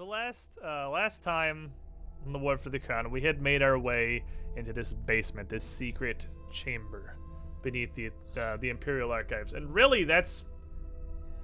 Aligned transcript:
The 0.00 0.06
last 0.06 0.58
uh, 0.64 0.88
last 0.88 1.22
time 1.22 1.70
in 2.24 2.32
the 2.32 2.38
War 2.38 2.56
for 2.56 2.70
the 2.70 2.78
Crown, 2.78 3.10
we 3.10 3.20
had 3.20 3.42
made 3.42 3.60
our 3.60 3.78
way 3.78 4.24
into 4.56 4.72
this 4.72 4.94
basement, 4.94 5.50
this 5.50 5.62
secret 5.62 6.26
chamber 6.50 7.16
beneath 7.60 7.94
the 7.94 8.10
uh, 8.34 8.56
the 8.56 8.70
Imperial 8.70 9.12
Archives, 9.12 9.52
and 9.52 9.74
really, 9.74 10.04
that's 10.04 10.44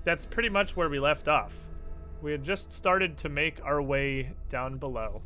that's 0.04 0.24
pretty 0.24 0.48
much 0.48 0.74
where 0.74 0.88
we 0.88 0.98
left 0.98 1.28
off. 1.28 1.52
We 2.22 2.32
had 2.32 2.42
just 2.42 2.72
started 2.72 3.18
to 3.18 3.28
make 3.28 3.62
our 3.62 3.82
way 3.82 4.32
down 4.48 4.78
below, 4.78 5.20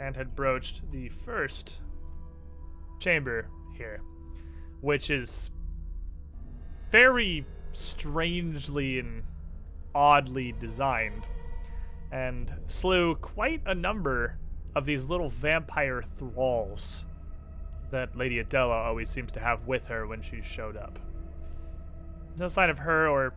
and 0.00 0.16
had 0.16 0.34
broached 0.34 0.82
the 0.90 1.10
first 1.10 1.78
chamber 2.98 3.48
here, 3.76 4.00
which 4.80 5.10
is 5.10 5.52
very 6.90 7.46
strangely 7.70 8.98
and 8.98 9.22
oddly 9.94 10.56
designed 10.58 11.24
and 12.12 12.52
slew 12.66 13.14
quite 13.16 13.62
a 13.66 13.74
number 13.74 14.38
of 14.74 14.84
these 14.84 15.08
little 15.08 15.28
vampire 15.28 16.02
thralls 16.16 17.04
that 17.90 18.16
Lady 18.16 18.38
Adela 18.38 18.74
always 18.74 19.10
seems 19.10 19.32
to 19.32 19.40
have 19.40 19.66
with 19.66 19.86
her 19.86 20.06
when 20.06 20.22
she 20.22 20.40
showed 20.42 20.76
up. 20.76 20.98
No 22.38 22.48
sign 22.48 22.70
of 22.70 22.78
her 22.78 23.08
or 23.08 23.34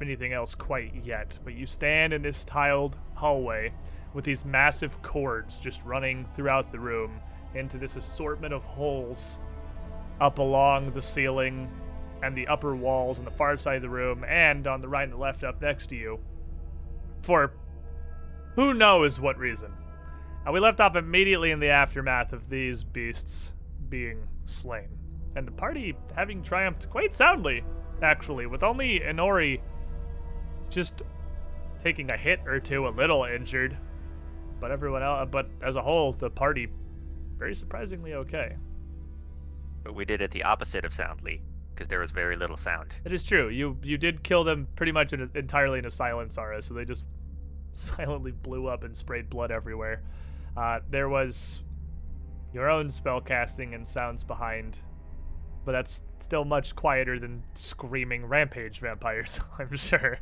anything 0.00 0.32
else 0.32 0.54
quite 0.54 0.94
yet, 1.04 1.38
but 1.44 1.54
you 1.54 1.66
stand 1.66 2.12
in 2.12 2.22
this 2.22 2.44
tiled 2.44 2.96
hallway 3.14 3.72
with 4.14 4.24
these 4.24 4.44
massive 4.44 5.00
cords 5.02 5.58
just 5.58 5.84
running 5.84 6.24
throughout 6.34 6.72
the 6.72 6.78
room 6.78 7.20
into 7.54 7.78
this 7.78 7.96
assortment 7.96 8.54
of 8.54 8.62
holes 8.64 9.38
up 10.20 10.38
along 10.38 10.92
the 10.92 11.02
ceiling 11.02 11.70
and 12.22 12.36
the 12.36 12.46
upper 12.48 12.76
walls 12.76 13.18
on 13.18 13.24
the 13.24 13.30
far 13.30 13.56
side 13.56 13.76
of 13.76 13.82
the 13.82 13.88
room 13.88 14.24
and 14.24 14.66
on 14.66 14.80
the 14.80 14.88
right 14.88 15.04
and 15.04 15.12
the 15.12 15.16
left 15.16 15.42
up 15.44 15.60
next 15.60 15.88
to 15.88 15.96
you 15.96 16.18
for 17.22 17.52
who 18.60 18.74
knows 18.74 19.18
what 19.18 19.38
reason. 19.38 19.72
And 20.44 20.52
we 20.52 20.60
left 20.60 20.80
off 20.80 20.94
immediately 20.94 21.50
in 21.50 21.60
the 21.60 21.70
aftermath 21.70 22.34
of 22.34 22.50
these 22.50 22.84
beasts 22.84 23.54
being 23.88 24.28
slain. 24.44 24.88
And 25.34 25.46
the 25.46 25.52
party 25.52 25.96
having 26.14 26.42
triumphed 26.42 26.90
quite 26.90 27.14
soundly, 27.14 27.64
actually, 28.02 28.44
with 28.44 28.62
only 28.62 29.00
Inori 29.00 29.62
just 30.68 31.00
taking 31.82 32.10
a 32.10 32.18
hit 32.18 32.40
or 32.44 32.60
two, 32.60 32.86
a 32.86 32.90
little 32.90 33.24
injured. 33.24 33.78
But 34.60 34.70
everyone 34.70 35.02
else, 35.02 35.26
but 35.32 35.48
as 35.62 35.76
a 35.76 35.82
whole, 35.82 36.12
the 36.12 36.28
party 36.28 36.68
very 37.38 37.54
surprisingly 37.54 38.12
okay. 38.12 38.56
But 39.82 39.94
we 39.94 40.04
did 40.04 40.20
it 40.20 40.32
the 40.32 40.42
opposite 40.42 40.84
of 40.84 40.92
soundly, 40.92 41.40
because 41.74 41.88
there 41.88 42.00
was 42.00 42.10
very 42.10 42.36
little 42.36 42.58
sound. 42.58 42.92
It 43.06 43.12
is 43.14 43.24
true. 43.24 43.48
You 43.48 43.78
you 43.82 43.96
did 43.96 44.22
kill 44.22 44.44
them 44.44 44.68
pretty 44.76 44.92
much 44.92 45.14
in 45.14 45.22
a, 45.22 45.38
entirely 45.38 45.78
in 45.78 45.86
a 45.86 45.90
silence, 45.90 46.36
Ara, 46.36 46.60
so 46.60 46.74
they 46.74 46.84
just 46.84 47.06
silently 47.74 48.32
blew 48.32 48.66
up 48.66 48.84
and 48.84 48.96
sprayed 48.96 49.30
blood 49.30 49.50
everywhere. 49.50 50.02
Uh, 50.56 50.80
there 50.90 51.08
was 51.08 51.60
your 52.52 52.68
own 52.68 52.90
spell 52.90 53.20
casting 53.20 53.74
and 53.74 53.86
sounds 53.86 54.24
behind, 54.24 54.78
but 55.64 55.72
that's 55.72 56.02
still 56.18 56.44
much 56.44 56.74
quieter 56.74 57.18
than 57.18 57.42
screaming 57.54 58.26
rampage 58.26 58.80
vampires, 58.80 59.40
I'm 59.58 59.76
sure. 59.76 60.18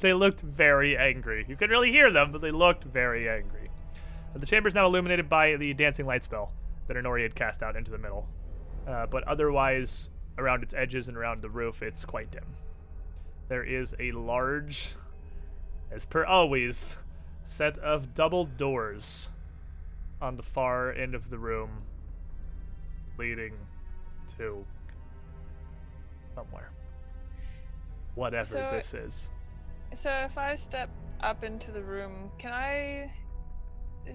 they 0.00 0.12
looked 0.12 0.40
very 0.40 0.96
angry. 0.96 1.44
You 1.48 1.56
could 1.56 1.70
really 1.70 1.90
hear 1.90 2.10
them, 2.10 2.32
but 2.32 2.40
they 2.40 2.50
looked 2.52 2.84
very 2.84 3.28
angry. 3.28 3.70
The 4.34 4.46
chamber 4.46 4.68
is 4.68 4.74
now 4.74 4.86
illuminated 4.86 5.28
by 5.28 5.56
the 5.56 5.72
dancing 5.74 6.06
light 6.06 6.22
spell 6.22 6.52
that 6.88 6.96
Inori 6.96 7.22
had 7.22 7.34
cast 7.34 7.62
out 7.62 7.76
into 7.76 7.90
the 7.90 7.98
middle. 7.98 8.28
Uh, 8.86 9.06
but 9.06 9.24
otherwise, 9.24 10.10
around 10.38 10.62
its 10.62 10.74
edges 10.74 11.08
and 11.08 11.16
around 11.16 11.42
the 11.42 11.48
roof, 11.48 11.82
it's 11.82 12.04
quite 12.04 12.30
dim. 12.30 12.44
There 13.48 13.64
is 13.64 13.94
a 13.98 14.12
large 14.12 14.94
as 15.90 16.04
per 16.04 16.24
always, 16.24 16.96
set 17.44 17.78
of 17.78 18.14
double 18.14 18.44
doors 18.44 19.30
on 20.20 20.36
the 20.36 20.42
far 20.42 20.92
end 20.92 21.14
of 21.14 21.30
the 21.30 21.38
room 21.38 21.82
leading 23.18 23.52
to 24.36 24.64
somewhere. 26.34 26.70
Whatever 28.14 28.44
So- 28.44 28.70
this 28.72 28.94
is. 28.94 29.30
So 29.94 30.10
if 30.10 30.36
I 30.36 30.54
step 30.54 30.90
up 31.20 31.44
into 31.44 31.70
the 31.70 31.82
room, 31.82 32.30
can 32.38 32.52
I? 32.52 33.12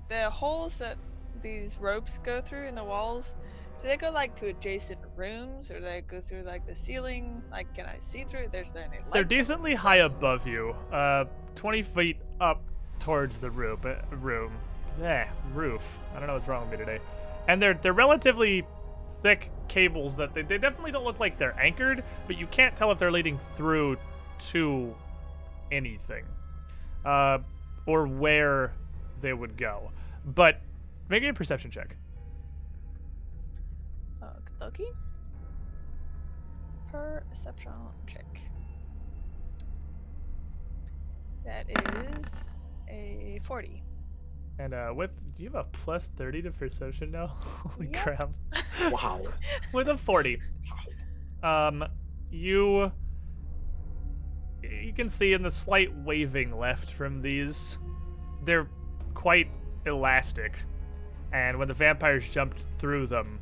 The 0.07 0.29
holes 0.29 0.77
that 0.77 0.97
these 1.41 1.77
ropes 1.77 2.17
go 2.19 2.41
through 2.41 2.67
in 2.67 2.75
the 2.75 2.83
walls, 2.83 3.35
do 3.81 3.87
they 3.87 3.97
go 3.97 4.11
like 4.11 4.35
to 4.35 4.47
adjacent 4.47 4.99
rooms, 5.15 5.71
or 5.71 5.79
do 5.79 5.85
they 5.85 6.01
go 6.01 6.21
through 6.21 6.43
like 6.43 6.65
the 6.67 6.75
ceiling? 6.75 7.41
Like, 7.51 7.73
can 7.73 7.85
I 7.85 7.97
see 7.99 8.23
through? 8.23 8.49
There's 8.51 8.71
there 8.71 8.83
any 8.83 8.97
light? 8.97 9.13
They're 9.13 9.23
decently 9.23 9.73
high 9.73 9.97
above 9.97 10.45
you, 10.45 10.75
uh, 10.91 11.25
20 11.55 11.81
feet 11.81 12.17
up 12.39 12.61
towards 12.99 13.39
the 13.39 13.49
roof. 13.49 13.85
Uh, 13.85 13.95
room. 14.11 14.53
Eh, 15.01 15.25
roof. 15.53 15.83
I 16.13 16.19
don't 16.19 16.27
know 16.27 16.33
what's 16.33 16.47
wrong 16.47 16.69
with 16.69 16.79
me 16.79 16.85
today. 16.85 16.99
And 17.47 17.61
they're 17.61 17.73
they're 17.73 17.93
relatively 17.93 18.65
thick 19.23 19.49
cables 19.67 20.15
that 20.17 20.33
they, 20.33 20.41
they 20.43 20.57
definitely 20.57 20.91
don't 20.91 21.05
look 21.05 21.19
like 21.19 21.37
they're 21.37 21.59
anchored, 21.59 22.03
but 22.27 22.37
you 22.37 22.45
can't 22.47 22.75
tell 22.75 22.91
if 22.91 22.99
they're 22.99 23.11
leading 23.11 23.39
through 23.55 23.97
to 24.49 24.93
anything, 25.71 26.25
uh, 27.05 27.39
or 27.87 28.05
where 28.05 28.73
they 29.21 29.33
would 29.33 29.57
go. 29.57 29.91
But 30.25 30.61
make 31.09 31.23
a 31.23 31.33
perception 31.33 31.71
check. 31.71 31.95
Okie 34.61 34.85
dokie. 34.85 34.91
Perception 36.91 37.71
check. 38.07 38.25
That 41.45 41.65
is 42.19 42.47
a 42.89 43.39
40. 43.43 43.83
And 44.59 44.73
uh, 44.73 44.93
with 44.95 45.11
do 45.35 45.43
you 45.43 45.49
have 45.49 45.55
a 45.55 45.63
plus 45.71 46.09
30 46.17 46.43
to 46.43 46.51
perception 46.51 47.11
now? 47.11 47.27
Holy 47.39 47.87
Yep. 47.91 48.03
crap! 48.03 48.29
Wow. 48.91 49.21
with 49.73 49.89
a 49.89 49.97
40 49.97 50.39
um 51.43 51.83
you 52.31 52.91
you 54.63 54.93
can 54.93 55.07
see 55.09 55.33
in 55.33 55.41
the 55.43 55.51
slight 55.51 55.93
waving 56.03 56.57
left 56.57 56.89
from 56.91 57.21
these 57.21 57.77
they're 58.43 58.67
quite 59.13 59.49
elastic 59.85 60.55
and 61.31 61.59
when 61.59 61.67
the 61.67 61.73
vampires 61.75 62.27
jumped 62.29 62.63
through 62.79 63.05
them 63.07 63.39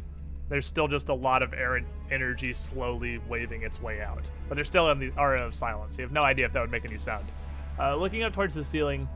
there's 0.50 0.66
still 0.66 0.88
just 0.88 1.10
a 1.10 1.14
lot 1.14 1.42
of 1.44 1.54
air 1.54 1.80
energy 2.12 2.54
slowly 2.54 3.20
waving 3.30 3.62
its 3.62 3.82
way 3.82 4.02
out. 4.02 4.30
But 4.48 4.56
they're 4.56 4.66
still 4.66 4.90
in 4.92 5.00
the 5.00 5.12
aura 5.18 5.46
of 5.46 5.56
silence. 5.56 5.98
You 5.98 6.04
have 6.04 6.12
no 6.12 6.24
idea 6.24 6.46
if 6.46 6.54
that 6.54 6.62
would 6.62 6.72
make 6.72 6.86
any 6.86 6.98
sound. 6.98 7.26
Uh, 7.80 7.96
looking 7.96 8.24
up 8.24 8.34
towards 8.34 8.54
the 8.54 8.64
ceiling 8.64 9.08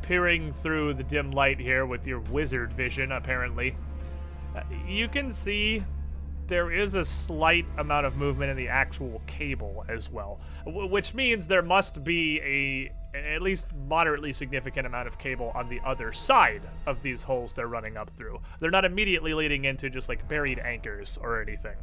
peering 0.00 0.52
through 0.54 0.94
the 0.94 1.02
dim 1.04 1.30
light 1.30 1.60
here 1.60 1.86
with 1.86 2.04
your 2.08 2.18
wizard 2.18 2.72
vision 2.72 3.12
apparently 3.12 3.76
uh, 4.56 4.62
you 4.86 5.06
can 5.06 5.30
see 5.30 5.82
there 6.48 6.70
is 6.70 6.94
a 6.94 7.04
slight 7.04 7.64
amount 7.78 8.04
of 8.04 8.16
movement 8.16 8.50
in 8.50 8.56
the 8.56 8.68
actual 8.68 9.22
cable 9.26 9.84
as 9.88 10.10
well, 10.10 10.38
w- 10.66 10.86
which 10.86 11.14
means 11.14 11.46
there 11.46 11.62
must 11.62 12.04
be 12.04 12.40
a 12.40 12.92
at 13.14 13.42
least 13.42 13.68
moderately 13.88 14.32
significant 14.32 14.86
amount 14.86 15.06
of 15.06 15.18
cable 15.18 15.52
on 15.54 15.68
the 15.68 15.80
other 15.84 16.12
side 16.12 16.62
of 16.86 17.02
these 17.02 17.22
holes 17.22 17.52
they're 17.52 17.68
running 17.68 17.96
up 17.96 18.10
through. 18.16 18.40
They're 18.60 18.70
not 18.70 18.84
immediately 18.84 19.34
leading 19.34 19.64
into 19.64 19.90
just 19.90 20.08
like 20.08 20.26
buried 20.28 20.58
anchors 20.58 21.18
or 21.20 21.40
anything. 21.42 21.76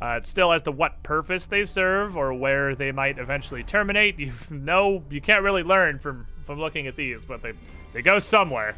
Uh, 0.00 0.20
still, 0.24 0.52
as 0.52 0.64
to 0.64 0.72
what 0.72 1.00
purpose 1.04 1.46
they 1.46 1.64
serve 1.64 2.16
or 2.16 2.34
where 2.34 2.74
they 2.74 2.90
might 2.90 3.18
eventually 3.18 3.62
terminate, 3.62 4.18
you 4.18 4.32
know 4.50 5.04
you 5.10 5.20
can't 5.20 5.42
really 5.42 5.62
learn 5.62 5.98
from 5.98 6.26
from 6.44 6.58
looking 6.58 6.86
at 6.86 6.96
these, 6.96 7.24
but 7.24 7.42
they 7.42 7.52
they 7.92 8.02
go 8.02 8.18
somewhere. 8.18 8.74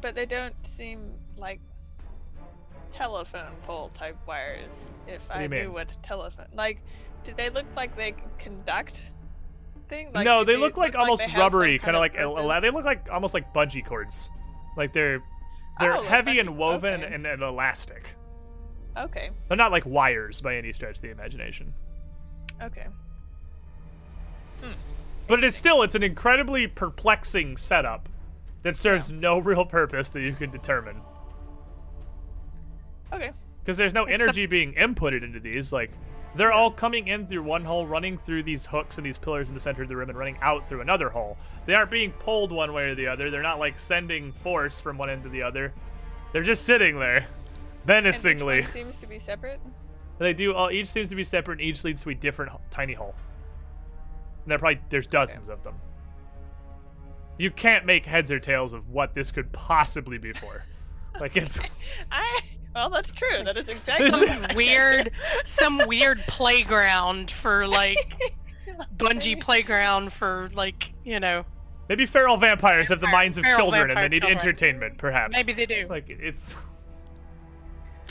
But 0.00 0.14
they 0.14 0.26
don't 0.26 0.54
seem 0.66 1.12
like 1.36 1.60
telephone 2.92 3.52
pole 3.64 3.90
type 3.94 4.16
wires. 4.26 4.84
If 5.06 5.26
do 5.28 5.34
I 5.34 5.46
knew 5.46 5.72
what 5.72 5.90
telephone, 6.02 6.46
like, 6.54 6.80
do 7.24 7.32
they 7.36 7.50
look 7.50 7.66
like 7.76 7.96
they 7.96 8.14
conduct? 8.38 9.00
Thing? 9.88 10.10
Like, 10.14 10.24
no, 10.26 10.44
do 10.44 10.52
they 10.52 10.58
look 10.58 10.76
like 10.76 10.94
almost 10.94 11.20
they 11.20 11.24
have 11.28 11.32
some 11.32 11.40
rubbery, 11.40 11.78
kind 11.78 11.96
of 11.96 12.00
like 12.00 12.14
el- 12.16 12.60
they 12.60 12.70
look 12.70 12.84
like 12.84 13.08
almost 13.10 13.32
like 13.32 13.54
bungee 13.54 13.84
cords. 13.84 14.28
Like 14.76 14.92
they're 14.92 15.22
they're 15.80 15.94
Oh, 15.96 16.00
like 16.00 16.08
heavy 16.08 16.38
and 16.40 16.58
woven 16.58 17.02
okay. 17.04 17.14
and, 17.14 17.26
and 17.26 17.42
elastic. 17.42 18.06
Okay, 18.96 19.30
They're 19.46 19.56
not 19.56 19.70
like 19.72 19.86
wires 19.86 20.40
by 20.42 20.56
any 20.56 20.72
stretch 20.72 20.96
of 20.96 21.02
the 21.02 21.10
imagination. 21.10 21.72
okay. 22.62 22.86
Hmm. 24.60 24.72
But 25.26 25.38
it 25.38 25.44
is 25.44 25.54
still 25.56 25.82
it's 25.82 25.94
an 25.94 26.02
incredibly 26.02 26.66
perplexing 26.66 27.56
setup 27.56 28.08
that 28.64 28.76
serves 28.76 29.10
no 29.12 29.38
real 29.38 29.64
purpose 29.64 30.08
that 30.10 30.20
you 30.20 30.32
can 30.34 30.50
determine. 30.50 31.00
Okay. 33.12 33.30
Because 33.60 33.76
there's 33.76 33.94
no 33.94 34.04
Except- 34.04 34.22
energy 34.22 34.46
being 34.46 34.74
inputted 34.74 35.22
into 35.22 35.40
these. 35.40 35.72
Like 35.72 35.90
they're 36.38 36.52
all 36.52 36.70
coming 36.70 37.08
in 37.08 37.26
through 37.26 37.42
one 37.42 37.64
hole, 37.64 37.86
running 37.86 38.16
through 38.16 38.44
these 38.44 38.64
hooks 38.64 38.96
and 38.96 39.04
these 39.04 39.18
pillars 39.18 39.48
in 39.48 39.54
the 39.54 39.60
center 39.60 39.82
of 39.82 39.88
the 39.88 39.96
room, 39.96 40.08
and 40.08 40.16
running 40.16 40.38
out 40.40 40.68
through 40.68 40.80
another 40.80 41.10
hole. 41.10 41.36
They 41.66 41.74
aren't 41.74 41.90
being 41.90 42.12
pulled 42.12 42.52
one 42.52 42.72
way 42.72 42.84
or 42.84 42.94
the 42.94 43.08
other. 43.08 43.28
They're 43.28 43.42
not 43.42 43.58
like 43.58 43.80
sending 43.80 44.30
force 44.30 44.80
from 44.80 44.96
one 44.96 45.10
end 45.10 45.24
to 45.24 45.28
the 45.28 45.42
other. 45.42 45.72
They're 46.32 46.44
just 46.44 46.64
sitting 46.64 46.98
there, 46.98 47.26
menacingly. 47.86 48.62
seems 48.62 48.96
to 48.96 49.06
be 49.08 49.18
separate. 49.18 49.60
They 50.18 50.32
do 50.32 50.54
all. 50.54 50.70
Each 50.70 50.86
seems 50.86 51.08
to 51.08 51.16
be 51.16 51.24
separate, 51.24 51.58
and 51.58 51.68
each 51.68 51.82
leads 51.82 52.02
to 52.02 52.10
a 52.10 52.14
different 52.14 52.52
tiny 52.70 52.92
hole. 52.92 53.16
And 54.44 54.52
there 54.52 54.58
probably 54.58 54.80
there's 54.90 55.06
dozens 55.08 55.48
of 55.48 55.64
them. 55.64 55.74
You 57.36 57.50
can't 57.50 57.84
make 57.84 58.06
heads 58.06 58.30
or 58.30 58.38
tails 58.38 58.72
of 58.72 58.88
what 58.90 59.14
this 59.14 59.30
could 59.30 59.50
possibly 59.52 60.18
be 60.18 60.32
for. 60.32 60.64
Like 61.20 61.36
it's 61.36 61.58
I 62.12 62.40
well, 62.78 62.90
that's 62.90 63.10
true. 63.10 63.44
That 63.44 63.56
is 63.56 63.68
exactly 63.68 64.10
This 64.10 64.20
what 64.20 64.22
is 64.22 64.50
I 64.50 64.54
weird, 64.54 65.10
some 65.46 65.82
weird 65.86 66.20
playground 66.28 67.30
for 67.30 67.66
like 67.66 67.98
bungee 68.96 69.40
playground 69.40 70.12
for 70.12 70.48
like 70.54 70.92
you 71.04 71.18
know 71.18 71.44
maybe 71.88 72.06
feral 72.06 72.36
vampires 72.36 72.88
have 72.90 73.00
the 73.00 73.08
minds 73.08 73.36
of 73.36 73.44
feral 73.44 73.70
children 73.70 73.90
and 73.90 73.98
they 73.98 74.08
need 74.08 74.22
children. 74.22 74.38
entertainment, 74.38 74.98
perhaps. 74.98 75.32
maybe 75.32 75.52
they 75.52 75.66
do. 75.66 75.86
like 75.88 76.04
it's 76.08 76.54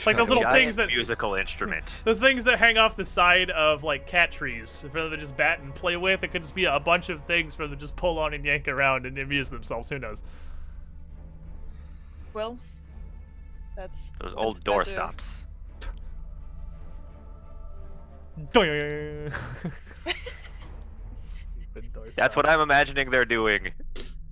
like 0.06 0.18
those 0.18 0.28
little 0.28 0.44
Giant 0.44 0.62
things 0.62 0.76
that 0.76 0.88
musical 0.88 1.36
instrument. 1.36 1.86
the 2.04 2.16
things 2.16 2.44
that 2.44 2.60
hang 2.60 2.78
off 2.78 2.96
the 2.96 3.06
side 3.06 3.50
of 3.52 3.84
like 3.84 4.06
cat 4.06 4.32
trees 4.32 4.86
for 4.92 5.02
them 5.02 5.12
to 5.12 5.18
just 5.18 5.36
bat 5.38 5.60
and 5.60 5.74
play 5.74 5.98
with. 5.98 6.24
It 6.24 6.30
could 6.30 6.42
just 6.42 6.56
be 6.56 6.66
a 6.66 6.80
bunch 6.80 7.10
of 7.10 7.24
things 7.24 7.56
for 7.56 7.64
them 7.64 7.78
to 7.78 7.82
just 7.82 7.96
pull 7.96 8.20
on 8.20 8.34
and 8.34 8.44
yank 8.44 8.68
around 8.68 9.06
and 9.06 9.18
amuse 9.18 9.50
themselves. 9.50 9.90
Who 9.90 9.98
knows? 9.98 10.24
Well, 12.34 12.60
that's 13.78 14.10
Those 14.20 14.32
that's 14.32 14.34
old 14.36 14.64
better. 14.64 14.82
doorstops. 14.82 15.44
Doing. 18.54 19.32
That's 22.16 22.36
what 22.36 22.48
I'm 22.48 22.60
imagining 22.62 23.12
they're 23.12 23.26
doing. 23.26 23.72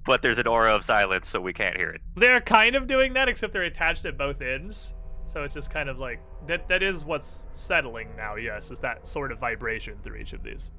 But 0.06 0.21
there's 0.21 0.38
an 0.39 0.47
aura 0.47 0.75
of 0.75 0.83
silence, 0.83 1.27
so 1.30 1.39
we 1.42 1.53
can't 1.53 1.75
hear 1.75 1.89
it. 1.89 2.01
They're 2.15 2.42
kind 2.42 2.75
of 2.75 2.88
doing 2.88 3.13
that, 3.13 3.27
except 3.30 3.53
they're 3.53 3.63
attached 3.63 4.06
at 4.06 4.18
both 4.18 4.42
ends. 4.42 4.94
So 5.25 5.44
it's 5.44 5.53
just 5.53 5.69
kind 5.71 5.89
of 5.89 5.97
like 6.00 6.19
that. 6.47 6.68
That 6.68 6.83
is 6.83 7.03
what's 7.06 7.44
settling 7.56 8.09
now. 8.15 8.36
Yes, 8.36 8.71
is 8.71 8.80
that 8.80 9.06
sort 9.07 9.31
of 9.31 9.39
vibration 9.39 9.97
through 10.03 10.18
each 10.18 10.33
of 10.33 10.44
these. 10.44 10.71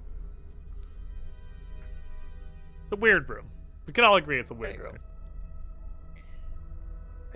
The 2.90 2.96
weird 2.96 3.28
room. 3.28 3.46
We 3.86 3.92
can 3.92 4.04
all 4.04 4.16
agree 4.16 4.38
it's 4.38 4.50
a 4.50 4.54
weird 4.54 4.78
room. 4.78 4.98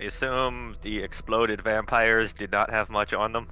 I 0.01 0.05
assume 0.05 0.75
the 0.81 0.99
exploded 0.99 1.61
vampires 1.61 2.33
did 2.33 2.51
not 2.51 2.71
have 2.71 2.89
much 2.89 3.13
on 3.13 3.31
them. 3.33 3.47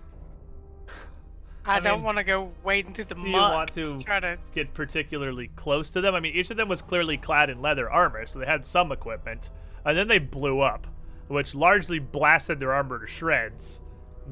I, 1.63 1.75
I 1.75 1.80
don't 1.80 2.00
mean, 2.00 2.04
want 2.06 2.18
to 2.18 2.24
go 2.24 2.51
wading 2.63 2.92
into 2.92 3.04
the 3.04 3.13
do 3.13 3.22
you 3.22 3.30
mud 3.30 3.54
want 3.54 3.72
to- 3.74 4.00
try 4.04 4.19
to. 4.19 4.36
Get 4.56 4.74
particularly 4.74 5.50
close 5.56 5.92
to 5.92 6.01
them. 6.01 6.16
I 6.16 6.19
mean, 6.19 6.36
each 6.36 6.50
of 6.50 6.57
them 6.57 6.68
was 6.68 6.81
clearly 6.81 7.18
clad 7.18 7.51
in 7.51 7.62
leather 7.62 7.90
armor, 7.92 8.25
so 8.25 8.40
they 8.40 8.48
had 8.48 8.66
some 8.66 8.92
equipment. 8.92 9.51
And 9.86 9.96
then 9.96 10.07
they 10.07 10.18
blew 10.18 10.62
up, 10.62 10.88
which 11.28 11.54
largely 11.54 12.00
blasted 12.00 12.60
their 12.60 12.74
armor 12.74 13.00
to 13.00 13.06
shreds. 13.07 13.81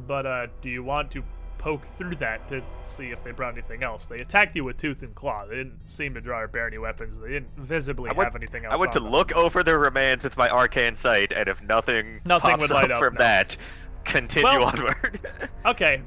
But 0.08 0.26
uh, 0.26 0.48
do 0.62 0.70
you 0.70 0.84
want 0.84 1.12
to 1.12 1.24
poke 1.58 1.86
through 1.98 2.16
that 2.18 2.48
to 2.50 2.62
see 2.82 3.08
if 3.12 3.24
they 3.24 3.32
brought 3.32 3.54
anything 3.54 3.84
else? 3.84 4.06
They 4.08 4.20
attacked 4.20 4.56
you 4.56 4.64
with 4.64 4.78
tooth 4.78 5.04
and 5.04 5.14
claw. 5.16 5.46
They 5.46 5.56
didn't 5.56 5.80
seem 5.88 6.14
to 6.14 6.22
draw 6.22 6.40
or 6.42 6.48
bear 6.48 6.68
any 6.68 6.78
weapons. 6.78 7.20
They 7.22 7.30
didn't 7.30 7.56
visibly 7.58 8.12
went- 8.12 8.28
have 8.28 8.36
anything 8.36 8.66
else. 8.66 8.74
I 8.74 8.78
went 8.78 8.92
to 8.94 9.00
them. 9.00 9.10
look 9.10 9.36
over 9.36 9.64
the 9.64 9.78
remains 9.78 10.24
with 10.24 10.38
my 10.38 10.50
arcane 10.50 10.96
sight, 10.96 11.32
and 11.32 11.48
if 11.50 11.62
nothing, 11.64 12.22
Nothing 12.26 12.58
would 12.60 12.70
light 12.70 12.92
up, 12.92 13.04
from 13.04 13.16
no. 13.16 13.20
that, 13.20 13.58
continue 14.06 14.44
Well- 14.48 14.64
onward. 14.66 15.20
Okay. 15.66 16.02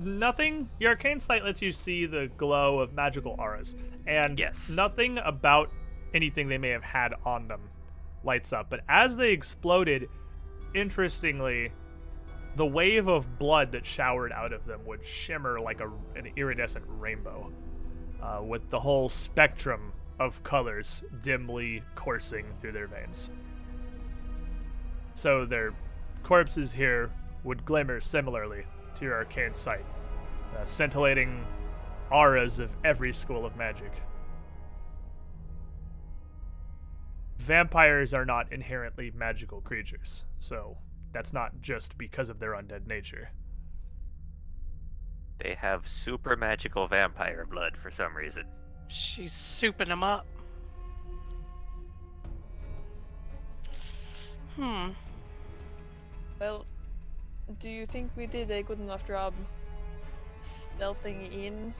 Nothing. 0.00 0.68
Your 0.78 0.90
arcane 0.90 1.18
sight 1.18 1.42
lets 1.44 1.60
you 1.60 1.72
see 1.72 2.06
the 2.06 2.30
glow 2.36 2.78
of 2.78 2.92
magical 2.92 3.34
auras, 3.38 3.74
and 4.06 4.38
Yes. 4.38 4.70
nothing 4.70 5.18
about 5.18 5.72
anything 6.14 6.48
they 6.48 6.58
may 6.58 6.68
have 6.70 6.84
had 6.84 7.14
on 7.24 7.48
them 7.48 7.60
lights 8.22 8.52
up. 8.52 8.70
But 8.70 8.80
as 8.88 9.16
they 9.16 9.32
exploded, 9.32 10.08
interestingly, 10.74 11.72
the 12.58 12.66
wave 12.66 13.06
of 13.06 13.38
blood 13.38 13.70
that 13.70 13.86
showered 13.86 14.32
out 14.32 14.52
of 14.52 14.66
them 14.66 14.84
would 14.84 15.04
shimmer 15.04 15.60
like 15.60 15.80
a, 15.80 15.86
an 16.16 16.32
iridescent 16.34 16.84
rainbow, 16.88 17.52
uh, 18.20 18.42
with 18.42 18.68
the 18.68 18.80
whole 18.80 19.08
spectrum 19.08 19.92
of 20.18 20.42
colors 20.42 21.04
dimly 21.22 21.84
coursing 21.94 22.44
through 22.60 22.72
their 22.72 22.88
veins. 22.88 23.30
So 25.14 25.46
their 25.46 25.72
corpses 26.24 26.72
here 26.72 27.12
would 27.44 27.64
glimmer 27.64 28.00
similarly 28.00 28.64
to 28.96 29.04
your 29.04 29.14
arcane 29.14 29.54
sight, 29.54 29.86
uh, 30.58 30.64
scintillating 30.64 31.46
auras 32.10 32.58
of 32.58 32.72
every 32.84 33.12
school 33.12 33.46
of 33.46 33.54
magic. 33.54 33.92
Vampires 37.36 38.12
are 38.12 38.24
not 38.24 38.52
inherently 38.52 39.12
magical 39.14 39.60
creatures, 39.60 40.24
so 40.40 40.76
that's 41.12 41.32
not 41.32 41.60
just 41.60 41.96
because 41.98 42.30
of 42.30 42.38
their 42.38 42.52
undead 42.52 42.86
nature. 42.86 43.30
they 45.42 45.54
have 45.54 45.86
super 45.86 46.36
magical 46.36 46.88
vampire 46.88 47.46
blood 47.48 47.76
for 47.76 47.90
some 47.90 48.16
reason. 48.16 48.44
She's 48.88 49.32
souping 49.32 49.86
them 49.86 50.02
up. 50.02 50.26
Hmm. 54.56 54.88
Well, 56.40 56.66
do 57.60 57.70
you 57.70 57.86
think 57.86 58.10
we 58.16 58.26
did 58.26 58.50
a 58.50 58.62
good 58.62 58.80
enough 58.80 59.06
job 59.06 59.32
stealthing 60.42 61.32
in? 61.32 61.72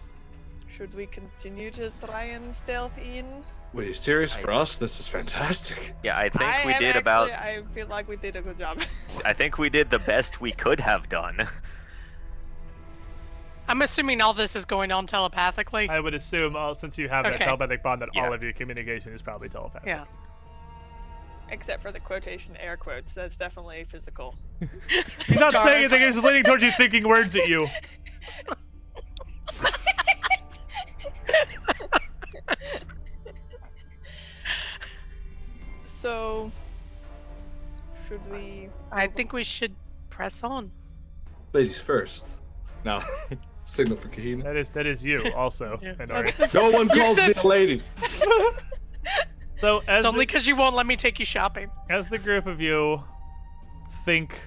Should 0.70 0.94
we 0.94 1.06
continue 1.06 1.70
to 1.72 1.90
try 2.04 2.24
and 2.24 2.54
stealth 2.54 2.96
in? 2.98 3.26
Were 3.74 3.82
you 3.82 3.94
serious 3.94 4.32
for 4.34 4.52
us? 4.52 4.78
This 4.78 4.98
is 5.00 5.08
fantastic. 5.08 5.94
Yeah, 6.02 6.16
I 6.16 6.28
think 6.28 6.42
I 6.42 6.64
we 6.64 6.72
am 6.72 6.80
did 6.80 6.96
about. 6.96 7.30
actually- 7.30 7.62
I 7.70 7.74
feel 7.74 7.86
like 7.88 8.08
we 8.08 8.16
did 8.16 8.36
a 8.36 8.42
good 8.42 8.56
job. 8.58 8.80
I 9.24 9.32
think 9.32 9.58
we 9.58 9.68
did 9.70 9.90
the 9.90 9.98
best 9.98 10.40
we 10.40 10.52
could 10.52 10.80
have 10.80 11.08
done. 11.08 11.46
I'm 13.68 13.82
assuming 13.82 14.22
all 14.22 14.32
this 14.32 14.56
is 14.56 14.64
going 14.64 14.90
on 14.92 15.06
telepathically. 15.06 15.88
I 15.90 16.00
would 16.00 16.14
assume, 16.14 16.56
uh, 16.56 16.72
since 16.72 16.96
you 16.96 17.08
have 17.08 17.24
that 17.24 17.36
telepathic 17.38 17.82
bond, 17.82 18.00
that 18.00 18.08
Yeah. 18.14 18.24
all 18.26 18.32
of 18.32 18.42
your 18.42 18.54
communication 18.54 19.12
is 19.12 19.20
probably 19.20 19.48
telepathic. 19.50 19.86
yeah. 19.86 20.04
Except 21.50 21.82
for 21.82 21.90
the 21.92 22.00
quotation 22.00 22.56
air 22.58 22.76
quotes. 22.78 23.12
That's 23.12 23.36
definitely 23.36 23.84
physical. 23.84 24.34
He's 25.26 25.40
not 25.40 25.52
Darn 25.52 25.66
saying 25.66 25.78
anything, 25.84 26.00
he's 26.02 26.14
just 26.14 26.24
leaning 26.26 26.44
towards 26.44 26.62
you, 26.62 26.70
thinking 26.72 27.06
words 27.08 27.36
at 27.36 27.48
you. 27.48 27.68
So, 35.85 36.50
should 38.06 38.20
we? 38.31 38.69
I 38.93 39.06
move 39.06 39.17
think 39.17 39.32
we 39.32 39.43
should 39.44 39.75
press 40.11 40.43
on. 40.43 40.70
Ladies 41.52 41.79
first. 41.79 42.26
Now, 42.85 43.02
signal 43.67 43.96
for 43.99 44.08
Kahina. 44.08 44.44
That 44.44 44.56
is 44.56 44.69
that 44.70 44.87
is 44.87 45.05
you 45.05 45.32
also. 45.35 45.76
Yeah. 45.82 45.94
No 46.55 46.70
one 46.70 46.88
calls 46.88 47.17
me 47.17 47.26
That's- 47.26 47.43
a 47.44 47.49
lady. 47.49 47.82
So 49.61 49.78
as 49.88 50.04
It's 50.04 50.07
only 50.07 50.25
because 50.25 50.47
you 50.47 50.54
won't 50.54 50.76
let 50.76 50.87
me 50.87 50.95
take 50.95 51.18
you 51.18 51.25
shopping. 51.25 51.68
as 51.90 52.09
the 52.09 52.18
group 52.18 52.47
of 52.47 52.61
you 52.61 53.02
think 54.04 54.38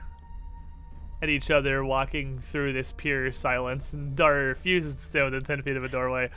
at 1.22 1.28
each 1.28 1.52
other, 1.52 1.84
walking 1.84 2.40
through 2.40 2.72
this 2.74 2.94
pure 2.94 3.30
silence, 3.34 3.92
and 3.92 4.16
Dar 4.16 4.36
refuses 4.36 4.96
to 4.96 5.02
stay 5.02 5.22
within 5.22 5.44
ten 5.44 5.62
feet 5.64 5.76
of 5.76 5.84
a 5.84 5.90
doorway, 5.90 6.30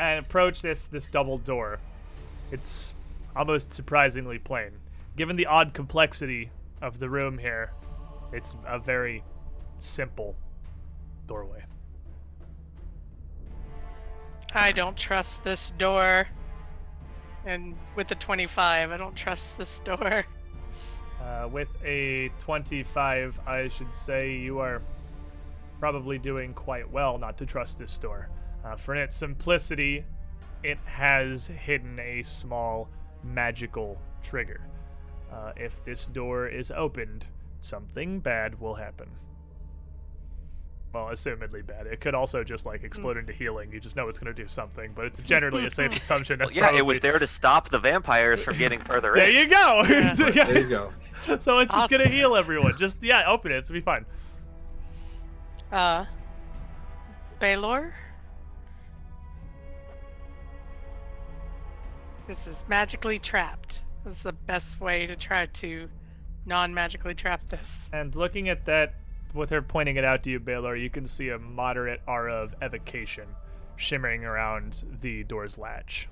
and 0.00 0.24
approach 0.24 0.62
this 0.62 0.86
this 0.86 1.08
double 1.08 1.38
door. 1.38 1.78
It's 2.50 2.94
almost 3.36 3.72
surprisingly 3.72 4.38
plain, 4.38 4.70
given 5.16 5.36
the 5.36 5.46
odd 5.46 5.74
complexity 5.74 6.50
of 6.80 6.98
the 6.98 7.08
room 7.08 7.38
here. 7.38 7.72
It's 8.32 8.56
a 8.66 8.78
very 8.78 9.22
simple 9.76 10.34
doorway. 11.28 11.64
I 14.52 14.72
don't 14.72 14.96
trust 14.96 15.44
this 15.44 15.72
door. 15.72 16.26
And 17.44 17.76
with 17.94 18.08
the 18.08 18.16
25, 18.16 18.90
I 18.90 18.96
don't 18.96 19.14
trust 19.14 19.56
this 19.56 19.80
door. 19.80 20.24
Uh, 21.22 21.48
with 21.50 21.68
a 21.84 22.30
25, 22.38 23.40
I 23.46 23.68
should 23.68 23.94
say 23.94 24.34
you 24.34 24.58
are 24.58 24.82
probably 25.78 26.18
doing 26.18 26.52
quite 26.52 26.90
well 26.90 27.18
not 27.18 27.36
to 27.38 27.46
trust 27.46 27.78
this 27.78 27.96
door. 27.98 28.28
Uh, 28.64 28.76
for 28.76 28.94
its 28.94 29.16
simplicity, 29.16 30.04
it 30.62 30.78
has 30.84 31.46
hidden 31.46 31.98
a 31.98 32.22
small 32.22 32.88
magical 33.24 33.98
trigger. 34.22 34.60
Uh, 35.32 35.52
if 35.56 35.84
this 35.84 36.06
door 36.06 36.46
is 36.48 36.70
opened, 36.70 37.26
something 37.60 38.20
bad 38.20 38.60
will 38.60 38.74
happen. 38.74 39.08
Well, 40.92 41.06
assumedly 41.06 41.64
bad. 41.64 41.86
It 41.86 42.00
could 42.00 42.16
also 42.16 42.42
just 42.42 42.66
like 42.66 42.82
explode 42.82 43.16
into 43.16 43.32
healing. 43.32 43.70
You 43.72 43.78
just 43.78 43.94
know 43.94 44.08
it's 44.08 44.18
going 44.18 44.34
to 44.34 44.42
do 44.42 44.48
something, 44.48 44.90
but 44.94 45.04
it's 45.04 45.20
generally 45.20 45.64
a 45.64 45.70
safe 45.70 45.94
assumption. 45.96 46.36
That's 46.36 46.52
yeah, 46.54 46.62
probably... 46.62 46.78
it 46.80 46.86
was 46.86 46.98
there 46.98 47.18
to 47.18 47.28
stop 47.28 47.68
the 47.68 47.78
vampires 47.78 48.42
from 48.42 48.58
getting 48.58 48.80
further 48.84 49.12
There 49.14 49.28
in. 49.28 49.34
you 49.34 49.48
go. 49.48 49.84
Yeah. 50.34 50.44
There 50.44 50.60
you 50.60 50.68
go. 50.68 50.92
So 51.38 51.60
it's 51.60 51.72
just 51.72 51.90
gonna 51.90 52.08
heal 52.08 52.34
everyone. 52.34 52.76
Just 52.76 53.02
yeah, 53.02 53.24
open 53.28 53.52
it. 53.52 53.58
It'll 53.58 53.72
be 53.72 53.80
fine. 53.80 54.04
Uh, 55.70 56.06
Baylor? 57.38 57.94
This 62.30 62.46
is 62.46 62.64
magically 62.68 63.18
trapped. 63.18 63.80
This 64.04 64.18
is 64.18 64.22
the 64.22 64.30
best 64.32 64.80
way 64.80 65.04
to 65.04 65.16
try 65.16 65.46
to 65.46 65.88
non 66.46 66.72
magically 66.72 67.12
trap 67.12 67.44
this. 67.50 67.90
And 67.92 68.14
looking 68.14 68.48
at 68.48 68.66
that, 68.66 68.94
with 69.34 69.50
her 69.50 69.60
pointing 69.60 69.96
it 69.96 70.04
out 70.04 70.22
to 70.22 70.30
you, 70.30 70.38
Baylor, 70.38 70.76
you 70.76 70.90
can 70.90 71.08
see 71.08 71.30
a 71.30 71.40
moderate 71.40 72.00
aura 72.06 72.34
of 72.34 72.54
evocation 72.62 73.26
shimmering 73.74 74.24
around 74.24 74.84
the 75.00 75.24
door's 75.24 75.58
latch. 75.58 76.08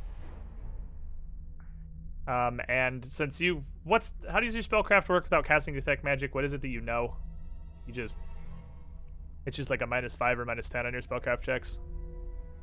Um, 2.26 2.60
and 2.68 3.04
since 3.04 3.40
you, 3.40 3.64
what's 3.84 4.10
how 4.28 4.40
does 4.40 4.54
your 4.54 4.64
spellcraft 4.64 5.08
work 5.08 5.22
without 5.22 5.44
casting 5.44 5.74
detect 5.74 6.02
magic? 6.02 6.34
What 6.34 6.44
is 6.44 6.52
it 6.52 6.62
that 6.62 6.68
you 6.68 6.80
know? 6.80 7.14
You 7.86 7.92
just, 7.92 8.18
it's 9.46 9.56
just 9.56 9.70
like 9.70 9.82
a 9.82 9.86
minus 9.86 10.16
five 10.16 10.40
or 10.40 10.44
minus 10.44 10.68
ten 10.68 10.84
on 10.84 10.92
your 10.92 11.02
spellcraft 11.02 11.42
checks. 11.42 11.78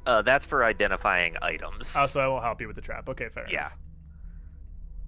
Uh, 0.05 0.21
that's 0.21 0.45
for 0.45 0.63
identifying 0.63 1.35
items. 1.41 1.91
Oh, 1.95 2.05
so 2.05 2.19
I 2.19 2.27
won't 2.27 2.43
help 2.43 2.61
you 2.61 2.67
with 2.67 2.75
the 2.75 2.81
trap. 2.81 3.09
Okay, 3.09 3.29
fair. 3.29 3.45
yeah. 3.49 3.59
enough. 3.67 3.73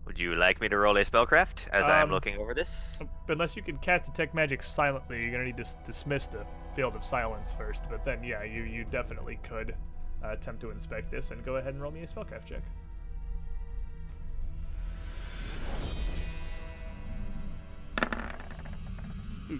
Would 0.05 0.17
you 0.19 0.35
like 0.35 0.61
me 0.61 0.69
to 0.69 0.77
roll 0.77 0.95
a 0.97 1.03
spellcraft 1.03 1.67
as 1.71 1.83
I 1.83 1.97
am 2.01 2.05
Um, 2.05 2.11
looking 2.11 2.37
over 2.37 2.53
this? 2.53 2.97
Unless 3.27 3.55
you 3.57 3.61
can 3.61 3.77
cast 3.79 4.05
detect 4.05 4.33
magic 4.33 4.63
silently, 4.63 5.21
you're 5.21 5.31
gonna 5.31 5.43
need 5.43 5.57
to 5.57 5.63
s- 5.63 5.75
dismiss 5.85 6.27
the 6.27 6.45
field 6.75 6.95
of 6.95 7.03
silence 7.03 7.51
first. 7.51 7.83
But 7.89 8.05
then, 8.05 8.23
yeah, 8.23 8.41
you 8.43 8.63
you 8.63 8.85
definitely 8.85 9.37
could 9.43 9.75
uh, 10.23 10.29
attempt 10.29 10.61
to 10.61 10.71
inspect 10.71 11.11
this 11.11 11.31
and 11.31 11.43
go 11.43 11.57
ahead 11.57 11.73
and 11.73 11.81
roll 11.83 11.91
me 11.91 12.01
a 12.03 12.07
spellcraft 12.07 12.45
check. 12.45 12.63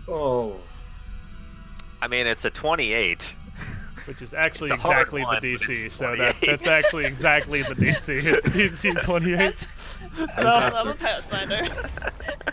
Oh. 0.08 0.56
I 2.02 2.08
mean, 2.08 2.28
it's 2.28 2.46
a 2.46 2.50
28. 2.50 3.34
Which 4.08 4.22
is 4.22 4.34
actually 4.34 4.72
It's 4.72 4.80
a 4.84 4.88
hard 4.88 5.00
exactly 5.02 5.22
one, 5.24 5.40
the 5.42 5.56
DC, 5.56 5.92
so 5.92 6.16
that 6.16 6.36
that's 6.42 6.66
actually 6.66 7.06
exactly 7.06 7.62
the 7.62 7.76
DC. 7.76 8.24
It's 8.26 8.48
DC 8.48 9.02
28. 9.02 9.38
That's 9.38 9.66
So, 10.18 10.26
Fantastic. 10.28 10.86
level 10.86 10.94
Pathfinder. 10.94 11.90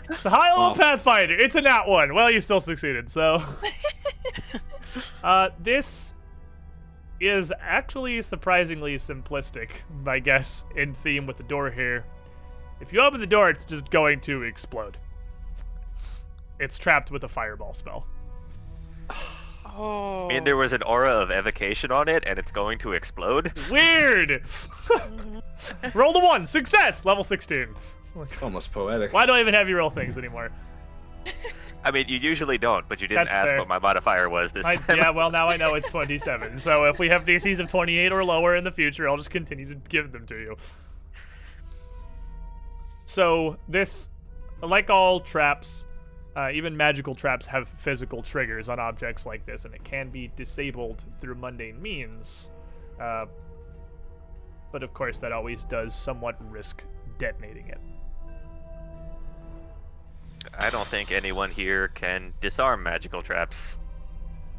it's 0.09 0.25
a 0.25 0.29
high 0.29 0.49
level 0.51 0.67
Wow. 0.69 0.73
Pathfinder. 0.75 1.39
It's 1.39 1.55
a 1.55 1.61
nat 1.61 1.87
one. 1.87 2.13
Well, 2.13 2.29
you 2.29 2.41
still 2.41 2.59
succeeded. 2.59 3.09
So, 3.09 3.41
uh, 5.23 5.49
this 5.59 6.13
is 7.21 7.53
actually 7.61 8.21
surprisingly 8.21 8.95
simplistic, 8.97 9.69
I 10.05 10.19
guess, 10.19 10.65
in 10.75 10.93
theme 10.93 11.25
with 11.25 11.37
the 11.37 11.43
door 11.43 11.71
here. 11.71 12.05
If 12.81 12.91
you 12.91 12.99
open 12.99 13.21
the 13.21 13.27
door, 13.27 13.49
it's 13.49 13.63
just 13.63 13.89
going 13.89 14.19
to 14.21 14.43
explode. 14.43 14.97
It's 16.59 16.77
trapped 16.77 17.09
with 17.11 17.23
a 17.23 17.29
fireball 17.29 17.73
spell. 17.73 18.05
Oh. 19.65 20.25
I 20.25 20.33
mean, 20.33 20.43
there 20.43 20.57
was 20.57 20.73
an 20.73 20.83
aura 20.83 21.09
of 21.09 21.31
evocation 21.31 21.91
on 21.91 22.07
it, 22.07 22.23
and 22.25 22.37
it's 22.39 22.51
going 22.51 22.77
to 22.79 22.93
explode. 22.93 23.51
Weird. 23.71 24.29
Mm-hmm. 24.43 25.97
roll 25.97 26.13
the 26.13 26.19
one. 26.19 26.45
Success. 26.45 27.03
Level 27.05 27.23
16. 27.23 27.67
Almost 28.41 28.71
poetic. 28.71 29.11
Why 29.11 29.25
do 29.25 29.33
I 29.33 29.39
even 29.41 29.53
have 29.53 29.67
you 29.67 29.77
roll 29.77 29.89
things 29.89 30.17
anymore? 30.17 30.51
I 31.83 31.91
mean, 31.91 32.07
you 32.07 32.17
usually 32.17 32.57
don't, 32.57 32.87
but 32.89 32.99
you 33.01 33.07
didn't 33.07 33.25
That's 33.25 33.33
ask 33.35 33.49
fair. 33.49 33.59
what 33.59 33.67
my 33.67 33.77
modifier 33.77 34.27
was 34.29 34.51
this 34.51 34.65
I, 34.65 34.77
time. 34.77 34.97
yeah, 34.97 35.09
well, 35.11 35.29
now 35.29 35.49
I 35.49 35.57
know 35.57 35.75
it's 35.75 35.89
27. 35.91 36.57
So 36.57 36.85
if 36.85 36.97
we 36.97 37.09
have 37.09 37.25
DCs 37.25 37.59
of 37.59 37.67
28 37.67 38.11
or 38.11 38.23
lower 38.23 38.55
in 38.55 38.63
the 38.63 38.71
future, 38.71 39.07
I'll 39.07 39.17
just 39.17 39.29
continue 39.29 39.67
to 39.69 39.75
give 39.89 40.11
them 40.11 40.25
to 40.27 40.35
you. 40.35 40.55
So 43.05 43.57
this, 43.67 44.09
like 44.63 44.89
all 44.89 45.19
traps, 45.19 45.85
uh, 46.35 46.49
even 46.51 46.75
magical 46.75 47.15
traps 47.15 47.47
have 47.47 47.69
physical 47.69 48.21
triggers 48.21 48.67
on 48.67 48.79
objects 48.79 49.25
like 49.25 49.45
this, 49.45 49.65
and 49.65 49.73
it 49.73 49.83
can 49.83 50.09
be 50.09 50.31
disabled 50.35 51.03
through 51.19 51.35
mundane 51.35 51.81
means. 51.81 52.49
Uh, 52.99 53.25
but 54.71 54.83
of 54.83 54.93
course, 54.93 55.19
that 55.19 55.31
always 55.31 55.65
does 55.65 55.95
somewhat 55.95 56.35
risk 56.51 56.83
detonating 57.17 57.69
it. 57.69 57.79
I 60.57 60.69
don't 60.69 60.87
think 60.87 61.11
anyone 61.11 61.51
here 61.51 61.87
can 61.89 62.33
disarm 62.41 62.83
magical 62.83 63.21
traps. 63.21 63.77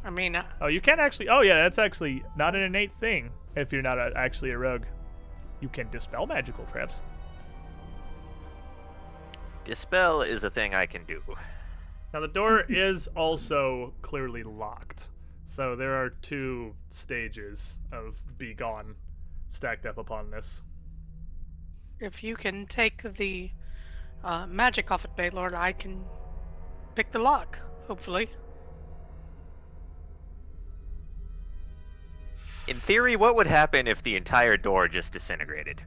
I 0.03 0.09
mean, 0.09 0.35
uh, 0.35 0.45
Oh, 0.61 0.67
you 0.67 0.81
can 0.81 0.99
actually. 0.99 1.29
Oh, 1.29 1.41
yeah, 1.41 1.55
that's 1.55 1.77
actually 1.77 2.23
not 2.35 2.55
an 2.55 2.61
innate 2.61 2.93
thing 2.95 3.29
if 3.55 3.71
you're 3.71 3.81
not 3.81 3.97
a, 3.97 4.11
actually 4.15 4.51
a 4.51 4.57
rogue. 4.57 4.85
You 5.59 5.69
can 5.69 5.89
dispel 5.89 6.25
magical 6.25 6.65
traps. 6.65 7.01
Dispel 9.65 10.21
is 10.21 10.43
a 10.43 10.49
thing 10.49 10.73
I 10.73 10.85
can 10.85 11.03
do. 11.05 11.21
Now, 12.17 12.21
the 12.21 12.29
door 12.29 12.61
is 12.67 13.07
also 13.09 13.93
clearly 14.01 14.41
locked. 14.41 15.09
So 15.45 15.75
there 15.75 15.93
are 15.93 16.09
two 16.09 16.73
stages 16.89 17.77
of 17.91 18.15
Be 18.39 18.55
Gone 18.55 18.95
stacked 19.49 19.85
up 19.85 19.99
upon 19.99 20.31
this. 20.31 20.63
if 21.99 22.23
you 22.23 22.35
can 22.35 22.65
take 22.65 23.03
the 23.03 23.51
uh, 24.23 24.47
magic 24.47 24.89
off 24.89 25.05
it, 25.05 25.15
Baylord, 25.15 25.53
I 25.53 25.73
can 25.73 26.03
pick 26.95 27.11
the 27.11 27.19
lock. 27.19 27.59
Hopefully. 27.87 28.31
In 32.67 32.77
theory, 32.77 33.15
what 33.15 33.35
would 33.35 33.45
happen 33.45 33.87
if 33.87 34.01
the 34.01 34.15
entire 34.15 34.57
door 34.57 34.87
just 34.87 35.13
disintegrated? 35.13 35.83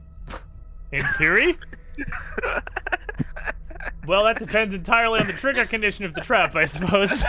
In 0.93 1.03
theory? 1.17 1.57
well, 4.07 4.25
that 4.25 4.39
depends 4.39 4.73
entirely 4.73 5.19
on 5.19 5.27
the 5.27 5.33
trigger 5.33 5.65
condition 5.65 6.05
of 6.05 6.13
the 6.13 6.21
trap, 6.21 6.55
I 6.55 6.65
suppose. 6.65 7.23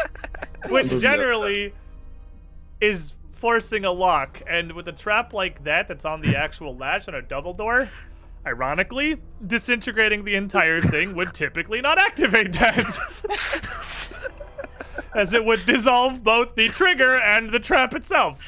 Which 0.68 0.88
generally 1.00 1.74
is 2.80 3.14
forcing 3.32 3.84
a 3.84 3.92
lock. 3.92 4.40
And 4.46 4.72
with 4.72 4.86
a 4.88 4.92
trap 4.92 5.32
like 5.32 5.64
that 5.64 5.88
that's 5.88 6.04
on 6.04 6.20
the 6.20 6.36
actual 6.36 6.76
latch 6.76 7.08
on 7.08 7.14
a 7.14 7.22
double 7.22 7.52
door, 7.52 7.88
ironically, 8.46 9.20
disintegrating 9.46 10.24
the 10.24 10.34
entire 10.34 10.80
thing 10.80 11.14
would 11.16 11.34
typically 11.34 11.80
not 11.80 11.98
activate 11.98 12.52
that. 12.54 14.12
As 15.14 15.34
it 15.34 15.44
would 15.44 15.66
dissolve 15.66 16.22
both 16.22 16.54
the 16.54 16.68
trigger 16.68 17.18
and 17.18 17.50
the 17.50 17.58
trap 17.58 17.94
itself. 17.94 18.40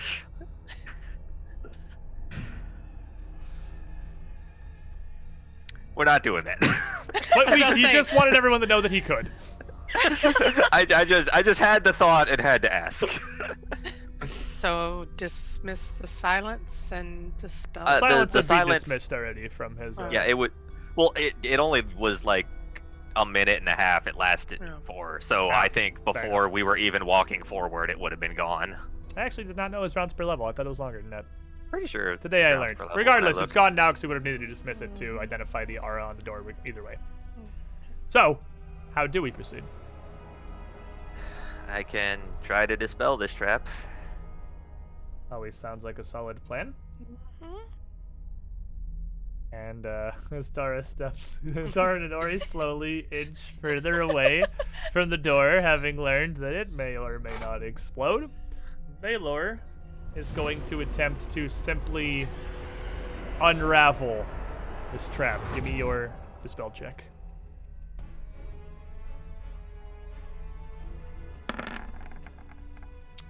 We're 5.95 6.05
not 6.05 6.23
doing 6.23 6.45
that. 6.45 6.59
But 7.35 7.53
we, 7.53 7.63
he 7.77 7.83
just 7.93 8.13
wanted 8.13 8.35
everyone 8.35 8.61
to 8.61 8.67
know 8.67 8.81
that 8.81 8.91
he 8.91 9.01
could. 9.01 9.31
I, 9.95 10.85
I 10.95 11.05
just 11.05 11.29
I 11.33 11.43
just 11.43 11.61
had 11.61 11.85
the 11.85 11.93
thought 11.93 12.29
and 12.29 12.41
had 12.41 12.63
to 12.63 12.73
ask. 12.73 13.05
So 14.49 15.07
dismiss 15.19 15.91
the 15.91 16.07
silence 16.07 16.91
and 16.91 17.37
dispel. 17.37 17.83
Uh, 17.87 17.95
the- 17.95 18.09
silence 18.09 18.33
the 18.33 18.39
would 18.39 18.45
silence- 18.47 18.69
be 18.71 18.79
dismissed 18.79 19.13
already 19.13 19.49
from 19.49 19.77
his. 19.77 19.99
Uh, 20.01 20.09
yeah, 20.11 20.25
it 20.25 20.37
would. 20.39 20.53
Well, 20.97 21.13
it 21.17 21.35
it 21.43 21.61
only 21.61 21.83
was 21.99 22.25
like 22.25 22.47
a 23.17 23.27
minute 23.27 23.59
and 23.59 23.69
a 23.69 23.73
half. 23.73 24.07
It 24.07 24.17
lasted 24.17 24.61
Yeah. 24.63 24.77
for. 24.87 25.21
So 25.21 25.49
Yeah, 25.49 25.59
I 25.61 25.69
think 25.69 26.03
before 26.05 26.49
we 26.49 26.63
were 26.63 26.77
even 26.79 27.05
walking 27.05 27.43
forward, 27.43 27.91
it 27.91 28.01
would 28.01 28.13
have 28.13 28.21
been 28.21 28.35
gone. 28.35 28.77
I 29.17 29.21
actually 29.21 29.45
did 29.45 29.57
not 29.57 29.71
know 29.71 29.79
it 29.81 29.83
was 29.83 29.95
rounds 29.97 30.15
per 30.15 30.25
level. 30.25 30.47
I 30.47 30.53
thought 30.53 30.65
it 30.67 30.71
was 30.71 30.79
longer 30.81 31.01
than 31.03 31.11
that. 31.11 31.27
Pretty 31.75 31.89
sure. 31.89 32.17
Today 32.19 32.45
I 32.45 32.57
learned. 32.57 32.77
per 32.79 32.85
level 32.85 32.87
when 32.87 32.93
I 32.95 32.99
Regardless, 32.99 33.31
it's 33.33 33.41
looked. 33.41 33.55
gone 33.55 33.75
now 33.75 33.91
because 33.91 34.05
we 34.05 34.09
would 34.11 34.15
have 34.15 34.23
needed 34.23 34.43
to 34.43 34.47
dismiss 34.47 34.81
it 34.81 34.95
to 34.95 35.19
identify 35.19 35.65
the 35.65 35.79
aura 35.79 36.07
on 36.07 36.15
the 36.17 36.23
door. 36.23 36.45
Either 36.65 36.85
way. 36.85 36.95
So, 38.09 38.39
how 38.95 39.09
do 39.09 39.21
we 39.21 39.33
proceed? 39.33 39.65
I 41.69 41.83
can 41.83 42.21
try 42.45 42.65
to 42.65 42.77
dispel 42.77 43.17
this 43.17 43.35
trap. 43.35 43.67
Always 45.33 45.57
sounds 45.57 45.83
like 45.83 45.99
a 45.99 46.05
solid 46.05 46.45
plan. 46.45 46.75
Mhm. 47.43 47.59
And 49.53 49.85
uh, 49.85 50.13
as 50.31 50.51
Tara 50.51 50.85
steps, 50.85 51.41
Tara 51.73 52.01
and 52.01 52.15
Ori 52.15 52.39
slowly 52.39 53.09
inch 53.11 53.49
further 53.61 54.01
away 54.01 54.45
from 54.93 55.11
the 55.11 55.17
door, 55.19 55.61
having 55.61 55.97
learned 55.97 56.37
that 56.37 56.53
it 56.53 56.71
may 56.71 56.97
or 56.97 57.19
may 57.19 57.37
not 57.41 57.65
explode. 57.65 58.31
Baylor 59.01 59.61
is 60.17 60.33
going 60.33 60.65
to 60.67 60.81
attempt 60.81 61.31
to 61.31 61.49
simply 61.49 62.27
unravel 63.41 64.25
this 64.93 65.09
trap. 65.09 65.41
Give 65.55 65.65
me 65.65 65.77
your 65.77 66.13
dispel 66.43 66.71
check. 66.71 67.05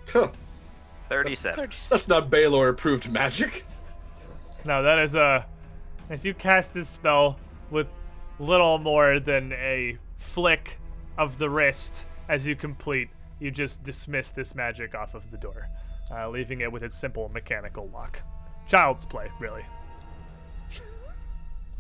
Huh. 0.09 0.31
Thirty-seven. 1.09 1.57
36. 1.57 1.89
That's 1.89 2.09
not 2.09 2.31
Baylor 2.31 2.69
approved 2.69 3.11
magic. 3.11 3.67
No, 4.65 4.83
that 4.83 4.99
is 5.01 5.15
uh 5.15 5.45
as 6.11 6.25
you 6.25 6.35
cast 6.35 6.73
this 6.75 6.89
spell 6.89 7.39
with 7.71 7.87
little 8.39 8.79
more 8.79 9.19
than 9.21 9.53
a 9.53 9.99
flick 10.19 10.79
of 11.19 11.39
the 11.39 11.49
wrist 11.49 12.07
as 12.29 12.47
you 12.47 12.57
complete, 12.57 13.09
you 13.41 13.51
just 13.51 13.83
dismiss 13.83 14.31
this 14.31 14.55
magic 14.55 14.95
off 14.95 15.15
of 15.15 15.31
the 15.31 15.37
door, 15.37 15.69
uh, 16.11 16.29
leaving 16.29 16.61
it 16.61 16.71
with 16.71 16.83
its 16.83 16.97
simple 16.97 17.29
mechanical 17.31 17.89
lock. 17.93 18.21
Child's 18.67 19.05
play, 19.05 19.31
really. 19.41 19.65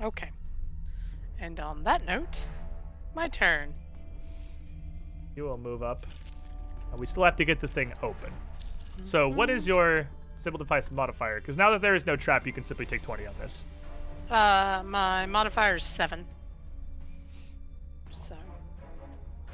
Okay. 0.02 0.28
And 1.38 1.60
on 1.60 1.84
that 1.84 2.04
note, 2.04 2.48
my 3.14 3.28
turn. 3.28 3.72
You 5.36 5.44
will 5.44 5.56
move 5.56 5.84
up. 5.84 6.04
Uh, 6.92 6.96
we 6.96 7.06
still 7.06 7.22
have 7.22 7.36
to 7.36 7.44
get 7.44 7.60
the 7.60 7.68
thing 7.68 7.92
open. 8.02 8.32
So, 9.04 9.28
what 9.28 9.50
is 9.50 9.62
mm-hmm. 9.62 9.72
your 9.72 10.08
simple 10.38 10.58
device 10.58 10.90
modifier? 10.90 11.40
Because 11.40 11.56
now 11.56 11.70
that 11.70 11.80
there 11.80 11.94
is 11.94 12.06
no 12.06 12.16
trap, 12.16 12.44
you 12.44 12.52
can 12.52 12.64
simply 12.64 12.86
take 12.86 13.02
20 13.02 13.24
on 13.26 13.34
this. 13.40 13.64
Uh, 14.30 14.82
my 14.84 15.26
modifier 15.26 15.76
is 15.76 15.84
7. 15.84 16.24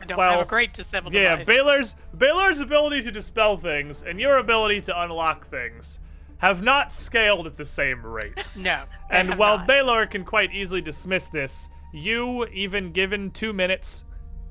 I 0.01 0.05
don't 0.07 0.11
have 0.11 0.19
Well, 0.19 0.41
a 0.41 0.45
great 0.47 0.73
disable 0.73 1.13
Yeah, 1.13 1.37
device. 1.37 1.47
Baylor's 1.47 1.95
Baylor's 2.17 2.61
ability 2.61 3.03
to 3.03 3.11
dispel 3.11 3.57
things 3.57 4.03
and 4.03 4.19
your 4.21 4.39
ability 4.39 4.81
to 4.83 5.03
unlock 5.03 5.47
things 5.49 6.01
have 6.39 6.63
not 6.63 6.91
scaled 6.93 7.47
at 7.47 7.57
the 7.57 7.65
same 7.65 8.05
rate. 8.05 8.49
No. 8.57 8.85
And 9.11 9.31
have 9.31 9.39
while 9.39 9.59
not. 9.59 9.67
Baylor 9.67 10.07
can 10.07 10.25
quite 10.25 10.55
easily 10.55 10.81
dismiss 10.81 11.29
this, 11.29 11.69
you, 11.93 12.47
even 12.47 12.93
given 12.93 13.31
two 13.31 13.53
minutes 13.53 14.05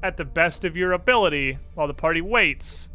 at 0.03 0.15
the 0.17 0.25
best 0.25 0.63
of 0.63 0.77
your 0.77 0.91
ability 0.93 1.57
while 1.73 1.87
the 1.87 1.93
party 1.93 2.21
waits, 2.21 2.89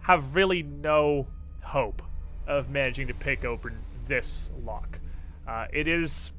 have 0.00 0.34
really 0.34 0.62
no 0.62 1.26
hope 1.62 2.02
of 2.46 2.70
managing 2.70 3.06
to 3.08 3.14
pick 3.14 3.44
open 3.44 3.78
this 4.06 4.50
lock. 4.64 5.00
Uh, 5.46 5.66
it 5.72 5.88
is 5.88 6.32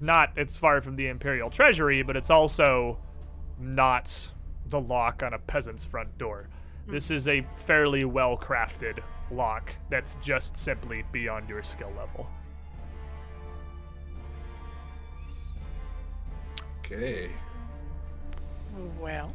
not 0.00 0.30
it's 0.36 0.56
far 0.56 0.80
from 0.80 0.96
the 0.96 1.06
Imperial 1.08 1.50
Treasury, 1.50 2.02
but 2.02 2.16
it's 2.16 2.30
also 2.30 2.98
not 3.58 4.32
the 4.70 4.80
lock 4.80 5.22
on 5.22 5.34
a 5.34 5.38
peasant's 5.38 5.84
front 5.84 6.16
door. 6.18 6.48
This 6.86 7.10
is 7.10 7.28
a 7.28 7.46
fairly 7.56 8.04
well 8.04 8.36
crafted 8.36 9.00
lock 9.30 9.72
that's 9.90 10.16
just 10.22 10.56
simply 10.56 11.04
beyond 11.12 11.48
your 11.48 11.62
skill 11.62 11.92
level. 11.96 12.26
Okay. 16.84 17.30
Well, 19.00 19.34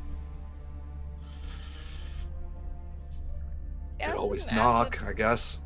Could 3.99 4.15
always 4.15 4.47
knock, 4.51 4.95
acid- 4.97 5.07
I 5.07 5.13
guess. 5.13 5.59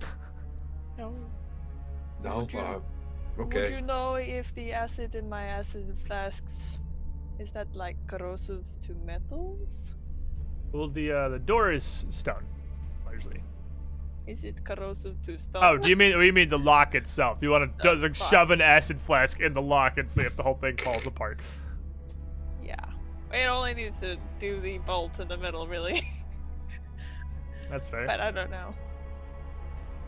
no. 0.98 1.14
No. 2.22 2.38
Would 2.40 2.52
you- 2.52 2.60
Uh, 2.60 2.80
Would 3.36 3.70
you 3.70 3.80
know 3.82 4.14
if 4.16 4.54
the 4.54 4.72
acid 4.72 5.14
in 5.14 5.28
my 5.28 5.44
acid 5.44 5.98
flasks 6.06 6.78
is 7.40 7.50
that 7.52 7.74
like 7.74 7.96
corrosive 8.06 8.64
to 8.82 8.94
metals? 9.04 9.94
Well, 10.72 10.88
the 10.88 11.10
uh, 11.10 11.28
the 11.30 11.38
door 11.38 11.72
is 11.72 12.04
stone, 12.10 12.44
largely. 13.04 13.42
Is 14.26 14.44
it 14.44 14.62
corrosive 14.64 15.20
to 15.22 15.38
stone? 15.38 15.64
Oh, 15.64 15.76
do 15.78 15.88
you 15.88 15.96
mean? 15.96 16.12
You 16.20 16.32
mean 16.32 16.48
the 16.50 16.58
lock 16.58 16.94
itself? 16.94 17.38
You 17.40 17.50
want 17.50 17.76
to 17.80 17.90
Oh, 17.90 17.94
like, 17.94 18.14
shove 18.14 18.50
an 18.52 18.60
acid 18.60 19.00
flask 19.00 19.40
in 19.40 19.54
the 19.54 19.62
lock 19.62 19.98
and 19.98 20.08
see 20.08 20.22
if 20.22 20.36
the 20.36 20.42
whole 20.42 20.54
thing 20.54 20.76
falls 20.76 21.06
apart? 21.06 21.40
Yeah. 22.62 22.76
It 23.32 23.46
only 23.46 23.74
needs 23.74 23.98
to 24.00 24.16
do 24.38 24.60
the 24.60 24.78
bolt 24.78 25.18
in 25.18 25.26
the 25.28 25.36
middle, 25.36 25.66
really. 25.66 26.06
That's 27.70 27.88
fair. 27.88 28.06
but 28.06 28.20
I 28.20 28.30
don't 28.30 28.50
know. 28.50 28.74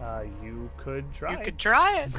Uh, 0.01 0.25
you 0.43 0.71
could 0.77 1.13
try. 1.15 1.33
You 1.39 1.45
could 1.45 1.59
try 1.59 2.01
it. 2.01 2.11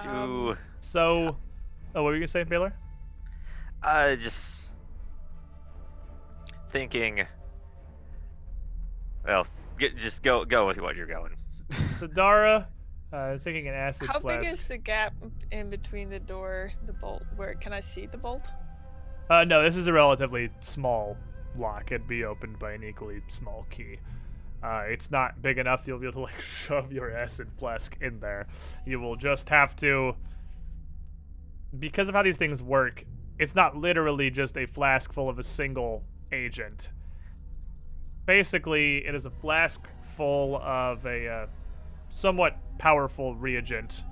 Do 0.00 0.08
Um, 0.08 0.58
So, 0.80 1.36
oh, 1.94 2.02
what 2.02 2.10
were 2.10 2.14
you 2.14 2.20
gonna 2.20 2.28
say, 2.28 2.44
Baylor? 2.44 2.74
uh 3.82 4.16
just 4.16 4.68
thinking. 6.70 7.26
Well, 9.26 9.46
get, 9.78 9.96
just 9.96 10.22
go 10.22 10.44
go 10.44 10.66
with 10.66 10.80
what 10.80 10.96
you're 10.96 11.06
going. 11.06 11.36
The 12.00 12.08
Dara, 12.08 12.66
uh, 13.12 13.32
is 13.34 13.44
taking 13.44 13.68
an 13.68 13.74
acid 13.74 14.08
How 14.08 14.20
flask. 14.20 14.40
big 14.40 14.52
is 14.52 14.64
the 14.64 14.78
gap 14.78 15.14
in 15.50 15.70
between 15.70 16.10
the 16.10 16.18
door, 16.18 16.72
the 16.86 16.92
bolt? 16.92 17.22
Where 17.36 17.54
can 17.54 17.72
I 17.72 17.80
see 17.80 18.06
the 18.06 18.16
bolt? 18.16 18.50
Uh, 19.28 19.44
no, 19.44 19.62
this 19.62 19.76
is 19.76 19.86
a 19.86 19.92
relatively 19.92 20.50
small 20.60 21.16
lock. 21.56 21.92
It'd 21.92 22.06
be 22.08 22.24
opened 22.24 22.58
by 22.58 22.72
an 22.72 22.84
equally 22.84 23.22
small 23.28 23.66
key. 23.70 23.98
Uh, 24.62 24.82
it's 24.86 25.10
not 25.10 25.40
big 25.40 25.56
enough 25.56 25.86
you'll 25.86 25.98
be 25.98 26.06
able 26.06 26.26
to 26.26 26.32
like 26.32 26.40
shove 26.40 26.92
your 26.92 27.16
acid 27.16 27.48
flask 27.58 27.96
in 28.00 28.20
there. 28.20 28.46
You 28.86 29.00
will 29.00 29.16
just 29.16 29.48
have 29.48 29.74
to, 29.76 30.14
because 31.78 32.08
of 32.08 32.14
how 32.14 32.22
these 32.22 32.36
things 32.36 32.62
work. 32.62 33.04
It's 33.38 33.54
not 33.54 33.76
literally 33.76 34.30
just 34.30 34.56
a 34.56 34.66
flask 34.66 35.12
full 35.12 35.28
of 35.28 35.38
a 35.38 35.42
single 35.42 36.04
agent. 36.32 36.90
Basically, 38.26 38.98
it 39.06 39.14
is 39.14 39.26
a 39.26 39.30
flask 39.30 39.88
full 40.02 40.56
of 40.56 41.06
a 41.06 41.28
uh, 41.28 41.46
somewhat 42.10 42.56
powerful 42.78 43.34
reagent 43.34 44.04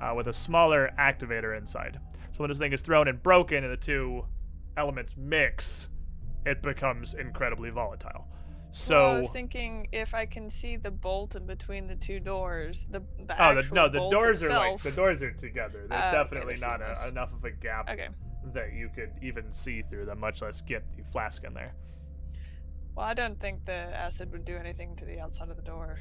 uh, 0.00 0.14
with 0.14 0.28
a 0.28 0.32
smaller 0.32 0.92
activator 0.98 1.56
inside. 1.56 1.98
So 2.32 2.40
when 2.40 2.50
this 2.50 2.58
thing 2.58 2.72
is 2.72 2.80
thrown 2.80 3.08
and 3.08 3.22
broken 3.22 3.64
and 3.64 3.72
the 3.72 3.76
two 3.76 4.24
elements 4.76 5.14
mix, 5.16 5.88
it 6.46 6.62
becomes 6.62 7.14
incredibly 7.14 7.70
volatile. 7.70 8.26
So 8.76 8.96
well, 8.96 9.10
I 9.14 9.18
was 9.20 9.30
thinking 9.30 9.86
if 9.92 10.16
I 10.16 10.26
can 10.26 10.50
see 10.50 10.76
the 10.76 10.90
bolt 10.90 11.36
in 11.36 11.46
between 11.46 11.86
the 11.86 11.94
two 11.94 12.18
doors, 12.18 12.88
the 12.90 13.04
the 13.24 13.36
oh 13.40 13.54
the, 13.54 13.72
no, 13.72 13.88
the 13.88 13.98
bolt 13.98 14.12
doors 14.12 14.42
are 14.42 14.48
like 14.48 14.82
the 14.82 14.90
doors 14.90 15.22
are 15.22 15.30
together. 15.30 15.86
There's 15.88 16.02
okay, 16.02 16.12
definitely 16.12 16.54
there's 16.54 16.60
not 16.60 16.80
a, 16.82 17.06
enough 17.06 17.32
of 17.32 17.44
a 17.44 17.52
gap 17.52 17.88
Okay. 17.88 18.08
that 18.52 18.72
you 18.72 18.90
could 18.92 19.12
even 19.22 19.52
see 19.52 19.82
through 19.88 20.06
them, 20.06 20.18
much 20.18 20.42
less 20.42 20.60
get 20.60 20.82
the 20.96 21.04
flask 21.04 21.44
in 21.44 21.54
there. 21.54 21.72
Well, 22.96 23.06
I 23.06 23.14
don't 23.14 23.38
think 23.38 23.64
the 23.64 23.72
acid 23.72 24.32
would 24.32 24.44
do 24.44 24.56
anything 24.56 24.96
to 24.96 25.04
the 25.04 25.20
outside 25.20 25.50
of 25.50 25.56
the 25.56 25.62
door. 25.62 26.00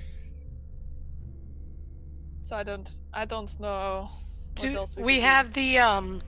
So 2.43 2.55
I 2.55 2.63
don't 2.63 2.89
I 3.13 3.25
don't 3.25 3.59
know 3.59 4.09
what 4.57 4.63
Do, 4.63 4.75
else 4.75 4.97
we, 4.97 5.03
we 5.03 5.13
could 5.17 5.21
do. 5.21 5.27
have 5.27 5.53
the 5.53 5.77
um. 5.77 6.23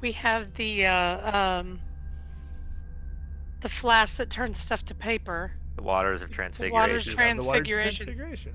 We 0.00 0.12
have 0.12 0.54
the 0.54 0.86
uh 0.86 1.38
um. 1.38 1.80
The 3.60 3.68
flask 3.68 4.16
that 4.16 4.30
turns 4.30 4.58
stuff 4.58 4.84
to 4.86 4.94
paper. 4.94 5.52
The 5.76 5.82
waters 5.82 6.22
of 6.22 6.30
waters 6.30 6.34
transfiguration. 6.34 6.72
The 6.72 6.74
waters 6.74 7.06
of 7.08 7.14
Transfiguration. 7.14 8.06
transfiguration. 8.06 8.54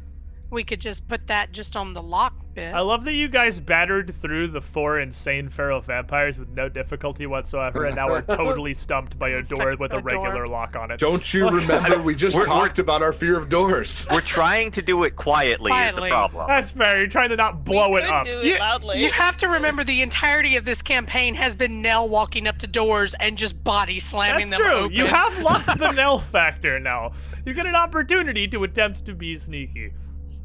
We 0.50 0.64
could 0.64 0.82
just 0.82 1.08
put 1.08 1.28
that 1.28 1.52
just 1.52 1.76
on 1.76 1.94
the 1.94 2.02
lock 2.02 2.45
bit. 2.56 2.74
I 2.74 2.80
love 2.80 3.04
that 3.06 3.14
you 3.14 3.28
guys 3.28 3.60
battered 3.60 4.16
through 4.16 4.48
the 4.48 4.62
four 4.62 5.00
insane 5.00 5.50
feral 5.50 5.82
vampires 5.82 6.40
with 6.40 6.50
no 6.50 6.70
difficulty 6.70 7.26
whatsoever, 7.28 7.86
and 7.86 7.96
now 7.96 8.10
we're 8.10 8.22
totally 8.36 8.74
stumped 8.74 9.20
by 9.20 9.30
a 9.30 9.42
door 9.42 9.76
with 9.78 9.94
a 9.94 9.98
A 9.98 10.02
door. 10.02 10.24
regular 10.24 10.48
lock 10.48 10.76
on 10.76 10.92
it. 10.92 11.00
Don't 11.00 11.34
you 11.34 11.50
remember? 11.50 12.02
We 12.02 12.16
just 12.16 12.36
We're- 12.36 12.50
we're- 12.50 12.60
talked 12.62 12.80
about 12.80 13.02
our 13.04 13.14
fear 13.14 13.38
of 13.38 13.50
doors. 13.50 14.08
We're 14.12 14.22
trying 14.22 14.72
to 14.72 14.82
do 14.82 15.04
it 15.04 15.16
quietly, 15.16 15.70
is 15.72 15.76
Quietly. 15.76 16.10
the 16.10 16.14
problem. 16.16 16.48
That's 16.48 16.72
fair. 16.72 16.98
You're 17.00 17.08
trying 17.08 17.30
to 17.30 17.36
not 17.36 17.58
We 17.58 17.62
blow 17.74 17.96
it 17.98 18.06
up. 18.06 18.26
do 18.26 18.40
it 18.40 18.46
You- 18.46 18.58
loudly. 18.58 19.02
You 19.04 19.12
have 19.12 19.36
to 19.38 19.48
remember 19.50 19.84
the 19.84 20.02
entirety 20.02 20.56
of 20.56 20.66
this 20.66 20.82
campaign 20.82 21.36
has 21.36 21.54
been 21.56 21.82
Nell 21.82 22.08
walking 22.10 22.48
up 22.48 22.58
to 22.60 22.68
doors 22.68 23.14
and 23.20 23.38
just 23.38 23.62
body 23.64 24.00
slamming 24.00 24.50
That's 24.50 24.52
them 24.52 24.60
That's 24.62 24.72
true. 24.76 24.86
open. 24.86 24.96
You 24.96 25.06
have 25.08 25.44
lost 25.44 25.78
the 25.78 25.92
Nell 25.92 26.18
factor 26.20 26.80
now. 26.80 27.12
You 27.46 27.54
get 27.54 27.66
an 27.66 27.76
opportunity 27.76 28.48
to 28.48 28.64
attempt 28.64 29.06
to 29.06 29.14
be 29.14 29.36
sneaky. 29.36 29.94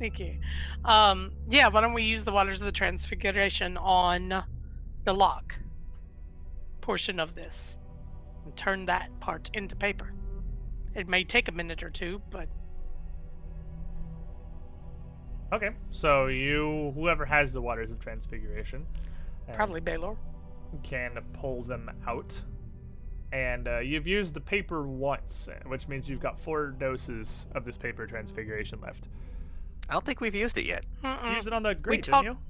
Sneaky. 0.00 0.40
Um, 0.86 1.30
yeah, 1.50 1.68
why 1.68 1.82
don't 1.82 1.92
we 1.92 2.04
use 2.04 2.24
the 2.24 2.32
Waters 2.32 2.62
of 2.62 2.64
the 2.64 2.72
Transfiguration 2.72 3.76
on 3.76 4.42
the 5.04 5.12
lock 5.12 5.54
portion 6.80 7.20
of 7.20 7.34
this 7.34 7.76
and 8.46 8.56
turn 8.56 8.86
that 8.86 9.10
part 9.20 9.50
into 9.52 9.76
paper? 9.76 10.14
It 10.94 11.06
may 11.06 11.22
take 11.22 11.48
a 11.48 11.52
minute 11.52 11.82
or 11.82 11.90
two, 11.90 12.22
but 12.30 12.48
Okay, 15.52 15.68
so 15.90 16.28
you, 16.28 16.92
whoever 16.94 17.26
has 17.26 17.52
the 17.52 17.60
Waters 17.60 17.90
of 17.90 17.98
Transfiguration, 17.98 18.86
uh, 19.50 19.52
probably 19.52 19.82
Baylor. 19.82 20.16
can 20.82 21.18
pull 21.34 21.62
them 21.62 21.90
out. 22.08 22.40
And 23.32 23.68
uh, 23.68 23.80
you've 23.80 24.06
used 24.06 24.32
the 24.32 24.40
paper 24.40 24.86
once, 24.86 25.50
which 25.66 25.88
means 25.88 26.08
you've 26.08 26.20
got 26.20 26.40
four 26.40 26.68
doses 26.68 27.48
of 27.54 27.66
this 27.66 27.76
paper 27.76 28.06
transfiguration 28.06 28.80
left. 28.80 29.08
I 29.90 29.92
don't 29.94 30.04
think 30.06 30.20
we've 30.20 30.34
used 30.34 30.56
it 30.56 30.64
yet. 30.64 30.86
Mm-mm. 31.04 31.34
Use 31.34 31.46
it 31.48 31.52
on 31.52 31.62
the 31.64 31.74
grate, 31.74 32.04
talked- 32.04 32.24
didn't 32.26 32.38
you? 32.38 32.42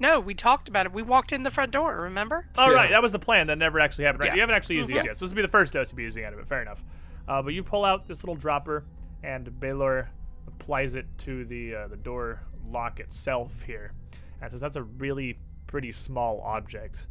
No, 0.00 0.18
we 0.18 0.34
talked 0.34 0.68
about 0.68 0.86
it. 0.86 0.92
We 0.92 1.02
walked 1.02 1.30
in 1.32 1.42
the 1.42 1.50
front 1.50 1.72
door, 1.72 2.00
remember? 2.00 2.46
Oh, 2.56 2.70
Yeah. 2.70 2.74
right. 2.76 2.90
That 2.90 3.02
was 3.02 3.12
the 3.12 3.18
plan. 3.18 3.46
That 3.48 3.58
never 3.58 3.78
actually 3.78 4.04
happened. 4.06 4.20
Right. 4.20 4.28
Yeah. 4.28 4.34
You 4.36 4.40
haven't 4.40 4.56
actually 4.56 4.76
used 4.76 4.88
Mhm. 4.90 4.94
these 4.94 5.04
yet. 5.04 5.16
So 5.18 5.24
this 5.24 5.32
will 5.32 5.36
be 5.36 5.42
the 5.42 5.48
first 5.48 5.72
dose 5.74 5.92
you'll 5.92 5.98
be 5.98 6.02
using 6.04 6.24
out 6.24 6.32
of 6.32 6.38
it. 6.38 6.46
Fair 6.48 6.62
enough. 6.62 6.82
Uh, 7.28 7.42
but 7.42 7.52
you 7.54 7.62
pull 7.62 7.84
out 7.84 8.08
this 8.08 8.24
little 8.24 8.34
dropper, 8.34 8.84
and 9.22 9.60
Baylor 9.60 10.08
applies 10.46 10.94
it 10.94 11.06
to 11.18 11.44
the 11.44 11.74
uh, 11.74 11.88
the 11.88 11.96
door 11.98 12.40
lock 12.66 12.98
itself 12.98 13.62
here. 13.62 13.92
And 14.40 14.50
since 14.50 14.60
that's 14.62 14.76
a 14.76 14.82
really 14.82 15.38
pretty 15.66 15.92
small 15.92 16.40
object, 16.40 17.06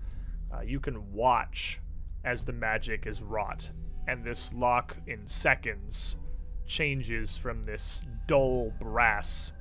uh, 0.52 0.62
you 0.62 0.80
can 0.80 1.14
watch 1.14 1.80
as 2.26 2.44
the 2.46 2.54
magic 2.54 3.06
is 3.06 3.22
wrought, 3.22 3.70
and 4.08 4.24
this 4.24 4.52
lock 4.52 4.98
in 5.06 5.28
seconds 5.28 6.18
changes 6.66 7.38
from 7.38 7.64
this 7.66 8.04
dull 8.28 8.74
brass 8.80 9.54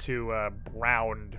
to 0.00 0.32
uh, 0.32 0.50
browned, 0.50 1.38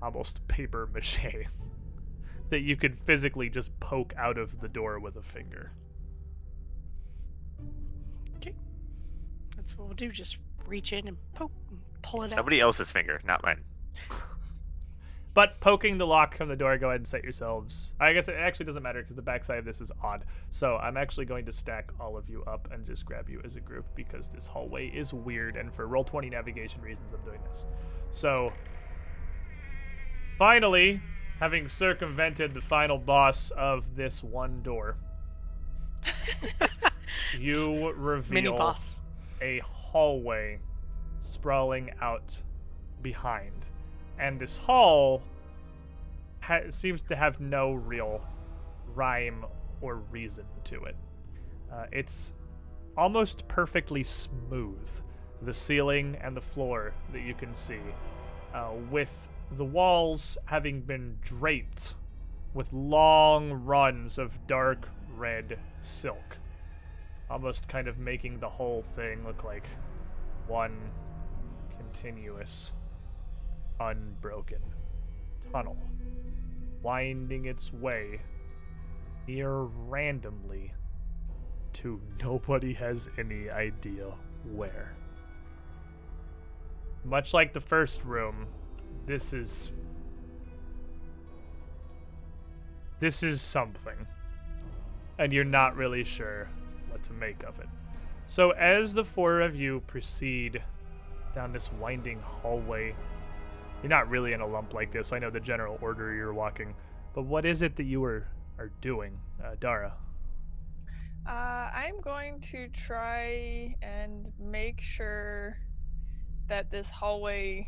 almost 0.00 0.46
paper 0.48 0.88
mache 0.92 1.46
that 2.50 2.60
you 2.60 2.76
could 2.76 2.98
physically 2.98 3.48
just 3.48 3.78
poke 3.80 4.12
out 4.16 4.38
of 4.38 4.60
the 4.60 4.68
door 4.68 4.98
with 4.98 5.16
a 5.16 5.22
finger. 5.22 5.72
Okay. 8.36 8.54
That's 9.56 9.76
what 9.76 9.86
we'll 9.86 9.96
do. 9.96 10.10
Just 10.10 10.38
reach 10.66 10.92
in 10.92 11.08
and 11.08 11.16
poke 11.34 11.52
and 11.70 11.80
pull 12.02 12.22
it 12.22 12.32
out. 12.32 12.36
Somebody 12.36 12.60
else's 12.60 12.90
finger, 12.90 13.20
not 13.24 13.42
mine. 13.42 13.62
But 15.34 15.60
poking 15.60 15.96
the 15.96 16.06
lock 16.06 16.36
from 16.36 16.48
the 16.48 16.56
door, 16.56 16.76
go 16.76 16.88
ahead 16.88 17.00
and 17.00 17.06
set 17.06 17.22
yourselves. 17.22 17.94
I 17.98 18.12
guess 18.12 18.28
it 18.28 18.34
actually 18.38 18.66
doesn't 18.66 18.82
matter 18.82 19.00
because 19.00 19.16
the 19.16 19.22
backside 19.22 19.58
of 19.58 19.64
this 19.64 19.80
is 19.80 19.90
odd. 20.02 20.26
So 20.50 20.76
I'm 20.76 20.98
actually 20.98 21.24
going 21.24 21.46
to 21.46 21.52
stack 21.52 21.90
all 21.98 22.18
of 22.18 22.28
you 22.28 22.44
up 22.44 22.68
and 22.70 22.84
just 22.86 23.06
grab 23.06 23.30
you 23.30 23.40
as 23.42 23.56
a 23.56 23.60
group 23.60 23.86
because 23.94 24.28
this 24.28 24.46
hallway 24.46 24.88
is 24.88 25.14
weird, 25.14 25.56
and 25.56 25.72
for 25.72 25.88
Roll20 25.88 26.30
navigation 26.30 26.82
reasons, 26.82 27.14
I'm 27.14 27.24
doing 27.24 27.40
this. 27.48 27.64
So 28.10 28.52
finally, 30.38 31.00
having 31.40 31.66
circumvented 31.66 32.52
the 32.52 32.60
final 32.60 32.98
boss 32.98 33.50
of 33.52 33.96
this 33.96 34.22
one 34.22 34.62
door, 34.62 34.96
you 37.38 37.90
reveal 37.92 38.76
a 39.40 39.60
hallway 39.60 40.58
sprawling 41.24 41.90
out 42.02 42.38
behind. 43.00 43.66
And 44.18 44.40
this 44.40 44.56
hall 44.56 45.22
ha- 46.40 46.70
seems 46.70 47.02
to 47.04 47.16
have 47.16 47.40
no 47.40 47.72
real 47.72 48.22
rhyme 48.94 49.44
or 49.80 49.96
reason 49.96 50.44
to 50.64 50.84
it. 50.84 50.96
Uh, 51.72 51.86
it's 51.90 52.32
almost 52.96 53.48
perfectly 53.48 54.02
smooth, 54.02 54.88
the 55.40 55.54
ceiling 55.54 56.16
and 56.20 56.36
the 56.36 56.40
floor 56.40 56.94
that 57.12 57.22
you 57.22 57.34
can 57.34 57.54
see, 57.54 57.80
uh, 58.54 58.70
with 58.90 59.28
the 59.50 59.64
walls 59.64 60.38
having 60.46 60.80
been 60.80 61.18
draped 61.22 61.94
with 62.54 62.72
long 62.72 63.50
runs 63.50 64.18
of 64.18 64.46
dark 64.46 64.88
red 65.16 65.58
silk, 65.80 66.36
almost 67.30 67.66
kind 67.68 67.88
of 67.88 67.98
making 67.98 68.38
the 68.40 68.48
whole 68.48 68.84
thing 68.94 69.24
look 69.24 69.42
like 69.44 69.64
one 70.46 70.76
continuous, 71.78 72.72
unbroken 73.80 74.60
tunnel, 75.52 75.76
winding 76.82 77.46
its 77.46 77.72
way 77.72 78.20
near 79.26 79.62
randomly 79.62 80.72
to 81.72 82.00
nobody 82.22 82.74
has 82.74 83.08
any 83.18 83.48
idea 83.50 84.12
where. 84.52 84.94
Much 87.04 87.34
like 87.34 87.52
the 87.52 87.60
first 87.60 88.04
room, 88.04 88.46
this 89.06 89.32
is 89.32 89.70
this 93.00 93.22
is 93.24 93.42
something 93.42 94.06
and 95.18 95.32
you're 95.32 95.44
not 95.44 95.76
really 95.76 96.04
sure 96.04 96.48
what 96.88 97.02
to 97.02 97.12
make 97.12 97.42
of 97.42 97.58
it. 97.58 97.68
So 98.26 98.50
as 98.50 98.94
the 98.94 99.04
four 99.04 99.40
of 99.40 99.54
you 99.56 99.82
proceed 99.86 100.62
down 101.34 101.52
this 101.52 101.70
winding 101.72 102.20
hallway, 102.20 102.94
you're 103.82 103.90
not 103.90 104.08
really 104.08 104.32
in 104.32 104.40
a 104.40 104.46
lump 104.46 104.74
like 104.74 104.92
this. 104.92 105.12
I 105.12 105.18
know 105.18 105.30
the 105.30 105.40
general 105.40 105.78
order 105.80 106.14
you're 106.14 106.32
walking, 106.32 106.74
but 107.14 107.22
what 107.22 107.44
is 107.44 107.62
it 107.62 107.76
that 107.76 107.84
you 107.84 108.02
are 108.04 108.26
are 108.58 108.70
doing, 108.80 109.18
uh, 109.44 109.56
Dara? 109.58 109.94
Uh, 111.26 111.70
I'm 111.74 112.00
going 112.00 112.40
to 112.40 112.68
try 112.68 113.74
and 113.82 114.30
make 114.38 114.80
sure 114.80 115.56
that 116.48 116.70
this 116.70 116.90
hallway 116.90 117.66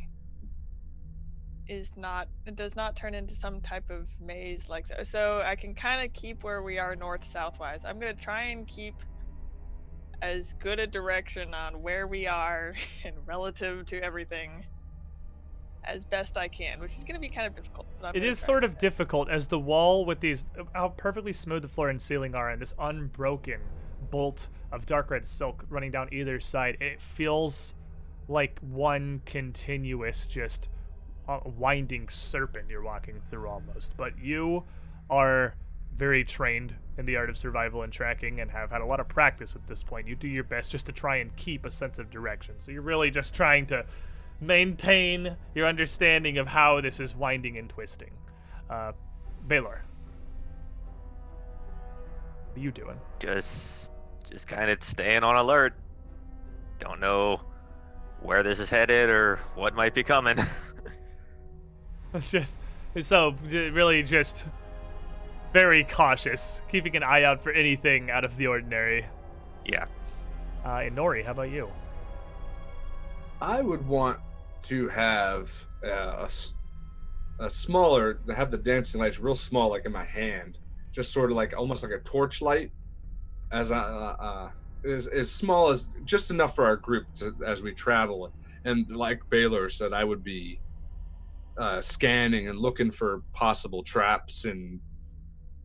is 1.66 1.90
not 1.96 2.29
it 2.46 2.57
does 2.57 2.77
not 2.77 2.94
turn 2.94 3.14
into 3.14 3.35
some 3.35 3.61
type 3.61 3.88
of 3.90 4.07
maze 4.20 4.68
like 4.68 4.87
so. 4.87 5.03
So 5.03 5.42
I 5.44 5.57
can 5.57 5.74
kind 5.74 6.05
of 6.05 6.12
keep 6.12 6.44
where 6.44 6.62
we 6.62 6.79
are 6.79 6.94
north 6.94 7.24
south 7.24 7.59
wise. 7.59 7.85
I'm 7.85 7.98
gonna 7.98 8.14
try 8.14 8.42
and 8.42 8.66
keep 8.66 8.94
as 10.20 10.55
good 10.55 10.79
a 10.79 10.87
direction 10.87 11.55
on 11.55 11.83
where 11.83 12.07
we 12.07 12.27
are 12.27 12.74
and 13.05 13.16
relative 13.27 13.87
to 13.87 14.03
everything 14.03 14.64
as 15.87 16.05
best 16.05 16.37
I 16.37 16.49
can, 16.49 16.81
which 16.81 16.97
is 16.97 17.05
gonna 17.05 17.18
be 17.18 17.29
kind 17.29 17.47
of 17.47 17.55
difficult. 17.55 17.87
But 18.01 18.16
It 18.16 18.25
is 18.25 18.38
sort 18.38 18.64
of 18.64 18.79
difficult 18.79 19.29
as 19.29 19.47
the 19.49 19.59
wall 19.59 20.05
with 20.05 20.20
these 20.20 20.47
how 20.75 20.90
perfectly 20.90 21.33
smooth 21.33 21.62
the 21.62 21.68
floor 21.68 21.88
and 21.88 22.01
ceiling 22.01 22.35
are 22.35 22.51
and 22.51 22.61
this 22.61 22.75
unbroken 22.79 23.61
bolt 24.11 24.49
of 24.73 24.87
dark 24.87 25.11
red 25.11 25.25
silk 25.25 25.64
running 25.68 25.90
down 25.90 26.09
either 26.12 26.40
side. 26.40 26.77
It 26.81 27.01
feels 27.01 27.75
like 28.29 28.59
one 28.61 29.23
continuous 29.27 30.27
just 30.27 30.68
uh, 31.29 31.40
winding 31.44 32.09
serpent 32.09 32.68
you're 32.68 32.83
walking 32.83 33.20
through 33.31 33.49
almost. 33.49 33.97
But 33.97 34.18
you 34.18 34.64
are 35.11 35.55
very 35.97 36.25
trained 36.25 36.75
in 36.99 37.07
the 37.07 37.16
art 37.16 37.31
of 37.31 37.37
survival 37.37 37.83
and 37.83 37.92
tracking 37.92 38.40
and 38.40 38.51
have 38.51 38.70
had 38.70 38.81
a 38.81 38.87
lot 38.87 39.01
of 39.01 39.09
practice 39.09 39.55
at 39.55 39.66
this 39.66 39.83
point. 39.83 40.09
You 40.09 40.16
do 40.16 40.29
your 40.29 40.44
best 40.44 40.73
just 40.73 40.87
to 40.87 40.92
try 40.92 41.16
and 41.16 41.35
keep 41.37 41.64
a 41.64 41.70
sense 41.70 41.99
of 41.99 42.11
direction. 42.11 42.55
So 42.59 42.73
you're 42.73 42.83
really 42.83 43.11
just 43.11 43.35
trying 43.35 43.66
to 43.66 43.85
maintain 44.40 45.37
your 45.55 45.66
understanding 45.66 46.38
of 46.38 46.47
how 46.47 46.81
this 46.81 47.01
is 47.01 47.14
winding 47.14 47.59
and 47.59 47.68
twisting. 47.68 48.11
Uh, 48.68 48.92
Baylor, 49.47 49.83
what 52.49 52.59
are 52.59 52.61
you 52.61 52.70
doing? 52.70 52.99
Just, 53.18 53.90
just 54.31 54.47
kind 54.47 54.70
of 54.70 54.83
staying 54.83 55.23
on 55.23 55.37
alert. 55.37 55.75
Don't 56.79 57.01
know 57.01 57.40
where 58.20 58.42
this 58.42 58.59
is 58.59 58.68
headed 58.68 59.11
or 59.11 59.38
what 59.55 59.75
might 59.75 59.94
be 59.94 60.03
coming. 60.03 60.38
just 62.20 62.55
so 63.01 63.35
really 63.51 64.03
just 64.03 64.47
very 65.53 65.85
cautious, 65.85 66.62
keeping 66.70 66.97
an 66.97 67.03
eye 67.03 67.23
out 67.25 67.42
for 67.42 67.53
anything 67.53 68.11
out 68.11 68.25
of 68.25 68.37
the 68.37 68.47
ordinary. 68.47 69.07
yeah. 69.64 69.87
Uh, 70.64 70.79
and 70.79 70.97
Nori, 70.97 71.25
how 71.25 71.33
about 71.33 71.51
you? 71.51 71.68
I 73.44 73.61
would 73.61 73.87
want 73.87 74.20
to 74.62 74.88
have 74.88 75.52
uh, 75.85 76.26
a, 76.26 77.44
a 77.44 77.50
smaller, 77.50 78.14
to 78.14 78.35
have 78.35 78.50
the 78.50 78.57
dancing 78.57 79.02
lights 79.02 79.18
real 79.18 79.35
small, 79.35 79.68
like 79.68 79.85
in 79.85 79.92
my 79.92 80.04
hand, 80.04 80.57
just 80.92 81.12
sort 81.12 81.30
of 81.30 81.37
like 81.37 81.54
almost 81.54 81.83
like 81.83 81.92
a 81.92 81.98
torch 81.98 82.40
light, 82.40 82.70
as 83.52 83.70
I, 83.70 83.80
uh, 83.80 84.16
uh, 84.18 84.50
as 84.88 85.09
as 85.09 85.30
small 85.30 85.68
as 85.68 85.90
just 86.07 86.30
enough 86.30 86.54
for 86.54 86.64
our 86.64 86.76
group 86.76 87.04
to, 87.16 87.35
as 87.46 87.62
we 87.62 87.72
travel. 87.74 88.33
And 88.64 88.88
like 88.96 89.20
Baylor 89.28 89.68
said, 89.68 89.92
I 89.92 90.04
would 90.04 90.24
be 90.24 90.59
uh, 91.59 91.83
scanning 91.83 92.48
and 92.48 92.59
looking 92.59 92.90
for 92.90 93.22
possible 93.35 93.83
traps 93.83 94.46
and 94.46 94.80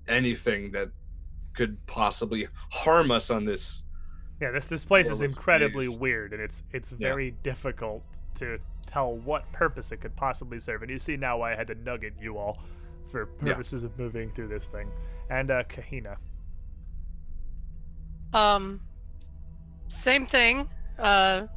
anything 0.10 0.74
that 0.74 0.90
could 1.54 1.78
possibly 1.88 2.50
harm 2.72 3.10
us 3.10 3.30
on 3.30 3.46
this. 3.46 3.84
Yeah, 4.42 4.52
this 4.52 4.68
this 4.68 4.86
place 4.86 5.10
is 5.10 5.22
incredibly 5.22 5.86
used. 5.86 6.00
weird, 6.00 6.34
and 6.34 6.42
it's 6.42 6.64
it's 6.72 6.92
Yeah. 6.94 7.10
very 7.10 7.32
difficult 7.44 8.04
to 8.36 8.58
tell 8.86 9.16
what 9.18 9.52
purpose 9.52 9.92
it 9.92 9.98
could 9.98 10.16
possibly 10.16 10.60
serve. 10.60 10.82
And 10.82 10.90
you 10.90 10.98
see 10.98 11.18
now 11.18 11.38
why 11.40 11.52
I 11.54 11.56
had 11.56 11.68
to 11.68 11.76
nugget 11.76 12.14
you 12.20 12.38
all 12.38 12.58
for 13.12 13.30
Yeah. 13.42 13.54
purposes 13.54 13.84
of 13.84 13.98
moving 14.00 14.32
through 14.32 14.48
this 14.48 14.68
thing. 14.68 14.90
And 15.30 15.52
uh, 15.52 15.64
Kahina, 15.64 16.16
Um, 18.34 18.80
same 19.88 20.26
thing. 20.26 20.68
Uh, 20.98 21.48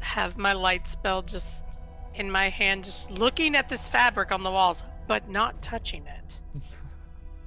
have 0.00 0.36
my 0.38 0.52
light 0.52 0.86
spell 0.88 1.22
just 1.22 1.64
in 2.14 2.30
my 2.30 2.48
hand, 2.48 2.84
just 2.84 3.10
looking 3.10 3.54
at 3.56 3.68
this 3.68 3.88
fabric 3.88 4.32
on 4.32 4.42
the 4.42 4.50
walls, 4.50 4.84
but 5.06 5.28
not 5.28 5.60
touching 5.62 6.06
it. 6.06 6.38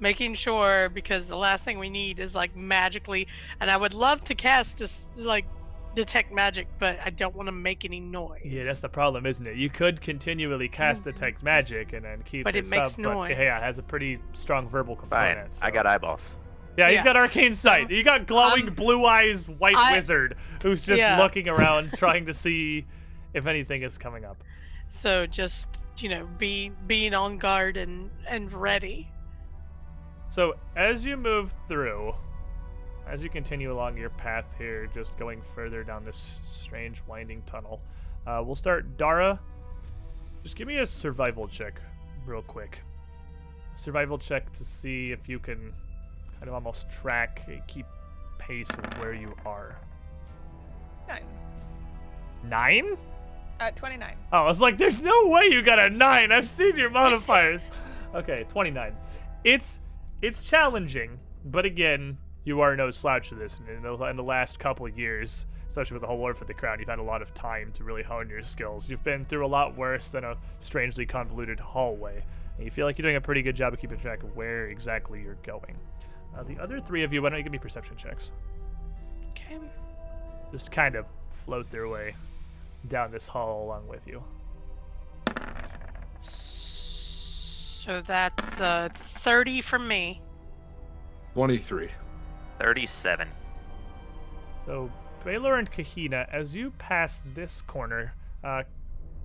Making 0.00 0.34
sure 0.34 0.88
because 0.88 1.26
the 1.26 1.36
last 1.36 1.64
thing 1.64 1.78
we 1.78 1.90
need 1.90 2.20
is 2.20 2.34
like 2.34 2.56
magically, 2.56 3.28
and 3.60 3.70
I 3.70 3.76
would 3.76 3.94
love 3.94 4.24
to 4.24 4.34
cast 4.34 4.78
this 4.78 5.04
like 5.16 5.44
detect 5.94 6.32
magic, 6.32 6.66
but 6.78 6.98
I 7.04 7.10
don't 7.10 7.34
want 7.34 7.48
to 7.48 7.52
make 7.52 7.84
any 7.84 8.00
noise. 8.00 8.40
yeah, 8.44 8.64
that's 8.64 8.80
the 8.80 8.88
problem, 8.88 9.26
isn't 9.26 9.46
it? 9.46 9.56
You 9.56 9.68
could 9.68 10.00
continually 10.00 10.68
cast 10.68 11.04
detect 11.04 11.42
magic 11.42 11.92
and 11.92 12.04
then 12.04 12.22
keep 12.24 12.44
But 12.44 12.56
it 12.56 12.62
this 12.62 12.70
makes 12.70 12.90
up, 12.92 12.96
but 12.96 13.02
noise. 13.12 13.30
yeah, 13.38 13.58
it 13.58 13.62
has 13.62 13.78
a 13.78 13.82
pretty 13.82 14.18
strong 14.32 14.68
verbal 14.68 14.94
Fine. 14.96 15.34
component. 15.34 15.58
I 15.62 15.70
got 15.70 15.86
eyeballs. 15.86 16.38
Yeah, 16.78 16.88
he's 16.88 16.98
Yeah. 16.98 17.04
got 17.04 17.16
arcane 17.16 17.52
sight. 17.54 17.90
You 17.90 18.02
got 18.04 18.26
glowing 18.26 18.68
Um, 18.68 18.74
blue 18.74 19.04
eyes 19.04 19.48
white 19.48 19.74
I- 19.76 19.92
wizard 19.94 20.36
who's 20.62 20.82
just 20.82 21.00
Yeah. 21.00 21.18
looking 21.18 21.48
around 21.48 21.90
trying 21.98 22.24
to 22.26 22.32
see 22.32 22.86
if 23.34 23.46
anything 23.46 23.82
is 23.82 23.98
coming 23.98 24.24
up. 24.24 24.42
So 24.88 25.26
just 25.26 25.84
you 25.98 26.08
know, 26.08 26.26
be 26.38 26.70
being 26.86 27.12
on 27.12 27.36
guard 27.36 27.76
and 27.76 28.10
and 28.26 28.50
ready. 28.52 29.10
So 30.30 30.54
as 30.76 31.04
you 31.04 31.16
move 31.16 31.54
through, 31.66 32.14
as 33.08 33.22
you 33.22 33.28
continue 33.28 33.72
along 33.72 33.98
your 33.98 34.10
path 34.10 34.54
here, 34.56 34.88
just 34.94 35.18
going 35.18 35.42
further 35.56 35.82
down 35.82 36.04
this 36.04 36.38
strange 36.48 37.02
winding 37.08 37.42
tunnel, 37.46 37.80
uh, 38.28 38.40
we'll 38.44 38.54
start. 38.54 38.96
Dara, 38.96 39.40
just 40.44 40.54
give 40.54 40.68
me 40.68 40.78
a 40.78 40.86
survival 40.86 41.48
check, 41.48 41.80
real 42.26 42.42
quick. 42.42 42.80
Survival 43.74 44.18
check 44.18 44.52
to 44.52 44.64
see 44.64 45.10
if 45.10 45.28
you 45.28 45.40
can 45.40 45.72
kind 46.38 46.48
of 46.48 46.54
almost 46.54 46.88
track, 46.92 47.48
keep 47.66 47.86
pace 48.38 48.70
of 48.70 48.98
where 48.98 49.12
you 49.12 49.34
are. 49.44 49.76
Nine. 51.08 51.24
Nine? 52.44 52.96
Uh, 53.58 53.70
29. 53.72 54.16
Oh, 54.32 54.38
I 54.38 54.46
was 54.46 54.60
like, 54.60 54.78
there's 54.78 55.02
no 55.02 55.26
way 55.26 55.48
you 55.50 55.60
got 55.60 55.80
a 55.80 55.90
nine. 55.90 56.30
I've 56.30 56.48
seen 56.48 56.76
your 56.76 56.90
modifiers. 56.90 57.62
okay, 58.14 58.46
29. 58.48 58.96
It's 59.42 59.80
it's 60.22 60.42
challenging, 60.42 61.18
but 61.44 61.64
again, 61.64 62.18
you 62.44 62.60
are 62.60 62.76
no 62.76 62.90
slouch 62.90 63.28
to 63.30 63.34
this. 63.34 63.58
And 63.58 63.68
in 63.68 63.82
the, 63.82 64.04
in 64.04 64.16
the 64.16 64.22
last 64.22 64.58
couple 64.58 64.86
of 64.86 64.98
years, 64.98 65.46
especially 65.68 65.94
with 65.94 66.02
the 66.02 66.06
whole 66.06 66.18
War 66.18 66.34
for 66.34 66.44
the 66.44 66.54
Crown, 66.54 66.78
you've 66.78 66.88
had 66.88 66.98
a 66.98 67.02
lot 67.02 67.22
of 67.22 67.32
time 67.34 67.72
to 67.72 67.84
really 67.84 68.02
hone 68.02 68.28
your 68.28 68.42
skills. 68.42 68.88
You've 68.88 69.04
been 69.04 69.24
through 69.24 69.46
a 69.46 69.48
lot 69.48 69.76
worse 69.76 70.10
than 70.10 70.24
a 70.24 70.36
strangely 70.58 71.06
convoluted 71.06 71.60
hallway, 71.60 72.22
and 72.56 72.64
you 72.64 72.70
feel 72.70 72.86
like 72.86 72.98
you're 72.98 73.04
doing 73.04 73.16
a 73.16 73.20
pretty 73.20 73.42
good 73.42 73.54
job 73.54 73.72
of 73.72 73.80
keeping 73.80 73.98
track 73.98 74.22
of 74.22 74.34
where 74.36 74.66
exactly 74.66 75.22
you're 75.22 75.38
going. 75.42 75.76
Uh, 76.36 76.42
the 76.42 76.58
other 76.58 76.80
three 76.80 77.02
of 77.02 77.12
you, 77.12 77.22
why 77.22 77.28
don't 77.28 77.38
you 77.38 77.44
give 77.44 77.52
me 77.52 77.58
perception 77.58 77.96
checks? 77.96 78.32
Okay. 79.30 79.58
Just 80.52 80.70
kind 80.70 80.94
of 80.94 81.06
float 81.44 81.70
their 81.70 81.88
way 81.88 82.14
down 82.88 83.10
this 83.10 83.26
hall 83.28 83.64
along 83.64 83.86
with 83.88 84.06
you. 84.06 84.22
So 87.80 88.02
that's 88.02 88.60
uh 88.60 88.90
30 88.94 89.62
from 89.62 89.88
me. 89.88 90.20
23. 91.32 91.88
37. 92.58 93.26
So 94.66 94.92
Baylor 95.24 95.56
and 95.56 95.70
Kahina, 95.72 96.28
as 96.30 96.54
you 96.54 96.72
pass 96.72 97.22
this 97.34 97.62
corner, 97.62 98.14
uh, 98.44 98.64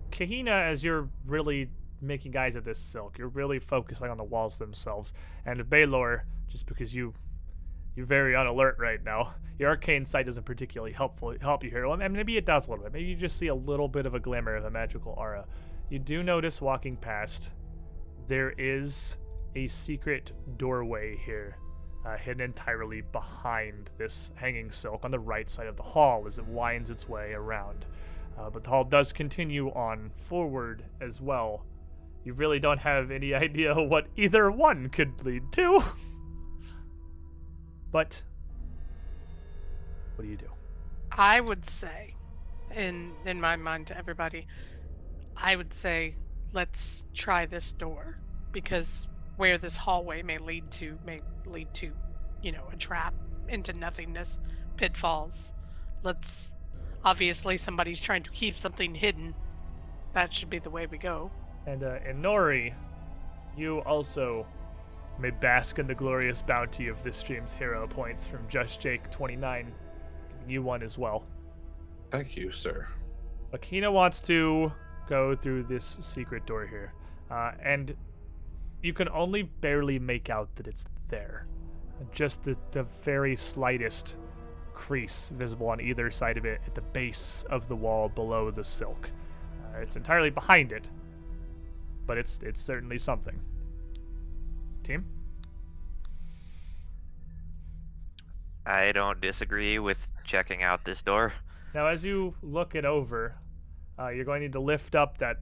Kahina, 0.10 0.72
as 0.72 0.86
you're 0.86 1.10
really 1.26 1.70
making 2.02 2.38
eyes 2.38 2.56
at 2.56 2.64
this 2.64 2.80
silk, 2.80 3.18
you're 3.18 3.28
really 3.28 3.60
focusing 3.60 4.08
on 4.08 4.16
the 4.16 4.24
walls 4.24 4.58
themselves. 4.58 5.12
And 5.46 5.70
Baylor, 5.70 6.26
just 6.48 6.66
because 6.66 6.96
you 6.96 7.14
you're 7.98 8.06
very 8.06 8.38
on 8.38 8.48
alert 8.48 8.78
right 8.80 9.04
now, 9.04 9.34
your 9.60 9.68
arcane 9.68 10.06
sight 10.06 10.28
doesn't 10.28 10.46
particularly 10.46 10.94
helpful 10.94 11.36
help 11.42 11.62
you 11.62 11.70
here. 11.70 11.86
Well, 11.90 12.02
I 12.02 12.08
maybe 12.08 12.38
it 12.38 12.46
does 12.46 12.68
a 12.68 12.70
little 12.70 12.86
bit. 12.86 12.94
Maybe 12.94 13.06
you 13.06 13.18
just 13.18 13.38
see 13.38 13.48
a 13.48 13.56
little 13.56 13.90
bit 13.90 14.06
of 14.06 14.16
a 14.16 14.20
glimmer 14.20 14.56
of 14.56 14.64
a 14.64 14.72
magical 14.72 15.14
aura. 15.18 15.44
You 15.90 16.00
do 16.00 16.24
notice 16.24 16.62
walking 16.62 16.96
past, 16.96 17.52
there 18.28 18.54
is 18.58 19.16
a 19.56 19.68
secret 19.68 20.32
doorway 20.58 21.18
here 21.18 21.58
uh, 22.06 22.18
hidden 22.18 22.42
entirely 22.42 23.02
behind 23.02 23.90
this 23.98 24.32
hanging 24.36 24.70
silk 24.70 25.04
on 25.04 25.12
the 25.12 25.20
right 25.20 25.50
side 25.50 25.68
of 25.68 25.76
the 25.76 25.84
hall 25.84 26.26
as 26.28 26.38
it 26.38 26.46
winds 26.46 26.90
its 26.90 27.10
way 27.10 27.34
around. 27.34 27.86
Uh, 28.38 28.50
but 28.50 28.64
the 28.64 28.70
hall 28.70 28.84
does 28.84 29.12
continue 29.12 29.70
on 29.70 30.12
forward 30.16 30.84
as 31.02 31.20
well. 31.20 31.66
You 32.24 32.34
really 32.34 32.60
don't 32.60 32.80
have 32.80 33.12
any 33.12 33.34
idea 33.34 33.74
what 33.74 34.08
either 34.16 34.52
one 34.52 34.90
could 34.90 35.24
lead 35.26 35.52
to. 35.54 35.82
but 37.92 38.22
what 40.16 40.26
do 40.26 40.30
you 40.30 40.38
do? 40.38 40.50
I 41.12 41.40
would 41.40 41.68
say, 41.68 42.14
in 42.76 43.14
in 43.26 43.40
my 43.40 43.56
mind 43.56 43.88
to 43.88 43.98
everybody, 43.98 44.48
I 45.36 45.56
would 45.56 45.74
say 45.74 46.16
let's 46.56 47.06
try 47.14 47.46
this 47.46 47.74
door 47.74 48.18
because 48.52 49.08
where 49.36 49.58
this 49.58 49.76
hallway 49.76 50.24
may 50.24 50.38
lead 50.38 50.72
to 50.72 50.98
may 51.06 51.20
lead 51.46 51.72
to, 51.76 51.92
you 52.42 52.52
know, 52.54 52.64
a 52.72 52.76
trap 52.78 53.14
into 53.50 53.74
nothingness, 53.74 54.40
pitfalls. 54.78 55.54
Let's 56.02 56.56
obviously 57.04 57.58
somebody's 57.58 58.00
trying 58.00 58.24
to 58.24 58.32
keep 58.32 58.56
something 58.56 58.96
hidden. 58.96 59.36
That 60.14 60.34
should 60.34 60.50
be 60.50 60.60
the 60.60 60.70
way 60.70 60.88
we 60.88 60.98
go. 60.98 61.30
And 61.68 61.84
uh, 61.84 62.00
and 62.06 62.24
Nori, 62.24 62.74
you 63.58 63.80
also 63.80 64.48
may 65.20 65.32
bask 65.32 65.78
in 65.78 65.88
the 65.88 65.96
glorious 65.96 66.42
bounty 66.42 66.88
of 66.88 67.04
this 67.04 67.18
stream's 67.18 67.54
hero 67.54 67.88
points 67.88 68.26
from 68.26 68.48
Just 68.48 68.82
Jake 68.82 69.10
29, 69.12 69.74
giving 70.30 70.50
you 70.50 70.62
one 70.62 70.84
as 70.84 70.98
well. 70.98 71.26
Thank 72.12 72.36
you, 72.38 72.52
sir. 72.52 72.88
Akina 73.54 73.92
wants 73.92 74.22
to 74.22 74.72
go 75.08 75.36
through 75.36 75.64
this 75.64 75.98
secret 76.02 76.46
door 76.46 76.66
here, 76.66 76.94
uh, 77.32 77.52
and 77.64 77.96
you 78.82 78.94
can 78.94 79.10
only 79.10 79.44
barely 79.44 80.00
make 80.00 80.30
out 80.30 80.56
that 80.56 80.68
it's 80.68 80.86
there. 81.10 81.48
Just 82.12 82.44
the, 82.44 82.58
the 82.72 82.86
very 83.04 83.36
slightest 83.36 84.16
crease 84.74 85.32
visible 85.34 85.70
on 85.70 85.80
either 85.80 86.12
side 86.12 86.38
of 86.38 86.46
it 86.46 86.62
at 86.68 86.76
the 86.76 86.82
base 86.82 87.46
of 87.50 87.68
the 87.68 87.76
wall 87.76 88.10
below 88.10 88.52
the 88.52 88.64
silk. 88.64 89.10
Uh, 89.64 89.80
it's 89.80 89.96
entirely 89.96 90.30
behind 90.30 90.72
it, 90.72 90.90
but 92.06 92.18
it's 92.18 92.40
it's 92.44 92.62
certainly 92.62 93.00
something. 93.00 93.40
Team? 94.84 95.06
I 98.66 98.92
don't 98.92 99.22
disagree 99.22 99.80
with 99.80 100.08
checking 100.24 100.64
out 100.64 100.84
this 100.86 101.02
door. 101.02 101.34
Now, 101.74 101.88
as 101.88 102.04
you 102.04 102.34
look 102.42 102.74
it 102.76 102.86
over, 102.86 103.36
uh, 104.00 104.10
you're 104.10 104.26
going 104.26 104.42
to 104.42 104.48
need 104.48 104.54
to 104.54 104.60
lift 104.60 104.96
up 104.96 105.18
that 105.20 105.38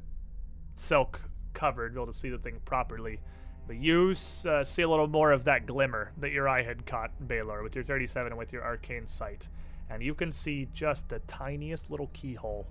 silk 0.76 1.22
cover 1.54 1.88
to 1.88 1.94
be 1.94 2.00
able 2.00 2.12
to 2.12 2.18
see 2.18 2.30
the 2.30 2.38
thing 2.38 2.60
properly. 2.66 3.20
But 3.66 3.78
you 3.78 4.14
uh, 4.46 4.64
see 4.64 4.82
a 4.82 4.90
little 4.90 5.08
more 5.08 5.32
of 5.32 5.46
that 5.46 5.66
glimmer 5.66 6.12
that 6.18 6.32
your 6.32 6.50
eye 6.50 6.64
had 6.64 6.86
caught, 6.86 7.12
Baylor, 7.28 7.64
with 7.64 7.76
your 7.76 7.84
37 7.84 8.32
and 8.32 8.38
with 8.38 8.52
your 8.52 8.64
arcane 8.64 9.08
sight. 9.08 9.48
And 9.90 10.04
you 10.04 10.14
can 10.14 10.32
see 10.32 10.68
just 10.74 11.10
the 11.10 11.20
tiniest 11.20 11.90
little 11.90 12.10
keyhole 12.14 12.68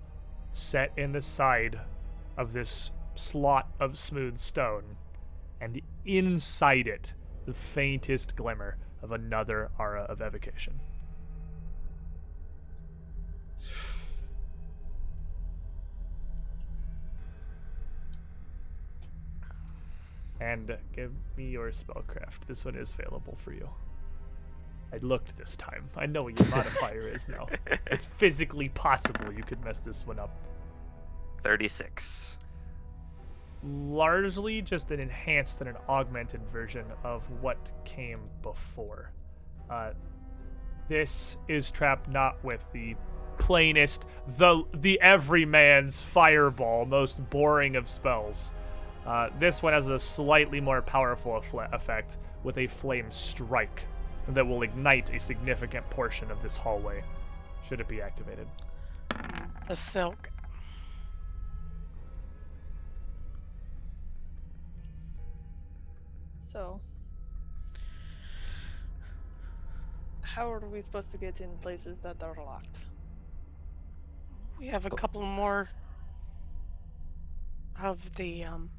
set 0.53 0.92
in 0.97 1.12
the 1.12 1.23
side 1.23 1.81
of 2.37 2.53
this 2.53 2.90
slot 3.14 3.68
of 3.81 3.99
smooth 3.99 4.38
stone. 4.38 4.97
And 5.61 5.81
inside 6.05 6.87
it, 6.87 7.14
the 7.47 7.55
faintest 7.55 8.37
glimmer 8.37 8.77
of 9.03 9.12
another 9.12 9.71
aura 9.79 10.03
of 10.03 10.21
evocation. 10.21 10.81
And 20.43 20.77
give 20.93 21.13
me 21.37 21.51
your 21.51 21.71
spellcraft. 21.71 22.47
This 22.49 22.65
one 22.65 22.75
is 22.75 22.93
failable 22.93 23.39
for 23.39 23.53
you. 23.53 23.69
I 24.93 24.97
looked 24.97 25.37
this 25.39 25.55
time. 25.55 25.89
I 25.97 26.07
know 26.07 26.25
what 26.25 26.41
your 26.41 26.49
modifier 26.57 27.07
is 27.07 27.29
now. 27.29 27.47
It's 27.87 28.05
physically 28.05 28.69
possible 28.71 29.33
you 29.33 29.45
could 29.45 29.65
mess 29.65 29.81
this 29.81 30.05
one 30.05 30.19
up. 30.19 30.35
36. 31.45 32.39
Largely 33.63 34.63
just 34.63 34.91
an 34.91 34.99
enhanced 34.99 35.61
and 35.61 35.71
an 35.71 35.77
augmented 35.89 36.41
version 36.53 36.87
of 37.05 37.23
what 37.41 37.71
came 37.85 38.19
before. 38.43 39.13
Uh, 39.71 39.93
this 40.89 41.37
is 41.47 41.71
trapped 41.71 42.09
not 42.09 42.43
with 42.43 42.65
the 42.73 42.97
plainest, 43.39 44.07
the 44.39 44.65
the 44.75 45.01
everyman's 45.01 46.03
fireball, 46.03 46.85
most 46.85 47.31
boring 47.31 47.77
of 47.77 47.89
spells. 47.89 48.53
Uh, 49.07 49.31
this 49.38 49.62
one 49.62 49.73
has 49.73 49.88
a 49.88 49.99
slightly 49.99 50.61
more 50.61 50.81
powerful 50.81 51.33
effle- 51.33 51.73
effect 51.73 52.19
with 52.45 52.59
a 52.59 52.67
flame 52.67 53.11
strike 53.11 53.85
that 54.29 54.47
will 54.47 54.62
ignite 54.62 55.11
a 55.11 55.19
significant 55.19 55.88
portion 55.91 56.31
of 56.31 56.41
this 56.41 56.57
hallway, 56.57 57.03
should 57.67 57.81
it 57.81 57.88
be 57.88 58.01
activated. 58.01 58.47
The 59.67 59.75
silk. 59.75 60.31
So, 66.38 66.81
how 70.21 70.53
are 70.53 70.61
we 70.61 70.81
supposed 70.81 71.11
to 71.12 71.19
get 71.19 71.41
in 71.41 71.51
places 71.59 71.99
that 72.03 72.23
are 72.23 72.37
locked? 72.37 72.79
We 74.59 74.69
have 74.69 74.87
a 74.87 74.91
couple 74.91 75.23
more 75.23 75.71
of 77.83 78.15
the 78.15 78.45
um 78.45 78.71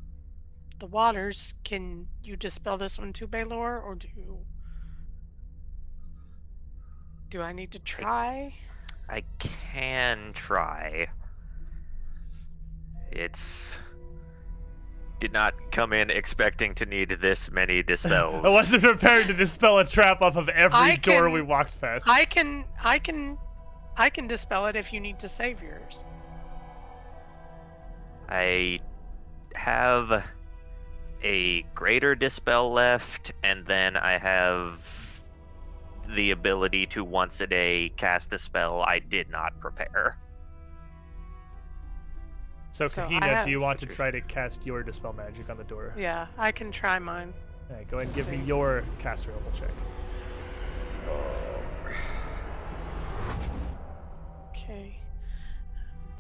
the 0.84 0.88
waters. 0.88 1.56
Can 1.64 2.06
you 2.24 2.36
dispel 2.36 2.78
this 2.78 3.00
one 3.00 3.14
too, 3.14 3.26
Baylor, 3.26 3.80
or 3.80 3.96
do 3.96 4.08
do 7.30 7.42
I 7.42 7.54
need 7.54 7.72
to 7.72 7.80
try? 7.80 8.54
I 9.08 9.24
can 9.40 10.34
try. 10.34 11.08
It's 13.14 13.78
did 15.22 15.32
not 15.32 15.54
come 15.72 15.94
in 15.94 16.10
expecting 16.10 16.76
to 16.76 16.86
need 16.86 17.18
this 17.22 17.50
many 17.50 17.82
dispels. 17.82 18.44
I 18.46 18.50
wasn't 18.50 18.84
prepared 18.84 19.28
to 19.28 19.34
dispel 19.34 19.80
a 19.80 19.86
trap 19.86 20.22
off 20.22 20.36
of 20.36 20.50
every 20.50 20.78
I 20.78 20.96
door 20.98 21.24
can- 21.24 21.32
we 21.32 21.42
walked 21.42 21.80
past. 21.80 22.10
I 22.10 22.26
can 22.26 22.66
I 22.84 23.00
can 23.00 23.38
I 23.96 24.10
can 24.10 24.28
dispel 24.28 24.66
it 24.66 24.76
if 24.76 24.92
you 24.92 25.00
need 25.00 25.20
to 25.20 25.30
save 25.30 25.64
yours. 25.64 26.04
I 28.28 28.82
have 29.56 30.26
a 31.24 31.62
greater 31.74 32.16
dispel 32.16 32.72
left, 32.72 33.32
and 33.44 33.66
then 33.66 33.96
I 33.98 34.18
have 34.18 34.80
the 36.08 36.32
ability 36.32 36.86
to 36.88 37.04
once 37.04 37.40
a 37.42 37.48
day 37.48 37.90
cast 37.96 38.34
a 38.34 38.38
spell 38.38 38.82
I 38.82 39.00
did 39.00 39.30
not 39.30 39.58
prepare. 39.60 40.18
so, 42.72 42.88
So 42.88 43.02
Kahina, 43.04 43.24
have- 43.24 43.46
do 43.46 43.52
you 43.52 43.60
want 43.62 43.80
to 43.80 43.86
try 43.86 44.12
to 44.12 44.20
cast 44.22 44.66
your 44.66 44.84
dispel 44.84 45.14
magic 45.14 45.50
on 45.50 45.58
the 45.58 45.64
door? 45.64 45.94
Yeah, 45.98 46.28
I 46.38 46.52
can 46.52 46.72
try 46.72 47.00
mine. 47.00 47.34
Alright, 47.70 47.90
go 47.90 47.98
ahead 47.98 48.08
and 48.08 48.16
Let's 48.18 48.28
give 48.28 48.40
me 48.40 48.46
your 48.46 48.84
caster 49.00 49.32
level 49.32 49.52
check. 49.58 49.70
Oh. 51.08 51.36
Okay. 54.50 55.00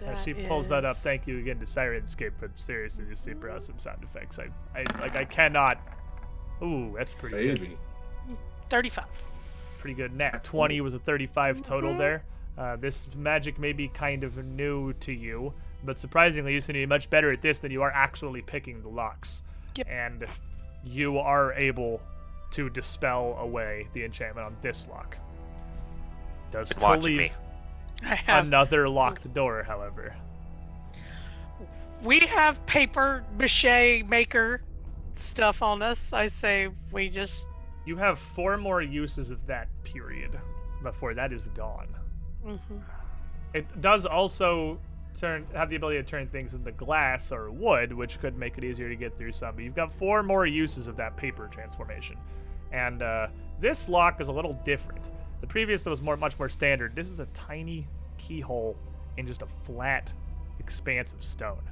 As 0.02 0.24
she 0.24 0.34
That 0.34 0.48
pulls 0.48 0.68
that 0.70 0.84
up, 0.86 0.98
thank 0.98 1.28
you 1.28 1.40
again 1.40 1.60
to 1.60 1.66
Syrinscape 1.66 2.38
for 2.38 2.50
seriously 2.56 3.06
just 3.10 3.24
super 3.24 3.50
awesome 3.52 3.80
sound 3.80 4.04
effects. 4.04 4.40
I, 4.40 4.48
I 4.78 4.84
like 5.00 5.16
I 5.16 5.24
cannot. 5.26 5.80
Ooh, 6.62 6.94
that's 6.98 7.14
pretty 7.14 7.56
good. 7.56 7.78
35. 8.70 9.06
Pretty 9.80 9.94
good. 9.96 10.14
Nat 10.16 10.44
20 10.44 10.82
was 10.82 10.94
a 10.94 11.00
35 11.00 11.62
total 11.62 11.94
Mhm. 11.94 11.98
there. 11.98 12.24
Uh, 12.58 12.76
this 12.76 13.08
magic 13.16 13.58
may 13.60 13.74
be 13.74 13.88
kind 13.88 14.24
of 14.24 14.38
new 14.38 14.94
to 14.94 15.12
you, 15.12 15.54
but 15.84 15.98
surprisingly, 16.00 16.54
you 16.54 16.62
seem 16.62 16.74
to 16.74 16.80
be 16.80 16.86
much 16.86 17.10
better 17.10 17.32
at 17.32 17.42
this 17.42 17.60
than 17.60 17.72
you 17.72 17.82
are 17.82 17.92
actually 17.92 18.42
picking 18.42 18.82
the 18.82 18.88
locks. 18.90 19.42
Yep. 19.76 19.88
And 19.90 20.26
you 20.84 21.18
are 21.18 21.54
able 21.54 22.02
to 22.52 22.70
dispel 22.70 23.36
away 23.40 23.88
the 23.94 24.04
enchantment 24.06 24.46
on 24.46 24.56
this 24.62 24.88
lock. 24.88 25.18
Does 26.52 26.72
Been 26.74 26.82
still 28.02 28.08
watching 28.10 28.10
leave 28.10 28.10
me. 28.10 28.10
I 28.10 28.16
have 28.16 28.46
another 28.48 28.90
locked 28.90 29.34
door, 29.34 29.64
however. 29.64 30.16
we 32.02 32.20
have 32.22 32.66
paper 32.66 33.24
mache 33.38 34.04
maker 34.08 34.62
stuff 35.16 35.62
on 35.62 35.82
us. 35.82 36.14
I 36.14 36.28
say 36.28 36.70
we 36.92 37.10
just 37.10 37.48
You 37.86 37.98
have 37.98 38.20
four 38.20 38.58
more 38.58 38.82
uses 38.82 39.32
of 39.32 39.46
that 39.48 39.70
period 39.84 40.40
before 40.82 41.14
that 41.14 41.32
is 41.34 41.48
gone. 41.50 41.96
hmm 42.44 42.78
It 43.54 43.82
does 43.82 44.06
also 44.06 44.80
turn 45.16 45.46
have 45.54 45.70
the 45.70 45.76
ability 45.76 45.98
to 46.00 46.04
turn 46.04 46.28
things 46.28 46.56
into 46.56 46.72
glass 46.72 47.32
or 47.32 47.52
wood, 47.52 47.94
which 47.94 48.20
could 48.20 48.38
make 48.38 48.58
it 48.58 48.64
easier 48.64 48.90
to 48.90 48.96
get 48.96 49.18
through 49.18 49.32
some. 49.32 49.56
But 49.56 49.64
you've 49.64 49.76
got 49.76 49.94
four 49.94 50.24
more 50.24 50.46
uses 50.46 50.88
of 50.88 50.98
that 50.98 51.16
paper 51.18 51.48
transformation, 51.52 52.18
and 52.72 53.02
uh, 53.04 53.28
this 53.62 53.88
lock 53.88 54.20
is 54.22 54.28
a 54.28 54.32
little 54.32 54.54
different. 54.66 55.12
The 55.44 55.48
previous 55.48 55.86
was 55.86 56.02
more 56.02 56.16
much 56.16 56.40
more 56.40 56.48
standard. 56.48 56.96
This 56.96 57.10
is 57.10 57.20
a 57.20 57.26
tiny 57.34 57.86
keyhole 58.18 58.78
in 59.18 59.28
just 59.28 59.42
a 59.42 59.48
flat 59.66 60.14
expanse 60.58 61.12
of 61.12 61.22
stone. 61.22 61.70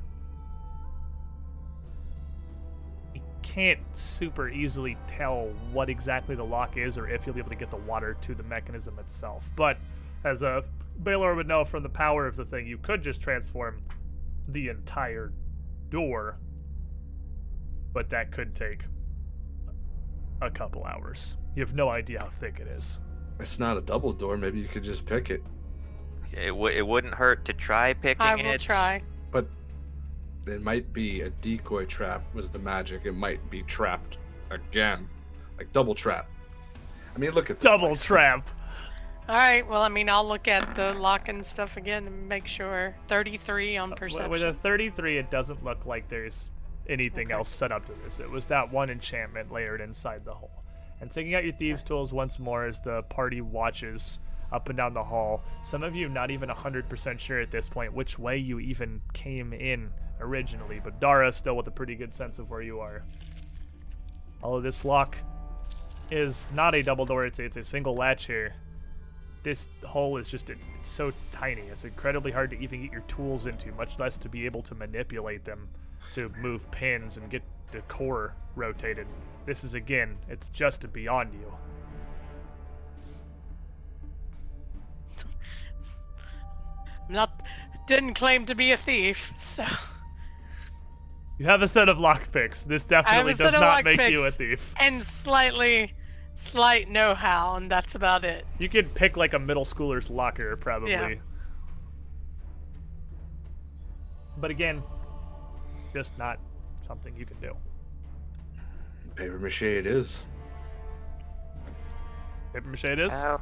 You 3.15 3.21
can't 3.41 3.79
super 3.93 4.49
easily 4.49 4.97
tell 5.07 5.53
what 5.71 5.89
exactly 5.89 6.35
the 6.35 6.43
lock 6.43 6.75
is 6.75 6.97
or 6.97 7.07
if 7.07 7.25
you'll 7.25 7.33
be 7.33 7.39
able 7.39 7.51
to 7.51 7.55
get 7.55 7.71
the 7.71 7.77
water 7.77 8.17
to 8.19 8.35
the 8.35 8.43
mechanism 8.43 8.99
itself. 8.99 9.49
But 9.55 9.77
as 10.25 10.43
a 10.43 10.65
Baylor 11.01 11.33
would 11.33 11.47
know 11.47 11.63
from 11.63 11.81
the 11.81 11.87
power 11.87 12.27
of 12.27 12.35
the 12.35 12.43
thing, 12.43 12.67
you 12.67 12.77
could 12.77 13.01
just 13.01 13.21
transform 13.21 13.81
the 14.49 14.67
entire 14.67 15.31
door, 15.89 16.37
but 17.93 18.09
that 18.09 18.33
could 18.33 18.53
take 18.53 18.83
a 20.41 20.51
couple 20.51 20.83
hours. 20.83 21.37
You 21.55 21.63
have 21.63 21.73
no 21.73 21.87
idea 21.87 22.19
how 22.19 22.27
thick 22.27 22.59
it 22.59 22.67
is. 22.67 22.99
It's 23.41 23.59
not 23.59 23.77
a 23.77 23.81
double 23.81 24.13
door. 24.13 24.37
Maybe 24.37 24.59
you 24.59 24.67
could 24.67 24.83
just 24.83 25.05
pick 25.05 25.29
it. 25.29 25.43
It, 26.31 26.47
w- 26.49 26.75
it 26.77 26.85
wouldn't 26.85 27.13
hurt 27.13 27.43
to 27.45 27.53
try 27.53 27.93
picking 27.93 28.25
it. 28.25 28.29
I 28.29 28.39
it. 28.39 28.45
will 28.45 28.57
try. 28.57 29.01
But 29.31 29.47
it 30.47 30.61
might 30.61 30.93
be 30.93 31.21
a 31.21 31.29
decoy 31.29 31.85
trap 31.85 32.23
was 32.33 32.49
the 32.49 32.59
magic. 32.59 33.01
It 33.05 33.13
might 33.13 33.47
be 33.49 33.63
trapped 33.63 34.17
again. 34.49 35.09
Like 35.57 35.73
double 35.73 35.95
trap. 35.95 36.29
I 37.13 37.19
mean 37.19 37.31
look 37.31 37.49
at 37.49 37.59
this 37.59 37.63
Double 37.63 37.89
place. 37.89 38.03
trap. 38.05 38.47
All 39.27 39.35
right. 39.35 39.65
Well, 39.67 39.81
I 39.81 39.89
mean, 39.89 40.09
I'll 40.09 40.27
look 40.27 40.47
at 40.47 40.75
the 40.75 40.93
lock 40.93 41.29
and 41.29 41.45
stuff 41.45 41.77
again 41.77 42.07
and 42.07 42.27
make 42.27 42.47
sure. 42.47 42.95
33 43.07 43.77
on 43.77 43.91
Uh, 43.93 43.95
perception. 43.95 44.31
With 44.31 44.43
a 44.43 44.53
33, 44.53 45.17
it 45.19 45.29
doesn't 45.29 45.63
look 45.63 45.85
like 45.85 46.09
there's 46.09 46.49
anything 46.89 47.27
Okay. 47.27 47.33
else 47.35 47.47
set 47.49 47.71
up 47.71 47.85
to 47.85 47.93
this. 48.03 48.19
It 48.19 48.29
was 48.29 48.47
that 48.47 48.71
one 48.71 48.89
enchantment 48.89 49.51
layered 49.51 49.79
inside 49.79 50.25
the 50.25 50.33
hole. 50.33 50.60
And 51.01 51.09
taking 51.09 51.35
out 51.35 51.43
your 51.43 51.53
thieves' 51.53 51.83
tools 51.83 52.13
once 52.13 52.39
more 52.39 52.65
as 52.65 52.79
the 52.79 53.01
party 53.03 53.41
watches 53.41 54.19
up 54.51 54.69
and 54.69 54.77
down 54.77 54.93
the 54.93 55.03
hall. 55.03 55.43
Some 55.63 55.83
of 55.83 55.95
you 55.95 56.07
not 56.09 56.31
even 56.31 56.49
100% 56.49 57.19
sure 57.19 57.39
at 57.39 57.51
this 57.51 57.69
point 57.69 57.93
which 57.93 58.19
way 58.19 58.37
you 58.37 58.59
even 58.59 59.01
came 59.13 59.53
in 59.53 59.91
originally, 60.19 60.79
but 60.83 60.99
Dara 60.99 61.31
still 61.31 61.55
with 61.55 61.67
a 61.67 61.71
pretty 61.71 61.95
good 61.95 62.13
sense 62.13 62.37
of 62.37 62.49
where 62.49 62.61
you 62.61 62.79
are. 62.79 63.03
Although 64.43 64.61
this 64.61 64.85
lock 64.85 65.17
is 66.09 66.47
not 66.53 66.75
a 66.75 66.83
double 66.83 67.05
door, 67.05 67.25
it's, 67.25 67.39
it's 67.39 67.57
a 67.57 67.63
single 67.63 67.95
latch 67.95 68.27
here. 68.27 68.53
This 69.43 69.69
hole 69.83 70.17
is 70.17 70.29
just 70.29 70.49
it's 70.51 70.61
so 70.83 71.11
tiny. 71.31 71.61
It's 71.61 71.83
incredibly 71.83 72.31
hard 72.31 72.51
to 72.51 72.59
even 72.59 72.83
get 72.83 72.91
your 72.91 73.01
tools 73.01 73.47
into, 73.47 73.71
much 73.71 73.97
less 73.97 74.17
to 74.17 74.29
be 74.29 74.45
able 74.45 74.61
to 74.63 74.75
manipulate 74.75 75.45
them 75.45 75.69
to 76.11 76.29
move 76.41 76.69
pins 76.71 77.17
and 77.17 77.29
get 77.29 77.41
the 77.71 77.81
core 77.81 78.35
rotated. 78.55 79.07
This 79.45 79.63
is 79.63 79.73
again, 79.73 80.17
it's 80.29 80.49
just 80.49 80.91
beyond 80.93 81.33
you. 81.33 81.53
I'm 87.07 87.13
not. 87.15 87.41
Didn't 87.87 88.13
claim 88.13 88.45
to 88.45 88.55
be 88.55 88.71
a 88.71 88.77
thief, 88.77 89.33
so. 89.39 89.65
You 91.39 91.45
have 91.45 91.61
a 91.61 91.67
set 91.67 91.89
of 91.89 91.97
lockpicks. 91.97 92.63
This 92.63 92.85
definitely 92.85 93.33
does 93.33 93.53
not 93.53 93.83
make 93.83 93.99
you 94.11 94.25
a 94.25 94.31
thief. 94.31 94.73
And 94.79 95.03
slightly. 95.03 95.93
Slight 96.33 96.89
know 96.89 97.13
how, 97.13 97.55
and 97.55 97.69
that's 97.69 97.93
about 97.95 98.23
it. 98.23 98.45
You 98.57 98.69
could 98.69 98.95
pick 98.95 99.17
like 99.17 99.33
a 99.33 99.39
middle 99.39 99.65
schooler's 99.65 100.09
locker, 100.09 100.55
probably. 100.55 100.91
Yeah. 100.91 101.15
But 104.37 104.49
again, 104.49 104.81
just 105.93 106.17
not 106.17 106.39
something 106.81 107.15
you 107.15 107.25
can 107.25 107.39
do. 107.39 107.55
Paper 109.15 109.39
mache 109.39 109.61
it 109.63 109.85
is. 109.85 110.23
Paper 112.53 112.67
mache 112.67 112.85
it 112.85 112.99
is. 112.99 113.13
How, 113.13 113.39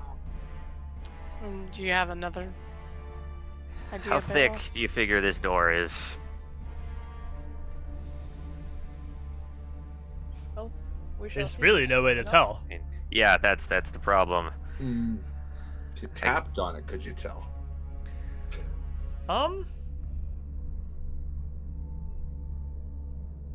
Um, 1.43 1.65
do 1.73 1.82
you 1.84 1.91
have 1.91 2.10
another 2.10 2.52
idea? 3.93 4.13
how 4.13 4.19
Beto? 4.19 4.34
thick 4.34 4.54
do 4.73 4.80
you 4.80 4.88
figure 4.88 5.21
this 5.21 5.39
door 5.39 5.71
is? 5.71 6.17
Well, 10.56 10.71
we 11.19 11.30
shall 11.30 11.41
There's 11.41 11.52
see, 11.56 11.62
really 11.62 11.88
no 11.88 12.04
way 12.04 12.13
to 12.13 12.23
suppose. 12.23 12.32
tell. 12.32 12.62
I 12.65 12.69
mean, 12.69 12.82
yeah, 13.12 13.38
that's 13.38 13.65
that's 13.67 13.91
the 13.91 13.99
problem. 13.99 14.52
If 14.80 16.02
you 16.04 16.08
tapped 16.15 16.58
on 16.60 16.75
it, 16.75 16.88
could 16.88 17.04
you 17.04 17.13
tell? 17.13 17.45
Um. 19.28 19.65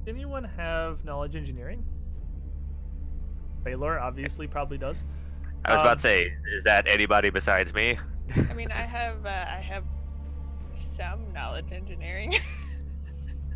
Anyone 0.06 0.44
have 0.44 1.04
knowledge 1.04 1.34
engineering? 1.36 1.84
Baylor 3.62 3.98
obviously 3.98 4.46
probably 4.46 4.76
does. 4.78 5.04
I 5.64 5.72
was 5.72 5.80
about 5.80 5.92
Um, 5.92 5.96
to 5.96 6.02
say, 6.02 6.32
is 6.54 6.64
that 6.64 6.86
anybody 6.86 7.30
besides 7.30 7.72
me? 7.72 7.96
I 8.50 8.52
mean, 8.52 8.70
I 8.70 8.82
have 8.82 9.24
uh, 9.24 9.28
I 9.28 9.60
have 9.60 9.84
some 10.74 11.32
knowledge 11.32 11.72
engineering. 11.72 12.32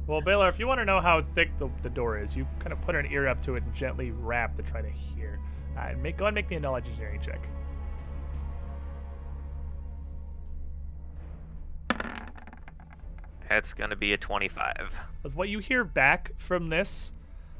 Well, 0.07 0.23
Baylor, 0.23 0.49
if 0.49 0.59
you 0.59 0.67
want 0.67 0.81
to 0.81 0.87
know 0.87 1.03
how 1.03 1.21
thick 1.21 1.51
the, 1.59 1.69
the 1.83 1.91
door 1.91 2.19
is, 2.19 2.35
you 2.35 2.49
kind 2.61 2.73
of 2.73 2.81
put 2.81 2.95
an 2.95 3.05
ear 3.13 3.29
up 3.29 3.43
to 3.43 3.57
it 3.57 3.63
and 3.63 3.75
gently 3.75 4.11
rap 4.11 4.57
to 4.57 4.63
try 4.63 4.81
to 4.81 4.89
hear. 4.89 5.39
Uh, 5.79 5.93
make 6.01 6.17
go 6.17 6.25
ahead 6.25 6.29
and 6.29 6.35
make 6.35 6.49
me 6.49 6.57
a 6.57 6.61
knowledge 6.61 6.87
engineering 6.89 7.21
check. 7.21 7.47
That's 13.49 13.73
gonna 13.75 13.97
be 13.97 14.13
a 14.13 14.19
25. 14.19 14.99
With 15.23 15.35
what 15.35 15.49
you 15.49 15.59
hear 15.59 15.85
back 15.85 16.33
from 16.37 16.69
this, 16.69 17.13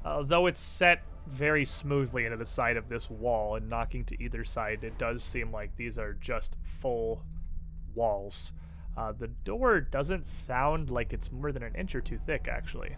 uh, 0.05 0.23
though 0.23 0.47
it's 0.47 0.61
set 0.61 1.03
very 1.27 1.65
smoothly 1.65 2.25
into 2.25 2.37
the 2.37 2.45
side 2.45 2.77
of 2.77 2.89
this 2.89 3.11
wall 3.11 3.57
and 3.57 3.69
knocking 3.69 4.05
to 4.05 4.23
either 4.23 4.45
side, 4.45 4.85
it 4.85 4.99
does 4.99 5.23
seem 5.23 5.53
like 5.53 5.77
these 5.77 5.99
are 5.99 6.15
just 6.15 6.57
full 6.63 7.23
walls. 7.95 8.53
Uh, 8.97 9.13
the 9.13 9.29
door 9.29 9.81
doesn't 9.81 10.27
sound 10.27 10.91
like 10.91 11.13
it's 11.13 11.31
more 11.31 11.53
than 11.53 11.63
an 11.63 11.75
inch 11.75 11.95
or 11.95 12.01
two 12.01 12.19
thick, 12.27 12.49
actually. 12.51 12.97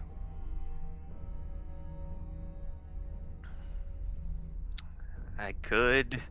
I 5.37 5.53
could 5.61 6.21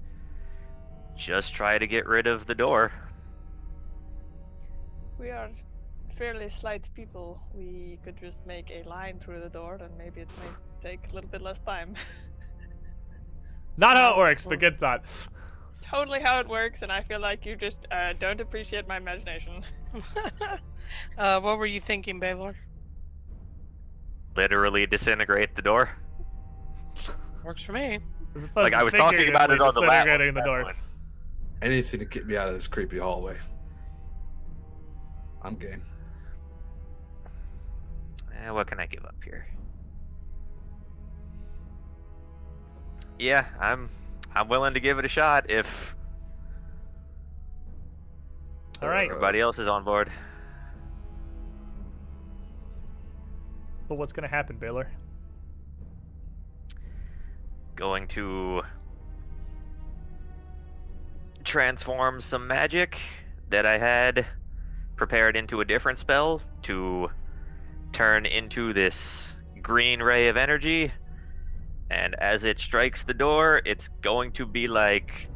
just 1.16 1.54
try 1.54 1.78
to 1.78 1.86
get 1.86 2.06
rid 2.06 2.26
of 2.26 2.46
the 2.46 2.54
door. 2.54 2.92
we 5.18 5.30
are 5.30 5.50
fairly 6.20 6.50
slight 6.50 6.90
people. 6.94 7.40
We 7.54 7.98
could 8.04 8.18
just 8.18 8.44
make 8.46 8.70
a 8.70 8.86
line 8.86 9.18
through 9.18 9.40
the 9.40 9.48
door, 9.48 9.78
and 9.80 9.96
maybe 9.96 10.20
it 10.20 10.28
might 10.36 10.82
take 10.82 11.10
a 11.10 11.14
little 11.14 11.30
bit 11.30 11.40
less 11.40 11.58
time. 11.60 11.94
Not 13.78 13.96
how 13.96 14.12
it 14.12 14.18
works, 14.18 14.44
but 14.44 14.50
well- 14.50 14.58
good 14.70 14.78
thought. 14.78 15.02
totally 15.80 16.20
how 16.20 16.38
it 16.38 16.46
works, 16.46 16.82
and 16.82 16.92
I 16.92 17.00
feel 17.00 17.20
like 17.20 17.46
you 17.46 17.56
just 17.56 17.86
uh, 17.90 18.12
don't 18.18 18.38
appreciate 18.38 18.86
my 18.86 18.98
imagination. 18.98 19.64
uh, 21.18 21.40
what 21.40 21.56
were 21.56 21.64
you 21.64 21.80
thinking, 21.80 22.20
Baylor? 22.20 22.54
Literally 24.36 24.86
disintegrate 24.86 25.56
the 25.56 25.62
door. 25.62 25.88
Works 27.42 27.62
for 27.62 27.72
me. 27.72 27.98
Like 28.54 28.74
I 28.74 28.84
was 28.84 28.92
talking 28.92 29.30
about 29.30 29.50
it 29.50 29.60
on 29.62 29.72
the 29.72 29.80
last 29.80 30.04
disintegrating 30.04 30.34
the 30.34 30.42
door. 30.42 30.64
one. 30.64 30.74
Anything 31.62 32.00
to 32.00 32.06
get 32.06 32.26
me 32.26 32.36
out 32.36 32.48
of 32.48 32.54
this 32.54 32.68
creepy 32.68 32.98
hallway. 32.98 33.38
I'm 35.42 35.54
game. 35.54 35.82
Eh, 38.40 38.50
what 38.50 38.66
can 38.66 38.80
I 38.80 38.86
give 38.86 39.04
up 39.04 39.16
here? 39.22 39.46
Yeah, 43.18 43.44
I'm 43.60 43.90
I'm 44.34 44.48
willing 44.48 44.74
to 44.74 44.80
give 44.80 44.98
it 44.98 45.04
a 45.04 45.08
shot 45.08 45.50
if 45.50 45.94
All 48.80 48.88
right. 48.88 49.10
everybody 49.10 49.40
else 49.40 49.58
is 49.58 49.66
on 49.66 49.84
board. 49.84 50.10
But 53.88 53.96
what's 53.96 54.12
going 54.12 54.22
to 54.22 54.34
happen, 54.34 54.56
Baylor? 54.56 54.88
Going 57.74 58.06
to 58.08 58.62
transform 61.44 62.20
some 62.20 62.46
magic 62.46 62.98
that 63.48 63.66
I 63.66 63.78
had 63.78 64.24
prepared 64.96 65.36
into 65.36 65.60
a 65.60 65.64
different 65.64 65.98
spell 65.98 66.40
to 66.62 67.10
turn 67.92 68.26
into 68.26 68.72
this 68.72 69.32
green 69.62 70.02
ray 70.02 70.28
of 70.28 70.36
energy. 70.36 70.92
And 71.90 72.14
as 72.16 72.44
it 72.44 72.58
strikes 72.58 73.02
the 73.02 73.14
door, 73.14 73.62
it's 73.64 73.88
going 74.00 74.32
to 74.32 74.46
be 74.46 74.68
like 74.68 75.28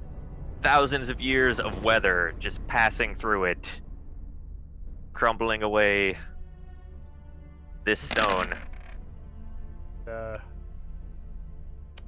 thousands 0.63 1.09
of 1.09 1.21
years 1.21 1.61
of 1.61 1.85
weather 1.85 2.35
just 2.39 2.67
passing 2.67 3.15
through 3.15 3.45
it, 3.45 3.81
crumbling 5.13 5.63
away 5.63 6.17
this 7.85 8.01
stone. 8.01 8.55
Uh, 10.09 10.39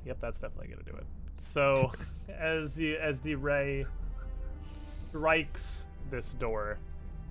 yep, 0.05 0.18
that's 0.20 0.40
definitely 0.40 0.68
gonna 0.68 0.82
do 0.84 0.97
it. 0.97 1.07
So, 1.36 1.92
as 2.28 2.74
the 2.74 2.97
as 2.97 3.20
the 3.20 3.34
ray 3.34 3.86
strikes 5.09 5.86
this 6.11 6.32
door, 6.32 6.78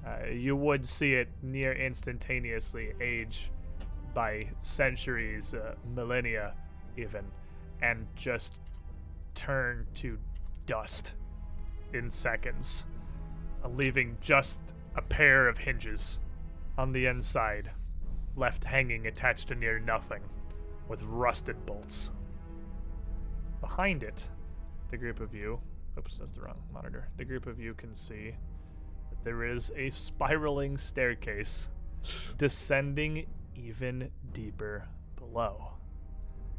uh, 0.05 0.27
you 0.27 0.55
would 0.55 0.85
see 0.85 1.13
it 1.13 1.27
near 1.41 1.73
instantaneously 1.73 2.93
age 3.01 3.51
by 4.13 4.47
centuries, 4.63 5.53
uh, 5.53 5.75
millennia, 5.95 6.53
even, 6.95 7.25
and 7.81 8.07
just 8.15 8.59
turn 9.33 9.85
to 9.95 10.17
dust 10.65 11.15
in 11.93 12.09
seconds, 12.09 12.85
leaving 13.75 14.17
just 14.21 14.59
a 14.95 15.01
pair 15.01 15.47
of 15.47 15.57
hinges 15.57 16.19
on 16.77 16.91
the 16.91 17.07
inside, 17.07 17.71
left 18.35 18.63
hanging 18.63 19.07
attached 19.07 19.47
to 19.47 19.55
near 19.55 19.79
nothing, 19.79 20.21
with 20.87 21.01
rusted 21.03 21.65
bolts. 21.65 22.11
Behind 23.59 24.03
it, 24.03 24.29
the 24.91 24.97
group 24.97 25.19
of 25.19 25.33
you, 25.33 25.59
oops, 25.97 26.17
that's 26.17 26.31
the 26.31 26.41
wrong 26.41 26.61
monitor. 26.71 27.09
The 27.17 27.25
group 27.25 27.47
of 27.47 27.59
you 27.59 27.73
can 27.73 27.95
see 27.95 28.35
there 29.25 29.43
is 29.43 29.71
a 29.75 29.89
spiraling 29.89 30.77
staircase 30.77 31.67
descending 32.37 33.25
even 33.55 34.11
deeper 34.33 34.87
below. 35.17 35.71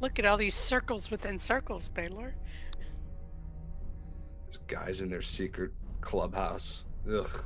Look 0.01 0.19
at 0.19 0.27
all 0.27 0.37
these 0.37 0.55
circles 0.55 1.09
within 1.09 1.39
circles, 1.39 1.89
Baylor. 1.89 2.35
There's 4.45 4.59
guys 4.67 5.01
in 5.01 5.09
their 5.09 5.23
secret 5.23 5.71
clubhouse. 6.01 6.85
Ugh. 7.09 7.45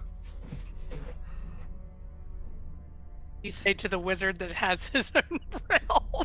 You 3.42 3.50
say 3.50 3.74
to 3.74 3.88
the 3.88 3.98
wizard 3.98 4.38
that 4.38 4.52
has 4.52 4.84
his 4.92 5.12
own 5.14 5.38
realm. 5.68 6.24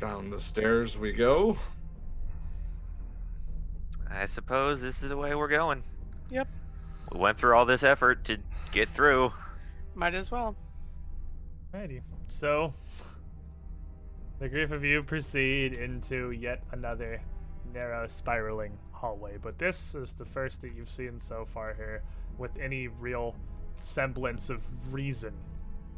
Down 0.00 0.30
the 0.30 0.40
stairs 0.40 0.96
we 0.96 1.12
go. 1.12 1.58
I 4.14 4.26
suppose 4.26 4.80
this 4.80 5.02
is 5.02 5.08
the 5.08 5.16
way 5.16 5.34
we're 5.34 5.48
going. 5.48 5.82
Yep. 6.30 6.48
We 7.12 7.18
went 7.18 7.38
through 7.38 7.54
all 7.56 7.66
this 7.66 7.82
effort 7.82 8.24
to 8.26 8.38
get 8.72 8.88
through. 8.94 9.32
Might 9.94 10.14
as 10.14 10.30
well. 10.30 10.56
Alrighty. 11.74 12.00
So, 12.28 12.72
the 14.38 14.48
group 14.48 14.70
of 14.70 14.84
you 14.84 15.02
proceed 15.02 15.72
into 15.72 16.30
yet 16.30 16.62
another 16.72 17.20
narrow, 17.72 18.06
spiraling 18.06 18.78
hallway. 18.92 19.36
But 19.40 19.58
this 19.58 19.94
is 19.94 20.14
the 20.14 20.24
first 20.24 20.62
that 20.62 20.74
you've 20.74 20.90
seen 20.90 21.18
so 21.18 21.46
far 21.52 21.74
here 21.74 22.02
with 22.38 22.56
any 22.58 22.88
real 22.88 23.34
semblance 23.76 24.50
of 24.50 24.62
reason 24.92 25.34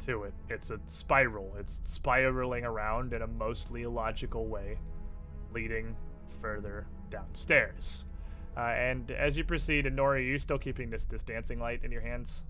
to 0.05 0.23
it. 0.23 0.33
It's 0.49 0.69
a 0.69 0.79
spiral, 0.87 1.55
it's 1.59 1.81
spiraling 1.83 2.65
around 2.65 3.13
in 3.13 3.21
a 3.21 3.27
mostly 3.27 3.83
illogical 3.83 4.45
way, 4.45 4.79
leading 5.53 5.95
further 6.41 6.87
downstairs. 7.09 8.05
Uh, 8.57 8.61
and 8.61 9.11
as 9.11 9.37
you 9.37 9.43
proceed, 9.43 9.85
and 9.85 9.97
Nori, 9.97 10.15
are 10.15 10.19
you 10.19 10.39
still 10.39 10.57
keeping 10.57 10.89
this, 10.89 11.05
this 11.05 11.21
dancing 11.21 11.59
light 11.59 11.83
in 11.83 11.91
your 11.91 12.01
hands? 12.01 12.43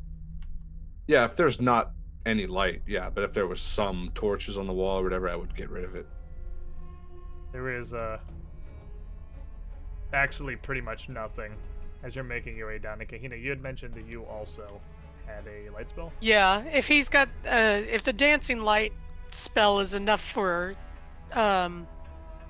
Yeah, 1.05 1.25
if 1.25 1.35
there's 1.35 1.59
not 1.59 1.91
any 2.25 2.47
light, 2.47 2.81
yeah, 2.87 3.09
but 3.09 3.23
if 3.23 3.33
there 3.33 3.45
was 3.45 3.59
some 3.59 4.11
torches 4.15 4.57
on 4.57 4.67
the 4.67 4.73
wall 4.73 4.99
or 4.99 5.03
whatever, 5.03 5.29
I 5.29 5.35
would 5.35 5.53
get 5.53 5.69
rid 5.69 5.83
of 5.83 5.95
it. 5.95 6.07
There 7.51 7.77
is 7.77 7.93
uh 7.93 8.19
actually 10.13 10.55
pretty 10.55 10.81
much 10.81 11.09
nothing 11.09 11.53
as 12.03 12.15
you're 12.15 12.23
making 12.23 12.55
your 12.55 12.67
way 12.67 12.77
down 12.77 12.99
to 12.99 13.05
Kahina. 13.05 13.41
You 13.41 13.49
had 13.49 13.61
mentioned 13.61 13.93
that 13.95 14.05
you 14.05 14.23
also 14.23 14.79
had 15.25 15.43
a 15.47 15.69
light 15.71 15.89
spell. 15.89 16.13
Yeah, 16.21 16.63
if 16.71 16.87
he's 16.87 17.09
got, 17.09 17.27
uh, 17.45 17.81
if 17.89 18.03
the 18.03 18.13
dancing 18.13 18.61
light 18.61 18.93
spell 19.31 19.79
is 19.79 19.93
enough 19.93 20.21
for, 20.21 20.75
um, 21.33 21.87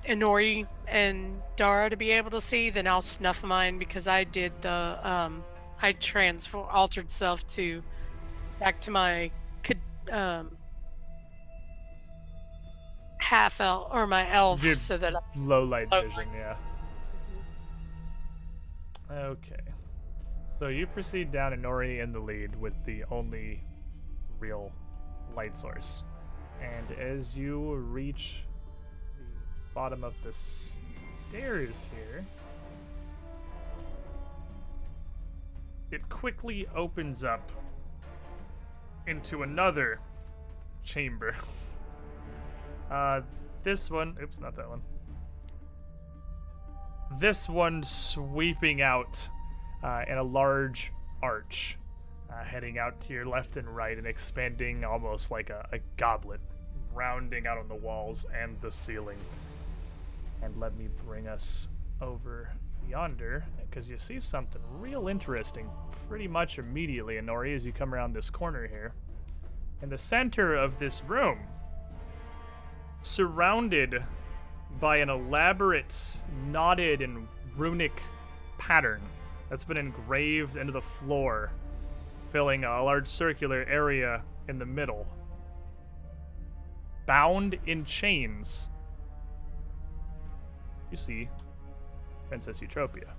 Inori 0.06 0.66
and 0.86 1.40
Dara 1.56 1.90
to 1.90 1.96
be 1.96 2.12
able 2.12 2.30
to 2.30 2.40
see, 2.40 2.70
then 2.70 2.86
I'll 2.86 3.00
snuff 3.00 3.42
mine 3.42 3.78
because 3.78 4.08
I 4.08 4.24
did 4.24 4.52
the, 4.62 4.98
um, 5.02 5.44
I 5.80 5.92
transfer 5.92 6.58
altered 6.58 7.10
self 7.10 7.46
to, 7.48 7.82
back 8.58 8.80
to 8.82 8.90
my, 8.90 9.30
um, 10.10 10.56
half 13.18 13.60
elf 13.60 13.88
or 13.92 14.06
my 14.06 14.32
elf, 14.32 14.62
Did- 14.62 14.78
so 14.78 14.96
that 14.96 15.14
I, 15.14 15.20
Low 15.36 15.64
light 15.64 15.90
Low 15.92 16.02
vision, 16.02 16.28
yeah. 16.34 16.56
Okay. 19.10 19.60
So 20.58 20.68
you 20.68 20.86
proceed 20.86 21.30
down 21.30 21.52
and 21.52 21.64
Nori 21.64 22.02
in 22.02 22.12
the 22.12 22.18
lead 22.18 22.58
with 22.60 22.74
the 22.84 23.04
only 23.10 23.62
real 24.38 24.72
light 25.36 25.54
source. 25.54 26.04
And 26.60 26.98
as 26.98 27.36
you 27.36 27.74
reach 27.76 28.42
bottom 29.78 30.02
of 30.02 30.12
the 30.24 30.32
stairs 30.32 31.86
here, 31.94 32.26
it 35.92 36.08
quickly 36.08 36.66
opens 36.74 37.22
up 37.22 37.52
into 39.06 39.44
another 39.44 40.00
chamber. 40.82 41.36
Uh, 42.90 43.20
this 43.64 43.90
one, 43.90 44.16
oops, 44.22 44.40
not 44.40 44.56
that 44.56 44.66
one. 44.66 44.80
This 47.20 47.46
one 47.46 47.82
sweeping 47.82 48.80
out 48.80 49.28
uh, 49.84 50.04
in 50.08 50.16
a 50.16 50.22
large 50.22 50.90
arch, 51.22 51.76
uh, 52.32 52.42
heading 52.44 52.78
out 52.78 52.98
to 53.02 53.12
your 53.12 53.26
left 53.26 53.58
and 53.58 53.68
right 53.68 53.98
and 53.98 54.06
expanding 54.06 54.84
almost 54.84 55.30
like 55.30 55.50
a, 55.50 55.68
a 55.70 55.80
goblet, 55.98 56.40
rounding 56.94 57.46
out 57.46 57.58
on 57.58 57.68
the 57.68 57.74
walls 57.74 58.24
and 58.34 58.58
the 58.62 58.72
ceiling. 58.72 59.18
And 60.42 60.56
let 60.56 60.76
me 60.76 60.88
bring 61.04 61.26
us 61.28 61.68
over 62.00 62.50
yonder, 62.88 63.44
because 63.68 63.90
you 63.90 63.98
see 63.98 64.18
something 64.18 64.62
real 64.78 65.08
interesting 65.08 65.68
pretty 66.08 66.26
much 66.28 66.58
immediately, 66.58 67.16
Inori, 67.16 67.54
as 67.54 67.66
you 67.66 67.72
come 67.72 67.92
around 67.92 68.14
this 68.14 68.30
corner 68.30 68.66
here. 68.66 68.92
In 69.82 69.90
the 69.90 69.98
center 69.98 70.54
of 70.54 70.78
this 70.78 71.02
room, 71.04 71.38
surrounded 73.02 74.02
by 74.80 74.96
an 74.96 75.10
elaborate 75.10 76.22
knotted 76.46 77.02
and 77.02 77.28
runic 77.56 78.02
pattern 78.58 79.02
that's 79.50 79.64
been 79.64 79.76
engraved 79.76 80.56
into 80.56 80.72
the 80.72 80.80
floor, 80.80 81.50
filling 82.32 82.64
a 82.64 82.82
large 82.82 83.06
circular 83.06 83.64
area 83.68 84.22
in 84.48 84.58
the 84.58 84.66
middle. 84.66 85.06
Bound 87.06 87.58
in 87.66 87.84
chains, 87.84 88.68
you 90.90 90.96
see 90.96 91.28
Princess 92.28 92.60
Eutropia. 92.60 93.12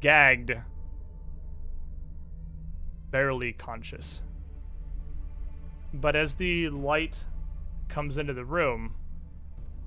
Gagged, 0.00 0.52
barely 3.10 3.52
conscious. 3.52 4.22
But 5.92 6.16
as 6.16 6.34
the 6.34 6.68
light 6.68 7.24
comes 7.88 8.18
into 8.18 8.34
the 8.34 8.44
room 8.44 8.94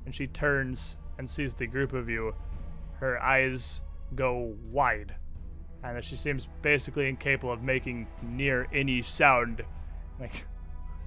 and 0.06 0.16
she 0.16 0.28
turns 0.28 0.98
and 1.18 1.30
sees 1.30 1.54
the 1.54 1.68
group 1.68 1.94
of 1.94 2.10
you, 2.10 2.34
her 3.00 3.22
eyes 3.22 3.82
go 4.16 4.56
wide. 4.72 5.16
And 5.84 6.04
she 6.04 6.16
seems 6.16 6.48
basically 6.62 7.08
incapable 7.08 7.54
of 7.54 7.62
making 7.62 8.08
near 8.22 8.68
any 8.74 9.02
sound. 9.02 9.64
Like 10.20 10.46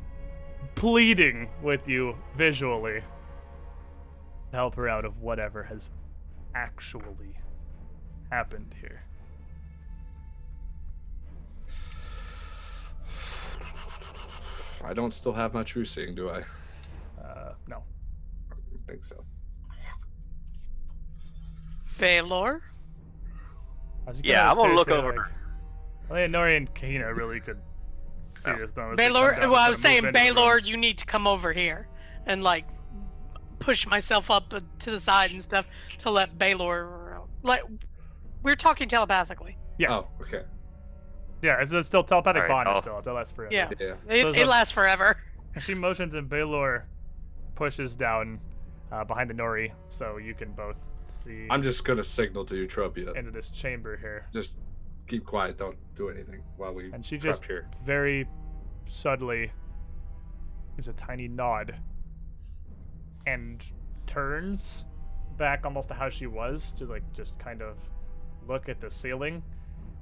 pleading 0.74 1.50
with 1.62 1.88
you 1.88 2.16
visually 2.36 3.02
help 4.52 4.74
her 4.76 4.88
out 4.88 5.04
of 5.04 5.20
whatever 5.20 5.62
has 5.64 5.90
actually 6.54 7.36
happened 8.30 8.74
here. 8.80 9.02
I 14.84 14.92
don't 14.94 15.12
still 15.14 15.32
have 15.32 15.54
my 15.54 15.62
true 15.62 15.84
seeing, 15.84 16.14
do 16.14 16.28
I? 16.30 16.42
Uh, 17.22 17.52
no. 17.68 17.82
I 18.50 18.56
think 18.90 19.04
so. 19.04 19.24
Baylor. 21.98 22.62
Yeah, 24.24 24.50
I'm 24.50 24.56
gonna 24.56 24.74
look 24.74 24.88
here, 24.88 24.98
over. 24.98 25.12
like- 25.16 25.26
I 26.10 26.14
think 26.26 26.34
Nori 26.34 26.56
and 26.56 26.74
Kahina 26.74 27.14
really 27.16 27.38
could 27.40 27.60
see 28.40 28.50
Oh. 28.50 28.56
this. 28.58 28.72
Though, 28.72 28.90
as 28.90 28.96
they 28.96 29.04
come 29.04 29.12
Baylor. 29.12 29.36
Well, 29.48 29.54
I 29.54 29.68
was 29.68 29.78
saying, 29.80 29.98
into 29.98 30.08
the. 30.08 30.12
Baylor, 30.12 30.58
you 30.58 30.76
need 30.76 30.98
to 30.98 31.06
come 31.06 31.26
over 31.28 31.52
here 31.52 31.86
and 32.26 32.42
like 32.42 32.66
push 33.62 33.86
myself 33.86 34.30
up 34.30 34.52
uh, 34.52 34.60
to 34.80 34.90
the 34.90 35.00
side 35.00 35.30
and 35.32 35.42
stuff 35.42 35.66
to 35.98 36.10
let 36.10 36.38
Baylor. 36.38 37.20
Like, 37.42 37.62
we're 38.42 38.54
talking 38.56 38.88
telepathically. 38.88 39.56
Yeah. 39.78 39.92
Oh, 39.92 40.06
okay. 40.20 40.42
Yeah, 41.42 41.60
it's, 41.60 41.72
it's 41.72 41.88
still 41.88 42.04
telepathic 42.04 42.42
Alright, 42.44 42.66
bond 42.66 42.76
is 42.76 42.82
still 42.82 42.96
up. 42.96 43.04
That 43.04 43.12
lasts 43.14 43.32
forever. 43.32 43.52
Yeah. 43.52 43.70
Yeah. 43.80 43.94
It, 44.08 44.22
Those 44.22 44.36
it 44.36 44.42
are- 44.42 44.46
lasts 44.46 44.72
forever. 44.72 45.16
She 45.60 45.74
motions 45.74 46.14
and 46.14 46.30
Baylor 46.30 46.86
pushes 47.56 47.94
down 47.94 48.40
uh, 48.90 49.04
behind 49.04 49.28
the 49.28 49.34
Nori 49.34 49.70
so 49.90 50.16
you 50.16 50.32
can 50.32 50.50
both 50.52 50.82
see 51.08 51.46
I'm 51.50 51.62
just 51.62 51.84
gonna 51.84 52.02
signal 52.02 52.46
to 52.46 52.54
Eutropia. 52.54 53.14
into 53.16 53.30
this 53.30 53.50
chamber 53.50 53.98
here. 53.98 54.26
Just 54.32 54.60
keep 55.06 55.26
quiet. 55.26 55.58
Don't 55.58 55.76
do 55.94 56.08
anything 56.08 56.40
while 56.56 56.72
we 56.72 56.90
And 56.92 57.04
she 57.04 57.18
prep 57.18 57.32
just 57.34 57.44
here. 57.44 57.68
very 57.84 58.26
subtly 58.86 59.52
gives 60.76 60.88
a 60.88 60.94
tiny 60.94 61.28
nod 61.28 61.76
and 63.26 63.64
turns 64.06 64.84
back 65.36 65.64
almost 65.64 65.88
to 65.88 65.94
how 65.94 66.08
she 66.08 66.26
was 66.26 66.72
to 66.74 66.84
like 66.86 67.02
just 67.12 67.38
kind 67.38 67.62
of 67.62 67.76
look 68.46 68.68
at 68.68 68.80
the 68.80 68.90
ceiling. 68.90 69.42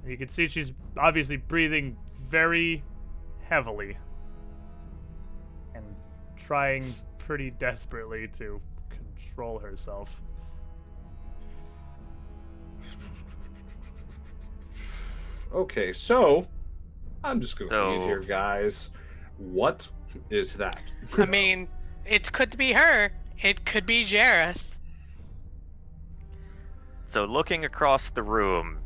And 0.01 0.11
you 0.11 0.17
can 0.17 0.27
see 0.27 0.47
she's 0.47 0.73
obviously 0.97 1.37
breathing 1.37 1.95
very 2.29 2.83
heavily 3.47 3.97
and 5.75 5.85
trying 6.35 6.93
pretty 7.17 7.51
desperately 7.51 8.27
to 8.39 8.59
control 8.89 9.59
herself. 9.59 10.21
Okay, 15.53 15.91
so 15.91 16.47
I'm 17.23 17.41
just 17.41 17.59
gonna 17.59 17.71
lead 17.71 17.99
So- 18.01 18.05
here, 18.05 18.19
guys. 18.21 18.91
What 19.37 19.89
is 20.29 20.53
that? 20.55 20.81
I 21.17 21.25
mean, 21.25 21.67
it 22.05 22.31
could 22.31 22.57
be 22.57 22.73
her. 22.73 23.11
It 23.41 23.65
could 23.65 23.85
be 23.85 24.03
Jareth. 24.03 24.61
So 27.07 27.25
looking 27.25 27.65
across 27.65 28.09
the 28.09 28.23
room, 28.23 28.77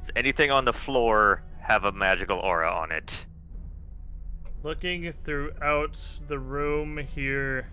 does 0.00 0.10
anything 0.16 0.50
on 0.50 0.64
the 0.64 0.72
floor 0.72 1.42
have 1.60 1.84
a 1.84 1.92
magical 1.92 2.38
aura 2.38 2.72
on 2.72 2.90
it? 2.90 3.26
Looking 4.62 5.12
throughout 5.24 5.98
the 6.28 6.38
room 6.38 6.98
here, 6.98 7.68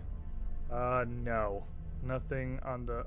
uh, 0.72 1.06
no. 1.08 1.64
Nothing 2.04 2.60
on 2.64 2.86
the. 2.86 3.06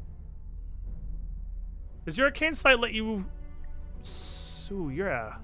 Does 2.04 2.18
your 2.18 2.26
arcane 2.26 2.54
sight 2.54 2.80
let 2.80 2.92
you. 2.92 3.24
Ooh, 4.72 4.90
you're 4.90 5.08
a. 5.08 5.38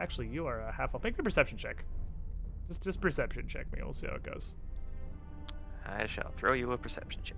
Actually, 0.00 0.28
you 0.28 0.46
are 0.46 0.60
a 0.60 0.72
half 0.72 0.94
elf. 0.94 1.02
Make 1.02 1.18
me 1.18 1.22
a 1.22 1.24
perception 1.24 1.58
check. 1.58 1.84
Just, 2.68 2.82
just 2.82 3.00
perception 3.00 3.48
check 3.48 3.70
me. 3.72 3.80
We'll 3.82 3.92
see 3.92 4.06
how 4.06 4.14
it 4.14 4.22
goes. 4.22 4.54
I 5.86 6.06
shall 6.06 6.30
throw 6.32 6.52
you 6.52 6.72
a 6.72 6.78
perception 6.78 7.20
check. 7.22 7.36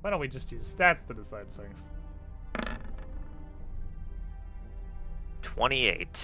Why 0.00 0.10
don't 0.10 0.20
we 0.20 0.28
just 0.28 0.52
use 0.52 0.74
stats 0.74 1.06
to 1.06 1.14
decide 1.14 1.46
things? 1.54 1.88
28. 5.42 6.18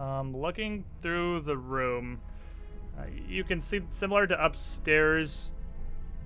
Um, 0.00 0.36
looking 0.36 0.84
through 1.02 1.40
the 1.40 1.56
room, 1.56 2.20
uh, 2.98 3.02
you 3.28 3.44
can 3.44 3.60
see 3.60 3.80
similar 3.88 4.26
to 4.26 4.44
upstairs. 4.44 5.52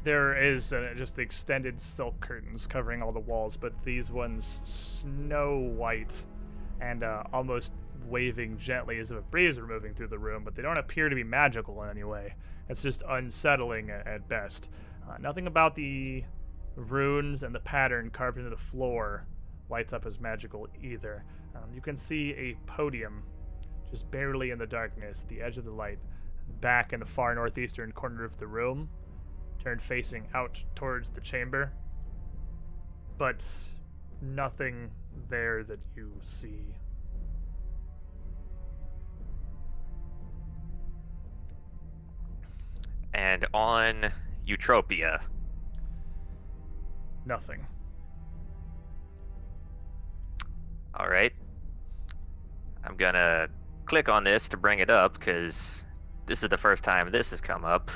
There 0.04 0.40
is 0.40 0.72
uh, 0.72 0.94
just 0.96 1.16
the 1.16 1.22
extended 1.22 1.80
silk 1.80 2.18
curtains 2.20 2.66
covering 2.66 3.02
all 3.02 3.12
the 3.12 3.20
walls, 3.20 3.56
but 3.56 3.72
these 3.82 4.11
ones 4.11 4.61
snow 4.64 5.59
white 5.59 6.24
and 6.80 7.02
uh, 7.02 7.24
almost 7.32 7.72
waving 8.09 8.59
gently 8.59 8.98
as 8.98 9.11
if 9.11 9.18
a 9.18 9.22
breeze 9.22 9.59
were 9.59 9.66
moving 9.66 9.94
through 9.94 10.09
the 10.09 10.18
room, 10.18 10.44
but 10.44 10.54
they 10.54 10.62
don't 10.62 10.78
appear 10.78 11.09
to 11.09 11.16
be 11.16 11.24
magical 11.24 11.82
in 11.82 11.90
any 11.90 12.04
way. 12.04 12.34
It's 12.68 12.82
just 12.82 13.02
unsettling 13.09 13.90
at, 13.90 14.28
best. 14.28 14.70
Uh, 15.09 15.16
nothing 15.18 15.46
about 15.46 15.74
the 15.74 16.24
runes 16.76 17.42
and 17.42 17.54
the 17.54 17.61
pattern 17.61 18.11
carved 18.11 18.38
into 18.38 18.50
the 18.50 18.56
floor 18.56 19.26
lights 19.70 19.92
up 19.92 20.06
as 20.06 20.20
magical 20.20 20.68
either. 20.82 21.24
Um, 21.54 21.72
you 21.74 21.80
can 21.80 21.96
see 21.96 22.32
a 22.32 22.56
podium 22.66 23.22
just 23.90 24.11
barely 24.11 24.50
in 24.50 24.59
the 24.59 24.66
darkness, 24.66 25.24
the 25.28 25.40
edge 25.40 25.59
of 25.59 25.64
the 25.64 25.70
light, 25.70 25.98
back 26.61 26.92
in 26.92 27.00
the 27.00 27.06
far 27.06 27.34
northeastern 27.34 27.92
corner 27.92 28.24
of 28.24 28.38
the 28.38 28.46
room, 28.46 28.88
turned 29.62 29.82
facing 29.82 30.28
out 30.34 30.62
towards 30.74 31.11
the 31.11 31.20
chamber. 31.20 31.72
But 33.16 33.44
nothing 34.20 34.90
there 35.28 35.64
that 35.64 35.80
you 35.96 36.12
see. 36.22 36.74
And 43.28 43.44
on 43.52 44.10
Eutropia, 44.48 45.20
Nothing. 47.26 47.66
all 50.94 51.08
right. 51.10 51.34
I'm 52.82 52.96
gonna 52.96 53.48
click 53.84 54.08
on 54.08 54.24
this 54.24 54.48
to 54.48 54.56
bring 54.56 54.78
it 54.78 54.88
up 54.88 55.18
because 55.18 55.82
this 56.24 56.42
is 56.42 56.48
the 56.48 56.56
first 56.56 56.82
time 56.82 57.10
this 57.10 57.30
has 57.30 57.42
come 57.42 57.66
up. 57.66 57.90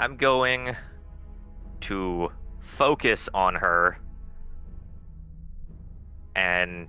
I'm 0.00 0.16
going 0.16 0.76
to 1.82 2.32
focus 2.58 3.28
on 3.32 3.54
her 3.54 4.00
and 6.34 6.88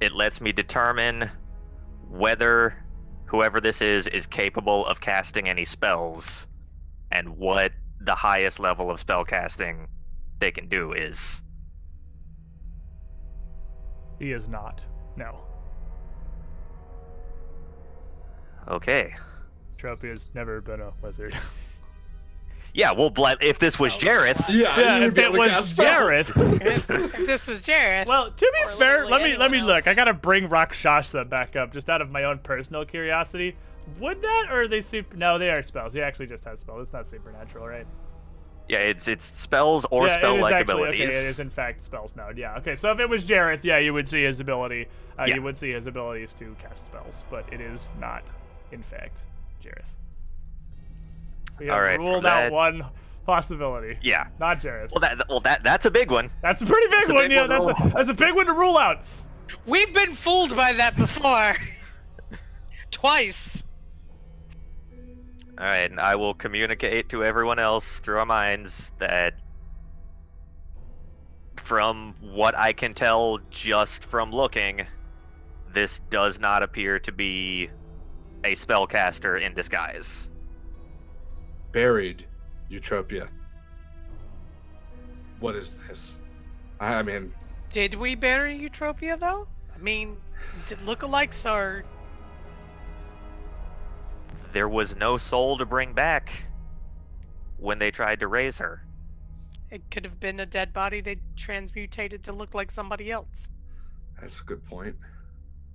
it 0.00 0.10
lets 0.10 0.40
me 0.40 0.50
determine 0.50 1.30
whether 2.08 2.81
whoever 3.32 3.62
this 3.62 3.80
is 3.80 4.06
is 4.08 4.26
capable 4.26 4.86
of 4.86 5.00
casting 5.00 5.48
any 5.48 5.64
spells 5.64 6.46
and 7.10 7.26
what 7.38 7.72
the 8.02 8.14
highest 8.14 8.60
level 8.60 8.90
of 8.90 9.00
spell 9.00 9.24
casting 9.24 9.88
they 10.38 10.50
can 10.50 10.68
do 10.68 10.92
is. 10.92 11.42
He 14.18 14.32
is 14.32 14.48
not. 14.48 14.84
No. 15.16 15.40
Okay. 18.68 19.14
Tropy 19.78 20.08
has 20.10 20.26
never 20.34 20.60
been 20.60 20.80
a 20.80 20.92
wizard. 21.00 21.34
Yeah, 22.74 22.92
well, 22.92 23.10
bl- 23.10 23.26
if 23.40 23.58
this 23.58 23.78
was 23.78 23.94
Jareth, 23.94 24.48
Yeah, 24.48 24.80
Yeah, 25.00 25.06
if 25.06 25.18
it 25.18 25.30
was 25.32 25.50
cast. 25.50 25.76
Jareth. 25.76 26.62
if, 26.66 26.88
if 26.90 27.26
this 27.26 27.46
was 27.46 27.66
Jareth, 27.66 28.06
well, 28.06 28.30
to 28.30 28.52
be 28.66 28.76
fair, 28.78 29.06
let 29.06 29.22
me 29.22 29.36
let 29.36 29.50
me 29.50 29.58
anyone 29.58 29.76
look. 29.76 29.86
I 29.86 29.94
gotta 29.94 30.14
bring 30.14 30.48
Rakshasa 30.48 31.24
back 31.26 31.54
up 31.56 31.72
just 31.72 31.90
out 31.90 32.00
of 32.00 32.10
my 32.10 32.24
own 32.24 32.38
personal 32.38 32.84
curiosity. 32.84 33.56
Would 34.00 34.22
that, 34.22 34.46
or 34.50 34.62
are 34.62 34.68
they 34.68 34.80
super? 34.80 35.16
No, 35.16 35.38
they 35.38 35.50
are 35.50 35.62
spells. 35.62 35.92
He 35.92 36.00
actually 36.00 36.28
just 36.28 36.44
has 36.44 36.60
spells. 36.60 36.82
It's 36.82 36.92
not 36.92 37.06
supernatural, 37.06 37.66
right? 37.66 37.86
yeah, 38.68 38.78
it's 38.78 39.08
it's 39.08 39.24
spells 39.38 39.84
or 39.90 40.06
yeah, 40.06 40.16
spell-like 40.18 40.54
actually, 40.54 40.72
abilities. 40.74 41.00
Okay, 41.00 41.14
it 41.14 41.26
is 41.26 41.40
in 41.40 41.50
fact 41.50 41.82
spells 41.82 42.14
node. 42.16 42.38
Yeah. 42.38 42.56
Okay, 42.58 42.76
so 42.76 42.90
if 42.92 43.00
it 43.00 43.08
was 43.08 43.24
Jareth, 43.24 43.64
yeah, 43.64 43.78
you 43.78 43.92
would 43.92 44.08
see 44.08 44.22
his 44.22 44.40
ability. 44.40 44.86
Uh, 45.18 45.24
Yeah. 45.26 45.34
You 45.34 45.42
would 45.42 45.56
see 45.56 45.72
his 45.72 45.86
abilities 45.86 46.32
to 46.34 46.54
cast 46.58 46.86
spells, 46.86 47.24
but 47.28 47.44
it 47.52 47.60
is 47.60 47.90
not, 48.00 48.22
in 48.70 48.82
fact, 48.82 49.26
Jareth. 49.62 49.90
We 51.58 51.66
have 51.66 51.74
All 51.74 51.80
right, 51.82 51.96
for 51.96 52.02
ruled 52.02 52.26
out 52.26 52.36
that- 52.40 52.52
one 52.52 52.84
possibility. 53.26 53.98
Yeah. 54.02 54.26
Not 54.40 54.60
Jareth. 54.60 54.90
Well, 54.90 55.00
that 55.00 55.28
well 55.28 55.40
that 55.40 55.62
that's 55.62 55.86
a 55.86 55.90
big 55.90 56.10
one. 56.10 56.30
That's 56.42 56.60
a 56.62 56.66
pretty 56.66 56.88
big 56.88 57.10
a 57.10 57.14
one. 57.14 57.22
big 57.24 57.32
yeah, 57.32 57.46
one 57.46 57.50
to 57.50 57.66
that's 57.66 57.80
a, 57.80 57.94
that's 57.96 58.08
a 58.10 58.14
big 58.14 58.34
one 58.34 58.46
to 58.46 58.52
rule 58.52 58.76
out. 58.76 59.02
we've 59.66 59.92
been 59.94 60.14
fooled 60.14 60.56
by 60.56 60.72
that 60.72 60.96
before. 60.96 61.54
Twice. 62.90 63.62
All 65.58 65.66
right, 65.66 65.88
and 65.90 66.00
I 66.00 66.16
will 66.16 66.34
communicate 66.34 67.10
to 67.10 67.22
everyone 67.24 67.58
else 67.60 68.00
through 68.00 68.18
our 68.18 68.26
minds 68.26 68.90
that 68.98 69.34
from 71.56 72.14
what 72.20 72.56
I 72.56 72.72
can 72.72 72.94
tell 72.94 73.38
just 73.50 74.04
from 74.04 74.32
looking, 74.32 74.84
this 75.72 76.00
does 76.10 76.40
not 76.40 76.62
appear 76.64 76.98
to 77.00 77.12
be 77.12 77.70
a 78.44 78.54
spellcaster 78.56 79.40
in 79.40 79.54
disguise. 79.54 80.30
Buried 81.72 82.26
Eutropia. 82.70 83.28
What 85.40 85.56
is 85.56 85.78
this? 85.88 86.14
I 86.78 86.94
I 86.94 87.02
mean, 87.02 87.32
Did 87.70 87.94
we 87.94 88.14
bury 88.14 88.58
Eutropia 88.58 89.18
though? 89.18 89.48
I 89.74 89.78
mean, 89.78 90.16
did 90.68 90.78
lookalikes 90.80 91.48
are. 91.50 91.84
There 94.52 94.68
was 94.68 94.94
no 94.96 95.16
soul 95.16 95.56
to 95.58 95.64
bring 95.64 95.94
back 95.94 96.30
when 97.56 97.78
they 97.78 97.90
tried 97.90 98.20
to 98.20 98.26
raise 98.28 98.58
her. 98.58 98.84
It 99.70 99.90
could 99.90 100.04
have 100.04 100.20
been 100.20 100.40
a 100.40 100.46
dead 100.46 100.74
body 100.74 101.00
they 101.00 101.16
transmutated 101.36 102.22
to 102.24 102.32
look 102.32 102.54
like 102.54 102.70
somebody 102.70 103.10
else. 103.10 103.48
that's 104.20 104.40
a 104.40 104.44
good 104.44 104.62
point. 104.66 104.94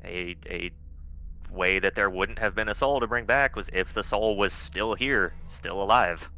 A 0.05 0.35
a 0.45 0.71
way 1.51 1.79
that 1.79 1.95
there 1.95 2.09
wouldn't 2.09 2.39
have 2.39 2.55
been 2.55 2.69
a 2.69 2.73
soul 2.75 2.99
to 2.99 3.07
bring 3.07 3.25
back 3.25 3.55
was 3.55 3.69
if 3.73 3.93
the 3.93 4.03
soul 4.03 4.37
was 4.37 4.53
still 4.53 4.95
here, 4.95 5.35
still 5.45 5.81
alive. 5.81 6.29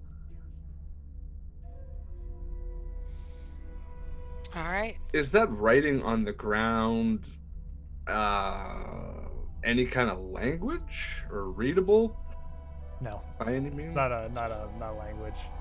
All 4.56 4.64
right. 4.64 4.98
Is 5.14 5.32
that 5.34 5.50
writing 5.52 6.04
on 6.04 6.24
the 6.24 6.34
ground 6.34 7.28
uh 8.08 9.28
any 9.64 9.86
kind 9.86 10.10
of 10.10 10.20
language 10.20 11.24
or 11.30 11.52
readable 11.52 12.18
No, 13.02 13.22
by 13.38 13.54
any 13.54 13.70
means? 13.70 13.90
it's 13.90 13.96
not 13.96 14.12
a 14.12 14.30
not 14.30 14.52
a 14.52 14.70
not 14.80 14.98
language. 14.98 15.52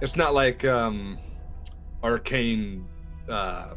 It's 0.00 0.16
not 0.16 0.34
like 0.34 0.64
um 0.64 1.18
arcane 2.02 2.88
uh 3.28 3.74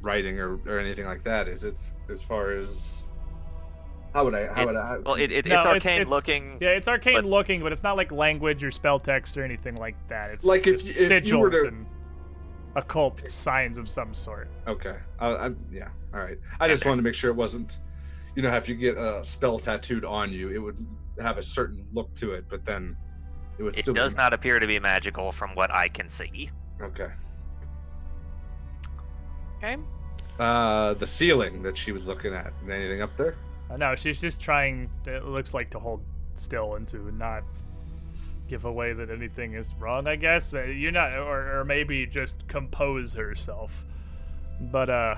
writing 0.00 0.38
or, 0.40 0.56
or 0.66 0.78
anything 0.78 1.06
like 1.06 1.24
that, 1.24 1.48
is 1.48 1.64
it? 1.64 1.78
As 2.10 2.22
far 2.22 2.52
as 2.52 3.03
how 4.14 4.24
would 4.24 4.34
I 4.34 4.46
how 4.46 4.62
It- 4.62 4.66
would 4.66 4.76
I 4.76 4.98
Well, 4.98 5.14
it, 5.16 5.32
it, 5.32 5.44
No, 5.46 5.56
it's 5.56 5.66
it's- 5.66 5.66
arcane 5.66 6.00
it's- 6.00 6.08
looking. 6.10 6.58
Yeah, 6.60 6.68
it's 6.70 6.86
arcane 6.88 7.14
But- 7.16 7.24
looking, 7.24 7.60
but 7.62 7.72
it's 7.72 7.82
not 7.82 7.96
like 7.96 8.12
language 8.12 8.62
or 8.64 8.70
spell 8.70 8.98
text 9.00 9.36
or 9.36 9.44
anything 9.44 9.74
like 9.74 9.96
that. 10.08 10.30
It's 10.30 10.44
Like 10.44 10.66
if 10.68 10.84
just 10.84 11.00
you- 11.00 11.06
if 11.16 11.26
you 11.26 11.38
were 11.38 11.50
to- 11.50 11.66
and 11.68 11.86
occult 12.76 13.26
signs 13.28 13.76
of 13.76 13.88
some 13.88 14.14
sort. 14.14 14.48
Okay. 14.66 14.96
I, 15.18 15.34
I'm 15.36 15.56
yeah. 15.70 15.88
All 16.14 16.20
right. 16.20 16.38
I 16.60 16.68
just 16.68 16.82
Okay. 16.82 16.88
wanted 16.90 17.02
to 17.02 17.04
make 17.04 17.14
sure 17.14 17.30
it 17.30 17.34
wasn't, 17.36 17.80
you 18.36 18.42
know, 18.42 18.54
if 18.56 18.68
you 18.68 18.76
get 18.76 18.96
a 18.96 19.22
spell 19.24 19.58
tattooed 19.58 20.04
on 20.04 20.32
you, 20.32 20.48
it 20.50 20.58
would 20.58 20.84
have 21.20 21.38
a 21.38 21.42
certain 21.42 21.84
look 21.92 22.12
to 22.14 22.32
it, 22.34 22.44
but 22.48 22.64
then 22.64 22.96
it 23.58 23.62
would 23.64 23.76
It 23.78 23.82
still 23.82 23.94
does 23.94 24.14
be 24.14 24.18
not 24.18 24.32
appear 24.32 24.58
to 24.60 24.66
be 24.66 24.78
magical 24.80 25.30
from 25.32 25.54
what 25.56 25.70
I 25.72 25.88
can 25.88 26.08
see. 26.08 26.50
okay. 26.80 27.08
Okay. 29.58 29.76
Uh, 30.38 30.94
the 30.94 31.06
ceiling 31.06 31.62
that 31.62 31.76
she 31.76 31.90
was 31.92 32.06
looking 32.06 32.34
at. 32.34 32.52
Anything 32.68 33.02
up 33.02 33.16
there? 33.16 33.36
Uh, 33.70 33.76
no, 33.76 33.94
she's 33.94 34.20
just 34.20 34.40
trying. 34.40 34.90
It 35.06 35.24
looks 35.24 35.54
like 35.54 35.70
to 35.70 35.78
hold 35.78 36.02
still 36.34 36.74
and 36.74 36.86
to 36.88 37.10
not 37.12 37.42
give 38.48 38.64
away 38.66 38.92
that 38.92 39.10
anything 39.10 39.54
is 39.54 39.70
wrong. 39.78 40.06
I 40.06 40.16
guess 40.16 40.52
Uh, 40.52 40.64
you're 40.64 40.92
not, 40.92 41.14
or, 41.18 41.60
or 41.60 41.64
maybe 41.64 42.06
just 42.06 42.46
compose 42.46 43.14
herself. 43.14 43.72
But 44.60 44.90
uh, 44.90 45.16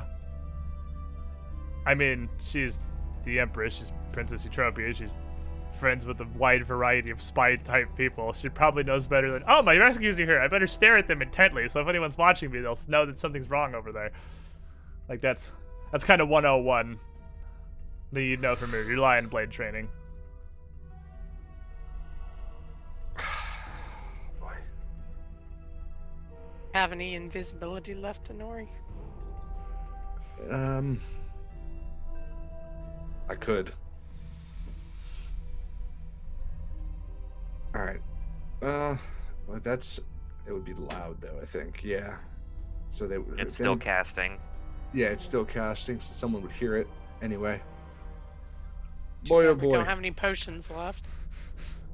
I 1.84 1.94
mean, 1.94 2.28
she's 2.44 2.80
the 3.24 3.40
empress. 3.40 3.76
She's 3.76 3.92
Princess 4.12 4.44
Eutropia. 4.44 4.94
She's 4.94 5.18
friends 5.78 6.07
with 6.07 6.20
a 6.20 6.26
wide 6.38 6.64
variety 6.64 7.11
of 7.11 7.20
spy 7.20 7.57
type 7.57 7.88
people. 7.97 8.32
She 8.32 8.49
probably 8.49 8.82
knows 8.82 9.07
better 9.07 9.30
than. 9.32 9.44
Oh, 9.47 9.62
my 9.62 9.76
rescues 9.76 10.18
are 10.18 10.24
here. 10.24 10.40
I 10.40 10.49
better 10.49 10.66
stare 10.66 10.97
at 10.97 11.07
them 11.07 11.20
intently. 11.20 11.68
So 11.68 11.80
if 11.80 11.88
anyone's 11.88 12.16
watching 12.16 12.51
me, 12.51 12.61
they'll 12.61 12.78
know 12.88 13.05
that 13.07 13.18
something's 13.18 13.51
wrong 13.51 13.74
over 13.74 13.92
there. 13.92 14.12
Like 15.09 15.20
that's 15.20 15.53
that's 15.92 16.05
kind 16.05 16.20
of 16.20 16.28
101 16.28 16.99
that 18.13 18.23
you 18.23 18.37
know 18.37 18.55
from 18.55 18.73
your, 18.73 18.85
your 18.85 18.99
lion 18.99 19.29
blade 19.29 19.51
training. 19.51 19.89
Boy. 24.41 24.55
Have 26.75 26.93
any 26.93 27.15
invisibility 27.15 27.95
left, 27.95 28.33
Nori? 28.37 28.69
Um, 30.51 31.01
I 33.29 33.35
could. 33.35 33.73
All 37.75 37.83
right. 37.83 38.01
Uh, 38.63 38.97
well, 39.47 39.61
that's 39.63 39.99
it 40.47 40.53
would 40.53 40.65
be 40.65 40.75
loud 40.75 41.21
though. 41.21 41.39
I 41.43 41.45
think. 41.45 41.83
Yeah. 41.83 42.17
So 42.89 43.07
they 43.07 43.19
would. 43.19 43.41
It's 43.41 43.55
still 43.55 43.73
then- 43.73 43.81
casting. 43.81 44.39
Yeah, 44.95 45.09
it's 45.09 45.25
still 45.25 45.45
casting, 45.45 46.01
so 46.01 46.15
someone 46.15 46.43
would 46.43 46.53
hear 46.53 46.77
it 46.77 46.87
anyway. 47.21 47.61
Too 49.27 49.35
Boy, 49.35 49.43
bad 49.55 49.64
oh 49.64 49.66
We 49.68 49.72
don't 49.72 49.87
have 49.87 49.99
any 49.99 50.11
potions 50.12 50.70
left. 50.70 51.05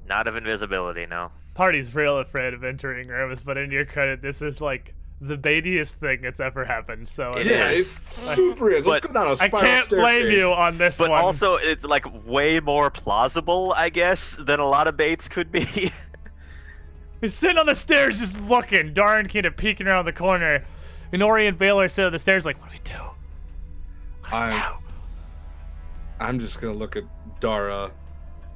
Not 0.08 0.26
of 0.26 0.36
invisibility, 0.36 1.06
no. 1.06 1.30
Party's 1.54 1.94
real 1.94 2.18
afraid 2.18 2.54
of 2.54 2.64
entering 2.64 3.08
rooms, 3.08 3.42
but 3.42 3.56
in 3.56 3.70
your 3.70 3.84
credit, 3.84 4.22
this 4.22 4.42
is 4.42 4.60
like 4.60 4.94
the 5.20 5.36
baitiest 5.36 5.94
thing 6.00 6.20
that's 6.22 6.40
ever 6.40 6.64
happened. 6.64 7.06
So 7.06 7.32
I 7.34 7.40
It 7.40 7.46
mean, 7.46 7.54
yeah, 7.54 7.70
is. 7.70 7.98
it's 8.02 8.14
super 8.34 8.70
is. 8.72 8.86
Let's 8.86 9.06
But 9.06 9.12
go 9.14 9.20
down 9.20 9.26
a 9.28 9.30
I 9.30 9.34
spiral 9.34 9.60
can't 9.66 9.88
blame 9.88 10.30
you 10.30 10.52
on 10.52 10.78
this 10.78 10.98
But 10.98 11.10
one. 11.10 11.20
also, 11.22 11.56
it's 11.56 11.84
like 11.84 12.04
way 12.26 12.58
more 12.58 12.90
plausible, 12.90 13.72
I 13.76 13.88
guess, 13.90 14.36
than 14.38 14.58
a 14.60 14.66
lot 14.66 14.88
of 14.88 14.96
baits 14.96 15.28
could 15.28 15.52
be. 15.52 15.92
He's 17.20 17.34
sitting 17.34 17.58
on 17.58 17.66
the 17.66 17.74
stairs 17.74 18.18
just 18.18 18.40
looking. 18.48 18.92
Darn 18.94 19.28
kind 19.28 19.46
of 19.46 19.56
peeking 19.56 19.86
around 19.86 20.06
the 20.06 20.12
corner. 20.12 20.64
And 21.12 21.22
Ori 21.22 21.46
and 21.46 21.56
Baylor 21.56 21.88
sit 21.88 22.04
on 22.04 22.10
the 22.12 22.18
stairs 22.18 22.44
like, 22.44 22.60
what 22.60 22.70
do 22.70 22.76
we 22.78 22.80
do? 22.82 23.04
What 24.22 24.30
do 24.30 24.36
we 24.36 24.42
I'm, 24.42 24.72
do? 24.78 24.81
I'm 26.20 26.38
just 26.38 26.60
gonna 26.60 26.74
look 26.74 26.96
at 26.96 27.04
Dara 27.40 27.90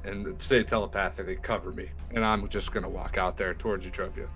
and 0.03 0.41
say 0.41 0.63
telepathically, 0.63 1.35
cover 1.37 1.71
me, 1.71 1.89
and 2.11 2.23
I'm 2.23 2.47
just 2.47 2.71
gonna 2.71 2.89
walk 2.89 3.17
out 3.17 3.37
there 3.37 3.53
towards 3.53 3.85
Eutropia. 3.85 4.27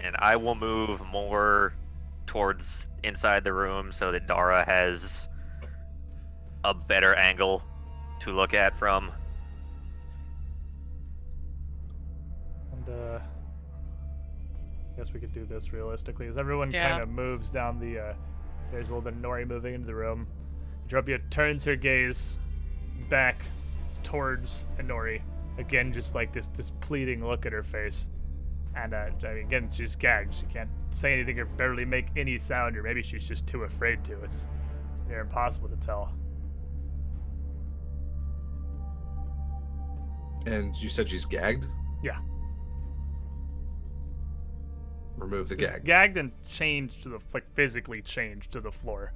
and 0.00 0.14
I 0.20 0.36
will 0.36 0.54
move 0.54 1.04
more 1.06 1.74
towards 2.26 2.88
inside 3.02 3.42
the 3.42 3.52
room 3.52 3.90
so 3.90 4.12
that 4.12 4.28
Dara 4.28 4.64
has 4.64 5.26
a 6.62 6.72
better 6.72 7.14
angle 7.16 7.64
to 8.20 8.30
look 8.30 8.54
at 8.54 8.78
from. 8.78 9.10
And 12.72 12.88
uh 12.88 13.18
I 13.18 14.96
guess 14.96 15.12
we 15.12 15.18
could 15.18 15.32
do 15.34 15.44
this 15.44 15.72
realistically. 15.72 16.28
As 16.28 16.38
everyone 16.38 16.70
Yeah. 16.70 16.90
kind 16.90 17.02
of 17.02 17.08
moves 17.08 17.50
down 17.50 17.80
the 17.80 17.98
uh 17.98 18.14
stairs 18.68 18.90
a 18.90 18.94
little 18.94 19.00
bit, 19.00 19.14
of 19.14 19.20
Nori 19.20 19.46
moving 19.46 19.74
into 19.74 19.86
the 19.86 19.94
room. 19.94 20.26
Dropia 20.88 21.20
turns 21.30 21.64
her 21.64 21.76
gaze 21.76 22.38
back 23.08 23.42
towards 24.02 24.66
Inori. 24.78 25.22
Again, 25.58 25.92
just 25.92 26.14
like 26.14 26.32
this 26.32 26.48
this 26.48 26.72
pleading 26.80 27.26
look 27.26 27.46
at 27.46 27.52
her 27.52 27.62
face. 27.62 28.08
And 28.76 28.94
uh, 28.94 29.08
I 29.24 29.34
mean, 29.34 29.46
again, 29.46 29.70
she's 29.72 29.96
gagged. 29.96 30.34
She 30.34 30.46
can't 30.46 30.70
say 30.90 31.12
anything 31.12 31.38
or 31.40 31.46
barely 31.46 31.84
make 31.84 32.06
any 32.16 32.38
sound, 32.38 32.76
or 32.76 32.82
maybe 32.82 33.02
she's 33.02 33.26
just 33.26 33.46
too 33.46 33.64
afraid 33.64 34.04
to. 34.04 34.12
It's, 34.22 34.46
it's 34.94 35.04
near 35.08 35.20
impossible 35.20 35.68
to 35.68 35.76
tell. 35.76 36.12
And 40.46 40.74
you 40.76 40.88
said 40.88 41.08
she's 41.08 41.24
gagged. 41.24 41.66
Yeah. 42.02 42.18
Remove 45.18 45.48
the 45.48 45.56
gag. 45.56 45.84
gagged 45.84 46.16
and 46.16 46.32
changed 46.48 47.02
to 47.02 47.08
the 47.08 47.18
like 47.34 47.44
physically 47.54 48.02
changed 48.02 48.52
to 48.52 48.60
the 48.60 48.72
floor. 48.72 49.12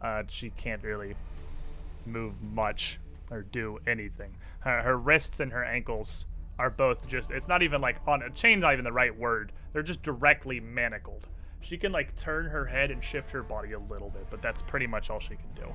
Uh, 0.00 0.22
she 0.28 0.50
can't 0.50 0.82
really 0.82 1.14
move 2.06 2.34
much 2.42 2.98
or 3.30 3.42
do 3.42 3.78
anything. 3.86 4.34
Her, 4.60 4.82
her 4.82 4.98
wrists 4.98 5.40
and 5.40 5.52
her 5.52 5.64
ankles 5.64 6.26
are 6.58 6.70
both 6.70 7.06
just. 7.08 7.30
It's 7.30 7.48
not 7.48 7.62
even 7.62 7.80
like 7.80 7.96
on 8.06 8.22
a 8.22 8.30
chain's 8.30 8.62
not 8.62 8.72
even 8.72 8.84
the 8.84 8.92
right 8.92 9.16
word. 9.16 9.52
They're 9.72 9.82
just 9.82 10.02
directly 10.02 10.58
manacled. 10.60 11.28
She 11.60 11.76
can 11.76 11.92
like 11.92 12.16
turn 12.16 12.46
her 12.46 12.64
head 12.64 12.90
and 12.90 13.04
shift 13.04 13.30
her 13.30 13.42
body 13.42 13.72
a 13.72 13.78
little 13.78 14.10
bit, 14.10 14.26
but 14.30 14.42
that's 14.42 14.62
pretty 14.62 14.86
much 14.86 15.10
all 15.10 15.20
she 15.20 15.36
can 15.36 15.52
do. 15.54 15.74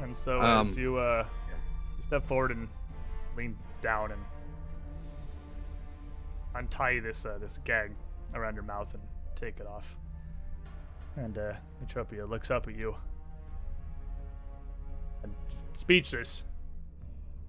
And 0.00 0.16
so 0.16 0.40
as 0.40 0.72
Um, 0.72 0.78
you 0.78 0.96
uh, 0.96 1.26
you 1.98 2.04
step 2.04 2.26
forward 2.26 2.50
and 2.50 2.68
lean 3.36 3.56
down 3.80 4.12
and 4.12 4.20
untie 6.54 7.00
this 7.00 7.24
uh, 7.24 7.38
this 7.40 7.58
gag 7.64 7.92
around 8.34 8.54
your 8.54 8.64
mouth 8.64 8.92
and 8.94 9.02
take 9.36 9.58
it 9.60 9.66
off. 9.66 9.96
And 11.16 11.38
uh, 11.38 11.52
looks 12.28 12.50
up 12.50 12.66
at 12.66 12.74
you 12.74 12.96
and 15.22 15.34
speechless 15.74 16.44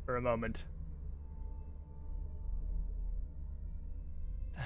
for 0.06 0.18
a 0.18 0.22
moment. 0.22 0.66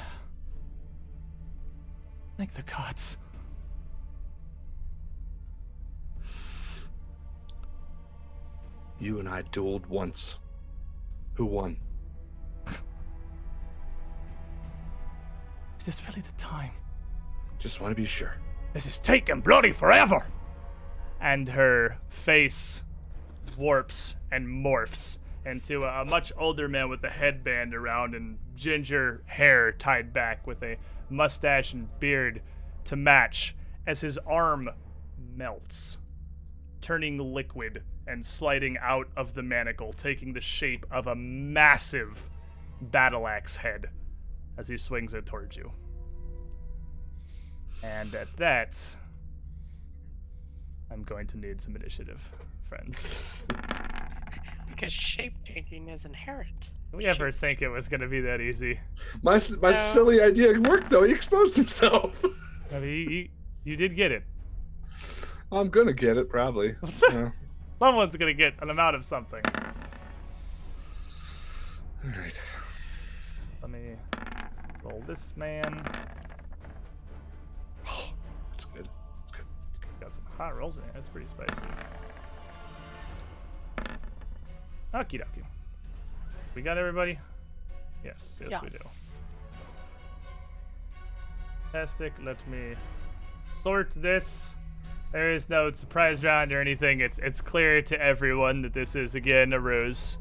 Thank 2.37 2.53
the 2.53 2.63
gods. 2.63 3.17
You 8.99 9.19
and 9.19 9.29
I 9.29 9.43
dueled 9.43 9.87
once. 9.87 10.39
Who 11.35 11.45
won? 11.45 11.77
Is 15.79 15.85
this 15.85 16.01
really 16.07 16.21
the 16.21 16.33
time? 16.33 16.71
Just 17.57 17.79
want 17.79 17.95
to 17.95 18.01
be 18.01 18.05
sure. 18.05 18.35
This 18.73 18.85
is 18.85 18.99
taking 18.99 19.39
bloody 19.39 19.71
forever. 19.71 20.27
And 21.21 21.47
her 21.49 21.97
face 22.09 22.83
warps 23.57 24.17
and 24.29 24.45
morphs 24.45 25.19
into 25.45 25.85
a, 25.85 26.01
a 26.01 26.05
much 26.05 26.33
older 26.37 26.67
man 26.67 26.89
with 26.89 27.03
a 27.05 27.09
headband 27.09 27.73
around 27.73 28.13
and 28.13 28.37
ginger 28.55 29.23
hair 29.25 29.71
tied 29.71 30.13
back 30.13 30.45
with 30.45 30.61
a 30.63 30.77
mustache 31.09 31.73
and 31.73 31.87
beard 31.99 32.41
to 32.83 32.95
match 32.97 33.55
as 33.87 34.01
his 34.01 34.17
arm 34.19 34.69
melts, 35.35 35.97
turning 36.81 37.17
liquid 37.17 37.83
and 38.05 38.25
sliding 38.25 38.77
out 38.81 39.07
of 39.15 39.33
the 39.33 39.43
manacle, 39.43 39.93
taking 39.93 40.33
the 40.33 40.41
shape 40.41 40.85
of 40.91 41.07
a 41.07 41.15
massive 41.15 42.29
battle 42.81 43.27
axe 43.27 43.55
head 43.55 43.89
as 44.59 44.67
he 44.67 44.77
swings 44.77 45.13
it 45.13 45.25
towards 45.25 45.55
you. 45.55 45.71
And 47.81 48.13
at 48.13 48.27
that, 48.37 48.77
I'm 50.91 51.03
going 51.03 51.25
to 51.27 51.37
need 51.37 51.61
some 51.61 51.77
initiative, 51.77 52.29
friends. 52.67 53.41
Because 54.67 54.91
shape 54.91 55.33
changing 55.45 55.87
is 55.87 56.03
inherent. 56.05 56.71
Did 56.91 56.97
we 56.97 57.05
ever 57.05 57.31
think 57.31 57.61
it 57.61 57.69
was 57.69 57.87
going 57.87 58.01
to 58.01 58.07
be 58.07 58.19
that 58.21 58.41
easy? 58.41 58.79
My 59.23 59.39
my 59.61 59.71
No. 59.71 59.77
silly 59.93 60.21
idea 60.21 60.59
worked 60.59 60.89
though. 60.89 61.03
He 61.03 61.13
exposed 61.13 61.55
himself. 61.55 62.65
I 62.73 62.79
mean, 62.79 62.91
you, 62.91 63.09
you, 63.09 63.29
you 63.63 63.75
did 63.77 63.95
get 63.95 64.11
it. 64.11 64.23
I'm 65.51 65.69
gonna 65.69 65.93
get 65.93 66.17
it 66.17 66.29
probably. 66.29 66.75
Yeah. 67.11 67.29
Someone's 67.79 68.15
going 68.17 68.27
to 68.27 68.33
get 68.37 68.55
an 68.61 68.69
amount 68.69 68.97
of 68.97 69.05
something. 69.05 69.41
All 72.03 72.09
right. 72.19 72.41
Let 73.61 73.71
me 73.71 73.95
roll 74.99 75.07
this 75.07 75.33
man. 75.35 75.83
That's 78.51 78.65
good. 78.65 78.87
That's 79.19 79.31
good. 79.31 79.45
Got 79.99 80.13
some 80.13 80.23
hot 80.37 80.57
rolls 80.57 80.77
in 80.77 80.83
it. 80.83 80.89
That's 80.93 81.09
pretty 81.09 81.27
spicy. 81.27 81.61
Okie 84.93 85.21
dokie. 85.21 85.45
We 86.55 86.61
got 86.61 86.77
everybody? 86.77 87.19
Yes, 88.03 88.39
yes, 88.49 88.61
we 88.61 88.69
do. 88.69 88.77
Fantastic. 91.71 92.13
Let 92.23 92.45
me 92.47 92.75
sort 93.61 93.91
this. 93.95 94.51
There 95.11 95.33
is 95.33 95.49
no 95.49 95.71
surprise 95.71 96.23
round 96.23 96.51
or 96.51 96.61
anything. 96.61 97.01
It's 97.01 97.19
it's 97.19 97.41
clear 97.41 97.81
to 97.83 98.01
everyone 98.01 98.61
that 98.63 98.73
this 98.73 98.95
is 98.95 99.15
again 99.15 99.53
a 99.53 99.59
ruse. 99.59 100.17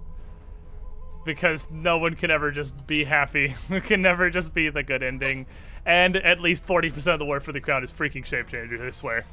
Because 1.28 1.70
no 1.70 1.98
one 1.98 2.14
can 2.14 2.30
ever 2.30 2.50
just 2.50 2.86
be 2.86 3.04
happy. 3.04 3.54
it 3.68 3.84
can 3.84 4.00
never 4.00 4.30
just 4.30 4.54
be 4.54 4.70
the 4.70 4.82
good 4.82 5.02
ending. 5.02 5.44
And 5.84 6.16
at 6.16 6.40
least 6.40 6.66
40% 6.66 7.12
of 7.12 7.18
the 7.18 7.26
war 7.26 7.38
for 7.38 7.52
the 7.52 7.60
crown 7.60 7.84
is 7.84 7.92
freaking 7.92 8.24
shape 8.24 8.48
changers, 8.48 8.80
I 8.80 8.90
swear. 8.92 9.26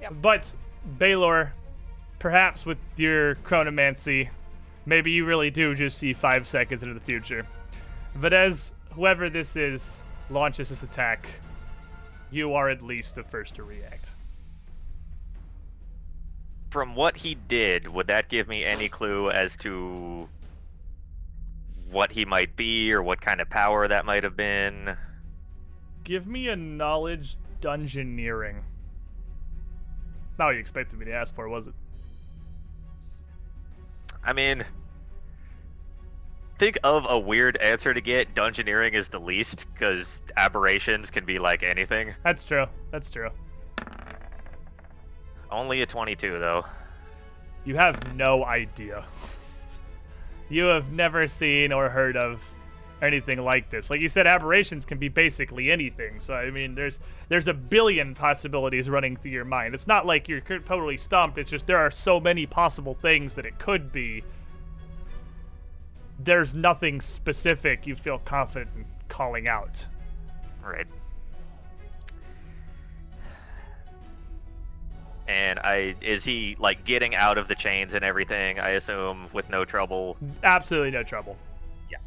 Yep. 0.00 0.14
But 0.22 0.52
Baylor, 0.98 1.52
perhaps 2.18 2.64
with 2.64 2.78
your 2.96 3.34
chronomancy, 3.34 4.30
maybe 4.86 5.10
you 5.10 5.26
really 5.26 5.50
do 5.50 5.74
just 5.74 5.98
see 5.98 6.14
five 6.14 6.48
seconds 6.48 6.82
into 6.82 6.94
the 6.94 7.00
future. 7.00 7.46
But 8.16 8.32
as 8.32 8.72
whoever 8.92 9.28
this 9.28 9.54
is 9.54 10.02
launches 10.30 10.70
this 10.70 10.82
attack, 10.82 11.28
you 12.30 12.54
are 12.54 12.70
at 12.70 12.80
least 12.80 13.16
the 13.16 13.22
first 13.22 13.56
to 13.56 13.64
react. 13.64 14.14
From 16.70 16.94
what 16.94 17.18
he 17.18 17.34
did, 17.34 17.86
would 17.86 18.06
that 18.06 18.30
give 18.30 18.48
me 18.48 18.64
any 18.64 18.88
clue 18.88 19.30
as 19.30 19.56
to 19.58 20.26
what 21.90 22.12
he 22.12 22.24
might 22.24 22.56
be 22.56 22.92
or 22.92 23.02
what 23.02 23.20
kind 23.20 23.40
of 23.40 23.48
power 23.48 23.88
that 23.88 24.04
might 24.04 24.24
have 24.24 24.36
been? 24.36 24.96
Give 26.04 26.26
me 26.26 26.48
a 26.48 26.56
knowledge 26.56 27.36
dungeoneering. 27.60 28.62
Not 30.38 30.46
what 30.46 30.54
you 30.54 30.60
expected 30.60 30.98
me 30.98 31.06
to 31.06 31.12
ask 31.12 31.34
for, 31.34 31.48
was 31.48 31.66
it? 31.66 31.74
I 34.24 34.32
mean, 34.32 34.64
think 36.58 36.78
of 36.84 37.06
a 37.08 37.18
weird 37.18 37.56
answer 37.56 37.92
to 37.94 38.00
get. 38.00 38.34
Dungeoneering 38.34 38.94
is 38.94 39.08
the 39.08 39.18
least, 39.18 39.66
because 39.72 40.20
aberrations 40.36 41.10
can 41.10 41.24
be 41.24 41.38
like 41.38 41.62
anything. 41.62 42.14
That's 42.24 42.44
true. 42.44 42.66
That's 42.90 43.10
true. 43.10 43.30
Only 45.50 45.82
a 45.82 45.86
22, 45.86 46.38
though. 46.38 46.64
You 47.64 47.76
have 47.76 48.14
no 48.14 48.44
idea. 48.44 49.04
You 50.48 50.64
have 50.64 50.92
never 50.92 51.28
seen 51.28 51.72
or 51.72 51.88
heard 51.88 52.16
of 52.16 52.42
anything 53.02 53.38
like 53.38 53.70
this. 53.70 53.90
Like 53.90 54.00
you 54.00 54.08
said, 54.08 54.26
aberrations 54.26 54.84
can 54.84 54.98
be 54.98 55.08
basically 55.08 55.70
anything. 55.70 56.20
So 56.20 56.34
I 56.34 56.50
mean, 56.50 56.74
there's 56.74 57.00
there's 57.28 57.48
a 57.48 57.54
billion 57.54 58.14
possibilities 58.14 58.88
running 58.88 59.16
through 59.16 59.32
your 59.32 59.44
mind. 59.44 59.74
It's 59.74 59.86
not 59.86 60.06
like 60.06 60.28
you're 60.28 60.40
totally 60.40 60.96
stumped. 60.96 61.38
It's 61.38 61.50
just 61.50 61.66
there 61.66 61.78
are 61.78 61.90
so 61.90 62.18
many 62.18 62.46
possible 62.46 62.94
things 62.94 63.34
that 63.34 63.46
it 63.46 63.58
could 63.58 63.92
be. 63.92 64.24
There's 66.18 66.54
nothing 66.54 67.00
specific 67.00 67.86
you 67.86 67.94
feel 67.94 68.18
confident 68.18 68.70
in 68.76 68.84
calling 69.08 69.48
out. 69.48 69.86
Right. 70.64 70.86
And 75.28 75.58
I 75.58 75.94
is 76.00 76.24
he 76.24 76.56
like 76.58 76.84
getting 76.84 77.14
out 77.14 77.36
of 77.38 77.46
the 77.48 77.54
chains 77.54 77.92
and 77.94 78.02
everything? 78.04 78.58
I 78.58 78.70
assume 78.70 79.26
with 79.34 79.48
no 79.50 79.64
trouble. 79.64 80.16
Absolutely 80.42 80.90
no 80.90 81.02
trouble. 81.02 81.36
Yeah. 81.90 81.98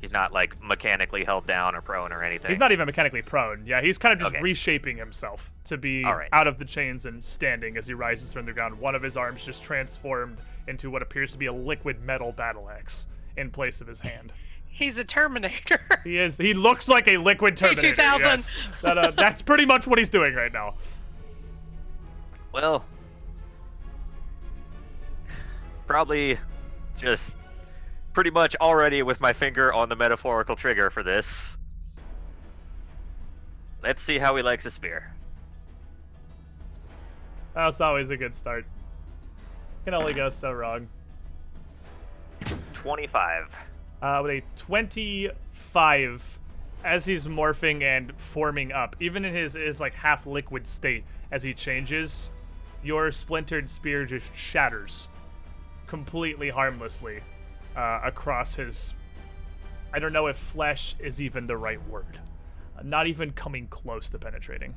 He's 0.00 0.10
not 0.10 0.32
like 0.32 0.60
mechanically 0.62 1.22
held 1.24 1.46
down 1.46 1.76
or 1.76 1.80
prone 1.80 2.12
or 2.12 2.22
anything. 2.24 2.48
He's 2.50 2.58
not 2.58 2.72
even 2.72 2.86
mechanically 2.86 3.22
prone. 3.22 3.64
Yeah, 3.64 3.80
he's 3.80 3.96
kind 3.96 4.12
of 4.12 4.18
just 4.18 4.32
Okay. 4.34 4.42
reshaping 4.42 4.96
himself 4.98 5.52
to 5.64 5.76
be 5.76 6.02
All 6.04 6.16
right. 6.16 6.28
out 6.32 6.48
of 6.48 6.58
the 6.58 6.64
chains 6.64 7.06
and 7.06 7.24
standing 7.24 7.76
as 7.76 7.86
he 7.86 7.94
rises 7.94 8.32
from 8.32 8.44
the 8.44 8.52
ground. 8.52 8.78
One 8.80 8.96
of 8.96 9.02
his 9.02 9.16
arms 9.16 9.44
just 9.44 9.62
transformed 9.62 10.38
into 10.66 10.90
what 10.90 11.00
appears 11.00 11.30
to 11.32 11.38
be 11.38 11.46
a 11.46 11.52
liquid 11.52 12.02
metal 12.02 12.32
battle 12.32 12.68
axe 12.68 13.06
in 13.36 13.50
place 13.50 13.80
of 13.80 13.86
his 13.86 14.00
hand. 14.00 14.32
He's 14.66 14.98
a 14.98 15.04
Terminator. 15.04 15.78
He 16.02 16.18
is. 16.18 16.36
He 16.36 16.52
looks 16.52 16.88
like 16.88 17.06
a 17.06 17.16
liquid 17.18 17.56
Terminator. 17.56 17.94
T2000. 17.94 18.18
Yes. 18.18 18.54
That, 18.82 18.98
uh, 18.98 19.12
that's 19.12 19.40
pretty 19.40 19.64
much 19.64 19.86
what 19.86 20.00
he's 20.00 20.10
doing 20.10 20.34
right 20.34 20.52
now. 20.52 20.74
Well, 22.54 22.84
probably 25.88 26.38
just 26.96 27.34
pretty 28.12 28.30
much 28.30 28.54
already 28.60 29.02
with 29.02 29.20
my 29.20 29.32
finger 29.32 29.72
on 29.72 29.88
the 29.88 29.96
metaphorical 29.96 30.54
trigger 30.54 30.88
for 30.88 31.02
this. 31.02 31.56
Let's 33.82 34.04
see 34.04 34.18
how 34.18 34.36
he 34.36 34.42
likes 34.44 34.64
a 34.66 34.70
spear. 34.70 35.12
That's 37.54 37.80
always 37.80 38.10
a 38.10 38.16
good 38.16 38.36
start. 38.36 38.66
Can 39.84 39.94
only 39.94 40.12
go 40.14 40.28
so 40.28 40.52
wrong. 40.52 40.86
25. 42.74 43.48
uh, 44.00 44.20
with 44.22 44.30
a 44.30 44.42
25 44.58 46.38
as 46.84 47.04
he's 47.04 47.26
morphing 47.26 47.82
and 47.82 48.12
forming 48.16 48.70
up 48.70 48.94
even 49.00 49.24
in 49.24 49.34
his, 49.34 49.54
his 49.54 49.80
like 49.80 49.94
half 49.94 50.24
liquid 50.24 50.68
state 50.68 51.02
as 51.32 51.42
he 51.42 51.52
changes 51.52 52.30
your 52.84 53.10
splintered 53.10 53.68
spear 53.68 54.04
just 54.04 54.34
shatters 54.34 55.08
completely 55.86 56.50
harmlessly 56.50 57.20
uh, 57.76 58.00
across 58.04 58.54
his 58.54 58.94
i 59.92 59.98
don't 59.98 60.12
know 60.12 60.26
if 60.26 60.36
flesh 60.36 60.94
is 60.98 61.20
even 61.20 61.46
the 61.46 61.56
right 61.56 61.84
word 61.88 62.18
Uh, 62.76 62.82
not 62.82 63.06
even 63.06 63.30
coming 63.32 63.66
close 63.68 64.10
to 64.10 64.18
penetrating 64.18 64.74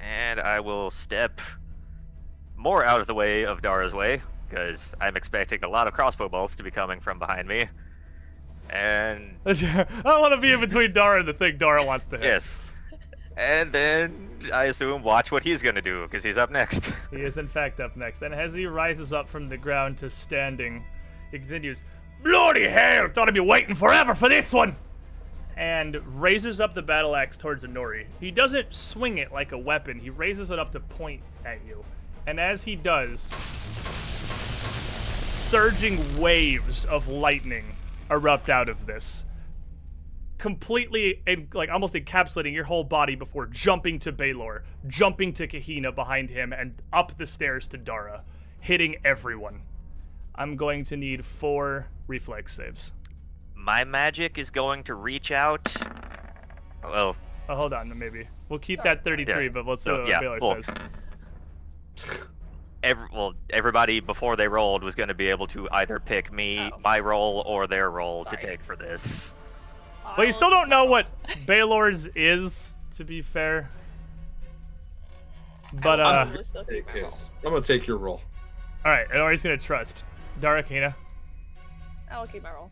And 0.00 0.40
I 0.40 0.60
will 0.60 0.90
step 0.90 1.40
more 2.56 2.84
out 2.84 3.00
of 3.00 3.06
the 3.06 3.14
way 3.14 3.44
of 3.44 3.60
Dara's 3.62 3.92
way, 3.92 4.22
because 4.48 4.94
I'm 5.00 5.16
expecting 5.16 5.62
a 5.62 5.68
lot 5.68 5.86
of 5.88 5.94
crossbow 5.94 6.28
bolts 6.28 6.56
to 6.56 6.62
be 6.62 6.70
coming 6.70 7.00
from 7.00 7.18
behind 7.18 7.46
me. 7.46 7.66
And 8.70 9.36
i 9.46 9.86
want 10.04 10.32
to 10.32 10.38
be 10.40 10.52
in 10.52 10.60
between 10.60 10.92
dara 10.92 11.18
and 11.18 11.28
the 11.28 11.32
thing 11.32 11.58
dara 11.58 11.84
wants 11.84 12.06
to 12.06 12.16
hit 12.16 12.24
yes. 12.24 12.70
And 13.36 13.72
then 13.72 14.29
I 14.52 14.64
assume 14.64 15.02
watch 15.02 15.30
what 15.32 15.42
he's 15.42 15.62
gonna 15.62 15.82
do, 15.82 16.04
because 16.04 16.24
he's 16.24 16.38
up 16.38 16.50
next. 16.50 16.92
He 17.10 17.22
is 17.22 17.38
in 17.38 17.48
fact 17.48 17.80
up 17.80 17.96
next, 17.96 18.22
and 18.22 18.32
as 18.34 18.52
he 18.52 18.66
rises 18.66 19.12
up 19.12 19.28
from 19.28 19.48
the 19.48 19.56
ground 19.56 19.98
to 19.98 20.08
standing, 20.08 20.84
he 21.30 21.38
continues, 21.38 21.82
Bloody 22.22 22.68
hell! 22.68 23.08
Thought 23.08 23.28
I'd 23.28 23.34
be 23.34 23.40
waiting 23.40 23.74
forever 23.74 24.14
for 24.14 24.28
this 24.28 24.52
one! 24.52 24.76
And 25.56 25.96
raises 26.20 26.60
up 26.60 26.74
the 26.74 26.82
battle 26.82 27.16
axe 27.16 27.36
towards 27.36 27.64
Inori. 27.64 28.06
He 28.20 28.30
doesn't 28.30 28.74
swing 28.74 29.18
it 29.18 29.32
like 29.32 29.52
a 29.52 29.58
weapon, 29.58 29.98
he 29.98 30.10
raises 30.10 30.50
it 30.50 30.58
up 30.58 30.72
to 30.72 30.80
point 30.80 31.22
at 31.44 31.58
you. 31.66 31.84
And 32.26 32.38
as 32.38 32.62
he 32.62 32.76
does, 32.76 33.22
surging 35.50 36.20
waves 36.20 36.84
of 36.84 37.08
lightning 37.08 37.76
erupt 38.10 38.48
out 38.48 38.68
of 38.68 38.86
this 38.86 39.24
completely 40.40 41.22
en- 41.26 41.48
like 41.54 41.70
almost 41.70 41.94
encapsulating 41.94 42.52
your 42.52 42.64
whole 42.64 42.82
body 42.82 43.14
before 43.14 43.46
jumping 43.46 43.98
to 44.00 44.10
Baylor, 44.10 44.64
jumping 44.88 45.32
to 45.34 45.46
Kahina 45.46 45.94
behind 45.94 46.30
him, 46.30 46.52
and 46.52 46.82
up 46.92 47.16
the 47.18 47.26
stairs 47.26 47.68
to 47.68 47.76
Dara, 47.76 48.24
hitting 48.58 48.96
everyone. 49.04 49.60
I'm 50.34 50.56
going 50.56 50.84
to 50.86 50.96
need 50.96 51.24
four 51.24 51.86
reflex 52.08 52.54
saves. 52.56 52.92
My 53.54 53.84
magic 53.84 54.38
is 54.38 54.50
going 54.50 54.82
to 54.84 54.94
reach 54.94 55.30
out. 55.30 55.72
Well, 56.82 57.14
Oh, 57.48 57.56
hold 57.56 57.72
on, 57.72 57.96
maybe 57.98 58.28
we'll 58.48 58.60
keep 58.60 58.80
that 58.84 59.02
33, 59.04 59.44
Yeah. 59.44 59.48
but 59.50 59.66
let's 59.66 59.82
see 59.82 59.90
So, 59.90 59.98
what 60.00 60.08
yeah, 60.08 60.20
Baylor 60.20 60.38
well, 60.40 60.62
says. 60.62 60.74
every, 62.82 63.06
well, 63.12 63.34
everybody 63.50 63.98
before 64.00 64.36
they 64.36 64.46
rolled 64.48 64.82
was 64.84 64.94
going 64.94 65.08
to 65.08 65.14
be 65.14 65.28
able 65.28 65.48
to 65.48 65.68
either 65.72 65.98
pick 65.98 66.32
me, 66.32 66.70
Oh. 66.72 66.78
my 66.82 67.00
roll, 67.00 67.42
or 67.46 67.66
their 67.66 67.90
roll 67.90 68.24
to 68.26 68.36
take 68.36 68.62
for 68.62 68.76
this. 68.76 69.34
But 70.16 70.26
you 70.26 70.32
still 70.32 70.50
don't 70.50 70.68
know 70.68 70.84
what 70.84 71.06
Baylor's 71.46 72.06
is, 72.14 72.74
to 72.96 73.04
be 73.04 73.22
fair. 73.22 73.70
But 75.72 76.00
uh, 76.00 76.02
I'll 76.02 76.14
all 76.18 76.24
probably 76.26 76.44
still 76.44 76.64
Take 76.64 76.86
keep 76.86 76.94
my 76.94 77.00
roll. 77.02 77.10
his. 77.10 77.30
I'm 77.44 77.50
gonna 77.52 77.60
take 77.64 77.86
your 77.86 77.96
roll. 77.96 78.20
right, 78.84 79.06
Inori's 79.14 79.42
gonna 79.42 79.56
trust 79.56 80.04
Dara 80.40 80.62
Kahina. 80.62 80.94
I 82.10 82.18
will 82.20 82.26
keep 82.26 82.42
my 82.42 82.52
roll. 82.52 82.70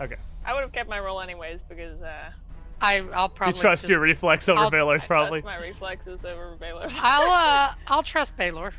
Okay, 0.00 0.16
I 0.44 0.52
would 0.52 0.62
have 0.62 0.72
kept 0.72 0.90
my 0.90 0.98
roll 0.98 1.20
anyways 1.20 1.62
because 1.62 2.02
uh, 2.02 2.30
I, 2.80 2.96
I'll 3.14 3.24
you 3.24 3.28
probably 3.34 3.60
trust 3.60 3.82
just- 3.82 3.90
your 3.90 4.00
reflex 4.00 4.48
over 4.48 4.62
I'll- 4.62 4.70
Baylor's 4.70 5.04
I 5.04 5.06
probably. 5.06 5.42
trust 5.42 5.56
my 5.58 5.64
reflexes 5.64 6.24
over 6.24 6.56
Baylor's. 6.56 6.92
I'll 7.00 7.30
uh, 7.30 7.74
I'll 7.86 8.02
trust 8.02 8.36
Baylor. 8.36 8.72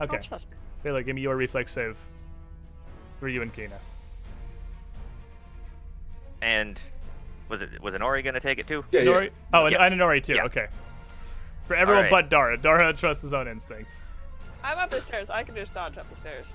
Okay, 0.00 0.16
I'll 0.16 0.22
trust. 0.22 0.46
Baylor, 0.84 1.02
give 1.02 1.16
me 1.16 1.22
your 1.22 1.34
reflex 1.36 1.72
save. 1.72 1.98
For 3.18 3.28
you 3.28 3.42
and 3.42 3.52
Kina. 3.52 3.78
And 6.42 6.80
was 7.48 7.62
it 7.62 7.80
was 7.82 7.94
Inori 7.94 8.22
going 8.22 8.34
to 8.34 8.40
take 8.40 8.58
it 8.58 8.66
too? 8.66 8.84
Yeah, 8.90 9.00
Nori? 9.02 9.24
yeah. 9.24 9.30
Oh, 9.52 9.66
and, 9.66 9.74
Yeah. 9.74 9.84
and 9.84 10.00
Nori 10.00 10.22
too. 10.22 10.34
Yeah. 10.34 10.44
Okay. 10.44 10.66
For 11.66 11.74
everyone 11.76 12.06
Alright. 12.06 12.10
but 12.10 12.30
Dara. 12.30 12.56
Dara 12.56 12.92
trusts 12.92 13.22
his 13.22 13.32
own 13.32 13.46
instincts. 13.48 14.06
I'm 14.62 14.78
up 14.78 14.90
the 14.90 15.00
stairs. 15.00 15.30
I 15.30 15.42
can 15.42 15.54
just 15.54 15.72
dodge 15.74 15.96
up 15.98 16.08
the 16.10 16.16
stairs. 16.16 16.46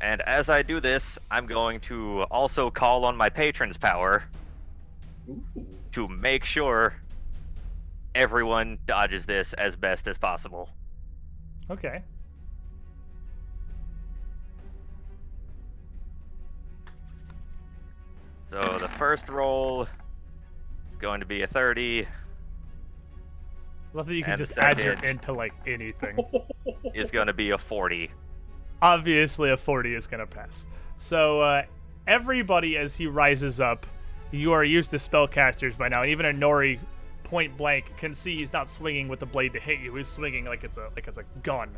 And 0.00 0.20
as 0.22 0.48
I 0.50 0.62
do 0.62 0.80
this, 0.80 1.18
I'm 1.30 1.46
going 1.46 1.80
to 1.80 2.22
also 2.30 2.70
call 2.70 3.04
on 3.04 3.16
my 3.16 3.28
patron's 3.28 3.76
power 3.76 4.24
Ooh. 5.28 5.42
to 5.92 6.08
make 6.08 6.44
sure 6.44 6.94
everyone 8.14 8.78
dodges 8.86 9.26
this 9.26 9.52
as 9.54 9.76
best 9.76 10.08
as 10.08 10.18
possible. 10.18 10.68
Okay. 11.70 12.02
So 18.54 18.78
the 18.78 18.86
first 18.86 19.28
roll 19.28 19.82
is 19.82 20.96
going 21.00 21.18
to 21.18 21.26
be 21.26 21.42
a 21.42 21.46
30. 21.48 22.06
Love 23.94 24.06
that 24.06 24.14
you 24.14 24.22
can 24.22 24.38
just 24.38 24.56
add 24.58 24.78
your 24.78 24.92
into 24.92 25.32
like 25.32 25.52
anything. 25.66 26.16
Is 26.94 27.10
going 27.10 27.26
to 27.26 27.32
be 27.32 27.50
a 27.50 27.58
40. 27.58 28.12
Obviously, 28.80 29.50
a 29.50 29.56
40 29.56 29.96
is 29.96 30.06
gonna 30.06 30.26
pass. 30.26 30.66
So 30.98 31.40
uh, 31.40 31.62
everybody, 32.06 32.76
as 32.76 32.94
he 32.94 33.08
rises 33.08 33.60
up, 33.60 33.86
you 34.30 34.52
are 34.52 34.62
used 34.62 34.90
to 34.92 34.98
spellcasters 34.98 35.76
by 35.76 35.88
now. 35.88 36.02
and 36.02 36.12
Even 36.12 36.26
a 36.26 36.32
Nori, 36.32 36.78
point 37.24 37.56
blank, 37.56 37.96
can 37.96 38.14
see 38.14 38.36
he's 38.36 38.52
not 38.52 38.70
swinging 38.70 39.08
with 39.08 39.18
the 39.18 39.26
blade 39.26 39.52
to 39.54 39.60
hit 39.60 39.80
you. 39.80 39.96
He's 39.96 40.06
swinging 40.06 40.44
like 40.44 40.62
it's 40.62 40.76
a 40.76 40.90
like 40.94 41.08
it's 41.08 41.18
a 41.18 41.24
gun 41.42 41.76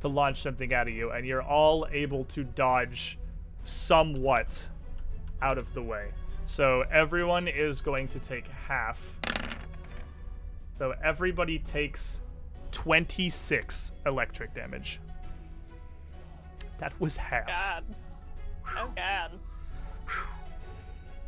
to 0.00 0.08
launch 0.08 0.42
something 0.42 0.74
out 0.74 0.86
of 0.86 0.92
you, 0.92 1.12
and 1.12 1.24
you're 1.24 1.42
all 1.42 1.88
able 1.90 2.24
to 2.26 2.44
dodge 2.44 3.18
somewhat 3.64 4.68
out 5.42 5.58
of 5.58 5.72
the 5.74 5.82
way. 5.82 6.10
So 6.46 6.84
everyone 6.90 7.48
is 7.48 7.80
going 7.80 8.08
to 8.08 8.18
take 8.18 8.46
half. 8.48 9.00
So 10.78 10.94
everybody 11.02 11.58
takes 11.58 12.20
26 12.72 13.92
electric 14.06 14.54
damage. 14.54 15.00
That 16.78 16.98
was 17.00 17.16
half. 17.16 17.46
God. 17.46 17.84
Oh 18.76 18.90
God. 18.96 19.32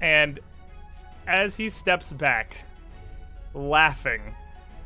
And 0.00 0.40
as 1.26 1.54
he 1.54 1.68
steps 1.70 2.12
back, 2.12 2.56
laughing, 3.54 4.22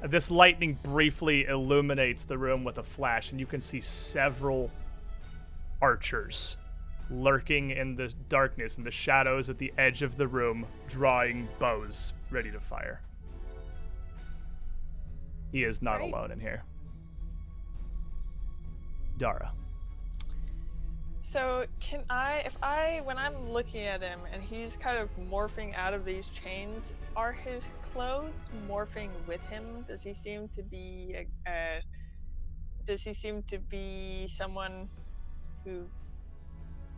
this 0.03 0.31
lightning 0.31 0.79
briefly 0.83 1.47
illuminates 1.47 2.24
the 2.24 2.37
room 2.37 2.64
with 2.64 2.79
a 2.79 2.83
flash, 2.83 3.31
and 3.31 3.41
you 3.41 3.47
can 3.47 3.61
see 3.61 3.81
several 3.81 4.70
archers 5.81 6.59
lurking 7.11 7.71
in 7.71 7.97
the 7.97 8.13
darkness 8.29 8.77
and 8.79 8.87
the 8.87 8.91
shadows 8.91 9.49
at 9.51 9.59
the 9.59 9.73
edge 9.79 10.03
of 10.03 10.17
the 10.17 10.27
room, 10.29 10.67
drawing 10.89 11.49
bows 11.59 12.13
ready 12.31 12.51
to 12.51 12.61
fire. 12.61 13.03
He 15.53 15.65
is 15.65 15.83
not 15.83 16.01
Right. 16.01 16.13
alone 16.13 16.31
in 16.33 16.41
here. 16.41 16.65
Dara. 19.19 19.53
So 21.23 21.67
can 21.81 22.05
I, 22.09 22.43
if 22.47 22.57
I, 22.63 23.01
when 23.05 23.19
I'm 23.19 23.49
looking 23.51 23.85
at 23.85 24.01
him 24.03 24.21
and 24.33 24.43
he's 24.43 24.77
kind 24.77 24.99
of 24.99 25.11
morphing 25.17 25.75
out 25.75 25.93
of 25.95 26.05
these 26.05 26.31
chains, 26.31 26.93
are 27.17 27.33
his 27.33 27.69
clothes 27.83 28.51
morphing 28.69 29.11
with 29.27 29.43
him? 29.43 29.85
Does 29.89 30.03
he 30.03 30.15
seem 30.15 30.49
to 30.51 30.63
be 30.63 31.17
a, 31.47 31.51
a 31.51 31.83
does 32.87 33.03
he 33.03 33.13
seem 33.15 33.43
to 33.45 33.59
be 33.59 34.29
someone 34.29 34.89
who 35.65 35.91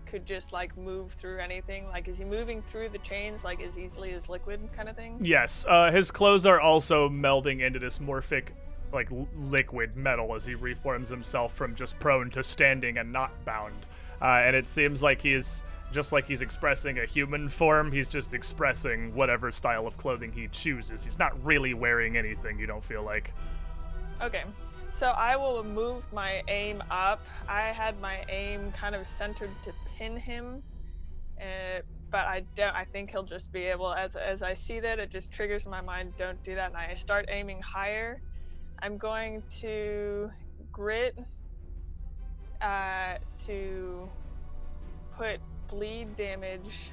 could 0.09 0.27
just 0.27 0.53
like 0.53 0.77
move 0.77 1.13
through 1.13 1.39
anything? 1.39 1.87
Like, 1.89 2.09
is 2.09 2.19
he 2.19 2.25
moving 2.25 2.63
through 2.63 2.89
the 2.89 2.99
chains 2.99 3.45
like 3.45 3.61
as 3.61 3.79
easily 3.79 4.13
as 4.13 4.29
liquid 4.29 4.61
kind 4.75 4.89
of 4.89 4.97
thing? 4.97 5.19
Yes, 5.23 5.65
uh, 5.69 5.91
his 5.91 6.11
clothes 6.11 6.47
are 6.47 6.61
also 6.61 7.09
melding 7.09 7.65
into 7.65 7.79
this 7.79 7.99
morphic, 7.99 8.49
like 8.93 9.11
l- 9.13 9.29
liquid 9.37 9.97
metal 9.97 10.35
as 10.35 10.45
he 10.45 10.55
reforms 10.55 11.09
himself 11.09 11.55
from 11.55 11.75
just 11.75 11.99
prone 11.99 12.31
to 12.31 12.43
standing 12.43 12.99
and 12.99 13.13
not 13.13 13.31
bound. 13.45 13.87
Uh, 14.21 14.43
and 14.45 14.57
it 14.57 14.67
seems 14.67 15.03
like 15.03 15.21
he's 15.21 15.63
just 15.93 16.13
like 16.13 16.27
he's 16.27 16.43
expressing 16.43 16.99
a 16.99 17.07
human 17.07 17.49
form. 17.49 17.93
He's 17.93 18.09
just 18.09 18.35
expressing 18.35 19.15
whatever 19.15 19.53
style 19.53 19.87
of 19.87 19.97
clothing 19.97 20.33
he 20.33 20.49
chooses. 20.49 21.05
He's 21.05 21.19
not 21.19 21.33
really 21.45 21.75
wearing 21.75 22.17
anything. 22.17 22.59
You 22.59 22.67
don't 22.67 22.85
feel 22.85 23.03
like. 23.03 23.33
Okay. 24.23 24.45
So 24.93 25.09
I 25.11 25.37
will 25.37 25.63
move 25.63 26.05
my 26.13 26.43
aim 26.49 26.83
up. 26.91 27.25
I 27.49 27.69
had 27.69 28.01
my 28.01 28.25
aim 28.29 28.73
kind 28.73 28.97
of 28.97 29.07
centered 29.07 29.51
to 29.63 29.73
pin 29.99 30.17
him, 30.17 30.63
uh, 31.41 31.81
but 32.11 32.27
I 32.27 32.45
don't. 32.55 32.75
I 32.75 32.85
think 32.85 33.11
he'll 33.11 33.25
just 33.25 33.53
be 33.53 33.65
able. 33.65 33.93
As 33.93 34.17
as 34.17 34.43
I 34.43 34.55
see 34.55 34.81
that, 34.81 34.99
it 34.99 35.11
just 35.11 35.33
triggers 35.33 35.67
my 35.67 35.81
mind. 35.81 36.15
Don't 36.17 36.43
do 36.45 36.55
that, 36.55 36.69
and 36.69 36.77
I 36.77 36.95
start 36.95 37.27
aiming 37.29 37.61
higher. 37.61 38.23
I'm 38.81 38.97
going 38.97 39.43
to 39.61 40.31
grit 40.71 41.19
uh, 42.63 43.17
to 43.47 44.09
put 45.17 45.41
bleed 45.69 46.17
damage. 46.17 46.93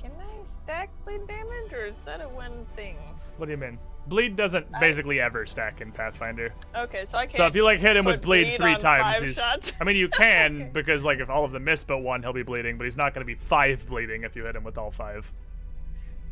Can 0.00 0.10
I 0.20 0.44
stack 0.44 0.90
bleed 1.04 1.26
damage, 1.28 1.72
or 1.72 1.86
is 1.86 1.94
that 2.04 2.20
a 2.20 2.28
one 2.28 2.66
thing? 2.76 2.96
What 3.36 3.46
do 3.46 3.52
you 3.52 3.58
mean? 3.58 3.78
Bleed 4.08 4.36
doesn't 4.36 4.66
basically 4.80 5.20
ever 5.20 5.44
stack 5.44 5.80
in 5.80 5.92
Pathfinder. 5.92 6.52
Okay, 6.74 7.04
so 7.06 7.18
I 7.18 7.26
can't. 7.26 7.36
So 7.36 7.46
if 7.46 7.54
you 7.54 7.62
like 7.62 7.78
hit 7.80 7.96
him 7.96 8.04
with 8.06 8.22
bleed 8.22 8.44
bleed 8.44 8.56
three 8.56 8.76
times, 8.76 9.20
he's. 9.20 9.36
shots. 9.36 9.72
I 9.80 9.84
mean, 9.84 9.96
you 9.96 10.08
can 10.16 10.62
Okay. 10.62 10.70
because 10.72 11.04
like 11.04 11.18
if 11.18 11.28
all 11.28 11.44
of 11.44 11.52
them 11.52 11.64
miss 11.64 11.84
but 11.84 11.98
one, 11.98 12.22
he'll 12.22 12.32
be 12.32 12.42
bleeding. 12.42 12.78
But 12.78 12.84
he's 12.84 12.96
not 12.96 13.12
going 13.12 13.26
to 13.26 13.26
be 13.26 13.34
five 13.34 13.86
bleeding 13.86 14.22
if 14.22 14.34
you 14.34 14.44
hit 14.44 14.56
him 14.56 14.64
with 14.64 14.78
all 14.78 14.90
five. 14.90 15.30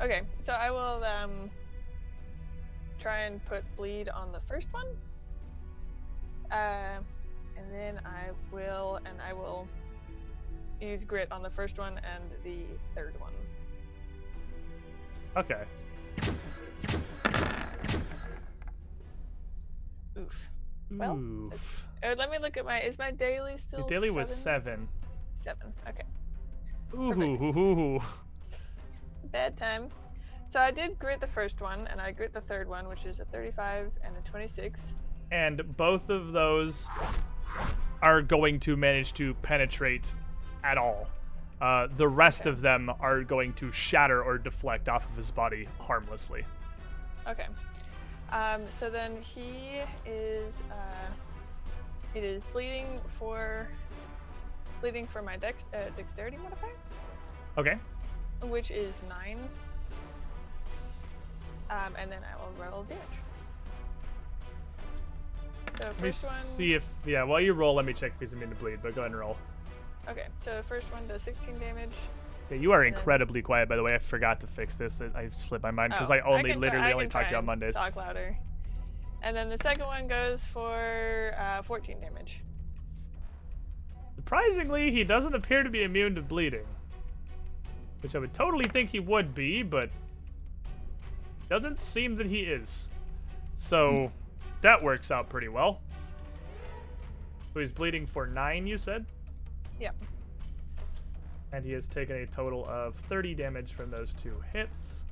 Okay, 0.00 0.22
so 0.40 0.52
I 0.54 0.70
will 0.70 1.04
um 1.04 1.50
try 2.98 3.20
and 3.20 3.44
put 3.44 3.64
bleed 3.76 4.08
on 4.08 4.32
the 4.32 4.40
first 4.40 4.72
one. 4.72 4.86
Uh, 6.50 6.98
and 7.58 7.72
then 7.72 8.00
I 8.04 8.30
will 8.52 9.00
and 9.04 9.20
I 9.20 9.32
will 9.32 9.68
use 10.80 11.04
grit 11.04 11.30
on 11.32 11.42
the 11.42 11.50
first 11.50 11.78
one 11.78 11.98
and 11.98 12.24
the 12.42 12.64
third 12.94 13.14
one. 13.20 13.32
Okay. 15.36 15.64
Oof. 20.18 20.50
Well, 20.90 21.16
Oof. 21.16 21.84
Oh, 22.02 22.14
let 22.16 22.30
me 22.30 22.38
look 22.38 22.56
at 22.56 22.64
my 22.64 22.80
is 22.80 22.98
my 22.98 23.10
daily 23.10 23.58
still 23.58 23.80
Your 23.80 23.88
daily 23.88 24.10
was 24.10 24.34
seven? 24.34 24.88
seven. 25.34 25.72
Seven. 25.72 25.72
Okay. 25.88 26.04
Ooh, 26.94 27.12
hoo, 27.36 27.52
hoo. 27.52 28.00
Bad 29.24 29.56
time. 29.56 29.88
So 30.48 30.60
I 30.60 30.70
did 30.70 30.98
grit 30.98 31.20
the 31.20 31.26
first 31.26 31.60
one 31.60 31.88
and 31.88 32.00
I 32.00 32.12
grit 32.12 32.32
the 32.32 32.40
third 32.40 32.68
one, 32.68 32.88
which 32.88 33.04
is 33.04 33.18
a 33.20 33.24
35 33.24 33.90
and 34.04 34.16
a 34.16 34.20
26. 34.20 34.94
And 35.32 35.76
both 35.76 36.08
of 36.08 36.32
those 36.32 36.88
are 38.00 38.22
going 38.22 38.60
to 38.60 38.76
manage 38.76 39.12
to 39.14 39.34
penetrate 39.34 40.14
at 40.62 40.78
all. 40.78 41.08
Uh, 41.60 41.88
the 41.96 42.06
rest 42.06 42.42
Okay. 42.42 42.50
of 42.50 42.60
them 42.60 42.90
are 43.00 43.22
going 43.22 43.52
to 43.54 43.72
shatter 43.72 44.22
or 44.22 44.38
deflect 44.38 44.88
off 44.88 45.10
of 45.10 45.16
his 45.16 45.30
body 45.32 45.66
harmlessly. 45.80 46.44
Okay. 47.28 47.46
Um, 48.32 48.62
so 48.70 48.90
then 48.90 49.20
he 49.22 49.80
is 50.04 50.60
uh, 50.70 51.10
it 52.14 52.24
is 52.24 52.42
bleeding 52.52 52.86
for 53.04 53.68
bleeding 54.80 55.06
for 55.06 55.22
my 55.22 55.36
dex 55.36 55.64
uh, 55.74 55.90
dexterity 55.96 56.36
modifier, 56.42 56.70
Okay. 57.56 57.76
which 58.42 58.70
is 58.70 58.98
nine. 59.08 59.38
Um, 61.70 61.94
and 61.98 62.10
then 62.10 62.20
I 62.22 62.36
will 62.40 62.52
roll 62.70 62.82
damage. 62.84 63.02
So 65.78 65.84
Let 65.84 65.94
me 65.96 66.00
first 66.00 66.24
one. 66.24 66.32
see 66.42 66.74
if 66.74 66.84
yeah. 67.04 67.22
While 67.22 67.40
you 67.40 67.52
roll, 67.52 67.74
let 67.74 67.84
me 67.84 67.92
check 67.92 68.12
if 68.14 68.20
he's 68.20 68.32
immune 68.32 68.50
to 68.50 68.56
bleed. 68.56 68.78
But 68.82 68.94
go 68.94 69.02
ahead 69.02 69.10
and 69.12 69.20
roll. 69.20 69.36
Okay, 70.08 70.26
so 70.38 70.62
first 70.62 70.90
one 70.92 71.06
does 71.08 71.22
16 71.22 71.58
damage. 71.58 71.90
Yeah, 72.50 72.56
you 72.58 72.72
are 72.72 72.84
incredibly 72.84 73.42
quiet, 73.42 73.68
by 73.68 73.76
the 73.76 73.82
way. 73.82 73.94
I 73.94 73.98
forgot 73.98 74.40
to 74.40 74.46
fix 74.46 74.76
this. 74.76 75.00
I- 75.00 75.10
I 75.18 75.28
slipped 75.30 75.62
my 75.64 75.70
mind 75.72 75.92
because 75.92 76.10
Oh, 76.10 76.14
I 76.14 76.20
only 76.20 76.50
try- 76.52 76.58
literally 76.60 76.86
I 76.86 76.92
only 76.92 77.08
talk 77.08 77.24
to 77.26 77.30
you 77.32 77.36
on 77.38 77.44
Mondays. 77.44 77.74
Talk 77.74 77.96
louder. 77.96 78.36
And 79.22 79.36
then 79.36 79.48
the 79.48 79.58
second 79.58 79.86
one 79.86 80.06
goes 80.06 80.44
for 80.44 81.34
uh, 81.38 81.62
14 81.62 82.00
damage. 82.00 82.40
Surprisingly, 84.14 84.90
he 84.90 85.04
doesn't 85.04 85.34
appear 85.34 85.62
to 85.62 85.70
be 85.70 85.82
immune 85.82 86.14
to 86.14 86.22
bleeding. 86.22 86.66
Which 88.02 88.14
I 88.14 88.18
would 88.18 88.34
totally 88.34 88.66
think 88.68 88.90
he 88.90 89.00
would 89.00 89.34
be, 89.34 89.62
but 89.62 89.90
doesn't 91.48 91.80
seem 91.80 92.16
that 92.16 92.26
he 92.26 92.40
is. 92.40 92.88
So 93.56 94.12
that 94.60 94.82
works 94.82 95.10
out 95.10 95.28
pretty 95.28 95.48
well. 95.48 95.80
So 97.54 97.60
he's 97.60 97.72
bleeding 97.72 98.06
for 98.06 98.26
nine, 98.26 98.66
you 98.66 98.78
said? 98.78 99.06
Yeah. 99.80 99.90
And 101.52 101.64
he 101.64 101.72
has 101.72 101.86
taken 101.86 102.16
a 102.16 102.26
total 102.26 102.64
of 102.66 102.96
30 102.96 103.34
damage 103.34 103.72
from 103.72 103.90
those 103.90 104.12
two 104.14 104.42
hits. 104.52 105.04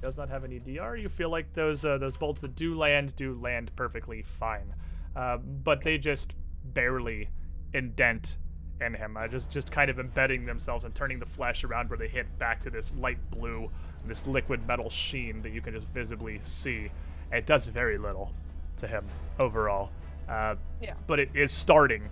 Does 0.00 0.16
not 0.16 0.28
have 0.28 0.44
any 0.44 0.58
DR. 0.58 0.96
You 0.96 1.08
feel 1.08 1.30
like 1.30 1.52
those 1.54 1.84
uh, 1.84 1.96
those 1.98 2.16
bolts 2.16 2.40
that 2.42 2.54
do 2.54 2.76
land 2.76 3.16
do 3.16 3.34
land 3.40 3.70
perfectly 3.74 4.22
fine, 4.22 4.74
uh, 5.16 5.38
but 5.38 5.80
they 5.82 5.96
just 5.96 6.34
barely 6.62 7.30
indent 7.72 8.36
in 8.82 8.92
him. 8.92 9.16
Uh, 9.16 9.26
just 9.28 9.50
just 9.50 9.70
kind 9.72 9.88
of 9.90 9.98
embedding 9.98 10.44
themselves 10.44 10.84
and 10.84 10.94
turning 10.94 11.18
the 11.18 11.24
flesh 11.26 11.64
around 11.64 11.88
where 11.88 11.96
they 11.98 12.08
hit 12.08 12.26
back 12.38 12.62
to 12.64 12.70
this 12.70 12.94
light 12.96 13.16
blue, 13.30 13.70
this 14.06 14.26
liquid 14.26 14.66
metal 14.66 14.90
sheen 14.90 15.40
that 15.40 15.52
you 15.52 15.62
can 15.62 15.72
just 15.72 15.86
visibly 15.88 16.38
see. 16.42 16.90
It 17.32 17.46
does 17.46 17.64
very 17.64 17.96
little 17.96 18.30
to 18.78 18.86
him 18.86 19.06
overall. 19.38 19.90
Uh, 20.28 20.56
Yeah. 20.82 20.94
but 21.06 21.18
it 21.18 21.30
is 21.34 21.50
starting 21.50 22.10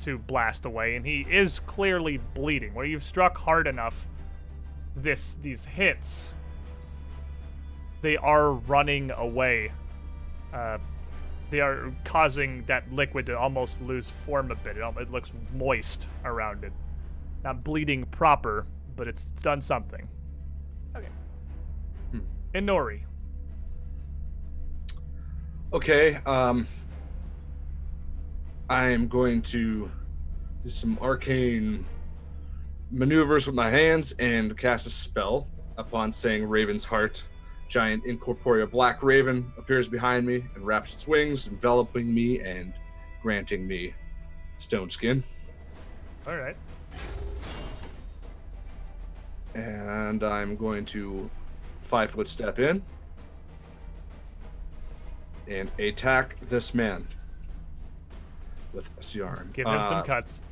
to 0.00 0.18
blast 0.18 0.64
away, 0.64 0.96
and 0.96 1.06
he 1.06 1.26
is 1.30 1.60
clearly 1.60 2.18
bleeding. 2.34 2.74
Where 2.74 2.84
you've 2.84 3.04
struck 3.04 3.38
hard 3.38 3.66
enough, 3.66 4.08
this 4.96 5.36
these 5.40 5.64
hits, 5.64 6.34
they 8.02 8.16
are 8.16 8.52
running 8.52 9.10
away. 9.10 9.72
Uh, 10.52 10.78
they 11.50 11.60
are 11.60 11.92
causing 12.04 12.64
that 12.64 12.90
liquid 12.92 13.26
to 13.26 13.38
almost 13.38 13.80
lose 13.82 14.10
form 14.10 14.50
a 14.50 14.56
bit. 14.56 14.76
It, 14.76 14.84
it 14.98 15.10
looks 15.10 15.30
moist 15.54 16.08
around 16.24 16.64
it, 16.64 16.72
not 17.42 17.62
bleeding 17.62 18.04
proper, 18.06 18.66
but 18.96 19.08
it's, 19.08 19.30
it's 19.32 19.42
done 19.42 19.60
something. 19.60 20.08
Okay. 20.96 21.08
And 22.54 22.68
Nori. 22.68 23.02
Okay. 25.72 26.20
Um, 26.24 26.66
I 28.68 28.84
am 28.84 29.08
going 29.08 29.42
to 29.42 29.90
do 30.62 30.68
some 30.70 30.98
arcane 31.02 31.84
maneuvers 32.90 33.46
with 33.46 33.54
my 33.54 33.68
hands 33.68 34.12
and 34.12 34.56
cast 34.56 34.86
a 34.86 34.90
spell 34.90 35.48
upon 35.76 36.12
saying 36.12 36.46
Raven's 36.48 36.84
Heart. 36.84 37.24
Giant 37.68 38.06
incorporeal 38.06 38.66
black 38.66 39.02
raven 39.02 39.52
appears 39.58 39.86
behind 39.86 40.26
me 40.26 40.44
and 40.54 40.64
wraps 40.64 40.94
its 40.94 41.06
wings, 41.06 41.46
enveloping 41.46 42.12
me 42.14 42.40
and 42.40 42.72
granting 43.22 43.66
me 43.66 43.92
stone 44.56 44.88
skin. 44.88 45.22
All 46.26 46.36
right. 46.36 46.56
And 49.54 50.22
I'm 50.22 50.56
going 50.56 50.86
to 50.86 51.28
five 51.82 52.12
foot 52.12 52.28
step 52.28 52.58
in 52.58 52.82
and 55.48 55.70
attack 55.78 56.36
this 56.48 56.72
man 56.72 57.06
with 58.74 58.90
Ciaran. 59.00 59.50
Give 59.52 59.66
him 59.66 59.82
some 59.82 59.98
Uh, 59.98 60.02
cuts. 60.02 60.42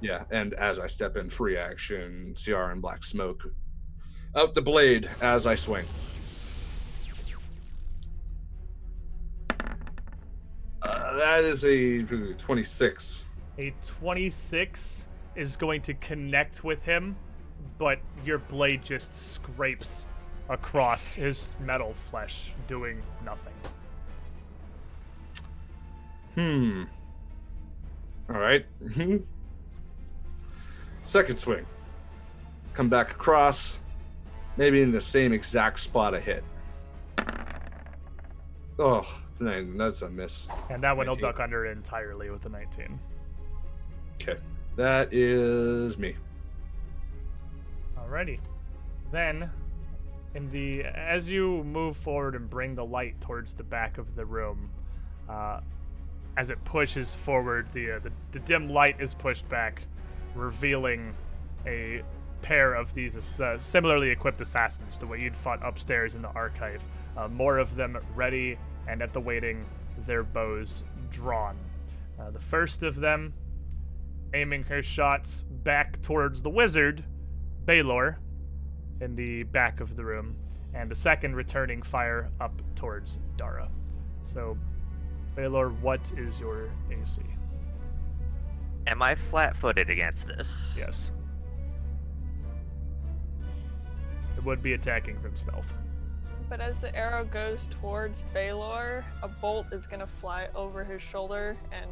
Yeah, 0.00 0.24
and 0.30 0.54
as 0.54 0.78
I 0.78 0.86
step 0.86 1.16
in, 1.16 1.28
free 1.28 1.56
action, 1.58 2.34
Ciaran 2.34 2.80
Black 2.80 3.04
Smoke 3.04 3.52
out 4.34 4.54
the 4.54 4.62
blade 4.62 5.10
as 5.20 5.46
I 5.46 5.54
swing. 5.54 5.84
Uh, 10.82 11.16
that 11.18 11.44
is 11.44 11.64
a 11.64 12.00
26. 12.02 13.26
A 13.58 13.74
26 13.86 15.06
is 15.36 15.56
going 15.56 15.82
to 15.82 15.94
connect 15.94 16.64
with 16.64 16.82
him, 16.84 17.16
but 17.78 17.98
your 18.24 18.38
blade 18.38 18.82
just 18.82 19.12
scrapes 19.12 20.06
across 20.48 21.14
his 21.14 21.50
metal 21.60 21.92
flesh, 22.10 22.52
doing 22.66 23.02
nothing. 23.24 23.52
Hmm. 26.34 26.84
All 28.32 28.38
right. 28.38 28.64
Second 31.02 31.38
swing. 31.38 31.66
Come 32.72 32.88
back 32.88 33.10
across, 33.10 33.80
maybe 34.56 34.82
in 34.82 34.92
the 34.92 35.00
same 35.00 35.32
exact 35.32 35.80
spot 35.80 36.14
I 36.14 36.20
hit. 36.20 36.44
Oh, 38.78 39.06
tonight 39.36 39.66
that's 39.76 40.02
a 40.02 40.08
miss. 40.08 40.46
And 40.70 40.82
that 40.84 40.96
one 40.96 41.08
will 41.08 41.14
duck 41.14 41.40
under 41.40 41.66
entirely 41.66 42.30
with 42.30 42.42
the 42.42 42.48
19. 42.48 42.98
Okay, 44.14 44.36
that 44.76 45.12
is 45.12 45.98
me. 45.98 46.14
Alrighty. 47.98 48.38
Then, 49.10 49.50
in 50.34 50.50
the 50.52 50.84
as 50.84 51.28
you 51.28 51.64
move 51.64 51.96
forward 51.96 52.36
and 52.36 52.48
bring 52.48 52.76
the 52.76 52.84
light 52.84 53.20
towards 53.20 53.54
the 53.54 53.64
back 53.64 53.98
of 53.98 54.14
the 54.14 54.24
room, 54.24 54.70
uh, 55.28 55.60
as 56.36 56.50
it 56.50 56.62
pushes 56.64 57.14
forward, 57.14 57.68
the, 57.72 57.92
uh, 57.92 57.98
the 57.98 58.12
the 58.32 58.38
dim 58.40 58.68
light 58.68 59.00
is 59.00 59.14
pushed 59.14 59.48
back, 59.48 59.82
revealing 60.34 61.14
a 61.66 62.02
pair 62.42 62.74
of 62.74 62.94
these 62.94 63.40
uh, 63.40 63.58
similarly 63.58 64.10
equipped 64.10 64.40
assassins, 64.40 64.98
the 64.98 65.06
way 65.06 65.20
you'd 65.20 65.36
fought 65.36 65.60
upstairs 65.62 66.14
in 66.14 66.22
the 66.22 66.30
archive. 66.30 66.82
Uh, 67.16 67.28
more 67.28 67.58
of 67.58 67.74
them 67.76 67.98
ready 68.14 68.58
and 68.88 69.02
at 69.02 69.12
the 69.12 69.20
waiting, 69.20 69.64
their 70.06 70.22
bows 70.22 70.82
drawn. 71.10 71.56
Uh, 72.18 72.30
the 72.30 72.40
first 72.40 72.82
of 72.82 72.96
them 72.96 73.34
aiming 74.32 74.64
her 74.64 74.82
shots 74.82 75.44
back 75.48 76.00
towards 76.02 76.42
the 76.42 76.50
wizard, 76.50 77.04
Baylor, 77.64 78.18
in 79.00 79.16
the 79.16 79.42
back 79.44 79.80
of 79.80 79.96
the 79.96 80.04
room, 80.04 80.36
and 80.74 80.90
the 80.90 80.94
second 80.94 81.34
returning 81.34 81.82
fire 81.82 82.30
up 82.40 82.62
towards 82.76 83.18
Dara. 83.36 83.68
So, 84.24 84.56
Baylor, 85.40 85.70
what 85.70 86.12
is 86.18 86.38
your 86.38 86.68
AC? 86.90 87.22
Am 88.86 89.00
I 89.00 89.14
flat-footed 89.14 89.88
against 89.88 90.26
this? 90.26 90.76
Yes. 90.78 91.12
It 94.36 94.44
would 94.44 94.62
be 94.62 94.74
attacking 94.74 95.18
from 95.18 95.34
stealth. 95.36 95.72
But 96.50 96.60
as 96.60 96.76
the 96.76 96.94
arrow 96.94 97.24
goes 97.24 97.68
towards 97.70 98.22
Baylor, 98.34 99.02
a 99.22 99.28
bolt 99.28 99.72
is 99.72 99.86
gonna 99.86 100.06
fly 100.06 100.48
over 100.54 100.84
his 100.84 101.00
shoulder 101.00 101.56
and 101.72 101.90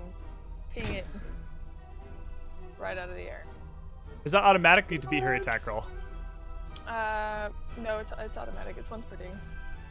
ping 0.70 0.94
it 0.94 1.10
right 2.78 2.98
out 2.98 3.08
of 3.08 3.14
the 3.14 3.22
air. 3.22 3.46
Is 4.26 4.32
that 4.32 4.44
automatic? 4.44 4.90
You 4.90 4.98
need 4.98 5.02
to 5.04 5.08
beat 5.08 5.22
her 5.22 5.32
attack 5.32 5.66
roll. 5.66 5.84
Uh, 6.86 7.48
no, 7.82 7.96
it's 7.98 8.12
it's 8.18 8.36
automatic. 8.36 8.76
It's 8.78 8.90
once 8.90 9.06
per 9.06 9.16
ding. 9.16 9.32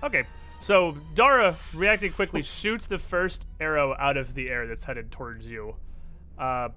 Okay. 0.03 0.25
So 0.61 0.95
Dara, 1.13 1.55
reacting 1.73 2.11
quickly, 2.11 2.41
shoots 2.41 2.87
the 2.87 2.97
first 2.97 3.45
arrow 3.59 3.95
out 3.97 4.17
of 4.17 4.33
the 4.33 4.49
air 4.49 4.67
that's 4.67 4.83
headed 4.83 5.11
towards 5.11 5.45
you. 5.47 5.75
Uh, 6.37 6.69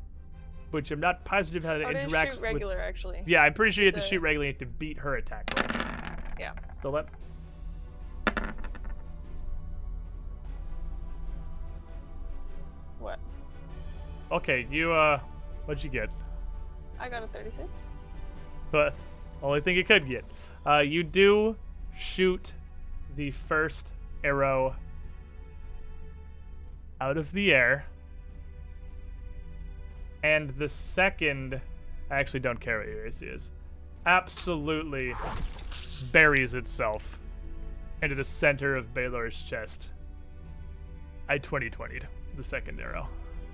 which 0.70 0.90
I'm 0.92 1.00
not 1.00 1.24
positive 1.24 1.64
how 1.64 1.74
it 1.74 1.82
Oh, 1.84 1.88
it 1.90 1.96
is 1.96 2.12
interacts 2.12 2.24
shoot 2.26 2.30
with. 2.34 2.40
regular 2.42 2.78
actually. 2.80 3.22
Yeah, 3.26 3.42
I'm 3.42 3.54
pretty 3.54 3.72
sure 3.72 3.82
you 3.82 3.88
have 3.88 3.94
to 3.94 4.00
a- 4.00 4.08
shoot 4.08 4.20
regularly 4.20 4.52
to 4.54 4.66
beat 4.66 4.98
her 4.98 5.16
attack. 5.16 5.50
Yeah. 6.38 6.52
So 6.82 6.90
let. 6.90 7.06
What? 12.98 13.18
Okay, 14.30 14.66
you 14.70 14.92
uh, 14.92 15.20
what'd 15.64 15.82
you 15.82 15.90
get? 15.90 16.10
I 16.98 17.08
got 17.08 17.22
a 17.22 17.26
36. 17.28 17.66
But 18.70 18.94
only 19.42 19.60
thing 19.60 19.76
you 19.76 19.84
could 19.84 20.06
get. 20.06 20.24
Uh, 20.66 20.78
you 20.80 21.02
do 21.02 21.56
shoot 21.98 22.52
the 23.16 23.30
first 23.30 23.92
arrow 24.24 24.76
out 27.00 27.16
of 27.16 27.32
the 27.32 27.52
air, 27.52 27.86
and 30.22 30.50
the 30.50 30.68
second, 30.68 31.60
I 32.10 32.18
actually 32.18 32.40
don't 32.40 32.60
care 32.60 32.78
what 32.78 32.88
your 32.88 33.06
AC 33.06 33.24
is, 33.24 33.50
absolutely 34.06 35.14
buries 36.12 36.54
itself 36.54 37.18
into 38.02 38.14
the 38.14 38.24
center 38.24 38.74
of 38.74 38.92
Baylor's 38.94 39.40
chest. 39.40 39.90
I 41.28 41.38
2020'd 41.38 42.06
the 42.36 42.42
second 42.42 42.80
arrow. 42.80 43.08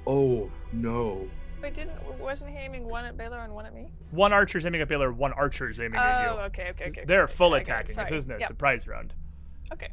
Oh 0.07 0.51
no. 0.73 1.29
Wait, 1.63 1.75
didn't 1.75 1.93
wasn't 2.19 2.51
he 2.51 2.57
aiming 2.57 2.85
one 2.87 3.05
at 3.05 3.17
Baylor 3.17 3.39
and 3.41 3.55
one 3.55 3.67
at 3.67 3.75
me? 3.75 3.89
One 4.11 4.33
archer's 4.33 4.67
aiming 4.67 4.81
at 4.83 4.89
Baylor, 4.89 5.13
one 5.13 5.33
archer's 5.33 5.81
aiming 5.81 5.99
at 5.99 6.29
oh, 6.29 6.35
you. 6.35 6.39
Oh, 6.39 6.43
okay, 6.45 6.69
okay, 6.71 6.87
okay. 6.87 7.05
They're 7.07 7.25
okay, 7.25 7.33
full 7.33 7.55
I 7.55 7.63
got 7.63 7.87
it, 7.87 7.91
attacking. 7.91 7.97
This 7.97 8.25
isn't 8.25 8.33
a 8.33 8.39
Yep, 8.39 8.49
surprise 8.49 8.87
round. 8.87 9.15
Okay. 9.73 9.89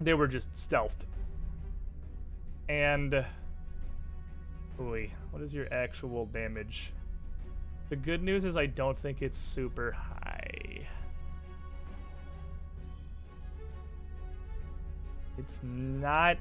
They 0.00 0.14
were 0.14 0.28
just 0.28 0.52
stealthed. 0.54 1.06
And. 2.68 3.24
Ooh, 4.80 5.08
what 5.30 5.42
is 5.42 5.54
your 5.54 5.72
actual 5.72 6.26
damage? 6.26 6.92
The 7.90 7.96
good 7.96 8.22
news 8.22 8.44
is 8.44 8.56
I 8.56 8.66
don't 8.66 8.98
think 8.98 9.22
it's 9.22 9.38
super 9.38 9.92
high. 9.92 10.88
It's 15.38 15.60
not 15.62 16.38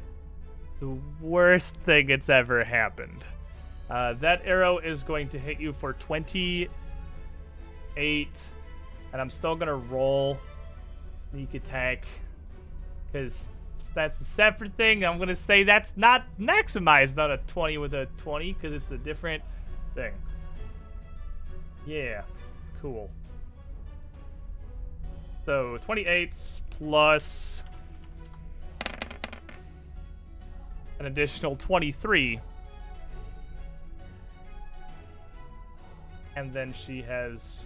the 0.80 0.98
worst 1.22 1.76
thing 1.78 2.08
that's 2.08 2.30
ever 2.30 2.64
happened. 2.64 3.24
Uh, 3.90 4.14
that 4.14 4.42
arrow 4.46 4.80
is 4.80 5.04
going 5.04 5.30
to 5.30 5.38
hit 5.40 5.60
you 5.60 5.74
for 5.74 5.94
28, 5.94 6.70
and 9.12 9.22
I'm 9.22 9.30
still 9.30 9.56
going 9.56 9.68
to 9.68 9.76
roll 9.76 10.38
sneak 11.34 11.56
attack 11.56 12.06
because 13.12 13.50
that's 13.96 14.22
a 14.22 14.24
separate 14.24 14.74
thing. 14.74 15.04
I'm 15.04 15.18
gonna 15.18 15.36
say 15.36 15.64
that's 15.64 15.94
not 15.96 16.26
maximized, 16.40 17.16
not 17.16 17.32
a 17.32 17.38
20 17.48 17.80
with 17.80 17.96
a 17.96 18.08
20, 18.18 18.54
because 18.54 18.72
it's 18.72 18.92
a 18.92 18.98
different 18.98 19.44
thing. 19.96 20.14
Yeah, 21.88 22.22
cool. 22.82 23.10
So 25.46 25.80
28 25.82 26.38
plus 26.70 27.64
an 31.00 31.08
additional 31.08 31.56
23. 31.56 32.40
And 36.36 36.54
then 36.54 36.74
she 36.74 37.02
has 37.02 37.66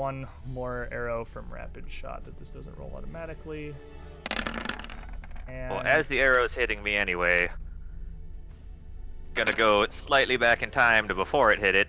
one 0.00 0.26
more 0.46 0.88
arrow 0.90 1.26
from 1.26 1.44
rapid 1.52 1.84
shot 1.86 2.24
that 2.24 2.38
this 2.38 2.48
doesn't 2.48 2.74
roll 2.78 2.90
automatically. 2.96 3.74
And 5.46 5.74
Well, 5.74 5.82
as 5.84 6.06
the 6.06 6.18
arrow's 6.20 6.54
hitting 6.54 6.82
me 6.82 6.96
anyway, 6.96 7.50
gonna 9.34 9.52
go 9.52 9.86
slightly 9.90 10.38
back 10.38 10.62
in 10.62 10.70
time 10.70 11.06
to 11.08 11.14
before 11.14 11.52
it 11.52 11.58
hit 11.58 11.74
it, 11.74 11.88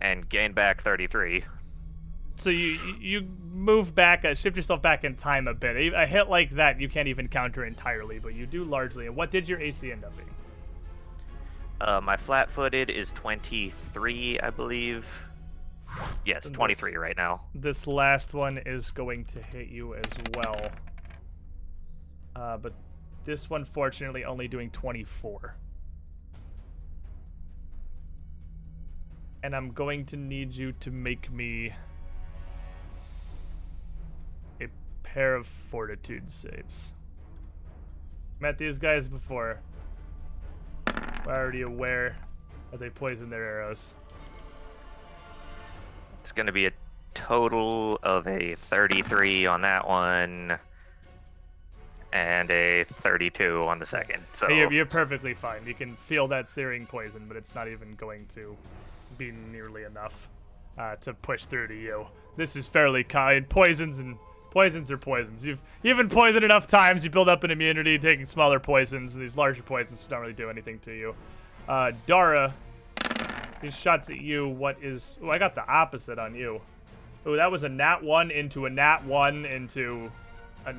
and 0.00 0.26
gain 0.26 0.52
back 0.52 0.82
33. 0.82 1.44
so 2.38 2.48
you 2.48 2.78
you 2.98 3.28
move 3.52 3.94
back, 3.94 4.24
uh, 4.24 4.34
shift 4.34 4.56
yourself 4.56 4.80
back 4.80 5.04
in 5.04 5.14
time 5.14 5.46
a 5.46 5.52
bit. 5.52 5.92
A 5.92 6.06
hit 6.06 6.28
like 6.30 6.52
that 6.52 6.80
you 6.80 6.88
can't 6.88 7.08
even 7.08 7.28
counter 7.28 7.66
entirely, 7.66 8.18
but 8.18 8.32
you 8.34 8.46
do 8.46 8.64
largely. 8.64 9.06
And 9.06 9.14
what 9.14 9.30
did 9.30 9.46
your 9.46 9.60
AC 9.60 9.92
end 9.92 10.04
up 10.04 10.16
being? 10.16 10.30
Uh, 11.82 12.00
my 12.02 12.16
flat-footed 12.16 12.88
is 12.88 13.12
23, 13.12 14.40
I 14.40 14.48
believe. 14.48 15.06
Yes, 16.24 16.44
Then 16.44 16.52
23 16.52 16.90
this- 16.92 16.98
right 16.98 17.16
now. 17.16 17.42
This 17.54 17.86
last 17.86 18.34
one 18.34 18.58
is 18.58 18.90
going 18.90 19.24
to 19.26 19.42
hit 19.42 19.68
you 19.68 19.94
as 19.94 20.04
well. 20.34 20.70
Uh, 22.34 22.56
but 22.58 22.74
this 23.24 23.48
one, 23.48 23.64
fortunately, 23.64 24.24
only 24.24 24.48
doing 24.48 24.70
24. 24.70 25.56
And 29.42 29.54
I'm 29.54 29.70
going 29.72 30.04
to 30.06 30.16
need 30.16 30.52
you 30.54 30.72
to 30.80 30.90
make 30.90 31.30
me 31.30 31.72
a 34.60 34.66
pair 35.02 35.34
of 35.36 35.46
fortitude 35.46 36.28
saves. 36.30 36.94
Met 38.40 38.58
these 38.58 38.78
guys 38.78 39.08
before. 39.08 39.60
We're 41.24 41.32
already 41.34 41.62
aware 41.62 42.16
that 42.70 42.80
they 42.80 42.90
poison 42.90 43.30
their 43.30 43.44
arrows. 43.44 43.94
It's 46.26 46.32
going 46.32 46.46
to 46.46 46.52
be 46.52 46.66
a 46.66 46.72
total 47.14 48.00
of 48.02 48.26
a 48.26 48.56
33 48.56 49.46
on 49.46 49.60
that 49.60 49.86
one 49.86 50.58
and 52.12 52.50
a 52.50 52.82
32 52.82 53.62
on 53.62 53.78
the 53.78 53.86
second. 53.86 54.24
So 54.32 54.48
You're, 54.48 54.72
you're 54.72 54.86
perfectly 54.86 55.34
fine. 55.34 55.64
You 55.64 55.74
can 55.74 55.94
feel 55.94 56.26
that 56.26 56.48
searing 56.48 56.84
poison, 56.84 57.26
but 57.28 57.36
it's 57.36 57.54
not 57.54 57.68
even 57.68 57.94
going 57.94 58.26
to 58.34 58.56
be 59.16 59.30
nearly 59.52 59.84
enough 59.84 60.28
uh, 60.76 60.96
to 60.96 61.14
push 61.14 61.44
through 61.44 61.68
to 61.68 61.76
you. 61.76 62.08
This 62.36 62.56
is 62.56 62.66
fairly 62.66 63.04
kind. 63.04 63.48
Poisons 63.48 64.00
and 64.00 64.16
poisons 64.50 64.90
are 64.90 64.98
poisons. 64.98 65.46
You've 65.46 65.60
been 65.96 66.08
poisoned 66.08 66.44
enough 66.44 66.66
times. 66.66 67.04
You 67.04 67.10
build 67.10 67.28
up 67.28 67.44
an 67.44 67.52
immunity, 67.52 68.00
taking 68.00 68.26
smaller 68.26 68.58
poisons, 68.58 69.14
and 69.14 69.22
these 69.22 69.36
larger 69.36 69.62
poisons 69.62 70.04
don't 70.08 70.22
really 70.22 70.32
do 70.32 70.50
anything 70.50 70.80
to 70.80 70.92
you. 70.92 71.14
Uh, 71.68 71.92
Dara, 72.08 72.52
these 73.60 73.76
shots 73.76 74.10
at 74.10 74.18
you. 74.18 74.48
What 74.48 74.76
is? 74.82 75.18
Oh, 75.22 75.30
I 75.30 75.38
got 75.38 75.54
the 75.54 75.66
opposite 75.66 76.18
on 76.18 76.34
you. 76.34 76.60
Oh, 77.24 77.36
that 77.36 77.50
was 77.50 77.62
a 77.64 77.68
nat 77.68 78.02
one 78.02 78.30
into 78.30 78.66
a 78.66 78.70
nat 78.70 79.04
one 79.04 79.44
into 79.44 80.10
a, 80.64 80.74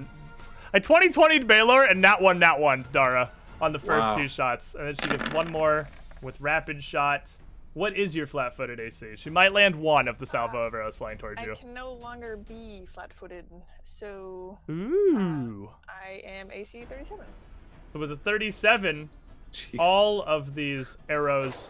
a 0.73 0.80
2020 0.80 1.39
Baylor 1.39 1.84
and 1.84 2.01
nat 2.01 2.21
one 2.21 2.39
nat 2.39 2.59
one 2.59 2.86
Dara 2.91 3.32
on 3.59 3.73
the 3.73 3.80
first 3.80 4.09
Wow. 4.09 4.15
two 4.17 4.28
shots, 4.28 4.75
and 4.75 4.88
then 4.88 4.95
she 4.95 5.09
gets 5.09 5.32
one 5.34 5.51
more 5.51 5.89
with 6.21 6.39
rapid 6.39 6.84
shot. 6.84 7.30
What 7.73 7.95
is 7.95 8.15
your 8.15 8.25
flat-footed 8.25 8.80
AC? 8.80 9.17
She 9.17 9.30
might 9.30 9.51
land 9.51 9.75
one 9.75 10.07
if 10.07 10.17
the 10.17 10.25
salvo 10.25 10.63
ah, 10.63 10.67
of 10.67 10.73
arrows 10.73 10.95
flying 10.95 11.19
towards 11.19 11.39
I 11.39 11.45
you. 11.45 11.51
I 11.51 11.55
can 11.55 11.75
no 11.75 11.93
longer 11.93 12.36
be 12.36 12.88
flat-footed, 12.91 13.45
so 13.84 14.57
Ooh. 14.67 15.69
Uh, 15.88 15.91
I 15.91 16.21
am 16.25 16.49
AC 16.51 16.86
37. 16.89 17.23
So 17.93 17.99
with 17.99 18.11
a 18.11 18.15
37, 18.17 19.09
Jeez. 19.53 19.75
all 19.78 20.23
of 20.23 20.55
these 20.55 20.97
arrows 21.07 21.67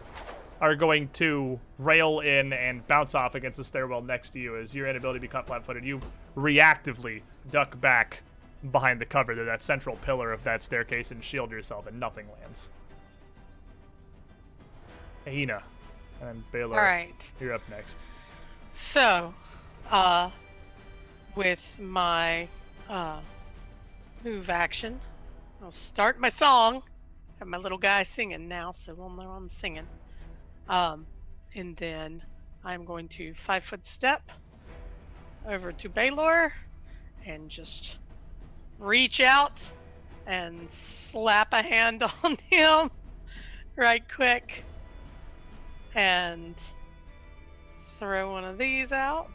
are 0.60 0.74
going 0.74 1.08
to 1.10 1.60
rail 1.78 2.20
in 2.20 2.52
and 2.52 2.86
bounce 2.88 3.14
off 3.14 3.34
against 3.34 3.58
the 3.58 3.64
stairwell 3.64 4.02
next 4.02 4.30
to 4.30 4.38
you 4.40 4.56
as 4.56 4.74
your 4.74 4.88
inability 4.88 5.18
to 5.18 5.20
be 5.20 5.28
caught 5.28 5.46
flat-footed. 5.46 5.84
You 5.84 6.00
reactively 6.36 7.22
duck 7.50 7.80
back 7.80 8.22
behind 8.72 9.00
the 9.00 9.06
cover 9.06 9.34
to 9.34 9.44
that 9.44 9.62
central 9.62 9.96
pillar 9.96 10.32
of 10.32 10.42
that 10.44 10.62
staircase 10.62 11.10
and 11.10 11.22
shield 11.22 11.50
yourself, 11.50 11.86
and 11.86 12.00
nothing 12.00 12.26
lands. 12.40 12.70
Aina 15.26 15.62
and 16.22 16.42
Baylor, 16.50 16.76
All 16.76 16.82
right. 16.82 17.32
you're 17.40 17.52
up 17.52 17.62
next. 17.70 18.02
So, 18.74 19.32
uh, 19.90 20.30
with 21.36 21.78
my 21.78 22.48
uh, 22.88 23.20
move 24.24 24.50
action, 24.50 24.98
I'll 25.62 25.70
start 25.70 26.18
my 26.18 26.28
song. 26.28 26.82
Have 27.38 27.46
my 27.46 27.58
little 27.58 27.78
guy 27.78 28.02
singing 28.02 28.48
now, 28.48 28.72
so 28.72 28.94
we'll 28.94 29.10
know 29.10 29.30
I'm 29.30 29.48
singing. 29.48 29.86
Um, 30.68 31.06
and 31.54 31.76
then 31.76 32.22
I'm 32.64 32.84
going 32.84 33.08
to 33.08 33.32
five 33.34 33.64
foot 33.64 33.86
step 33.86 34.30
over 35.46 35.72
to 35.72 35.88
Baylor 35.88 36.52
and 37.24 37.48
just 37.48 37.98
reach 38.78 39.20
out 39.20 39.72
and 40.26 40.70
slap 40.70 41.52
a 41.52 41.62
hand 41.62 42.02
on 42.22 42.36
him 42.50 42.90
right 43.76 44.02
quick 44.14 44.64
and 45.94 46.54
throw 47.98 48.30
one 48.30 48.44
of 48.44 48.58
these 48.58 48.92
out. 48.92 49.30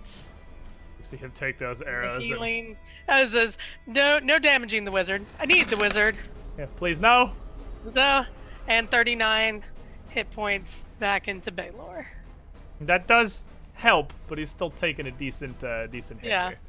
You 0.97 1.03
see 1.03 1.17
him 1.17 1.31
take 1.33 1.57
those 1.57 1.81
arrows. 1.81 2.15
and- 2.15 2.23
healing. 2.23 2.77
As 3.07 3.31
says, 3.31 3.57
no, 3.87 4.19
no 4.19 4.39
damaging 4.39 4.83
the 4.85 4.91
wizard. 4.91 5.25
I 5.39 5.45
need 5.45 5.67
the 5.67 5.77
wizard. 5.77 6.17
yeah, 6.57 6.67
please 6.77 6.99
no. 6.99 7.33
So, 7.91 8.23
and 8.67 8.89
39 8.89 9.63
hit 10.13 10.29
points 10.31 10.85
back 10.99 11.27
into 11.27 11.51
Baylor. 11.51 12.07
That 12.81 13.07
does 13.07 13.47
help, 13.73 14.13
but 14.27 14.37
he's 14.37 14.51
still 14.51 14.69
taking 14.69 15.07
a 15.07 15.11
decent, 15.11 15.63
uh, 15.63 15.87
decent 15.87 16.21
hit. 16.21 16.29
Yeah. 16.29 16.49
here. 16.49 16.59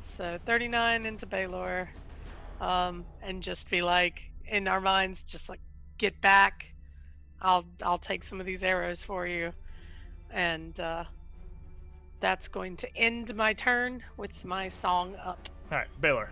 So 0.00 0.38
39 0.44 1.06
into 1.06 1.24
Baylor, 1.26 1.88
um, 2.60 3.04
and 3.22 3.42
just 3.42 3.70
be 3.70 3.80
like 3.80 4.30
in 4.46 4.68
our 4.68 4.80
minds, 4.80 5.22
just 5.22 5.48
like 5.48 5.60
get 5.96 6.20
back. 6.20 6.66
I'll 7.40 7.64
I'll 7.82 7.98
take 7.98 8.22
some 8.22 8.38
of 8.38 8.46
these 8.46 8.64
arrows 8.64 9.02
for 9.02 9.26
you, 9.26 9.52
and 10.30 10.78
uh, 10.78 11.04
that's 12.20 12.48
going 12.48 12.76
to 12.76 12.96
end 12.96 13.34
my 13.34 13.54
turn 13.54 14.02
with 14.16 14.44
my 14.44 14.68
song 14.68 15.16
up. 15.16 15.48
All 15.72 15.78
right, 15.78 15.88
Baylor. 16.00 16.30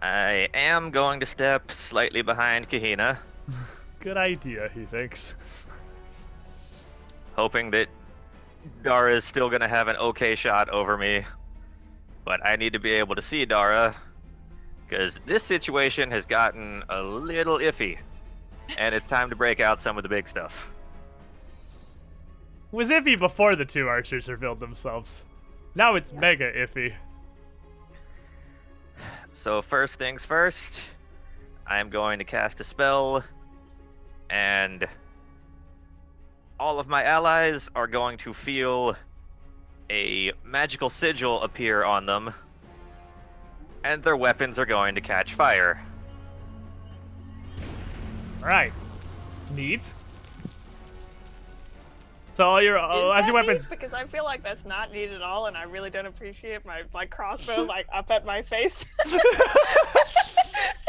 I 0.00 0.48
am 0.54 0.90
going 0.90 1.20
to 1.20 1.26
step 1.26 1.72
slightly 1.72 2.22
behind 2.22 2.68
Kahina, 2.68 3.18
Good 4.08 4.16
idea, 4.16 4.70
he 4.72 4.86
thinks. 4.86 5.36
hoping 7.36 7.70
that 7.72 7.88
Dara 8.82 9.14
is 9.14 9.22
still 9.22 9.50
going 9.50 9.60
to 9.60 9.68
have 9.68 9.88
an 9.88 9.96
okay 9.96 10.34
shot 10.34 10.70
over 10.70 10.96
me. 10.96 11.26
But 12.24 12.40
I 12.42 12.56
need 12.56 12.72
to 12.72 12.78
be 12.78 12.92
able 12.92 13.16
to 13.16 13.20
see 13.20 13.44
Dara 13.44 13.94
because 14.88 15.20
this 15.26 15.42
situation 15.42 16.10
has 16.10 16.24
gotten 16.24 16.84
a 16.88 17.02
little 17.02 17.58
iffy. 17.58 17.98
And 18.78 18.94
it's 18.94 19.06
time 19.06 19.28
to 19.28 19.36
break 19.36 19.60
out 19.60 19.82
some 19.82 19.98
of 19.98 20.02
the 20.02 20.08
big 20.08 20.26
stuff. 20.26 20.70
was 22.72 22.88
iffy 22.88 23.18
before 23.18 23.56
the 23.56 23.66
two 23.66 23.88
archers 23.88 24.26
revealed 24.26 24.58
themselves. 24.58 25.26
Now 25.74 25.96
it's 25.96 26.14
mega 26.14 26.50
iffy. 26.50 26.94
So, 29.32 29.60
first 29.60 29.96
things 29.96 30.24
first, 30.24 30.80
I'm 31.66 31.90
going 31.90 32.18
to 32.20 32.24
cast 32.24 32.58
a 32.60 32.64
spell, 32.64 33.22
and 34.30 34.86
all 36.60 36.80
of 36.80 36.88
my 36.88 37.04
allies 37.04 37.70
are 37.74 37.86
going 37.86 38.18
to 38.18 38.34
feel 38.34 38.96
a 39.90 40.32
magical 40.44 40.90
sigil 40.90 41.42
appear 41.42 41.84
on 41.84 42.06
them, 42.06 42.32
and 43.84 44.02
their 44.02 44.16
weapons 44.16 44.58
are 44.58 44.66
going 44.66 44.94
to 44.94 45.00
catch 45.00 45.34
fire. 45.34 45.80
All 48.42 48.48
right, 48.48 48.72
neat. 49.54 49.92
So 52.34 52.48
all 52.48 52.62
your 52.62 52.78
uh, 52.78 53.10
as 53.12 53.26
your 53.26 53.34
that 53.36 53.42
neat? 53.42 53.48
weapons. 53.48 53.64
Because 53.64 53.92
I 53.92 54.04
feel 54.04 54.24
like 54.24 54.42
that's 54.42 54.64
not 54.64 54.92
neat 54.92 55.10
at 55.10 55.22
all, 55.22 55.46
and 55.46 55.56
I 55.56 55.64
really 55.64 55.90
don't 55.90 56.06
appreciate 56.06 56.64
my 56.64 56.82
my 56.94 57.06
crossbow 57.06 57.62
like 57.62 57.86
up 57.92 58.10
at 58.10 58.24
my 58.24 58.42
face. 58.42 58.84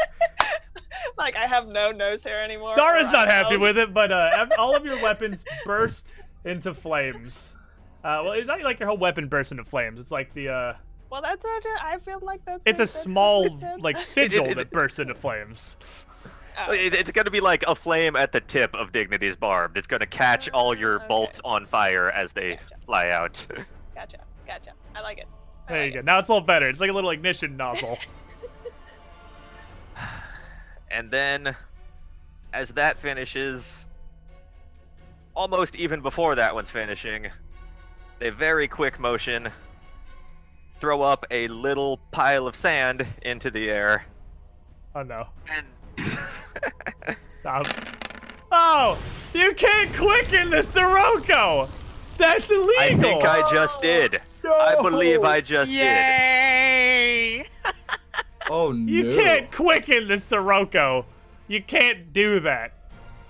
like 1.18 1.36
I 1.36 1.46
have 1.46 1.68
no 1.68 1.90
nose 1.92 2.22
hair 2.24 2.42
anymore. 2.42 2.74
Dara's 2.74 3.08
or 3.08 3.12
not 3.12 3.28
happy 3.28 3.54
eyebrows. 3.54 3.60
with 3.60 3.78
it, 3.78 3.94
but 3.94 4.10
uh, 4.12 4.46
all 4.58 4.74
of 4.76 4.84
your 4.84 5.00
weapons 5.02 5.44
burst 5.64 6.12
into 6.44 6.72
flames. 6.74 7.56
Uh, 8.02 8.22
well, 8.24 8.32
it's 8.32 8.46
not 8.46 8.60
like 8.62 8.78
your 8.80 8.88
whole 8.88 8.98
weapon 8.98 9.28
bursts 9.28 9.52
into 9.52 9.64
flames. 9.64 10.00
It's 10.00 10.10
like 10.10 10.32
the 10.34 10.48
uh, 10.48 10.72
Well, 11.10 11.20
that's 11.22 11.44
what 11.44 11.64
I 11.82 11.94
I 11.94 11.98
feel 11.98 12.20
like 12.22 12.44
that's. 12.44 12.60
it's 12.64 12.78
what- 12.78 12.84
a 12.84 12.90
that's 12.90 12.92
small 13.02 13.44
it 13.46 13.80
like 13.80 14.00
sigil 14.02 14.46
it- 14.46 14.54
that 14.56 14.70
bursts 14.70 14.98
into 14.98 15.14
flames. 15.14 16.06
Oh. 16.58 16.66
It's 16.72 17.10
going 17.12 17.24
to 17.24 17.30
be 17.30 17.40
like 17.40 17.64
a 17.68 17.74
flame 17.74 18.16
at 18.16 18.32
the 18.32 18.40
tip 18.40 18.74
of 18.74 18.92
Dignity's 18.92 19.36
barb. 19.36 19.76
It's 19.78 19.86
going 19.86 20.00
to 20.00 20.06
catch 20.06 20.50
all 20.50 20.76
your 20.76 20.96
okay. 20.96 21.06
bolts 21.08 21.40
on 21.42 21.64
fire 21.64 22.10
as 22.10 22.32
they 22.32 22.56
Gotcha. 22.56 22.74
fly 22.84 23.08
out. 23.10 23.46
Gotcha, 23.94 24.18
gotcha. 24.46 24.72
I 24.94 25.00
like 25.00 25.18
it. 25.18 25.26
I 25.68 25.72
There 25.72 25.86
you 25.86 25.92
go. 25.92 25.98
it. 26.00 26.04
Now 26.04 26.18
it's 26.18 26.28
a 26.28 26.32
little 26.32 26.44
better. 26.46 26.68
It's 26.68 26.80
like 26.80 26.90
a 26.90 26.92
little 26.92 27.10
ignition 27.10 27.56
nozzle. 27.56 27.98
And 30.90 31.10
then, 31.10 31.54
as 32.52 32.70
that 32.70 32.98
finishes, 32.98 33.84
almost 35.34 35.76
even 35.76 36.00
before 36.00 36.34
that 36.34 36.54
one's 36.54 36.70
finishing, 36.70 37.28
they 38.18 38.30
very 38.30 38.68
quick 38.68 38.98
motion 38.98 39.50
throw 40.78 41.02
up 41.02 41.26
a 41.30 41.46
little 41.48 41.98
pile 42.10 42.46
of 42.46 42.56
sand 42.56 43.06
into 43.22 43.50
the 43.50 43.70
air. 43.70 44.04
oh 44.94 45.02
no. 45.02 45.26
And 45.48 45.66
Um, 47.42 47.62
oh, 48.52 48.98
you 49.32 49.54
can't 49.54 49.94
quicken 49.94 50.50
the 50.50 50.62
Sirocco. 50.62 51.68
That's 52.18 52.50
illegal. 52.50 52.74
I 52.78 52.94
think 52.96 53.24
I 53.24 53.50
just 53.50 53.80
did. 53.80 54.20
I 54.44 54.76
believe 54.80 55.22
I 55.22 55.40
just 55.40 55.70
did. 55.70 55.78
Yay! 55.78 57.46
Oh 58.50 58.72
no! 58.72 58.92
You 58.92 59.14
can't 59.14 59.50
quicken 59.52 60.08
the 60.08 60.18
Sirocco. 60.18 61.06
You 61.46 61.62
can't 61.62 62.12
do 62.12 62.40
that. 62.40 62.72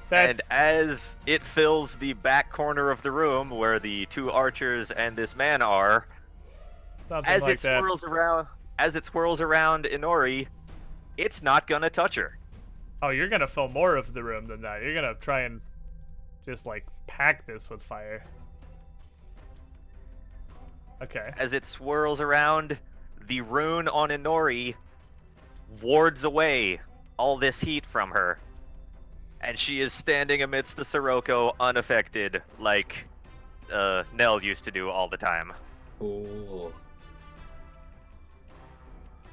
That's 0.09 0.41
And 0.41 0.51
as 0.51 1.17
it 1.27 1.45
fills 1.45 1.95
the 1.97 2.15
back 2.15 2.51
corner 2.51 2.91
of 2.91 3.03
the 3.03 3.13
room 3.13 3.51
where 3.51 3.79
the 3.79 4.07
two 4.07 4.31
archers 4.31 4.91
and 4.91 5.15
this 5.15 5.37
man 5.37 5.61
are, 5.61 6.07
something 7.09 7.31
as 7.31 7.43
like 7.43 7.57
it 7.57 7.61
that. 7.61 7.81
swirls 7.81 8.03
around, 8.03 8.47
as 8.79 8.97
it 8.97 9.05
swirls 9.05 9.43
around 9.43 9.85
Inori, 9.85 10.49
it's 11.19 11.43
not 11.43 11.67
gonna 11.67 11.91
touch 11.91 12.15
her. 12.15 12.39
Oh, 13.03 13.11
you're 13.11 13.29
gonna 13.29 13.47
fill 13.47 13.69
more 13.69 13.97
of 13.97 14.15
the 14.15 14.25
room 14.25 14.47
than 14.47 14.63
that. 14.63 14.83
You're 14.83 14.95
gonna 14.95 15.15
try 15.15 15.43
and 15.43 15.61
just 16.47 16.65
like 16.65 16.87
pack 17.07 17.47
this 17.47 17.69
with 17.69 17.83
fire. 17.83 18.25
Okay. 21.03 21.31
As 21.37 21.53
it 21.53 21.67
swirls 21.67 22.23
around, 22.23 22.79
the 23.29 23.43
rune 23.43 23.87
on 23.87 24.09
Inori 24.09 24.75
wards 25.83 26.25
away 26.25 26.81
all 27.17 27.37
this 27.37 27.61
heat 27.61 27.85
from 27.87 28.11
her. 28.11 28.39
And 29.41 29.59
she 29.59 29.81
is 29.81 29.93
standing 29.93 30.43
amidst 30.43 30.77
the 30.77 30.85
Sirocco 30.85 31.55
unaffected, 31.59 32.43
like 32.59 33.07
uh, 33.73 34.03
Nell 34.15 34.43
used 34.43 34.65
to 34.65 34.71
do 34.71 34.91
all 34.91 35.09
the 35.09 35.17
time. 35.17 35.53
Cool. 35.99 36.73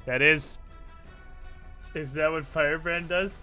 That 0.06 0.22
is. 0.22 0.58
Is 1.94 2.12
that 2.14 2.30
what 2.30 2.46
Firebrand 2.46 3.08
does? 3.08 3.40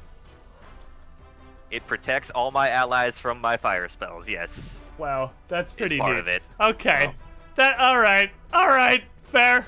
It 1.72 1.86
protects 1.88 2.32
all 2.32 2.52
my 2.52 2.70
allies 2.70 3.20
from 3.20 3.42
my 3.42 3.58
fire 3.58 3.90
spells, 3.90 4.30
yes. 4.30 4.80
Wow, 4.98 5.32
that's 5.48 5.74
pretty 5.74 5.98
part 5.98 6.14
neat. 6.14 6.20
of 6.20 6.28
it. 6.28 6.44
Okay. 6.60 7.08
Oh. 7.10 7.14
That 7.56 7.80
all 7.80 8.00
right. 8.00 8.32
All 8.54 8.68
right. 8.68 9.04
Fair. 9.24 9.68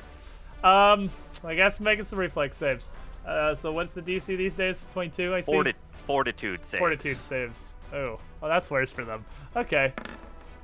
Um, 0.64 1.10
I 1.44 1.56
guess 1.56 1.80
making 1.80 2.06
some 2.06 2.20
reflex 2.20 2.58
saves. 2.58 2.90
Uh, 3.28 3.54
so 3.54 3.72
what's 3.74 3.94
the 3.94 4.02
DC 4.02 4.26
these 4.38 4.56
days? 4.56 4.88
22, 4.94 5.36
I 5.36 5.42
see. 5.42 5.52
Forti- 5.52 5.74
fortitude 6.06 6.62
saves. 6.66 6.80
Fortitude 6.80 7.18
saves. 7.18 7.76
Oh, 7.94 8.20
well, 8.42 8.50
that's 8.50 8.72
worse 8.72 8.92
for 8.92 9.04
them. 9.04 9.26
Okay. 9.56 9.94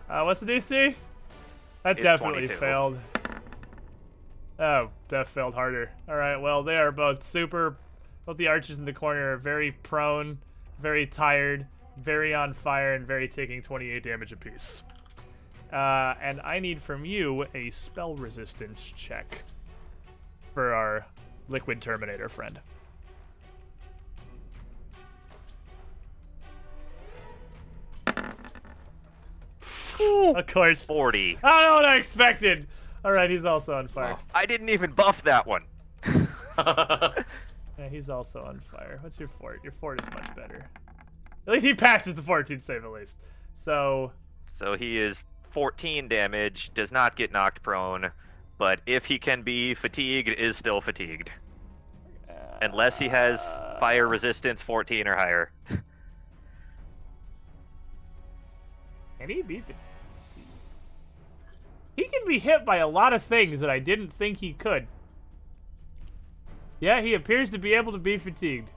Uh, 0.10 0.24
what's 0.24 0.40
the 0.40 0.46
DC? 0.46 0.96
That 1.84 1.98
It's 1.98 2.04
definitely 2.04 2.48
22. 2.48 2.56
failed. 2.60 3.00
Oh, 4.60 4.90
that 5.10 5.28
failed 5.28 5.54
harder. 5.56 5.92
All 6.08 6.16
right. 6.16 6.38
Well, 6.38 6.64
they 6.64 6.76
are 6.76 6.92
both 6.92 7.24
super. 7.24 7.76
Both 8.26 8.38
the 8.38 8.48
archers 8.48 8.78
in 8.78 8.86
the 8.86 8.94
corner 8.94 9.34
are 9.34 9.38
very 9.38 9.72
prone, 9.72 10.38
very 10.80 11.06
tired, 11.06 11.68
very 11.98 12.34
on 12.34 12.54
fire, 12.54 12.94
and 12.94 13.06
very 13.06 13.28
taking 13.28 13.62
28 13.62 14.02
damage 14.02 14.32
apiece. 14.32 14.84
Uh, 15.74 16.14
and 16.22 16.40
I 16.42 16.60
need 16.60 16.82
from 16.82 17.04
you 17.04 17.46
a 17.54 17.72
spell 17.72 18.16
resistance 18.16 18.94
check 18.96 19.44
for 20.54 20.74
our 20.74 21.06
liquid 21.50 21.82
terminator 21.82 22.30
friend. 22.30 22.60
Of 30.36 30.48
course. 30.48 30.86
40. 30.86 31.38
I 31.44 31.52
don't 31.52 31.70
know 31.70 31.76
what 31.76 31.86
I 31.86 31.96
expected. 31.96 32.68
All 33.06 33.12
right, 33.12 33.30
he's 33.30 33.46
also 33.46 33.76
on 33.76 33.88
fire. 33.88 34.18
Oh. 34.18 34.24
I 34.34 34.46
didn't 34.46 34.70
even 34.70 34.92
buff 34.92 35.24
that 35.24 35.46
one. 35.46 35.64
Yeah, 37.78 37.90
he's 37.90 38.10
also 38.10 38.44
on 38.44 38.60
fire. 38.60 39.00
What's 39.02 39.20
your 39.20 39.30
fort? 39.30 39.62
Your 39.64 39.74
fort 39.74 40.02
is 40.02 40.10
much 40.12 40.36
better. 40.36 40.70
At 41.48 41.54
least 41.54 41.66
he 41.66 41.74
passes 41.74 42.16
the 42.16 42.22
fortitude 42.22 42.62
save 42.62 42.86
at 42.86 42.92
least. 42.92 43.18
So 43.56 44.12
so 44.52 44.76
he 44.76 45.00
is 45.00 45.24
14 45.52 46.08
damage, 46.08 46.72
does 46.74 46.92
not 46.92 47.16
get 47.16 47.32
knocked 47.32 47.64
prone, 47.64 48.12
but 48.58 48.82
if 48.86 49.06
he 49.06 49.18
can 49.20 49.42
be 49.42 49.74
fatigued, 49.74 50.30
is 50.30 50.58
still 50.58 50.82
fatigued. 50.82 51.32
Unless 52.62 52.98
he 52.98 53.08
has 53.10 53.42
fire 53.80 54.08
uh, 54.08 54.10
resistance 54.10 54.62
14 54.62 55.08
or 55.08 55.16
higher. 55.16 55.52
Can 59.20 59.30
he 59.30 59.42
be? 59.42 59.60
fa- 59.60 59.74
He 61.96 62.04
can 62.06 62.28
be 62.28 62.40
hit 62.40 62.66
by 62.66 62.78
a 62.78 62.88
lot 62.88 63.14
of 63.14 63.24
things 63.24 63.60
that 63.60 63.70
I 63.70 63.80
didn't 63.80 64.14
think 64.14 64.38
he 64.38 64.54
could. 64.54 64.88
Yeah, 66.80 67.02
he 67.02 67.14
appears 67.14 67.50
to 67.52 67.58
be 67.58 67.74
able 67.74 67.92
to 67.94 67.98
be 67.98 68.18
fatigued, 68.18 68.70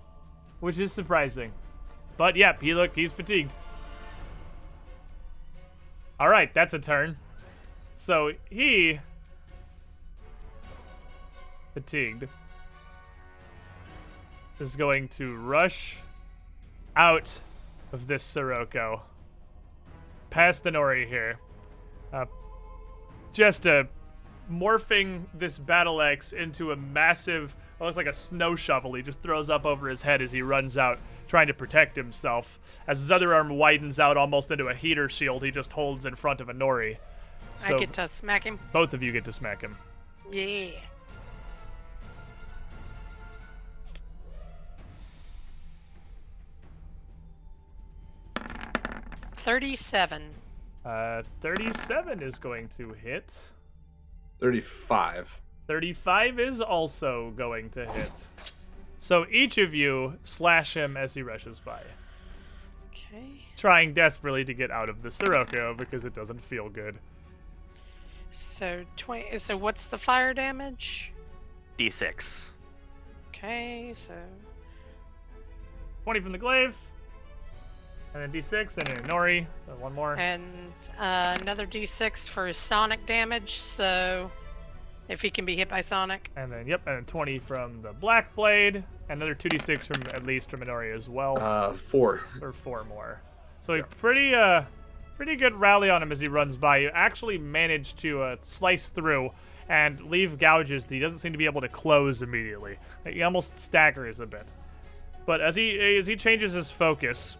which 0.61 0.78
is 0.78 0.93
surprising. 0.93 1.53
But 2.16 2.36
yep, 2.36 2.62
he 2.62 2.74
look 2.74 2.94
he's 2.94 3.12
fatigued. 3.12 3.53
All 6.19 6.28
right, 6.28 6.53
that's 6.55 6.73
a 6.73 6.78
turn. 6.78 7.19
So 7.94 8.32
he 8.48 9.01
fatigued 11.77 12.27
is 14.59 14.77
going 14.77 15.07
to 15.09 15.36
rush 15.36 15.98
out 16.97 17.43
of 17.93 18.07
this 18.07 18.23
Sirocco 18.23 19.03
past 20.31 20.65
the 20.65 20.70
Nori 20.70 21.07
here. 21.07 21.39
Uh, 22.15 22.24
just 23.35 23.66
uh, 23.66 23.85
morphing 24.51 25.24
this 25.35 25.59
battle 25.59 26.01
axe 26.01 26.32
into 26.32 26.73
a 26.73 26.77
massive, 26.77 27.55
almost 27.78 27.98
like 27.98 28.07
a 28.07 28.12
snow 28.12 28.57
shovel. 28.57 28.94
He 28.94 29.03
just 29.03 29.20
throws 29.20 29.51
up 29.51 29.66
over 29.66 29.86
his 29.90 30.01
head 30.01 30.23
as 30.23 30.32
he 30.32 30.40
runs 30.40 30.78
out, 30.78 30.98
trying 31.28 31.48
to 31.48 31.55
protect 31.55 31.94
himself. 31.94 32.59
As 32.86 33.01
his 33.01 33.11
other 33.11 33.35
arm 33.35 33.51
widens 33.51 34.01
out 34.01 34.16
almost 34.16 34.51
into 34.51 34.69
a 34.69 34.74
heater 34.74 35.11
shield, 35.11 35.43
he 35.43 35.51
just 35.51 35.73
holds 35.73 36.07
in 36.07 36.15
front 36.15 36.40
of 36.40 36.48
Inori. 36.48 36.97
So 37.57 37.77
I 37.77 37.78
get 37.78 37.93
to 37.93 38.09
smack 38.09 38.44
him. 38.44 38.59
both 38.73 38.94
of 38.94 39.03
you 39.03 39.12
get 39.12 39.27
to 39.27 39.32
smack 39.32 39.61
him. 39.61 39.77
Yeah. 40.31 40.70
Thirty-seven. 49.51 50.23
Uh, 50.85 51.23
37 51.40 52.20
is 52.20 52.36
going 52.36 52.66
to 52.70 52.94
hit. 52.94 53.48
35. 54.40 55.40
35 55.68 56.40
is 56.40 56.60
also 56.60 57.31
going 57.36 57.70
to 57.70 57.86
hit. 57.93 58.27
So 58.98 59.24
each 59.31 59.56
of 59.59 59.73
you 59.73 60.14
slash 60.24 60.77
him 60.77 60.97
as 60.97 61.14
he 61.14 61.23
rushes 61.23 61.60
by, 61.60 61.81
Okay. 62.90 63.44
trying 63.56 63.94
desperately 63.94 64.44
to 64.44 64.52
get 64.52 64.73
out 64.73 64.89
of 64.89 65.02
the 65.02 65.12
Sirocco 65.12 65.74
because 65.74 66.05
it 66.05 66.12
doesn't 66.12 66.44
feel 66.44 66.68
good. 66.68 66.98
So 68.32 68.85
twenty. 68.97 69.39
So 69.39 69.56
what's 69.56 69.86
the 69.86 69.98
fire 69.98 70.35
damage? 70.35 71.12
D6. 71.78 72.51
Okay. 73.28 73.93
So 73.94 74.12
20 76.02 76.18
from 76.18 76.32
the 76.32 76.39
glaive, 76.39 76.77
and 78.22 78.32
then 78.32 78.43
d6, 78.43 78.78
and 78.78 78.86
then 78.86 79.02
Nori. 79.09 79.47
One 79.78 79.93
more. 79.94 80.14
and 80.18 80.43
uh, 80.98 81.36
another 81.40 81.66
D6 81.66 82.28
for 82.28 82.47
his 82.47 82.56
sonic 82.56 83.05
damage. 83.06 83.56
So 83.59 84.30
if 85.09 85.20
he 85.20 85.30
can 85.30 85.44
be 85.44 85.55
hit 85.55 85.68
by 85.68 85.80
sonic. 85.82 86.30
And 86.36 86.51
then, 86.51 86.66
yep, 86.66 86.80
and 86.86 86.97
then 86.97 87.05
20 87.05 87.38
from 87.40 87.82
the 87.82 87.93
Black 87.93 88.34
Blade, 88.34 88.82
another 89.09 89.34
2d6 89.34 89.82
from 89.94 90.02
at 90.14 90.24
least 90.24 90.51
from 90.51 90.60
Minori 90.60 90.94
as 90.94 91.09
well, 91.09 91.38
Uh, 91.38 91.74
four. 91.74 92.22
or 92.40 92.52
four 92.52 92.84
more. 92.84 93.20
So 93.62 93.74
a 93.74 93.82
pretty, 93.82 94.34
uh, 94.34 94.62
pretty 95.16 95.36
good 95.36 95.55
rally 95.55 95.90
on 95.90 96.02
him 96.02 96.10
as 96.10 96.20
he 96.20 96.28
runs 96.28 96.56
by. 96.56 96.78
You 96.78 96.90
actually 96.94 97.38
managed 97.38 97.98
to 97.98 98.22
uh, 98.22 98.36
slice 98.40 98.88
through 98.88 99.30
and 99.68 100.01
leave 100.01 100.38
gouges 100.38 100.86
that 100.86 100.94
he 100.94 101.01
doesn't 101.01 101.18
seem 101.18 101.32
to 101.32 101.38
be 101.38 101.47
able 101.47 101.60
to 101.60 101.68
close 101.68 102.22
immediately. 102.22 102.78
He 103.06 103.22
almost 103.22 103.59
staggers 103.59 104.20
a 104.20 104.26
bit. 104.26 104.47
But 105.26 105.40
as 105.40 105.56
he 105.56 105.97
as 105.98 106.06
he 106.06 106.14
changes 106.14 106.52
his 106.52 106.70
focus, 106.70 107.36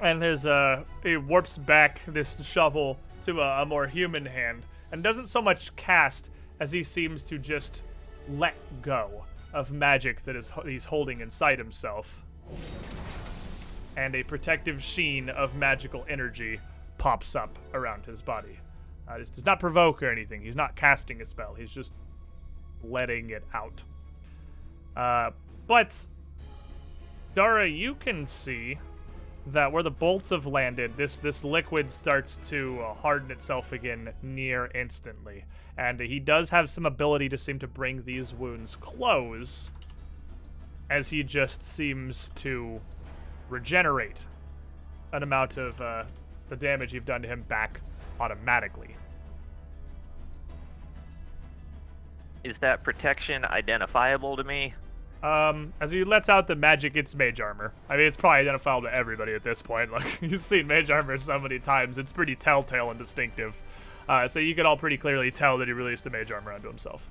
and 0.00 0.22
his 0.22 0.46
uh, 0.46 0.84
he 1.02 1.16
warps 1.16 1.58
back 1.58 2.02
this 2.06 2.44
shovel 2.46 2.98
to 3.24 3.40
a, 3.40 3.62
a 3.62 3.66
more 3.66 3.86
human 3.86 4.26
hand, 4.26 4.64
and 4.92 5.02
doesn't 5.02 5.28
so 5.28 5.42
much 5.42 5.74
cast 5.76 6.30
as 6.58 6.72
he 6.72 6.82
seems 6.82 7.22
to 7.24 7.38
just 7.38 7.82
let 8.28 8.54
go 8.82 9.24
of 9.52 9.72
magic 9.72 10.22
that 10.22 10.36
is 10.36 10.52
he's 10.64 10.84
holding 10.86 11.20
inside 11.20 11.58
himself. 11.58 12.24
And 13.96 14.14
a 14.14 14.22
protective 14.22 14.82
sheen 14.82 15.28
of 15.28 15.56
magical 15.56 16.06
energy 16.08 16.60
pops 16.98 17.34
up 17.34 17.58
around 17.74 18.06
his 18.06 18.22
body. 18.22 18.60
Uh, 19.08 19.18
this 19.18 19.30
does 19.30 19.44
not 19.44 19.58
provoke 19.58 20.02
or 20.02 20.10
anything. 20.10 20.42
He's 20.42 20.56
not 20.56 20.76
casting 20.76 21.20
a 21.20 21.26
spell. 21.26 21.54
He's 21.54 21.72
just 21.72 21.92
letting 22.84 23.30
it 23.30 23.44
out. 23.52 23.82
Uh, 24.96 25.30
but 25.66 26.06
Dara, 27.34 27.68
you 27.68 27.94
can 27.94 28.26
see 28.26 28.78
that 29.46 29.72
where 29.72 29.82
the 29.82 29.90
bolts 29.90 30.30
have 30.30 30.46
landed, 30.46 30.96
this 30.96 31.18
this 31.18 31.44
liquid 31.44 31.90
starts 31.90 32.36
to 32.48 32.80
uh, 32.80 32.94
harden 32.94 33.30
itself 33.30 33.72
again 33.72 34.12
near 34.22 34.70
instantly, 34.74 35.44
and 35.76 36.00
he 36.00 36.20
does 36.20 36.50
have 36.50 36.68
some 36.68 36.86
ability 36.86 37.28
to 37.28 37.38
seem 37.38 37.58
to 37.58 37.66
bring 37.66 38.04
these 38.04 38.34
wounds 38.34 38.76
close, 38.76 39.70
as 40.88 41.08
he 41.08 41.22
just 41.22 41.62
seems 41.62 42.30
to 42.34 42.80
regenerate 43.48 44.26
an 45.12 45.22
amount 45.22 45.56
of 45.56 45.80
uh, 45.80 46.04
the 46.48 46.56
damage 46.56 46.92
you've 46.92 47.06
done 47.06 47.22
to 47.22 47.28
him 47.28 47.42
back 47.48 47.80
automatically. 48.20 48.94
Is 52.44 52.58
that 52.58 52.84
protection 52.84 53.44
identifiable 53.44 54.36
to 54.36 54.44
me? 54.44 54.74
Um, 55.22 55.74
as 55.80 55.90
he 55.90 56.02
lets 56.02 56.28
out 56.30 56.46
the 56.46 56.56
magic, 56.56 56.96
it's 56.96 57.14
mage 57.14 57.40
armor. 57.40 57.72
I 57.88 57.96
mean, 57.96 58.06
it's 58.06 58.16
probably 58.16 58.40
identifiable 58.40 58.88
to 58.88 58.94
everybody 58.94 59.34
at 59.34 59.42
this 59.42 59.60
point. 59.62 59.90
Like, 60.00 60.18
you've 60.22 60.40
seen 60.40 60.66
mage 60.66 60.90
armor 60.90 61.18
so 61.18 61.38
many 61.38 61.58
times, 61.58 61.98
it's 61.98 62.12
pretty 62.12 62.36
telltale 62.36 62.90
and 62.90 62.98
distinctive. 62.98 63.60
Uh, 64.08 64.26
so 64.26 64.38
you 64.38 64.54
can 64.54 64.66
all 64.66 64.76
pretty 64.76 64.96
clearly 64.96 65.30
tell 65.30 65.58
that 65.58 65.68
he 65.68 65.74
released 65.74 66.04
the 66.04 66.10
mage 66.10 66.32
armor 66.32 66.52
onto 66.52 66.68
himself. 66.68 67.08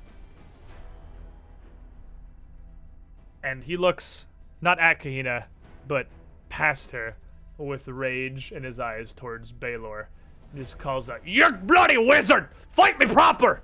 And 3.44 3.64
he 3.64 3.77
looks 3.77 4.26
not 4.61 4.80
at 4.80 4.99
Kahina, 5.02 5.45
but 5.88 6.07
past 6.49 6.91
her 6.91 7.15
with 7.57 7.88
rage 7.88 8.52
in 8.52 8.64
his 8.64 8.80
eyes 8.80 9.14
towards 9.14 9.52
Baylor. 9.52 10.10
He 10.53 10.60
just 10.60 10.77
calls 10.77 11.10
out, 11.10 11.26
You 11.26 11.52
bloody 11.52 11.98
wizard! 11.98 12.49
Fight 12.72 12.99
me 12.99 13.06
proper! 13.06 13.61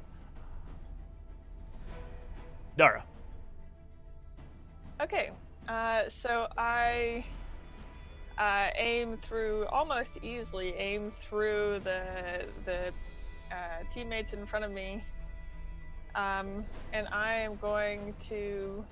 Dara. 2.77 3.05
Okay, 5.01 5.31
uh, 5.67 6.03
so 6.07 6.47
I 6.57 7.25
uh, 8.37 8.69
aim 8.77 9.17
through 9.17 9.65
almost 9.65 10.23
easily 10.23 10.73
aim 10.75 11.11
through 11.11 11.79
the 11.83 12.45
the 12.63 12.91
uh, 13.51 13.83
teammates 13.93 14.33
in 14.33 14.45
front 14.45 14.63
of 14.63 14.71
me, 14.71 15.03
um, 16.15 16.63
and 16.93 17.07
I 17.09 17.33
am 17.35 17.57
going 17.57 18.13
to 18.29 18.85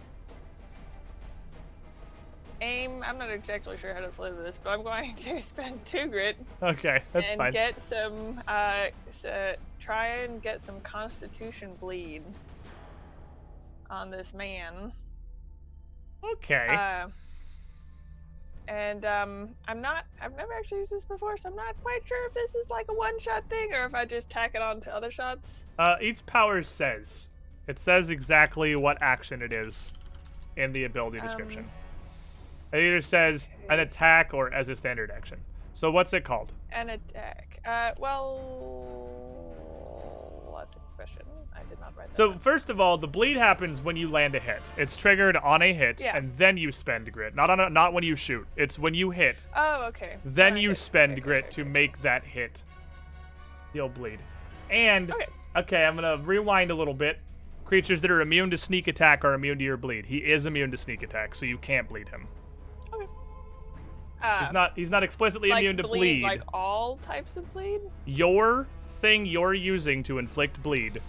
aim. 2.59 3.01
I'm 3.05 3.17
not 3.17 3.29
exactly 3.29 3.77
sure 3.77 3.93
how 3.93 4.01
to 4.01 4.11
flip 4.11 4.35
this, 4.37 4.59
but 4.61 4.71
I'm 4.71 4.83
going 4.83 5.15
to 5.17 5.41
spend 5.41 5.85
two 5.85 6.07
grit 6.07 6.35
Okay, 6.61 7.01
that's 7.13 7.29
and 7.29 7.37
fine. 7.37 7.53
get 7.53 7.81
some. 7.81 8.41
Uh, 8.45 8.87
uh, 9.25 9.53
try 9.79 10.07
and 10.07 10.41
get 10.41 10.61
some 10.61 10.81
Constitution 10.81 11.71
bleed 11.79 12.23
on 13.89 14.11
this 14.11 14.33
man. 14.33 14.91
Okay. 16.33 16.67
Uh, 16.69 17.07
and 18.67 19.05
um, 19.05 19.49
I'm 19.67 19.81
not. 19.81 20.05
I've 20.21 20.35
never 20.37 20.53
actually 20.53 20.79
used 20.79 20.91
this 20.91 21.05
before, 21.05 21.37
so 21.37 21.49
I'm 21.49 21.55
not 21.55 21.75
quite 21.83 22.07
sure 22.07 22.25
if 22.27 22.33
this 22.33 22.55
is 22.55 22.69
like 22.69 22.85
a 22.89 22.93
one-shot 22.93 23.49
thing 23.49 23.73
or 23.73 23.85
if 23.85 23.93
I 23.93 24.05
just 24.05 24.29
tack 24.29 24.55
it 24.55 24.61
on 24.61 24.79
to 24.81 24.95
other 24.95 25.11
shots. 25.11 25.65
Uh, 25.77 25.95
each 26.01 26.25
power 26.25 26.61
says. 26.61 27.27
It 27.67 27.79
says 27.79 28.09
exactly 28.09 28.75
what 28.75 28.97
action 29.01 29.41
it 29.41 29.53
is 29.53 29.93
in 30.55 30.73
the 30.73 30.83
ability 30.83 31.19
description. 31.21 31.63
Um, 31.63 32.79
it 32.79 32.83
either 32.83 33.01
says 33.01 33.49
an 33.69 33.79
attack 33.79 34.33
or 34.33 34.53
as 34.53 34.67
a 34.69 34.75
standard 34.75 35.11
action. 35.11 35.39
So 35.73 35.91
what's 35.91 36.13
it 36.13 36.23
called? 36.23 36.51
An 36.71 36.89
attack. 36.89 37.59
Uh, 37.65 37.91
well, 37.99 39.22
that's 40.75 40.87
a 40.91 40.95
question. 40.95 41.21
I 41.55 41.59
did 41.69 41.79
not 41.79 41.93
write 41.97 42.09
that. 42.09 42.17
So 42.17 42.29
down. 42.31 42.39
first 42.39 42.69
of 42.69 42.79
all, 42.79 42.97
the 42.97 43.07
bleed 43.07 43.37
happens 43.37 43.81
when 43.81 43.95
you 43.95 44.09
land 44.09 44.35
a 44.35 44.39
hit. 44.39 44.61
It's 44.77 44.95
triggered 44.95 45.37
on 45.37 45.61
a 45.61 45.73
hit, 45.73 46.01
Yeah. 46.01 46.15
and 46.17 46.35
then 46.37 46.57
you 46.57 46.71
spend 46.71 47.11
grit. 47.11 47.35
Not 47.35 47.49
on 47.49 47.59
a, 47.59 47.69
not 47.69 47.93
when 47.93 48.03
you 48.03 48.15
shoot. 48.15 48.47
It's 48.55 48.77
when 48.79 48.93
you 48.93 49.11
hit. 49.11 49.45
Oh, 49.55 49.85
okay. 49.87 50.17
Then 50.25 50.57
you 50.57 50.69
good. 50.69 50.77
spend 50.77 51.11
Okay, 51.13 51.21
grit 51.21 51.43
okay, 51.45 51.51
to 51.55 51.61
okay. 51.61 51.69
make 51.69 52.01
that 52.01 52.23
hit. 52.23 52.63
You'll 53.73 53.89
bleed. 53.89 54.19
And 54.69 55.11
Okay. 55.11 55.25
okay, 55.57 55.83
I'm 55.85 55.95
gonna 55.95 56.17
rewind 56.17 56.71
a 56.71 56.75
little 56.75 56.93
bit. 56.93 57.19
Creatures 57.65 58.01
that 58.01 58.11
are 58.11 58.21
immune 58.21 58.49
to 58.51 58.57
sneak 58.57 58.87
attack 58.87 59.23
are 59.23 59.33
immune 59.33 59.57
to 59.57 59.63
your 59.63 59.77
bleed. 59.77 60.05
He 60.07 60.17
is 60.17 60.45
immune 60.45 60.69
to 60.71 60.77
sneak 60.77 61.01
attack, 61.01 61.33
so 61.33 61.45
you 61.45 61.57
can't 61.57 61.87
bleed 61.87 62.09
him. 62.09 62.27
Uh, 64.21 64.39
He's 64.45 64.53
not 64.53 64.71
he's 64.75 64.89
not 64.89 65.03
explicitly 65.03 65.49
like 65.49 65.59
immune 65.59 65.75
to 65.77 65.83
bleed, 65.83 66.21
bleed. 66.21 66.23
Like 66.23 66.41
all 66.53 66.95
types 66.97 67.35
of 67.35 67.51
bleed. 67.51 67.81
Your 68.05 68.67
thing 69.03 69.25
you're 69.25 69.53
using 69.53 70.01
to 70.01 70.17
inflict 70.17 70.63
bleed 70.63 71.01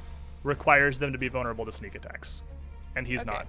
requires 0.42 0.98
them 0.98 1.12
to 1.12 1.18
be 1.18 1.28
vulnerable 1.28 1.64
to 1.64 1.70
sneak 1.70 1.94
attacks. 1.94 2.42
And 2.96 3.06
he's 3.06 3.20
Okay. 3.20 3.30
not. 3.30 3.46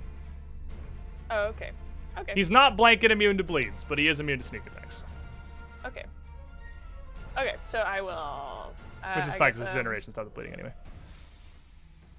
Oh, 1.31 1.41
okay. 1.47 1.71
Okay. 2.19 2.33
He's 2.35 2.51
not 2.51 2.77
blanket 2.77 3.09
immune 3.11 3.37
to 3.39 3.43
bleeds, 3.43 3.83
but 3.83 3.97
he 3.97 4.07
is 4.07 4.19
immune 4.19 4.37
to 4.37 4.45
sneak 4.45 4.65
attacks. 4.67 5.03
Okay. 5.83 6.05
Okay, 7.35 7.55
so 7.65 7.79
I 7.79 8.01
will. 8.01 8.71
Uh, 9.03 9.15
Which 9.15 9.25
is 9.25 9.33
I 9.33 9.37
fine 9.37 9.51
because 9.53 9.67
um, 9.67 9.73
generation 9.75 10.11
stop 10.13 10.25
the 10.25 10.31
bleeding 10.31 10.53
anyway. 10.53 10.73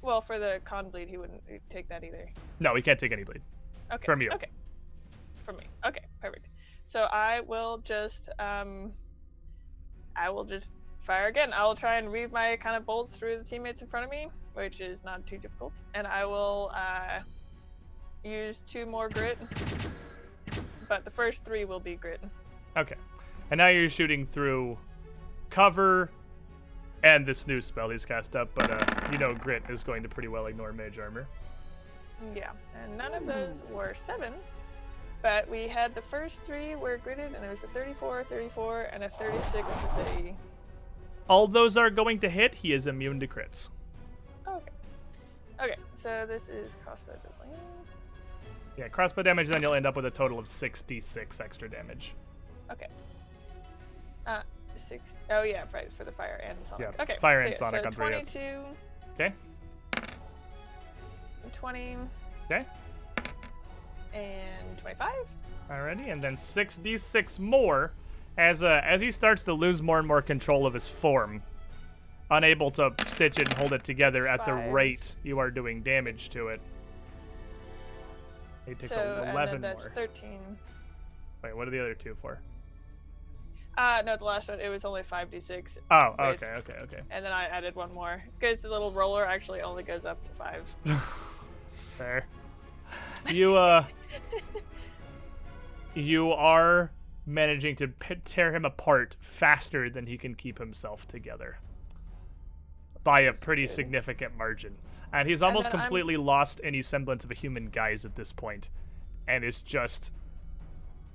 Well, 0.03 0.21
for 0.21 0.39
the 0.39 0.61
con 0.65 0.91
bleed, 0.91 1.09
he 1.09 1.17
wouldn't 1.17 1.43
take 1.71 1.89
that 1.89 2.03
either. 2.05 2.29
No, 2.59 2.75
he 2.75 2.83
can't 2.83 2.99
take 2.99 3.13
any 3.13 3.23
bleed. 3.25 3.41
Okay. 3.93 4.05
From 4.05 4.21
you. 4.21 4.31
Okay. 4.33 4.49
From 5.45 5.57
me. 5.57 5.65
Okay, 5.87 6.05
perfect. 6.21 6.49
So 6.87 7.05
I 7.05 7.41
will 7.41 7.79
just 7.79 8.29
um 8.41 8.93
I 10.17 10.29
will 10.29 10.45
just 10.45 10.71
fire 11.07 11.29
again. 11.29 11.53
I 11.53 11.65
will 11.65 11.75
try 11.75 11.97
and 11.97 12.13
read 12.13 12.33
my 12.33 12.57
kind 12.57 12.77
of 12.77 12.85
bolts 12.85 13.17
through 13.17 13.39
the 13.39 13.45
teammates 13.45 13.81
in 13.81 13.89
front 13.89 14.05
of 14.05 14.11
me, 14.11 14.29
which 14.55 14.81
is 14.81 15.05
not 15.05 15.27
too 15.27 15.39
difficult. 15.39 15.73
And 15.95 16.07
I 16.07 16.25
will 16.27 16.71
uh 16.75 17.21
use 18.25 18.63
two 18.67 18.85
more 18.87 19.09
grit. 19.09 19.41
But 20.89 21.05
the 21.05 21.11
first 21.11 21.45
three 21.45 21.65
will 21.65 21.81
be 21.81 21.95
grit. 21.95 22.21
Okay. 22.77 22.97
And 23.51 23.59
now 23.59 23.69
you're 23.69 23.89
shooting 23.89 24.27
through 24.27 24.79
cover 25.51 26.11
and 27.03 27.25
this 27.25 27.47
new 27.47 27.61
spell 27.61 27.91
he's 27.91 28.05
cast 28.05 28.35
up, 28.35 28.51
but 28.55 28.71
uh, 28.71 29.11
you 29.13 29.19
know 29.19 29.35
Grit 29.35 29.63
is 29.69 29.85
going 29.85 30.03
to 30.03 30.09
pretty 30.09 30.29
well 30.29 30.47
ignore 30.47 30.73
Mage 30.73 30.99
Armor. 30.99 31.27
Yeah. 32.35 32.51
And 32.83 32.97
none 32.97 33.15
of 33.15 33.27
those 33.27 33.63
were 33.71 33.95
seven. 33.95 34.33
But 35.23 35.49
we 35.49 35.69
had 35.69 35.95
the 35.95 36.03
first 36.03 36.43
three 36.43 36.77
were 36.77 36.99
gritted, 36.99 37.35
and 37.35 37.45
it 37.45 37.51
was 37.51 37.63
a 37.63 37.69
34, 37.69 38.25
34, 38.25 38.91
and 38.93 39.05
a 39.05 39.09
36 39.09 39.67
with 39.67 40.19
a 40.19 40.35
All 41.29 41.47
those 41.47 41.77
are 41.77 41.91
going 41.91 42.19
to 42.21 42.29
hit. 42.29 42.55
He 42.57 42.73
is 42.73 42.87
immune 42.87 43.21
to 43.21 43.27
crits. 43.27 43.71
Okay. 44.47 44.73
Okay, 45.61 45.77
so 45.95 46.25
this 46.27 46.49
is 46.49 46.77
crossbow 46.85 47.13
deadly. 47.13 47.57
Yeah, 48.77 48.89
crossbow 48.89 49.23
damage, 49.23 49.49
then 49.49 49.63
you'll 49.63 49.75
end 49.75 49.87
up 49.87 49.97
with 49.97 50.07
a 50.07 50.11
total 50.11 50.39
of 50.39 50.47
66 50.47 51.41
extra 51.41 51.69
damage. 51.69 52.15
Okay. 52.71 52.89
Uh, 54.27 54.43
six 54.77 55.15
oh 55.31 55.43
yeah, 55.43 55.65
right, 55.73 55.93
for 55.93 56.05
the 56.05 56.13
fire 56.13 56.41
and 56.45 56.61
the 56.61 56.67
sonic. 56.67 56.89
Yeah, 56.97 57.03
okay. 57.03 57.17
fire 57.21 57.39
so 57.39 57.45
and 57.45 57.53
yeah, 57.53 57.59
sonic 57.59 57.81
so 57.81 57.87
on 57.87 57.93
three 57.93 58.13
hits. 58.13 58.33
22, 58.33 58.61
Okay? 59.15 59.33
20, 61.53 61.97
Okay? 62.51 62.67
and 64.13 64.79
25. 64.79 65.11
Alrighty, 65.71 66.13
and 66.13 66.23
then 66.23 66.37
6d6 66.37 67.39
more 67.39 67.93
as 68.37 68.63
uh, 68.63 68.81
as 68.85 69.01
he 69.01 69.11
starts 69.11 69.45
to 69.45 69.53
lose 69.53 69.83
more 69.83 69.99
and 69.99 70.07
more 70.07 70.23
control 70.23 70.67
of 70.67 70.75
his 70.75 70.89
form, 70.89 71.43
unable 72.31 72.71
to 72.73 72.93
stitch 73.07 73.39
it 73.39 73.49
and 73.49 73.59
hold 73.59 73.73
it 73.73 73.85
together 73.85 74.29
at 74.29 74.45
the 74.45 74.53
rate 74.53 75.17
you 75.23 75.39
are 75.39 75.51
doing 75.51 75.83
damage 75.83 76.31
to 76.31 76.49
it. 76.49 76.61
He 78.67 78.75
takes 78.75 78.93
so, 78.93 79.25
11 79.31 79.37
and 79.37 79.53
then 79.53 79.61
that's 79.61 79.85
more. 79.85 79.93
13. 79.95 80.39
Wait, 81.45 81.57
what 81.57 81.69
are 81.69 81.71
the 81.71 81.81
other 81.81 81.95
two 81.95 82.17
for? 82.21 82.41
Uh, 83.79 84.03
no, 84.05 84.17
the 84.17 84.25
last 84.25 84.49
one, 84.49 84.59
it 84.59 84.69
was 84.69 84.85
only 84.85 85.03
5d6. 85.03 85.79
Oh, 85.91 86.15
Which- 86.19 86.43
okay, 86.43 86.53
okay, 86.59 86.73
okay. 86.83 87.01
And 87.11 87.25
then 87.25 87.33
I 87.33 87.45
added 87.45 87.77
one 87.77 87.93
more. 87.93 88.23
Because 88.39 88.63
the 88.63 88.71
little 88.71 88.91
roller 88.91 89.25
actually 89.25 89.61
only 89.61 89.83
goes 89.83 90.05
up 90.05 90.23
to 90.25 90.31
5. 90.33 90.77
Fair. 91.99 92.27
You 93.31 93.57
uh, 93.57 93.85
you 95.95 96.33
are 96.33 96.91
managing 97.27 97.75
to 97.77 97.89
p- 97.89 98.15
tear 98.25 98.55
him 98.55 98.65
apart 98.65 99.17
faster 99.21 99.91
than 99.91 100.07
he 100.07 100.17
can 100.17 100.35
keep 100.35 100.59
himself 100.59 101.07
together 101.09 101.59
by 103.03 103.21
a 103.21 103.33
pretty 103.33 103.67
significant 103.67 104.37
margin. 104.37 104.77
And 105.13 105.29
he's 105.29 105.43
almost 105.43 105.71
then 105.71 105.81
I'm- 105.81 105.87
completely 105.89 106.17
lost 106.17 106.61
any 106.65 106.83
semblance 106.83 107.25
of 107.25 107.31
a 107.31 107.35
human 107.35 107.67
guise 107.71 108.05
at 108.05 108.17
this 108.17 108.33
point, 108.33 108.71
and 109.27 109.45
is 109.45 109.63
just 109.63 110.11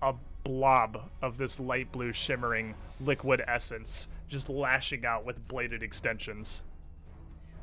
a 0.01 0.13
blob 0.43 1.09
of 1.21 1.37
this 1.37 1.59
light 1.59 1.91
blue 1.91 2.11
shimmering 2.11 2.75
liquid 2.99 3.43
essence 3.47 4.07
just 4.27 4.49
lashing 4.49 5.05
out 5.05 5.25
with 5.25 5.47
bladed 5.47 5.83
extensions. 5.83 6.63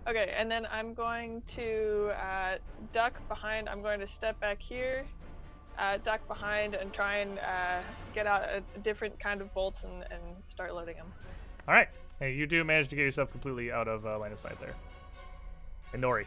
Okay, 0.06 0.32
and 0.36 0.50
then 0.50 0.66
I'm 0.70 0.94
going 0.94 1.42
to 1.48 2.12
uh, 2.22 2.56
duck 2.92 3.26
behind. 3.28 3.68
I'm 3.68 3.82
going 3.82 4.00
to 4.00 4.06
step 4.06 4.38
back 4.40 4.60
here, 4.60 5.04
uh, 5.78 5.98
duck 5.98 6.26
behind, 6.28 6.74
and 6.74 6.92
try 6.92 7.18
and 7.18 7.38
uh, 7.38 7.80
get 8.14 8.26
out 8.26 8.42
a, 8.42 8.62
a 8.76 8.78
different 8.80 9.18
kind 9.18 9.40
of 9.40 9.52
bolts 9.54 9.84
and, 9.84 10.04
and 10.10 10.22
start 10.48 10.74
loading 10.74 10.96
them. 10.96 11.06
All 11.66 11.74
right. 11.74 11.88
Hey, 12.18 12.34
you 12.34 12.46
do 12.46 12.64
manage 12.64 12.88
to 12.88 12.96
get 12.96 13.02
yourself 13.02 13.30
completely 13.30 13.70
out 13.70 13.86
of 13.86 14.04
uh, 14.04 14.18
line 14.18 14.32
of 14.32 14.38
sight 14.38 14.58
there. 14.60 14.74
And 15.92 16.02
Nori. 16.02 16.24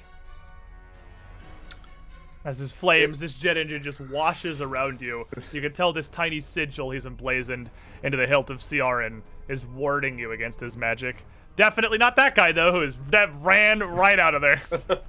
As 2.43 2.57
his 2.57 2.71
flames, 2.71 3.19
this 3.19 3.35
jet 3.35 3.55
engine 3.55 3.83
just 3.83 3.99
washes 3.99 4.61
around 4.61 5.01
you. 5.01 5.27
You 5.51 5.61
can 5.61 5.73
tell 5.73 5.93
this 5.93 6.09
tiny 6.09 6.39
sigil 6.39 6.89
he's 6.89 7.05
emblazoned 7.05 7.69
into 8.03 8.17
the 8.17 8.25
hilt 8.25 8.49
of 8.49 8.61
Ciaran 8.61 9.21
is 9.47 9.65
warding 9.65 10.17
you 10.17 10.31
against 10.31 10.59
his 10.59 10.75
magic. 10.75 11.17
Definitely 11.55 11.99
not 11.99 12.15
that 12.15 12.33
guy 12.33 12.51
though, 12.51 12.71
who 12.71 12.81
is 12.81 12.95
that 13.09 13.29
ran 13.41 13.79
right 13.79 14.17
out 14.17 14.33
of 14.33 14.41
there. 14.41 14.61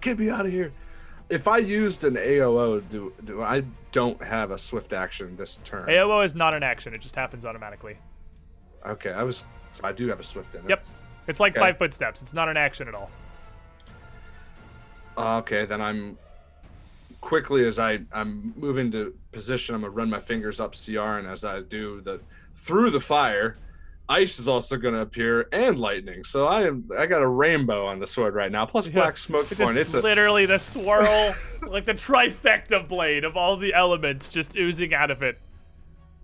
Get 0.00 0.18
me 0.18 0.30
out 0.30 0.46
of 0.46 0.52
here. 0.52 0.72
If 1.32 1.48
I 1.48 1.56
used 1.56 2.04
an 2.04 2.16
AOO, 2.16 2.86
do, 2.90 3.10
do 3.24 3.42
I 3.42 3.62
don't 3.90 4.22
have 4.22 4.50
a 4.50 4.58
swift 4.58 4.92
action 4.92 5.34
this 5.34 5.60
turn? 5.64 5.88
AOO 5.88 6.22
is 6.26 6.34
not 6.34 6.52
an 6.52 6.62
action; 6.62 6.92
it 6.92 7.00
just 7.00 7.16
happens 7.16 7.46
automatically. 7.46 7.96
Okay, 8.84 9.12
I 9.12 9.22
was. 9.22 9.44
So 9.72 9.80
I 9.82 9.92
do 9.92 10.08
have 10.08 10.20
a 10.20 10.24
swift 10.24 10.52
then. 10.52 10.64
Yep. 10.68 10.82
It's 11.28 11.40
like 11.40 11.52
Okay. 11.54 11.60
five 11.60 11.78
footsteps. 11.78 12.20
It's 12.20 12.34
not 12.34 12.50
an 12.50 12.58
action 12.58 12.86
at 12.86 12.94
all. 12.94 13.10
Uh, 15.16 15.38
okay, 15.38 15.64
then 15.64 15.80
I'm 15.80 16.18
quickly 17.22 17.64
as 17.66 17.78
I 17.78 18.00
I'm 18.12 18.52
moving 18.54 18.90
to 18.92 19.14
position, 19.32 19.74
I'm 19.74 19.80
gonna 19.80 19.92
run 19.94 20.10
my 20.10 20.20
fingers 20.20 20.60
up 20.60 20.74
CR, 20.74 21.00
and 21.16 21.26
as 21.26 21.46
I 21.46 21.60
do 21.60 22.02
the 22.02 22.20
through 22.56 22.90
the 22.90 23.00
fire, 23.00 23.56
ice 24.08 24.38
is 24.38 24.48
also 24.48 24.76
gonna 24.76 25.00
appear 25.00 25.48
and 25.52 25.78
lightning. 25.78 26.24
So 26.24 26.46
I 26.46 26.66
am 26.66 26.88
I 26.98 27.06
got 27.06 27.22
a 27.22 27.26
rainbow 27.26 27.86
on 27.86 27.98
the 27.98 28.06
sword 28.06 28.34
right 28.34 28.50
now, 28.52 28.66
plus 28.66 28.86
Yeah. 28.86 28.94
black 28.94 29.16
smoke 29.16 29.46
It's 29.50 29.60
point. 29.60 29.76
just 29.76 29.94
It's 29.94 30.04
a 30.04 30.06
literally 30.06 30.46
the 30.46 30.58
swirl, 30.58 31.34
like 31.66 31.84
the 31.84 31.94
trifecta 31.94 32.86
blade 32.86 33.24
of 33.24 33.36
all 33.36 33.56
the 33.56 33.72
elements 33.74 34.28
just 34.28 34.56
oozing 34.56 34.92
out 34.92 35.10
of 35.10 35.22
it. 35.22 35.38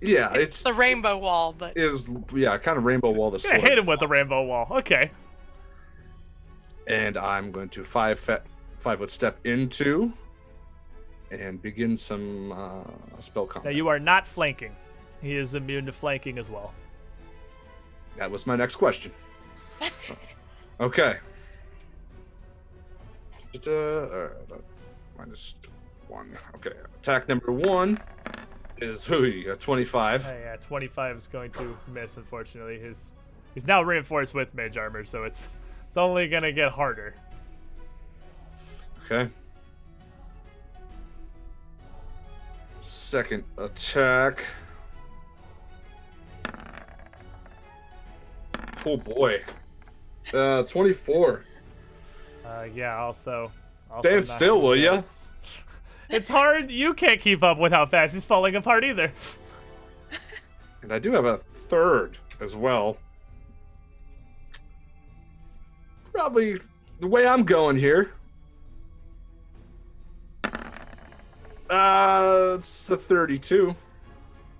yeah, 0.01 0.33
It's 0.35 0.57
it's 0.57 0.63
the 0.65 0.73
rainbow 0.75 1.17
wall, 1.19 1.55
but 1.57 1.77
is 1.77 2.07
yeah, 2.35 2.59
kind 2.59 2.77
of 2.79 2.85
rainbow 2.85 3.11
wall 3.11 3.31
the 3.31 3.39
Yeah, 3.45 3.57
sword. 3.59 3.69
hit 3.69 3.79
him 3.79 3.87
with 3.87 4.01
the 4.01 4.09
rainbow 4.09 4.43
wall. 4.45 4.67
Okay. 4.71 5.11
and 6.87 7.17
I'm 7.17 7.53
going 7.53 7.69
to 7.71 7.85
five 7.85 8.19
fe- 8.19 8.41
five 8.79 8.99
foot 8.99 9.11
step 9.11 9.39
into 9.45 10.13
and 11.31 11.61
begin 11.61 11.97
some 11.97 12.53
uh, 12.53 13.19
spell 13.19 13.49
Now 13.63 13.71
you 13.71 13.89
are 13.89 13.99
not 13.99 14.27
flanking. 14.27 14.75
He 15.21 15.37
is 15.37 15.55
immune 15.55 15.85
to 15.87 15.93
flanking 15.93 16.39
as 16.39 16.49
well. 16.49 16.73
That 18.19 18.31
was 18.31 18.47
my 18.47 18.57
next 18.57 18.77
question. 18.77 19.13
okay. 20.81 21.19
Da-da, 23.53 23.71
uh, 23.73 24.29
minus 25.17 25.57
one. 26.09 26.37
Okay. 26.57 26.73
Attack 27.01 27.29
number 27.29 27.53
one 27.53 27.99
is 28.79 29.05
hooey, 29.05 29.47
a 29.47 29.55
25. 29.57 30.27
Oh, 30.27 30.31
yeah, 30.31 30.57
25 30.57 31.17
is 31.17 31.27
going 31.29 31.53
to 31.53 31.77
miss. 31.93 32.17
Unfortunately, 32.17 32.79
his 32.79 33.13
he's 33.55 33.67
now 33.67 33.83
reinforced 33.83 34.35
with 34.35 34.53
mage 34.53 34.77
armor, 34.77 35.05
so 35.05 35.23
it's 35.23 35.47
it's 35.87 35.97
only 35.97 36.29
gonna 36.29 36.53
get 36.53 36.73
harder. 36.73 37.15
Okay. 39.05 39.31
Second 42.81 43.45
attack. 43.57 44.45
Oh 48.87 48.97
boy. 48.97 49.43
Uh, 50.33 50.63
24. 50.63 51.45
Uh, 52.45 52.67
yeah. 52.75 52.97
Also, 52.97 53.51
also 53.91 54.09
Stand 54.09 54.27
still, 54.27 54.61
will 54.61 54.77
ya? 54.77 55.03
It's 56.11 56.29
hard. 56.29 56.71
You 56.71 56.95
can't 56.95 57.21
keep 57.21 57.43
up 57.43 57.59
with 57.59 57.71
how 57.71 57.85
fast 57.85 58.15
he's 58.15 58.25
falling 58.25 58.57
apart 58.57 58.85
either. 58.85 59.13
And 60.81 60.93
I 60.93 60.99
do 61.01 61.13
have 61.13 61.25
a 61.27 61.37
third 61.37 62.17
as 62.41 62.55
well. 62.55 62.97
Probably 66.13 66.59
the 67.01 67.07
way 67.07 67.27
I'm 67.27 67.45
going 67.45 67.77
here. 67.77 68.13
Uh, 71.69 72.57
it's 72.59 72.89
a 72.91 72.97
32. 72.97 73.75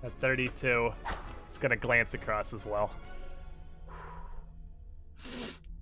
At 0.03 0.11
32, 0.21 0.91
it's 1.47 1.57
gonna 1.57 1.75
glance 1.75 2.13
across 2.13 2.53
as 2.53 2.65
well. 2.65 2.91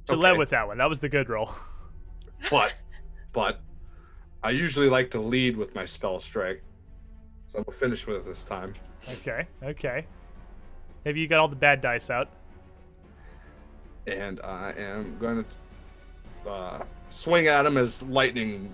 So 0.08 0.16
led 0.16 0.32
Okay. 0.32 0.40
with 0.40 0.50
that 0.50 0.68
one. 0.68 0.78
That 0.78 0.90
was 0.90 1.00
the 1.00 1.10
good 1.10 1.30
roll. 1.30 1.52
But, 2.52 2.76
but, 3.34 3.60
I 4.44 4.52
usually 4.52 4.90
like 4.90 5.10
to 5.12 5.20
lead 5.20 5.58
with 5.58 5.74
my 5.74 5.86
spell 5.86 6.20
strike. 6.20 6.64
So 7.48 7.64
I'm 7.68 7.74
finish 7.74 8.06
with 8.06 8.18
it 8.18 8.26
this 8.26 8.44
time. 8.44 8.76
Okay. 9.14 9.48
Okay. 9.64 10.06
Maybe 11.04 11.20
you 11.20 11.28
got 11.28 11.40
all 11.40 11.48
the 11.48 11.56
bad 11.56 11.82
dice 11.82 12.10
out. 12.12 12.30
And 14.06 14.40
I 14.42 14.72
am 14.78 15.18
going 15.20 15.44
to 16.46 16.50
uh, 16.50 16.84
swing 17.10 17.48
at 17.48 17.66
him 17.66 17.76
as 17.78 18.04
lightning 18.04 18.74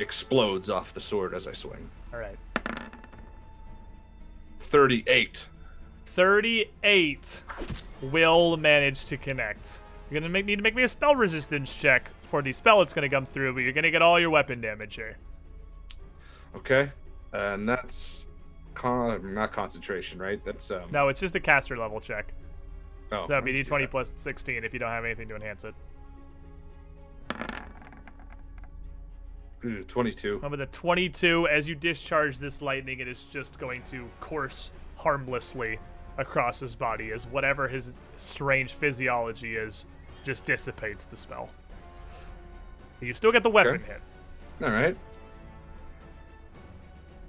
explodes 0.00 0.68
off 0.68 0.92
the 0.92 1.00
sword 1.00 1.34
as 1.34 1.46
I 1.46 1.52
swing. 1.52 1.88
All 2.12 2.18
right. 2.18 2.36
38. 4.58 5.46
38 6.12 7.42
will 8.02 8.56
manage 8.58 9.06
to 9.06 9.16
connect. 9.16 9.80
You're 10.10 10.20
gonna 10.20 10.30
make, 10.30 10.44
need 10.44 10.56
to 10.56 10.62
make 10.62 10.74
me 10.74 10.82
a 10.82 10.88
spell 10.88 11.14
resistance 11.16 11.74
check 11.74 12.10
for 12.24 12.42
the 12.42 12.52
spell 12.52 12.82
it's 12.82 12.92
gonna 12.92 13.08
come 13.08 13.24
through, 13.24 13.54
but 13.54 13.60
you're 13.60 13.72
gonna 13.72 13.90
get 13.90 14.02
all 14.02 14.20
your 14.20 14.28
weapon 14.28 14.60
damage 14.60 14.94
here. 14.96 15.16
Okay. 16.54 16.90
And 17.32 17.66
that's 17.66 18.26
con- 18.74 19.32
not 19.32 19.52
concentration, 19.52 20.18
right? 20.20 20.44
That's 20.44 20.70
um 20.70 20.82
No, 20.90 21.08
it's 21.08 21.18
just 21.20 21.34
a 21.34 21.40
caster 21.40 21.78
level 21.78 21.98
check. 21.98 22.34
oh, 23.10 23.22
So 23.26 23.28
that'd 23.28 23.44
be 23.46 23.54
d20 23.64 23.80
that. 23.82 23.90
plus 23.90 24.12
16 24.16 24.64
if 24.64 24.74
you 24.74 24.78
don't 24.78 24.90
have 24.90 25.06
anything 25.06 25.28
to 25.28 25.36
enhance 25.36 25.64
it. 25.64 25.74
Ooh, 29.64 29.82
22. 29.84 30.40
Now 30.42 30.48
with 30.50 30.60
a 30.60 30.66
22, 30.66 31.48
as 31.48 31.68
you 31.68 31.74
discharge 31.74 32.36
this 32.38 32.60
lightning, 32.60 32.98
it 33.00 33.08
is 33.08 33.24
just 33.24 33.58
going 33.58 33.82
to 33.84 34.10
course 34.20 34.72
harmlessly 34.96 35.78
across 36.18 36.60
his 36.60 36.74
body 36.74 37.10
as 37.12 37.26
whatever 37.26 37.68
his 37.68 37.92
strange 38.16 38.74
physiology 38.74 39.56
is 39.56 39.86
just 40.24 40.44
dissipates 40.44 41.04
the 41.04 41.16
spell. 41.16 41.48
You 43.00 43.12
still 43.14 43.32
get 43.32 43.42
the 43.42 43.50
weapon 43.50 43.74
Okay. 43.76 43.84
hit. 43.94 44.00
All 44.62 44.70
right. 44.70 44.96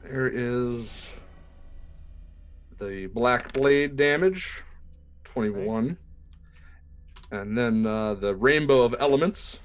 There 0.04 0.28
is 0.28 1.20
the 2.78 3.08
black 3.08 3.54
blade 3.54 3.96
damage, 3.96 4.62
21. 5.24 5.98
And 7.32 7.58
then 7.58 7.86
uh, 7.88 8.14
the 8.16 8.36
rainbow 8.36 8.82
of 8.84 8.96
elements, 9.00 9.60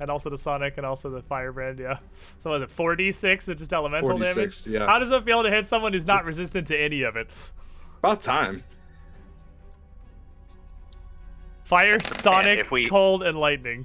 And 0.00 0.10
also 0.10 0.30
the 0.30 0.38
Sonic 0.38 0.74
and 0.78 0.86
also 0.86 1.10
the 1.10 1.20
Firebrand, 1.20 1.78
yeah. 1.80 1.98
So 2.38 2.50
was 2.52 2.62
it 2.62 2.74
4d6 2.74 3.48
of 3.48 3.58
just 3.58 3.72
elemental 3.72 4.10
damage? 4.16 4.34
46. 4.34 4.66
Yeah. 4.66 4.86
How 4.86 4.98
does 4.98 5.10
it 5.10 5.24
feel 5.24 5.42
to 5.42 5.50
hit 5.50 5.66
someone 5.66 5.92
who's 5.92 6.06
not 6.06 6.24
resistant 6.24 6.68
to 6.68 6.78
any 6.78 7.02
of 7.02 7.16
it? 7.16 7.28
About 7.98 8.20
time. 8.20 8.62
Fire, 11.64 11.98
Sonic, 12.00 12.60
if 12.60 12.70
we- 12.70 12.88
cold, 12.88 13.22
and 13.24 13.38
lightning. 13.38 13.84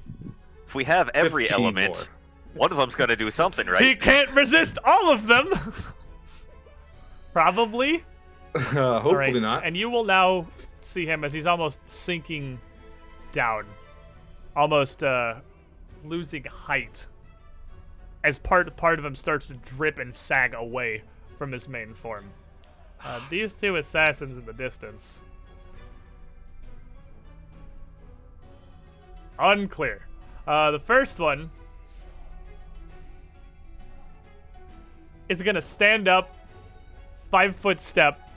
If 0.68 0.76
we 0.76 0.84
have 0.86 1.10
every 1.14 1.46
15 1.46 1.64
element, 1.64 2.10
one 2.54 2.72
of 2.72 2.78
them's 2.78 2.96
gonna 2.96 3.16
do 3.16 3.32
something, 3.32 3.66
right? 3.68 3.82
He 3.82 3.96
can't 3.96 4.30
resist 4.32 4.78
all 4.84 5.12
of 5.12 5.28
them! 5.28 5.52
Probably. 7.34 8.04
Uh, 8.54 9.00
hopefully 9.00 9.16
right, 9.16 9.34
not. 9.36 9.66
And 9.66 9.78
you 9.78 9.90
will 9.90 10.04
now 10.04 10.46
see 10.82 11.06
him 11.06 11.24
as 11.24 11.32
he's 11.32 11.48
almost 11.48 11.80
sinking 11.86 12.60
down, 13.32 13.66
almost 14.58 15.04
uh, 15.06 15.36
losing 16.04 16.44
height, 16.44 17.08
as 18.26 18.40
part 18.40 18.76
part 18.76 19.00
of 19.00 19.06
him 19.06 19.16
starts 19.16 19.48
to 19.48 19.54
drip 19.54 20.00
and 20.00 20.14
sag 20.14 20.54
away 20.54 21.02
from 21.38 21.54
his 21.54 21.70
main 21.70 21.94
form. 21.94 22.26
Uh, 23.04 23.20
these 23.30 23.54
two 23.54 23.76
assassins 23.78 24.38
in 24.38 24.46
the 24.46 24.54
distance. 24.54 25.22
Unclear. 29.40 30.06
Uh, 30.48 30.72
the 30.72 30.80
first 30.80 31.20
one 31.20 31.50
is 35.30 35.42
gonna 35.42 35.62
stand 35.62 36.08
up, 36.08 36.36
five 37.32 37.56
foot 37.56 37.80
step, 37.80 38.30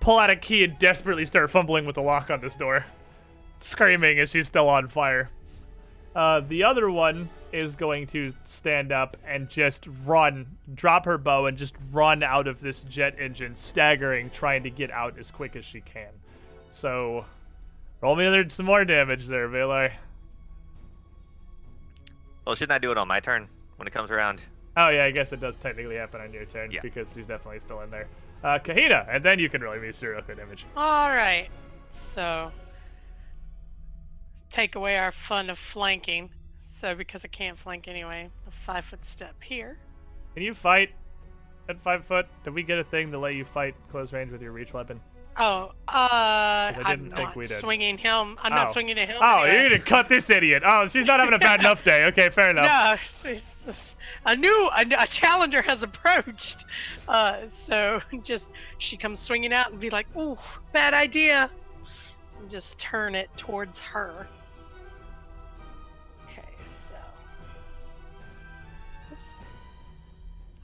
pull 0.00 0.18
out 0.18 0.30
a 0.30 0.36
key 0.36 0.64
and 0.64 0.78
desperately 0.78 1.24
start 1.24 1.50
fumbling 1.50 1.84
with 1.84 1.96
the 1.96 2.02
lock 2.02 2.30
on 2.30 2.40
this 2.40 2.56
door, 2.56 2.84
screaming 3.58 4.18
as 4.18 4.30
she's 4.30 4.46
still 4.46 4.68
on 4.68 4.88
fire. 4.88 5.28
Uh, 6.14 6.40
the 6.40 6.64
other 6.64 6.90
one 6.90 7.28
is 7.52 7.76
going 7.76 8.06
to 8.08 8.32
stand 8.44 8.90
up 8.92 9.16
and 9.26 9.48
just 9.48 9.86
run, 10.04 10.46
drop 10.74 11.04
her 11.04 11.18
bow, 11.18 11.46
and 11.46 11.56
just 11.56 11.74
run 11.92 12.22
out 12.22 12.46
of 12.48 12.60
this 12.60 12.82
jet 12.82 13.16
engine, 13.18 13.54
staggering, 13.54 14.30
trying 14.30 14.62
to 14.64 14.70
get 14.70 14.90
out 14.90 15.18
as 15.18 15.30
quick 15.30 15.54
as 15.56 15.64
she 15.64 15.80
can. 15.80 16.08
So, 16.70 17.24
roll 18.00 18.16
me 18.16 18.24
another, 18.24 18.48
some 18.50 18.66
more 18.66 18.84
damage 18.84 19.26
there, 19.26 19.48
Baylor. 19.48 19.92
Well, 22.44 22.54
shouldn't 22.54 22.72
I 22.72 22.78
do 22.78 22.90
it 22.90 22.98
on 22.98 23.08
my 23.08 23.20
turn 23.20 23.48
when 23.76 23.86
it 23.86 23.92
comes 23.92 24.10
around? 24.10 24.40
Oh 24.76 24.88
yeah, 24.88 25.04
I 25.04 25.10
guess 25.10 25.32
it 25.32 25.40
does 25.40 25.56
technically 25.56 25.96
happen 25.96 26.20
on 26.20 26.32
your 26.32 26.44
turn 26.44 26.70
Yeah. 26.70 26.80
because 26.82 27.12
she's 27.12 27.26
definitely 27.26 27.58
still 27.60 27.80
in 27.80 27.90
there. 27.90 28.06
Uh, 28.42 28.58
Kahina, 28.58 29.06
and 29.10 29.22
then 29.24 29.38
you 29.38 29.48
can 29.48 29.60
really 29.60 29.78
be 29.78 29.92
serial 29.92 30.22
crit 30.22 30.38
damage. 30.38 30.64
all 30.76 31.10
right. 31.10 31.48
So 31.90 32.50
take 34.50 34.74
away 34.74 34.98
our 34.98 35.12
fun 35.12 35.48
of 35.50 35.58
flanking. 35.58 36.30
So 36.60 36.94
because 36.94 37.24
I 37.24 37.28
can't 37.28 37.58
flank 37.58 37.88
anyway, 37.88 38.28
a 38.46 38.50
five 38.50 38.84
foot 38.84 39.04
step 39.04 39.34
here. 39.42 39.78
Can 40.34 40.42
you 40.42 40.54
fight 40.54 40.90
at 41.68 41.80
five 41.80 42.04
foot? 42.04 42.26
Did 42.44 42.54
we 42.54 42.62
get 42.62 42.78
a 42.78 42.84
thing 42.84 43.10
to 43.12 43.18
let 43.18 43.34
you 43.34 43.44
fight 43.44 43.74
close 43.90 44.12
range 44.12 44.30
with 44.32 44.40
your 44.42 44.52
reach 44.52 44.72
weapon? 44.72 45.00
Oh, 45.36 45.72
uh, 45.88 45.92
I 45.92 46.72
I'm 46.84 46.98
didn't 46.98 47.14
think 47.16 47.28
not 47.28 47.36
we 47.36 47.46
did. 47.46 47.56
swinging 47.58 47.96
him. 47.98 48.36
I'm 48.42 48.52
Oh. 48.52 48.56
not 48.56 48.72
swinging 48.72 48.98
at 48.98 49.08
him. 49.08 49.18
Oh, 49.20 49.42
anyway. 49.42 49.60
you're 49.60 49.70
gonna 49.70 49.82
cut 49.82 50.08
this 50.08 50.28
idiot. 50.28 50.62
Oh, 50.66 50.86
she's 50.86 51.06
not 51.06 51.20
having 51.20 51.34
a 51.34 51.38
bad 51.38 51.60
enough 51.60 51.84
day. 51.84 52.04
Okay, 52.06 52.28
fair 52.30 52.50
enough. 52.50 52.66
No, 52.66 52.96
she's 52.96 53.62
just- 53.64 53.96
a 54.26 54.34
new 54.36 54.70
a, 54.76 54.84
a 54.98 55.06
challenger 55.06 55.62
has 55.62 55.82
approached. 55.82 56.64
Uh, 57.06 57.46
so 57.46 58.00
just 58.22 58.50
she 58.78 58.96
comes 58.96 59.20
swinging 59.20 59.52
out 59.52 59.70
and 59.70 59.78
be 59.80 59.90
like, 59.90 60.06
"Ooh, 60.16 60.36
bad 60.72 60.94
idea," 60.94 61.48
and 62.40 62.50
just 62.50 62.78
turn 62.78 63.14
it 63.14 63.30
towards 63.36 63.78
her. 63.80 64.26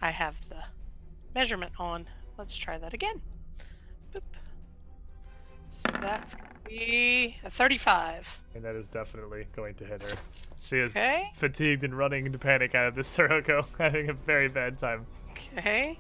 I 0.07 0.11
have 0.11 0.37
the 0.49 0.63
measurement 1.35 1.73
on. 1.81 2.07
Let's 2.39 2.57
try 2.57 2.79
that 2.79 2.95
again. 2.95 3.21
Boop. 4.15 4.21
So 5.69 5.91
that's 6.01 6.37
gonna 6.37 6.49
be 6.65 7.35
a 7.45 7.51
35. 7.51 8.39
And 8.55 8.65
that 8.65 8.77
is 8.77 8.87
definitely 8.89 9.49
going 9.57 9.75
to 9.75 9.85
hit 9.85 10.03
her. 10.03 10.17
She 10.61 10.79
is 10.79 10.97
Okay. 10.97 11.33
fatigued 11.35 11.83
and 11.83 11.93
running 11.99 12.25
into 12.25 12.39
panic 12.39 12.77
out 12.77 12.87
of 12.87 12.95
this 12.95 13.09
Sirocco, 13.17 13.67
having 13.79 14.09
a 14.11 14.13
very 14.13 14.47
bad 14.47 14.79
time. 14.79 15.07
Okay. 15.33 15.99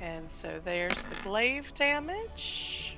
And 0.00 0.30
so 0.30 0.58
there's 0.64 1.04
the 1.04 1.14
glaive 1.22 1.74
damage. 1.74 2.96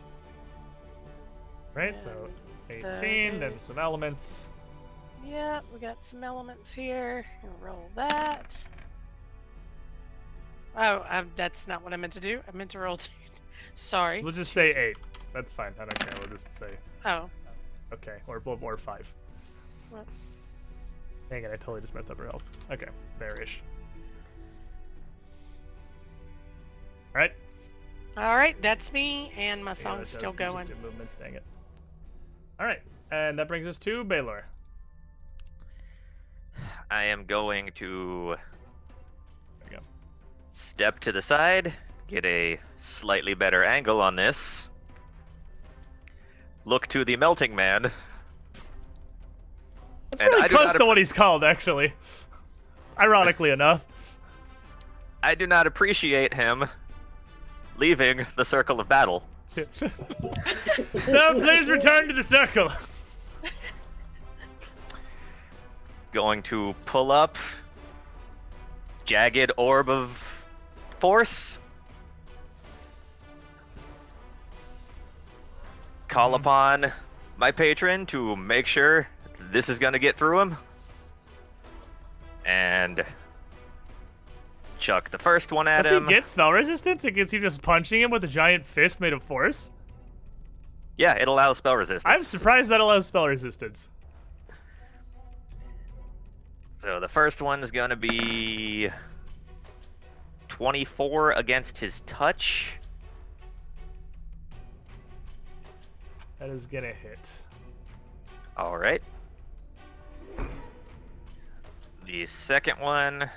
Right, 1.74 1.98
so 1.98 2.28
18, 2.70 2.82
so- 3.32 3.38
then 3.40 3.58
some 3.58 3.78
elements. 3.80 4.48
Yeah, 5.24 5.58
we 5.74 5.80
got 5.80 6.04
some 6.04 6.22
elements 6.22 6.72
here. 6.72 7.26
Roll 7.60 7.90
that. 7.96 8.56
Oh, 10.76 11.04
um, 11.08 11.30
that's 11.36 11.66
not 11.66 11.82
what 11.82 11.92
I 11.92 11.96
meant 11.96 12.12
to 12.14 12.20
do. 12.20 12.40
I 12.46 12.56
meant 12.56 12.70
to 12.72 12.78
roll 12.78 12.96
two. 12.98 13.10
Sorry. 13.74 14.22
We'll 14.22 14.32
just 14.32 14.52
say 14.52 14.70
8. 14.70 14.96
That's 15.32 15.52
fine. 15.52 15.72
I 15.78 15.84
don't 15.84 15.98
care. 15.98 16.14
We'll 16.18 16.28
just 16.30 16.50
say, 16.52 16.70
Oh, 17.04 17.28
okay, 17.92 18.16
or, 18.26 18.42
or, 18.44 18.58
or 18.60 18.76
5. 18.76 19.12
What? 19.90 20.06
Dang 21.30 21.44
it, 21.44 21.50
I 21.52 21.56
totally 21.56 21.80
just 21.80 21.94
messed 21.94 22.10
up 22.10 22.18
her 22.18 22.24
health. 22.24 22.42
Okay, 22.70 22.86
there-ish. 23.18 23.60
Alright. 27.14 27.32
all 28.16 28.36
right. 28.36 28.60
That's 28.60 28.92
me, 28.92 29.32
and 29.36 29.64
my 29.64 29.72
song's 29.72 29.98
that 29.98 29.98
does 30.00 30.08
still 30.10 30.30
just 30.32 30.38
going. 30.38 30.66
do 30.66 30.74
movements, 30.82 31.16
dang 31.16 31.34
it. 31.34 31.42
Alright, 32.60 32.82
and 33.10 33.38
that 33.38 33.48
brings 33.48 33.66
us 33.66 33.76
to 33.78 34.04
Baylor. 34.04 34.44
I 36.90 37.04
am 37.04 37.24
going 37.24 37.70
to 37.76 37.84
There 37.84 38.36
you 38.36 38.36
go. 38.36 38.55
Step 40.56 40.98
to 41.00 41.12
the 41.12 41.22
side, 41.22 41.72
get 42.08 42.24
a 42.24 42.58
slightly 42.78 43.34
better 43.34 43.62
angle 43.62 44.00
on 44.00 44.16
this. 44.16 44.68
Look 46.64 46.86
to 46.88 47.04
the 47.04 47.16
melting 47.16 47.54
man. 47.54 47.82
That's 50.10 50.22
pretty 50.22 50.34
really 50.34 50.48
close 50.48 50.72
to 50.74 50.86
what 50.86 50.98
he's 50.98 51.12
called, 51.12 51.44
actually. 51.44 51.92
Ironically 52.98 53.50
enough. 53.50 53.84
I 55.22 55.34
do 55.34 55.46
not 55.46 55.66
appreciate 55.66 56.32
him 56.32 56.64
leaving 57.76 58.26
the 58.36 58.44
circle 58.44 58.80
of 58.80 58.88
battle. 58.88 59.22
so 59.74 61.34
please 61.34 61.68
return 61.68 62.08
to 62.08 62.14
the 62.14 62.22
circle. 62.22 62.72
Going 66.12 66.42
to 66.44 66.74
pull 66.86 67.12
up 67.12 67.36
jagged 69.04 69.52
orb 69.56 69.88
of 69.88 70.25
force. 71.00 71.58
Call 76.08 76.32
Mhm. 76.32 76.40
upon 76.40 76.92
my 77.36 77.50
patron 77.50 78.06
to 78.06 78.36
make 78.36 78.66
sure 78.66 79.06
this 79.38 79.68
is 79.68 79.78
gonna 79.78 79.98
get 79.98 80.16
through 80.16 80.40
him. 80.40 80.56
And 82.44 83.04
chuck 84.78 85.10
the 85.10 85.18
first 85.18 85.50
one 85.52 85.66
at 85.66 85.82
Does 85.82 85.92
him. 85.92 86.02
Does 86.04 86.08
he 86.08 86.14
get 86.14 86.26
spell 86.26 86.52
resistance 86.52 87.04
against 87.04 87.32
you 87.32 87.40
just 87.40 87.60
punching 87.60 88.00
him 88.00 88.10
with 88.10 88.22
a 88.24 88.28
giant 88.28 88.64
fist 88.66 89.00
made 89.00 89.12
of 89.12 89.22
force? 89.22 89.70
Yeah, 90.96 91.14
it 91.14 91.28
allows 91.28 91.58
spell 91.58 91.76
resistance. 91.76 92.04
I'm 92.06 92.20
surprised 92.20 92.70
that 92.70 92.80
allows 92.80 93.06
spell 93.06 93.26
resistance. 93.26 93.90
So 96.78 97.00
the 97.00 97.08
first 97.08 97.42
one's 97.42 97.70
gonna 97.70 97.96
be 97.96 98.90
24 100.56 101.32
against 101.32 101.76
his 101.76 102.00
touch. 102.06 102.78
That 106.38 106.48
is 106.48 106.66
gonna 106.66 106.94
hit. 106.94 107.30
All 108.56 108.78
right. 108.78 109.02
The 112.06 112.24
second 112.24 112.80
one 112.80 113.28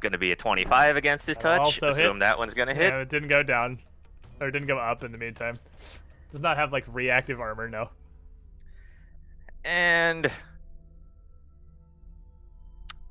gonna 0.00 0.16
be 0.16 0.32
a 0.32 0.36
25 0.36 0.96
against 0.96 1.26
his 1.26 1.36
touch. 1.36 1.60
also 1.60 1.92
hit. 1.92 2.18
That 2.20 2.38
one's 2.38 2.54
gonna 2.54 2.74
hit. 2.74 2.90
Yeah, 2.90 3.00
it 3.00 3.10
didn't 3.10 3.28
go 3.28 3.42
down. 3.42 3.80
Or 4.40 4.48
it 4.48 4.52
didn't 4.52 4.68
go 4.68 4.78
up 4.78 5.04
in 5.04 5.12
the 5.12 5.18
meantime. 5.18 5.58
Does 6.32 6.40
not 6.40 6.56
have 6.56 6.72
like 6.72 6.86
reactive 6.90 7.38
armor, 7.38 7.68
no. 7.68 7.90
And 9.66 10.30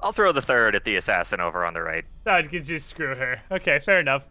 I'll 0.02 0.12
throw 0.12 0.32
the 0.32 0.42
third 0.42 0.76
at 0.76 0.84
the 0.84 0.96
assassin 0.98 1.40
over 1.40 1.66
on 1.66 1.74
the 1.74 1.82
right. 1.82 2.06
No, 2.26 2.38
you 2.38 2.50
could 2.50 2.64
just 2.66 2.88
screw 2.90 3.16
her. 3.16 3.42
Okay, 3.52 3.80
fair 3.80 4.00
enough. 4.00 4.24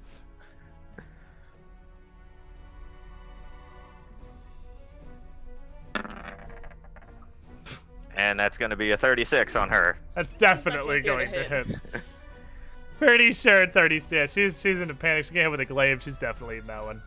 And 8.17 8.39
that's 8.41 8.57
gonna 8.57 8.77
be 8.77 8.93
a 8.93 8.97
36 8.97 9.57
on 9.57 9.69
her. 9.69 9.99
That's 10.15 10.33
definitely 10.33 10.99
easier 10.99 11.19
to 11.19 11.27
going 11.27 11.33
to 11.33 11.49
hit. 11.55 11.67
hit. 11.67 12.03
Pretty 12.99 13.33
sure 13.33 13.67
30 13.67 14.01
yeah, 14.11 14.25
she's 14.27 14.59
she's 14.59 14.81
in 14.81 14.89
a 14.91 14.95
panic. 14.95 15.27
She 15.27 15.33
can't 15.33 15.43
hit 15.43 15.51
with 15.51 15.61
a 15.61 15.67
glaive. 15.67 16.03
She's 16.03 16.17
definitely 16.17 16.59
in 16.59 16.67
that 16.67 16.83
one. 16.83 17.03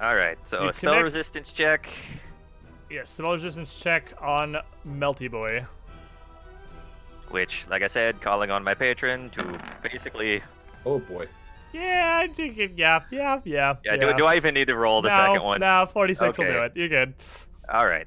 All 0.00 0.14
right, 0.14 0.38
so 0.46 0.62
You 0.62 0.68
a 0.68 0.72
spell 0.72 0.92
connect- 0.92 1.04
resistance 1.12 1.52
check. 1.52 1.88
Yes, 2.88 3.10
spell 3.10 3.32
resistance 3.32 3.76
check 3.80 4.12
on 4.20 4.56
Melty 4.86 5.28
Boy. 5.28 5.64
Which, 7.30 7.66
like 7.68 7.82
I 7.82 7.86
said, 7.86 8.20
calling 8.20 8.50
on 8.50 8.64
my 8.64 8.74
patron 8.74 9.30
to 9.30 9.60
basically. 9.82 10.42
Oh 10.86 10.98
boy. 10.98 11.26
Yeah, 11.72 12.20
I 12.22 12.28
think 12.28 12.56
it, 12.58 12.72
yeah, 12.76 13.00
yeah, 13.10 13.40
yeah. 13.44 13.76
Yeah, 13.84 13.96
Do, 13.96 14.14
do 14.14 14.24
I 14.24 14.36
even 14.36 14.54
need 14.54 14.68
to 14.68 14.76
roll 14.76 15.02
the 15.02 15.10
no, 15.10 15.16
second 15.16 15.42
one? 15.42 15.60
No, 15.60 15.86
46 15.92 16.38
will 16.38 16.44
do 16.44 16.62
it. 16.62 16.72
You're 16.74 16.88
good. 16.88 17.12
All 17.68 17.86
right. 17.86 18.06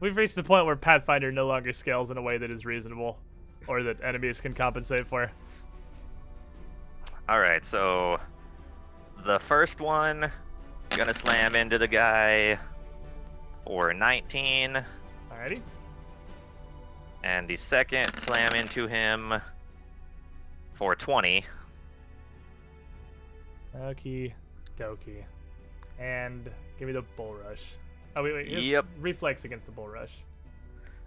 We've 0.00 0.16
reached 0.16 0.36
the 0.36 0.42
point 0.42 0.64
where 0.64 0.76
Pathfinder 0.76 1.30
no 1.30 1.46
longer 1.46 1.72
scales 1.72 2.10
in 2.10 2.16
a 2.16 2.22
way 2.22 2.38
that 2.38 2.50
is 2.50 2.64
reasonable, 2.64 3.18
or 3.66 3.82
that 3.82 4.02
enemies 4.02 4.40
can 4.40 4.54
compensate 4.54 5.06
for. 5.06 5.30
All 7.28 7.40
right, 7.40 7.64
so 7.66 8.18
the 9.26 9.38
first 9.40 9.80
one 9.80 10.30
gonna 10.90 11.12
slam 11.12 11.54
into 11.54 11.76
the 11.76 11.88
guy 11.88 12.58
for 13.66 13.92
19, 13.92 14.82
Alrighty. 15.30 15.60
And 17.24 17.48
the 17.48 17.56
second 17.56 18.10
slam 18.18 18.54
into 18.54 18.86
him 18.86 19.34
for 20.74 20.94
20. 20.94 21.44
Okie 23.76 24.32
dokie. 24.78 25.24
And 25.98 26.48
give 26.78 26.86
me 26.86 26.92
the 26.92 27.02
bull 27.16 27.34
rush. 27.34 27.74
Oh 28.16 28.22
wait, 28.22 28.32
wait. 28.34 28.48
Yep. 28.48 28.86
Reflex 29.00 29.44
against 29.44 29.66
the 29.66 29.72
bull 29.72 29.88
rush. 29.88 30.12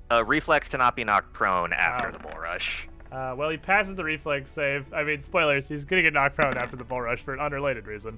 A 0.09 0.23
reflex 0.23 0.67
to 0.69 0.77
not 0.77 0.95
be 0.95 1.03
knocked 1.03 1.31
prone 1.33 1.71
after 1.73 2.07
Wow. 2.07 2.11
the 2.13 2.19
bull 2.19 2.37
rush. 2.39 2.87
Uh, 3.11 3.33
well, 3.37 3.49
he 3.49 3.57
passes 3.57 3.95
the 3.95 4.03
reflex 4.03 4.49
save. 4.51 4.91
I 4.93 5.03
mean, 5.03 5.21
spoilers. 5.21 5.67
He's 5.67 5.85
gonna 5.85 6.01
get 6.01 6.13
knocked 6.13 6.35
prone 6.35 6.57
after 6.57 6.75
the 6.75 6.83
bull 6.83 7.01
rush 7.01 7.21
for 7.21 7.33
an 7.33 7.39
unrelated 7.39 7.87
reason. 7.87 8.17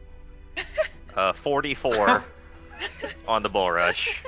Uh, 1.16 1.32
44 1.32 2.24
on 3.28 3.44
the 3.44 3.50
bull 3.50 3.70
rush. 3.70 4.24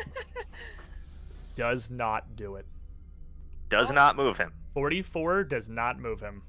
Does 1.56 1.90
not 1.90 2.36
do 2.36 2.58
it. 2.58 2.66
Does 3.70 3.92
not 3.92 4.16
move 4.16 4.38
him. 4.38 4.54
44 4.74 5.44
does 5.46 5.70
not 5.70 6.00
move 6.00 6.20
him. 6.20 6.44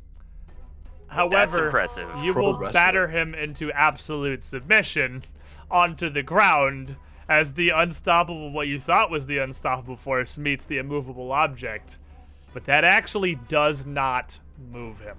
However, 1.08 1.66
impressive. 1.66 2.08
you 2.18 2.32
Pro 2.32 2.42
will 2.42 2.58
wrestler. 2.58 2.72
batter 2.72 3.08
him 3.08 3.34
into 3.34 3.70
absolute 3.72 4.42
submission 4.42 5.22
onto 5.70 6.10
the 6.10 6.22
ground 6.22 6.96
as 7.28 7.52
the 7.54 7.70
unstoppable, 7.70 8.50
what 8.50 8.68
you 8.68 8.80
thought 8.80 9.10
was 9.10 9.26
the 9.26 9.38
unstoppable 9.38 9.96
force, 9.96 10.38
meets 10.38 10.64
the 10.64 10.78
immovable 10.78 11.32
object. 11.32 11.98
But 12.52 12.64
that 12.66 12.84
actually 12.84 13.36
does 13.48 13.84
not 13.84 14.38
move 14.72 15.00
him. 15.00 15.16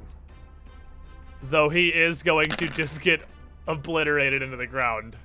Though 1.44 1.69
he 1.69 1.90
is 1.90 2.24
going 2.24 2.49
to 2.52 2.68
just 2.68 3.02
get 3.02 3.22
obliterated 3.68 4.41
into 4.41 4.57
the 4.57 4.68
ground. 4.68 5.18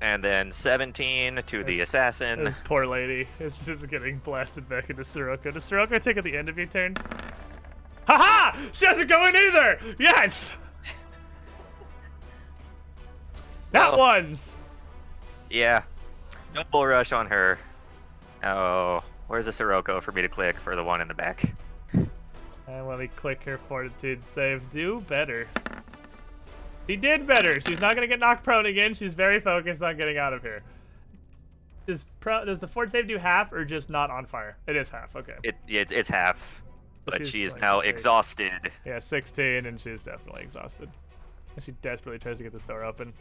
And 0.00 0.24
then 0.24 0.50
17 0.50 1.42
to 1.46 1.64
the 1.64 1.80
assassin. 1.82 2.42
This 2.44 2.58
poor 2.64 2.86
lady 2.86 3.28
is 3.38 3.66
just 3.66 3.86
getting 3.88 4.18
blasted 4.18 4.66
back 4.68 4.88
into 4.88 5.04
Sirocco. 5.04 5.50
Does 5.50 5.64
Sirocco 5.64 5.98
take 5.98 6.16
at 6.16 6.24
the 6.24 6.36
end 6.36 6.48
of 6.48 6.56
your 6.56 6.66
turn? 6.66 6.96
Haha! 8.06 8.58
She 8.72 8.86
doesn't 8.86 9.08
go 9.08 9.26
in 9.26 9.36
either! 9.36 9.78
Yes! 9.98 10.56
That 13.72 13.90
Well- 13.90 13.98
one's! 14.00 14.56
Yeah. 15.48 15.82
No 16.54 16.62
bull 16.72 16.86
rush 16.86 17.12
on 17.12 17.26
her. 17.28 17.58
Oh, 18.42 19.02
where's 19.28 19.44
the 19.46 19.52
Sirocco 19.52 20.00
for 20.00 20.10
me 20.12 20.22
to 20.22 20.28
click 20.28 20.58
for 20.58 20.74
the 20.74 20.82
one 20.82 21.00
in 21.00 21.06
the 21.08 21.14
back? 21.14 21.52
And 21.92 22.08
let 22.88 22.98
me 22.98 23.06
click 23.08 23.42
her 23.44 23.58
fortitude 23.68 24.24
save. 24.24 24.68
Do 24.70 25.00
better. 25.02 25.46
She 26.90 26.96
did 26.96 27.24
better. 27.24 27.60
She's 27.60 27.80
not 27.80 27.94
gonna 27.94 28.08
get 28.08 28.18
knocked 28.18 28.42
prone 28.42 28.66
again. 28.66 28.94
She's 28.94 29.14
very 29.14 29.38
focused 29.38 29.80
on 29.80 29.96
getting 29.96 30.18
out 30.18 30.32
of 30.32 30.42
here. 30.42 30.60
Does 31.86 32.04
pro, 32.18 32.44
does 32.44 32.58
the 32.58 32.66
fort 32.66 32.90
save 32.90 33.06
do 33.06 33.16
half 33.16 33.52
or 33.52 33.64
just 33.64 33.90
not 33.90 34.10
on 34.10 34.26
fire? 34.26 34.56
It 34.66 34.74
is 34.74 34.90
half. 34.90 35.14
Okay. 35.14 35.36
It, 35.44 35.54
it 35.68 35.92
it's 35.92 36.08
half. 36.08 36.64
But 37.04 37.18
she's 37.18 37.28
she 37.28 37.44
is 37.44 37.54
now 37.54 37.78
exhausted. 37.78 38.72
Yeah, 38.84 38.98
16, 38.98 39.66
and 39.66 39.80
she's 39.80 40.02
definitely 40.02 40.42
exhausted. 40.42 40.90
And 41.54 41.62
she 41.64 41.70
desperately 41.80 42.18
tries 42.18 42.38
to 42.38 42.42
get 42.42 42.52
this 42.52 42.64
door 42.64 42.82
open. 42.82 43.12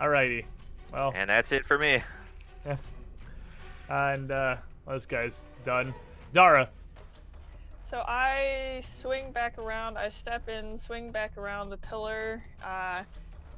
Alrighty. 0.00 0.46
Well, 0.90 1.12
And 1.14 1.28
that's 1.28 1.52
it 1.52 1.66
for 1.66 1.76
me. 1.76 2.02
yeah. 2.64 2.76
And, 3.90 4.30
uh, 4.30 4.56
this 4.88 5.04
guy's 5.04 5.44
done. 5.66 5.92
Dara. 6.32 6.70
So 7.92 8.02
I 8.08 8.80
swing 8.82 9.32
back 9.32 9.58
around. 9.58 9.98
I 9.98 10.08
step 10.08 10.48
in, 10.48 10.78
swing 10.78 11.10
back 11.12 11.36
around 11.36 11.68
the 11.68 11.76
pillar. 11.76 12.42
Uh, 12.64 13.02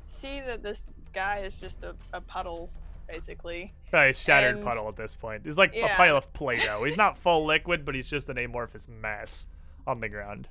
see 0.07 0.41
that 0.41 0.61
this 0.61 0.83
guy 1.13 1.39
is 1.39 1.55
just 1.55 1.85
a, 1.85 1.95
a 2.13 2.21
puddle, 2.21 2.69
basically. 3.07 3.73
Probably 3.91 4.11
a 4.11 4.13
shattered 4.13 4.57
And- 4.57 4.65
puddle 4.65 4.89
at 4.89 4.97
this 4.97 5.15
point. 5.15 5.43
He's 5.45 5.57
like 5.57 5.73
a 5.77 5.87
pile 5.87 6.17
of 6.17 6.33
Play-Doh. 6.33 6.83
He's 6.83 6.97
not 6.97 7.17
full 7.17 7.47
liquid, 7.47 7.85
but 7.85 7.95
he's 7.95 8.09
just 8.09 8.29
an 8.29 8.39
amorphous 8.39 8.89
mass 8.89 9.47
on 9.87 10.01
the 10.01 10.09
ground. 10.09 10.49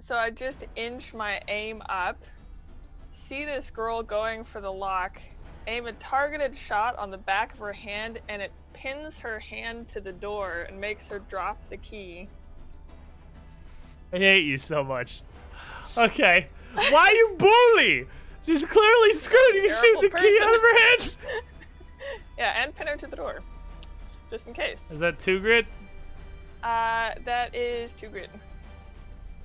So 0.00 0.16
I 0.16 0.30
just 0.30 0.64
inch 0.74 1.14
my 1.14 1.40
aim 1.46 1.82
up, 1.88 2.20
see 3.12 3.44
this 3.44 3.70
girl 3.70 4.02
going 4.02 4.42
for 4.42 4.60
the 4.60 4.72
lock, 4.72 5.22
aim 5.68 5.86
a 5.86 5.92
targeted 5.92 6.58
shot 6.58 6.98
on 6.98 7.12
the 7.12 7.18
back 7.18 7.52
of 7.52 7.60
her 7.60 7.74
hand, 7.74 8.18
and 8.28 8.42
it 8.42 8.50
pins 8.72 9.20
her 9.20 9.38
hand 9.38 9.86
to 9.90 10.00
the 10.00 10.12
door 10.12 10.66
and 10.68 10.80
makes 10.80 11.06
her 11.06 11.20
drop 11.20 11.64
the 11.68 11.76
key. 11.76 12.28
I 14.14 14.18
hate 14.18 14.44
you 14.44 14.58
so 14.58 14.84
much. 14.84 15.22
Okay. 15.96 16.48
Why 16.90 17.10
you 17.10 17.36
bully? 17.38 18.06
She's 18.46 18.64
clearly 18.64 19.12
screwed. 19.14 19.54
You 19.54 19.68
shoot 19.68 20.00
the 20.02 20.08
Terrible 20.08 20.18
key 20.18 20.38
out 20.42 20.54
of 20.54 20.60
her 20.60 20.96
person. 20.96 21.12
hand. 21.20 21.42
yeah, 22.38 22.62
and 22.62 22.74
pin 22.74 22.86
her 22.88 22.96
to 22.96 23.06
the 23.06 23.16
door, 23.16 23.40
just 24.30 24.46
in 24.46 24.52
case. 24.54 24.90
Is 24.90 25.00
that 25.00 25.18
two 25.18 25.40
grit? 25.40 25.66
Uh, 26.62 27.12
that 27.24 27.54
is 27.54 27.92
two 27.92 28.08
grit. 28.08 28.30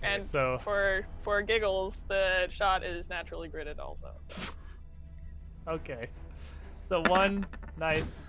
And 0.03 0.25
so- 0.25 0.57
for 0.59 1.05
for 1.23 1.41
giggles, 1.41 2.01
the 2.07 2.47
shot 2.49 2.83
is 2.83 3.09
naturally 3.09 3.47
gritted 3.49 3.79
also. 3.79 4.11
So. 4.27 4.51
Okay. 5.67 6.07
So 6.87 7.01
one 7.07 7.45
nice. 7.77 8.23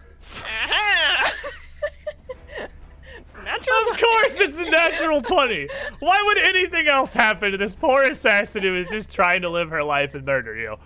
Course, 3.99 4.41
it's 4.41 4.59
a 4.59 4.65
natural 4.69 5.21
twenty. 5.21 5.69
Why 6.01 6.21
would 6.27 6.39
anything 6.39 6.89
else 6.89 7.13
happen 7.15 7.53
to 7.53 7.59
this 7.59 7.75
poor 7.75 8.03
assassin 8.03 8.63
who 8.63 8.77
is 8.77 8.89
just 8.89 9.11
trying 9.11 9.43
to 9.43 9.49
live 9.49 9.71
her 9.71 9.83
life 9.85 10.15
and 10.15 10.25
murder 10.25 10.55
you? 10.57 10.77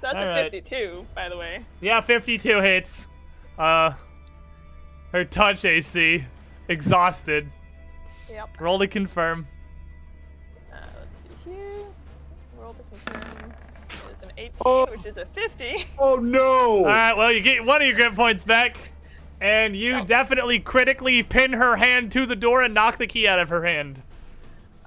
That's 0.00 0.14
a 0.14 0.28
Alright. 0.28 0.50
52, 0.50 1.06
by 1.14 1.28
the 1.28 1.36
way. 1.36 1.64
Yeah, 1.82 2.00
52 2.00 2.60
hits. 2.62 3.06
Uh, 3.58 3.92
her 5.12 5.24
touch 5.26 5.64
AC, 5.66 6.24
exhausted. 6.68 7.50
Yep. 8.30 8.60
Roll 8.60 8.78
to 8.78 8.86
confirm. 8.86 9.46
Uh, 10.72 10.76
let's 10.98 11.18
see 11.44 11.50
here. 11.50 11.84
Roll 12.58 12.74
to 12.74 12.82
confirm. 13.12 13.52
Is 14.14 14.22
an 14.22 14.32
18, 14.38 14.52
Oh. 14.64 14.86
which 14.86 15.04
is 15.04 15.16
a 15.18 15.26
50. 15.26 15.84
Oh 15.98 16.14
no! 16.16 16.78
All 16.78 16.84
right, 16.86 17.14
well, 17.16 17.30
you 17.30 17.40
get 17.40 17.62
one 17.64 17.82
of 17.82 17.86
your 17.88 17.96
grit 17.96 18.14
points 18.14 18.44
back, 18.44 18.76
and 19.40 19.76
you 19.76 19.98
Oh. 20.00 20.04
definitely 20.04 20.58
critically 20.58 21.22
pin 21.22 21.52
her 21.54 21.76
hand 21.76 22.12
to 22.12 22.26
the 22.26 22.36
door 22.36 22.62
and 22.62 22.74
knock 22.74 22.98
the 22.98 23.06
key 23.06 23.26
out 23.26 23.38
of 23.38 23.48
her 23.48 23.64
hand 23.64 24.02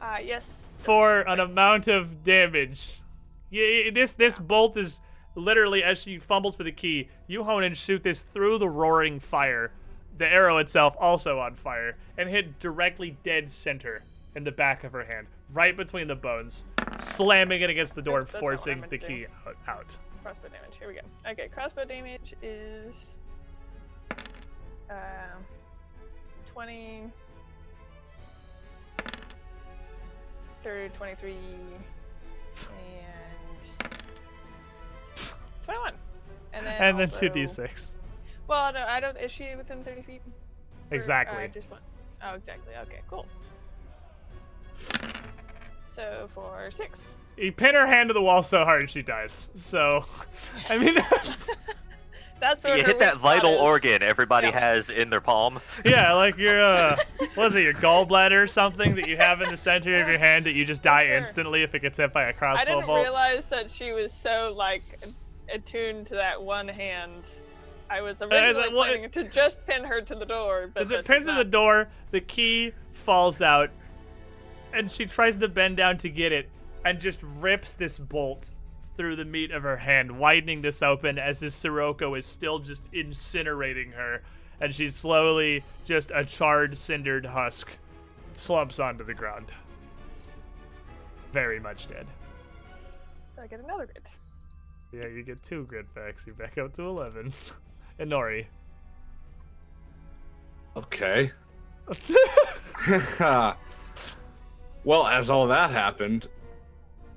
Uh, 0.01 0.17
yes. 0.23 0.71
for 0.79 1.21
an 1.21 1.39
amount 1.39 1.87
of 1.87 2.23
damage. 2.23 3.01
Yeah, 3.49 3.89
this 3.93 4.15
this 4.15 4.37
bolt 4.39 4.77
is 4.77 4.99
literally 5.35 5.83
as 5.83 6.01
she 6.01 6.17
fumbles 6.19 6.55
for 6.55 6.63
the 6.63 6.71
key. 6.71 7.09
You 7.27 7.43
hone 7.43 7.63
and 7.63 7.75
shoot 7.77 8.03
this 8.03 8.21
through 8.21 8.59
the 8.59 8.69
roaring 8.69 9.19
fire. 9.19 9.71
The 10.17 10.27
arrow 10.27 10.57
itself 10.59 10.95
also 10.99 11.39
on 11.39 11.55
fire 11.55 11.97
and 12.17 12.29
hit 12.29 12.59
directly 12.59 13.17
dead 13.23 13.49
center 13.49 14.03
in 14.35 14.43
the 14.43 14.51
back 14.51 14.83
of 14.83 14.91
her 14.91 15.03
hand, 15.03 15.27
right 15.51 15.75
between 15.75 16.07
the 16.07 16.15
bones, 16.15 16.65
slamming 16.99 17.61
it 17.61 17.69
against 17.69 17.95
the 17.95 18.01
door 18.01 18.19
and 18.19 18.27
That's- 18.27 18.33
that's 18.33 18.41
not 18.41 18.45
what 18.45 18.53
I 18.53 18.55
forcing 18.81 18.89
the 18.89 18.97
key 18.97 19.25
do. 19.45 19.51
out. 19.67 19.97
Crossbow 20.23 20.49
damage. 20.49 20.77
Here 20.79 20.87
we 20.87 20.93
go. 20.95 21.01
Okay, 21.31 21.47
crossbow 21.49 21.85
damage 21.85 22.33
is. 22.41 23.15
Um. 24.93 25.43
20. 26.53 27.11
30, 30.63 30.89
23. 30.95 31.35
And. 31.35 31.37
21. 35.65 35.93
And 36.53 36.65
then. 36.65 36.73
And 36.81 36.99
then 36.99 37.09
also- 37.09 37.19
two 37.19 37.29
d6. 37.29 37.95
Well, 38.47 38.73
no, 38.73 38.85
I 38.85 38.99
don't. 38.99 39.17
Is 39.17 39.31
she 39.31 39.55
within 39.55 39.83
30 39.83 40.01
feet? 40.01 40.21
For- 40.89 40.95
Exactly. 40.95 41.45
Uh, 41.45 41.47
just 41.47 41.71
one. 41.71 41.81
Oh, 42.23 42.35
exactly. 42.35 42.73
Okay, 42.83 43.01
cool. 43.09 43.25
So 45.85 46.27
for 46.29 46.69
six. 46.71 47.15
You 47.37 47.51
pin 47.51 47.73
her 47.75 47.87
hand 47.87 48.09
to 48.09 48.13
the 48.13 48.21
wall 48.21 48.43
so 48.43 48.63
hard 48.63 48.89
she 48.91 49.01
dies. 49.01 49.49
So, 49.55 50.05
I 50.69 50.77
mean, 50.77 50.95
That's 52.43 52.65
what 52.65 52.77
You 52.77 52.83
hit 52.83 52.99
that 52.99 53.15
vital 53.15 53.53
is. 53.53 53.61
organ 53.61 54.03
everybody 54.03 54.47
Yeah. 54.47 54.59
has 54.59 54.89
in 54.89 55.09
their 55.09 55.21
palm. 55.21 55.61
yeah, 55.85 56.11
like 56.11 56.37
your, 56.37 56.61
uh, 56.61 56.97
what 57.35 57.47
is 57.47 57.55
it, 57.55 57.61
your 57.63 57.73
gallbladder 57.73 58.43
or 58.43 58.47
something 58.47 58.95
that 58.95 59.07
you 59.07 59.15
have 59.15 59.41
in 59.41 59.49
the 59.49 59.55
center 59.55 60.01
of 60.01 60.09
your 60.09 60.17
hand 60.19 60.45
that 60.45 60.51
you 60.51 60.65
just 60.65 60.83
die 60.83 61.05
Sure. 61.05 61.15
instantly 61.15 61.63
if 61.63 61.73
it 61.73 61.79
gets 61.81 61.97
hit 61.99 62.11
by 62.11 62.25
a 62.25 62.33
crossbow 62.33 62.65
bolt. 62.65 62.67
I 62.67 62.75
didn't 62.81 62.87
bolt? 62.87 62.99
realize 63.01 63.45
that 63.45 63.71
she 63.71 63.93
was 63.93 64.11
so 64.11 64.53
like 64.57 64.83
attuned 65.53 66.05
to 66.07 66.15
that 66.15 66.43
one 66.43 66.67
hand. 66.67 67.23
I 67.89 68.01
was 68.01 68.21
originally 68.21 68.73
well, 68.73 68.83
it- 68.83 68.87
planning 68.89 69.09
to 69.11 69.23
just 69.23 69.65
pin 69.65 69.85
her 69.85 70.01
to 70.01 70.13
the 70.15 70.25
door, 70.25 70.69
but 70.73 70.81
As 70.83 70.91
it 70.91 71.05
pins 71.05 71.25
did 71.25 71.31
to 71.31 71.37
the 71.37 71.49
door, 71.49 71.87
the 72.11 72.19
key 72.19 72.73
falls 72.91 73.41
out, 73.41 73.69
and 74.73 74.91
she 74.91 75.05
tries 75.05 75.37
to 75.37 75.47
bend 75.47 75.77
down 75.77 75.97
to 75.99 76.09
get 76.09 76.33
it, 76.33 76.49
and 76.83 76.99
just 76.99 77.19
rips 77.23 77.75
this 77.75 77.97
bolt 77.97 78.49
through 78.97 79.15
the 79.15 79.25
meat 79.25 79.51
of 79.51 79.63
her 79.63 79.77
hand, 79.77 80.11
widening 80.19 80.61
this 80.61 80.83
open 80.83 81.17
as 81.17 81.39
this 81.39 81.55
Sirocco 81.55 82.13
is 82.15 82.25
still 82.25 82.59
just 82.59 82.91
incinerating 82.91 83.93
her, 83.93 84.21
and 84.61 84.73
she's 84.73 84.95
slowly 84.95 85.63
just 85.85 86.11
a 86.13 86.23
charred, 86.23 86.77
cindered 86.77 87.25
husk, 87.25 87.69
slumps 88.33 88.79
onto 88.79 89.03
the 89.03 89.13
ground. 89.13 89.51
Very 91.31 91.59
much 91.59 91.87
dead. 91.87 92.05
So 93.35 93.41
I 93.41 93.47
get 93.47 93.59
another 93.59 93.87
grit. 93.87 94.05
Yeah, 94.91 95.07
you 95.09 95.23
get 95.23 95.41
two 95.41 95.63
grit 95.63 95.87
packs. 95.95 96.27
You 96.27 96.33
back 96.33 96.59
up 96.59 96.73
to 96.75 96.83
11. 96.83 97.33
and 97.99 98.11
Nori. 98.11 98.45
Okay. 100.77 101.31
well, 104.83 105.07
as 105.07 105.29
all 105.31 105.47
that 105.47 105.71
happened, 105.71 106.27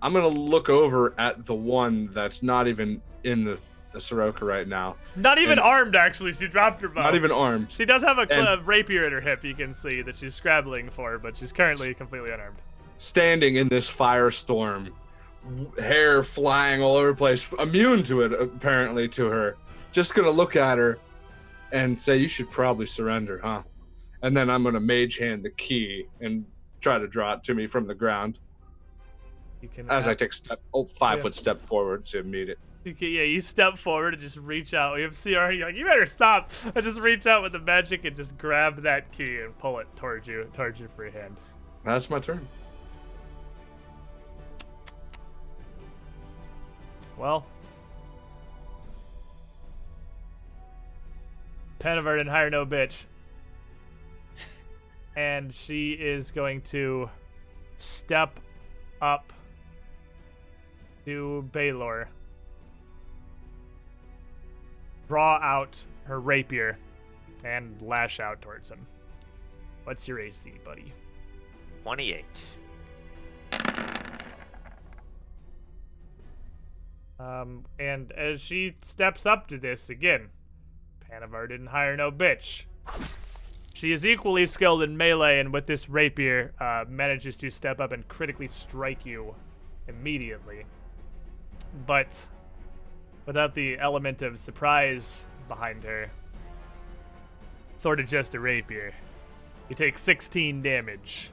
I'm 0.02 0.12
gonna 0.12 0.28
look 0.28 0.68
over 0.68 1.14
at 1.18 1.44
the 1.46 1.54
one 1.54 2.10
that's 2.12 2.42
not 2.42 2.68
even 2.68 3.00
in 3.24 3.44
the, 3.44 3.58
the 3.92 4.00
Sirocco 4.00 4.44
right 4.46 4.68
now. 4.68 4.96
Not 5.16 5.38
even 5.38 5.52
And- 5.52 5.60
armed, 5.60 5.96
actually. 5.96 6.32
She 6.34 6.46
dropped 6.48 6.80
her 6.82 6.88
bow. 6.88 7.02
Not 7.02 7.14
even 7.14 7.32
armed. 7.32 7.72
She 7.72 7.84
does 7.84 8.02
have 8.02 8.18
a, 8.18 8.26
cl- 8.26 8.46
a 8.46 8.60
rapier 8.62 9.04
at 9.06 9.12
her 9.12 9.20
hip, 9.20 9.42
you 9.44 9.54
can 9.54 9.72
see, 9.74 10.02
that 10.02 10.16
she's 10.16 10.34
scrabbling 10.34 10.90
for, 10.90 11.18
but 11.18 11.36
she's 11.36 11.52
currently 11.52 11.94
completely 11.94 12.30
unarmed. 12.30 12.58
Standing 12.98 13.56
in 13.56 13.68
this 13.68 13.90
firestorm, 13.90 14.90
hair 15.78 16.22
flying 16.22 16.82
all 16.82 16.96
over 16.96 17.10
the 17.10 17.16
place, 17.16 17.46
immune 17.58 18.02
to 18.04 18.22
it 18.22 18.32
apparently 18.32 19.08
to 19.08 19.26
her. 19.26 19.56
Just 19.92 20.14
gonna 20.14 20.30
look 20.30 20.56
at 20.56 20.76
her 20.78 20.98
and 21.72 21.98
say, 21.98 22.16
"You 22.16 22.28
should 22.28 22.50
probably 22.50 22.86
surrender, 22.86 23.40
huh?" 23.42 23.62
And 24.22 24.36
then 24.36 24.50
I'm 24.50 24.62
gonna 24.62 24.80
mage 24.80 25.18
hand 25.18 25.42
the 25.44 25.50
key 25.50 26.06
and 26.20 26.44
try 26.80 26.98
to 26.98 27.06
draw 27.08 27.34
it 27.34 27.44
to 27.44 27.54
me 27.54 27.66
from 27.66 27.86
the 27.86 27.94
ground 27.94 28.38
You 29.62 29.68
can, 29.68 29.90
as 29.90 30.06
I 30.06 30.14
take 30.14 30.32
step, 30.32 30.60
oh, 30.74 30.84
five 30.84 31.18
Yeah. 31.18 31.22
foot 31.22 31.34
step 31.34 31.60
forward 31.60 32.04
to 32.06 32.22
meet 32.22 32.48
it. 32.50 32.58
you 32.84 32.94
can, 32.94 33.08
yeah, 33.08 33.22
you 33.22 33.40
step 33.40 33.76
forward 33.78 34.14
and 34.14 34.22
just 34.22 34.36
reach 34.36 34.74
out. 34.74 34.96
You 34.98 35.04
have 35.04 35.20
CR, 35.20 35.50
you're 35.50 35.66
like, 35.66 35.74
you 35.76 35.84
better 35.84 36.06
stop. 36.06 36.50
I 36.74 36.80
just 36.80 37.00
reach 37.00 37.26
out 37.26 37.42
with 37.42 37.52
the 37.52 37.58
magic 37.58 38.04
and 38.04 38.14
just 38.16 38.36
grab 38.38 38.82
that 38.82 39.10
key 39.12 39.38
and 39.40 39.58
pull 39.58 39.78
it 39.78 39.88
towards 39.96 40.28
you, 40.28 40.48
towards 40.52 40.78
your 40.78 40.88
free 40.90 41.10
hand. 41.10 41.36
That's 41.84 42.08
my 42.10 42.18
turn. 42.20 42.46
Well, 47.16 47.46
Panavar 51.80 52.18
didn't 52.18 52.30
hire 52.32 52.50
no 52.50 52.66
bitch. 52.66 53.02
And 55.16 55.54
she 55.54 55.92
is 55.92 56.30
going 56.30 56.60
to 56.62 57.08
step 57.78 58.38
up 59.00 59.32
to 61.06 61.48
Baylor, 61.52 62.08
draw 65.08 65.38
out 65.40 65.82
her 66.04 66.20
rapier, 66.20 66.76
and 67.44 67.80
lash 67.80 68.18
out 68.20 68.42
towards 68.42 68.70
him. 68.70 68.84
What's 69.84 70.06
your 70.08 70.18
AC, 70.18 70.52
buddy? 70.64 70.92
28. 71.84 72.24
Um, 77.18 77.64
and 77.78 78.10
as 78.12 78.40
she 78.40 78.74
steps 78.82 79.24
up 79.24 79.48
to 79.48 79.58
this 79.58 79.88
again, 79.88 80.30
Panavar 81.08 81.48
didn't 81.48 81.68
hire 81.68 81.96
no 81.96 82.10
bitch. 82.10 82.64
She 83.74 83.92
is 83.92 84.04
equally 84.04 84.46
skilled 84.46 84.82
in 84.82 84.96
melee, 84.96 85.38
and 85.38 85.52
with 85.52 85.66
this 85.66 85.88
rapier, 85.88 86.52
uh, 86.60 86.84
manages 86.88 87.36
to 87.36 87.50
step 87.50 87.78
up 87.78 87.92
and 87.92 88.08
critically 88.08 88.48
strike 88.48 89.06
you 89.06 89.36
immediately. 89.86 90.64
But 91.86 92.26
without 93.26 93.54
the 93.54 93.78
element 93.78 94.22
of 94.22 94.38
surprise 94.38 95.26
behind 95.48 95.84
her, 95.84 96.10
sort 97.76 98.00
of 98.00 98.06
just 98.06 98.34
a 98.34 98.40
rapier. 98.40 98.92
You 99.68 99.76
take 99.76 99.98
16 99.98 100.62
damage. 100.62 101.30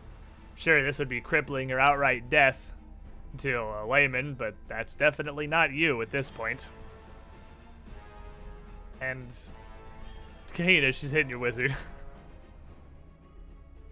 Sure, 0.55 0.83
this 0.83 0.99
would 0.99 1.09
be 1.09 1.21
crippling 1.21 1.71
or 1.71 1.79
outright 1.79 2.29
death 2.29 2.73
to 3.39 3.53
a 3.53 3.85
layman, 3.87 4.33
but 4.33 4.55
that's 4.67 4.95
definitely 4.95 5.47
not 5.47 5.71
you 5.71 6.01
at 6.01 6.11
this 6.11 6.29
point. 6.29 6.69
And 9.01 9.27
Kahina, 10.53 10.93
she's 10.93 11.11
hitting 11.11 11.29
your 11.29 11.39
wizard. 11.39 11.75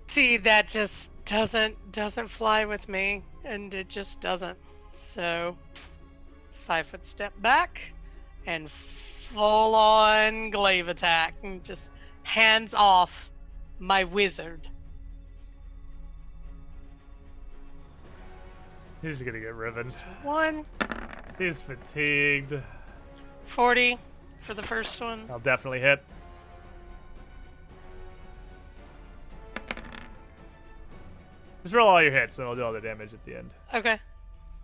See, 0.07 0.37
that 0.37 0.67
just 0.67 1.09
doesn't 1.25 1.91
doesn't 1.91 2.27
fly 2.27 2.65
with 2.65 2.89
me, 2.89 3.23
and 3.45 3.73
it 3.73 3.87
just 3.87 4.19
doesn't. 4.19 4.57
So, 4.93 5.57
five 6.71 6.87
foot 6.87 7.05
step 7.05 7.33
back, 7.41 7.91
and 8.45 8.71
full 8.71 9.75
on 9.75 10.49
glaive 10.51 10.87
attack, 10.87 11.33
and 11.43 11.61
just 11.65 11.91
hands 12.23 12.73
off 12.73 13.29
my 13.79 14.05
wizard. 14.05 14.69
He's 19.01 19.21
gonna 19.21 19.41
get 19.41 19.53
riven. 19.53 19.91
One 20.23 20.65
He's 21.37 21.61
fatigued. 21.61 22.53
forty 23.43 23.97
for 24.39 24.53
the 24.53 24.63
first 24.63 25.01
one. 25.01 25.25
I'll 25.29 25.39
definitely 25.39 25.81
hit. 25.81 26.01
Just 31.63 31.75
roll 31.75 31.89
all 31.89 32.01
your 32.01 32.13
hits, 32.13 32.39
and 32.39 32.47
I'll 32.47 32.55
do 32.55 32.63
all 32.63 32.71
the 32.71 32.79
damage 32.79 33.13
at 33.13 33.25
the 33.25 33.35
end. 33.35 33.53
Okay, 33.73 33.99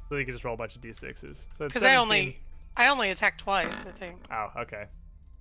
So 0.09 0.15
you 0.15 0.25
can 0.25 0.33
just 0.33 0.43
roll 0.45 0.53
a 0.53 0.57
bunch 0.57 0.75
of 0.75 0.81
d6s. 0.81 1.19
So 1.21 1.65
it's 1.65 1.73
because 1.73 1.83
I 1.83 1.95
only 1.95 2.39
I 2.75 2.87
only 2.89 3.09
attacked 3.09 3.39
twice. 3.41 3.85
I 3.85 3.91
think 3.91 4.17
Oh, 4.31 4.49
okay. 4.61 4.85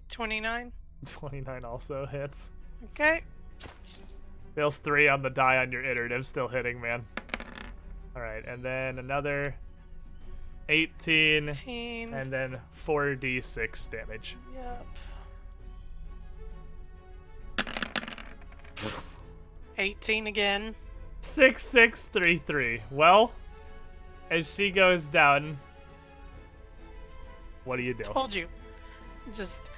twenty 0.08 0.40
nine. 0.40 0.72
29 1.06 1.64
also 1.64 2.06
hits. 2.06 2.52
Okay, 2.92 3.20
Fails 4.54 4.78
three 4.78 5.08
on 5.08 5.22
the 5.22 5.28
die 5.30 5.58
on 5.58 5.70
your 5.70 5.84
iterative, 5.84 6.26
still 6.26 6.48
hitting, 6.48 6.80
man. 6.80 7.04
Alright, 8.16 8.46
and 8.46 8.64
then 8.64 8.98
another 8.98 9.54
18, 10.70 11.50
eighteen. 11.50 12.14
and 12.14 12.32
then 12.32 12.58
4d6 12.86 13.90
damage. 13.90 14.36
Yep. 14.54 14.86
Eighteen 19.78 20.26
again. 20.26 20.74
6633. 21.20 22.80
Well, 22.90 23.32
as 24.30 24.52
she 24.52 24.70
goes 24.70 25.06
down, 25.06 25.58
what 27.64 27.76
do 27.76 27.82
you 27.82 27.94
do? 27.94 28.04
Told 28.04 28.34
you. 28.34 28.48
Just 29.34 29.70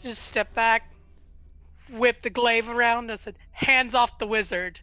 just 0.00 0.22
step 0.22 0.52
back, 0.54 0.90
whip 1.90 2.22
the 2.22 2.30
glaive 2.30 2.68
around. 2.68 3.10
I 3.10 3.16
said, 3.16 3.36
hands 3.52 3.94
off 3.94 4.18
the 4.18 4.26
wizard. 4.26 4.80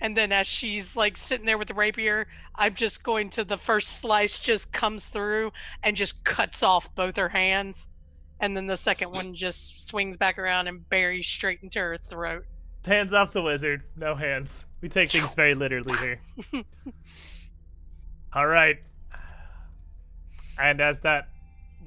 And 0.00 0.16
then 0.16 0.30
as 0.30 0.46
she's 0.46 0.96
like 0.96 1.16
sitting 1.16 1.44
there 1.44 1.58
with 1.58 1.68
the 1.68 1.74
rapier, 1.74 2.28
I'm 2.54 2.74
just 2.74 3.02
going 3.02 3.30
to 3.30 3.44
the 3.44 3.56
first 3.56 3.98
slice 3.98 4.38
just 4.38 4.72
comes 4.72 5.04
through 5.06 5.52
and 5.82 5.96
just 5.96 6.22
cuts 6.22 6.62
off 6.62 6.94
both 6.94 7.16
her 7.16 7.28
hands. 7.28 7.88
And 8.40 8.56
then 8.56 8.68
the 8.68 8.76
second 8.76 9.10
one 9.10 9.34
just 9.34 9.88
swings 9.88 10.16
back 10.16 10.38
around 10.38 10.68
and 10.68 10.88
buries 10.88 11.26
straight 11.26 11.60
into 11.62 11.80
her 11.80 11.98
throat. 11.98 12.44
Hands 12.84 13.12
off 13.12 13.32
the 13.32 13.42
wizard. 13.42 13.82
No 13.96 14.14
hands. 14.14 14.66
We 14.80 14.88
take 14.88 15.10
things 15.10 15.34
very 15.34 15.54
literally 15.56 15.96
here. 15.96 16.20
All 18.32 18.46
right. 18.46 18.78
And 20.60 20.80
as 20.80 21.00
that 21.00 21.28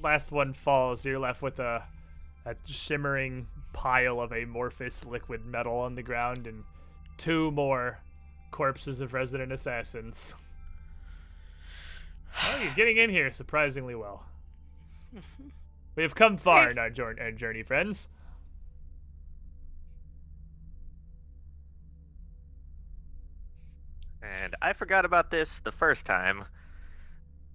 last 0.02 0.32
one 0.32 0.54
falls, 0.54 1.06
you're 1.06 1.20
left 1.20 1.42
with 1.42 1.60
a, 1.60 1.84
a 2.46 2.56
shimmering 2.66 3.48
pile 3.74 4.20
of 4.20 4.32
amorphous 4.32 5.06
liquid 5.06 5.46
metal 5.46 5.78
on 5.78 5.96
the 5.96 6.04
ground 6.04 6.48
and 6.48 6.64
two 7.18 7.52
more 7.52 8.00
corpses 8.52 9.02
of 9.02 9.14
resident 9.14 9.52
assassins. 9.52 10.34
Oh, 12.44 12.60
you're 12.64 12.74
getting 12.74 12.98
in 12.98 13.10
here 13.10 13.32
surprisingly 13.32 13.96
well. 13.96 14.26
We 15.94 16.04
have 16.04 16.16
come 16.16 16.38
far 16.38 16.72
in 16.72 16.78
our 16.78 16.90
our 17.20 17.32
journey, 17.34 17.64
friends. 17.64 18.08
And 24.40 24.56
I 24.62 24.74
forgot 24.74 25.06
about 25.06 25.30
this 25.30 25.60
the 25.60 25.72
first 25.72 26.06
time, 26.06 26.46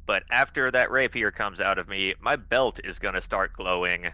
but 0.04 0.24
after 0.30 0.70
that 0.70 0.90
rapier 0.90 1.30
comes 1.30 1.60
out 1.60 1.78
of 1.78 1.88
me, 1.88 2.14
my 2.20 2.36
belt 2.36 2.80
is 2.84 2.98
going 2.98 3.14
to 3.14 3.22
start 3.22 3.52
glowing, 3.54 4.12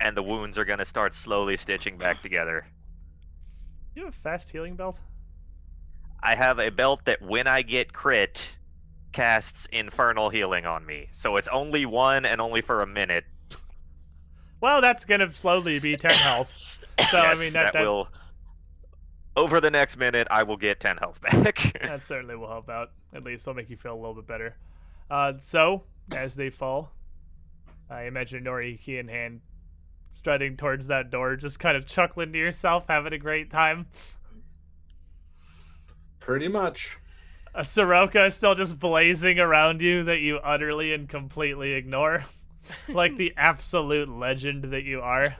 and 0.00 0.16
the 0.16 0.22
wounds 0.22 0.56
are 0.56 0.64
going 0.64 0.78
to 0.78 0.84
start 0.84 1.14
slowly 1.14 1.56
stitching 1.56 1.98
back 1.98 2.22
together. 2.22 2.66
You 3.94 4.04
have 4.04 4.14
a 4.14 4.16
fast 4.16 4.50
healing 4.50 4.76
belt? 4.76 5.00
I 6.22 6.34
have 6.34 6.58
a 6.58 6.70
belt 6.70 7.04
that 7.06 7.22
when 7.22 7.46
I 7.46 7.62
get 7.62 7.92
crit, 7.92 8.56
casts 9.12 9.66
infernal 9.72 10.30
healing 10.30 10.66
on 10.66 10.86
me. 10.86 11.08
So 11.12 11.36
it's 11.36 11.48
only 11.48 11.86
one 11.86 12.24
and 12.24 12.40
only 12.40 12.60
for 12.60 12.82
a 12.82 12.86
minute. 12.86 13.24
Well, 14.60 14.80
that's 14.80 15.04
gonna 15.04 15.32
slowly 15.32 15.78
be 15.78 15.96
10 15.96 16.10
health. 16.10 16.52
So, 17.10 17.20
I 17.20 17.36
mean, 17.36 17.52
that, 17.52 17.66
that, 17.66 17.72
that, 17.74 17.82
will. 17.82 18.08
Over 19.38 19.60
the 19.60 19.70
next 19.70 19.96
minute, 19.96 20.26
I 20.32 20.42
will 20.42 20.56
get 20.56 20.80
10 20.80 20.96
health 20.96 21.20
back. 21.20 21.72
that 21.82 22.02
certainly 22.02 22.34
will 22.34 22.48
help 22.48 22.68
out. 22.68 22.90
At 23.14 23.22
least 23.22 23.44
it'll 23.46 23.54
make 23.54 23.70
you 23.70 23.76
feel 23.76 23.94
a 23.94 23.94
little 23.94 24.14
bit 24.14 24.26
better. 24.26 24.56
Uh, 25.08 25.34
so, 25.38 25.84
as 26.10 26.34
they 26.34 26.50
fall, 26.50 26.90
I 27.88 28.06
imagine 28.06 28.42
Noriki 28.42 28.98
in 28.98 29.06
hand, 29.06 29.40
strutting 30.10 30.56
towards 30.56 30.88
that 30.88 31.12
door, 31.12 31.36
just 31.36 31.60
kind 31.60 31.76
of 31.76 31.86
chuckling 31.86 32.32
to 32.32 32.38
yourself, 32.38 32.86
having 32.88 33.12
a 33.12 33.18
great 33.18 33.48
time. 33.48 33.86
Pretty 36.18 36.48
much. 36.48 36.98
A 37.54 37.62
Sirocco 37.62 38.26
is 38.26 38.34
still 38.34 38.56
just 38.56 38.80
blazing 38.80 39.38
around 39.38 39.80
you 39.80 40.02
that 40.02 40.18
you 40.18 40.38
utterly 40.38 40.92
and 40.92 41.08
completely 41.08 41.74
ignore. 41.74 42.24
like 42.88 43.16
the 43.16 43.32
absolute 43.36 44.08
legend 44.08 44.64
that 44.72 44.82
you 44.82 45.00
are. 45.00 45.36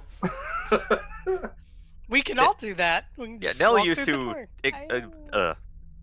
We 2.09 2.23
can 2.23 2.39
all 2.39 2.55
do 2.55 2.75
that. 2.75 3.07
Yeah, 3.19 3.51
Nell 3.59 3.85
used 3.85 4.05
to. 4.07 4.47
it- 4.63 4.75
uh, 5.33 5.37
uh, 5.37 5.55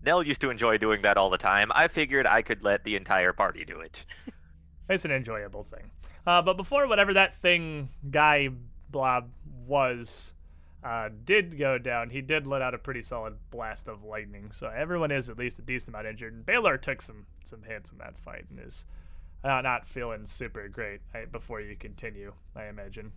Nell 0.04 0.22
used 0.22 0.40
to 0.42 0.50
enjoy 0.50 0.78
doing 0.78 1.02
that 1.02 1.16
all 1.16 1.30
the 1.30 1.38
time. 1.38 1.72
I 1.74 1.88
figured 1.88 2.26
I 2.26 2.42
could 2.42 2.62
let 2.62 2.84
the 2.84 2.94
entire 2.96 3.32
party 3.32 3.64
do 3.64 3.80
it. 3.80 4.04
It's 4.88 5.04
an 5.04 5.10
enjoyable 5.10 5.64
thing. 5.64 5.90
Uh, 6.28 6.42
but 6.42 6.56
before 6.56 6.86
whatever 6.86 7.12
that 7.14 7.34
thing 7.34 7.88
guy 8.08 8.50
blob 8.88 9.28
was 9.66 10.34
uh, 10.84 11.08
did 11.24 11.58
go 11.58 11.76
down, 11.76 12.08
he 12.10 12.20
did 12.20 12.46
let 12.46 12.62
out 12.62 12.72
a 12.72 12.78
pretty 12.78 13.02
solid 13.02 13.34
blast 13.50 13.88
of 13.88 14.04
lightning. 14.04 14.50
So 14.52 14.68
everyone 14.68 15.10
is 15.10 15.28
at 15.28 15.38
least 15.38 15.58
a 15.58 15.62
decent 15.62 15.88
amount 15.88 16.06
injured. 16.06 16.34
And 16.34 16.46
Baylor 16.46 16.78
took 16.78 17.02
some 17.02 17.26
some 17.44 17.64
hits 17.64 17.90
in 17.90 17.98
that 17.98 18.16
fight 18.16 18.44
and 18.48 18.60
is 18.60 18.84
uh, 19.42 19.60
not 19.60 19.88
feeling 19.88 20.24
super 20.24 20.68
great 20.68 21.00
uh, 21.16 21.26
before 21.32 21.60
you 21.60 21.74
continue. 21.74 22.32
I 22.54 22.66
imagine. 22.66 23.10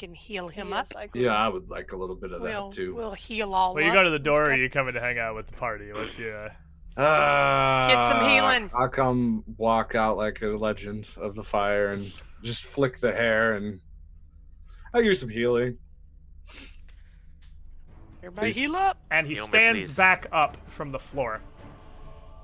Can 0.00 0.14
heal 0.14 0.48
him 0.48 0.68
He 0.68 0.72
up. 0.72 0.86
is 0.86 0.94
like- 0.94 1.10
yeah, 1.14 1.30
I 1.36 1.46
would 1.48 1.68
like 1.70 1.92
a 1.92 1.96
little 1.96 2.16
bit 2.16 2.32
of 2.32 2.40
We'll, 2.42 2.70
that 2.70 2.74
too. 2.76 2.94
we'll 2.94 3.12
heal 3.14 3.54
all 3.54 3.74
Well, 3.74 3.84
you 3.84 3.90
up. 3.90 3.94
go 3.94 4.02
to 4.04 4.10
the 4.10 4.18
door, 4.18 4.44
or 4.44 4.50
are 4.50 4.56
you 4.56 4.68
coming 4.70 4.94
to 4.94 5.00
hang 5.00 5.18
out 5.18 5.36
with 5.36 5.46
the 5.46 5.52
party? 5.52 5.92
What's 5.92 6.18
your? 6.18 6.46
Uh... 6.96 7.00
Uh, 7.00 7.88
Get 7.88 8.02
some 8.10 8.28
healing. 8.28 8.70
I'll 8.74 8.88
come 8.88 9.44
walk 9.56 9.94
out 9.94 10.16
like 10.16 10.42
a 10.42 10.48
legend 10.48 11.08
of 11.16 11.34
the 11.36 11.44
fire 11.44 11.90
and 11.90 12.12
just 12.42 12.64
flick 12.64 12.98
the 12.98 13.12
hair 13.12 13.54
and 13.54 13.80
I'll 14.92 15.02
use 15.02 15.20
some 15.20 15.28
healing. 15.28 15.78
Everybody 18.22 18.52
Please. 18.52 18.56
heal 18.56 18.76
up. 18.76 18.98
and 19.10 19.26
he 19.26 19.34
Heal 19.34 19.46
stands 19.46 19.86
please. 19.90 19.96
back 19.96 20.26
up 20.32 20.56
from 20.68 20.90
the 20.92 20.98
floor, 20.98 21.40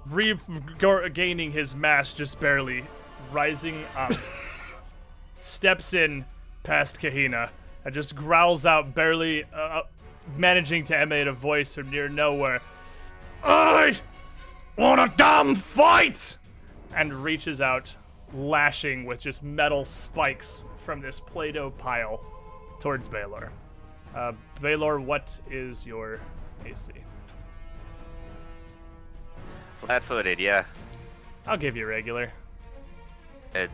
regaining 0.07 1.51
his 1.53 1.75
mass 1.75 2.15
just 2.15 2.39
barely, 2.41 2.85
rising 3.33 3.85
up, 3.97 4.13
steps 5.39 5.93
in 5.93 6.25
past 6.67 7.01
Kahina, 7.01 7.49
and 7.85 7.95
just 7.95 8.17
growls 8.17 8.67
out, 8.67 8.95
barely 8.95 9.45
uh, 9.55 9.83
managing 10.37 10.83
to 10.85 10.99
emanate 10.99 11.29
a 11.29 11.33
voice 11.33 11.75
from 11.75 11.91
near 11.91 12.09
nowhere. 12.09 12.61
I 13.45 13.95
want 14.77 15.01
a 15.01 15.17
damn 15.17 15.55
fight! 15.55 16.37
And 16.95 17.13
reaches 17.13 17.61
out, 17.61 17.95
lashing 18.35 19.05
with 19.05 19.21
just 19.21 19.43
metal 19.43 19.85
spikes 19.85 20.65
from 20.79 21.01
this 21.01 21.21
Play-Doh 21.21 21.71
pile 21.71 22.21
towards 22.81 23.07
Baylor. 23.07 23.53
Uh, 24.15 24.33
Baylor, 24.61 24.99
what 24.99 25.39
is 25.49 25.87
your 25.87 26.21
AC? 26.65 26.91
Flat 29.77 30.03
footed, 30.03 30.41
yeah. 30.41 30.65
I'll 31.47 31.57
give 31.57 31.77
you 31.77 31.87
regular. 31.87 32.33
At 33.55 33.71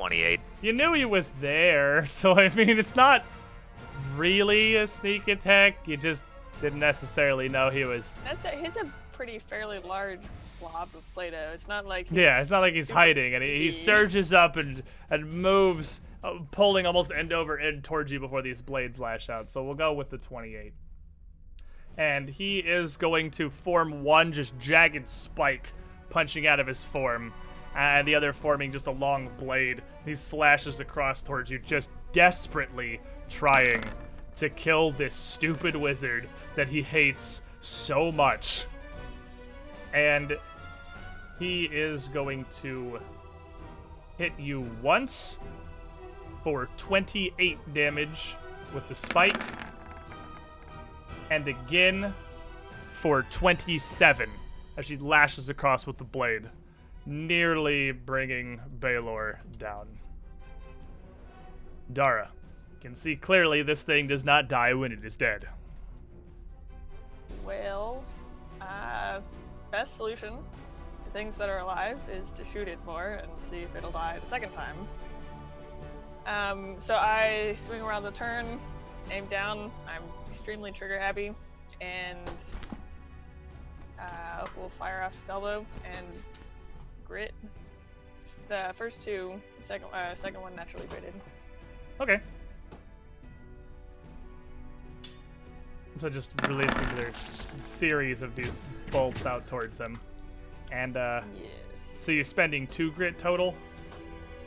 28. 0.00 0.40
You 0.62 0.72
knew 0.72 0.94
he 0.94 1.04
was 1.04 1.30
there, 1.42 2.06
so 2.06 2.32
I 2.32 2.48
mean, 2.48 2.78
it's 2.78 2.96
not 2.96 3.22
really 4.16 4.76
a 4.76 4.86
sneak 4.86 5.28
attack. 5.28 5.76
You 5.86 5.98
just 5.98 6.24
didn't 6.62 6.78
necessarily 6.78 7.50
know 7.50 7.68
he 7.68 7.84
was. 7.84 8.16
That's 8.24 8.42
a, 8.46 8.58
he's 8.58 8.76
a 8.78 8.90
pretty 9.12 9.38
fairly 9.38 9.78
large 9.80 10.20
blob 10.58 10.88
of 10.94 11.02
Play-Doh. 11.12 11.50
It's 11.52 11.68
not 11.68 11.84
like 11.84 12.06
Yeah, 12.10 12.40
it's 12.40 12.50
not 12.50 12.60
like 12.60 12.72
he's 12.72 12.88
hiding, 12.88 13.34
and 13.34 13.44
he, 13.44 13.64
he 13.64 13.70
surges 13.70 14.32
up 14.32 14.56
and 14.56 14.82
and 15.10 15.30
moves, 15.30 16.00
uh, 16.24 16.38
pulling 16.50 16.86
almost 16.86 17.12
end 17.14 17.34
over 17.34 17.58
end 17.58 17.84
towards 17.84 18.10
you 18.10 18.20
before 18.20 18.40
these 18.40 18.62
blades 18.62 18.98
lash 18.98 19.28
out. 19.28 19.50
So 19.50 19.62
we'll 19.62 19.74
go 19.74 19.92
with 19.92 20.08
the 20.08 20.16
28. 20.16 20.72
And 21.98 22.26
he 22.26 22.60
is 22.60 22.96
going 22.96 23.32
to 23.32 23.50
form 23.50 24.02
one 24.02 24.32
just 24.32 24.58
jagged 24.58 25.06
spike 25.06 25.74
punching 26.08 26.46
out 26.46 26.58
of 26.58 26.66
his 26.66 26.86
form, 26.86 27.34
and 27.74 28.06
the 28.06 28.14
other 28.14 28.32
forming 28.32 28.72
just 28.72 28.86
a 28.86 28.92
long 28.92 29.30
blade. 29.38 29.82
He 30.04 30.14
slashes 30.14 30.80
across 30.80 31.22
towards 31.22 31.50
you, 31.50 31.58
just 31.58 31.90
desperately 32.12 33.00
trying 33.28 33.84
to 34.36 34.48
kill 34.48 34.90
this 34.92 35.14
stupid 35.14 35.76
wizard 35.76 36.28
that 36.56 36.68
he 36.68 36.82
hates 36.82 37.42
so 37.60 38.10
much. 38.10 38.66
And 39.92 40.36
he 41.38 41.64
is 41.64 42.08
going 42.08 42.46
to 42.62 43.00
hit 44.18 44.32
you 44.38 44.70
once 44.82 45.36
for 46.44 46.68
28 46.76 47.74
damage 47.74 48.36
with 48.74 48.88
the 48.88 48.94
spike, 48.94 49.40
and 51.30 51.48
again 51.48 52.14
for 52.92 53.22
27 53.24 54.28
as 54.76 54.86
she 54.86 54.96
lashes 54.96 55.48
across 55.48 55.86
with 55.86 55.98
the 55.98 56.04
blade, 56.04 56.48
nearly 57.10 57.90
bringing 57.90 58.60
Baylor 58.78 59.40
down. 59.58 59.88
Dara, 61.92 62.30
you 62.72 62.78
can 62.80 62.94
see 62.94 63.16
clearly 63.16 63.62
this 63.62 63.82
thing 63.82 64.06
does 64.06 64.24
not 64.24 64.48
die 64.48 64.72
when 64.74 64.92
it 64.92 65.04
is 65.04 65.16
dead. 65.16 65.48
Well, 67.44 68.04
uh, 68.60 69.20
best 69.72 69.96
solution 69.96 70.38
to 71.02 71.10
things 71.10 71.36
that 71.36 71.48
are 71.48 71.58
alive 71.58 71.98
is 72.12 72.30
to 72.32 72.44
shoot 72.44 72.68
it 72.68 72.78
more 72.86 73.18
and 73.20 73.30
see 73.50 73.58
if 73.58 73.74
it'll 73.74 73.90
die 73.90 74.18
the 74.22 74.30
second 74.30 74.52
time. 74.52 74.76
Um, 76.26 76.76
so 76.78 76.94
I 76.94 77.54
swing 77.56 77.80
around 77.80 78.04
the 78.04 78.12
turn, 78.12 78.60
aim 79.10 79.26
down. 79.26 79.72
I'm 79.88 80.04
extremely 80.28 80.70
trigger 80.70 80.98
happy, 80.98 81.34
and 81.80 82.30
uh, 83.98 84.46
we'll 84.56 84.68
fire 84.78 85.02
off 85.02 85.18
his 85.18 85.28
elbow 85.28 85.66
and 85.84 86.06
grit. 87.10 87.34
The 88.48 88.72
first 88.74 89.00
two, 89.02 89.34
second 89.60 89.88
uh, 89.92 90.14
second 90.14 90.40
one 90.40 90.54
naturally 90.54 90.86
gritted. 90.86 91.12
Okay. 92.00 92.20
So 96.00 96.08
just 96.08 96.30
releasing 96.48 96.88
their 96.96 97.10
series 97.62 98.22
of 98.22 98.34
these 98.36 98.58
bolts 98.90 99.26
out 99.26 99.46
towards 99.48 99.76
them. 99.76 100.00
And 100.72 100.96
uh 100.96 101.20
Yes. 101.36 101.50
so 101.98 102.12
you're 102.12 102.24
spending 102.24 102.66
two 102.68 102.92
grit 102.92 103.18
total? 103.18 103.54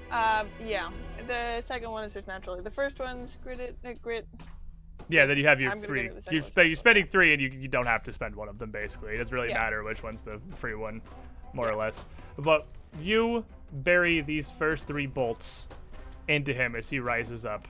Um, 0.10 0.48
yeah. 0.64 0.90
The 1.28 1.62
second 1.62 1.92
one 1.92 2.04
is 2.06 2.14
just 2.14 2.28
naturally. 2.28 2.62
The 2.62 2.70
first 2.72 3.00
one's 3.00 3.38
gritted, 3.44 3.76
uh, 3.86 3.94
grit. 4.02 4.26
Yeah, 5.10 5.26
then 5.26 5.38
you 5.38 5.46
have 5.48 5.60
your 5.60 5.72
I'm 5.72 5.82
free. 5.82 6.04
go 6.04 6.10
to 6.10 6.16
the 6.16 6.22
second 6.22 6.36
You're, 6.36 6.44
spe- 6.44 6.58
you're 6.68 6.76
spending 6.76 7.06
three, 7.06 7.34
and 7.34 7.42
you, 7.42 7.50
you 7.50 7.68
don't 7.68 7.88
have 7.88 8.04
to 8.04 8.14
spend 8.14 8.36
one 8.36 8.48
of 8.48 8.58
them. 8.58 8.70
Basically, 8.72 9.16
it 9.16 9.18
doesn't 9.18 9.34
really 9.36 9.50
Yeah. 9.50 9.56
matter 9.60 9.84
which 9.84 10.02
one's 10.04 10.22
the 10.24 10.40
free 10.56 10.76
one, 10.76 11.02
more 11.54 11.70
or 11.70 11.76
less. 11.76 12.06
But 12.38 12.66
you 13.00 13.46
bury 13.72 14.22
these 14.22 14.52
first 14.52 14.88
three 14.88 15.08
bolts 15.08 15.68
into 16.28 16.54
him 16.54 16.76
as 16.76 16.90
he 16.90 17.00
rises 17.00 17.46
up, 17.46 17.68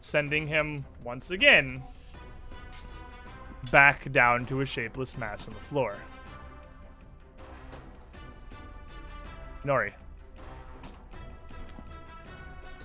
sending 0.00 0.46
him 0.46 0.84
once 1.02 1.30
again 1.30 1.82
back 3.70 4.10
down 4.12 4.46
to 4.46 4.60
a 4.60 4.66
shapeless 4.66 5.16
mass 5.16 5.48
on 5.48 5.54
the 5.54 5.60
floor. 5.60 5.96
Nori, 9.64 9.92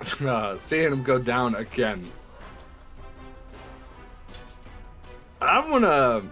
uh, 0.25 0.57
seeing 0.57 0.91
him 0.91 1.03
go 1.03 1.19
down 1.19 1.55
again. 1.55 2.09
I'm 5.39 5.69
gonna. 5.69 6.23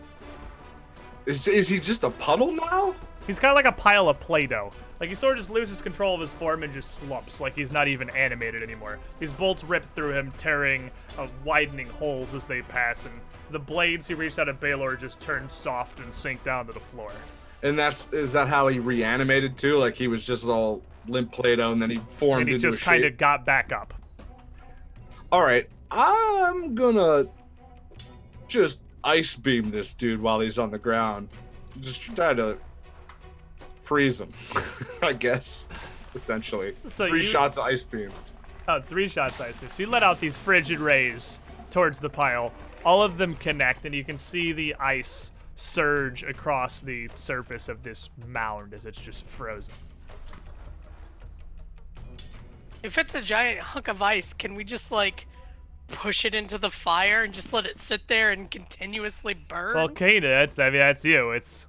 Is, 1.26 1.48
is 1.48 1.70
he 1.70 1.80
just 1.80 2.04
a 2.04 2.10
puddle 2.10 2.52
now? 2.52 2.96
He's 3.30 3.38
kind 3.38 3.52
of 3.52 3.56
like 3.56 3.66
a 3.66 3.72
pile 3.72 4.10
of 4.10 4.20
Play-Doh. 4.20 4.72
Like 5.00 5.10
he 5.10 5.14
sort 5.14 5.34
of 5.34 5.38
just 5.38 5.52
loses 5.52 5.84
control 5.84 6.16
of 6.16 6.22
his 6.22 6.34
form 6.34 6.64
and 6.64 6.74
just 6.74 6.96
slumps, 6.96 7.40
like 7.40 7.54
he's 7.54 7.72
not 7.72 7.88
even 7.88 8.10
animated 8.10 8.64
anymore. 8.64 8.98
These 9.20 9.34
bolts 9.34 9.64
rip 9.64 9.86
through 9.94 10.14
him, 10.14 10.34
tearing 10.40 10.90
uh, 11.16 11.28
widening 11.46 11.88
holes 11.90 12.34
as 12.34 12.48
they 12.48 12.64
pass, 12.64 13.06
and 13.06 13.14
the 13.52 13.60
blades 13.60 14.08
he 14.08 14.16
reached 14.16 14.40
out 14.40 14.50
at 14.50 14.60
Baylor 14.60 14.96
just 14.96 15.22
turn 15.22 15.48
soft 15.48 16.00
and 16.00 16.12
sink 16.12 16.44
down 16.44 16.66
to 16.66 16.74
the 16.74 16.80
floor. 16.80 17.12
And 17.62 17.78
that's 17.78 18.12
is 18.14 18.34
that 18.34 18.48
how 18.48 18.68
he 18.68 18.80
reanimated 18.80 19.60
too? 19.60 19.78
Like 19.78 19.94
he 19.94 20.08
was 20.08 20.26
just 20.26 20.46
all 20.46 20.82
limp 21.08 21.32
Play-Doh, 21.32 21.72
and 21.72 21.80
then 21.80 21.92
he 21.92 21.98
formed 21.98 22.42
And 22.42 22.50
he 22.50 22.58
just 22.58 22.82
kind 22.82 23.06
of 23.06 23.16
got 23.16 23.46
back 23.46 23.72
up. 23.72 23.94
All 25.32 25.44
right, 25.44 25.70
I'm 25.92 26.74
gonna 26.74 27.26
just 28.48 28.82
ice 29.04 29.36
beam 29.36 29.70
this 29.70 29.94
dude 29.94 30.20
while 30.20 30.40
he's 30.40 30.58
on 30.58 30.72
the 30.72 30.80
ground. 30.80 31.30
Just 31.80 32.02
try 32.02 32.34
to 32.34 32.58
freeze 33.90 34.22
him, 34.22 34.32
I 35.02 35.14
guess. 35.14 35.68
Essentially, 36.14 36.76
So 36.86 37.08
three 37.08 37.22
you- 37.22 37.26
shots 37.26 37.58
of 37.58 37.64
ice 37.64 37.84
beam. 37.84 38.12
Uh, 38.68 38.80
three 38.82 39.10
shots 39.10 39.42
ice 39.42 39.58
beam. 39.58 39.70
So 39.72 39.82
you 39.82 39.90
let 39.90 40.04
out 40.04 40.20
these 40.20 40.38
frigid 40.38 40.80
rays 40.80 41.40
towards 41.72 42.00
the 42.00 42.10
pile. 42.10 42.54
All 42.86 43.02
of 43.02 43.18
them 43.18 43.34
connect, 43.34 43.86
and 43.86 43.96
you 43.96 44.04
can 44.04 44.18
see 44.20 44.52
the 44.52 44.76
ice 44.76 45.32
surge 45.56 46.22
across 46.22 46.82
the 46.82 47.10
surface 47.16 47.68
of 47.68 47.82
this 47.82 48.12
mound 48.28 48.76
as 48.76 48.86
it's 48.86 49.02
just 49.02 49.26
frozen. 49.26 49.74
If 52.84 52.98
it's 53.00 53.16
a 53.16 53.22
giant 53.22 53.60
hunk 53.60 53.88
of 53.88 54.02
ice, 54.04 54.32
can 54.34 54.54
we 54.54 54.64
just 54.64 54.92
like 54.92 55.26
push 55.88 56.24
it 56.26 56.36
into 56.36 56.60
the 56.60 56.70
fire 56.70 57.24
and 57.24 57.34
just 57.34 57.52
let 57.54 57.66
it 57.66 57.80
sit 57.80 58.08
there 58.08 58.30
and 58.32 58.50
continuously 58.52 59.34
burn? 59.34 59.76
Well, 59.76 59.90
kinda. 59.90 60.28
That's 60.28 60.60
I 60.60 60.70
mean 60.70 60.80
that's 60.80 61.04
you. 61.04 61.32
It's 61.32 61.68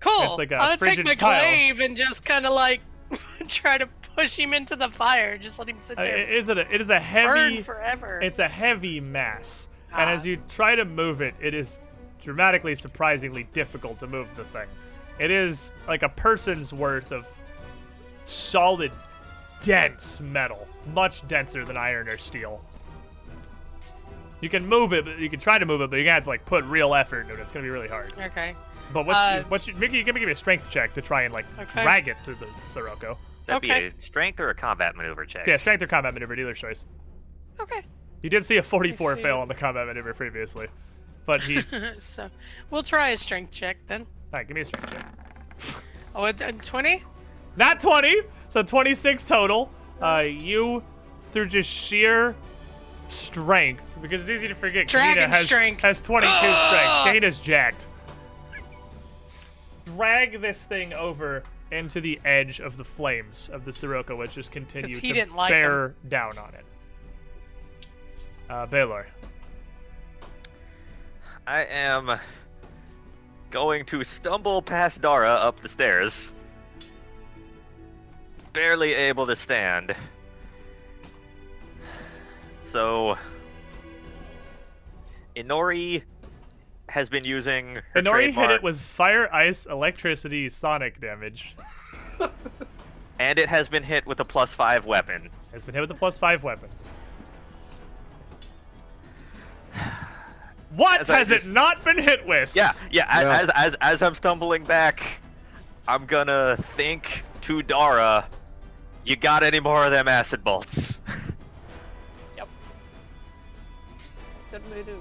cool. 0.00 0.22
it's 0.22 0.38
like 0.38 0.50
a 0.50 0.56
I'll 0.56 0.76
take 0.76 1.04
my 1.04 1.14
pile. 1.14 1.40
glaive 1.40 1.80
and 1.80 1.96
just 1.96 2.24
kind 2.24 2.46
of 2.46 2.52
like 2.52 2.80
try 3.48 3.78
to 3.78 3.86
push 4.16 4.36
him 4.38 4.52
into 4.54 4.76
the 4.76 4.88
fire. 4.90 5.38
Just 5.38 5.58
let 5.58 5.68
him 5.68 5.78
sit 5.78 5.98
uh, 5.98 6.02
there. 6.02 6.16
it 6.16 6.30
is 6.34 6.48
a 6.48 6.58
it 6.74 6.80
is 6.80 6.90
a 6.90 6.94
burn 6.98 7.02
heavy 7.52 7.62
forever. 7.62 8.20
it's 8.20 8.38
a 8.38 8.48
heavy 8.48 9.00
mass, 9.00 9.68
and 9.92 10.08
Ah. 10.10 10.12
as 10.14 10.24
you 10.26 10.38
try 10.48 10.74
to 10.76 10.84
move 10.84 11.20
it, 11.20 11.34
it 11.40 11.54
is 11.54 11.78
dramatically 12.22 12.74
surprisingly 12.74 13.44
difficult 13.52 13.98
to 14.00 14.06
move 14.06 14.28
the 14.36 14.44
thing. 14.44 14.66
It 15.18 15.30
is 15.30 15.72
like 15.88 16.02
a 16.02 16.08
person's 16.08 16.72
worth 16.72 17.12
of 17.12 17.26
solid, 18.24 18.92
dense 19.62 20.20
metal, 20.20 20.66
much 20.94 21.26
denser 21.28 21.64
than 21.64 21.76
iron 21.76 22.08
or 22.08 22.16
steel. 22.18 22.62
You 24.40 24.48
can 24.48 24.66
move 24.66 24.92
it, 24.94 25.04
but 25.04 25.18
you 25.18 25.28
can 25.28 25.38
try 25.40 25.58
to 25.58 25.66
move 25.66 25.82
it, 25.82 25.90
but 25.90 25.96
gonna 25.96 26.10
have 26.12 26.22
to 26.24 26.30
like 26.30 26.46
put 26.46 26.64
real 26.64 26.94
effort 26.94 27.22
into 27.22 27.34
it. 27.34 27.40
It's 27.40 27.52
gonna 27.52 27.62
be 27.64 27.68
really 27.70 27.88
hard. 27.88 28.14
okay. 28.18 28.54
But 28.92 29.06
what's 29.06 29.18
Uh, 29.18 29.44
what's 29.48 29.66
your, 29.66 29.76
Mickey? 29.76 30.02
Give 30.02 30.14
me 30.14 30.20
give 30.20 30.26
me 30.26 30.32
a 30.32 30.36
strength 30.36 30.70
check 30.70 30.94
to 30.94 31.02
try 31.02 31.22
and 31.22 31.32
like 31.34 31.46
Okay. 31.58 31.82
drag 31.82 32.08
it 32.08 32.16
to 32.24 32.34
the 32.34 32.46
Sirocco. 32.68 33.16
That'd 33.46 33.64
Okay. 33.68 33.88
be 33.90 33.96
a 33.96 34.00
strength 34.00 34.40
or 34.40 34.50
a 34.50 34.54
combat 34.54 34.96
maneuver 34.96 35.24
check. 35.24 35.46
Yeah, 35.46 35.56
strength 35.56 35.82
or 35.82 35.86
combat 35.86 36.14
maneuver, 36.14 36.36
dealer's 36.36 36.58
choice. 36.58 36.84
Okay. 37.60 37.82
You 38.22 38.30
did 38.30 38.44
see 38.44 38.56
a 38.58 38.62
44 38.62 39.16
see. 39.16 39.22
fail 39.22 39.38
on 39.38 39.48
the 39.48 39.54
combat 39.54 39.86
maneuver 39.86 40.12
previously, 40.14 40.68
but 41.26 41.42
he. 41.42 41.62
so 41.98 42.28
we'll 42.70 42.82
try 42.82 43.10
a 43.10 43.16
strength 43.16 43.50
check 43.52 43.76
then. 43.86 44.02
All 44.02 44.38
right, 44.38 44.46
give 44.46 44.54
me 44.54 44.60
a 44.62 44.64
strength 44.64 44.90
check. 44.92 45.06
Oh, 46.14 46.24
a 46.24 46.30
a 46.30 46.52
20? 46.52 47.02
Not 47.56 47.80
20, 47.80 48.22
so 48.48 48.62
26 48.62 49.24
total. 49.24 49.70
Uh, 50.02 50.18
you, 50.26 50.82
through 51.32 51.46
just 51.46 51.68
sheer 51.70 52.34
strength, 53.08 53.98
because 54.00 54.22
it's 54.22 54.30
easy 54.30 54.48
to 54.48 54.54
forget, 54.54 54.86
Dragon 54.88 55.24
Kahina 55.24 55.28
has, 55.28 55.46
strength. 55.46 55.80
has 55.82 56.00
22 56.00 56.32
Ah! 56.32 57.02
strength. 57.04 57.24
Kahina's 57.24 57.40
jacked. 57.40 57.86
Drag 59.96 60.40
this 60.40 60.64
thing 60.64 60.92
over 60.92 61.42
into 61.70 62.00
the 62.00 62.20
edge 62.24 62.60
of 62.60 62.76
the 62.76 62.84
flames 62.84 63.50
of 63.52 63.64
the 63.64 63.72
Sirocco, 63.72 64.16
which 64.16 64.34
just 64.34 64.50
continue 64.50 64.94
to 64.94 65.00
didn't 65.00 65.34
like 65.34 65.50
bear 65.50 65.94
down 66.08 66.36
on 66.38 66.54
it. 66.54 66.64
Uh, 68.48 68.66
Baylor. 68.66 69.06
I 71.46 71.64
am 71.64 72.18
going 73.50 73.84
to 73.86 74.04
stumble 74.04 74.62
past 74.62 75.00
Dara 75.00 75.30
up 75.30 75.60
the 75.60 75.68
stairs. 75.68 76.34
Barely 78.52 78.94
able 78.94 79.26
to 79.26 79.36
stand. 79.36 79.94
So 82.60 83.16
Inori 85.36 86.02
has 86.90 87.08
been 87.08 87.24
using 87.24 87.76
her 87.94 88.02
Inori 88.02 88.32
hit 88.32 88.50
it 88.50 88.62
with 88.62 88.78
fire, 88.78 89.32
ice, 89.32 89.66
electricity, 89.66 90.48
sonic 90.48 91.00
damage. 91.00 91.54
and 93.18 93.38
it 93.38 93.48
has 93.48 93.68
been 93.68 93.82
hit 93.82 94.06
with 94.06 94.20
a 94.20 94.24
plus 94.24 94.52
five 94.54 94.84
weapon. 94.86 95.30
Has 95.52 95.64
been 95.64 95.74
hit 95.74 95.80
with 95.80 95.90
a 95.92 95.94
plus 95.94 96.18
five 96.18 96.42
weapon. 96.42 96.68
What 100.76 101.00
As 101.00 101.08
has 101.08 101.28
just- 101.30 101.46
it 101.46 101.50
not 101.50 101.82
been 101.84 101.98
hit 101.98 102.24
with? 102.26 102.54
Yeah, 102.54 102.74
yeah. 102.92 103.06
a- 103.10 103.22
Yeah. 103.22 103.40
As 103.40 103.50
as 103.56 103.74
as 103.80 104.02
I'm 104.02 104.14
stumbling 104.14 104.62
back, 104.62 105.20
I'm 105.88 106.06
gonna 106.06 106.56
think 106.76 107.24
to 107.42 107.60
Dara. 107.62 108.28
You 109.04 109.16
got 109.16 109.42
any 109.42 109.58
more 109.58 109.84
of 109.84 109.90
them 109.90 110.06
acid 110.06 110.44
bolts? 110.44 111.00
I 112.38 112.44
certainly 114.48 114.84
do. 114.84 115.00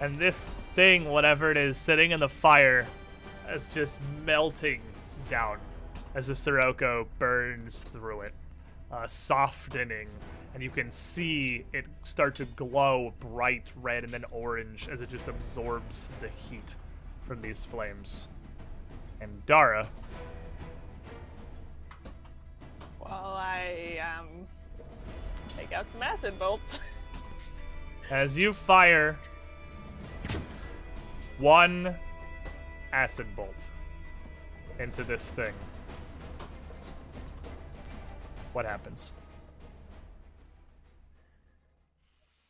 And 0.00 0.16
this 0.16 0.48
thing, 0.74 1.08
whatever 1.08 1.50
it 1.50 1.56
is, 1.56 1.76
sitting 1.76 2.10
in 2.10 2.20
the 2.20 2.28
fire, 2.28 2.86
is 3.50 3.68
just 3.68 3.98
melting 4.24 4.80
down 5.30 5.58
as 6.14 6.26
the 6.26 6.34
Sirocco 6.34 7.06
burns 7.18 7.84
through 7.92 8.22
it, 8.22 8.34
uh, 8.92 9.06
softening. 9.06 10.08
And 10.54 10.62
you 10.62 10.70
can 10.70 10.90
see 10.90 11.64
it 11.72 11.84
start 12.02 12.34
to 12.36 12.44
glow 12.44 13.12
bright 13.20 13.70
red 13.76 14.04
and 14.04 14.12
then 14.12 14.24
orange 14.30 14.88
as 14.88 15.00
it 15.00 15.08
just 15.08 15.28
absorbs 15.28 16.08
the 16.20 16.28
heat 16.28 16.74
from 17.26 17.42
these 17.42 17.64
flames. 17.64 18.28
And 19.20 19.44
Dara, 19.46 19.88
Well, 23.08 23.34
I 23.36 24.00
um 24.18 24.46
take 25.56 25.72
out 25.72 25.88
some 25.90 26.02
acid 26.02 26.38
bolts. 26.38 26.80
as 28.10 28.36
you 28.36 28.52
fire 28.52 29.16
one 31.38 31.94
acid 32.92 33.26
bolt 33.36 33.70
into 34.78 35.04
this 35.04 35.28
thing, 35.30 35.52
what 38.52 38.64
happens? 38.64 39.12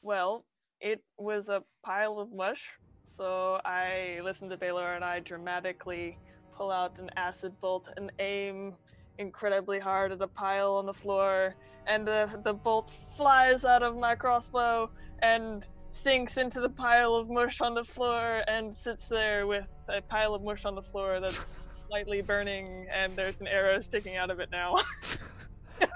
Well, 0.02 0.44
it 0.80 1.02
was 1.18 1.48
a 1.48 1.64
pile 1.84 2.20
of 2.20 2.32
mush, 2.32 2.74
so 3.02 3.60
I 3.64 4.20
listen 4.22 4.48
to 4.50 4.56
Baylor 4.56 4.94
and 4.94 5.04
I 5.04 5.20
dramatically 5.20 6.18
pull 6.54 6.70
out 6.70 6.98
an 6.98 7.10
acid 7.16 7.60
bolt 7.60 7.88
and 7.96 8.12
aim 8.20 8.74
incredibly 9.18 9.78
hard 9.78 10.12
at 10.12 10.18
the 10.18 10.28
pile 10.28 10.74
on 10.74 10.86
the 10.86 10.94
floor, 10.94 11.56
and 11.86 12.06
the, 12.06 12.28
the 12.44 12.52
bolt 12.52 12.90
flies 13.16 13.64
out 13.64 13.82
of 13.82 13.96
my 13.96 14.14
crossbow 14.14 14.90
and 15.22 15.66
sinks 15.97 16.36
into 16.36 16.60
the 16.60 16.68
pile 16.68 17.14
of 17.14 17.28
mush 17.28 17.60
on 17.60 17.74
the 17.74 17.85
floor 17.85 18.43
and 18.47 18.74
sits 18.74 19.09
there 19.09 19.47
with 19.47 19.66
a 19.89 20.02
pile 20.02 20.35
of 20.35 20.43
mush 20.43 20.64
on 20.64 20.74
the 20.74 20.82
floor 20.82 21.20
that's 21.20 21.39
slightly 21.89 22.20
burning, 22.20 22.86
and 22.90 23.16
there's 23.16 23.40
an 23.40 23.47
arrow 23.47 23.81
sticking 23.81 24.16
out 24.16 24.31
of 24.31 24.40
it 24.40 24.51
now. 24.51 24.77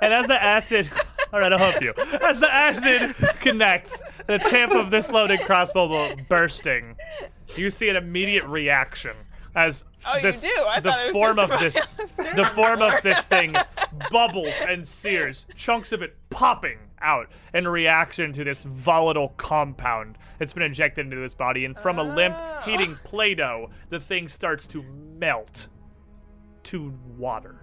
And 0.02 0.12
as 0.12 0.26
the 0.26 0.42
acid, 0.42 0.90
all 1.32 1.40
right, 1.40 1.50
I'll 1.50 1.58
help 1.58 1.80
you. 1.82 1.94
As 2.20 2.38
the 2.38 2.52
acid 2.52 3.14
connects, 3.40 4.02
the 4.26 4.38
tip 4.38 4.72
of 4.72 4.90
this 4.90 5.10
loaded 5.10 5.40
crossbow 5.40 5.88
bolt 5.88 6.28
bursting, 6.28 6.96
you 7.56 7.70
see 7.70 7.88
an 7.88 7.96
immediate 7.96 8.44
reaction 8.44 9.16
as 9.54 9.86
oh, 10.06 10.20
this, 10.20 10.44
you 10.44 10.54
do? 10.54 10.64
I 10.64 10.80
the 10.80 10.90
thought 10.90 11.00
it 11.00 11.06
was 11.06 11.12
form 11.14 11.38
of 11.38 11.48
this, 11.60 11.74
the 12.36 12.44
form 12.54 12.82
of 12.82 13.00
this 13.02 13.24
thing 13.24 13.54
bubbles 14.10 14.52
and 14.68 14.86
sears, 14.86 15.46
chunks 15.56 15.92
of 15.92 16.02
it 16.02 16.14
popping 16.28 16.78
out 17.02 17.28
in 17.54 17.66
reaction 17.68 18.32
to 18.34 18.44
this 18.44 18.64
volatile 18.64 19.30
compound 19.36 20.18
that's 20.38 20.52
been 20.52 20.62
injected 20.62 21.06
into 21.06 21.16
this 21.16 21.34
body. 21.34 21.64
And 21.64 21.78
from 21.78 21.98
a 21.98 22.02
limp, 22.02 22.36
Oh. 22.38 22.60
heating 22.64 22.96
Play-Doh, 23.04 23.70
the 23.88 24.00
thing 24.00 24.28
starts 24.28 24.66
to 24.68 24.82
melt 24.82 25.68
to 26.64 26.94
water 27.16 27.62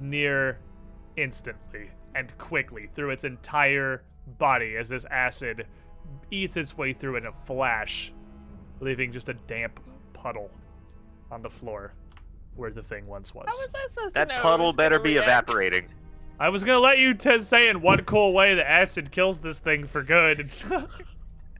near 0.00 0.58
instantly 1.16 1.90
and 2.14 2.36
quickly 2.38 2.88
through 2.94 3.10
its 3.10 3.24
entire 3.24 4.02
body 4.38 4.76
as 4.76 4.88
this 4.88 5.04
acid 5.10 5.66
eats 6.30 6.56
its 6.56 6.76
way 6.76 6.92
through 6.92 7.16
in 7.16 7.26
a 7.26 7.32
flash, 7.44 8.12
leaving 8.80 9.12
just 9.12 9.28
a 9.28 9.34
damp 9.34 9.78
puddle 10.12 10.50
on 11.30 11.42
the 11.42 11.50
floor 11.50 11.92
where 12.56 12.70
the 12.70 12.82
thing 12.82 13.06
once 13.06 13.34
was. 13.34 13.46
How 13.48 13.52
was 13.52 13.74
I 13.74 13.86
supposed 13.88 14.14
That 14.14 14.28
to 14.28 14.36
know? 14.36 14.42
puddle 14.42 14.72
better 14.72 14.98
be 14.98 15.14
react? 15.14 15.26
evaporating. 15.28 15.86
I 16.38 16.48
was 16.48 16.64
gonna 16.64 16.80
let 16.80 16.98
you 16.98 17.14
t- 17.14 17.38
say 17.40 17.68
in 17.68 17.80
one 17.80 18.04
cool 18.04 18.32
way 18.32 18.54
that 18.54 18.68
acid 18.70 19.10
kills 19.10 19.40
this 19.40 19.58
thing 19.60 19.86
for 19.86 20.02
good. 20.02 20.50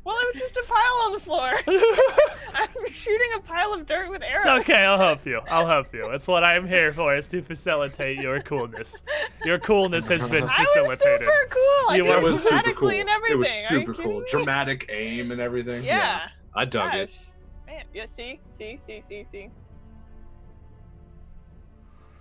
Well, 0.05 0.17
it 0.21 0.35
was 0.35 0.43
just 0.43 0.57
a 0.59 0.65
pile 0.69 1.03
on 1.07 1.13
the 1.13 1.19
floor. 1.19 1.51
I'm 2.55 2.93
shooting 2.93 3.29
a 3.37 3.41
pile 3.41 3.73
of 3.73 3.87
dirt 3.87 4.11
with 4.11 4.23
arrows. 4.23 4.45
It's 4.45 4.69
okay, 4.69 4.85
I'll 4.85 4.99
help 4.99 5.25
you. 5.25 5.41
I'll 5.49 5.67
help 5.67 5.95
you. 5.95 6.07
That's 6.11 6.29
what 6.29 6.45
I'm 6.45 6.69
here 6.69 6.93
for, 6.93 7.17
is 7.17 7.27
to 7.29 7.41
facilitate 7.41 8.19
your 8.19 8.39
coolness. 8.41 9.03
Your 9.47 9.59
coolness 9.59 10.07
has 10.09 10.29
been 10.29 10.47
facilitated. 10.47 10.57
I 10.59 10.83
was 10.83 10.99
facilitated. 10.99 11.21
super 11.27 11.49
cool. 11.49 11.89
I 11.91 11.97
did 11.97 12.07
it 12.07 12.11
It 12.19 12.23
was 12.23 12.43
super 12.43 12.73
cool. 12.75 12.89
and 12.91 13.09
everything. 13.09 13.33
It 13.33 13.39
was 13.39 13.49
super 13.49 13.95
cool. 13.95 14.21
me? 14.21 14.27
Dramatic 14.29 14.91
aim 14.93 15.33
and 15.33 15.41
everything. 15.41 15.83
Yeah. 15.83 16.29
I 16.55 16.67
dug 16.67 16.95
it. 16.95 17.07
Gosh. 17.09 17.19
Man, 17.67 17.85
yeah, 17.95 18.05
see, 18.05 18.41
see, 18.51 18.77
see, 18.77 19.01
see, 19.01 19.25
see. 19.25 19.49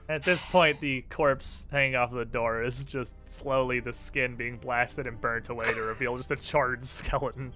At 0.10 0.24
this 0.24 0.44
point, 0.44 0.82
the 0.82 1.04
corpse 1.10 1.66
hanging 1.72 1.96
off 1.96 2.12
the 2.12 2.26
door 2.26 2.64
is 2.64 2.84
just 2.84 3.16
slowly 3.26 3.80
the 3.80 3.94
skin 3.94 4.36
being 4.36 4.58
blasted 4.58 5.08
and 5.08 5.20
burnt 5.20 5.50
away 5.50 5.74
to 5.74 5.82
reveal 5.82 6.18
just 6.18 6.30
a 6.32 6.36
charred 6.36 6.84
skeleton, 6.86 7.54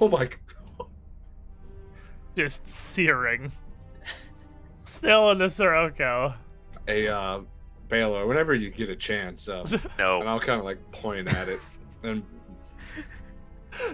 Oh 0.00 0.08
my 0.08 0.26
god. 0.26 0.88
just 2.36 2.66
searing. 2.66 3.52
Still 4.84 5.30
in 5.30 5.38
the 5.38 5.48
Sirocco. 5.48 6.34
A 6.88 7.06
uh, 7.06 7.40
Baylor, 7.88 8.26
whenever 8.26 8.52
you 8.54 8.70
get 8.70 8.90
a 8.90 8.96
chance, 8.96 9.48
uh, 9.48 9.64
and 9.98 10.28
I'll 10.28 10.40
kind 10.40 10.58
of 10.58 10.64
like 10.64 10.78
point 10.90 11.32
at 11.32 11.48
it, 11.48 11.60
and 12.02 12.24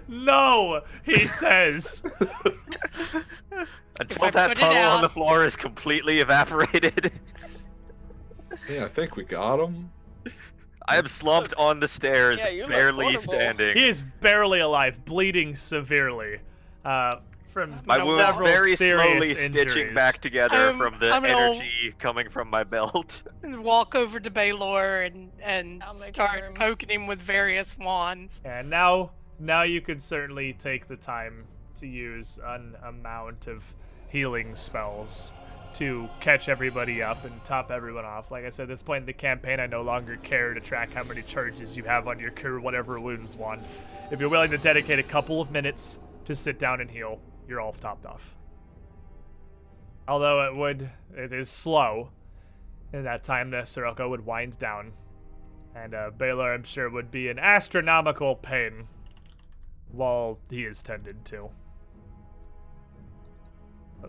No, 0.09 0.81
he 1.05 1.27
says. 1.27 2.03
Until 4.01 4.25
I 4.25 4.31
that 4.31 4.49
put 4.51 4.59
it 4.59 4.61
puddle 4.61 4.77
on 4.83 5.03
the 5.03 5.09
floor 5.09 5.45
is 5.45 5.57
completely 5.57 6.21
evaporated, 6.21 7.13
yeah, 8.71 8.85
I 8.85 8.89
think 8.89 9.17
we 9.17 9.25
got 9.25 9.59
him. 9.61 9.91
I 10.87 10.97
am 10.97 11.07
slumped 11.07 11.53
on 11.59 11.81
the 11.81 11.89
stairs, 11.89 12.41
Yeah, 12.43 12.67
barely 12.67 13.17
standing. 13.19 13.77
He 13.77 13.89
is 13.89 14.03
barely 14.21 14.61
alive, 14.61 15.05
bleeding 15.05 15.55
severely. 15.57 16.39
Uh, 16.85 17.17
from 17.53 17.79
My 17.87 18.03
wounds 18.03 18.25
several 18.25 18.47
very 18.47 18.77
slowly 18.77 19.31
injuries. 19.33 19.47
stitching 19.47 19.95
back 19.95 20.19
together 20.19 20.55
I'm- 20.69 20.79
from 20.79 20.99
the 20.99 21.11
I'm 21.13 21.23
gonna- 21.23 21.35
energy 21.57 21.95
coming 21.99 22.29
from 22.31 22.49
my 22.49 22.63
belt. 22.63 23.23
Walk 23.43 23.95
over 23.95 24.21
to 24.21 24.31
Baylor 24.31 25.03
and 25.03 25.31
and 25.43 25.83
start 25.99 26.43
room. 26.43 26.55
poking 26.55 26.89
him 26.89 27.07
with 27.07 27.21
various 27.21 27.77
wands. 27.77 28.41
And 28.45 28.71
now, 28.71 29.11
now 29.41 29.63
you 29.63 29.81
could 29.81 30.01
certainly 30.03 30.53
take 30.55 30.89
the 30.89 30.97
time 30.97 31.45
to 31.81 31.87
use 31.87 32.39
an 32.45 32.77
amount 32.85 33.47
of 33.47 33.75
healing 34.11 34.55
spells 34.55 35.33
to 35.75 36.09
catch 36.21 36.49
everybody 36.49 37.03
up 37.03 37.25
and 37.25 37.45
top 37.45 37.71
everyone 37.71 38.05
off. 38.05 38.31
Like 38.31 38.45
I 38.45 38.51
said, 38.51 38.65
at 38.65 38.69
this 38.69 38.83
point 38.83 39.03
in 39.03 39.07
the 39.07 39.13
campaign, 39.13 39.61
I 39.61 39.67
no 39.67 39.83
longer 39.83 40.17
care 40.17 40.55
to 40.55 40.61
track 40.61 40.93
how 40.93 41.05
many 41.05 41.23
charges 41.23 41.77
you 41.77 41.85
have 41.85 42.09
on 42.09 42.19
your 42.19 42.31
cure 42.31 42.59
whatever 42.59 42.99
wounds 42.99 43.37
one. 43.37 43.61
If 44.11 44.21
you're 44.21 44.29
willing 44.29 44.51
to 44.51 44.59
dedicate 44.59 44.99
a 44.99 45.05
couple 45.05 45.41
of 45.41 45.51
minutes 45.51 45.99
to 46.25 46.35
sit 46.35 46.59
down 46.59 46.81
and 46.81 46.91
heal, 46.91 47.21
you're 47.47 47.61
all 47.61 47.73
topped 47.73 48.07
off. 48.07 48.35
Although 50.09 50.47
it 50.49 50.57
would, 50.57 50.91
it 51.15 51.33
is 51.33 51.51
slow. 51.51 52.11
In 52.93 53.05
that 53.05 53.23
time, 53.23 53.51
the 53.51 53.65
Sirocco 53.67 54.09
would 54.09 54.25
wind 54.25 54.59
down, 54.59 54.93
and 55.77 55.95
uh, 55.95 56.11
Baylor, 56.17 56.55
I'm 56.55 56.65
sure, 56.65 56.89
would 56.89 57.11
be 57.11 57.29
in 57.29 57.39
astronomical 57.39 58.35
pain 58.35 58.89
while 59.93 60.39
he 60.49 60.65
is 60.65 60.83
tended 60.83 61.27
to. 61.27 61.51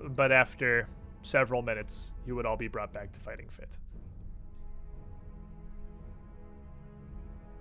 But 0.10 0.32
after 0.32 0.88
several 1.22 1.62
minutes, 1.62 2.12
you 2.26 2.36
would 2.36 2.46
all 2.46 2.58
be 2.58 2.68
brought 2.68 2.94
back 2.94 3.12
to 3.14 3.20
fighting 3.20 3.50
fit. 3.50 3.78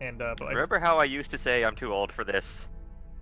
And 0.00 0.22
uh, 0.22 0.34
but 0.38 0.46
I- 0.46 0.52
Remember 0.52 0.78
how 0.78 0.98
I 0.98 1.05
used 1.05 1.30
to 1.32 1.38
say 1.38 1.64
I'm 1.64 1.74
too 1.74 1.92
old 1.92 2.12
for 2.12 2.24
this? 2.24 2.68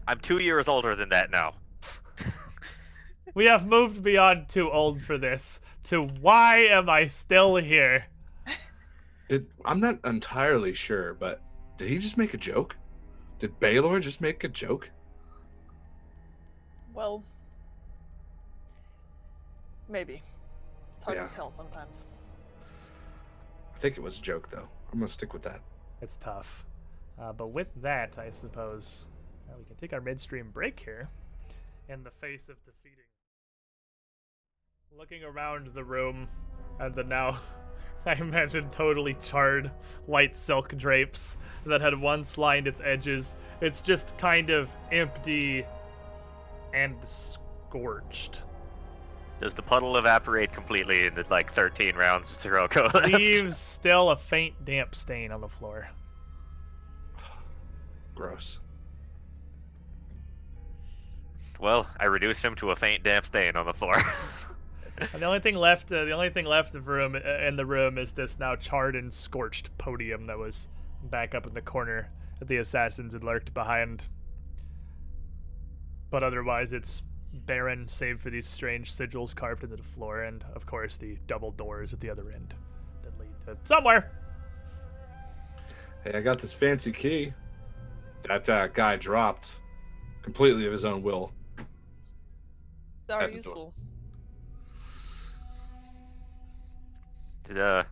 I'm 0.08 0.20
two 0.20 0.38
years 0.38 0.68
older 0.68 0.94
than 0.94 1.08
that 1.10 1.30
now. 1.30 1.54
we 3.34 3.46
have 3.46 3.66
moved 3.66 4.02
beyond 4.02 4.48
too 4.48 4.70
old 4.70 5.00
for 5.00 5.18
this 5.18 5.60
to 5.84 6.02
why 6.20 6.58
am 6.58 6.88
I 6.88 7.06
still 7.06 7.56
here? 7.56 8.06
Did 9.28 9.46
I'm 9.64 9.80
not 9.80 9.98
entirely 10.04 10.74
sure, 10.74 11.14
but 11.14 11.42
did 11.78 11.88
he 11.90 11.98
just 11.98 12.16
make 12.16 12.34
a 12.34 12.38
joke? 12.38 12.76
Did 13.38 13.58
Baylor 13.60 14.00
just 14.00 14.20
make 14.20 14.44
a 14.44 14.48
joke? 14.48 14.90
Well, 16.94 17.22
maybe. 19.88 20.22
It's 20.96 21.04
hard 21.04 21.18
Yeah. 21.18 21.28
to 21.28 21.34
tell 21.34 21.50
sometimes. 21.50 22.06
I 23.74 23.78
think 23.78 23.96
it 23.96 24.00
was 24.02 24.18
a 24.18 24.22
joke, 24.22 24.48
though. 24.48 24.68
I'm 24.92 24.98
gonna 24.98 25.08
stick 25.08 25.32
with 25.32 25.42
that. 25.42 25.60
It's 26.00 26.16
tough. 26.16 26.64
Uh, 27.18 27.32
but 27.32 27.48
with 27.48 27.68
that, 27.82 28.18
I 28.18 28.30
suppose 28.30 29.06
uh, 29.48 29.54
we 29.58 29.64
can 29.64 29.76
take 29.76 29.92
our 29.92 30.00
midstream 30.00 30.50
break 30.50 30.80
here 30.80 31.08
in 31.88 32.02
the 32.02 32.10
face 32.10 32.48
of 32.48 32.56
defeating. 32.64 33.04
Looking 34.96 35.24
around 35.24 35.68
the 35.68 35.84
room 35.84 36.28
at 36.80 36.94
the 36.94 37.04
now, 37.04 37.38
I 38.06 38.12
imagine, 38.14 38.70
totally 38.70 39.14
charred 39.22 39.70
white 40.06 40.36
silk 40.36 40.76
drapes 40.76 41.36
that 41.66 41.80
had 41.80 41.98
once 41.98 42.38
lined 42.38 42.66
its 42.66 42.80
edges. 42.80 43.36
It's 43.60 43.82
just 43.82 44.16
kind 44.16 44.50
of 44.50 44.70
empty 44.92 45.66
and 46.72 46.96
scorched. 47.04 48.42
Does 49.40 49.52
the 49.52 49.62
puddle 49.62 49.96
evaporate 49.96 50.52
completely 50.52 51.06
in 51.06 51.14
the 51.14 51.24
like 51.30 51.52
13 51.52 51.94
rounds 51.94 52.30
of 52.30 52.36
Sirocco 52.36 52.88
left? 52.94 53.08
Leaves 53.12 53.56
still 53.58 54.10
a 54.10 54.16
faint 54.16 54.64
damp 54.64 54.94
stain 54.94 55.30
on 55.30 55.40
the 55.40 55.48
floor. 55.48 55.88
Gross. 58.14 58.58
Well, 61.60 61.88
I 62.00 62.06
reduced 62.06 62.42
him 62.42 62.54
to 62.56 62.70
a 62.70 62.76
faint 62.76 63.02
damp 63.02 63.26
stain 63.26 63.56
on 63.56 63.66
the 63.66 63.74
floor. 63.74 64.02
And 64.98 65.20
the 65.20 65.26
only 65.26 65.40
thing 65.40 65.56
left, 65.56 65.92
uh, 65.92 66.06
the 66.06 66.12
only 66.12 66.30
thing 66.30 66.46
left 66.46 66.74
of 66.74 66.88
room 66.88 67.14
uh, 67.16 67.46
in 67.46 67.56
the 67.56 67.66
room 67.66 67.98
is 67.98 68.12
this 68.12 68.38
now 68.38 68.56
charred 68.56 68.96
and 68.96 69.12
scorched 69.12 69.76
podium 69.76 70.26
that 70.28 70.38
was 70.38 70.68
back 71.02 71.34
up 71.34 71.46
in 71.46 71.52
the 71.52 71.60
corner 71.60 72.10
that 72.38 72.48
the 72.48 72.56
assassins 72.56 73.12
had 73.12 73.22
lurked 73.22 73.52
behind. 73.52 74.06
But 76.10 76.22
otherwise, 76.22 76.72
it's 76.72 77.02
barren, 77.44 77.88
save 77.88 78.20
for 78.20 78.30
these 78.30 78.46
strange 78.46 78.92
sigils 78.92 79.34
carved 79.34 79.64
into 79.64 79.76
the 79.76 79.82
floor, 79.82 80.22
and 80.22 80.44
of 80.54 80.66
course 80.66 80.96
the 80.96 81.18
double 81.26 81.50
doors 81.50 81.92
at 81.92 82.00
the 82.00 82.08
other 82.10 82.30
end 82.30 82.54
that 83.02 83.18
lead 83.18 83.28
to 83.46 83.56
somewhere. 83.64 84.10
Hey, 86.04 86.14
I 86.14 86.20
got 86.20 86.40
this 86.40 86.52
fancy 86.52 86.92
key 86.92 87.32
that 88.22 88.48
uh, 88.48 88.68
guy 88.68 88.96
dropped 88.96 89.50
completely 90.22 90.66
of 90.66 90.72
his 90.72 90.84
own 90.84 91.02
will. 91.02 91.32
That 93.06 93.20
are 93.20 93.22
At 93.22 93.30
the 93.30 93.36
useful. 93.36 93.74
uh, 97.56 97.84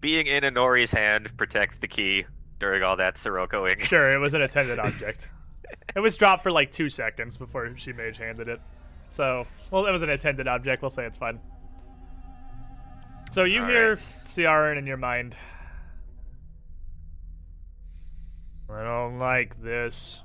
being 0.00 0.26
in 0.26 0.42
Inori's 0.42 0.90
hand 0.90 1.36
protects 1.36 1.76
the 1.76 1.88
key 1.88 2.24
during 2.58 2.82
all 2.82 2.96
that 2.96 3.16
Siroccoing. 3.16 3.80
Sure, 3.80 4.14
it 4.14 4.18
was 4.18 4.34
an 4.34 4.42
attended 4.48 4.78
object. 4.78 5.28
It 5.94 6.00
was 6.00 6.16
dropped 6.16 6.42
for 6.42 6.52
like 6.52 6.70
two 6.70 6.88
seconds 6.88 7.36
before 7.36 7.70
she 7.76 7.92
mage 7.92 8.18
handed 8.18 8.48
it. 8.48 8.60
So, 9.08 9.46
well, 9.70 9.86
it 9.86 9.90
was 9.92 10.02
an 10.02 10.10
intended 10.10 10.48
object. 10.48 10.82
We'll 10.82 10.90
say 10.90 11.04
it's 11.04 11.18
fine. 11.18 11.40
So 13.30 13.44
you 13.44 13.62
All 13.62 13.68
hear 13.68 13.90
right. 13.90 14.04
Ciaran 14.24 14.78
in 14.78 14.86
your 14.86 14.96
mind. 14.96 15.36
I 18.70 18.82
don't 18.82 19.18
like 19.18 19.60
this. 19.62 20.20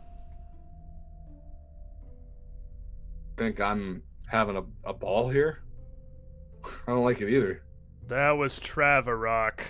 Think 3.37 3.59
I'm 3.59 4.03
having 4.27 4.57
a, 4.57 4.63
a 4.89 4.93
ball 4.93 5.29
here? 5.29 5.63
I 6.87 6.91
don't 6.91 7.03
like 7.03 7.21
it 7.21 7.29
either. 7.29 7.63
That 8.07 8.31
was 8.31 8.59
Travarok. 8.59 9.61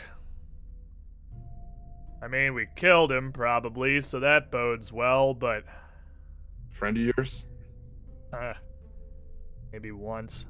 I 2.23 2.27
mean, 2.27 2.53
we 2.53 2.67
killed 2.75 3.11
him 3.11 3.31
probably, 3.31 3.99
so 4.01 4.19
that 4.19 4.51
bodes 4.51 4.91
well, 4.91 5.33
but 5.33 5.63
Friend 6.69 6.95
of 6.95 7.03
yours? 7.17 7.47
uh, 8.33 8.53
maybe 9.71 9.91
once. 9.91 10.45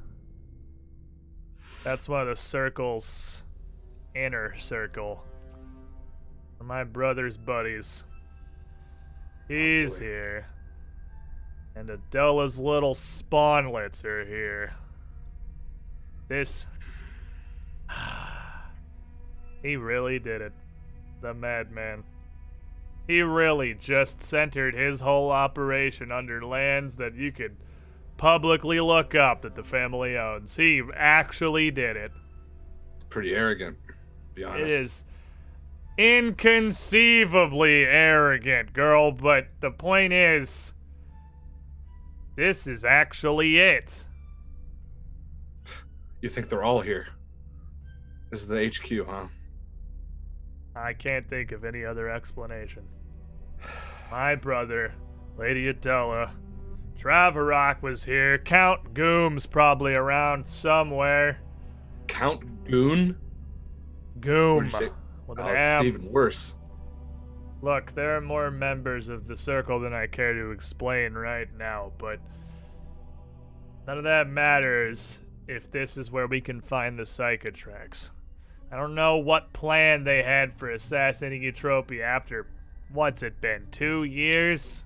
That's 1.84 2.08
one 2.08 2.22
of 2.22 2.28
the 2.28 2.36
circle's 2.36 3.44
inner 4.16 4.56
circle. 4.58 5.24
My 6.60 6.84
brother's 6.84 7.38
buddies. 7.38 8.04
He's 9.48 9.98
boy. 9.98 10.06
here. 10.06 10.48
And 11.76 11.90
Adela's 11.90 12.60
little 12.60 12.94
spawnlets 12.94 14.06
are 14.06 14.26
here. 14.26 14.76
This. 16.28 16.68
he 19.64 19.76
really 19.76 20.20
did 20.20 20.42
it. 20.42 20.54
The 21.22 21.34
madman. 21.34 22.04
He 23.08 23.22
really 23.22 23.74
just 23.74 24.22
centered 24.22 24.76
his 24.76 25.00
whole 25.00 25.32
operation 25.32 26.12
under 26.12 26.46
lands 26.46 26.98
that 26.98 27.16
you 27.16 27.32
could 27.32 27.56
publicly 28.22 28.80
look 28.80 29.16
up 29.16 29.42
that 29.42 29.56
the 29.56 29.64
family 29.64 30.16
owns. 30.16 30.56
He 30.56 30.84
actually 30.96 31.72
did 31.72 31.98
it. 31.98 32.12
It's 32.94 33.04
pretty 33.06 33.34
arrogant, 33.34 33.78
to 33.88 34.36
be 34.36 34.44
honest. 34.44 34.62
It 34.62 34.70
is 34.70 35.04
inconceivably 35.98 37.84
arrogant, 37.84 38.74
girl, 38.74 39.12
but 39.12 39.48
the 39.60 39.72
point 39.72 40.14
is 40.14 40.72
this 42.36 42.68
is 42.68 42.86
actually 42.86 43.58
it. 43.58 44.06
You 46.22 46.30
think 46.30 46.48
they're 46.48 46.64
all 46.64 46.82
here? 46.82 47.08
This 48.30 48.44
is 48.44 48.48
the 48.48 48.68
HQ, 48.68 49.08
huh? 49.10 49.26
I 50.76 50.94
can't 50.94 51.28
think 51.28 51.52
of 51.54 51.66
any 51.66 51.84
other 51.84 52.08
explanation. 52.08 52.88
My 54.12 54.36
brother, 54.36 54.94
Lady 55.40 55.70
Adela, 55.70 56.32
Travarok 57.02 57.82
was 57.82 58.04
here, 58.04 58.38
Count 58.38 58.94
Goom's 58.94 59.48
probably 59.48 59.96
around 59.96 60.48
somewhere. 60.48 61.40
Count 62.08 62.64
Goon? 62.66 63.18
Goom. 64.20 64.66
What'd 64.66 64.72
you 64.72 64.88
say? 64.88 64.94
With 65.26 65.40
an 65.40 65.46
Oh, 65.46 65.50
it's 65.50 65.86
even 65.86 66.12
worse. 66.12 66.54
Look, 67.64 67.94
there 67.94 68.16
are 68.16 68.22
more 68.22 68.52
members 68.52 69.10
of 69.10 69.28
the 69.28 69.36
circle 69.36 69.80
than 69.80 69.94
I 69.94 70.06
care 70.08 70.34
to 70.34 70.52
explain 70.52 71.14
right 71.14 71.48
now, 71.58 71.92
but 71.98 72.20
none 73.88 73.98
of 73.98 74.04
that 74.04 74.28
matters 74.28 75.20
if 75.48 75.72
this 75.72 75.98
is 75.98 76.12
where 76.12 76.28
we 76.28 76.40
can 76.40 76.62
find 76.62 77.00
the 77.00 77.04
Psychotrax. 77.04 78.12
I 78.72 78.78
don't 78.78 78.94
know 78.94 79.18
what 79.18 79.54
plan 79.54 80.04
they 80.04 80.22
had 80.22 80.54
for 80.54 80.70
assassinating 80.70 81.42
Eutropia 81.42 82.04
after, 82.04 82.48
what's 82.92 83.24
it 83.24 83.42
been, 83.42 83.68
two 83.72 84.04
years? 84.04 84.86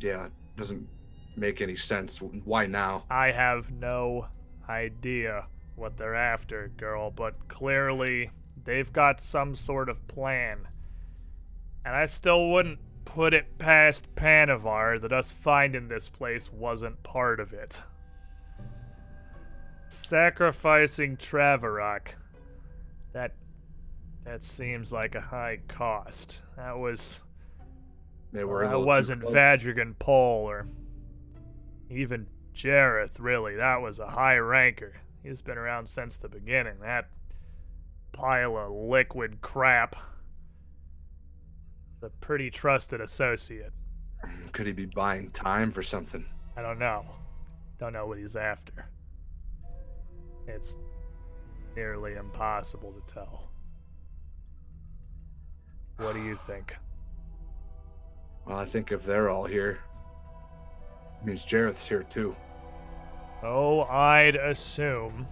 Yeah, 0.00 0.28
doesn't 0.56 0.88
make 1.36 1.60
any 1.60 1.76
sense. 1.76 2.20
Why 2.20 2.66
now? 2.66 3.04
I 3.10 3.30
have 3.30 3.70
no 3.70 4.28
idea 4.68 5.46
what 5.74 5.96
they're 5.96 6.14
after, 6.14 6.68
girl, 6.76 7.10
but 7.10 7.48
clearly 7.48 8.30
they've 8.64 8.92
got 8.92 9.20
some 9.20 9.54
sort 9.54 9.88
of 9.88 10.06
plan. 10.08 10.68
And 11.84 11.94
I 11.94 12.06
still 12.06 12.50
wouldn't 12.50 12.80
put 13.04 13.32
it 13.32 13.58
past 13.58 14.12
Panavar 14.16 15.00
that 15.00 15.12
us 15.12 15.30
finding 15.30 15.88
this 15.88 16.08
place 16.08 16.52
wasn't 16.52 17.02
part 17.02 17.38
of 17.38 17.52
it. 17.52 17.82
Sacrificing 19.88 21.16
Travarok. 21.16 22.08
That 23.12 23.34
that 24.24 24.42
seems 24.42 24.92
like 24.92 25.14
a 25.14 25.20
high 25.20 25.60
cost. 25.68 26.42
That 26.56 26.76
was 26.78 27.20
They 28.32 28.42
oh, 28.42 28.46
were 28.46 28.64
a 28.64 28.68
that 28.68 28.80
wasn't. 28.80 29.22
Vadrigan 29.22 29.98
Pole 29.98 30.48
or 30.48 30.66
even 31.90 32.26
Jareth, 32.54 33.18
really. 33.18 33.56
That 33.56 33.80
was 33.80 33.98
a 33.98 34.08
high 34.08 34.36
ranker. 34.36 34.94
He's 35.22 35.42
been 35.42 35.58
around 35.58 35.88
since 35.88 36.16
the 36.16 36.28
beginning. 36.28 36.74
That 36.80 37.08
pile 38.12 38.56
of 38.56 38.70
liquid 38.72 39.40
crap. 39.40 39.96
The 42.00 42.10
pretty 42.20 42.50
trusted 42.50 43.00
associate. 43.00 43.72
Could 44.52 44.66
he 44.66 44.72
be 44.72 44.86
buying 44.86 45.30
time 45.30 45.70
for 45.70 45.82
something? 45.82 46.24
I 46.56 46.62
don't 46.62 46.78
know. 46.78 47.04
Don't 47.78 47.92
know 47.92 48.06
what 48.06 48.18
he's 48.18 48.36
after. 48.36 48.88
It's 50.46 50.76
nearly 51.74 52.14
impossible 52.14 52.92
to 52.92 53.14
tell. 53.14 53.50
What 55.98 56.14
do 56.14 56.22
you 56.22 56.36
think? 56.36 56.76
Well, 58.46 58.58
I 58.58 58.64
think 58.64 58.92
if 58.92 59.04
they're 59.04 59.28
all 59.28 59.44
here, 59.44 59.80
it 61.20 61.26
means 61.26 61.44
Jareth's 61.44 61.86
here 61.86 62.04
too. 62.04 62.36
Oh, 63.42 63.82
I'd 63.82 64.36
assume. 64.36 65.26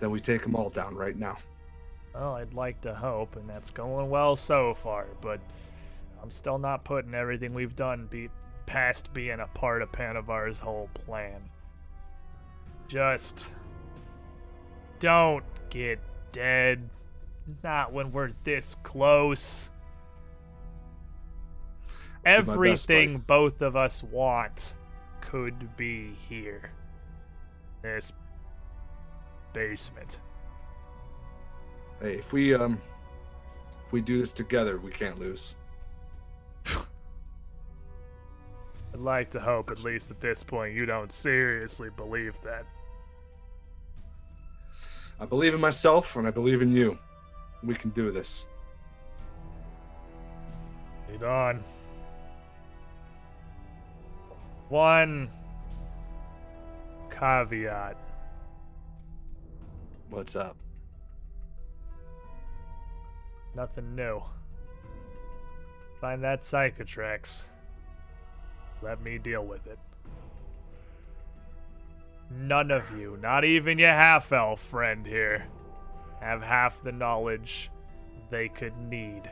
Then 0.00 0.10
we 0.10 0.20
take 0.20 0.42
them 0.42 0.56
all 0.56 0.70
down 0.70 0.94
right 0.94 1.16
now. 1.16 1.38
Well, 2.14 2.34
I'd 2.34 2.54
like 2.54 2.80
to 2.82 2.94
hope, 2.94 3.36
and 3.36 3.48
that's 3.48 3.70
going 3.70 4.10
well 4.10 4.36
so 4.36 4.74
far, 4.74 5.06
but 5.20 5.40
I'm 6.22 6.30
still 6.30 6.58
not 6.58 6.84
putting 6.84 7.14
everything 7.14 7.54
we've 7.54 7.76
done 7.76 8.06
be 8.10 8.28
past 8.66 9.12
being 9.12 9.40
a 9.40 9.46
part 9.48 9.82
of 9.82 9.92
Panavar's 9.92 10.58
whole 10.60 10.88
plan. 10.92 11.50
Just 12.88 13.46
don't 15.00 15.44
get 15.68 15.98
dead. 16.32 16.88
Not 17.62 17.92
when 17.92 18.12
we're 18.12 18.32
this 18.44 18.76
close. 18.82 19.70
Everything 22.24 23.18
both 23.18 23.62
of 23.62 23.76
us 23.76 24.02
want 24.02 24.74
could 25.20 25.76
be 25.76 26.14
here. 26.28 26.70
This 27.82 28.12
basement. 29.52 30.20
Hey, 32.00 32.14
if 32.14 32.32
we 32.32 32.54
um, 32.54 32.78
if 33.84 33.92
we 33.92 34.00
do 34.00 34.18
this 34.18 34.32
together, 34.32 34.78
we 34.78 34.90
can't 34.90 35.18
lose. 35.18 35.54
I'd 36.66 39.00
like 39.00 39.30
to 39.30 39.40
hope, 39.40 39.70
at 39.70 39.82
least 39.82 40.10
at 40.10 40.20
this 40.20 40.42
point, 40.42 40.74
you 40.74 40.86
don't 40.86 41.10
seriously 41.10 41.88
believe 41.96 42.40
that. 42.42 42.64
I 45.20 45.24
believe 45.24 45.54
in 45.54 45.60
myself, 45.60 46.16
and 46.16 46.26
I 46.26 46.30
believe 46.30 46.62
in 46.62 46.72
you. 46.72 46.98
We 47.62 47.74
can 47.74 47.90
do 47.90 48.10
this. 48.10 48.44
Lead 51.10 51.22
on. 51.22 51.62
One 54.72 55.28
caveat. 57.10 57.94
What's 60.08 60.34
up? 60.34 60.56
Nothing 63.54 63.94
new. 63.94 64.22
Find 66.00 66.24
that 66.24 66.40
Psychotrax. 66.40 67.44
Let 68.80 69.02
me 69.02 69.18
deal 69.18 69.44
with 69.44 69.66
it. 69.66 69.78
None 72.30 72.70
of 72.70 72.90
you, 72.98 73.18
not 73.20 73.44
even 73.44 73.78
your 73.78 73.92
half 73.92 74.32
elf 74.32 74.58
friend 74.58 75.06
here, 75.06 75.44
have 76.20 76.42
half 76.42 76.82
the 76.82 76.92
knowledge 76.92 77.70
they 78.30 78.48
could 78.48 78.78
need 78.88 79.24
to 79.24 79.30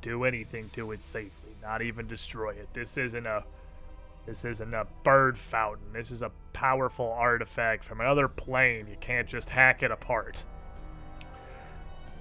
do 0.00 0.24
anything 0.24 0.70
to 0.72 0.92
it 0.92 1.02
safely, 1.02 1.52
not 1.60 1.82
even 1.82 2.06
destroy 2.06 2.52
it. 2.52 2.70
This 2.72 2.96
isn't 2.96 3.26
a 3.26 3.44
this 4.26 4.44
isn't 4.44 4.74
a 4.74 4.86
bird 5.04 5.38
fountain. 5.38 5.92
This 5.92 6.10
is 6.10 6.22
a 6.22 6.32
powerful 6.52 7.12
artifact 7.12 7.84
from 7.84 8.00
another 8.00 8.26
plane. 8.26 8.88
You 8.88 8.96
can't 9.00 9.28
just 9.28 9.50
hack 9.50 9.82
it 9.82 9.92
apart. 9.92 10.44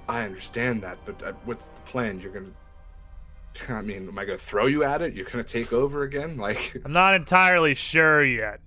I 0.08 0.22
understand 0.22 0.84
that, 0.84 1.00
but 1.06 1.22
uh, 1.24 1.34
what's 1.46 1.70
the 1.70 1.82
plan? 1.82 2.20
You're 2.20 2.32
gonna. 2.32 2.52
I 3.70 3.82
mean, 3.82 4.08
am 4.08 4.20
I 4.20 4.26
gonna 4.26 4.38
throw 4.38 4.68
you 4.68 4.84
at 4.84 5.02
it? 5.02 5.16
You're 5.16 5.26
gonna 5.26 5.44
take 5.44 5.74
over 5.74 6.04
again? 6.04 6.38
Like, 6.46 6.80
I'm 6.86 6.94
not 6.94 7.16
entirely 7.16 7.74
sure 7.74 8.24
yet. 8.24 8.60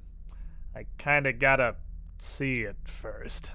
I 0.75 0.87
kinda 0.99 1.33
gotta 1.33 1.77
see 2.19 2.63
it 2.63 2.77
first. 2.85 3.53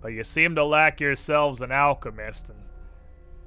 But 0.00 0.08
you 0.08 0.24
seem 0.24 0.54
to 0.54 0.64
lack 0.64 0.98
yourselves 0.98 1.60
an 1.60 1.72
alchemist, 1.72 2.48
and 2.48 2.58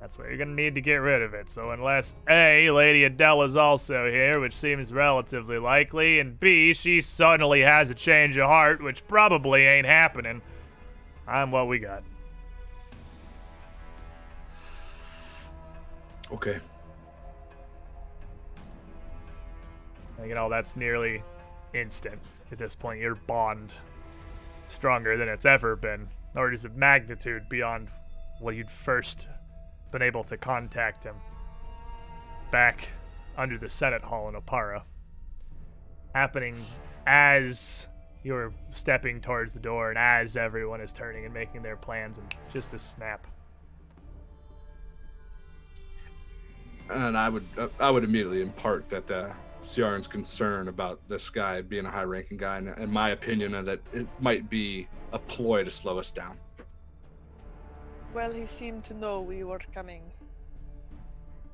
that's 0.03 0.17
where 0.17 0.27
you're 0.27 0.37
gonna 0.37 0.51
need 0.51 0.75
to 0.75 0.81
get 0.81 0.95
rid 0.95 1.21
of 1.21 1.33
it. 1.33 1.49
So 1.49 1.71
unless 1.71 2.13
A, 2.29 2.69
Lady 2.71 3.05
Adela's 3.05 3.55
also 3.55 4.11
here, 4.11 4.37
which 4.41 4.53
seems 4.53 4.91
relatively 4.91 5.57
likely, 5.57 6.19
and 6.19 6.37
B, 6.37 6.73
she 6.73 6.99
suddenly 6.99 7.61
has 7.61 7.89
a 7.89 7.95
change 7.95 8.37
of 8.37 8.49
heart, 8.49 8.83
which 8.83 9.07
probably 9.07 9.63
ain't 9.63 9.87
happening, 9.87 10.41
I'm 11.25 11.51
what 11.51 11.69
we 11.69 11.79
got. 11.79 12.03
okay, 16.33 16.59
And, 20.17 20.27
you 20.27 20.35
know, 20.35 20.49
that's 20.49 20.75
nearly 20.75 21.23
instant 21.73 22.19
at 22.51 22.57
this 22.57 22.75
point. 22.75 22.99
Your 22.99 23.15
bond 23.15 23.73
stronger 24.67 25.15
than 25.15 25.29
it's 25.29 25.45
ever 25.45 25.77
been, 25.77 26.09
orders 26.35 26.65
of 26.65 26.75
magnitude 26.75 27.47
beyond 27.47 27.87
what 28.41 28.55
you'd 28.55 28.69
first 28.69 29.29
been 29.93 30.01
able 30.01 30.25
to 30.25 30.35
contact 30.35 31.05
him 31.05 31.15
back 32.51 32.89
under 33.37 33.57
the 33.57 33.69
Senate 33.69 34.03
Hall 34.03 34.27
in 34.27 34.35
Oppara. 34.35 34.83
Happening 36.13 36.57
as 37.07 37.87
you're 38.23 38.53
stepping 38.71 39.21
towards 39.21 39.53
the 39.53 39.59
door 39.59 39.89
and 39.89 39.97
as 39.97 40.35
everyone 40.35 40.81
is 40.81 40.91
turning 40.91 41.23
and 41.23 41.33
making 41.33 41.61
their 41.61 41.77
plans 41.77 42.17
and 42.17 42.35
just 42.51 42.73
a 42.73 42.79
snap. 42.79 43.27
and 46.89 47.17
I 47.17 47.29
would 47.29 47.45
I 47.79 47.89
would 47.89 48.03
immediately 48.03 48.41
impart 48.41 48.89
that 48.89 49.07
the 49.07 49.31
Ciaran's 49.61 50.07
concern 50.07 50.67
about 50.67 50.99
this 51.07 51.29
guy 51.29 51.61
being 51.61 51.85
a 51.85 51.91
high-ranking 51.91 52.37
guy, 52.37 52.57
and 52.57 52.77
in 52.77 52.91
my 52.91 53.11
opinion, 53.11 53.51
that 53.65 53.79
it 53.93 54.07
might 54.19 54.49
be 54.49 54.87
a 55.13 55.19
ploy 55.19 55.63
to 55.63 55.71
slow 55.71 55.97
us 55.99 56.11
down. 56.11 56.37
Well, 58.13 58.31
he 58.31 58.45
seemed 58.45 58.83
to 58.85 58.93
know 58.93 59.21
we 59.21 59.43
were 59.43 59.59
coming. 59.73 60.03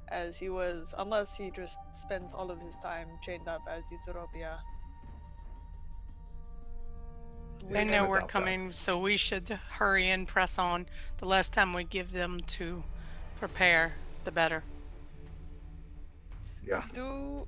As 0.09 0.37
he 0.37 0.49
was, 0.49 0.93
unless 0.97 1.35
he 1.35 1.51
just 1.51 1.77
spends 1.93 2.33
all 2.33 2.51
of 2.51 2.59
his 2.59 2.75
time 2.83 3.07
chained 3.21 3.47
up 3.47 3.61
as 3.69 3.85
Eutropia. 3.91 4.57
They 7.69 7.85
Yeah, 7.85 7.91
know 7.91 8.09
we're 8.09 8.19
doubt 8.19 8.27
that. 8.27 8.31
coming, 8.31 8.71
so 8.71 8.99
we 8.99 9.15
should 9.17 9.49
hurry 9.69 10.09
and 10.09 10.27
press 10.27 10.57
on. 10.57 10.87
The 11.17 11.25
less 11.27 11.49
time 11.49 11.73
we 11.73 11.83
give 11.83 12.11
them 12.11 12.41
to 12.57 12.83
prepare, 13.39 13.93
the 14.23 14.31
better. 14.31 14.63
Yeah. 16.65 16.83
Do, 16.93 17.47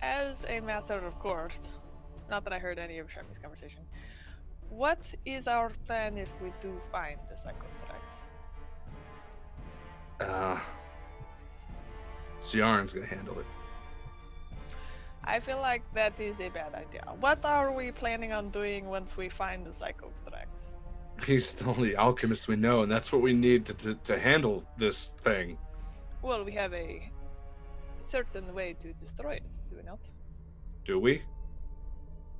as 0.00 0.44
a 0.48 0.60
matter 0.60 0.98
of 1.04 1.18
course, 1.18 1.58
not 2.30 2.44
that 2.44 2.52
I 2.52 2.58
heard 2.58 2.78
any 2.78 2.98
of 2.98 3.08
Sharmi's 3.10 3.38
conversation, 3.38 3.80
what 4.70 5.14
is 5.24 5.46
our 5.48 5.70
plan 5.86 6.18
if 6.18 6.30
we 6.42 6.52
do 6.60 6.80
find 6.90 7.18
the 7.28 7.34
Psychotrax? 7.34 8.24
Uh, 10.20 10.58
Ciaran's 12.40 12.92
gonna 12.92 13.06
handle 13.06 13.38
it. 13.38 13.46
I 15.24 15.40
feel 15.40 15.58
like 15.58 15.82
that 15.94 16.20
is 16.20 16.38
a 16.40 16.50
bad 16.50 16.74
idea. 16.74 17.04
What 17.20 17.44
are 17.44 17.72
we 17.72 17.92
planning 17.92 18.32
on 18.32 18.50
doing 18.50 18.86
once 18.86 19.16
we 19.16 19.28
find 19.28 19.64
the 19.64 19.70
Psychotrax? 19.70 20.76
He's 21.24 21.54
the 21.54 21.66
only 21.66 21.96
alchemist 21.96 22.48
we 22.48 22.56
know, 22.56 22.82
and 22.82 22.92
that's 22.92 23.12
what 23.12 23.22
we 23.22 23.32
need 23.32 23.66
to, 23.66 23.74
to, 23.74 23.94
to 23.94 24.18
handle 24.18 24.64
this 24.76 25.14
thing. 25.22 25.56
Well, 26.20 26.44
we 26.44 26.52
have 26.52 26.74
a 26.74 27.10
certain 28.00 28.52
way 28.54 28.74
to 28.80 28.92
destroy 28.94 29.34
it, 29.34 29.52
do 29.68 29.76
we 29.76 29.82
not? 29.82 30.00
Do 30.84 30.98
we? 30.98 31.22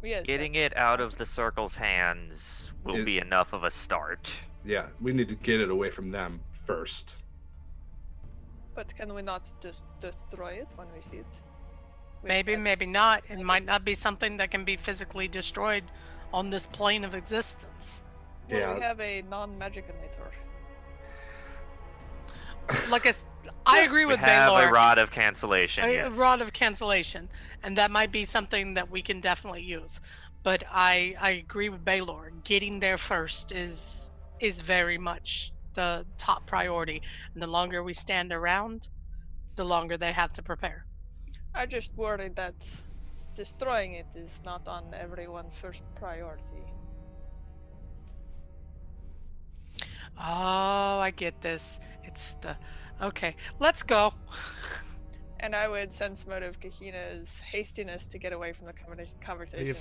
Yes. 0.05 0.26
Getting 0.26 0.55
it 0.55 0.76
out 0.76 1.01
of 1.01 1.16
the 1.16 1.24
circle's 1.26 1.74
hands 1.76 2.72
will 2.85 2.97
It- 2.97 3.05
be 3.05 3.18
enough 3.18 3.52
of 3.52 3.64
a 3.64 3.70
start. 3.70 4.31
Yeah, 4.64 4.86
we 5.01 5.12
need 5.12 5.28
to 5.31 5.35
get 5.35 5.60
it 5.60 5.70
away 5.70 5.90
from 5.90 6.10
them 6.10 6.40
first. 6.66 7.16
But 8.74 8.94
can 8.94 9.14
we 9.14 9.22
not 9.22 9.51
just 9.60 9.85
destroy 10.01 10.52
it 10.52 10.68
when 10.76 10.93
we 10.93 11.01
see 11.01 11.18
it? 11.18 11.26
With 12.22 12.28
Maybe, 12.28 12.55
that- 12.55 12.60
maybe 12.60 12.86
not. 12.86 13.22
It 13.28 13.39
might 13.40 13.64
not 13.64 13.85
be 13.85 13.94
something 13.94 14.36
that 14.39 14.51
can 14.51 14.64
be 14.64 14.76
physically 14.76 15.28
destroyed 15.28 15.85
on 16.32 16.51
this 16.51 16.66
plane 16.66 17.05
of 17.05 17.14
existence. 17.14 18.02
Well, 18.51 18.60
Yeah. 18.60 18.74
we 18.74 18.81
have 18.82 19.01
a 19.01 19.22
non-magicinator. 19.22 20.31
Like 22.89 23.06
I, 23.06 23.10
s- 23.10 23.24
I 23.66 23.81
agree 23.82 24.06
We 24.06 24.12
with 24.12 24.20
have 24.20 24.51
Baylor. 24.52 24.68
a 24.68 24.72
rod 24.72 24.98
of 24.98 25.10
cancellation. 25.10 25.85
a, 25.85 25.97
a 25.98 26.10
rod 26.10 26.40
of 26.40 26.52
cancellation, 26.52 27.28
and 27.65 27.78
that 27.78 27.91
might 27.91 28.12
be 28.12 28.24
something 28.24 28.74
that 28.74 28.91
we 28.91 29.03
can 29.03 29.20
definitely 29.20 29.62
use. 29.62 30.01
But 30.45 30.65
I 30.70 31.16
I 31.20 31.31
agree 31.32 31.70
with 31.70 31.85
Baylor. 31.85 32.31
Getting 32.45 32.81
there 32.81 32.99
first 32.99 33.53
is 33.53 34.11
is 34.41 34.61
very 34.61 34.99
much 34.99 35.53
the 35.74 36.07
top 36.19 36.47
priority. 36.47 37.03
And 37.35 37.43
the 37.43 37.49
longer 37.49 37.82
we 37.82 37.95
stand 37.95 38.32
around, 38.32 38.89
the 39.57 39.65
longer 39.65 39.99
they 39.99 40.12
have 40.12 40.32
to 40.35 40.43
prepare. 40.43 40.86
I 41.55 41.66
just 41.66 41.97
worry 41.97 42.28
that 42.36 42.55
destroying 43.35 43.95
it 43.95 44.15
is 44.15 44.41
not 44.45 44.69
on 44.69 44.95
everyone's 44.95 45.57
first 45.57 45.85
priority. 45.95 46.73
Oh, 50.19 50.99
I 51.01 51.12
get 51.16 51.41
this. 51.41 51.81
It's 52.05 52.35
the 52.43 52.57
okay. 53.01 53.36
Let's 53.59 53.82
go. 53.82 54.15
And 55.40 55.55
I 55.55 55.69
would 55.69 55.93
sense 55.93 56.27
motive 56.27 56.59
Kahina's 56.61 57.40
hastiness 57.40 58.06
to 58.09 58.19
get 58.19 58.32
away 58.32 58.52
from 58.52 58.66
the 58.66 58.73
conversation. 59.20 59.77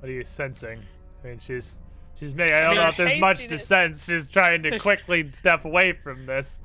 What 0.00 0.08
are 0.08 0.12
you 0.12 0.24
sensing? 0.24 0.82
I 1.22 1.26
mean, 1.28 1.38
she's 1.38 1.78
she's 2.18 2.34
making. 2.34 2.54
I 2.54 2.62
don't 2.62 2.74
know 2.76 2.88
if 2.88 2.96
there's 2.96 3.20
much 3.20 3.46
to 3.48 3.58
sense. 3.58 4.06
She's 4.06 4.28
trying 4.28 4.62
to 4.64 4.70
There's- 4.70 4.82
quickly 4.82 5.30
step 5.32 5.64
away 5.64 5.92
from 5.92 6.26
this. 6.26 6.60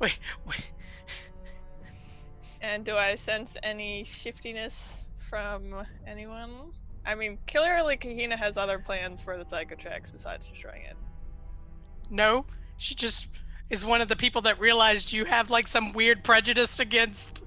Wait, 0.00 0.18
wait. 0.46 0.64
And 2.60 2.84
do 2.84 2.96
I 2.96 3.14
sense 3.14 3.56
any 3.62 4.04
shiftiness 4.04 5.02
from 5.18 5.86
anyone? 6.06 6.72
I 7.06 7.14
mean, 7.14 7.38
clearly 7.46 7.96
Kahina 7.96 8.38
has 8.38 8.56
other 8.56 8.78
plans 8.78 9.20
for 9.20 9.36
the 9.36 9.44
Psychotrax 9.44 10.10
besides 10.10 10.46
destroying 10.48 10.82
it. 10.82 10.96
No, 12.10 12.46
she 12.78 12.94
just 12.94 13.28
is 13.70 13.84
one 13.84 14.00
of 14.00 14.08
the 14.08 14.16
people 14.16 14.42
that 14.42 14.60
realized 14.60 15.12
you 15.12 15.24
have 15.24 15.50
like 15.50 15.66
some 15.68 15.92
weird 15.92 16.22
prejudice 16.24 16.80
against. 16.80 17.42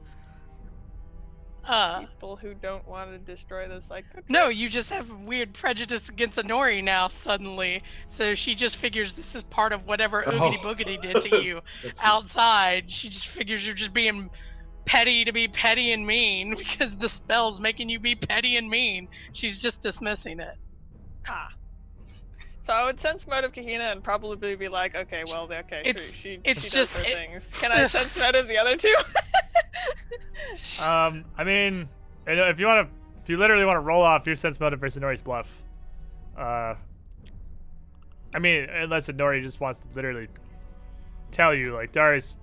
Uh, 1.66 2.00
People 2.06 2.38
who 2.38 2.54
don't 2.54 2.88
want 2.88 3.12
to 3.12 3.18
destroy 3.18 3.68
the 3.68 3.76
Psychotrax. 3.76 4.24
no, 4.30 4.48
you 4.48 4.70
just 4.70 4.90
have 4.90 5.10
weird 5.12 5.54
prejudice 5.54 6.08
against 6.08 6.38
Honori 6.40 6.82
now 6.82 7.10
suddenly. 7.10 7.84
So 8.08 8.36
she 8.36 8.56
just 8.56 8.78
figures 8.78 9.14
this 9.14 9.36
is 9.36 9.44
part 9.44 9.74
of 9.74 9.86
whatever 9.86 10.24
Oh. 10.26 10.32
Oogity 10.32 10.58
Boogity 10.60 11.02
did 11.02 11.22
to 11.24 11.44
you 11.44 11.60
That's 11.84 12.00
outside. 12.02 12.90
She 12.90 13.10
just 13.10 13.28
figures 13.28 13.66
you're 13.66 13.76
just 13.76 13.94
being 13.94 14.30
petty 14.86 15.26
to 15.26 15.34
be 15.34 15.50
petty 15.50 15.92
and 15.92 16.08
mean 16.08 16.56
because 16.58 16.96
the 16.96 17.10
spell's 17.10 17.60
making 17.60 17.90
you 17.90 18.00
be 18.00 18.16
petty 18.16 18.56
and 18.56 18.70
mean. 18.70 19.10
She's 19.34 19.62
just 19.62 19.82
dismissing 19.82 20.40
it. 20.40 20.56
Ah. 21.28 21.50
So 22.68 22.74
I 22.74 22.84
would 22.84 23.00
sense 23.00 23.26
motive 23.28 23.54
Kahina 23.54 23.94
and 23.94 24.04
probably 24.04 24.58
be 24.58 24.68
like, 24.68 24.94
okay, 24.94 25.24
well, 25.26 25.44
okay, 25.46 25.84
It's- 25.86 26.06
true. 26.06 26.14
She, 26.14 26.40
it's 26.44 26.64
she 26.66 26.70
just- 26.70 26.96
does 26.96 27.06
her 27.06 27.10
it- 27.10 27.16
things. 27.16 27.54
Can 27.54 27.72
I 27.72 27.88
sense 27.88 28.20
motive 28.20 28.50
the 28.50 28.58
other 28.58 28.76
two? 28.76 28.94
Um, 30.84 31.24
I 31.38 31.44
mean, 31.46 31.88
if 32.28 32.60
you 32.60 32.66
want 32.68 32.88
to, 32.90 32.94
if 33.24 33.30
you 33.30 33.38
literally 33.38 33.64
want 33.66 33.78
to 33.78 33.82
roll 33.82 34.02
off 34.02 34.28
your 34.28 34.36
sense 34.36 34.60
motive 34.60 34.80
versus 34.82 35.02
Nori's 35.02 35.22
bluff, 35.22 35.64
uh, 36.38 36.76
I 38.36 38.40
mean, 38.40 38.70
unless 38.70 39.08
Nori 39.08 39.42
just 39.42 39.60
wants 39.62 39.80
to 39.82 39.88
literally 39.96 40.28
tell 41.32 41.54
you, 41.56 41.74
like 41.74 41.92
Darius, 41.94 42.36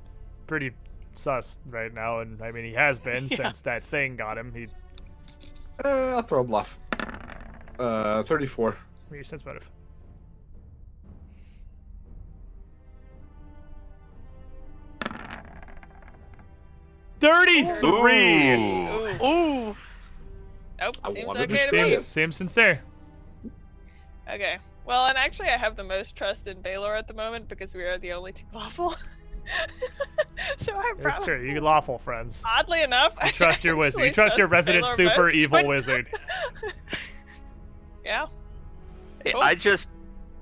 pretty 0.47 0.73
sus 1.15 1.59
right 1.69 1.93
now, 1.95 2.21
and 2.21 2.41
I 2.43 2.51
mean 2.51 2.65
he 2.65 2.73
has 2.73 2.99
been 2.99 3.27
Yeah. 3.31 3.37
since 3.37 3.63
that 3.63 3.85
thing 3.85 4.17
got 4.17 4.39
him. 4.39 4.53
He 4.55 4.69
Uh, 5.85 5.89
I'll 5.89 6.23
throw 6.23 6.41
a 6.41 6.45
bluff. 6.45 6.79
Uh, 7.79 8.23
34. 8.25 8.77
your 9.13 9.23
sense 9.25 9.45
motive. 9.45 9.69
Thirty-three. 17.25 18.55
Ooh. 18.55 19.25
Ooh. 19.25 19.25
Ooh. 19.71 19.77
Nope. 20.81 20.97
I 21.03 21.13
Seems 21.15 21.29
okay 21.29 21.47
to 21.47 21.57
see 21.57 21.77
me. 21.77 21.83
it. 21.93 21.95
Seems 21.97 22.07
seems 22.07 22.37
sincere. 22.37 22.83
Okay. 24.31 24.59
Well, 24.85 25.07
and 25.07 25.17
actually, 25.17 25.49
I 25.49 25.57
have 25.57 25.77
the 25.77 25.85
most 25.85 26.17
trust 26.17 26.47
in 26.47 26.61
Baylor 26.61 26.95
at 26.95 27.09
the 27.09 27.15
moment 27.15 27.49
because 27.49 27.75
we 27.75 27.83
are 27.85 27.97
the 27.99 28.13
only 28.13 28.33
two 28.33 28.45
lawful. 28.53 28.95
so 30.59 30.75
I'm 30.77 30.99
That's 30.99 31.25
true. 31.25 31.43
You 31.43 31.61
lawful 31.61 31.97
friends. 31.99 32.43
oddly 32.47 32.83
enough, 32.83 33.15
You 33.25 33.31
trust 33.31 33.65
your 33.65 33.77
wizard. 33.77 34.01
You 34.03 34.09
actually 34.09 34.15
trust 34.23 34.39
your 34.39 34.49
resident 34.49 34.85
Baylor 34.85 34.97
super 34.97 35.23
most. 35.27 35.35
evil 35.37 35.67
wizard. 35.67 36.09
yeah, 38.05 38.27
Cool. 39.25 39.41
I 39.41 39.55
just 39.55 39.89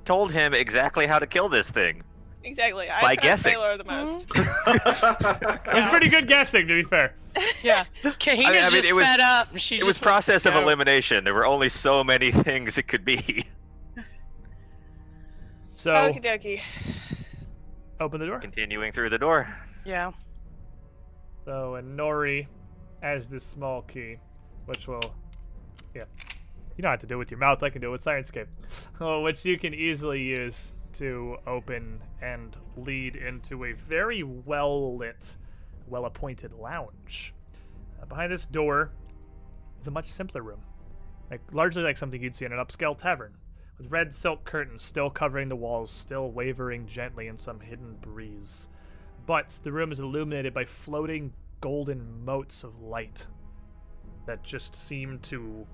told 0.05 0.33
him 0.33 0.53
exactly 0.55 1.07
how 1.07 1.21
to 1.21 1.27
kill 1.29 1.49
this 1.49 1.71
thing. 1.71 2.03
Exactly. 2.45 2.89
I 2.91 3.01
By 3.01 3.15
trust 3.15 3.45
guessing. 3.45 3.53
Baylor 3.53 3.77
the 3.79 3.85
most. 3.85 4.27
It 4.37 5.75
was 5.75 5.85
pretty 5.87 6.09
good 6.09 6.27
guessing, 6.29 6.67
to 6.69 6.75
be 6.75 6.83
fair. 6.85 7.15
Yeah. 7.63 7.85
Kahina's 8.05 8.47
I 8.47 8.53
mean, 8.65 8.71
just 8.73 8.91
it 8.91 8.93
was- 8.93 9.07
fed 9.07 9.21
up. 9.21 9.57
She 9.57 9.77
it 9.77 9.79
just 9.79 9.87
was 9.87 9.97
wants 9.97 9.99
process 9.99 10.45
of 10.47 10.55
elimination. 10.55 11.25
There 11.25 11.33
were 11.33 11.47
only 11.47 11.69
so 11.71 12.05
many 12.05 12.31
things 12.47 12.77
it 12.77 12.89
could 12.89 13.05
be. 13.07 13.47
So 15.77 15.93
Okie 15.93 16.23
dokie. 16.23 16.61
open 18.01 18.21
the 18.21 18.27
door. 18.27 18.39
Continuing 18.39 18.93
through 18.93 19.11
the 19.11 19.19
door. 19.19 19.49
Yeah. 19.85 20.13
So 21.45 21.77
and 21.77 21.99
Nori 21.99 22.47
has 23.03 23.29
this 23.29 23.45
small 23.45 23.83
key, 23.83 24.19
which 24.67 24.87
will, 24.87 25.15
yeah, 25.95 26.05
you 26.77 26.83
don't 26.83 26.91
have 26.93 27.01
to 27.01 27.07
do 27.07 27.15
it 27.15 27.19
with 27.19 27.31
your 27.31 27.41
mouth. 27.41 27.63
I 27.63 27.71
can 27.71 27.81
do 27.81 27.89
it 27.89 27.93
with 27.93 28.05
Syrinscape, 28.05 28.47
oh, 29.01 29.23
which 29.23 29.45
you 29.45 29.59
can 29.59 29.75
easily 29.75 30.21
use 30.23 30.73
to 30.95 31.37
open 31.47 32.01
and 32.21 32.57
lead 32.77 33.17
into 33.17 33.65
a 33.65 33.73
very 33.73 34.23
well 34.23 34.97
lit, 34.97 35.37
well 35.87 36.05
appointed 36.05 36.53
lounge. 36.53 37.35
Uh, 38.01 38.07
behind 38.07 38.33
this 38.33 38.47
door 38.47 38.91
is 39.81 39.89
a 39.89 39.91
much 39.91 40.07
simpler 40.07 40.43
room, 40.43 40.61
like 41.31 41.41
largely 41.53 41.83
like 41.83 41.97
something 41.97 42.23
you'd 42.23 42.35
see 42.35 42.45
in 42.45 42.53
an 42.53 42.59
upscale 42.59 42.97
tavern, 42.97 43.37
with 43.79 43.91
red 43.91 44.15
silk 44.15 44.45
curtains 44.45 44.83
still 44.83 45.11
covering 45.11 45.49
the 45.49 45.57
walls, 45.57 45.91
still 45.91 46.31
wavering 46.31 46.87
gently 46.87 47.27
in 47.27 47.37
some 47.37 47.61
hidden 47.61 47.97
breeze 48.01 48.69
but 49.27 49.59
the 49.63 49.73
room 49.73 49.93
is 49.93 50.01
illuminated 50.01 50.53
by 50.53 50.65
floating 50.65 51.33
golden 51.61 52.25
motes 52.25 52.65
of 52.65 52.81
light 52.83 53.27
that 54.27 54.43
just 54.43 54.75
seem 54.75 55.19
to 55.21 55.67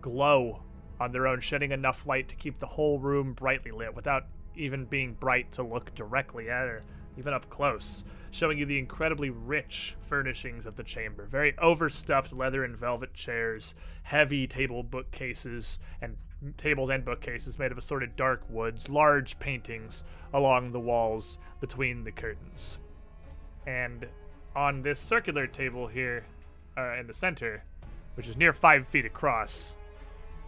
glow 0.00 0.62
on 0.98 1.12
their 1.12 1.26
own, 1.26 1.40
shedding 1.40 1.72
enough 1.72 2.06
light 2.06 2.28
to 2.28 2.36
keep 2.36 2.58
the 2.58 2.66
whole 2.66 2.98
room 2.98 3.32
brightly 3.32 3.70
lit 3.70 3.94
without 3.94 4.24
even 4.60 4.84
being 4.84 5.14
bright 5.14 5.50
to 5.52 5.62
look 5.62 5.94
directly 5.94 6.50
at 6.50 6.66
or 6.66 6.82
even 7.18 7.32
up 7.32 7.48
close, 7.50 8.04
showing 8.30 8.58
you 8.58 8.66
the 8.66 8.78
incredibly 8.78 9.30
rich 9.30 9.96
furnishings 10.08 10.66
of 10.66 10.76
the 10.76 10.82
chamber. 10.82 11.26
Very 11.26 11.56
overstuffed 11.58 12.32
leather 12.32 12.64
and 12.64 12.76
velvet 12.76 13.12
chairs, 13.14 13.74
heavy 14.04 14.46
table 14.46 14.82
bookcases, 14.82 15.78
and 16.00 16.16
tables 16.56 16.88
and 16.88 17.04
bookcases 17.04 17.58
made 17.58 17.72
of 17.72 17.78
assorted 17.78 18.16
dark 18.16 18.42
woods, 18.48 18.88
large 18.88 19.38
paintings 19.38 20.04
along 20.32 20.72
the 20.72 20.80
walls 20.80 21.38
between 21.60 22.04
the 22.04 22.12
curtains. 22.12 22.78
And 23.66 24.06
on 24.54 24.82
this 24.82 24.98
circular 24.98 25.46
table 25.46 25.86
here 25.86 26.24
uh, 26.78 26.94
in 26.94 27.06
the 27.06 27.14
center, 27.14 27.64
which 28.14 28.28
is 28.28 28.36
near 28.36 28.52
five 28.52 28.88
feet 28.88 29.04
across, 29.04 29.76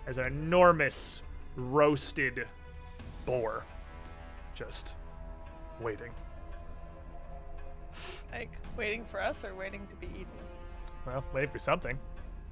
is 0.09 0.19
an 0.19 0.27
enormous 0.27 1.23
roasted 1.57 2.47
boar 3.27 3.65
just 4.55 4.95
waiting. 5.81 6.11
Like 8.33 8.51
waiting 8.77 9.05
for 9.05 9.21
us 9.21 9.45
or 9.45 9.55
waiting 9.55 9.87
to 9.89 9.97
be 9.97 10.07
eaten. 10.07 10.27
Well, 11.07 11.25
waiting 11.35 11.51
for 11.51 11.59
something. 11.59 11.99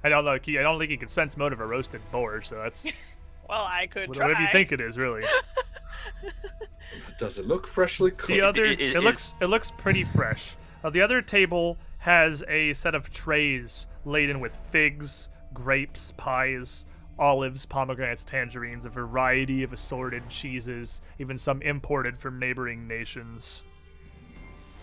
I 0.03 0.09
don't 0.09 0.25
know. 0.25 0.31
I 0.31 0.37
don't 0.39 0.79
think 0.79 0.91
you 0.91 0.97
can 0.97 1.07
sense 1.07 1.37
motive 1.37 1.59
a 1.59 1.65
roasted 1.65 2.01
boar, 2.11 2.41
so 2.41 2.55
that's 2.57 2.85
Well, 3.49 3.65
I 3.67 3.87
could 3.87 4.13
try. 4.13 4.27
whatever 4.27 4.41
you 4.41 4.47
think 4.51 4.71
it 4.71 4.79
is, 4.79 4.97
really. 4.97 5.23
Does 7.19 7.37
it 7.37 7.47
look 7.47 7.67
freshly 7.67 8.11
cooked? 8.11 8.27
The 8.27 8.41
other, 8.41 8.63
i- 8.63 8.71
it, 8.79 8.95
i- 8.95 8.99
looks 8.99 9.33
it 9.41 9.45
looks 9.47 9.71
pretty 9.71 10.03
fresh. 10.03 10.55
Uh, 10.83 10.89
the 10.89 11.01
other 11.01 11.21
table 11.21 11.77
has 11.99 12.43
a 12.47 12.73
set 12.73 12.95
of 12.95 13.11
trays 13.11 13.87
laden 14.05 14.39
with 14.39 14.55
figs, 14.71 15.29
grapes, 15.53 16.11
pies, 16.17 16.85
olives, 17.19 17.65
pomegranates, 17.65 18.23
tangerines, 18.23 18.85
a 18.85 18.89
variety 18.89 19.63
of 19.63 19.73
assorted 19.73 20.27
cheeses, 20.29 21.01
even 21.19 21.37
some 21.37 21.61
imported 21.61 22.19
from 22.19 22.39
neighboring 22.39 22.87
nations, 22.87 23.63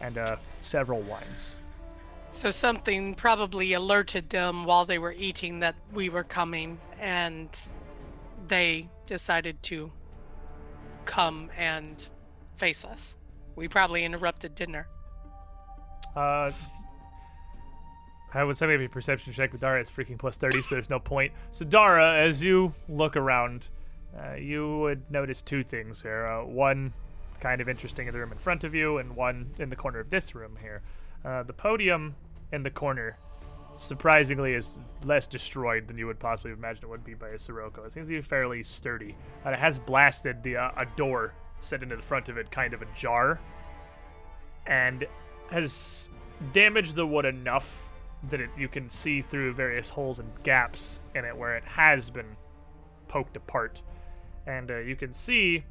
and 0.00 0.18
uh, 0.18 0.36
several 0.62 1.00
wines. 1.02 1.56
So 2.30 2.50
something 2.50 3.14
probably 3.14 3.72
alerted 3.72 4.30
them 4.30 4.64
while 4.64 4.84
they 4.84 4.98
were 4.98 5.12
eating 5.12 5.60
that 5.60 5.74
we 5.92 6.08
were 6.08 6.24
coming, 6.24 6.78
and 7.00 7.48
they 8.46 8.88
decided 9.06 9.62
to 9.64 9.90
come 11.04 11.50
and 11.56 12.08
face 12.56 12.84
us. 12.84 13.16
We 13.56 13.66
probably 13.66 14.04
interrupted 14.04 14.54
dinner. 14.54 14.86
Uh, 16.14 16.52
I 18.34 18.44
would 18.44 18.56
say 18.56 18.66
maybe 18.66 18.84
a 18.84 18.88
perception 18.88 19.32
check, 19.32 19.52
but 19.52 19.60
Dara 19.60 19.80
is 19.80 19.90
freaking 19.90 20.18
plus 20.18 20.36
30, 20.36 20.62
so 20.62 20.74
there's 20.74 20.90
no 20.90 20.98
point. 20.98 21.32
So, 21.50 21.64
Dara, 21.64 22.18
as 22.18 22.42
you 22.42 22.74
look 22.88 23.16
around, 23.16 23.68
uh, 24.16 24.34
you 24.34 24.78
would 24.80 25.10
notice 25.10 25.40
two 25.40 25.64
things 25.64 26.02
here. 26.02 26.26
Uh, 26.26 26.44
one 26.44 26.92
kind 27.40 27.60
of 27.60 27.68
interesting 27.68 28.06
in 28.06 28.12
the 28.12 28.20
room 28.20 28.32
in 28.32 28.38
front 28.38 28.64
of 28.64 28.74
you, 28.74 28.98
and 28.98 29.16
one 29.16 29.52
in 29.58 29.70
the 29.70 29.76
corner 29.76 30.00
of 30.00 30.10
this 30.10 30.34
room 30.34 30.58
here. 30.60 30.82
Uh, 31.24 31.42
the 31.42 31.52
podium 31.54 32.16
in 32.52 32.62
the 32.62 32.70
corner, 32.70 33.16
surprisingly, 33.78 34.52
is 34.52 34.78
less 35.04 35.26
destroyed 35.26 35.88
than 35.88 35.96
you 35.96 36.06
would 36.06 36.18
possibly 36.18 36.52
imagine 36.52 36.84
it 36.84 36.90
would 36.90 37.04
be 37.04 37.14
by 37.14 37.28
a 37.30 37.38
Sirocco. 37.38 37.84
It 37.84 37.92
seems 37.92 38.08
to 38.08 38.14
be 38.14 38.20
fairly 38.20 38.62
sturdy. 38.62 39.16
And 39.44 39.54
it 39.54 39.58
has 39.58 39.78
blasted 39.78 40.42
the 40.42 40.58
uh, 40.58 40.70
a 40.76 40.86
door 40.96 41.32
set 41.60 41.82
into 41.82 41.96
the 41.96 42.02
front 42.02 42.28
of 42.28 42.36
it 42.36 42.50
kind 42.50 42.74
of 42.74 42.82
ajar 42.82 43.40
and 44.66 45.06
has 45.50 46.08
damaged 46.52 46.94
the 46.94 47.06
wood 47.06 47.24
enough 47.24 47.87
that 48.30 48.40
it, 48.40 48.50
you 48.58 48.68
can 48.68 48.88
see 48.88 49.22
through 49.22 49.54
various 49.54 49.88
holes 49.88 50.18
and 50.18 50.28
gaps 50.42 51.00
in 51.14 51.24
it 51.24 51.36
where 51.36 51.56
it 51.56 51.64
has 51.64 52.10
been 52.10 52.36
poked 53.06 53.36
apart. 53.36 53.82
And 54.46 54.70
uh, 54.70 54.78
you 54.78 54.96
can 54.96 55.12
see 55.12 55.64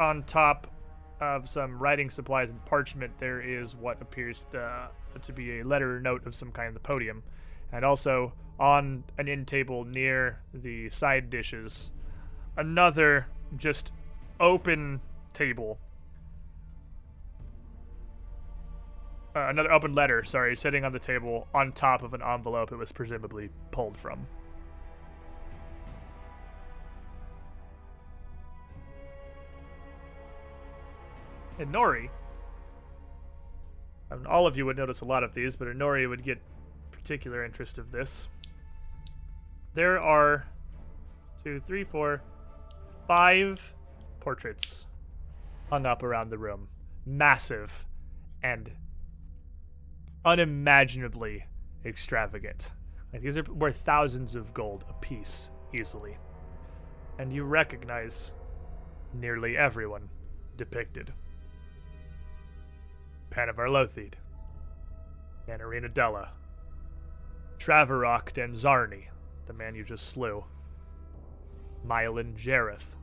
on 0.00 0.22
top 0.24 0.68
of 1.20 1.48
some 1.48 1.78
writing 1.78 2.10
supplies 2.10 2.50
and 2.50 2.64
parchment, 2.64 3.12
there 3.18 3.40
is 3.40 3.76
what 3.76 4.00
appears 4.00 4.46
to, 4.52 4.88
to 5.20 5.32
be 5.32 5.60
a 5.60 5.64
letter 5.64 6.00
note 6.00 6.26
of 6.26 6.34
some 6.34 6.50
kind 6.50 6.68
on 6.68 6.74
the 6.74 6.80
podium. 6.80 7.22
And 7.72 7.84
also 7.84 8.32
on 8.58 9.04
an 9.18 9.28
end 9.28 9.46
table 9.46 9.84
near 9.84 10.40
the 10.52 10.90
side 10.90 11.30
dishes, 11.30 11.92
another 12.56 13.26
just 13.56 13.92
open 14.40 15.00
table 15.32 15.78
uh, 19.34 19.48
another 19.48 19.72
open 19.72 19.94
letter, 19.94 20.24
sorry, 20.24 20.54
sitting 20.56 20.84
on 20.84 20.92
the 20.92 20.98
table 20.98 21.46
on 21.54 21.72
top 21.72 22.02
of 22.02 22.14
an 22.14 22.22
envelope 22.22 22.72
it 22.72 22.76
was 22.76 22.92
presumably 22.92 23.48
pulled 23.70 23.96
from. 23.96 24.26
And 31.58 31.72
Nori, 31.72 32.08
I 34.10 34.16
mean, 34.16 34.26
all 34.26 34.46
of 34.46 34.56
you 34.56 34.66
would 34.66 34.76
notice 34.76 35.00
a 35.00 35.04
lot 35.04 35.22
of 35.22 35.32
these, 35.32 35.56
but 35.56 35.68
Nori 35.68 36.08
would 36.08 36.24
get 36.24 36.38
particular 36.90 37.44
interest 37.44 37.78
of 37.78 37.90
this. 37.90 38.28
There 39.74 40.00
are 40.00 40.46
two, 41.42 41.60
three, 41.60 41.84
four, 41.84 42.22
five 43.06 43.74
portraits 44.20 44.86
hung 45.70 45.86
up 45.86 46.02
around 46.02 46.30
the 46.30 46.38
room. 46.38 46.68
Massive 47.06 47.86
and 48.42 48.70
unimaginably 50.24 51.44
extravagant. 51.84 52.70
Like 53.12 53.22
these 53.22 53.36
are 53.36 53.44
worth 53.44 53.76
thousands 53.78 54.34
of 54.34 54.54
gold 54.54 54.84
apiece, 54.88 55.50
easily. 55.74 56.16
And 57.18 57.32
you 57.32 57.44
recognize 57.44 58.32
nearly 59.12 59.56
everyone 59.56 60.08
depicted. 60.56 61.12
Panavar 63.30 63.68
Lothid, 63.68 64.14
Anarina 65.48 65.92
Della, 65.92 66.32
Travarok 67.58 68.32
Denzarni, 68.32 69.04
the 69.46 69.52
man 69.52 69.74
you 69.74 69.84
just 69.84 70.08
slew, 70.08 70.44
Mylan 71.86 72.34
Jareth, 72.36 72.96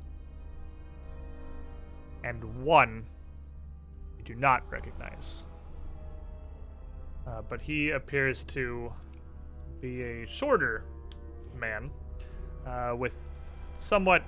and 2.23 2.63
one 2.63 3.05
you 4.17 4.23
do 4.23 4.35
not 4.35 4.63
recognize. 4.69 5.43
Uh, 7.29 7.41
but 7.47 7.61
he 7.61 7.91
appears 7.91 8.43
to 8.43 8.91
be 9.81 10.01
a 10.03 10.27
shorter 10.27 10.83
man 11.57 11.89
uh, 12.65 12.93
with 12.97 13.15
somewhat 13.75 14.23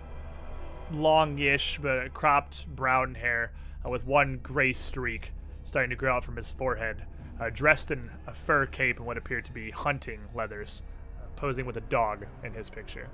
longish 0.93 1.79
but 1.81 2.13
cropped 2.13 2.67
brown 2.75 3.15
hair, 3.15 3.51
uh, 3.85 3.89
with 3.89 4.05
one 4.05 4.39
gray 4.43 4.73
streak 4.73 5.31
starting 5.63 5.89
to 5.89 5.95
grow 5.95 6.15
out 6.15 6.23
from 6.23 6.35
his 6.35 6.51
forehead, 6.51 7.03
uh, 7.39 7.49
dressed 7.53 7.91
in 7.91 8.09
a 8.27 8.33
fur 8.33 8.65
cape 8.65 8.97
and 8.97 9.05
what 9.05 9.17
appeared 9.17 9.45
to 9.45 9.51
be 9.51 9.71
hunting 9.71 10.19
leathers, 10.35 10.81
uh, 11.19 11.25
posing 11.35 11.65
with 11.65 11.77
a 11.77 11.81
dog 11.81 12.25
in 12.43 12.53
his 12.53 12.69
picture. 12.69 13.09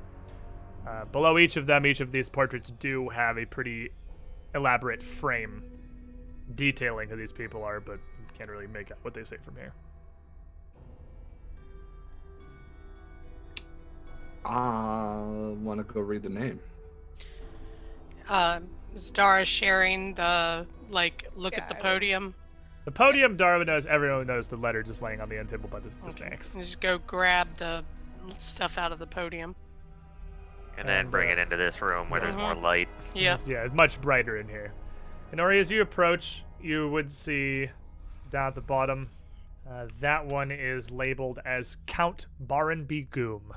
Uh, 0.87 1.05
below 1.05 1.37
each 1.37 1.57
of 1.57 1.65
them, 1.65 1.85
each 1.85 1.99
of 1.99 2.11
these 2.11 2.29
portraits 2.29 2.71
do 2.79 3.09
have 3.09 3.37
a 3.37 3.45
pretty 3.45 3.89
elaborate 4.55 5.03
frame 5.03 5.61
detailing 6.55 7.09
who 7.09 7.17
these 7.17 7.33
people 7.33 7.63
are, 7.63 7.79
but 7.79 7.99
can't 8.37 8.49
really 8.49 8.67
make 8.67 8.91
out 8.91 8.97
what 9.01 9.13
they 9.13 9.23
say 9.23 9.37
from 9.43 9.55
here. 9.55 9.73
I 14.45 15.17
want 15.61 15.79
to 15.85 15.93
go 15.93 15.99
read 15.99 16.23
the 16.23 16.29
name. 16.29 16.59
Uh, 18.29 18.59
is 18.95 19.09
Dara 19.11 19.43
sharing 19.45 20.13
the 20.13 20.65
like 20.91 21.25
look 21.35 21.53
Yeah, 21.53 21.63
at 21.63 21.69
the 21.69 21.75
podium? 21.75 22.33
The 22.85 22.91
podium, 22.91 23.35
Darwin 23.35 23.67
knows. 23.67 23.85
Everyone 23.85 24.25
knows 24.27 24.47
the 24.47 24.55
letter 24.55 24.81
just 24.83 25.01
laying 25.01 25.19
on 25.19 25.27
the 25.27 25.37
end 25.37 25.49
table 25.49 25.67
by 25.69 25.79
the, 25.79 25.89
the 25.89 25.97
Okay. 26.03 26.11
snacks. 26.11 26.55
And 26.55 26.63
Just 26.63 26.79
go 26.79 26.97
grab 26.99 27.47
the 27.57 27.83
stuff 28.37 28.77
out 28.77 28.91
of 28.93 28.99
the 28.99 29.07
podium. 29.07 29.55
And 30.77 30.87
then 30.87 30.99
And, 31.01 31.11
bring 31.11 31.29
uh, 31.29 31.33
it 31.33 31.39
into 31.39 31.57
this 31.57 31.81
room 31.81 32.09
where 32.09 32.21
there's 32.21 32.35
more 32.35 32.53
Mhm. 32.55 32.61
light. 32.63 32.89
Yeah. 33.13 33.33
It's- 33.33 33.47
yeah, 33.47 33.63
it's 33.65 33.73
much 33.73 33.99
brighter 33.99 34.37
in 34.37 34.47
here. 34.47 34.71
And 35.31 35.41
Ori, 35.41 35.59
as 35.59 35.69
you 35.71 35.81
approach, 35.81 36.45
you 36.61 36.87
would 36.89 37.11
see 37.11 37.69
down 38.29 38.47
at 38.47 38.55
the 38.55 38.61
bottom, 38.61 39.09
uh, 39.69 39.87
that 39.99 40.25
one 40.25 40.51
is 40.51 40.91
labeled 40.91 41.39
as 41.45 41.77
Count 41.85 42.27
Barenby 42.45 43.09
Goom. 43.09 43.53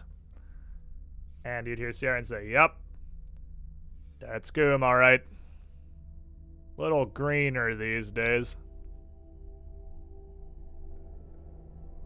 And 1.44 1.66
you'd 1.66 1.78
hear 1.78 1.92
Sierra 1.92 2.24
say, 2.24 2.48
Yep, 2.51 2.76
that's 4.18 4.51
Goom, 4.51 4.82
all 4.82 4.97
right. 4.97 5.20
Little 6.76 7.06
greener 7.06 7.74
these 7.74 8.10
days. 8.10 8.56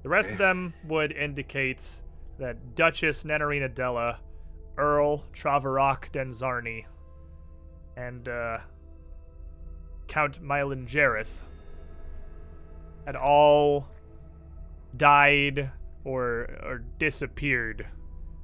The 0.02 0.08
rest 0.10 0.32
of 0.32 0.38
them 0.38 0.74
would 0.86 1.12
indicate 1.12 2.00
that 2.38 2.74
Duchess 2.74 3.24
Nenarina 3.24 3.74
Della, 3.74 4.18
Earl 4.76 5.24
Travarak 5.32 6.10
Denzarni, 6.12 6.84
and 7.96 8.28
uh, 8.28 8.58
Count 10.08 10.42
Mylan 10.42 10.86
Jareth 10.86 11.46
had 13.06 13.16
all 13.16 13.88
died 14.96 15.70
or 16.04 16.48
or 16.62 16.84
disappeared 16.98 17.86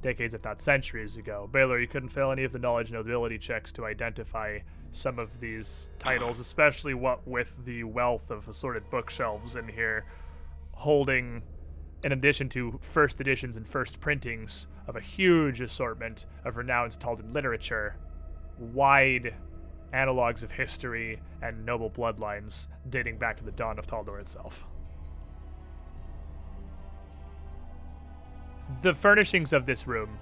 decades, 0.03 0.35
if 0.35 0.45
not 0.45 0.63
centuries 0.63 1.17
ago. 1.17 1.49
Baylor, 1.53 1.79
you 1.79 1.87
couldn't 1.87 2.09
fail 2.09 2.31
any 2.31 2.45
of 2.45 2.53
the 2.53 2.59
knowledge 2.59 2.91
and 2.91 2.99
ability 2.99 3.39
checks 3.39 3.71
to 3.73 3.85
identify 3.85 4.59
some 4.91 5.19
of 5.19 5.41
these 5.41 5.89
titles, 5.99 6.39
ah. 6.39 6.43
especially 6.43 6.95
what 6.95 7.27
with 7.27 7.57
the 7.65 7.85
wealth 7.85 8.31
of 8.31 8.49
assorted 8.49 8.89
bookshelves 8.91 9.57
in 9.57 9.69
here, 9.69 10.05
holding, 10.73 11.43
in 12.03 12.13
addition 12.13 12.49
to 12.49 12.79
first 12.83 13.21
editions 13.21 13.57
and 13.57 13.69
first 13.69 14.01
printings 14.01 14.67
of 14.89 14.97
a 14.97 15.01
huge 15.01 15.61
assortment 15.61 16.27
of 16.45 16.57
renowned 16.57 16.99
Taldan 16.99 17.33
literature, 17.33 17.97
wide 18.59 19.35
analogs 19.93 20.43
of 20.43 20.53
history 20.53 21.21
and 21.43 21.65
noble 21.65 21.91
bloodlines 21.91 22.67
dating 22.89 23.19
back 23.19 23.37
to 23.39 23.45
the 23.45 23.53
dawn 23.53 23.79
of 23.79 23.87
Taldor 23.87 24.21
itself. 24.21 24.67
The 28.83 28.95
furnishings 28.95 29.53
of 29.53 29.67
this 29.67 29.87
room 29.87 30.19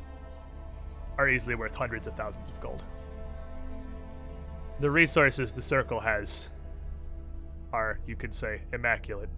are 1.18 1.28
easily 1.28 1.54
worth 1.54 1.74
hundreds 1.74 2.06
of 2.06 2.14
thousands 2.14 2.48
of 2.48 2.60
gold. 2.60 2.82
The 4.80 4.90
resources 4.90 5.52
the 5.52 5.62
Circle 5.62 6.00
has 6.00 6.50
are, 7.72 7.98
you 8.06 8.16
could 8.16 8.32
say, 8.32 8.62
immaculate, 8.72 9.28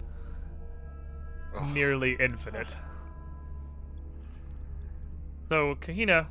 nearly 1.73 2.16
infinite. 2.20 2.77
So, 5.48 5.74
Kahina, 5.81 6.27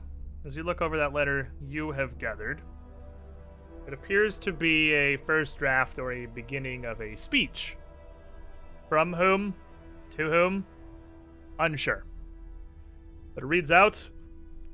as 0.46 0.56
you 0.56 0.64
look 0.64 0.82
over 0.82 0.98
that 0.98 1.12
letter 1.12 1.52
you 1.68 1.92
have 1.92 2.18
gathered, 2.18 2.62
it 3.90 3.94
appears 3.94 4.38
to 4.38 4.54
be 4.54 4.94
a 4.94 5.18
first 5.18 5.58
draft 5.58 5.98
or 5.98 6.12
a 6.12 6.28
beginning 6.28 6.86
of 6.86 7.02
a 7.02 7.16
speech. 7.16 7.76
From 8.88 9.14
whom? 9.14 9.56
To 10.12 10.30
whom? 10.30 10.64
Unsure. 11.58 12.06
But 13.34 13.44
it 13.44 13.48
reads 13.48 13.72
out 13.72 14.12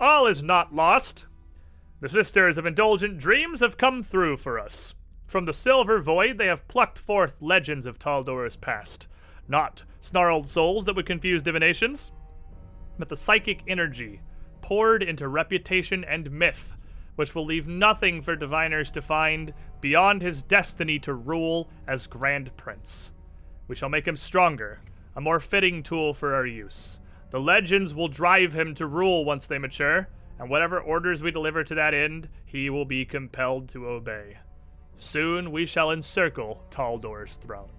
All 0.02 0.28
is 0.28 0.44
not 0.44 0.76
lost. 0.76 1.28
The 2.02 2.10
sisters 2.10 2.58
of 2.58 2.66
indulgent 2.66 3.18
dreams 3.18 3.62
have 3.62 3.78
come 3.78 4.04
through 4.04 4.36
for 4.36 4.60
us. 4.60 4.96
From 5.28 5.46
the 5.46 5.54
silver 5.54 6.02
void, 6.02 6.38
they 6.38 6.48
have 6.48 6.68
plucked 6.68 7.00
forth 7.00 7.42
legends 7.42 7.86
of 7.86 7.98
Taldor's 7.98 8.58
past. 8.58 9.08
Not 9.48 9.84
snarled 10.02 10.50
souls 10.50 10.84
that 10.84 10.96
would 10.98 11.06
confuse 11.06 11.42
divinations, 11.42 12.12
but 13.00 13.08
the 13.08 13.16
psychic 13.16 13.62
energy 13.66 14.20
poured 14.60 15.04
into 15.04 15.30
reputation 15.30 16.04
and 16.04 16.30
myth, 16.32 16.75
which 17.16 17.34
will 17.34 17.46
leave 17.46 17.68
nothing 17.68 18.22
for 18.22 18.36
diviners 18.36 18.92
to 18.92 19.02
find 19.02 19.54
beyond 19.82 20.22
his 20.22 20.42
destiny 20.42 21.00
to 21.00 21.14
rule 21.14 21.70
as 21.88 22.08
Grand 22.08 22.56
Prince. 22.58 23.14
We 23.68 23.76
shall 23.76 23.90
make 23.90 24.08
him 24.08 24.16
stronger, 24.16 24.82
a 25.16 25.22
more 25.22 25.40
fitting 25.40 25.82
tool 25.84 26.14
for 26.14 26.36
our 26.36 26.46
use. 26.46 27.00
The 27.32 27.40
legends 27.40 27.94
will 27.94 28.08
drive 28.08 28.54
him 28.54 28.76
to 28.76 28.86
rule 28.86 29.26
once 29.26 29.48
they 29.48 29.58
mature, 29.58 30.08
and 30.40 30.50
whatever 30.50 30.80
orders 30.80 31.24
we 31.24 31.32
deliver 31.32 31.64
to 31.64 31.76
that 31.76 31.94
end, 31.94 32.30
he 32.46 32.70
will 32.70 32.86
be 32.86 33.06
compelled 33.06 33.70
to 33.70 33.88
obey. 33.88 34.38
Soon 34.98 35.52
we 35.52 35.66
shall 35.66 35.92
encircle 35.92 36.64
Taldor's 36.70 37.38
throne. 37.38 37.70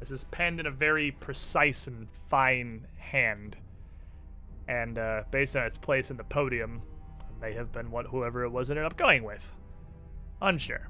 This 0.00 0.10
is 0.10 0.24
penned 0.24 0.60
in 0.60 0.66
a 0.66 0.70
very 0.70 1.10
precise 1.10 1.86
and 1.86 2.08
fine 2.28 2.86
hand. 2.96 3.56
And 4.68 4.98
uh, 4.98 5.22
based 5.30 5.56
on 5.56 5.64
its 5.64 5.78
place 5.78 6.10
in 6.10 6.16
the 6.16 6.24
podium, 6.24 6.82
it 7.20 7.40
may 7.40 7.52
have 7.54 7.72
been 7.72 7.90
what 7.90 8.06
whoever 8.06 8.44
it 8.44 8.50
was 8.50 8.70
ended 8.70 8.84
up 8.84 8.96
going 8.96 9.24
with. 9.24 9.52
Unsure. 10.40 10.88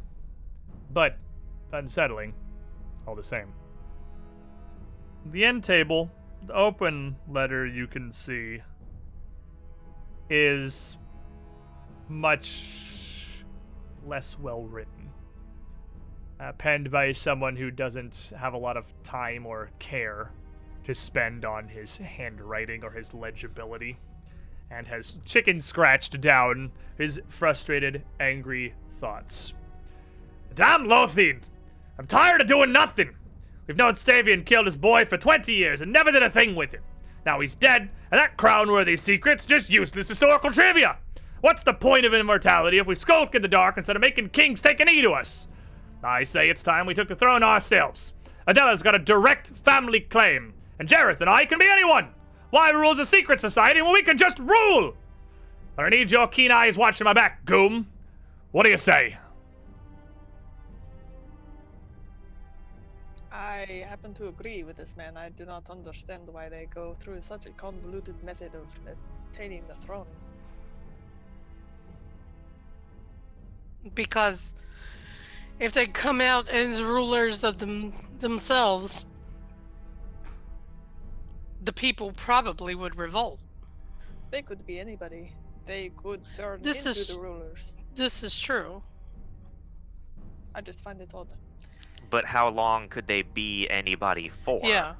But 0.92 1.16
unsettling, 1.72 2.34
all 3.06 3.14
the 3.14 3.22
same. 3.22 3.52
The 5.26 5.44
end 5.44 5.64
table, 5.64 6.10
the 6.46 6.54
open 6.54 7.16
letter 7.28 7.66
you 7.66 7.86
can 7.86 8.12
see, 8.12 8.62
is 10.28 10.96
much 12.08 13.44
less 14.06 14.38
well 14.38 14.62
written 14.62 14.97
uh, 16.40 16.52
penned 16.52 16.90
by 16.90 17.12
someone 17.12 17.56
who 17.56 17.70
doesn't 17.70 18.32
have 18.38 18.54
a 18.54 18.58
lot 18.58 18.76
of 18.76 18.92
time 19.02 19.46
or 19.46 19.70
care 19.78 20.30
to 20.84 20.94
spend 20.94 21.44
on 21.44 21.68
his 21.68 21.98
handwriting 21.98 22.82
or 22.82 22.90
his 22.90 23.12
legibility, 23.12 23.98
and 24.70 24.86
has 24.86 25.20
chicken 25.26 25.60
scratched 25.60 26.20
down 26.20 26.72
his 26.96 27.20
frustrated, 27.28 28.02
angry 28.20 28.74
thoughts. 29.00 29.52
Damn 30.54 30.86
Lothian! 30.86 31.42
I'm 31.98 32.06
tired 32.06 32.40
of 32.40 32.46
doing 32.46 32.72
nothing! 32.72 33.14
We've 33.66 33.76
known 33.76 33.94
Stavian 33.94 34.46
killed 34.46 34.66
his 34.66 34.78
boy 34.78 35.04
for 35.04 35.18
20 35.18 35.52
years 35.52 35.82
and 35.82 35.92
never 35.92 36.10
did 36.10 36.22
a 36.22 36.30
thing 36.30 36.54
with 36.54 36.72
it. 36.72 36.80
Now 37.26 37.40
he's 37.40 37.54
dead, 37.54 37.82
and 38.10 38.18
that 38.18 38.38
crown 38.38 38.70
worthy 38.70 38.96
secret's 38.96 39.44
just 39.44 39.68
useless 39.68 40.08
historical 40.08 40.50
trivia! 40.50 40.98
What's 41.40 41.62
the 41.62 41.74
point 41.74 42.06
of 42.06 42.14
immortality 42.14 42.78
if 42.78 42.86
we 42.86 42.94
skulk 42.94 43.34
in 43.34 43.42
the 43.42 43.48
dark 43.48 43.76
instead 43.76 43.94
of 43.94 44.02
making 44.02 44.30
kings 44.30 44.60
take 44.60 44.80
an 44.80 44.88
e 44.88 45.02
to 45.02 45.12
us? 45.12 45.46
I 46.02 46.24
say 46.24 46.48
it's 46.48 46.62
time 46.62 46.86
we 46.86 46.94
took 46.94 47.08
the 47.08 47.16
throne 47.16 47.42
ourselves. 47.42 48.14
Adela's 48.46 48.82
got 48.82 48.94
a 48.94 48.98
direct 48.98 49.48
family 49.48 50.00
claim, 50.00 50.54
and 50.78 50.88
Jareth 50.88 51.20
and 51.20 51.28
I 51.28 51.44
can 51.44 51.58
be 51.58 51.68
anyone. 51.68 52.14
Why 52.50 52.70
rules 52.70 52.98
a 52.98 53.04
secret 53.04 53.40
society 53.40 53.82
when 53.82 53.92
we 53.92 54.02
can 54.02 54.16
just 54.16 54.38
rule? 54.38 54.94
But 55.76 55.84
I 55.84 55.88
need 55.90 56.10
your 56.10 56.26
keen 56.28 56.50
eyes 56.50 56.76
watching 56.76 57.04
my 57.04 57.12
back, 57.12 57.44
Goom. 57.44 57.86
What 58.52 58.64
do 58.64 58.70
you 58.70 58.78
say? 58.78 59.18
I 63.30 63.84
happen 63.88 64.14
to 64.14 64.28
agree 64.28 64.64
with 64.64 64.76
this 64.76 64.96
man. 64.96 65.16
I 65.16 65.28
do 65.28 65.44
not 65.44 65.68
understand 65.68 66.22
why 66.26 66.48
they 66.48 66.66
go 66.74 66.94
through 66.94 67.20
such 67.20 67.46
a 67.46 67.50
convoluted 67.50 68.22
method 68.24 68.54
of 68.54 68.66
attaining 69.30 69.64
the 69.68 69.74
throne. 69.74 70.06
Because 73.94 74.54
if 75.60 75.72
they 75.72 75.86
come 75.86 76.20
out 76.20 76.48
as 76.48 76.82
rulers 76.82 77.44
of 77.44 77.58
them 77.58 77.92
themselves, 78.20 79.04
the 81.62 81.72
people 81.72 82.12
probably 82.12 82.74
would 82.74 82.96
revolt. 82.96 83.40
They 84.30 84.42
could 84.42 84.66
be 84.66 84.78
anybody. 84.78 85.32
They 85.66 85.90
could 85.90 86.22
turn 86.34 86.62
This 86.62 86.78
into 86.86 86.90
is- 86.90 87.08
the 87.08 87.18
rulers. 87.18 87.72
This 87.94 88.22
is 88.22 88.38
true. 88.38 88.82
I 90.54 90.60
just 90.60 90.80
find 90.82 91.00
it 91.00 91.12
odd. 91.14 91.32
But 92.10 92.24
how 92.24 92.48
long 92.48 92.88
could 92.88 93.06
they 93.06 93.22
be 93.22 93.68
anybody 93.68 94.30
for? 94.44 94.60
Yeah. 94.64 94.94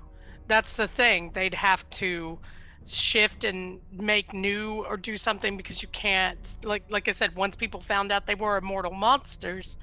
That's 0.47 0.77
the 0.77 0.89
thing. 0.89 1.31
They'd 1.33 1.55
have 1.55 1.89
to 1.91 2.39
shift 2.87 3.45
and 3.45 3.81
make 3.93 4.33
new 4.33 4.85
or 4.87 4.97
do 4.97 5.17
something 5.17 5.57
because 5.57 5.83
you 5.83 5.89
can't 5.89 6.39
like 6.65 6.85
like 6.89 7.07
I 7.07 7.13
said 7.13 7.35
once 7.37 7.55
people 7.55 7.83
found 7.83 8.11
out 8.11 8.25
they 8.27 8.35
were 8.35 8.57
immortal 8.57 8.93
monsters 8.93 9.77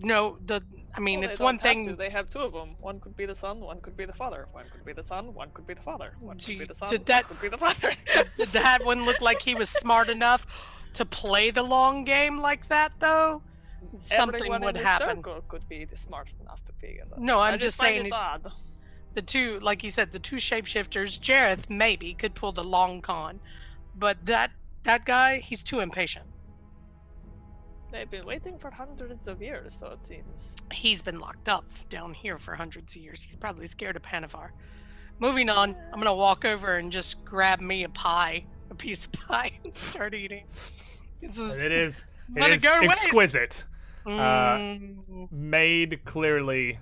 no 0.00 0.38
the 0.46 0.62
I 0.94 1.00
mean 1.00 1.20
Well, 1.20 1.28
it's 1.28 1.38
one 1.38 1.58
thing 1.58 1.86
to, 1.86 1.96
They 1.96 2.10
have 2.10 2.28
two 2.28 2.40
of 2.40 2.52
them. 2.52 2.74
One 2.80 3.00
could 3.00 3.16
be 3.16 3.26
the 3.26 3.34
son. 3.34 3.60
One 3.60 3.80
could 3.80 3.96
be 3.96 4.04
the 4.04 4.12
father. 4.12 4.48
One 4.52 4.64
could 4.72 4.84
be 4.84 4.92
the 4.92 5.02
son. 5.02 5.34
One 5.34 5.50
could 5.54 5.66
be 5.66 5.74
the 5.74 5.82
father. 5.82 6.14
One 6.20 6.38
could 6.38 6.58
be 6.58 6.64
the 6.64 6.74
son. 6.74 6.88
did 6.90 7.08
one 7.08 7.22
could 7.24 7.40
be 7.40 7.48
the 7.48 7.58
father. 7.58 7.92
Did 8.36 8.48
that 8.48 8.84
one 8.84 9.04
look 9.04 9.20
like 9.20 9.40
he 9.40 9.54
was 9.54 9.68
smart 9.70 10.08
enough 10.08 10.46
to 10.94 11.04
play 11.04 11.50
the 11.50 11.62
long 11.62 12.04
game 12.04 12.38
like 12.38 12.66
that 12.68 12.92
though 12.98 13.42
something 13.98 14.34
Everyone 14.34 14.62
would 14.62 14.76
in 14.76 14.84
happen 14.84 15.16
circle 15.16 15.42
could 15.48 15.66
be 15.68 15.86
smart 15.94 16.28
enough 16.40 16.64
to 16.64 16.72
figure 16.72 17.04
that. 17.10 17.18
no 17.18 17.38
I 17.38 17.50
I'm 17.52 17.58
just 17.58 17.78
saying 17.78 18.06
it- 18.06 18.12
odd. 18.12 18.50
the 19.14 19.22
two 19.22 19.58
like 19.60 19.82
you 19.84 19.90
said 19.90 20.12
the 20.12 20.18
two 20.18 20.36
shapeshifters 20.36 21.18
Jareth 21.18 21.70
maybe 21.70 22.14
could 22.14 22.34
pull 22.34 22.52
the 22.52 22.64
long 22.64 23.00
con 23.00 23.40
but 23.96 24.16
that 24.26 24.50
that 24.84 25.04
guy 25.04 25.38
he's 25.38 25.62
too 25.62 25.80
impatient 25.80 26.26
They've 27.92 28.08
been 28.10 28.24
waiting 28.24 28.58
for 28.58 28.70
hundreds 28.70 29.26
of 29.26 29.42
years, 29.42 29.74
so 29.74 29.88
it 29.88 30.06
seems. 30.06 30.54
he's 30.72 31.02
been 31.02 31.18
locked 31.18 31.48
up 31.48 31.64
down 31.88 32.14
here 32.14 32.38
for 32.38 32.54
hundreds 32.54 32.94
of 32.94 33.02
years. 33.02 33.22
He's 33.22 33.36
probably 33.36 33.66
scared 33.66 33.96
of 33.96 34.02
Panavar. 34.02 34.50
Moving 35.18 35.48
on, 35.50 35.76
I'm 35.92 35.98
gonna 35.98 36.14
walk 36.14 36.44
over 36.44 36.76
and 36.76 36.90
just 36.92 37.24
grab 37.24 37.60
me 37.60 37.84
a 37.84 37.88
pie, 37.88 38.44
a 38.70 38.74
piece 38.74 39.06
of 39.06 39.12
pie, 39.12 39.52
and 39.64 39.74
start 39.74 40.14
eating. 40.14 40.44
This 41.20 41.36
is 41.36 41.52
And 41.52 41.60
it 41.62 41.72
is 41.72 42.04
it 42.36 42.44
it 42.44 42.52
is 42.52 42.62
go 42.62 42.80
to 42.80 42.86
waste. 42.86 43.02
exquisite. 43.02 43.64
Mm, 44.06 45.30
made 45.30 46.04
clearly 46.06 46.78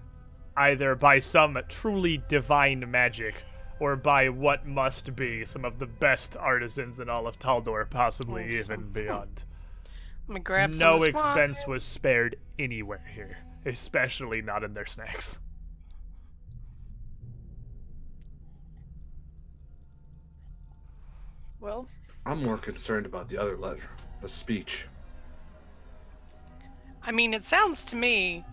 either 0.56 0.94
by 0.94 1.18
some 1.18 1.58
truly 1.68 2.22
divine 2.28 2.88
magic 2.90 3.34
or 3.80 3.96
by 3.96 4.28
what 4.28 4.66
must 4.66 5.14
be 5.16 5.44
some 5.44 5.64
of 5.64 5.78
the 5.78 5.86
best 5.86 6.36
artisans 6.36 7.00
in 7.00 7.08
all 7.08 7.26
of 7.26 7.38
Taldor, 7.38 7.88
possibly 7.88 8.56
even 8.58 8.90
beyond. 8.90 9.04
I'm 9.06 9.06
gonna 9.08 9.16
grab 9.18 9.44
some 9.44 10.17
no 10.28 10.96
of 10.96 11.02
expense 11.04 11.66
was 11.66 11.84
spared 11.84 12.36
anywhere 12.58 13.04
here, 13.14 13.38
especially 13.64 14.42
not 14.42 14.62
in 14.62 14.74
their 14.74 14.86
snacks. 14.86 15.40
Well, 21.60 21.88
I'm 22.24 22.42
more 22.42 22.58
concerned 22.58 23.06
about 23.06 23.28
the 23.28 23.38
other 23.38 23.56
letter, 23.56 23.82
the 24.22 24.28
speech. 24.28 24.86
I 27.02 27.10
mean, 27.12 27.34
it 27.34 27.44
sounds 27.44 27.84
to 27.86 27.96
me, 27.96 28.44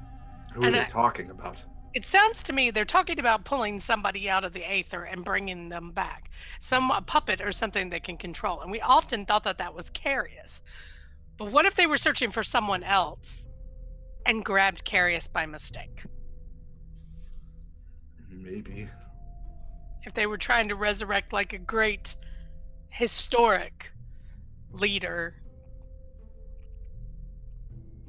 Who 0.53 0.61
are 0.63 0.65
And 0.67 0.75
they 0.75 0.81
I- 0.81 0.85
talking 0.85 1.29
about? 1.29 1.61
it 1.93 2.05
sounds 2.05 2.43
to 2.43 2.53
me 2.53 2.71
they're 2.71 2.83
talking 2.85 3.19
about 3.19 3.45
pulling 3.45 3.79
somebody 3.79 4.29
out 4.29 4.43
of 4.45 4.53
the 4.53 4.63
aether 4.65 5.03
and 5.03 5.23
bringing 5.23 5.69
them 5.69 5.91
back, 5.91 6.29
some 6.59 6.89
a 6.91 7.01
puppet 7.01 7.41
or 7.41 7.51
something 7.51 7.89
they 7.89 7.99
can 7.99 8.17
control. 8.17 8.61
And 8.61 8.71
we 8.71 8.81
often 8.81 9.25
thought 9.25 9.43
that 9.43 9.57
that 9.59 9.73
was 9.73 9.89
Carius. 9.91 10.61
But 11.37 11.51
what 11.51 11.65
if 11.65 11.75
they 11.75 11.85
were 11.87 11.97
searching 11.97 12.31
for 12.31 12.43
someone 12.43 12.83
else 12.83 13.47
and 14.25 14.43
grabbed 14.43 14.85
Carius 14.85 15.27
by 15.31 15.45
mistake? 15.45 16.03
Maybe. 18.29 18.89
if 20.05 20.13
they 20.13 20.27
were 20.27 20.37
trying 20.37 20.69
to 20.69 20.75
resurrect 20.75 21.33
like 21.33 21.53
a 21.53 21.57
great 21.57 22.15
historic 22.89 23.91
leader 24.71 25.35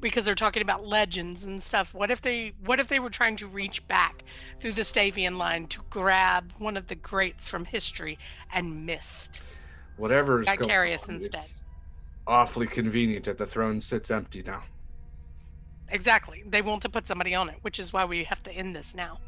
because 0.01 0.25
they're 0.25 0.35
talking 0.35 0.63
about 0.63 0.87
legends 0.87 1.45
and 1.45 1.63
stuff 1.63 1.95
what 1.95 2.11
if 2.11 2.21
they 2.21 2.53
what 2.65 2.79
if 2.81 2.89
they 2.89 3.01
were 3.01 3.11
trying 3.11 3.37
to 3.37 3.47
reach 3.47 3.87
back 3.89 4.23
through 4.61 4.73
the 4.73 4.83
stavian 4.83 5.39
line 5.39 5.67
to 5.67 5.81
grab 5.91 6.53
one 6.59 6.77
of 6.77 6.87
the 6.87 6.95
greats 6.95 7.49
from 7.49 7.65
history 7.65 8.19
and 8.53 8.85
missed 8.87 9.41
Whatever 9.97 10.41
is 10.41 10.47
Got 10.47 10.59
Carius 10.59 11.09
instead. 11.09 11.41
it's 11.43 11.65
awfully 12.27 12.67
convenient 12.67 13.25
that 13.27 13.39
the 13.39 13.47
throne 13.47 13.81
sits 13.81 14.11
empty 14.11 14.43
now. 14.43 14.63
exactly. 15.89 16.43
They 16.47 16.63
want 16.63 16.83
to 16.83 16.89
put 16.89 17.07
somebody 17.07 17.35
on 17.35 17.49
it 17.49 17.57
which 17.63 17.79
is 17.79 17.93
why 17.93 18.05
we 18.05 18.25
have 18.25 18.43
to 18.45 18.53
end 18.53 18.75
this 18.75 18.95
now. 18.95 19.19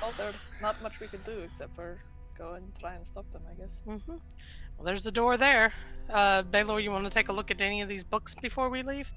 Well, 0.00 0.12
there's 0.16 0.44
not 0.60 0.80
much 0.82 1.00
we 1.00 1.08
can 1.08 1.22
do 1.22 1.40
except 1.40 1.74
for 1.74 1.98
go 2.38 2.52
and 2.52 2.72
try 2.78 2.94
and 2.94 3.06
stop 3.06 3.30
them, 3.32 3.42
I 3.50 3.54
guess. 3.60 3.82
hmm 3.84 3.98
well 4.06 4.84
there's 4.84 5.02
the 5.02 5.10
door 5.12 5.36
there. 5.36 5.72
Uh 6.10 6.42
baylor 6.42 6.78
you 6.80 6.90
want 6.90 7.04
to 7.04 7.10
take 7.10 7.28
a 7.28 7.32
look 7.32 7.50
at 7.50 7.60
any 7.60 7.80
of 7.82 7.88
these 7.88 8.04
books 8.04 8.34
before 8.34 8.68
we 8.68 8.82
leave? 8.82 9.10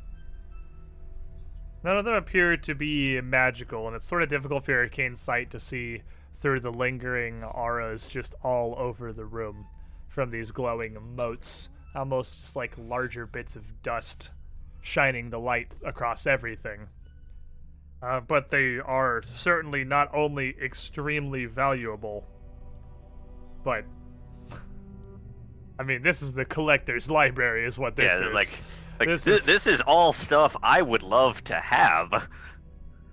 None 1.83 1.97
of 1.97 2.05
them 2.05 2.15
appear 2.15 2.57
to 2.57 2.75
be 2.75 3.21
magical, 3.21 3.87
and 3.87 3.95
it's 3.95 4.05
sort 4.07 4.21
of 4.23 4.29
difficult 4.29 4.65
for 4.65 4.71
your 4.71 4.81
arcane 4.81 5.15
sight 5.15 5.49
to 5.51 5.59
see 5.59 6.01
through 6.37 6.59
the 6.61 6.71
lingering 6.71 7.43
auras 7.43 8.07
just 8.07 8.35
all 8.43 8.75
over 8.77 9.13
the 9.13 9.25
room 9.25 9.65
from 10.09 10.31
these 10.31 10.51
glowing 10.51 10.97
motes, 11.15 11.69
almost 11.95 12.33
just 12.33 12.55
like 12.55 12.73
larger 12.77 13.25
bits 13.25 13.55
of 13.55 13.81
dust 13.81 14.31
shining 14.81 15.29
the 15.29 15.39
light 15.39 15.73
across 15.85 16.27
everything. 16.27 16.87
Uh, 18.01 18.19
but 18.21 18.49
they 18.49 18.77
are 18.77 19.21
certainly 19.23 19.83
not 19.83 20.13
only 20.13 20.55
extremely 20.61 21.45
valuable, 21.45 22.25
but. 23.63 23.85
I 25.79 25.83
mean, 25.83 26.01
this 26.01 26.21
is 26.21 26.33
the 26.33 26.45
collector's 26.45 27.09
library, 27.09 27.65
is 27.65 27.77
what 27.79 27.95
this 27.95 28.13
yeah, 28.19 28.27
is. 28.27 28.33
like, 28.33 28.59
like 28.99 29.07
This 29.07 29.23
this, 29.23 29.39
is- 29.41 29.45
this 29.45 29.67
is 29.67 29.81
all 29.81 30.11
stuff 30.11 30.55
I 30.63 30.81
would 30.81 31.03
love 31.03 31.43
to 31.45 31.55
have, 31.55 32.27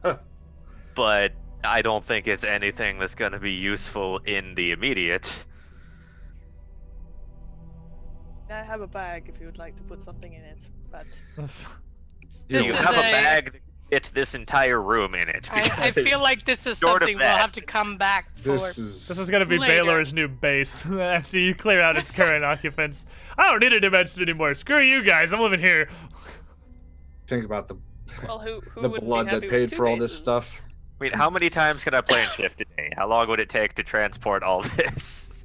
but 0.95 1.33
I 1.63 1.83
don't 1.83 2.05
think 2.05 2.27
it's 2.29 2.45
anything 2.45 2.99
that's 2.99 3.15
going 3.15 3.33
to 3.33 3.39
be 3.41 3.53
useful 3.53 4.19
in 4.19 4.55
the 4.55 4.71
immediate. 4.73 5.33
I 8.51 8.63
have 8.63 8.81
a 8.81 8.87
bag 8.87 9.25
if 9.29 9.41
you 9.41 9.47
would 9.47 9.59
like 9.59 9.77
to 9.77 9.83
put 9.83 10.03
something 10.03 10.33
in 10.33 10.43
it, 10.43 10.69
but 10.91 11.07
You 12.49 12.61
you 12.61 12.73
have 12.73 12.95
a 12.95 12.99
a- 12.99 13.13
bag 13.13 13.53
that 13.53 13.63
fits 13.91 14.09
this 14.11 14.35
entire 14.35 14.81
room 14.81 15.15
in 15.15 15.29
it. 15.29 15.49
I, 15.53 15.87
I 15.89 15.91
feel 15.91 16.21
like 16.23 16.45
this 16.45 16.67
is 16.67 16.79
something 16.79 17.19
we'll 17.19 17.27
have 17.27 17.53
to 17.53 17.61
come 17.61 17.99
back 17.99 18.31
for. 18.39 18.53
this 18.57 18.79
is 18.79 19.09
This 19.09 19.19
is 19.19 19.31
gonna 19.31 19.47
be 19.47 19.59
Later. 19.59 19.73
Baylor's 19.73 20.13
new 20.13 20.29
base 20.29 20.87
after 20.91 21.39
you 21.39 21.55
clear 21.55 21.81
out 21.81 21.97
its 21.97 22.11
current 22.11 22.45
occupants. 22.45 23.07
I 23.37 23.51
don't 23.51 23.61
need 23.61 23.73
a 23.73 23.81
dimension 23.81 24.23
anymore. 24.23 24.55
Screw 24.55 24.81
you 24.81 25.03
guys. 25.03 25.33
I'm 25.33 25.41
living 25.41 25.61
here. 25.61 25.89
think 27.27 27.45
about 27.45 27.67
the 27.67 27.77
well, 28.27 28.39
who 28.39 28.61
who 28.61 28.83
the 28.83 28.89
would 28.89 29.01
be 29.01 29.07
blood 29.07 29.27
that 29.29 29.43
paid 29.43 29.71
two 29.71 29.77
for 29.77 29.87
all 29.89 29.97
this 29.97 30.17
stuff. 30.17 30.63
I 31.01 31.05
mean, 31.05 31.13
how 31.13 31.29
many 31.29 31.51
times 31.51 31.85
can 31.85 31.95
I 31.95 32.01
plane 32.01 32.29
shift 32.35 32.61
a 32.61 32.65
day? 32.77 32.91
How 32.97 33.07
long 33.09 33.29
would 33.29 33.41
it 33.41 33.51
take 33.51 33.75
to 33.75 33.83
transport 33.83 34.43
all 34.43 34.63
this? 34.63 35.45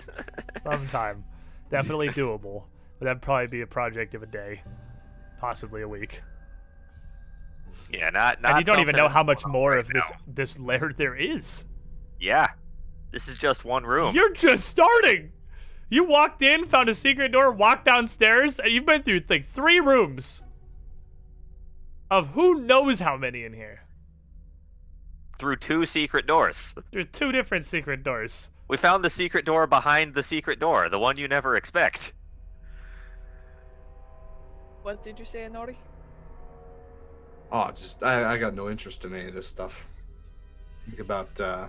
Sometime. 0.64 1.26
Definitely 1.70 2.10
doable. 2.10 2.64
But 3.02 3.06
that'd 3.06 3.22
probably 3.24 3.48
be 3.48 3.62
a 3.62 3.68
project 3.68 4.14
of 4.14 4.22
a 4.22 4.28
day, 4.28 4.62
possibly 5.40 5.82
a 5.82 5.88
week. 5.88 6.22
yeah, 7.92 8.12
not 8.12 8.44
not. 8.44 8.52
and 8.52 8.60
you 8.60 8.64
don't 8.64 8.80
even 8.80 8.96
know 8.96 9.08
how 9.10 9.24
much 9.24 9.44
more 9.44 9.72
right 9.72 9.80
of 9.80 9.88
this 9.88 10.08
now. 10.12 10.18
this 10.28 10.60
lair 10.60 10.94
there 10.96 11.16
is. 11.16 11.66
Yeah, 12.20 12.50
this 13.12 13.28
is 13.28 13.40
just 13.40 13.66
one 13.66 13.88
room. 13.88 14.14
You're 14.14 14.34
just 14.34 14.66
starting. 14.66 15.32
You 15.90 16.04
walked 16.04 16.44
in, 16.44 16.68
found 16.68 16.90
a 16.90 16.94
secret 16.94 17.32
door, 17.32 17.52
walked 17.52 17.86
downstairs, 17.86 18.60
and 18.60 18.72
you've 18.72 18.86
been 18.86 19.02
through 19.02 19.24
like 19.28 19.46
three 19.46 19.80
rooms. 19.80 20.44
Of 22.12 22.28
who 22.30 22.62
knows 22.62 23.00
how 23.00 23.18
many 23.18 23.44
in 23.46 23.54
here. 23.54 23.80
through 25.40 25.56
two 25.56 25.88
secret 25.88 26.28
doors. 26.28 26.76
Through 26.92 27.06
two 27.06 27.32
different 27.32 27.66
secret 27.66 28.04
doors. 28.04 28.52
We 28.68 28.78
found 28.78 29.04
the 29.04 29.10
secret 29.10 29.44
door 29.44 29.66
behind 29.66 30.14
the 30.14 30.22
secret 30.22 30.60
door, 30.60 30.88
the 30.88 31.00
one 31.00 31.18
you 31.18 31.28
never 31.28 31.56
expect. 31.56 32.14
What 34.84 35.04
did 35.04 35.20
you 35.20 35.26
say, 35.26 35.48
Nori? 35.52 35.76
Oh, 37.52 37.66
it's 37.68 37.82
just 37.82 38.04
I, 38.04 38.34
I 38.34 38.38
got 38.38 38.56
no 38.56 38.70
interest 38.70 39.06
in 39.06 39.14
any 39.14 39.28
of 39.28 39.34
this 39.34 39.48
stuff. 39.48 39.88
Think 40.86 41.00
about 41.00 41.40
uh, 41.40 41.68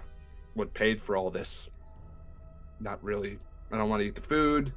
what 0.55 0.73
paid 0.73 1.01
for 1.01 1.17
all 1.17 1.31
this. 1.31 1.69
Not 2.81 3.03
really. 3.03 3.39
I 3.71 3.79
don't 3.79 3.89
want 3.89 4.01
to 4.01 4.07
eat 4.07 4.15
the 4.15 4.21
food. 4.21 4.73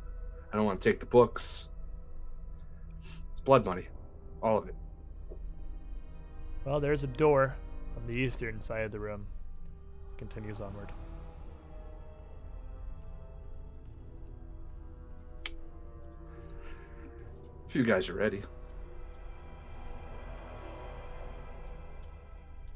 I 0.52 0.58
don't 0.58 0.66
want 0.66 0.82
to 0.82 0.90
take 0.90 1.00
the 1.00 1.06
books. 1.06 1.70
It's 3.32 3.40
blood 3.40 3.66
money, 3.66 3.88
all 4.42 4.58
of 4.58 4.68
it. 4.68 4.76
Well, 6.66 6.80
there's 6.80 7.04
a 7.04 7.08
door 7.08 7.56
on 7.96 8.12
the 8.12 8.18
eastern 8.18 8.60
side 8.60 8.86
of 8.86 8.92
the 8.92 9.00
room. 9.00 9.26
Continues 10.18 10.62
onward. 10.62 10.92
If 17.76 17.80
you 17.80 17.94
guys 17.94 18.08
are 18.08 18.14
ready, 18.14 18.42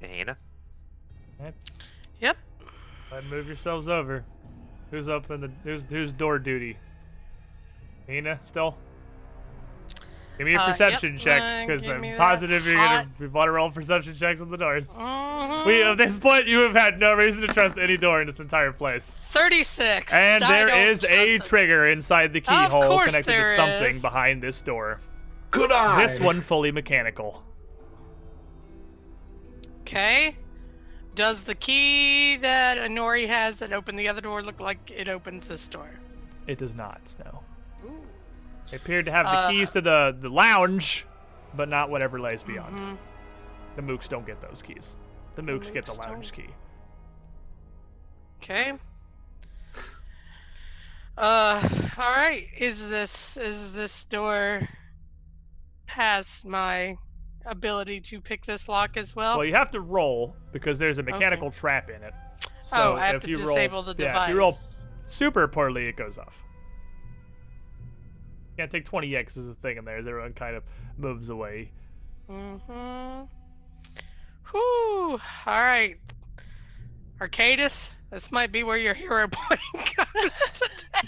Hannah? 0.02 0.38
Yep. 2.20 2.38
Right, 3.10 3.24
move 3.24 3.48
yourselves 3.48 3.88
over. 3.88 4.26
Who's 4.92 5.08
up 5.08 5.32
in 5.32 5.40
the 5.40 5.52
who's 5.64 5.86
who's 5.86 6.12
door 6.12 6.38
duty? 6.38 6.78
Nina 8.10 8.40
still? 8.42 8.76
Give 10.40 10.46
me 10.48 10.54
a 10.54 10.58
Uh, 10.58 10.62
yep, 10.62 10.70
perception 10.70 11.18
check, 11.18 11.42
uh, 11.42 11.66
because 11.68 11.86
give 11.86 12.02
I'm 12.02 12.16
positive 12.16 12.66
you're 12.66 12.78
hot- 12.78 13.04
gonna 13.04 13.10
we 13.20 13.28
want 13.28 13.48
to 13.48 13.52
roll 13.52 13.70
perception 13.72 14.16
checks 14.16 14.40
on 14.40 14.50
the 14.50 14.56
doors. 14.56 14.88
Mhm. 14.90 15.66
We 15.66 15.84
at 15.84 15.98
this 15.98 16.18
point 16.18 16.48
you 16.48 16.60
have 16.60 16.74
had 16.74 16.98
no 16.98 17.14
reason 17.14 17.46
to 17.46 17.54
trust 17.54 17.78
any 17.78 17.98
door 17.98 18.22
in 18.22 18.28
this 18.28 18.40
entire 18.40 18.72
place. 18.72 19.20
36. 19.34 20.14
And 20.14 20.42
I 20.46 20.48
there 20.48 20.70
a 21.04 21.36
it. 21.36 21.44
trigger 21.44 21.88
inside 21.88 22.32
the 22.32 22.40
keyhole 22.40 23.00
connected 23.02 23.26
to 23.34 23.44
something 23.44 23.98
is. 23.98 24.02
behind 24.02 24.42
this 24.42 24.62
door. 24.62 25.02
Good 25.52 25.74
eye. 25.74 26.02
This 26.08 26.22
one 26.22 26.40
fully 26.40 26.72
mechanical. 26.72 27.44
Okay. 29.82 30.38
Does 31.16 31.44
the 31.44 31.56
key 31.56 32.38
that 32.38 32.78
Inori 32.78 33.28
has 33.28 33.58
that 33.58 33.74
opened 33.74 34.00
the 34.00 34.08
other 34.08 34.22
door 34.22 34.42
look 34.42 34.62
like 34.62 34.90
it 34.90 35.10
opens 35.10 35.50
this 35.50 35.68
door? 35.68 35.90
It 36.48 36.58
does 36.58 36.76
not, 36.76 37.14
no. 37.26 37.44
It 38.72 38.78
appeared 38.78 39.06
to 39.06 39.12
have 39.12 39.26
the 39.26 39.32
Uh, 39.32 39.50
keys 39.50 39.72
to 39.72 39.82
the, 39.82 40.16
the 40.20 40.30
lounge, 40.30 41.06
but 41.56 41.70
not 41.70 41.90
whatever 41.90 42.20
lays 42.20 42.44
beyond. 42.44 42.78
Mhm. 42.78 42.98
The 43.76 43.82
mooks 43.82 44.08
don't 44.08 44.26
get 44.26 44.42
those 44.42 44.62
keys. 44.62 44.98
The 45.36 45.42
mooks 45.42 45.72
get 45.74 45.86
the 45.86 45.94
mooks 45.94 46.08
lounge 46.08 46.32
key. 46.34 46.50
Okay. 48.42 48.74
Uh, 51.18 51.68
all 51.98 52.12
right. 52.12 52.48
Is 52.58 52.88
this 52.88 53.36
is 53.38 53.74
this 53.74 54.06
door 54.06 54.68
past 55.86 56.46
my 56.46 56.96
ability 57.46 58.00
to 58.00 58.22
pick 58.22 58.46
this 58.46 58.70
lock 58.70 58.96
as 58.96 59.16
well? 59.16 59.38
Well, 59.38 59.46
you 59.46 59.56
have 59.56 59.72
to 59.72 59.82
roll 59.82 60.36
because 60.54 60.80
there's 60.80 60.98
a 60.98 61.04
mechanical 61.04 61.52
trap 61.52 61.90
in 61.90 62.04
it. 62.04 62.14
So 62.64 62.94
oh, 62.94 62.96
I 62.96 63.08
have 63.08 63.22
to 63.22 63.28
disable 63.28 63.84
roll, 63.84 63.84
the 63.84 63.96
yeah, 63.98 64.12
device. 64.12 64.30
if 64.30 64.34
you 64.34 64.38
roll 64.40 64.58
super 65.06 65.48
poorly, 65.48 65.88
it 65.88 65.98
goes 65.98 66.18
off. 66.18 66.44
Can't 68.60 68.70
take 68.70 68.84
20 68.84 69.16
X 69.16 69.38
as 69.38 69.48
a 69.48 69.54
thing 69.54 69.78
in 69.78 69.86
there 69.86 69.96
as 69.96 70.06
everyone 70.06 70.34
kind 70.34 70.54
of 70.54 70.64
moves 70.98 71.30
away. 71.30 71.72
Mm-hmm. 72.30 73.22
Whew. 74.52 75.12
All 75.12 75.20
right. 75.46 75.96
Arcadis, 77.22 77.90
this 78.12 78.34
might 78.34 78.52
be 78.52 78.64
where 78.64 78.76
your 78.76 78.94
hero 78.94 79.28
point 79.32 79.62
comes 79.96 80.34
today. 80.54 81.08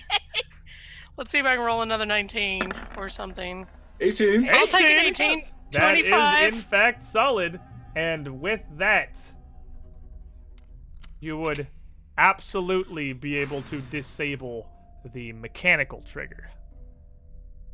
Let's 1.17 1.29
see 1.29 1.39
if 1.39 1.45
I 1.45 1.57
can 1.57 1.65
roll 1.65 1.81
another 1.81 2.05
19 2.05 2.71
or 2.95 3.09
something. 3.09 3.67
18. 3.99 4.47
I'll 4.47 4.67
take 4.67 4.85
an 4.85 5.05
18. 5.07 5.31
18. 5.31 5.43
That 5.73 5.97
is 5.97 6.07
25. 6.07 6.53
in 6.53 6.61
fact 6.61 7.03
solid, 7.03 7.59
and 7.97 8.39
with 8.39 8.63
that, 8.77 9.19
you 11.19 11.37
would 11.37 11.67
absolutely 12.17 13.11
be 13.11 13.35
able 13.35 13.61
to 13.63 13.81
disable 13.81 14.69
the 15.13 15.33
mechanical 15.33 15.99
trigger. 16.05 16.49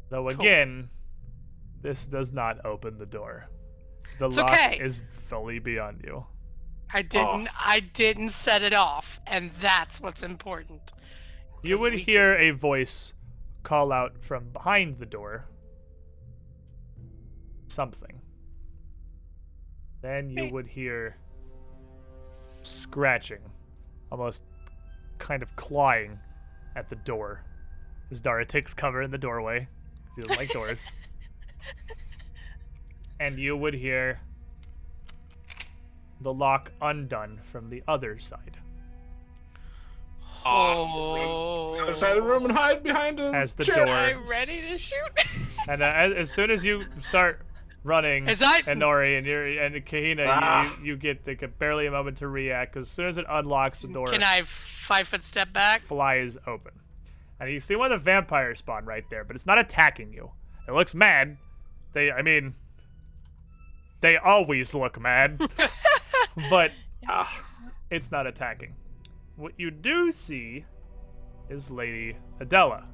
Though 0.10 0.24
Cool. 0.30 0.40
again, 0.40 0.90
this 1.82 2.06
does 2.08 2.32
not 2.32 2.66
open 2.66 2.98
the 2.98 3.06
door. 3.06 3.48
The 4.20 4.28
It's 4.28 4.38
lock 4.38 4.52
okay. 4.52 4.80
is 4.80 5.02
fully 5.10 5.60
beyond 5.60 6.02
you. 6.04 6.26
I 6.94 7.02
didn't. 7.02 7.48
Oh. 7.50 7.56
I 7.60 7.82
didn't 7.82 8.30
set 8.30 8.64
it 8.64 8.74
off, 8.74 9.20
and 9.28 9.52
that's 9.60 10.00
what's 10.00 10.24
important. 10.24 10.94
You 11.62 11.78
would 11.80 11.94
we 11.96 12.02
hear 12.02 12.36
a 12.36 12.52
voice 12.52 13.14
call 13.64 13.92
out 13.92 14.24
from 14.24 14.50
behind 14.52 14.98
the 15.00 15.06
door 15.06 15.46
something. 17.68 18.22
Then 20.02 20.30
you 20.30 20.46
Hey. 20.46 20.52
would 20.52 20.68
hear 20.68 21.18
scratching, 22.64 23.42
almost 24.12 24.44
kind 25.18 25.44
of 25.44 25.54
clawing 25.58 26.18
at 26.76 26.90
the 26.90 26.96
door. 26.96 27.44
As 28.10 28.22
Dara 28.22 28.46
takes 28.46 28.74
cover 28.74 29.02
in 29.02 29.12
the 29.12 29.18
doorway. 29.18 29.68
'Cause 30.18 30.30
like 30.38 30.52
doors. 30.52 30.92
And 33.20 33.40
you 33.40 33.58
would 33.58 33.74
hear 33.74 34.20
the 36.22 36.32
lock 36.32 36.72
undone 36.82 37.40
from 37.52 37.70
the 37.72 37.82
other 37.88 38.20
side. 38.20 38.58
Oh. 40.46 41.80
Other 41.82 41.94
side 41.96 42.18
of 42.18 42.24
the 42.24 42.30
room 42.30 42.46
and 42.46 42.54
hide 42.56 42.84
behind 42.84 43.20
a 43.20 43.32
As 43.34 43.56
the 43.56 43.64
chair. 43.64 43.86
door- 43.86 43.96
I'm 43.96 44.26
ready 44.28 44.58
to 44.72 44.78
shoot. 44.80 44.96
And 45.68 45.82
uh, 45.82 45.86
as, 45.86 46.14
as 46.14 46.32
soon 46.32 46.50
as 46.50 46.64
you 46.64 46.86
start 47.02 47.42
running, 47.84 48.30
As 48.30 48.42
I- 48.42 48.62
and 48.68 48.82
Nori 48.82 49.18
and 49.18 49.28
you're 49.28 49.42
and 49.62 49.76
Kahina, 49.86 50.26
Ah. 50.30 50.78
you, 50.80 50.86
you 50.86 50.96
get 50.96 51.28
like 51.28 51.42
a, 51.42 51.48
barely 51.50 51.88
a 51.88 51.92
moment 51.92 52.18
to 52.20 52.28
react 52.30 52.74
because 52.74 52.88
as 52.88 52.92
soon 52.94 53.08
as 53.08 53.18
it 53.18 53.26
unlocks 53.28 53.82
the 53.82 53.90
door, 53.90 54.08
Can 54.08 54.24
I 54.24 54.44
five 54.44 55.08
foot 55.10 55.24
step 55.26 55.52
back? 55.52 55.82
flies 55.82 56.38
open, 56.48 56.72
and 57.40 57.52
you 57.52 57.60
see 57.60 57.76
one 57.76 57.92
of 57.92 58.00
the 58.00 58.04
vampires 58.04 58.60
spawn 58.60 58.86
right 58.86 59.06
there, 59.10 59.24
but 59.24 59.36
it's 59.36 59.46
not 59.46 59.60
attacking 59.60 60.14
you. 60.14 60.32
It 60.68 60.74
looks 60.74 60.96
mad. 60.96 61.38
They, 61.94 62.12
I 62.12 62.22
mean, 62.22 62.56
they 64.02 64.18
always 64.18 64.74
look 64.74 65.00
mad, 65.00 65.40
but 66.50 66.72
Ah, 67.08 67.44
it's 67.90 68.12
not 68.12 68.28
attacking. 68.28 68.76
What 69.36 69.54
you 69.58 69.72
do 69.72 70.12
see 70.12 70.66
is 71.50 71.72
Lady 71.72 72.18
Adela, 72.40 72.86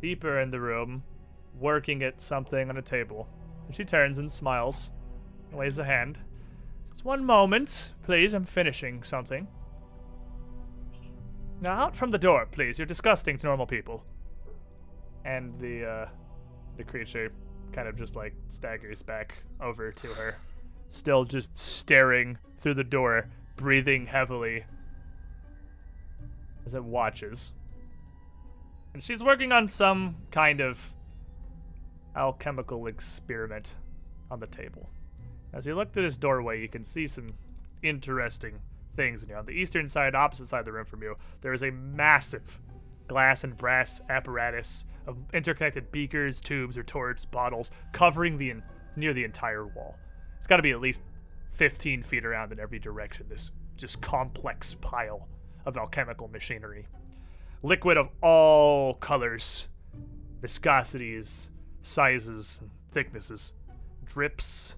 deeper 0.00 0.38
in 0.38 0.50
the 0.50 0.60
room, 0.60 1.02
working 1.58 2.02
at 2.02 2.20
something 2.20 2.68
on 2.68 2.76
a 2.76 2.82
table. 2.82 3.28
And 3.66 3.74
she 3.74 3.84
turns 3.84 4.18
and 4.18 4.30
smiles 4.30 4.90
and 5.50 5.58
waves 5.58 5.78
a 5.78 5.84
hand. 5.84 6.18
Just 6.90 7.04
One 7.04 7.24
moment, 7.24 7.92
please, 8.04 8.34
I'm 8.34 8.44
finishing 8.44 9.02
something. 9.02 9.48
Now 11.62 11.74
out 11.74 11.96
from 11.96 12.10
the 12.10 12.18
door, 12.18 12.44
please. 12.50 12.76
You're 12.76 12.86
disgusting 12.86 13.38
to 13.38 13.46
normal 13.46 13.66
people. 13.66 14.04
And 15.24 15.56
the 15.60 15.88
uh 15.88 16.08
the 16.76 16.82
creature 16.82 17.30
kind 17.72 17.86
of 17.86 17.96
just 17.96 18.16
like 18.16 18.34
staggers 18.48 19.00
back 19.00 19.34
over 19.60 19.92
to 19.92 20.08
her, 20.08 20.38
still 20.88 21.24
just 21.24 21.56
staring 21.56 22.36
through 22.58 22.74
the 22.74 22.84
door, 22.84 23.28
breathing 23.54 24.06
heavily 24.06 24.64
as 26.66 26.74
it 26.74 26.82
watches. 26.82 27.52
And 28.92 29.02
she's 29.02 29.22
working 29.22 29.52
on 29.52 29.68
some 29.68 30.16
kind 30.32 30.60
of 30.60 30.92
alchemical 32.16 32.88
experiment 32.88 33.76
on 34.32 34.40
the 34.40 34.48
table. 34.48 34.90
As 35.52 35.64
you 35.64 35.76
look 35.76 35.92
through 35.92 36.02
this 36.02 36.16
doorway, 36.16 36.60
you 36.60 36.68
can 36.68 36.82
see 36.82 37.06
some 37.06 37.28
interesting 37.84 38.60
things. 38.96 39.22
You 39.22 39.34
know, 39.34 39.40
on 39.40 39.46
the 39.46 39.52
eastern 39.52 39.88
side, 39.88 40.14
opposite 40.14 40.48
side 40.48 40.60
of 40.60 40.64
the 40.66 40.72
room 40.72 40.86
from 40.86 41.02
you, 41.02 41.16
there 41.40 41.52
is 41.52 41.62
a 41.62 41.70
massive 41.70 42.60
glass 43.08 43.44
and 43.44 43.56
brass 43.56 44.00
apparatus 44.08 44.84
of 45.06 45.16
interconnected 45.34 45.90
beakers, 45.92 46.40
tubes, 46.40 46.78
retorts, 46.78 47.24
bottles 47.24 47.70
covering 47.92 48.38
the 48.38 48.54
near 48.96 49.12
the 49.12 49.24
entire 49.24 49.66
wall. 49.66 49.96
It's 50.38 50.46
got 50.46 50.56
to 50.56 50.62
be 50.62 50.70
at 50.70 50.80
least 50.80 51.02
15 51.54 52.02
feet 52.02 52.24
around 52.24 52.52
in 52.52 52.60
every 52.60 52.78
direction. 52.78 53.26
This 53.28 53.50
just 53.76 54.00
complex 54.00 54.74
pile 54.74 55.28
of 55.66 55.76
alchemical 55.76 56.28
machinery. 56.28 56.86
Liquid 57.62 57.96
of 57.96 58.08
all 58.22 58.94
colors, 58.94 59.68
viscosities, 60.42 61.48
sizes, 61.80 62.58
and 62.60 62.70
thicknesses. 62.90 63.52
Drips, 64.04 64.76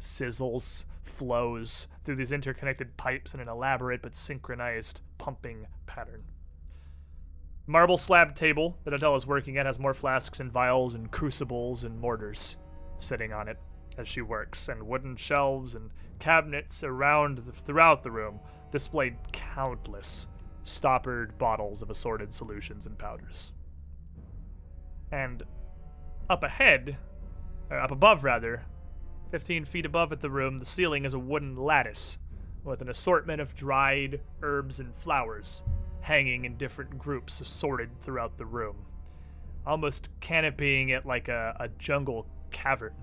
sizzles, 0.00 0.84
flows 1.18 1.88
through 2.04 2.14
these 2.14 2.32
interconnected 2.32 2.96
pipes 2.96 3.34
in 3.34 3.40
an 3.40 3.48
elaborate 3.48 4.00
but 4.00 4.14
synchronized 4.14 5.00
pumping 5.18 5.66
pattern. 5.86 6.22
Marble 7.66 7.96
slab 7.96 8.34
table 8.34 8.78
that 8.84 8.94
Adele 8.94 9.16
is 9.16 9.26
working 9.26 9.58
at 9.58 9.66
has 9.66 9.78
more 9.78 9.92
flasks 9.92 10.40
and 10.40 10.50
vials 10.50 10.94
and 10.94 11.10
crucibles 11.10 11.82
and 11.82 12.00
mortars 12.00 12.56
sitting 13.00 13.32
on 13.32 13.48
it 13.48 13.58
as 13.98 14.06
she 14.06 14.22
works, 14.22 14.68
and 14.68 14.80
wooden 14.80 15.16
shelves 15.16 15.74
and 15.74 15.90
cabinets 16.20 16.84
around 16.84 17.38
the, 17.38 17.52
throughout 17.52 18.02
the 18.02 18.10
room 18.10 18.38
displayed 18.70 19.16
countless 19.32 20.28
stoppered 20.62 21.36
bottles 21.36 21.82
of 21.82 21.90
assorted 21.90 22.32
solutions 22.32 22.86
and 22.86 22.96
powders. 22.96 23.52
And 25.10 25.42
up 26.30 26.44
ahead, 26.44 26.96
or 27.70 27.78
up 27.78 27.90
above 27.90 28.22
rather, 28.22 28.62
15 29.30 29.64
feet 29.64 29.86
above 29.86 30.12
at 30.12 30.20
the 30.20 30.30
room, 30.30 30.58
the 30.58 30.64
ceiling 30.64 31.04
is 31.04 31.14
a 31.14 31.18
wooden 31.18 31.56
lattice 31.56 32.18
with 32.64 32.82
an 32.82 32.88
assortment 32.88 33.40
of 33.40 33.54
dried 33.54 34.20
herbs 34.42 34.80
and 34.80 34.94
flowers 34.94 35.62
hanging 36.00 36.44
in 36.44 36.56
different 36.56 36.98
groups 36.98 37.40
assorted 37.40 37.90
throughout 38.00 38.36
the 38.38 38.46
room, 38.46 38.76
almost 39.66 40.08
canopying 40.20 40.90
it 40.90 41.04
like 41.04 41.28
a, 41.28 41.56
a 41.60 41.68
jungle 41.78 42.26
cavern, 42.50 42.94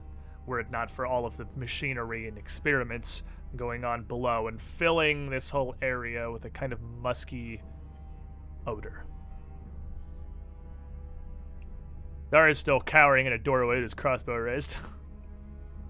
were 0.46 0.60
it 0.60 0.72
not 0.72 0.90
for 0.90 1.06
all 1.06 1.26
of 1.26 1.38
the 1.38 1.48
machinery 1.56 2.28
and 2.28 2.38
experiments 2.38 3.24
going 3.56 3.84
on 3.84 4.04
below 4.04 4.48
and 4.48 4.62
filling 4.62 5.30
this 5.30 5.50
whole 5.50 5.76
area 5.82 6.30
with 6.32 6.46
a 6.46 6.50
kind 6.50 6.74
of 6.74 6.82
musky 7.02 7.62
odor. 8.66 9.06
Dara 12.32 12.50
is 12.50 12.58
still 12.58 12.82
cowering 12.82 13.28
in 13.28 13.34
a 13.34 13.38
doorway 13.38 13.76
with 13.76 13.84
his 13.84 13.94
crossbow 13.94 14.36
raised. 14.36 14.76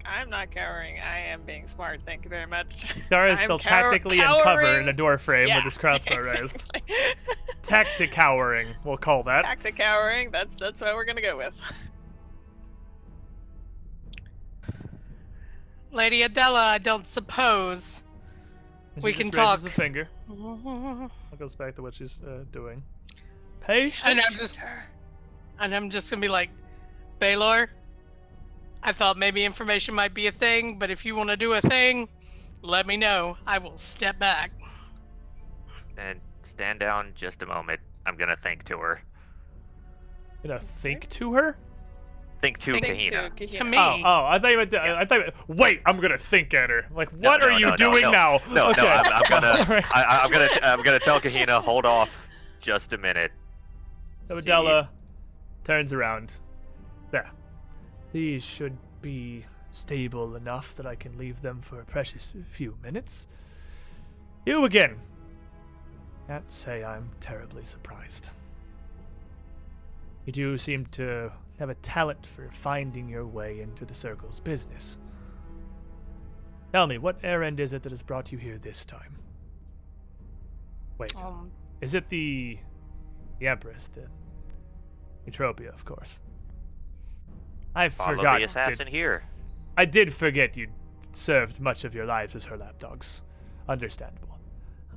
I'm 0.08 0.30
not 0.30 0.50
cowering. 0.50 0.96
I 1.00 1.18
am 1.18 1.42
being 1.42 1.66
smart. 1.66 2.00
Thank 2.04 2.24
you 2.24 2.30
very 2.30 2.46
much. 2.46 2.86
Dara 3.10 3.32
is 3.34 3.40
still 3.40 3.58
cower- 3.58 3.90
tactically 3.92 4.18
in 4.18 4.24
cover 4.24 4.78
in 4.78 4.88
a 4.88 4.92
door 4.92 5.18
frame 5.18 5.48
Yeah, 5.48 5.56
with 5.56 5.64
his 5.64 5.78
crossbow 5.78 6.18
raised. 6.20 6.70
exactly. 6.74 6.82
Tactic 7.62 8.12
cowering, 8.12 8.68
we'll 8.84 8.96
call 8.96 9.22
that. 9.24 9.44
Tactic 9.44 9.76
cowering. 9.76 10.30
That's 10.30 10.54
that's 10.56 10.80
what 10.80 10.94
we're 10.94 11.04
gonna 11.04 11.20
go 11.22 11.36
with. 11.36 11.54
Lady 15.92 16.22
Adela, 16.22 16.60
I 16.62 16.78
don't 16.78 17.06
suppose. 17.08 18.02
And 18.94 19.02
We 19.04 19.12
she 19.12 19.18
can 19.18 19.30
just 19.30 19.38
raises 19.38 19.62
talk. 19.64 19.72
a 19.72 19.74
finger. 19.74 20.08
And 20.28 21.10
It 21.32 21.38
goes 21.38 21.54
back 21.54 21.74
to 21.76 21.82
what 21.82 21.94
she's 21.94 22.20
uh, 22.22 22.44
doing. 22.52 22.82
Patience. 23.60 24.02
I'm 24.04 24.16
just, 24.18 24.58
and 25.58 25.74
I'm 25.74 25.90
just 25.90 26.10
gonna 26.10 26.20
be 26.20 26.28
like, 26.28 26.50
Baylor. 27.18 27.70
I 28.82 28.92
thought 28.92 29.16
maybe 29.18 29.44
information 29.44 29.94
might 29.94 30.14
be 30.14 30.26
a 30.28 30.32
thing, 30.32 30.78
but 30.78 30.90
if 30.90 31.04
you 31.04 31.16
want 31.16 31.30
to 31.30 31.36
do 31.36 31.54
a 31.54 31.60
thing, 31.60 32.08
let 32.62 32.86
me 32.86 32.96
know. 32.96 33.36
I 33.46 33.58
will 33.58 33.76
step 33.76 34.18
back. 34.18 34.52
And 35.98 36.20
stand 36.42 36.80
down 36.80 37.12
just 37.14 37.42
a 37.42 37.46
moment. 37.46 37.80
I'm 38.04 38.16
gonna 38.16 38.36
think 38.36 38.64
to 38.64 38.78
her. 38.78 39.02
You 40.44 40.50
know, 40.50 40.58
think 40.58 41.08
to 41.10 41.32
her. 41.34 41.56
Think 42.42 42.58
to 42.58 42.72
Think 42.72 42.86
Kahina. 42.86 43.34
to 43.34 43.46
To 43.46 43.64
me. 43.64 43.78
Oh, 43.78 44.00
oh! 44.04 44.26
I 44.26 44.38
thought 44.38 44.48
you 44.50 44.58
meant. 44.58 44.70
To, 44.72 44.76
Yeah. 44.76 44.96
I 45.00 45.04
thought. 45.06 45.20
you- 45.26 45.32
Wait, 45.48 45.80
I'm 45.86 45.98
gonna 45.98 46.18
think 46.18 46.52
at 46.54 46.68
her. 46.70 46.86
Like, 46.94 47.12
No, 47.14 47.30
what 47.30 47.40
no, 47.40 47.46
are 47.48 47.52
you 47.58 47.64
no, 47.66 47.70
no, 47.70 47.76
doing 47.76 48.02
no. 48.02 48.10
now? 48.10 48.38
No, 48.50 48.66
okay. 48.70 48.82
no, 48.82 48.88
I'm, 48.88 49.12
I'm 49.12 49.22
gonna, 49.30 49.46
Alright. 49.60 49.84
I, 49.96 50.02
I- 50.02 50.22
I'm 50.24 50.30
gonna, 50.30 50.48
I'm 50.62 50.82
gonna 50.82 50.98
tell 51.00 51.18
Kahina, 51.20 51.62
hold 51.62 51.86
off, 51.86 52.10
just 52.60 52.92
a 52.92 52.98
minute. 52.98 53.32
So 54.28 54.34
See- 54.34 54.40
Adela 54.40 54.90
turns 55.64 55.92
around. 55.94 56.34
There. 57.10 57.30
These 58.16 58.44
should 58.44 58.78
be 59.02 59.44
stable 59.72 60.36
enough 60.36 60.74
that 60.76 60.86
I 60.86 60.94
can 60.94 61.18
leave 61.18 61.42
them 61.42 61.60
for 61.60 61.82
a 61.82 61.84
precious 61.84 62.34
few 62.48 62.78
minutes. 62.82 63.26
You 64.46 64.64
again. 64.64 64.96
Can't 66.26 66.50
say 66.50 66.82
I'm 66.82 67.10
terribly 67.20 67.66
surprised. 67.66 68.30
You 70.24 70.32
do 70.32 70.56
seem 70.56 70.86
to 70.92 71.30
have 71.58 71.68
a 71.68 71.74
talent 71.74 72.24
for 72.24 72.48
finding 72.52 73.06
your 73.06 73.26
way 73.26 73.60
into 73.60 73.84
the 73.84 73.92
circle's 73.92 74.40
business. 74.40 74.96
Tell 76.72 76.86
me, 76.86 76.96
what 76.96 77.18
errand 77.22 77.60
is 77.60 77.74
it 77.74 77.82
that 77.82 77.92
has 77.92 78.02
brought 78.02 78.32
you 78.32 78.38
here 78.38 78.56
this 78.56 78.86
time? 78.86 79.18
Wait, 80.96 81.14
Um, 81.22 81.50
is 81.82 81.94
it 81.94 82.08
the 82.08 82.58
the 83.40 83.48
Empress, 83.48 83.88
the 83.88 84.08
Eutropia, 85.30 85.68
of 85.74 85.84
course? 85.84 86.22
I 87.76 87.88
Follow 87.90 88.16
forgot. 88.16 88.38
the 88.38 88.44
assassin 88.44 88.86
here. 88.88 89.24
I 89.76 89.84
did 89.84 90.12
forget 90.14 90.56
you 90.56 90.68
served 91.12 91.60
much 91.60 91.84
of 91.84 91.94
your 91.94 92.06
lives 92.06 92.34
as 92.34 92.46
her 92.46 92.56
lapdogs. 92.56 93.22
Understandable. 93.68 94.38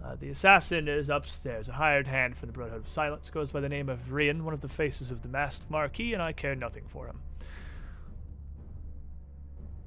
Uh, 0.04 0.16
the 0.16 0.30
assassin 0.30 0.88
is 0.88 1.10
upstairs, 1.10 1.68
a 1.68 1.74
hired 1.74 2.08
hand 2.08 2.38
for 2.38 2.46
the 2.46 2.54
Brotherhood 2.54 2.82
of 2.84 2.88
Silence, 2.90 3.30
goes 3.30 3.52
by 3.52 3.60
the 3.60 3.68
name 3.68 3.90
of 3.90 4.00
Rian, 4.10 4.44
one 4.44 4.54
of 4.54 4.62
the 4.62 4.70
faces 4.70 5.12
of 5.12 5.22
the 5.22 5.28
masked 5.28 5.70
Marquis, 5.70 6.14
and 6.14 6.22
I 6.22 6.32
care 6.32 6.56
nothing 6.56 6.86
for 6.88 7.06
him. 7.06 7.20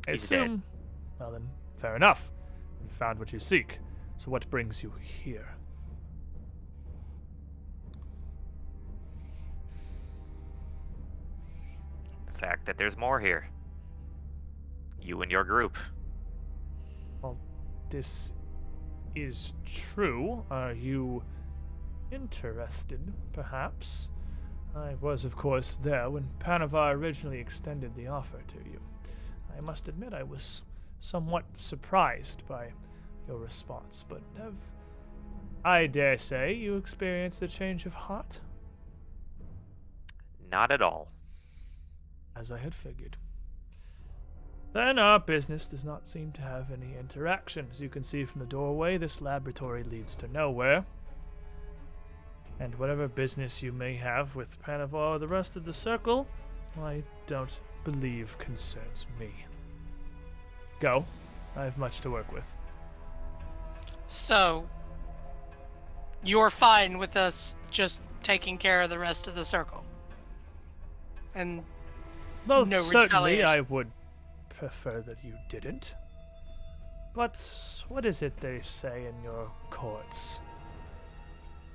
I 0.06 0.10
He's 0.12 0.28
dead. 0.28 0.40
assume. 0.42 0.62
Well 1.18 1.30
then, 1.32 1.48
fair 1.78 1.96
enough. 1.96 2.30
You 2.84 2.90
found 2.90 3.18
what 3.18 3.32
you 3.32 3.40
seek. 3.40 3.78
So 4.18 4.30
what 4.30 4.48
brings 4.50 4.82
you 4.82 4.92
here? 5.00 5.51
Fact 12.42 12.66
that 12.66 12.76
there's 12.76 12.96
more 12.96 13.20
here. 13.20 13.48
You 15.00 15.22
and 15.22 15.30
your 15.30 15.44
group. 15.44 15.76
Well, 17.22 17.38
this 17.88 18.32
is 19.14 19.52
true. 19.64 20.44
Are 20.50 20.72
you 20.72 21.22
interested, 22.10 23.12
perhaps? 23.32 24.08
I 24.74 24.94
was, 25.00 25.24
of 25.24 25.36
course, 25.36 25.78
there 25.82 26.10
when 26.10 26.30
Panavar 26.40 26.94
originally 26.94 27.38
extended 27.38 27.94
the 27.94 28.08
offer 28.08 28.40
to 28.48 28.56
you. 28.56 28.80
I 29.56 29.60
must 29.60 29.86
admit 29.86 30.12
I 30.12 30.22
was 30.22 30.62
somewhat 31.00 31.44
surprised 31.54 32.46
by 32.48 32.72
your 33.28 33.36
response, 33.36 34.04
but 34.08 34.22
have 34.38 34.54
I 35.64 35.86
dare 35.86 36.18
say 36.18 36.54
you 36.54 36.76
experienced 36.76 37.42
a 37.42 37.48
change 37.48 37.86
of 37.86 37.94
heart, 37.94 38.40
Not 40.50 40.72
at 40.72 40.82
all. 40.82 41.08
As 42.36 42.50
I 42.50 42.58
had 42.58 42.74
figured. 42.74 43.16
Then 44.72 44.98
our 44.98 45.18
business 45.18 45.66
does 45.66 45.84
not 45.84 46.08
seem 46.08 46.32
to 46.32 46.40
have 46.40 46.70
any 46.70 46.96
interaction. 46.98 47.68
As 47.70 47.80
you 47.80 47.90
can 47.90 48.02
see 48.02 48.24
from 48.24 48.40
the 48.40 48.46
doorway, 48.46 48.96
this 48.96 49.20
laboratory 49.20 49.82
leads 49.84 50.16
to 50.16 50.28
nowhere. 50.28 50.86
And 52.58 52.74
whatever 52.76 53.06
business 53.08 53.62
you 53.62 53.72
may 53.72 53.96
have 53.96 54.34
with 54.34 54.62
Panavar 54.62 54.94
or 54.94 55.18
the 55.18 55.28
rest 55.28 55.56
of 55.56 55.64
the 55.64 55.72
circle, 55.72 56.26
I 56.80 57.02
don't 57.26 57.60
believe 57.84 58.38
concerns 58.38 59.06
me. 59.18 59.30
Go. 60.80 61.04
I 61.54 61.64
have 61.64 61.76
much 61.76 62.00
to 62.00 62.10
work 62.10 62.32
with. 62.32 62.46
so, 64.08 64.66
you're 66.24 66.50
fine 66.50 66.98
with 66.98 67.16
us 67.16 67.56
just 67.70 68.00
taking 68.22 68.56
care 68.56 68.80
of 68.80 68.90
the 68.90 68.98
rest 68.98 69.28
of 69.28 69.34
the 69.34 69.44
circle. 69.44 69.84
And 71.34 71.62
Most 72.46 72.70
No 72.70 72.80
certainly. 72.80 73.42
I 73.42 73.60
would 73.60 73.90
prefer 74.48 75.00
that 75.02 75.24
you 75.24 75.34
didn't. 75.48 75.94
But 77.14 77.38
what 77.88 78.06
is 78.06 78.22
it 78.22 78.36
they 78.38 78.60
say 78.60 79.06
in 79.06 79.22
your 79.22 79.50
courts? 79.70 80.40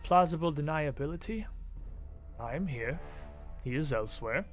Plausible 0.03 0.53
deniability? 0.53 1.45
I'm 2.39 2.67
here. 2.67 2.99
He 3.63 3.75
is 3.75 3.93
elsewhere. 3.93 4.45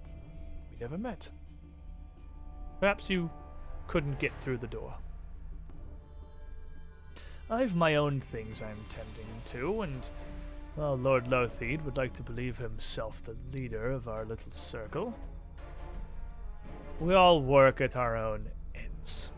We 0.71 0.77
never 0.81 0.99
met. 0.99 1.31
Perhaps 2.81 3.09
you 3.09 3.31
couldn't 3.87 4.19
get 4.19 4.33
through 4.41 4.59
the 4.59 4.67
door. 4.67 4.95
I've 7.51 7.77
my 7.77 7.97
own 7.97 8.21
things 8.21 8.63
I'm 8.63 8.85
tending 8.89 9.27
to, 9.47 9.83
and 9.83 10.09
well, 10.77 10.97
Lord 10.97 11.29
Lothied 11.29 11.83
would 11.85 11.97
like 11.97 12.13
to 12.15 12.23
believe 12.23 12.59
himself 12.59 13.23
the 13.23 13.37
leader 13.53 13.91
of 13.91 14.09
our 14.09 14.25
little 14.25 14.51
circle. 14.51 15.15
We 17.01 17.15
all 17.15 17.43
work 17.43 17.81
at 17.81 17.97
our 17.97 18.17
own 18.17 18.49
ends. 18.75 19.31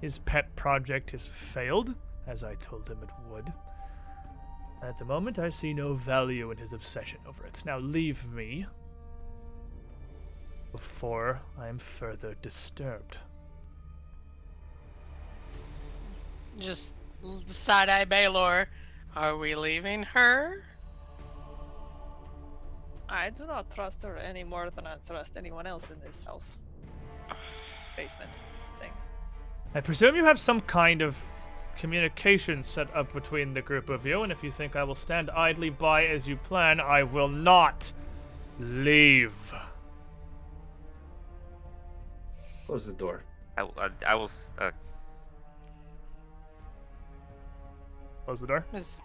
His 0.00 0.18
pet 0.18 0.54
project 0.56 1.12
has 1.12 1.26
failed, 1.26 1.94
as 2.26 2.44
I 2.44 2.54
told 2.56 2.88
him 2.88 2.98
it 3.02 3.10
would. 3.30 3.52
At 4.82 4.98
the 4.98 5.04
moment, 5.04 5.38
I 5.38 5.48
see 5.48 5.72
no 5.72 5.94
value 5.94 6.50
in 6.50 6.58
his 6.58 6.72
obsession 6.72 7.18
over 7.26 7.46
it. 7.46 7.62
Now 7.64 7.78
leave 7.78 8.30
me 8.32 8.66
before 10.72 11.40
I 11.58 11.68
am 11.68 11.78
further 11.78 12.34
disturbed. 12.42 13.18
just 16.58 16.94
side 17.46 17.88
eye 17.88 18.04
Baylor, 18.04 18.68
are 19.14 19.36
we 19.36 19.54
leaving 19.54 20.02
her? 20.02 20.64
I 23.12 23.28
do 23.28 23.44
not 23.46 23.70
trust 23.70 24.02
her 24.02 24.16
any 24.16 24.42
more 24.42 24.70
than 24.70 24.86
I 24.86 24.94
trust 25.06 25.36
anyone 25.36 25.66
else 25.66 25.90
in 25.90 26.00
this 26.00 26.22
house. 26.22 26.56
Basement 27.94 28.30
thing. 28.78 28.90
I 29.74 29.82
presume 29.82 30.16
you 30.16 30.24
have 30.24 30.40
some 30.40 30.60
kind 30.62 31.02
of 31.02 31.16
communication 31.76 32.64
set 32.64 32.94
up 32.96 33.12
between 33.12 33.52
the 33.52 33.60
group 33.60 33.90
of 33.90 34.06
you, 34.06 34.22
and 34.22 34.32
if 34.32 34.42
you 34.42 34.50
think 34.50 34.76
I 34.76 34.84
will 34.84 34.94
stand 34.94 35.28
idly 35.30 35.68
by 35.68 36.06
as 36.06 36.26
you 36.26 36.36
plan, 36.36 36.80
I 36.80 37.02
will 37.02 37.28
not 37.28 37.92
leave. 38.58 39.52
Close 42.64 42.86
the 42.86 42.94
door. 42.94 43.24
I, 43.58 43.62
I, 43.76 43.88
I 44.06 44.14
will. 44.14 44.30
Uh, 44.58 44.70
Close 48.24 48.40
the 48.40 48.46
door. 48.46 48.64
Miss- 48.72 49.00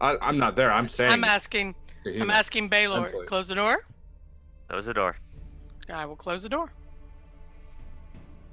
I, 0.00 0.16
I'm 0.20 0.38
not 0.38 0.56
there. 0.56 0.72
I'm 0.72 0.88
saying. 0.88 1.12
I'm 1.12 1.22
asking. 1.22 1.76
Kahina. 2.06 2.22
I'm 2.22 2.30
asking 2.30 2.68
Baylor. 2.68 3.00
Mentally. 3.00 3.26
Close 3.26 3.48
the 3.48 3.54
door. 3.54 3.84
close 4.68 4.86
the 4.86 4.94
door. 4.94 5.16
I 5.92 6.04
will 6.04 6.16
close 6.16 6.42
the 6.42 6.48
door. 6.48 6.72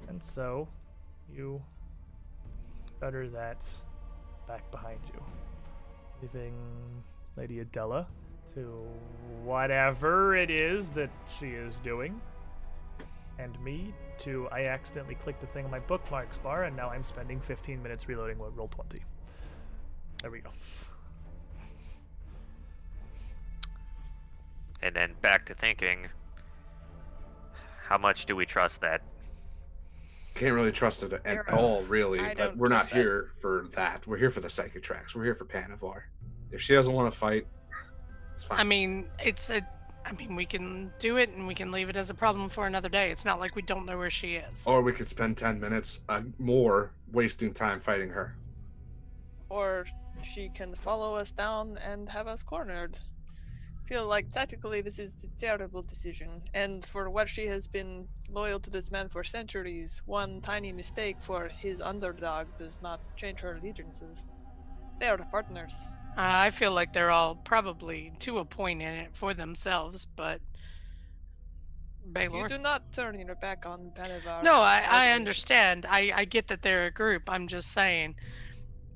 And 0.08 0.22
so, 0.22 0.68
you 1.32 1.62
utter 3.02 3.28
that 3.28 3.66
back 4.46 4.70
behind 4.70 5.00
you, 5.12 5.22
leaving 6.22 6.54
Lady 7.36 7.60
Adela 7.60 8.06
to 8.54 8.86
whatever 9.42 10.36
it 10.36 10.50
is 10.50 10.90
that 10.90 11.10
she 11.38 11.48
is 11.48 11.80
doing, 11.80 12.20
and 13.38 13.58
me 13.64 13.92
to 14.18 14.48
I 14.52 14.66
accidentally 14.66 15.16
clicked 15.16 15.40
the 15.40 15.46
thing 15.48 15.64
on 15.64 15.70
my 15.70 15.80
bookmarks 15.80 16.38
bar, 16.38 16.64
and 16.64 16.76
now 16.76 16.90
I'm 16.90 17.04
spending 17.04 17.40
15 17.40 17.82
minutes 17.82 18.08
reloading 18.08 18.38
what 18.38 18.56
Roll20. 18.56 19.00
There 20.22 20.30
we 20.30 20.40
go. 20.40 20.50
And 24.84 24.94
then 24.94 25.14
back 25.22 25.46
to 25.46 25.54
thinking. 25.54 26.08
How 27.88 27.96
much 27.96 28.26
do 28.26 28.36
we 28.36 28.44
trust 28.44 28.82
that? 28.82 29.00
Can't 30.34 30.54
really 30.54 30.72
trust 30.72 31.02
it 31.02 31.12
at 31.14 31.24
Zero. 31.24 31.44
all, 31.56 31.82
really. 31.84 32.20
I 32.20 32.34
But 32.34 32.56
we're 32.56 32.68
not 32.68 32.80
trust 32.82 32.92
that. 32.92 32.98
here 33.00 33.30
for 33.40 33.66
that. 33.72 34.06
We're 34.06 34.18
here 34.18 34.30
for 34.30 34.40
the 34.40 34.50
psychic 34.50 34.82
tracks. 34.82 35.14
We're 35.14 35.24
here 35.24 35.34
for 35.34 35.46
Panavar. 35.46 36.02
If 36.50 36.60
she 36.60 36.74
doesn't 36.74 36.92
want 36.92 37.10
to 37.10 37.18
fight, 37.18 37.46
it's 38.34 38.44
fine. 38.44 38.60
I 38.60 38.64
mean, 38.64 39.08
it's 39.18 39.48
a 39.50 39.66
I 40.04 40.12
mean, 40.12 40.36
we 40.36 40.44
can 40.44 40.92
do 40.98 41.16
it 41.16 41.30
and 41.30 41.46
we 41.46 41.54
can 41.54 41.70
leave 41.70 41.88
it 41.88 41.96
as 41.96 42.10
a 42.10 42.14
problem 42.14 42.50
for 42.50 42.66
another 42.66 42.90
day. 42.90 43.10
It's 43.10 43.24
not 43.24 43.40
like 43.40 43.56
we 43.56 43.62
don't 43.62 43.86
know 43.86 43.96
where 43.96 44.10
she 44.10 44.34
is. 44.34 44.62
Or 44.66 44.82
we 44.82 44.92
could 44.92 45.08
spend 45.08 45.38
10 45.38 45.58
minutes 45.58 46.00
uh, 46.10 46.20
more 46.38 46.92
wasting 47.10 47.54
time 47.54 47.80
fighting 47.80 48.10
her. 48.10 48.36
Or 49.48 49.86
she 50.22 50.50
can 50.50 50.74
follow 50.74 51.14
us 51.14 51.30
down 51.30 51.78
and 51.78 52.06
have 52.10 52.26
us 52.26 52.42
cornered. 52.42 52.98
Feel 53.86 54.06
like 54.06 54.30
tactically 54.30 54.80
this 54.80 54.98
is 54.98 55.12
a 55.24 55.28
terrible 55.38 55.82
decision, 55.82 56.42
and 56.54 56.84
for 56.86 57.10
what 57.10 57.28
she 57.28 57.46
has 57.46 57.66
been 57.66 58.08
loyal 58.30 58.58
to 58.60 58.70
this 58.70 58.90
man 58.90 59.08
for 59.10 59.22
centuries, 59.22 60.00
one 60.06 60.40
tiny 60.40 60.72
mistake 60.72 61.18
for 61.20 61.50
his 61.60 61.82
underdog 61.82 62.46
does 62.56 62.78
not 62.80 63.00
change 63.14 63.40
her 63.40 63.54
allegiances. 63.54 64.24
They 64.98 65.08
are 65.08 65.18
partners. 65.30 65.90
Uh, 66.16 66.46
I 66.46 66.50
feel 66.50 66.72
like 66.72 66.92
they're 66.92 67.10
all 67.10 67.34
probably 67.44 68.12
to 68.20 68.38
a 68.38 68.44
point 68.44 68.80
in 68.80 68.88
it 68.88 69.10
for 69.12 69.34
themselves, 69.34 70.06
but 70.16 70.40
Baylor. 72.12 72.42
You 72.42 72.48
do 72.48 72.58
not 72.58 72.90
turn 72.92 73.18
your 73.18 73.34
back 73.34 73.66
on 73.66 73.90
Panavar. 73.94 74.42
No, 74.42 74.56
I, 74.56 74.84
I 74.88 75.10
understand. 75.12 75.86
I, 75.88 76.12
I 76.14 76.24
get 76.24 76.46
that 76.48 76.62
they're 76.62 76.86
a 76.86 76.90
group. 76.90 77.22
I'm 77.28 77.48
just 77.48 77.72
saying, 77.72 78.14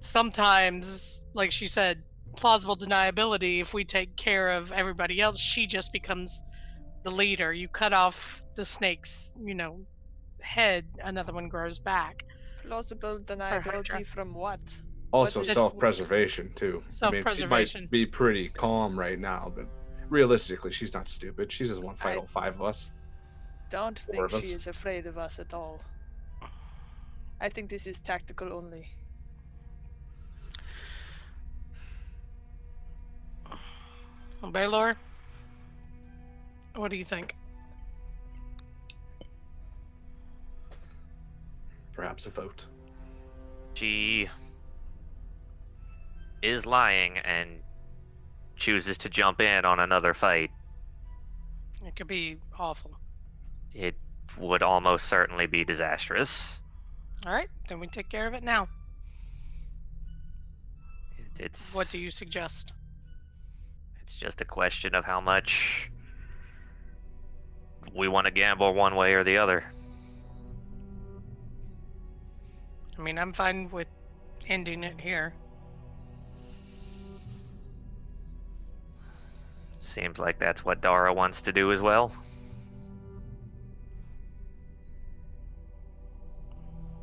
sometimes, 0.01 1.21
like 1.35 1.53
she 1.53 1.67
said, 1.67 2.03
plausible 2.39 2.77
deniability, 2.77 3.61
if 3.61 3.75
we 3.75 3.85
take 3.85 4.17
care 4.17 4.51
of 4.51 4.71
everybody 4.73 5.21
else, 5.21 5.39
she 5.39 5.67
just 5.67 5.93
becomes 5.93 6.43
the 7.03 7.11
leader. 7.11 7.53
You 7.53 7.69
cut 7.69 7.93
off 7.93 8.45
the 8.55 8.65
snake's, 8.65 9.33
you 9.43 9.55
know, 9.55 9.81
head, 10.41 10.87
another 11.05 11.33
one 11.33 11.49
grows 11.49 11.79
back. 11.81 12.25
Plausible 12.63 13.19
deniability 13.19 14.07
from 14.07 14.35
what? 14.35 14.61
Also, 15.13 15.43
does- 15.43 15.53
self 15.55 15.77
preservation, 15.79 16.53
too. 16.55 16.83
I 17.03 17.11
mean, 17.11 17.25
she 17.35 17.47
might 17.47 17.91
be 17.91 18.07
pretty 18.07 18.49
calm 18.51 18.99
right 18.99 19.19
now, 19.19 19.53
but 19.55 19.67
realistically, 20.09 20.71
she's 20.71 20.95
not 20.95 21.09
stupid. 21.09 21.51
She 21.51 21.67
doesn't 21.67 21.83
want 21.83 21.97
to 21.97 22.03
fight 22.03 22.15
I- 22.15 22.21
all 22.21 22.27
five 22.27 22.55
of 22.55 22.63
us. 22.63 22.91
Don't 23.71 23.99
Four 23.99 24.29
think 24.29 24.45
she 24.45 24.55
us. 24.55 24.61
is 24.63 24.67
afraid 24.69 25.07
of 25.07 25.19
us 25.19 25.39
at 25.39 25.53
all. 25.53 25.83
I 27.41 27.49
think 27.49 27.69
this 27.69 27.87
is 27.87 27.99
tactical 27.99 28.53
only. 28.53 28.89
Baylor, 34.53 34.97
what 36.75 36.91
do 36.91 36.97
you 36.97 37.05
think? 37.05 37.35
Perhaps 41.95 42.27
a 42.27 42.31
vote. 42.31 42.65
She 43.75 44.29
is 46.43 46.65
lying 46.65 47.19
and 47.19 47.61
chooses 48.57 48.97
to 48.99 49.09
jump 49.09 49.41
in 49.41 49.65
on 49.65 49.81
another 49.81 50.15
fight. 50.15 50.51
It 51.85 51.97
could 51.97 52.07
be 52.07 52.39
awful. 52.59 52.93
It 53.75 53.97
would 54.39 54.63
almost 54.63 55.07
certainly 55.07 55.47
be 55.47 55.65
disastrous. 55.65 56.61
All 57.27 57.33
right, 57.33 57.49
then 57.69 57.81
we 57.81 57.89
take 57.89 58.09
care 58.09 58.27
of 58.29 58.35
it 58.35 58.45
now. 58.45 58.69
It- 61.19 61.41
It's 61.47 61.75
What 61.75 61.91
do 61.91 61.99
you 61.99 62.11
suggest? 62.11 62.73
It's 64.09 64.17
just 64.17 64.41
a 64.41 64.45
question 64.47 64.95
of 64.95 65.05
how 65.05 65.21
much 65.21 65.91
we 67.95 68.09
want 68.09 68.25
to 68.25 68.31
gamble 68.31 68.73
one 68.73 68.97
way 68.97 69.13
or 69.13 69.23
the 69.23 69.37
other. 69.37 69.63
I 72.99 73.03
mean, 73.03 73.19
I'm 73.19 73.35
fine 73.35 73.69
with 73.71 73.87
ending 74.47 74.83
it 74.83 74.99
here. 74.99 75.35
Seems 79.79 80.19
like 80.19 80.39
that's 80.39 80.65
what 80.65 80.81
Dara 80.81 81.13
wants 81.13 81.43
to 81.43 81.53
do 81.53 81.71
as 81.71 81.83
well. 81.83 82.11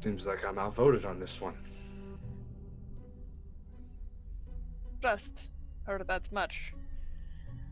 Seems 0.01 0.25
like 0.25 0.43
I'm 0.43 0.57
outvoted 0.57 1.05
on 1.05 1.19
this 1.19 1.39
one. 1.39 1.55
Trust 5.01 5.51
her 5.85 6.03
that 6.07 6.31
much. 6.31 6.73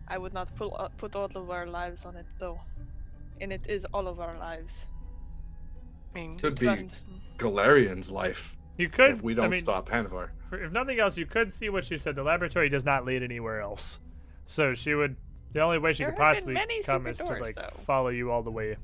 I 0.08 0.18
would 0.18 0.34
not 0.34 0.54
pull, 0.56 0.76
uh, 0.78 0.90
put 0.98 1.16
all 1.16 1.26
of 1.36 1.50
our 1.50 1.66
lives 1.66 2.06
on 2.06 2.16
it, 2.16 2.26
though. 2.40 2.60
And 3.42 3.52
it 3.52 3.68
is 3.68 3.86
all 3.94 4.08
of 4.08 4.20
our 4.20 4.38
lives. 4.38 4.90
I 6.14 6.20
mean, 6.20 6.38
Could 6.38 6.60
be 6.60 6.66
Trust. 6.68 7.04
Galarian's 7.38 8.12
life 8.12 8.56
You 8.78 8.90
could, 8.90 9.12
if 9.12 9.24
we 9.24 9.34
don't 9.34 9.50
mean, 9.50 9.62
stop 9.62 9.90
Panavar. 9.90 10.30
if 10.52 10.72
nothing 10.72 11.00
else, 11.00 11.18
you 11.18 11.26
could 11.26 11.52
see 11.52 11.70
what 11.70 11.84
she 11.86 11.98
said. 11.98 12.16
The 12.16 12.24
laboratory 12.24 12.70
does 12.70 12.86
not 12.86 13.06
lead 13.06 13.24
anywhere 13.24 13.60
else, 13.62 14.00
so 14.46 14.74
she 14.74 14.94
would. 14.94 15.16
The 15.54 15.62
only 15.62 15.78
way 15.80 15.94
she 15.94 16.04
There 16.04 16.12
could 16.12 16.20
possibly 16.20 16.56
come 16.56 17.02
secret 17.02 17.10
is 17.12 17.18
to 17.20 17.24
like 17.42 17.56
though. 17.56 17.74
follow 17.86 18.10
you 18.10 18.32
all 18.32 18.42
the 18.44 18.52
way 18.52 18.76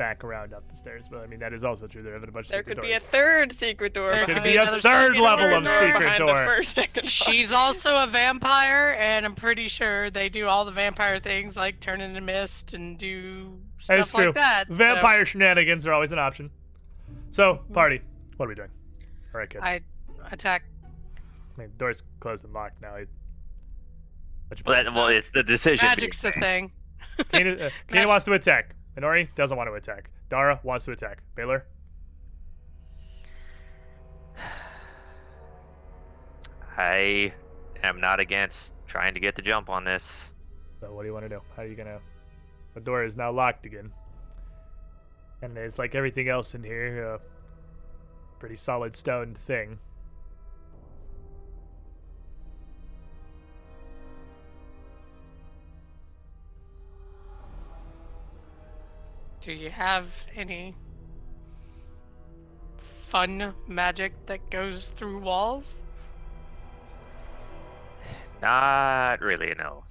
back 0.00 0.24
around 0.24 0.54
up 0.54 0.66
the 0.70 0.74
stairs. 0.74 1.08
But 1.10 1.20
I 1.20 1.26
mean, 1.26 1.40
that 1.40 1.52
is 1.52 1.62
also 1.62 1.86
true. 1.86 2.02
There 2.02 2.14
have 2.14 2.22
been 2.22 2.30
a 2.30 2.32
bunch 2.32 2.46
of 2.46 2.52
There 2.52 2.60
secret 2.60 2.76
could 2.78 2.82
be 2.82 2.92
a 2.94 2.98
third 2.98 3.52
secret 3.52 3.92
door. 3.92 4.12
There 4.12 4.24
could 4.24 4.42
be 4.42 4.56
a 4.56 4.66
third 4.66 5.14
level 5.14 5.50
door 5.50 5.58
of 5.58 5.68
secret 5.68 5.98
behind 5.98 6.18
door. 6.20 6.38
The 6.38 6.44
first, 6.46 6.74
second. 6.74 7.06
She's 7.06 7.52
also 7.52 7.94
a 8.02 8.06
vampire, 8.06 8.96
and 8.98 9.26
I'm 9.26 9.34
pretty 9.34 9.68
sure 9.68 10.08
they 10.08 10.30
do 10.30 10.46
all 10.46 10.64
the 10.64 10.70
vampire 10.70 11.18
things 11.18 11.54
like 11.54 11.80
turn 11.80 12.00
into 12.00 12.22
mist 12.22 12.72
and 12.72 12.96
do 12.96 13.58
stuff 13.78 13.94
That 13.96 14.00
is 14.00 14.10
true. 14.10 14.24
like 14.26 14.34
that. 14.36 14.64
so 14.68 14.74
Vampire 14.74 15.26
shenanigans 15.26 15.86
are 15.86 15.92
always 15.92 16.12
an 16.12 16.18
option. 16.18 16.50
So, 17.30 17.60
party. 17.74 18.00
What 18.38 18.46
are 18.46 18.48
we 18.48 18.54
doing? 18.54 18.70
All 19.34 19.40
right, 19.40 19.50
kids. 19.50 19.62
I 19.66 19.82
attack. 20.32 20.62
I 21.58 21.60
mean, 21.60 21.72
door's 21.76 22.02
closed 22.20 22.44
and 22.44 22.54
locked 22.54 22.80
now. 22.80 22.94
What 24.48 24.62
Well, 24.64 24.82
that, 24.82 24.94
well 24.94 25.08
it's 25.08 25.30
the 25.30 25.42
decision. 25.42 25.84
Magic's 25.84 26.22
the 26.22 26.32
thing. 26.32 26.72
Kane, 27.32 27.60
uh, 27.60 27.68
Kane 27.88 28.08
wants 28.08 28.24
to 28.24 28.32
attack. 28.32 28.74
Minori 29.00 29.28
doesn't 29.34 29.56
want 29.56 29.68
to 29.68 29.74
attack. 29.74 30.10
Dara 30.28 30.60
wants 30.62 30.84
to 30.84 30.92
attack. 30.92 31.22
Baylor? 31.34 31.64
I 36.76 37.32
am 37.82 38.00
not 38.00 38.20
against 38.20 38.72
trying 38.86 39.14
to 39.14 39.20
get 39.20 39.36
the 39.36 39.42
jump 39.42 39.70
on 39.70 39.84
this. 39.84 40.30
So 40.80 40.92
what 40.92 41.02
do 41.02 41.08
you 41.08 41.14
want 41.14 41.24
to 41.24 41.28
do? 41.28 41.40
How 41.56 41.62
are 41.62 41.66
you 41.66 41.74
gonna? 41.74 42.00
The 42.74 42.80
door 42.80 43.04
is 43.04 43.16
now 43.16 43.32
locked 43.32 43.66
again, 43.66 43.92
and 45.42 45.58
it's 45.58 45.78
like 45.78 45.94
everything 45.94 46.28
else 46.28 46.54
in 46.54 46.62
here, 46.62 47.14
a 47.14 47.20
pretty 48.38 48.56
solid 48.56 48.96
stone 48.96 49.34
thing. 49.34 49.78
Do 59.40 59.52
you 59.52 59.68
have 59.72 60.06
any 60.34 60.76
fun 62.78 63.54
magic 63.66 64.12
that 64.26 64.50
goes 64.50 64.88
through 64.88 65.18
walls? 65.20 65.84
Not 68.42 69.20
really, 69.20 69.54
no. 69.58 69.84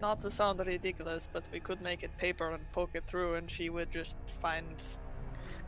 Not 0.00 0.20
to 0.20 0.30
sound 0.30 0.60
ridiculous, 0.60 1.28
but 1.32 1.48
we 1.52 1.60
could 1.60 1.80
make 1.80 2.02
it 2.02 2.16
paper 2.18 2.50
and 2.50 2.70
poke 2.72 2.94
it 2.94 3.06
through, 3.06 3.34
and 3.34 3.50
she 3.50 3.70
would 3.70 3.90
just 3.90 4.16
find. 4.40 4.76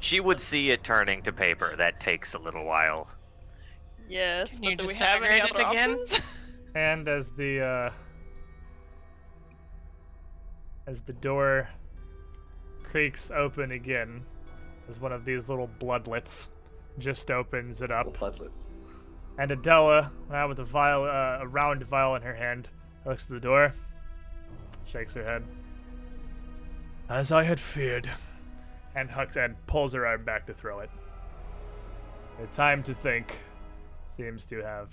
She 0.01 0.21
would 0.21 0.41
see 0.41 0.71
it 0.71 0.85
turning 0.85 1.23
to 1.23 1.33
paper. 1.33 1.75
That 1.77 2.01
takes 2.01 2.35
a 2.35 2.39
little 2.39 2.65
while. 2.65 3.09
Yes, 4.09 4.59
Can 4.59 4.61
but 4.61 4.71
you 4.71 4.77
do 4.77 4.87
we 4.87 4.95
have 4.95 5.23
any 5.23 5.41
other 5.41 5.61
it 5.61 5.61
again? 5.61 6.03
options? 6.03 6.21
And 6.75 7.09
as 7.09 7.33
the 7.33 7.61
uh, 7.63 7.91
as 10.89 11.03
the 11.03 11.13
door 11.13 11.69
creaks 12.83 13.31
open 13.31 13.73
again, 13.73 14.25
as 14.89 14.99
one 14.99 15.13
of 15.13 15.27
these 15.27 15.47
little 15.51 15.69
bloodlets 15.79 16.49
just 16.99 17.31
opens 17.31 17.83
it 17.83 17.91
up. 17.91 18.19
Bloodlets. 18.19 18.71
And 19.39 19.51
Adela, 19.51 20.11
uh, 20.33 20.47
with 20.49 20.59
a 20.61 20.65
vial, 20.65 21.05
uh, 21.05 21.43
a 21.43 21.47
round 21.47 21.83
vial 21.85 22.15
in 22.15 22.23
her 22.23 22.35
hand, 22.35 22.69
looks 23.05 23.27
to 23.27 23.35
the 23.35 23.41
door, 23.41 23.75
shakes 24.87 25.13
her 25.13 25.23
head. 25.23 25.45
As 27.11 27.31
I 27.31 27.45
had 27.45 27.61
feared, 27.61 28.09
and 28.95 29.11
hucks 29.11 29.37
and 29.37 29.55
pulls 29.67 29.93
her 29.93 30.07
arm 30.07 30.25
back 30.25 30.47
to 30.47 30.55
throw 30.55 30.81
it. 30.81 30.91
The 32.41 32.47
time 32.47 32.83
to 32.85 32.95
think 32.95 33.37
seems 34.07 34.47
to 34.47 34.63
have 34.63 34.89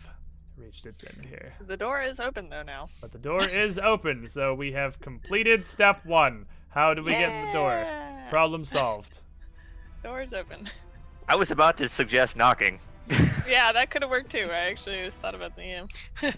reached 0.57 0.85
its 0.85 1.03
end 1.03 1.25
here. 1.27 1.53
the 1.65 1.77
door 1.77 2.01
is 2.01 2.19
open 2.19 2.49
though 2.49 2.63
now. 2.63 2.89
But 3.01 3.11
the 3.11 3.17
door 3.17 3.43
is 3.47 3.77
open, 3.77 4.27
so 4.27 4.53
we 4.53 4.71
have 4.73 4.99
completed 4.99 5.65
step 5.65 6.05
one. 6.05 6.45
How 6.69 6.93
do 6.93 7.03
we 7.03 7.11
get 7.11 7.29
in 7.29 7.47
the 7.47 7.53
door? 7.53 7.85
Problem 8.29 8.65
solved. 8.65 9.19
Door 10.03 10.21
is 10.23 10.33
open. 10.33 10.69
I 11.27 11.35
was 11.35 11.49
about 11.49 11.77
to 11.77 11.89
suggest 11.89 12.35
knocking. 12.37 12.79
yeah, 13.49 13.71
that 13.71 13.89
could 13.89 14.03
have 14.03 14.11
worked 14.11 14.29
too. 14.29 14.49
I 14.51 14.69
actually 14.69 15.03
just 15.03 15.17
thought 15.17 15.33
about 15.33 15.55
the 15.55 15.73
um, 15.75 15.87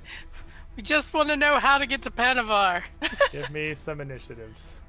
We 0.77 0.83
just 0.83 1.13
want 1.13 1.27
to 1.29 1.35
know 1.35 1.59
how 1.59 1.77
to 1.77 1.85
get 1.85 2.03
to 2.03 2.11
Panavar. 2.11 2.83
Give 3.31 3.49
me 3.51 3.73
some 3.73 3.99
initiatives. 3.99 4.79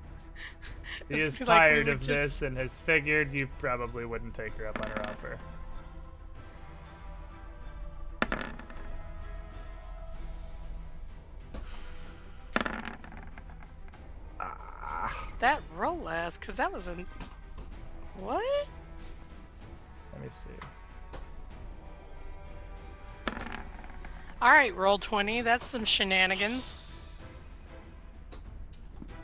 He 1.09 1.19
is 1.21 1.39
feels 1.39 1.49
like 1.49 1.57
we 1.61 1.69
tired 1.69 1.89
of 1.89 2.01
just- 2.01 2.09
this 2.09 2.43
and 2.43 2.57
has 2.59 2.75
figured 2.75 3.33
you 3.33 3.49
probably 3.59 4.05
wouldn't 4.05 4.35
take 4.35 4.53
her 4.55 4.67
up 4.67 4.81
on 4.81 4.91
her 4.91 5.07
offer. 5.09 5.39
That 15.41 15.61
roll 15.77 16.09
as? 16.09 16.39
Because 16.39 16.57
that 16.57 16.73
was 16.73 16.89
an. 16.89 17.07
What? 18.19 18.67
Let 20.13 20.23
me 20.23 20.29
see. 20.33 20.51
Alright, 24.41 24.77
Roll20. 24.77 25.45
That's 25.45 25.67
some 25.67 25.85
shenanigans. 25.85 26.77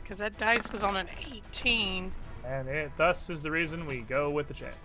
Because 0.01 0.19
that 0.19 0.37
dice 0.37 0.71
was 0.71 0.83
on 0.83 0.97
an 0.97 1.07
18. 1.33 2.11
And 2.45 2.67
it 2.67 2.91
thus 2.97 3.29
is 3.29 3.41
the 3.41 3.49
reason 3.49 3.85
we 3.85 4.01
go 4.01 4.29
with 4.29 4.47
the 4.47 4.53
chance. 4.53 4.75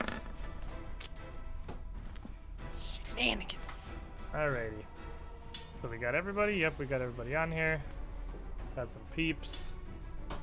Shenanigans. 2.76 3.92
Alrighty. 4.32 4.84
So 5.82 5.88
we 5.88 5.98
got 5.98 6.14
everybody. 6.14 6.56
Yep, 6.56 6.78
we 6.78 6.86
got 6.86 7.00
everybody 7.00 7.34
on 7.34 7.52
here. 7.52 7.82
Got 8.76 8.90
some 8.90 9.02
peeps. 9.14 9.72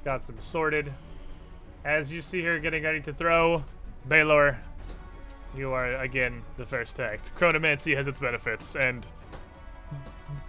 Got 0.03 0.24
some 0.24 0.38
sorted. 0.40 0.93
As 1.83 2.11
you 2.11 2.22
see 2.22 2.41
here 2.41 2.59
getting 2.59 2.83
ready 2.83 3.01
to 3.01 3.14
throw, 3.14 3.64
Baylor, 4.07 4.57
you 5.56 5.72
are 5.72 5.95
again 5.95 6.43
the 6.57 6.66
first 6.66 6.99
act. 6.99 7.32
Chronomancy 7.38 7.95
has 7.95 8.07
its 8.07 8.19
benefits, 8.19 8.75
and 8.75 9.06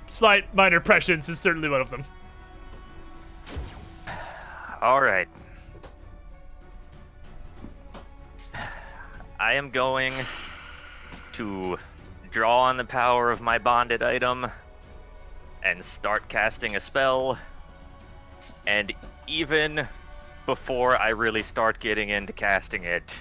slight 0.08 0.54
minor 0.54 0.80
prescience 0.80 1.28
is 1.28 1.38
certainly 1.38 1.68
one 1.68 1.80
of 1.80 1.90
them. 1.90 2.04
All 4.80 5.00
right. 5.00 5.28
I 9.40 9.54
am 9.54 9.70
going 9.70 10.12
to 11.34 11.78
draw 12.30 12.62
on 12.62 12.76
the 12.76 12.84
power 12.84 13.30
of 13.30 13.40
my 13.40 13.58
bonded 13.58 14.02
item 14.02 14.46
and 15.62 15.84
start 15.84 16.28
casting 16.28 16.76
a 16.76 16.80
spell. 16.80 17.38
And 18.66 18.92
even 19.28 19.86
before 20.46 20.96
I 20.96 21.10
really 21.10 21.42
start 21.42 21.78
getting 21.78 22.08
into 22.08 22.32
casting 22.32 22.84
it, 22.84 23.14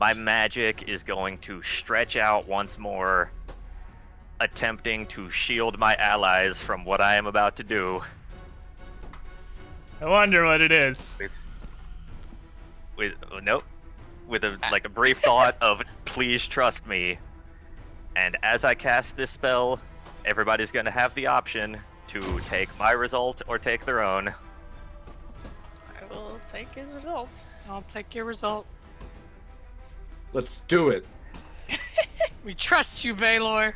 my 0.00 0.12
magic 0.14 0.88
is 0.88 1.02
going 1.02 1.38
to 1.38 1.62
stretch 1.62 2.16
out 2.16 2.48
once 2.48 2.78
more, 2.78 3.30
attempting 4.40 5.06
to 5.06 5.30
shield 5.30 5.78
my 5.78 5.94
allies 5.96 6.62
from 6.62 6.84
what 6.84 7.00
I 7.00 7.16
am 7.16 7.26
about 7.26 7.56
to 7.56 7.62
do. 7.62 8.02
I 10.00 10.06
wonder 10.06 10.44
what 10.44 10.60
it 10.60 10.72
is. 10.72 11.14
with 11.18 11.32
with 12.96 13.12
oh, 13.30 13.38
nope 13.38 13.64
with 14.26 14.42
a 14.44 14.58
like 14.70 14.84
a 14.86 14.88
brief 14.88 15.18
thought 15.18 15.56
of 15.60 15.82
please 16.06 16.46
trust 16.46 16.86
me 16.86 17.18
and 18.16 18.36
as 18.42 18.64
i 18.64 18.74
cast 18.74 19.16
this 19.16 19.30
spell 19.30 19.78
everybody's 20.24 20.72
going 20.72 20.86
to 20.86 20.90
have 20.90 21.14
the 21.14 21.26
option 21.26 21.76
to 22.06 22.40
take 22.40 22.68
my 22.78 22.90
result 22.90 23.42
or 23.46 23.58
take 23.58 23.84
their 23.84 24.02
own 24.02 24.32
take 26.48 26.74
his 26.74 26.94
result. 26.94 27.28
I'll 27.68 27.84
take 27.90 28.14
your 28.14 28.24
result. 28.24 28.66
Let's 30.32 30.60
do 30.62 30.90
it. 30.90 31.06
We 32.44 32.54
trust 32.54 33.04
you, 33.04 33.12
Baylor. 33.12 33.74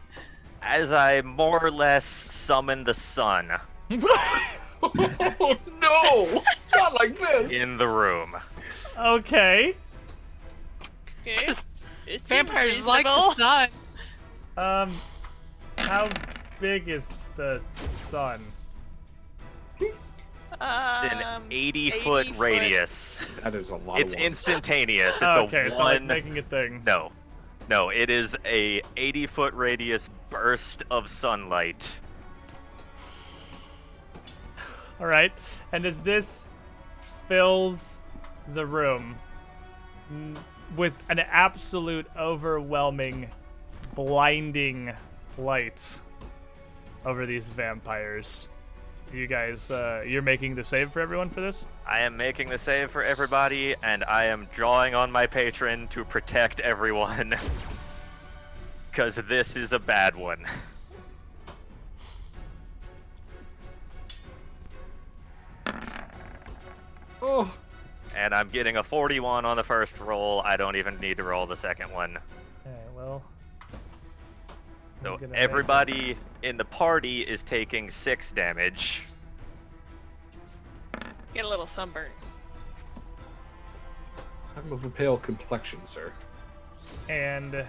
as 0.62 0.92
i 0.92 1.20
more 1.22 1.62
or 1.62 1.70
less 1.70 2.04
summon 2.04 2.82
the 2.82 2.94
sun 2.94 3.48
oh 3.92 5.56
no! 5.80 6.42
Not 6.74 6.94
like 6.94 7.16
this. 7.16 7.52
in 7.52 7.76
the 7.76 7.86
room 7.86 8.34
okay. 8.98 9.74
Okay. 11.22 11.54
It 12.06 12.20
seems 12.20 12.22
Vampires 12.22 12.86
like 12.86 13.04
the 13.04 13.34
sun. 13.34 13.68
Um, 14.56 14.96
how 15.76 16.08
big 16.60 16.88
is 16.88 17.08
the 17.36 17.60
sun? 17.76 18.42
An 20.60 21.22
Um, 21.22 21.42
80, 21.50 21.90
foot 22.02 22.26
foot. 22.28 22.36
radius 22.36 23.30
That 23.42 23.54
is 23.54 23.70
a 23.70 23.76
lot. 23.76 24.00
it's 24.00 24.12
of 24.14 24.18
ones. 24.18 24.26
instantaneous 24.26 25.14
it's 25.14 25.22
okay, 25.22 25.58
a 25.58 25.66
it's 25.66 25.76
not 25.76 25.84
like 25.84 26.02
making 26.02 26.38
a 26.38 26.42
thing. 26.42 26.82
no 26.86 27.12
no 27.68 27.90
it 27.90 28.10
is 28.10 28.36
a 28.44 28.80
80 28.96 29.26
foot 29.26 29.54
radius 29.54 30.08
burst 30.30 30.82
of 30.90 31.08
sunlight 31.08 32.00
All 35.00 35.06
right, 35.06 35.32
and 35.70 35.86
as 35.86 36.00
this 36.00 36.46
fills 37.28 37.98
the 38.52 38.66
room 38.66 39.14
with 40.76 40.92
an 41.08 41.20
absolute 41.20 42.06
overwhelming, 42.18 43.30
blinding 43.94 44.92
light 45.36 46.00
over 47.06 47.26
these 47.26 47.46
vampires, 47.46 48.48
you 49.12 49.26
guys, 49.26 49.70
uh, 49.70 50.04
you're 50.06 50.22
making 50.22 50.54
the 50.54 50.64
save 50.64 50.92
for 50.92 51.00
everyone 51.00 51.30
for 51.30 51.40
this. 51.40 51.66
I 51.86 52.00
am 52.00 52.16
making 52.16 52.48
the 52.48 52.58
save 52.58 52.90
for 52.90 53.02
everybody, 53.02 53.74
and 53.82 54.04
I 54.04 54.26
am 54.26 54.48
drawing 54.52 54.94
on 54.94 55.10
my 55.10 55.26
patron 55.26 55.88
to 55.88 56.04
protect 56.04 56.60
everyone. 56.60 57.34
Because 58.90 59.14
this 59.28 59.54
is 59.54 59.72
a 59.72 59.78
bad 59.78 60.16
one. 60.16 60.44
Oh, 67.20 67.52
And 68.16 68.32
I'm 68.32 68.48
getting 68.48 68.76
a 68.76 68.82
41 68.82 69.44
on 69.44 69.56
the 69.56 69.64
first 69.64 69.98
roll. 69.98 70.40
I 70.44 70.56
don't 70.56 70.76
even 70.76 70.98
need 71.00 71.16
to 71.18 71.24
roll 71.24 71.46
the 71.46 71.56
second 71.56 71.92
one. 71.92 72.16
Okay, 72.66 72.76
well. 72.96 73.22
So 75.02 75.18
everybody 75.34 76.16
in 76.42 76.56
the 76.56 76.64
party 76.64 77.20
is 77.20 77.42
taking 77.42 77.90
6 77.90 78.32
damage. 78.32 79.04
Get 81.34 81.44
a 81.44 81.48
little 81.48 81.66
sunburn. 81.66 82.10
I'm 84.56 84.72
of 84.72 84.84
a 84.84 84.90
pale 84.90 85.18
complexion, 85.18 85.84
sir. 85.86 86.12
And 87.08 87.64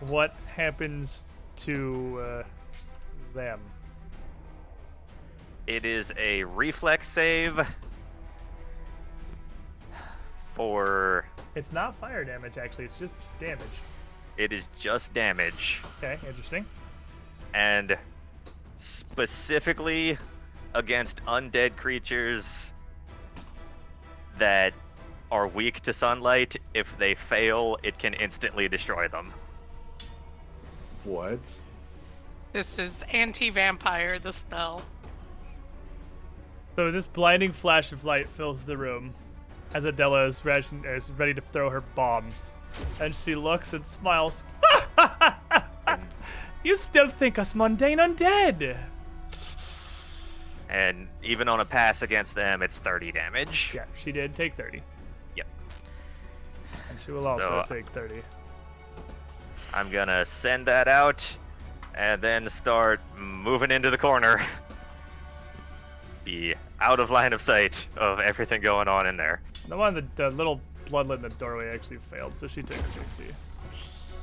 what 0.00 0.36
happens 0.46 1.24
to 1.56 2.20
uh, 2.20 2.42
them? 3.34 3.60
It 5.66 5.84
is 5.84 6.12
a 6.16 6.44
reflex 6.44 7.08
save 7.08 7.60
for. 10.54 11.26
It's 11.56 11.72
not 11.72 11.96
fire 11.96 12.24
damage, 12.24 12.56
actually. 12.56 12.84
It's 12.84 12.98
just 12.98 13.16
damage. 13.40 13.66
It 14.36 14.52
is 14.52 14.68
just 14.78 15.12
damage. 15.12 15.82
Okay, 15.98 16.18
interesting. 16.26 16.66
And 17.56 17.96
specifically 18.76 20.18
against 20.74 21.24
undead 21.24 21.74
creatures 21.76 22.70
that 24.36 24.74
are 25.32 25.48
weak 25.48 25.80
to 25.80 25.92
sunlight. 25.94 26.56
If 26.74 26.96
they 26.98 27.14
fail, 27.14 27.78
it 27.82 27.98
can 27.98 28.12
instantly 28.12 28.68
destroy 28.68 29.08
them. 29.08 29.32
What? 31.04 31.40
This 32.52 32.78
is 32.78 33.02
anti-vampire, 33.10 34.18
the 34.18 34.32
spell. 34.32 34.82
So 36.76 36.92
this 36.92 37.06
blinding 37.06 37.52
flash 37.52 37.90
of 37.90 38.04
light 38.04 38.28
fills 38.28 38.62
the 38.64 38.76
room 38.76 39.14
as 39.72 39.86
Adela 39.86 40.26
is, 40.26 40.44
ration- 40.44 40.84
is 40.84 41.10
ready 41.12 41.32
to 41.32 41.40
throw 41.40 41.70
her 41.70 41.80
bomb. 41.80 42.28
And 43.00 43.14
she 43.14 43.34
looks 43.34 43.72
and 43.72 43.84
smiles. 43.84 44.44
you 46.62 46.76
still 46.76 47.08
think 47.08 47.38
us 47.38 47.54
mundane 47.54 47.98
undead? 47.98 48.76
And 50.68 51.08
even 51.22 51.48
on 51.48 51.60
a 51.60 51.64
pass 51.64 52.02
against 52.02 52.34
them, 52.34 52.62
it's 52.62 52.78
30 52.78 53.12
damage. 53.12 53.72
Yeah, 53.74 53.84
she 53.94 54.10
did 54.12 54.34
take 54.34 54.54
30. 54.56 54.82
Yep. 55.36 55.46
And 56.90 57.00
she 57.04 57.12
will 57.12 57.26
also 57.26 57.46
So- 57.46 57.54
uh, 57.58 57.64
take 57.66 57.86
30. 57.90 58.22
I'm 59.72 59.90
gonna 59.90 60.24
send 60.24 60.66
that 60.66 60.88
out 60.88 61.36
and 61.94 62.20
then 62.20 62.48
start 62.48 63.00
moving 63.16 63.70
into 63.70 63.90
the 63.90 63.98
corner. 63.98 64.40
Be 66.24 66.54
out 66.80 66.98
of 66.98 67.10
line 67.10 67.32
of 67.32 67.40
sight 67.40 67.88
of 67.96 68.18
everything 68.20 68.60
going 68.60 68.88
on 68.88 69.06
in 69.06 69.16
there. 69.16 69.40
The 69.68 69.76
one, 69.76 69.94
the, 69.94 70.04
the 70.16 70.30
little 70.30 70.60
bloodlet 70.86 71.16
in 71.16 71.22
the 71.22 71.28
doorway 71.30 71.68
actually 71.72 71.98
failed, 72.10 72.36
so 72.36 72.48
she 72.48 72.62
took 72.62 72.84
60. 72.86 73.02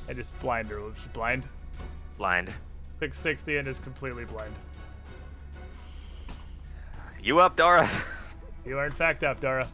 I 0.10 0.14
just 0.14 0.38
blind 0.40 0.70
her. 0.70 0.82
Was 0.82 0.96
she 1.02 1.08
blind? 1.14 1.44
Blind. 2.18 2.52
Took 3.02 3.14
60 3.14 3.58
and 3.58 3.68
is 3.68 3.80
completely 3.80 4.26
blind. 4.26 4.54
You 7.22 7.40
up, 7.40 7.56
Dara? 7.56 7.90
You 8.66 8.78
are 8.78 8.86
in 8.86 8.94
fact 8.94 9.26
up, 9.26 9.42
Dara. 9.42 9.68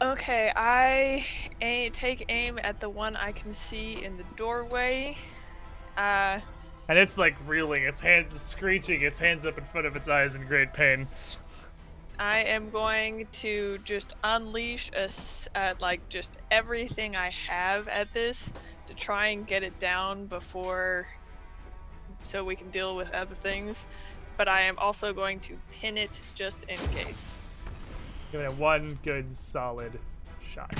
Okay, 0.00 0.50
I 0.56 1.22
a- 1.60 1.90
take 1.90 2.24
aim 2.30 2.58
at 2.62 2.80
the 2.80 2.88
one 2.88 3.14
I 3.14 3.32
can 3.32 3.52
see 3.52 4.02
in 4.02 4.16
the 4.16 4.22
doorway. 4.36 5.18
Uh, 5.98 6.40
And 6.88 6.96
it's 6.98 7.18
like 7.18 7.36
reeling, 7.46 7.82
its 7.82 8.00
hands 8.00 8.32
screeching, 8.40 9.02
its 9.02 9.18
hands 9.18 9.44
up 9.44 9.58
in 9.58 9.64
front 9.64 9.86
of 9.86 9.96
its 9.96 10.08
eyes 10.08 10.34
in 10.34 10.46
great 10.46 10.72
pain. 10.72 11.06
I 12.18 12.38
am 12.38 12.70
going 12.70 13.26
to 13.32 13.76
just 13.84 14.14
unleash 14.24 14.90
a 14.94 15.00
s- 15.04 15.46
uh, 15.54 15.74
like 15.78 16.08
just 16.08 16.38
everything 16.50 17.16
I 17.16 17.28
have 17.48 17.86
at 17.88 18.14
this 18.14 18.50
to 18.86 18.94
try 18.94 19.28
and 19.28 19.46
get 19.46 19.62
it 19.62 19.78
down 19.78 20.26
before, 20.26 21.06
so 22.22 22.44
we 22.44 22.56
can 22.56 22.70
deal 22.70 22.96
with 22.96 23.12
other 23.12 23.34
things. 23.34 23.86
But 24.36 24.48
I 24.48 24.62
am 24.62 24.78
also 24.78 25.12
going 25.12 25.40
to 25.40 25.56
pin 25.72 25.96
it 25.96 26.20
just 26.34 26.64
in 26.64 26.76
case. 26.94 27.34
Give 28.32 28.40
it 28.40 28.52
one 28.54 28.98
good 29.02 29.30
solid 29.30 29.98
shot. 30.50 30.72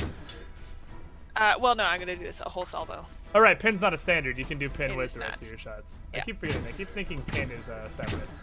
Uh, 1.34 1.54
well, 1.60 1.74
no, 1.74 1.84
I'm 1.84 1.98
gonna 2.00 2.16
do 2.16 2.24
this 2.24 2.40
a 2.40 2.48
whole 2.48 2.64
salvo. 2.64 3.06
All 3.34 3.40
right, 3.40 3.58
pin's 3.58 3.80
not 3.80 3.92
a 3.92 3.96
standard. 3.96 4.38
You 4.38 4.44
can 4.44 4.58
do 4.58 4.68
pin 4.68 4.92
It 4.92 4.96
with 4.96 5.14
the 5.14 5.20
rest 5.20 5.32
not. 5.32 5.42
of 5.42 5.48
your 5.48 5.58
shots. 5.58 5.98
I 6.14 6.20
keep 6.20 6.40
forgetting. 6.40 6.64
I 6.66 6.70
keep 6.70 6.88
thinking 6.88 7.20
pin 7.22 7.50
is 7.50 7.68
uh, 7.68 7.88
separate. 7.88 8.34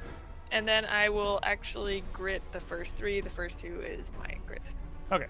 And 0.51 0.67
then 0.67 0.85
I 0.85 1.09
will 1.09 1.39
actually 1.41 2.03
grit 2.13 2.43
the 2.51 2.59
first 2.59 2.95
three. 2.95 3.19
The 3.21 3.29
first 3.29 3.59
two 3.59 3.81
is 3.81 4.11
my 4.19 4.35
grit. 4.45 4.61
Okay. 5.11 5.25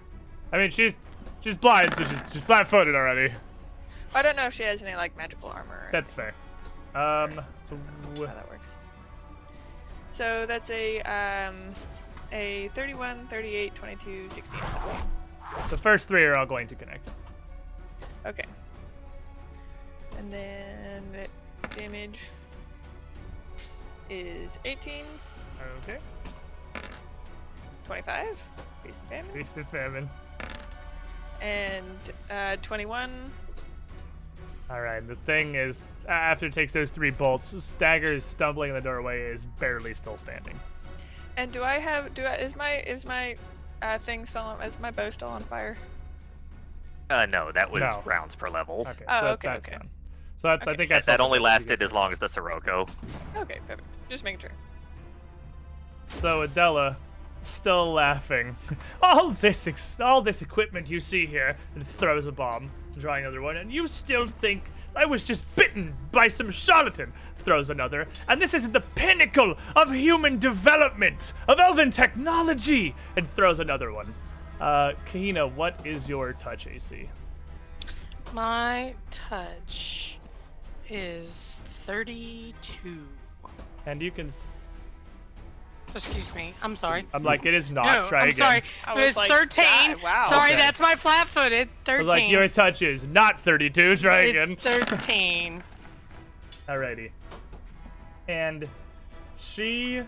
I 0.52 0.58
mean, 0.58 0.70
she's 0.70 0.96
she's 1.40 1.56
blind, 1.56 1.94
so 1.94 2.04
she's, 2.04 2.18
she's 2.32 2.44
flat-footed 2.44 2.94
already. 2.94 3.32
I 4.14 4.22
don't 4.22 4.36
know 4.36 4.46
if 4.46 4.54
she 4.54 4.62
has 4.62 4.82
any 4.82 4.94
like 4.96 5.16
magical 5.16 5.48
armor. 5.48 5.88
That's 5.92 6.12
fair. 6.12 6.34
Um, 6.94 7.40
so 7.68 7.76
how 8.18 8.26
that 8.34 8.48
works. 8.48 8.78
So 10.12 10.46
that's 10.46 10.70
a 10.70 11.00
um, 11.02 11.54
a 12.32 12.68
31, 12.74 13.26
38, 13.26 13.74
22, 13.74 14.30
16, 14.30 14.60
17. 14.60 15.06
the 15.70 15.78
first 15.78 16.06
three 16.08 16.22
are 16.24 16.36
all 16.36 16.46
going 16.46 16.66
to 16.68 16.74
connect. 16.74 17.10
Okay. 18.26 18.44
And 20.16 20.32
then 20.32 21.02
damage 21.76 22.30
is 24.08 24.58
18, 24.64 25.04
Okay. 25.82 25.98
25, 27.86 28.48
feast 28.82 28.98
and 28.98 29.08
famine, 29.08 29.32
Feast 29.34 29.56
and 29.56 29.68
famine. 29.68 30.10
and 31.40 32.12
uh, 32.30 32.56
21. 32.62 33.10
All 34.70 34.80
right. 34.80 35.06
The 35.06 35.16
thing 35.16 35.54
is, 35.56 35.84
after 36.08 36.46
it 36.46 36.52
takes 36.52 36.72
those 36.72 36.90
three 36.90 37.10
bolts, 37.10 37.54
staggers, 37.62 38.24
stumbling 38.24 38.70
in 38.70 38.74
the 38.74 38.80
doorway, 38.80 39.22
is 39.22 39.44
barely 39.60 39.94
still 39.94 40.16
standing. 40.16 40.58
And 41.36 41.52
do 41.52 41.62
I 41.62 41.78
have 41.78 42.14
do 42.14 42.22
I, 42.22 42.36
is 42.36 42.56
my 42.56 42.78
is 42.78 43.04
my 43.04 43.36
uh, 43.82 43.98
thing 43.98 44.24
still 44.24 44.42
on, 44.42 44.62
is 44.62 44.78
my 44.78 44.90
bow 44.90 45.10
still 45.10 45.28
on 45.28 45.42
fire? 45.44 45.76
Uh, 47.10 47.26
no, 47.26 47.52
that 47.52 47.70
was 47.70 47.82
No. 47.82 48.02
rounds 48.06 48.34
per 48.34 48.48
level. 48.48 48.86
Okay. 48.88 49.04
Oh, 49.06 49.20
so 49.20 49.26
that's, 49.26 49.40
okay, 49.44 49.48
that's 49.48 49.68
okay. 49.68 49.76
fine. 49.76 49.88
So 50.38 50.48
that's 50.48 50.66
I 50.66 50.74
think 50.74 50.88
That, 50.88 50.96
that's 50.96 51.06
that 51.06 51.20
all 51.20 51.26
only 51.26 51.38
the 51.38 51.42
bolts 51.42 51.50
you 51.64 51.70
lasted 51.70 51.82
as 51.82 51.92
long 51.92 52.12
as 52.12 52.18
the 52.18 52.28
Sirocco. 52.28 52.86
Okay, 53.36 53.58
perfect. 53.66 53.86
Just 54.08 54.24
making 54.24 54.40
sure. 54.40 54.50
So 56.20 56.42
Adela, 56.42 56.96
still 57.42 57.92
laughing. 57.92 58.56
All 59.02 59.30
this 59.30 59.66
ex- 59.66 59.98
all 60.00 60.22
this 60.22 60.42
equipment 60.42 60.88
you 60.88 61.00
see 61.00 61.26
here, 61.26 61.56
and 61.74 61.86
throws 61.86 62.26
a 62.26 62.32
bomb, 62.32 62.70
drawing 62.98 63.24
another 63.24 63.42
one, 63.42 63.56
and 63.56 63.72
you 63.72 63.86
still 63.86 64.26
think 64.26 64.64
I 64.96 65.04
was 65.04 65.24
just 65.24 65.54
bitten 65.56 65.94
by 66.12 66.28
some 66.28 66.50
charlatan? 66.50 67.12
Throws 67.38 67.70
another, 67.70 68.08
and 68.28 68.40
this 68.40 68.54
isn't 68.54 68.72
the 68.72 68.80
pinnacle 68.80 69.56
of 69.76 69.92
human 69.92 70.38
development 70.38 71.34
of 71.48 71.60
elven 71.60 71.90
technology, 71.90 72.94
and 73.16 73.26
throws 73.26 73.58
another 73.58 73.92
one. 73.92 74.14
Uh, 74.60 74.92
Kahina, 75.12 75.52
what 75.52 75.84
is 75.84 76.08
your 76.08 76.32
touch 76.34 76.66
AC? 76.66 77.08
My 78.32 78.94
touch 79.10 80.18
is 80.88 81.60
32. 81.86 83.06
And 83.86 84.00
you 84.00 84.10
can. 84.10 84.32
S- 85.94 86.06
Excuse 86.06 86.34
me. 86.34 86.52
I'm 86.62 86.74
sorry. 86.76 87.06
I'm 87.14 87.22
like, 87.22 87.46
it 87.46 87.54
is 87.54 87.70
not. 87.70 87.86
no, 87.86 88.04
Try 88.08 88.22
I'm 88.22 88.28
again. 88.30 88.36
sorry. 88.38 88.62
I 88.84 88.94
was 88.94 89.06
was 89.06 89.16
like, 89.16 89.30
13. 89.30 89.64
God, 89.64 90.02
wow. 90.02 90.26
Sorry, 90.28 90.50
Okay. 90.52 90.56
that's 90.60 90.80
my 90.80 90.94
flat-footed. 90.96 91.68
I 91.68 91.84
13. 91.84 91.98
was 91.98 92.08
like, 92.08 92.28
your 92.30 92.48
touch 92.48 92.82
is 92.82 93.04
not 93.06 93.38
32. 93.40 93.96
Try 93.96 94.20
again. 94.22 94.52
it's 94.52 94.62
13. 94.62 95.62
Alrighty. 96.68 97.10
And 98.28 98.66
she 99.38 100.02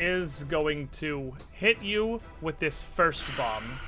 is 0.00 0.44
going 0.48 0.88
to 0.88 1.32
hit 1.52 1.80
you 1.82 2.20
with 2.40 2.58
this 2.58 2.82
first 2.82 3.24
bomb 3.36 3.78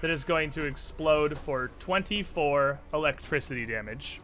that 0.00 0.10
is 0.10 0.24
going 0.24 0.50
to 0.52 0.64
explode 0.64 1.36
for 1.38 1.70
24 1.80 2.78
electricity 2.92 3.66
damage. 3.66 4.20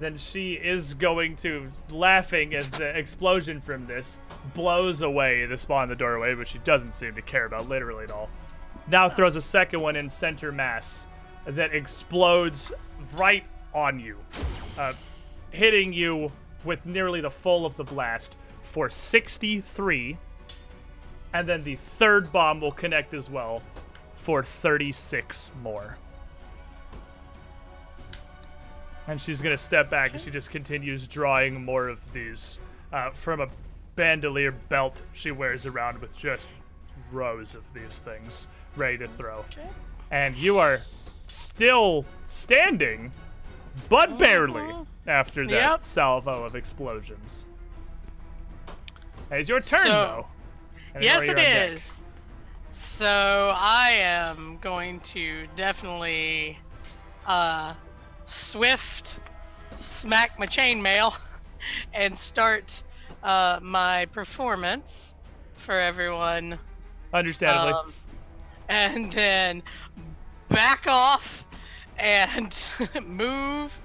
Then 0.00 0.18
she 0.18 0.54
is 0.54 0.94
going 0.94 1.36
to, 1.36 1.70
laughing 1.90 2.54
as 2.54 2.70
the 2.70 2.96
explosion 2.96 3.60
from 3.60 3.86
this 3.86 4.18
blows 4.52 5.02
away 5.02 5.46
the 5.46 5.56
spawn 5.56 5.84
in 5.84 5.88
the 5.90 5.94
doorway, 5.94 6.34
which 6.34 6.48
she 6.48 6.58
doesn't 6.58 6.94
seem 6.94 7.14
to 7.14 7.22
care 7.22 7.46
about 7.46 7.68
literally 7.68 8.04
at 8.04 8.10
all. 8.10 8.28
Now 8.88 9.08
throws 9.08 9.36
a 9.36 9.42
second 9.42 9.80
one 9.80 9.96
in 9.96 10.08
center 10.08 10.52
mass 10.52 11.06
that 11.46 11.74
explodes 11.74 12.72
right 13.16 13.44
on 13.72 14.00
you, 14.00 14.18
uh, 14.78 14.94
hitting 15.50 15.92
you 15.92 16.32
with 16.64 16.84
nearly 16.84 17.20
the 17.20 17.30
full 17.30 17.64
of 17.64 17.76
the 17.76 17.84
blast 17.84 18.36
for 18.62 18.88
63. 18.88 20.18
And 21.32 21.48
then 21.48 21.64
the 21.64 21.76
third 21.76 22.32
bomb 22.32 22.60
will 22.60 22.72
connect 22.72 23.14
as 23.14 23.30
well 23.30 23.62
for 24.14 24.42
36 24.42 25.50
more. 25.62 25.96
And 29.06 29.20
she's 29.20 29.42
gonna 29.42 29.58
step 29.58 29.90
back 29.90 30.12
and 30.12 30.20
she 30.20 30.30
just 30.30 30.50
continues 30.50 31.06
drawing 31.06 31.64
more 31.64 31.88
of 31.88 32.12
these 32.12 32.58
uh, 32.92 33.10
from 33.10 33.40
a 33.40 33.48
bandolier 33.96 34.50
belt 34.52 35.02
she 35.12 35.30
wears 35.30 35.66
around 35.66 35.98
with 36.00 36.16
just 36.16 36.48
rows 37.12 37.54
of 37.54 37.72
these 37.74 38.00
things 38.00 38.48
ready 38.76 38.98
to 38.98 39.08
throw. 39.08 39.38
Okay. 39.50 39.68
And 40.10 40.34
you 40.36 40.58
are 40.58 40.80
still 41.26 42.04
standing, 42.26 43.12
but 43.88 44.18
barely 44.18 44.72
after 45.06 45.46
that 45.46 45.52
Yep. 45.70 45.84
salvo 45.84 46.44
of 46.44 46.56
explosions. 46.56 47.46
It's 49.30 49.48
your 49.48 49.60
turn, 49.60 49.86
So- 49.86 49.90
though. 50.94 51.00
Yes, 51.00 51.22
it 51.24 51.30
on 51.30 51.36
deck. 51.36 51.78
So 52.72 53.52
I 53.56 53.90
am 53.92 54.58
going 54.60 55.00
to 55.00 55.46
definitely 55.56 56.58
uh, 57.26 57.74
swift 58.24 59.20
smack 59.76 60.38
my 60.38 60.46
chainmail 60.46 61.16
and 61.92 62.16
start 62.16 62.82
uh, 63.22 63.58
my 63.62 64.06
performance 64.06 65.14
for 65.56 65.78
everyone. 65.80 66.58
Understandably. 67.12 67.72
Um, 67.72 67.92
and 68.68 69.12
then 69.12 69.62
back 70.48 70.86
off 70.86 71.44
and 71.98 72.54
move 73.06 73.76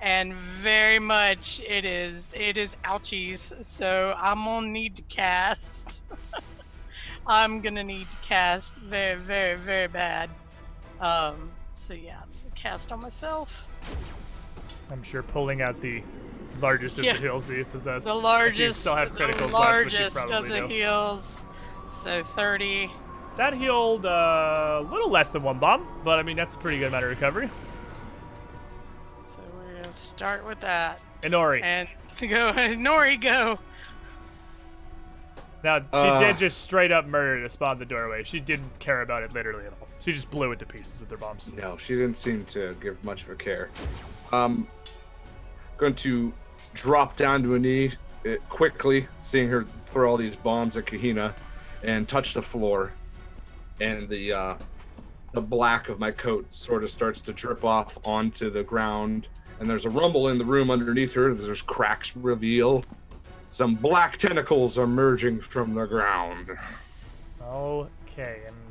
and 0.00 0.34
very 0.34 0.98
much 0.98 1.62
it 1.66 1.84
is 1.84 2.34
it 2.36 2.58
is 2.58 2.76
ouchies 2.84 3.64
so 3.64 4.14
i'm 4.18 4.44
gonna 4.44 4.66
need 4.66 4.96
to 4.96 5.02
cast 5.02 6.04
i'm 7.26 7.60
gonna 7.60 7.82
need 7.82 8.08
to 8.10 8.16
cast 8.18 8.76
very 8.76 9.18
very 9.18 9.56
very 9.56 9.88
bad 9.88 10.28
um 11.00 11.50
so 11.72 11.94
yeah 11.94 12.20
cast 12.54 12.92
on 12.92 13.00
myself 13.00 13.66
I'm 14.90 15.02
sure 15.02 15.22
pulling 15.22 15.62
out 15.62 15.80
the 15.80 16.02
largest 16.60 16.98
of 16.98 17.04
Yeah. 17.04 17.14
the 17.14 17.20
heals 17.20 17.46
that 17.46 17.56
you 17.56 17.64
possess. 17.64 18.04
the 18.04 18.14
largest 18.14 18.80
still 18.80 18.94
have 18.96 19.12
the 19.16 19.24
criticals 19.24 19.40
left, 19.40 19.52
largest 19.52 20.16
of 20.16 20.48
the 20.48 20.60
do. 20.60 20.66
heals 20.68 21.44
so 21.90 22.22
30 22.22 22.90
That 23.36 23.54
healed 23.54 24.06
uh, 24.06 24.78
a 24.80 24.86
little 24.88 25.10
less 25.10 25.32
than 25.32 25.42
one 25.42 25.58
bomb, 25.58 25.86
but 26.04 26.18
I 26.18 26.22
mean 26.22 26.36
that's 26.36 26.54
a 26.54 26.58
pretty 26.58 26.78
good 26.78 26.88
amount 26.88 27.04
of 27.04 27.10
recovery. 27.10 27.50
so 29.26 29.40
we're 29.56 29.82
gonna 29.82 29.92
start 29.94 30.46
with 30.46 30.60
that 30.60 31.00
Inori. 31.22 31.62
and 31.62 31.88
to 32.18 32.26
go 32.28 32.52
nori 32.52 33.20
go 33.20 33.58
Now 35.64 35.78
she 35.80 35.84
Uh. 35.92 36.18
did 36.20 36.38
just 36.38 36.60
straight 36.60 36.92
up 36.92 37.06
murder 37.06 37.42
to 37.42 37.48
spawn 37.48 37.78
the 37.78 37.86
doorway. 37.86 38.22
She 38.22 38.38
didn't 38.38 38.78
care 38.78 39.00
about 39.02 39.22
it 39.24 39.32
literally 39.32 39.64
at 39.66 39.72
all. 39.80 39.83
She 40.04 40.12
just 40.12 40.30
blew 40.30 40.52
it 40.52 40.58
to 40.58 40.66
pieces 40.66 41.00
with 41.00 41.10
her 41.12 41.16
bombs. 41.16 41.50
No, 41.56 41.78
she 41.78 41.94
didn't 41.94 42.16
seem 42.16 42.44
to 42.46 42.76
give 42.78 43.02
much 43.02 43.22
of 43.22 43.30
a 43.30 43.34
care. 43.34 43.70
Um, 44.32 44.68
going 45.78 45.94
to 45.94 46.30
drop 46.74 47.16
down 47.16 47.42
to 47.44 47.54
a 47.54 47.58
knee 47.58 47.90
uh, 48.28 48.34
quickly, 48.50 49.08
seeing 49.22 49.48
her 49.48 49.64
throw 49.86 50.10
all 50.10 50.18
these 50.18 50.36
bombs 50.36 50.76
at 50.76 50.84
Kahina, 50.84 51.32
and 51.82 52.06
touch 52.06 52.34
the 52.34 52.42
floor, 52.42 52.92
and 53.80 54.06
the 54.06 54.30
uh, 54.30 54.54
the 55.32 55.40
black 55.40 55.88
of 55.88 55.98
my 55.98 56.10
coat 56.10 56.52
sort 56.52 56.84
of 56.84 56.90
starts 56.90 57.22
to 57.22 57.32
drip 57.32 57.64
off 57.64 57.96
onto 58.04 58.50
the 58.50 58.62
ground, 58.62 59.28
and 59.58 59.70
there's 59.70 59.86
a 59.86 59.90
rumble 59.90 60.28
in 60.28 60.36
the 60.36 60.44
room 60.44 60.70
underneath 60.70 61.14
her. 61.14 61.32
There's 61.32 61.62
cracks 61.62 62.14
reveal. 62.14 62.84
Some 63.48 63.74
black 63.74 64.18
tentacles 64.18 64.76
are 64.76 64.84
emerging 64.84 65.40
from 65.40 65.72
the 65.72 65.86
ground. 65.86 66.50
Okay, 67.40 68.42
and 68.46 68.63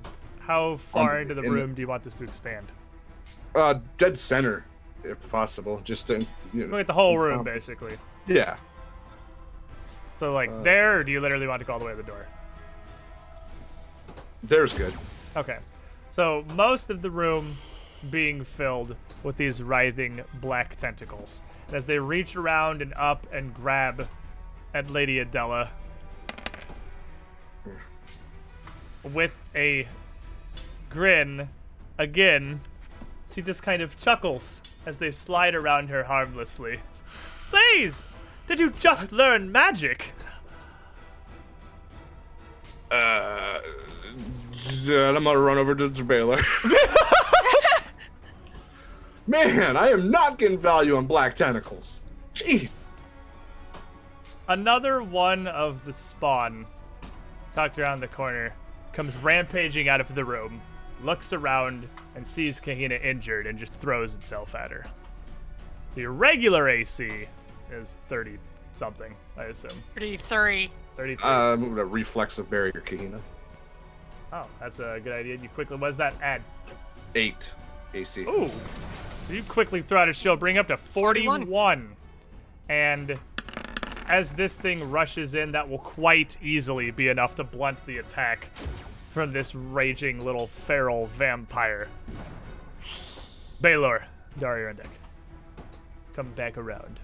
how 0.45 0.77
far 0.77 1.15
Um, 1.15 1.22
into 1.23 1.33
the 1.33 1.41
in 1.41 1.49
the- 1.49 1.55
room 1.55 1.73
do 1.73 1.81
you 1.81 1.88
want 1.88 2.03
this 2.03 2.15
to 2.15 2.23
expand? 2.23 2.72
Uh, 3.55 3.75
dead 3.97 4.17
center, 4.17 4.65
if 5.03 5.30
possible. 5.30 5.80
Just 5.83 6.07
to, 6.07 6.25
you 6.53 6.67
know, 6.67 6.77
at 6.77 6.88
the 6.88 6.93
whole 6.93 7.17
room, 7.17 7.39
Um, 7.39 7.45
basically. 7.45 7.97
yeah. 8.27 8.57
So 10.19 10.33
like 10.33 10.49
uh, 10.49 10.61
there, 10.63 10.99
or 10.99 11.03
do 11.03 11.11
you 11.11 11.22
literally 11.22 11.47
want 11.47 11.59
to 11.61 11.65
go 11.65 11.73
all 11.73 11.80
the 11.80 11.85
way 11.85 11.91
to 11.91 11.97
the 11.97 12.03
door? 12.03 12.25
There's 14.43 14.73
good. 14.73 14.93
Okay. 15.35 15.59
So 16.11 16.43
most 16.55 16.89
of 16.89 17.01
the 17.01 17.09
room 17.09 17.57
being 18.09 18.43
filled 18.43 18.95
with 19.23 19.38
these 19.38 19.63
writhing 19.63 20.23
black 20.35 20.75
tentacles. 20.75 21.41
And 21.67 21.75
as 21.77 21.85
they 21.85 21.97
reach 21.99 22.35
around 22.35 22.81
and 22.81 22.93
up 22.95 23.25
and 23.31 23.53
grab 23.53 24.07
at 24.73 24.89
Lady 24.89 25.19
Adela, 25.19 25.69
with 29.03 29.31
a 29.55 29.88
grin, 30.93 31.49
again, 31.97 32.61
she 33.33 33.41
just 33.41 33.63
kind 33.63 33.81
of 33.81 33.99
chuckles 33.99 34.61
as 34.85 34.99
they 34.99 35.11
slide 35.11 35.55
around 35.55 35.89
her 35.89 36.03
harmlessly. 36.03 36.80
Please! 37.49 38.15
Did 38.47 38.59
you 38.59 38.69
just 38.72 39.11
learn 39.11 39.51
magic? 39.51 40.11
Uh, 42.91 43.59
I'm 44.88 45.23
gonna 45.23 45.39
run 45.39 45.57
over 45.57 45.73
to 45.73 46.03
Baylor. 46.03 46.41
Man, 49.27 49.77
I 49.77 49.89
am 49.89 50.11
not 50.11 50.38
getting 50.38 50.59
value 50.59 50.97
on 50.97 51.07
black 51.07 51.35
tentacles. 51.35 52.01
Jeez. 52.35 52.89
Another 54.47 55.01
one 55.01 55.47
of 55.47 55.85
the 55.85 55.93
spawn, 55.93 56.65
tucked 57.55 57.80
around 57.80 58.01
the 58.01 58.07
corner, 58.09 58.53
comes 58.91 59.15
rampaging 59.17 59.88
out 59.88 60.01
of 60.01 60.13
the 60.13 60.25
room, 60.25 60.61
looks 61.03 61.33
around, 61.33 61.88
and 62.15 62.25
sees 62.25 62.59
Kahina 62.59 63.03
injured 63.03 63.48
and 63.48 63.57
just 63.57 63.73
throws 63.73 64.14
itself 64.14 64.56
at 64.56 64.72
her. 64.72 64.85
The 65.95 66.07
regular 66.07 66.69
AC 66.69 67.27
is 67.72 67.93
30 68.09 68.38
something, 68.73 69.14
I 69.38 69.45
assume. 69.45 69.83
33. 69.95 70.72
33. 70.98 71.23
Uh, 71.23 71.27
I'm 71.27 71.69
gonna 71.69 71.85
reflexive 71.85 72.49
barrier, 72.49 72.83
Kahina. 72.85 73.19
oh, 74.32 74.48
that's 74.59 74.80
a 74.80 74.99
good 75.03 75.14
idea. 75.14 75.38
You 75.38 75.49
quickly, 75.49 75.77
what 75.77 75.88
does 75.88 75.98
that 75.98 76.15
add? 76.22 76.41
Eight 77.15 77.51
AC. 77.93 78.22
Ooh. 78.22 78.49
So 79.27 79.33
you 79.33 79.43
quickly 79.43 79.82
throw 79.82 80.01
out 80.01 80.09
a 80.09 80.14
shield, 80.14 80.40
bring 80.40 80.57
up 80.57 80.67
to 80.67 80.77
41. 80.77 81.41
41. 81.41 81.95
And 82.69 83.19
as 84.07 84.33
this 84.33 84.56
thing 84.56 84.90
rushes 84.90 85.35
in, 85.35 85.51
that 85.51 85.69
will 85.69 85.80
quite 85.80 86.38
easily 86.41 86.91
be 86.91 87.07
enough 87.07 87.35
to 87.35 87.43
blunt 87.43 87.85
the 87.85 87.99
attack 87.99 88.49
from 89.14 89.32
this 89.32 89.53
raging 89.53 90.25
little 90.25 90.48
feral 90.48 91.06
vampire. 91.06 91.88
Baylor, 93.61 94.06
deck. 94.40 94.90
Come 96.16 96.32
back 96.32 96.58
around. 96.58 97.00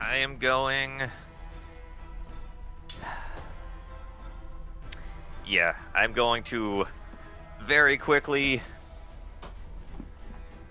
I 0.00 0.16
am 0.16 0.38
going. 0.38 1.02
Yeah, 5.46 5.76
I'm 5.94 6.12
going 6.12 6.42
to 6.44 6.86
very 7.62 7.96
quickly 7.96 8.60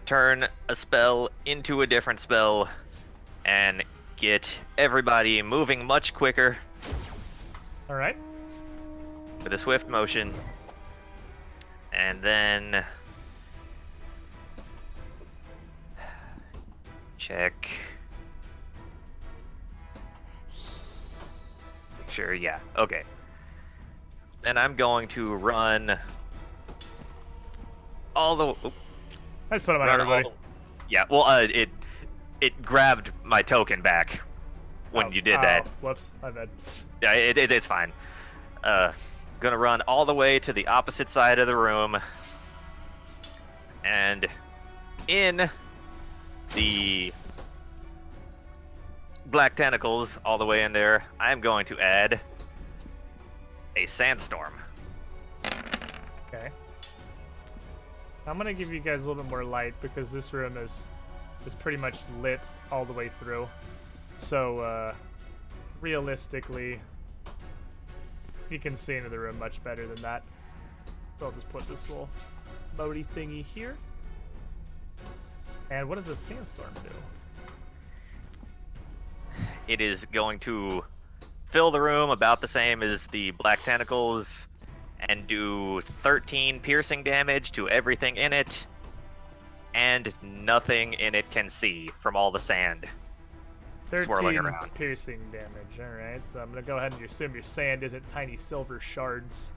turn 0.06 0.46
a 0.68 0.76
spell 0.76 1.30
into 1.46 1.82
a 1.82 1.88
different 1.88 2.20
spell 2.20 2.68
and 3.46 3.82
get 4.18 4.60
everybody 4.78 5.42
moving 5.42 5.86
much 5.86 6.14
quicker 6.14 6.58
All 7.90 7.96
right. 7.96 8.18
with 9.44 9.54
a 9.54 9.58
swift 9.58 9.88
motion. 9.88 10.34
And 11.94 12.22
then 12.22 12.84
check. 17.18 17.70
Sure, 22.10 22.34
yeah. 22.34 22.60
Okay. 22.78 23.04
And 24.46 24.58
I'm 24.58 24.76
going 24.76 25.08
to 25.10 25.36
run 25.36 25.98
all 28.16 28.36
the 28.36 28.48
oop, 28.68 28.74
Let's 29.52 29.64
put 29.64 29.76
him 29.76 29.82
on 29.82 29.90
everybody. 29.90 30.24
the- 30.24 30.32
Yeah, 30.90 31.04
well 31.10 31.24
uh 31.24 31.42
it 31.42 31.70
it 32.40 32.62
grabbed 32.62 33.12
my 33.24 33.42
token 33.42 33.82
back 33.82 34.22
when 34.92 35.08
Oh, 35.08 35.10
you 35.12 35.22
did 35.22 35.36
oh, 35.36 35.42
that. 35.42 35.68
Whoops, 35.82 36.12
my 36.22 36.32
bad. 36.32 36.48
Yeah, 37.06 37.14
it, 37.14 37.38
it, 37.38 37.52
it's 37.52 37.68
fine. 37.68 37.94
Uh, 38.64 38.92
gonna 39.40 39.60
run 39.60 39.82
all 39.82 40.06
the 40.06 40.14
way 40.16 40.40
to 40.40 40.52
the 40.52 40.66
opposite 40.66 41.08
side 41.08 41.38
of 41.38 41.46
the 41.46 41.56
room, 41.56 42.00
and 43.84 44.26
in 45.08 45.48
the 46.56 47.14
black 49.28 49.56
tentacles, 49.56 50.18
all 50.26 50.40
the 50.40 50.48
way 50.48 50.64
in 50.64 50.74
there, 50.74 51.06
I'm 51.20 51.42
going 51.42 51.68
to 51.68 51.80
add 51.80 52.20
a 53.76 53.86
sandstorm. 53.86 54.56
Okay. 56.28 56.50
I'm 58.26 58.36
gonna 58.36 58.52
give 58.52 58.74
you 58.74 58.80
guys 58.80 59.04
a 59.04 59.08
little 59.08 59.22
bit 59.22 59.30
more 59.30 59.44
light 59.44 59.76
because 59.80 60.12
this 60.12 60.34
room 60.34 60.58
is 60.58 60.88
is 61.46 61.54
pretty 61.54 61.78
much 61.78 62.00
lit 62.20 62.48
all 62.72 62.84
the 62.84 62.94
way 62.94 63.12
through. 63.20 63.48
So 64.18 64.58
uh, 64.62 64.96
realistically, 65.82 66.80
you 68.52 68.60
can 68.60 68.76
see 68.76 68.96
into 68.96 69.10
the 69.10 69.20
room 69.20 69.40
much 69.40 69.64
better 69.64 69.88
than 69.88 70.02
that. 70.02 70.24
So 71.20 71.28
I'll 71.28 71.32
just 71.32 71.50
put 71.50 71.68
this 71.68 71.90
little 71.90 72.10
Modi 72.78 73.06
thingy 73.16 73.44
here. 73.44 73.78
And 75.70 75.90
what 75.90 75.96
does 75.96 76.08
a 76.10 76.16
sandstorm 76.16 76.74
do? 76.84 76.90
It 79.68 79.82
is 79.82 80.06
going 80.06 80.40
to 80.40 80.84
fill 81.48 81.72
the 81.72 81.82
room 81.82 82.10
about 82.10 82.42
the 82.42 82.48
same 82.48 82.84
as 82.84 83.08
the 83.08 83.32
black 83.32 83.64
tentacles 83.64 84.48
and 85.00 85.26
do 85.28 85.82
13 85.82 86.60
piercing 86.60 87.04
damage 87.04 87.52
to 87.54 87.70
everything 87.70 88.18
in 88.18 88.34
it 88.34 88.68
and 89.74 90.14
nothing 90.22 90.94
in 90.94 91.16
it 91.16 91.30
can 91.32 91.50
see 91.50 91.92
from 92.00 92.16
all 92.16 92.32
the 92.32 92.40
sand. 92.40 92.86
Swirling 93.90 94.36
13 94.36 94.38
around. 94.40 94.74
piercing 94.74 95.20
damage. 95.32 95.80
Alright, 95.80 96.26
so 96.28 96.40
I'm 96.40 96.50
gonna 96.50 96.62
go 96.62 96.78
ahead 96.78 96.94
and 96.94 97.04
assume 97.04 97.34
your 97.34 97.44
sand 97.44 97.84
isn't 97.84 98.08
tiny 98.10 98.38
silver 98.38 98.80
shards. 98.80 99.50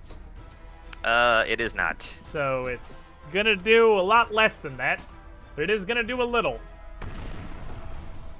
Uh, 1.04 1.44
it 1.46 1.60
is 1.60 1.74
not. 1.74 2.06
So 2.22 2.66
it's 2.66 3.16
gonna 3.32 3.56
do 3.56 3.92
a 3.98 4.02
lot 4.02 4.32
less 4.34 4.58
than 4.58 4.76
that, 4.78 5.00
but 5.54 5.62
it 5.64 5.70
is 5.70 5.84
gonna 5.84 6.02
do 6.02 6.20
a 6.22 6.24
little. 6.24 6.60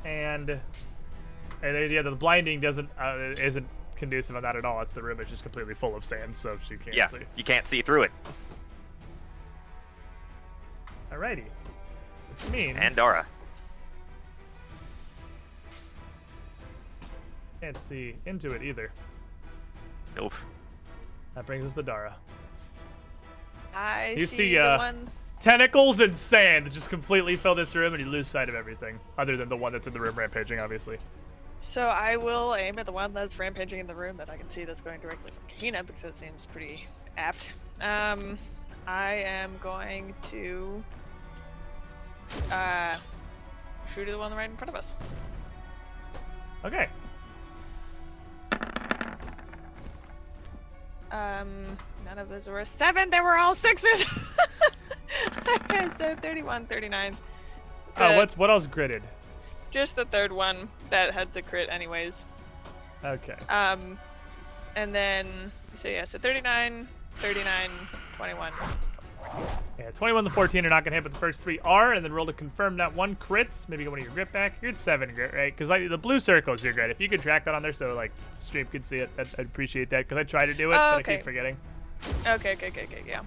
And, 0.04 0.60
and 1.62 1.90
yeah, 1.90 2.02
the 2.02 2.10
blinding 2.12 2.60
doesn't 2.60 2.88
uh, 3.00 3.34
isn't 3.38 3.66
conducive 3.96 4.36
on 4.36 4.42
that 4.42 4.56
at 4.56 4.64
all. 4.64 4.80
It's 4.82 4.92
the 4.92 5.02
room 5.02 5.20
is 5.20 5.28
just 5.28 5.42
completely 5.42 5.74
full 5.74 5.96
of 5.96 6.04
sand, 6.04 6.36
so 6.36 6.58
she 6.62 6.76
can't 6.76 6.96
Yeah, 6.96 7.06
see. 7.06 7.18
you 7.36 7.44
can't 7.44 7.66
see 7.66 7.82
through 7.82 8.04
it. 8.04 8.12
Alrighty, 11.12 11.44
which 12.30 12.52
means 12.52 12.76
And 12.78 12.94
Dara. 12.94 13.26
Can't 17.60 17.78
see 17.78 18.16
into 18.26 18.52
it 18.52 18.62
either. 18.62 18.92
Nope. 20.16 20.34
That 21.34 21.46
brings 21.46 21.64
us 21.64 21.74
to 21.74 21.82
Dara. 21.82 22.16
I 23.74 24.14
You 24.16 24.26
see, 24.26 24.36
see, 24.36 24.54
the 24.54 24.60
uh, 24.60 24.78
one. 24.78 25.10
Tentacles 25.40 26.00
and 26.00 26.16
sand 26.16 26.66
that 26.66 26.72
just 26.72 26.90
completely 26.90 27.36
fill 27.36 27.54
this 27.54 27.76
room, 27.76 27.94
and 27.94 28.02
you 28.02 28.10
lose 28.10 28.26
sight 28.26 28.48
of 28.48 28.56
everything, 28.56 28.98
other 29.16 29.36
than 29.36 29.48
the 29.48 29.56
one 29.56 29.72
that's 29.72 29.86
in 29.86 29.92
the 29.92 30.00
room 30.00 30.16
rampaging, 30.16 30.58
obviously. 30.58 30.98
So 31.62 31.82
I 31.82 32.16
will 32.16 32.56
aim 32.56 32.78
at 32.78 32.86
the 32.86 32.92
one 32.92 33.12
that's 33.12 33.38
rampaging 33.38 33.78
in 33.78 33.86
the 33.86 33.94
room 33.94 34.16
that 34.16 34.30
I 34.30 34.36
can 34.36 34.50
see 34.50 34.64
that's 34.64 34.80
going 34.80 35.00
directly 35.00 35.30
from 35.30 35.42
Kahina 35.48 35.86
because 35.86 36.04
it 36.04 36.16
seems 36.16 36.46
pretty 36.46 36.86
apt. 37.16 37.52
Um, 37.80 38.38
I 38.86 39.14
am 39.14 39.52
going 39.60 40.14
to 40.30 40.82
uh, 42.50 42.96
shoot 43.94 44.08
at 44.08 44.12
the 44.12 44.18
one 44.18 44.34
right 44.34 44.50
in 44.50 44.56
front 44.56 44.70
of 44.70 44.74
us. 44.74 44.94
Okay. 46.64 46.88
Um, 51.10 51.76
none 52.04 52.18
of 52.18 52.28
those 52.28 52.48
were 52.48 52.60
a 52.60 52.66
seven. 52.66 53.10
They 53.10 53.20
were 53.20 53.36
all 53.36 53.54
sixes. 53.54 54.06
okay, 55.48 55.88
so 55.96 56.14
31, 56.16 56.66
39. 56.66 57.16
Oh, 57.96 58.16
what's 58.16 58.36
what 58.36 58.50
else 58.50 58.66
gritted? 58.66 59.02
Just 59.70 59.96
the 59.96 60.04
third 60.04 60.32
one 60.32 60.68
that 60.90 61.12
had 61.12 61.32
the 61.32 61.42
crit, 61.42 61.68
anyways. 61.70 62.24
Okay. 63.04 63.36
Um, 63.48 63.98
and 64.76 64.94
then, 64.94 65.52
so 65.74 65.88
yeah, 65.88 66.04
so 66.04 66.18
39, 66.18 66.88
39, 67.16 67.70
21. 68.16 68.52
Yeah, 69.78 69.90
21 69.92 70.24
to 70.24 70.30
14 70.30 70.66
are 70.66 70.68
not 70.70 70.84
going 70.84 70.90
to 70.92 70.96
hit, 70.96 71.04
but 71.04 71.12
the 71.12 71.18
first 71.18 71.40
three 71.40 71.58
are, 71.60 71.92
and 71.92 72.04
then 72.04 72.12
roll 72.12 72.26
to 72.26 72.32
confirm 72.32 72.76
that 72.78 72.94
one 72.94 73.14
crits. 73.16 73.68
Maybe 73.68 73.84
get 73.84 73.90
one 73.90 74.00
of 74.00 74.04
your 74.04 74.14
grit 74.14 74.32
back. 74.32 74.54
You're 74.60 74.72
at 74.72 74.78
seven 74.78 75.14
grit, 75.14 75.32
right? 75.32 75.54
Because 75.54 75.70
like, 75.70 75.88
the 75.88 75.96
blue 75.98 76.18
circle 76.18 76.54
is 76.54 76.64
your 76.64 76.72
grit. 76.72 76.90
If 76.90 77.00
you 77.00 77.08
could 77.08 77.22
track 77.22 77.44
that 77.44 77.54
on 77.54 77.62
there 77.62 77.72
so 77.72 77.94
like 77.94 78.10
stream 78.40 78.66
could 78.66 78.86
see 78.86 78.98
it, 78.98 79.10
I'd, 79.18 79.28
I'd 79.38 79.46
appreciate 79.46 79.90
that 79.90 80.08
because 80.08 80.18
I 80.18 80.24
try 80.24 80.46
to 80.46 80.54
do 80.54 80.72
it, 80.72 80.74
Oh, 80.74 80.94
but 80.96 80.98
I 80.98 81.02
keep 81.02 81.22
forgetting. 81.22 81.56
Okay, 82.26 82.52
okay, 82.54 82.68
okay, 82.68 82.84
okay, 82.84 83.02
yeah. 83.06 83.20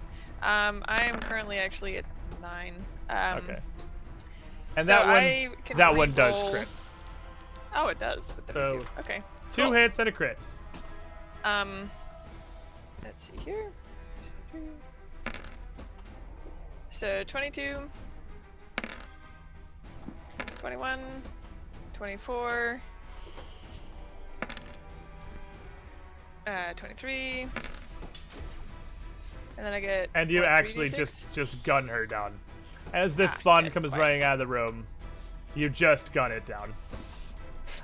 Um, 0.43 0.83
I 0.87 1.03
am 1.05 1.19
currently 1.19 1.57
actually 1.57 1.97
at 1.97 2.05
nine. 2.41 2.73
Um, 3.09 3.37
okay. 3.39 3.59
And 4.75 4.87
so 4.87 4.93
that 4.93 5.05
one, 5.07 5.77
that 5.77 5.95
one 5.95 6.11
does 6.11 6.49
crit. 6.51 6.67
Oh, 7.75 7.87
it 7.87 7.99
does. 7.99 8.33
So- 8.51 8.85
Okay. 8.99 9.21
Two 9.51 9.63
cool. 9.63 9.73
hits 9.73 9.99
and 9.99 10.07
a 10.09 10.11
crit. 10.11 10.37
Um, 11.43 11.89
let's 13.03 13.23
see 13.23 13.37
here. 13.43 13.71
Three. 14.51 14.61
So 16.91 17.23
22, 17.23 17.77
21, 20.59 20.99
24, 21.93 22.81
Uh, 26.47 26.73
23. 26.75 27.41
And 27.41 27.51
then 29.57 29.73
I 29.73 29.79
get. 29.79 30.09
And 30.15 30.29
you 30.31 30.43
actually 30.43 30.89
just 30.89 31.31
just 31.31 31.63
gun 31.63 31.87
her 31.87 32.05
down. 32.07 32.37
As 32.93 33.15
this 33.15 33.31
Ah, 33.31 33.37
spawn 33.37 33.65
yes, 33.65 33.73
comes 33.75 33.91
quite. 33.93 33.99
running 33.99 34.23
out 34.23 34.33
of 34.33 34.39
the 34.39 34.47
room, 34.47 34.87
you 35.55 35.69
just 35.69 36.11
gun 36.13 36.31
it 36.31 36.45
down 36.47 36.73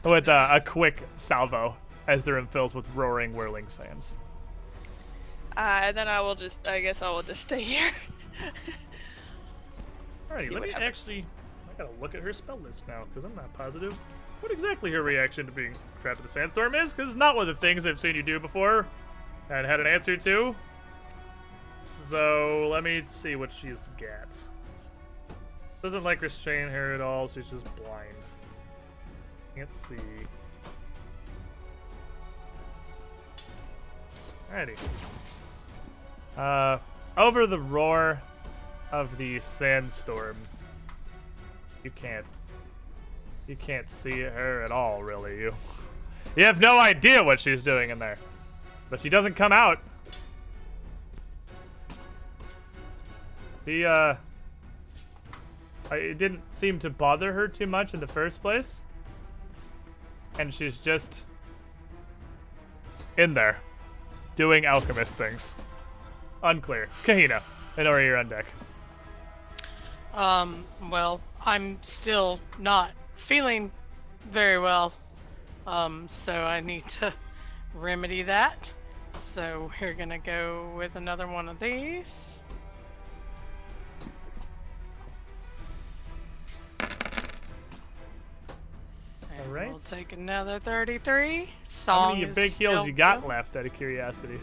with 0.03 0.27
uh, 0.27 0.49
a 0.51 0.59
quick 0.59 1.03
salvo 1.15 1.77
as 2.07 2.23
the 2.23 2.33
room 2.33 2.47
fills 2.47 2.73
with 2.73 2.87
roaring, 2.95 3.35
whirling 3.35 3.67
sands. 3.67 4.15
Uh, 5.55 5.81
and 5.83 5.95
then 5.95 6.07
I 6.07 6.19
will 6.19 6.35
just. 6.35 6.67
I 6.67 6.81
guess 6.81 7.01
I 7.03 7.09
will 7.11 7.23
just 7.23 7.41
stay 7.43 7.61
here. 7.61 7.91
Alrighty, 10.37 10.51
let 10.51 10.61
me 10.61 10.71
happens. 10.71 10.87
actually. 10.87 11.25
I 11.69 11.77
gotta 11.77 11.93
look 11.99 12.15
at 12.15 12.21
her 12.21 12.33
spell 12.33 12.59
list 12.59 12.87
now 12.87 13.03
because 13.05 13.23
I'm 13.23 13.35
not 13.35 13.53
positive 13.53 13.97
what 14.41 14.51
exactly 14.51 14.91
her 14.91 15.01
reaction 15.01 15.45
to 15.45 15.51
being 15.51 15.75
trapped 16.01 16.19
in 16.19 16.25
the 16.25 16.31
sandstorm 16.31 16.75
is. 16.75 16.93
Because 16.93 17.11
it's 17.11 17.17
not 17.17 17.35
one 17.35 17.47
of 17.49 17.55
the 17.55 17.59
things 17.59 17.85
I've 17.85 17.99
seen 17.99 18.15
you 18.15 18.23
do 18.23 18.39
before 18.39 18.87
and 19.49 19.65
had 19.65 19.79
an 19.79 19.87
answer 19.87 20.17
to. 20.17 20.55
So 21.83 22.69
let 22.71 22.83
me 22.83 23.03
see 23.05 23.35
what 23.35 23.51
she's 23.51 23.89
got. 23.99 24.37
Doesn't 25.81 26.03
like 26.03 26.21
restrain 26.21 26.67
her 26.69 26.93
at 26.93 27.01
all. 27.01 27.27
She's 27.27 27.49
just 27.49 27.63
blind. 27.75 28.15
Can't 29.55 29.73
see. 29.73 29.95
Alrighty. 34.51 34.77
Uh, 36.37 36.77
over 37.17 37.47
the 37.47 37.59
roar 37.59 38.21
of 38.91 39.17
the 39.17 39.39
sandstorm, 39.39 40.37
you 41.83 41.91
can't. 41.91 42.25
You 43.47 43.55
can't 43.55 43.89
see 43.89 44.21
her 44.21 44.61
at 44.63 44.71
all, 44.71 45.03
really. 45.03 45.37
You. 45.37 45.53
You 46.35 46.45
have 46.45 46.59
no 46.59 46.77
idea 46.77 47.23
what 47.23 47.39
she's 47.39 47.63
doing 47.63 47.89
in 47.89 47.99
there, 47.99 48.17
but 48.89 48.99
she 48.99 49.09
doesn't 49.09 49.35
come 49.35 49.51
out. 49.51 49.79
The 53.65 53.85
uh, 53.85 54.15
it 55.91 56.17
didn't 56.17 56.41
seem 56.53 56.79
to 56.79 56.89
bother 56.89 57.33
her 57.33 57.47
too 57.47 57.67
much 57.67 57.93
in 57.93 57.99
the 57.99 58.07
first 58.07 58.41
place, 58.41 58.81
and 60.37 60.53
she's 60.53 60.77
just 60.77 61.21
in 63.17 63.33
there, 63.33 63.57
doing 64.35 64.65
alchemist 64.65 65.15
things. 65.15 65.55
Unclear. 66.43 66.87
Kahina, 67.03 67.41
Inori, 67.77 68.05
you're 68.05 68.17
on 68.17 68.29
deck. 68.29 68.45
Um, 70.17 70.65
well, 70.89 71.21
I'm 71.45 71.77
still 71.83 72.39
not 72.57 72.91
feeling 73.17 73.71
very 74.31 74.57
well. 74.57 74.91
Um, 75.67 76.07
so 76.09 76.33
I 76.33 76.59
need 76.59 76.87
to 76.89 77.13
remedy 77.75 78.23
that. 78.23 78.71
So 79.13 79.69
we're 79.79 79.93
gonna 79.93 80.17
go 80.17 80.73
with 80.75 80.95
another 80.95 81.27
one 81.27 81.47
of 81.47 81.59
these. 81.59 82.41
And 89.39 89.51
We'll 89.51 89.77
take 89.77 90.13
another 90.13 90.57
33. 90.57 91.45
How 91.45 91.51
Song 91.63 92.19
many 92.19 92.33
big 92.33 92.53
heals 92.53 92.87
you 92.87 92.91
got 92.93 93.27
left, 93.27 93.55
out 93.55 93.67
of 93.67 93.73
curiosity? 93.75 94.39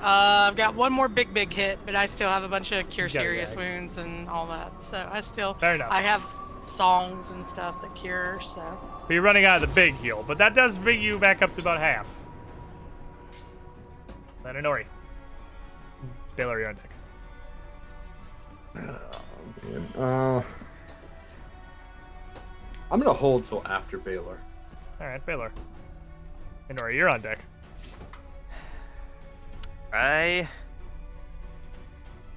Uh, 0.00 0.46
I've 0.48 0.56
got 0.56 0.74
one 0.74 0.92
more 0.92 1.08
big, 1.08 1.34
big 1.34 1.52
hit, 1.52 1.78
but 1.84 1.96
I 1.96 2.06
still 2.06 2.28
have 2.30 2.44
a 2.44 2.48
bunch 2.48 2.70
of 2.72 2.88
cure 2.88 3.08
You 3.08 3.14
got 3.14 3.24
a 3.24 3.28
serious 3.28 3.50
bag. 3.50 3.58
wounds 3.58 3.96
and 3.98 4.28
all 4.28 4.46
that. 4.46 4.80
So 4.80 5.08
I 5.12 5.20
still, 5.20 5.54
Fair 5.54 5.74
enough. 5.74 5.88
I 5.90 6.00
have 6.02 6.22
songs 6.66 7.30
and 7.32 7.44
stuff 7.44 7.80
that 7.80 7.94
cure. 7.96 8.38
So 8.40 8.62
But 9.06 9.14
you're 9.14 9.22
running 9.22 9.44
out 9.44 9.62
of 9.62 9.68
the 9.68 9.74
big 9.74 9.94
heal, 9.96 10.24
but 10.26 10.38
that 10.38 10.54
does 10.54 10.78
bring 10.78 11.02
you 11.02 11.18
back 11.18 11.42
up 11.42 11.52
to 11.54 11.60
about 11.60 11.80
half. 11.80 12.06
Then 14.44 14.54
Inori. 14.54 14.84
Baylor, 16.36 16.60
you're 16.60 16.68
on 16.68 16.76
deck. 16.76 16.90
Oh, 18.76 18.98
Man, 19.64 20.02
Uh, 20.02 20.42
I'm 22.90 23.00
gonna 23.00 23.12
hold 23.12 23.44
till 23.44 23.66
after 23.66 23.98
Baylor. 23.98 24.38
Alright, 25.00 25.24
Baylor. 25.26 25.50
Inori, 26.70 26.94
you're 26.94 27.08
on 27.08 27.20
deck. 27.20 27.40
I 29.92 30.46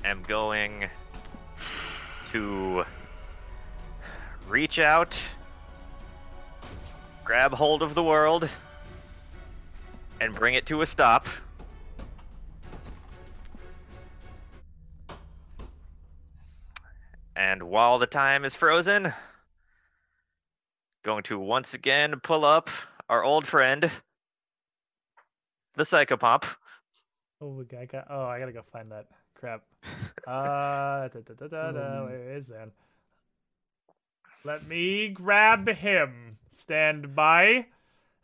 am 0.06 0.24
going 0.24 0.90
to 2.32 2.86
reach 4.48 4.80
out, 4.80 5.20
grab 7.26 7.54
hold 7.54 7.82
of 7.84 7.94
the 7.94 8.04
world, 8.04 8.50
and 10.22 10.34
bring 10.34 10.54
it 10.54 10.66
to 10.68 10.82
a 10.82 10.86
stop. 10.86 11.28
And 17.36 17.64
while 17.64 18.00
the 18.00 18.08
time 18.08 18.46
is 18.46 18.56
frozen, 18.56 19.14
going 21.04 21.24
to 21.24 21.38
once 21.38 21.74
again 21.74 22.22
pull 22.22 22.46
up 22.46 22.70
our 23.10 23.26
old 23.26 23.46
friend, 23.46 23.92
the 25.76 25.84
Psychopomp. 25.84 26.46
Oh, 27.42 27.48
we 27.48 27.66
got, 27.66 27.82
I 27.82 27.86
got, 27.86 28.08
oh, 28.10 28.26
I 28.26 28.40
gotta 28.40 28.52
go 28.52 28.62
find 28.72 28.92
that. 28.92 29.08
Crap. 29.34 29.64
Uh, 30.28 31.08
da, 31.10 31.20
da, 31.48 31.48
da, 31.48 31.68
Um. 31.70 32.06
where 32.06 32.34
is 32.36 32.48
that? 32.50 32.70
Let 34.44 34.68
me 34.68 35.10
grab 35.10 35.68
him. 35.68 36.38
Stand 36.52 37.16
by. 37.16 37.66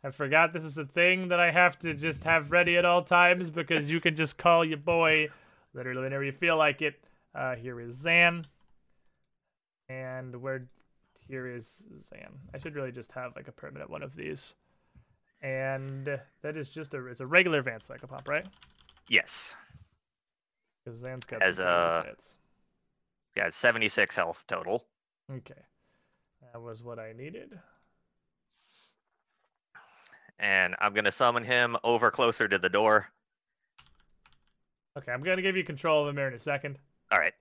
I 0.04 0.10
forgot 0.10 0.52
this 0.52 0.64
is 0.64 0.78
a 0.78 0.84
thing 0.84 1.28
that 1.28 1.40
I 1.40 1.50
have 1.50 1.78
to 1.80 1.94
just 1.94 2.22
have 2.24 2.52
ready 2.52 2.76
at 2.76 2.84
all 2.84 3.02
times 3.02 3.50
because 3.50 3.90
you 3.90 4.00
can 4.00 4.14
just 4.14 4.36
call 4.36 4.64
your 4.64 4.78
boy 4.78 5.28
literally 5.74 6.02
whenever 6.02 6.22
you 6.24 6.32
feel 6.32 6.56
like 6.56 6.82
it. 6.82 6.94
Uh, 7.34 7.56
here 7.56 7.80
is 7.80 7.94
Zan. 7.96 8.44
And 9.88 10.40
where 10.40 10.68
here 11.26 11.46
is 11.46 11.82
Zan. 12.08 12.38
I 12.54 12.58
should 12.58 12.74
really 12.76 12.92
just 12.92 13.12
have 13.12 13.34
like 13.34 13.48
a 13.48 13.52
permanent 13.52 13.90
one 13.90 14.02
of 14.02 14.14
these. 14.14 14.54
And 15.40 16.06
that 16.42 16.56
is 16.56 16.68
just 16.68 16.94
a 16.94 17.06
it's 17.06 17.20
a 17.20 17.26
regular 17.26 17.58
advanced 17.58 17.90
psychopomp, 17.90 18.26
right? 18.28 18.46
Yes. 19.08 19.54
Because 20.84 21.00
Zan's 21.00 21.24
got 21.24 21.42
As 21.42 21.56
pretty 21.56 21.70
a- 21.70 22.02
good. 22.06 22.16
Yeah, 23.36 23.50
76 23.50 24.14
health 24.16 24.44
total. 24.48 24.84
Okay. 25.30 25.54
That 26.52 26.60
was 26.60 26.82
what 26.82 26.98
I 26.98 27.12
needed. 27.12 27.58
And 30.38 30.76
I'm 30.80 30.92
going 30.94 31.04
to 31.04 31.12
summon 31.12 31.44
him 31.44 31.76
over 31.84 32.10
closer 32.10 32.48
to 32.48 32.58
the 32.58 32.68
door. 32.68 33.08
Okay, 34.96 35.12
I'm 35.12 35.22
gonna 35.22 35.42
give 35.42 35.56
you 35.56 35.62
control 35.62 36.02
of 36.02 36.08
him 36.08 36.16
here 36.16 36.26
in 36.26 36.34
a 36.34 36.38
second. 36.40 36.76
All 37.12 37.18
right. 37.20 37.34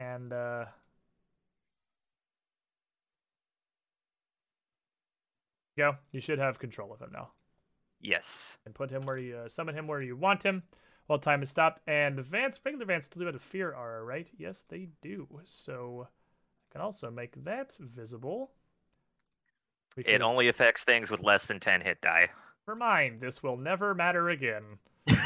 And 0.00 0.32
uh 0.32 0.64
go. 5.76 5.96
You 6.12 6.20
should 6.22 6.38
have 6.38 6.58
control 6.58 6.92
of 6.92 7.00
him 7.00 7.10
now. 7.12 7.30
Yes. 8.00 8.56
And 8.64 8.74
put 8.74 8.90
him 8.90 9.02
where 9.02 9.18
you 9.18 9.36
uh, 9.36 9.48
summon 9.50 9.74
him 9.74 9.86
where 9.86 10.00
you 10.00 10.16
want 10.16 10.42
him 10.42 10.62
while 11.06 11.18
time 11.18 11.42
is 11.42 11.50
stopped. 11.50 11.80
And 11.86 12.16
the 12.16 12.22
Vanth, 12.22 12.58
regular 12.64 12.86
Vanth 12.86 13.04
still 13.04 13.20
do 13.20 13.26
have 13.26 13.34
a 13.34 13.38
fear 13.38 13.72
aura, 13.72 14.02
right? 14.04 14.28
Yes, 14.36 14.64
they 14.68 14.88
do. 15.00 15.28
So 15.44 16.08
I 16.08 16.72
can 16.72 16.80
also 16.80 17.10
make 17.10 17.44
that 17.44 17.76
visible. 17.78 18.52
It 19.96 20.22
only 20.22 20.48
affects 20.48 20.84
things 20.84 21.10
with 21.10 21.22
less 21.22 21.44
than 21.44 21.60
10 21.60 21.82
hit 21.82 22.00
die. 22.00 22.30
never 22.66 22.76
mind, 22.76 23.20
this 23.20 23.42
will 23.42 23.58
never 23.58 23.94
matter 23.94 24.30
again. 24.30 24.78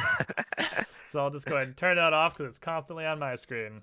So 1.08 1.20
I'll 1.20 1.30
just 1.30 1.46
go 1.46 1.54
ahead 1.54 1.68
and 1.68 1.76
turn 1.76 1.96
that 1.96 2.12
off 2.12 2.36
because 2.36 2.50
it's 2.50 2.58
constantly 2.58 3.06
on 3.06 3.20
my 3.20 3.36
screen. 3.36 3.82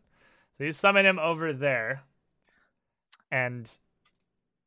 So 0.58 0.66
you 0.66 0.74
summon 0.74 1.06
him 1.06 1.18
over 1.18 1.54
there. 1.54 2.04
And 3.32 3.72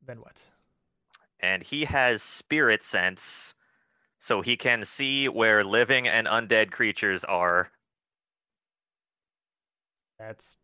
then 0.03 0.21
what? 0.21 0.49
and 1.39 1.63
he 1.63 1.85
has 1.85 2.23
spirit 2.23 2.83
sense, 2.83 3.53
so 4.27 4.41
he 4.41 4.57
can 4.57 4.83
see 4.83 5.29
where 5.29 5.63
living 5.63 6.05
and 6.05 6.27
undead 6.27 6.69
creatures 6.69 7.23
are. 7.23 7.71
That's 10.19 10.57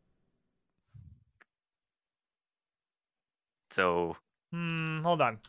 So 3.72 4.18
hmm, 4.52 5.02
hold 5.02 5.22
on. 5.22 5.40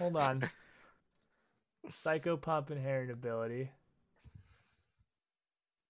Hold 0.00 0.16
on. 0.16 0.42
Psychopomp 2.04 2.72
inherent 2.72 3.12
ability. 3.12 3.70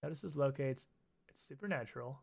Notices 0.03 0.35
locates 0.35 0.85
it's 1.27 1.43
supernatural. 1.43 2.19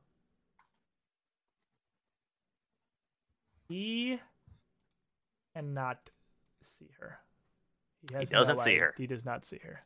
He 3.69 4.21
cannot 5.57 6.11
see 6.63 6.91
her. 7.01 7.19
Has 8.13 8.31
no 8.31 8.39
doesn't 8.39 8.61
see 8.61 8.77
her. 8.77 8.95
He 8.97 9.07
does 9.07 9.25
not 9.25 9.45
see 9.45 9.59
her. 9.63 9.81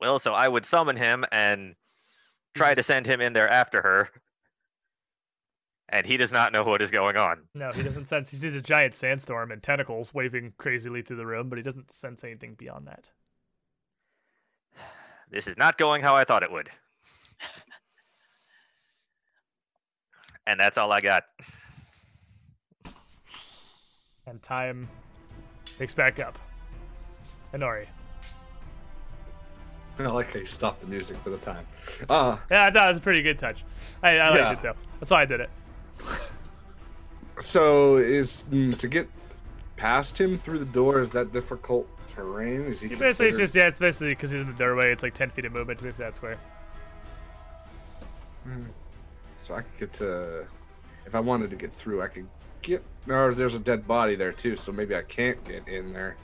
Well, 0.00 0.18
so 0.18 0.32
I 0.32 0.46
would 0.46 0.66
summon 0.66 0.96
him 0.96 1.24
and 1.32 1.74
try 2.54 2.74
to 2.74 2.82
send 2.82 3.06
him 3.06 3.20
in 3.20 3.32
there 3.32 3.48
after 3.48 3.80
her. 3.82 4.10
and 5.88 6.04
he 6.04 6.16
does 6.16 6.32
not 6.32 6.52
know 6.52 6.64
what 6.64 6.82
is 6.82 6.90
going 6.90 7.16
on. 7.16 7.42
No, 7.54 7.70
he 7.70 7.82
doesn't 7.82 8.06
sense. 8.06 8.28
He 8.28 8.36
sees 8.36 8.56
a 8.56 8.60
giant 8.60 8.94
sandstorm 8.94 9.52
and 9.52 9.62
tentacles 9.62 10.12
waving 10.12 10.52
crazily 10.58 11.00
through 11.00 11.18
the 11.18 11.26
room, 11.26 11.48
but 11.48 11.58
he 11.58 11.62
doesn't 11.62 11.92
sense 11.92 12.24
anything 12.24 12.54
beyond 12.54 12.88
that. 12.88 13.08
This 15.30 15.46
is 15.46 15.56
not 15.56 15.78
going 15.78 16.02
how 16.02 16.14
I 16.14 16.24
thought 16.24 16.42
it 16.42 16.50
would. 16.52 16.68
and 20.46 20.58
that's 20.58 20.76
all 20.76 20.92
I 20.92 21.00
got. 21.00 21.24
And 24.26 24.42
time 24.42 24.88
picks 25.78 25.94
back 25.94 26.18
up. 26.18 26.38
Honori. 27.54 27.86
I 29.98 30.02
like 30.08 30.32
how 30.32 30.40
you 30.40 30.46
stopped 30.46 30.80
the 30.80 30.86
music 30.86 31.16
for 31.22 31.30
the 31.30 31.38
time. 31.38 31.66
Uh, 32.08 32.36
Yeah, 32.50 32.64
I 32.64 32.70
thought 32.70 32.84
it 32.84 32.88
was 32.88 32.96
a 32.98 33.00
pretty 33.00 33.22
good 33.22 33.38
touch. 33.38 33.64
I, 34.02 34.18
I 34.18 34.28
liked 34.30 34.64
Yeah. 34.64 34.70
it 34.70 34.74
too. 34.74 34.78
That's 35.00 35.10
why 35.10 35.22
I 35.22 35.24
did 35.24 35.40
it. 35.40 35.50
so 37.38 37.96
is 37.96 38.44
mm, 38.50 38.76
to 38.78 38.88
get 38.88 39.08
past 39.76 40.20
him 40.20 40.36
through 40.38 40.58
the 40.58 40.64
door 40.66 41.00
is 41.00 41.10
that 41.12 41.32
difficult 41.32 41.86
terrain? 42.08 42.62
Is 42.62 42.80
he 42.80 42.88
basically 42.88 43.06
considered- 43.06 43.38
just 43.38 43.54
yeah, 43.54 43.68
it's 43.68 43.78
basically 43.78 44.08
because 44.08 44.30
he's 44.32 44.40
in 44.40 44.48
the 44.48 44.52
doorway. 44.54 44.92
It's 44.92 45.02
like 45.02 45.14
ten 45.14 45.30
feet 45.30 45.44
of 45.44 45.52
movement 45.52 45.78
to 45.78 45.84
move 45.84 45.96
that 45.98 46.16
square. 46.16 46.38
So 49.42 49.54
I 49.54 49.62
could 49.62 49.76
get 49.78 49.92
to, 49.94 50.44
if 51.06 51.14
I 51.14 51.20
wanted 51.20 51.50
to 51.50 51.56
get 51.56 51.72
through, 51.72 52.02
I 52.02 52.08
could 52.08 52.26
get. 52.62 52.82
Or 53.08 53.34
there's 53.34 53.54
a 53.54 53.60
dead 53.60 53.86
body 53.86 54.16
there 54.16 54.32
too, 54.32 54.56
so 54.56 54.72
maybe 54.72 54.96
I 54.96 55.02
can't 55.02 55.42
get 55.44 55.68
in 55.68 55.92
there. 55.92 56.16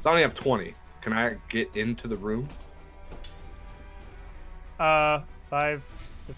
So 0.00 0.10
I 0.10 0.12
only 0.12 0.22
have 0.22 0.34
20. 0.34 0.74
Can 1.00 1.12
I 1.12 1.36
get 1.48 1.68
into 1.74 2.06
the 2.06 2.16
room? 2.16 2.48
Uh, 4.78 5.20
five, 5.50 5.82
fif- 6.26 6.36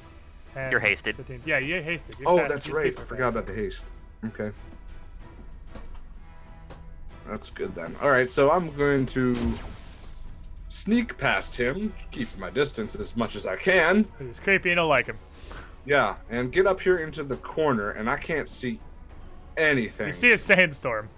ten. 0.52 0.70
You're 0.70 0.80
hasted. 0.80 1.16
15. 1.16 1.42
Yeah, 1.44 1.58
you're 1.58 1.82
hasted. 1.82 2.16
You're 2.18 2.28
Oh, 2.28 2.38
fast. 2.38 2.50
that's 2.52 2.66
You're 2.68 2.76
right. 2.78 2.86
I 2.98 3.02
forgot 3.02 3.32
fast. 3.34 3.36
about 3.36 3.46
the 3.46 3.54
haste. 3.54 3.92
Okay. 4.24 4.50
That's 7.28 7.50
good 7.50 7.74
then. 7.74 7.96
All 8.00 8.10
right, 8.10 8.30
so 8.30 8.50
I'm 8.50 8.74
going 8.76 9.04
to 9.06 9.36
sneak 10.68 11.18
past 11.18 11.56
him, 11.56 11.92
keep 12.12 12.28
my 12.38 12.50
distance 12.50 12.94
as 12.94 13.16
much 13.16 13.34
as 13.36 13.46
I 13.46 13.56
can. 13.56 14.06
He's 14.18 14.38
creepy. 14.38 14.70
You 14.70 14.74
don't 14.76 14.88
like 14.88 15.06
him. 15.06 15.18
Yeah, 15.84 16.14
and 16.30 16.52
get 16.52 16.66
up 16.66 16.80
here 16.80 16.98
into 16.98 17.24
the 17.24 17.36
corner, 17.36 17.90
and 17.92 18.08
I 18.08 18.16
can't 18.16 18.48
see 18.48 18.78
anything. 19.56 20.08
You 20.08 20.12
see 20.12 20.32
a 20.32 20.38
sandstorm 20.38 21.08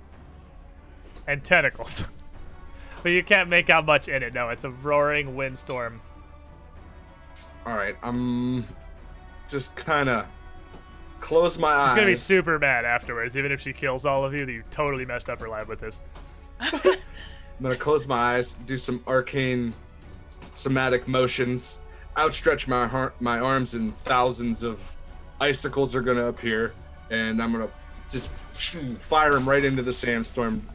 and 1.26 1.42
tentacles, 1.44 2.04
but 3.02 3.10
you 3.10 3.22
can't 3.22 3.48
make 3.48 3.70
out 3.70 3.86
much 3.86 4.08
in 4.08 4.22
it. 4.22 4.34
No, 4.34 4.48
it's 4.50 4.64
a 4.64 4.70
roaring 4.70 5.36
windstorm. 5.36 6.00
All 7.66 7.74
right, 7.74 7.96
I'm 8.02 8.66
just 9.48 9.76
kind 9.76 10.08
of 10.08 10.26
close 11.20 11.58
my 11.58 11.72
She's 11.72 11.80
eyes. 11.80 11.88
She's 11.90 11.94
gonna 11.96 12.06
be 12.06 12.16
super 12.16 12.58
mad 12.58 12.84
afterwards, 12.84 13.36
even 13.36 13.52
if 13.52 13.60
she 13.60 13.72
kills 13.72 14.06
all 14.06 14.24
of 14.24 14.32
you. 14.34 14.46
That 14.46 14.52
you 14.52 14.62
totally 14.70 15.04
messed 15.04 15.28
up 15.28 15.40
her 15.40 15.48
life 15.48 15.68
with 15.68 15.80
this. 15.80 16.02
I'm 16.60 16.80
gonna 17.62 17.76
close 17.76 18.06
my 18.06 18.36
eyes, 18.36 18.54
do 18.66 18.78
some 18.78 19.02
arcane 19.06 19.74
somatic 20.54 21.08
motions, 21.08 21.78
outstretch 22.16 22.68
my 22.68 22.86
har- 22.86 23.12
my 23.20 23.38
arms, 23.38 23.74
and 23.74 23.96
thousands 23.98 24.62
of 24.62 24.80
icicles 25.40 25.94
are 25.94 26.02
gonna 26.02 26.26
appear, 26.26 26.72
and 27.10 27.42
I'm 27.42 27.52
gonna 27.52 27.68
just 28.10 28.30
fire 29.00 29.36
him 29.36 29.48
right 29.48 29.64
into 29.64 29.82
the 29.82 29.92
sandstorm 29.92 30.66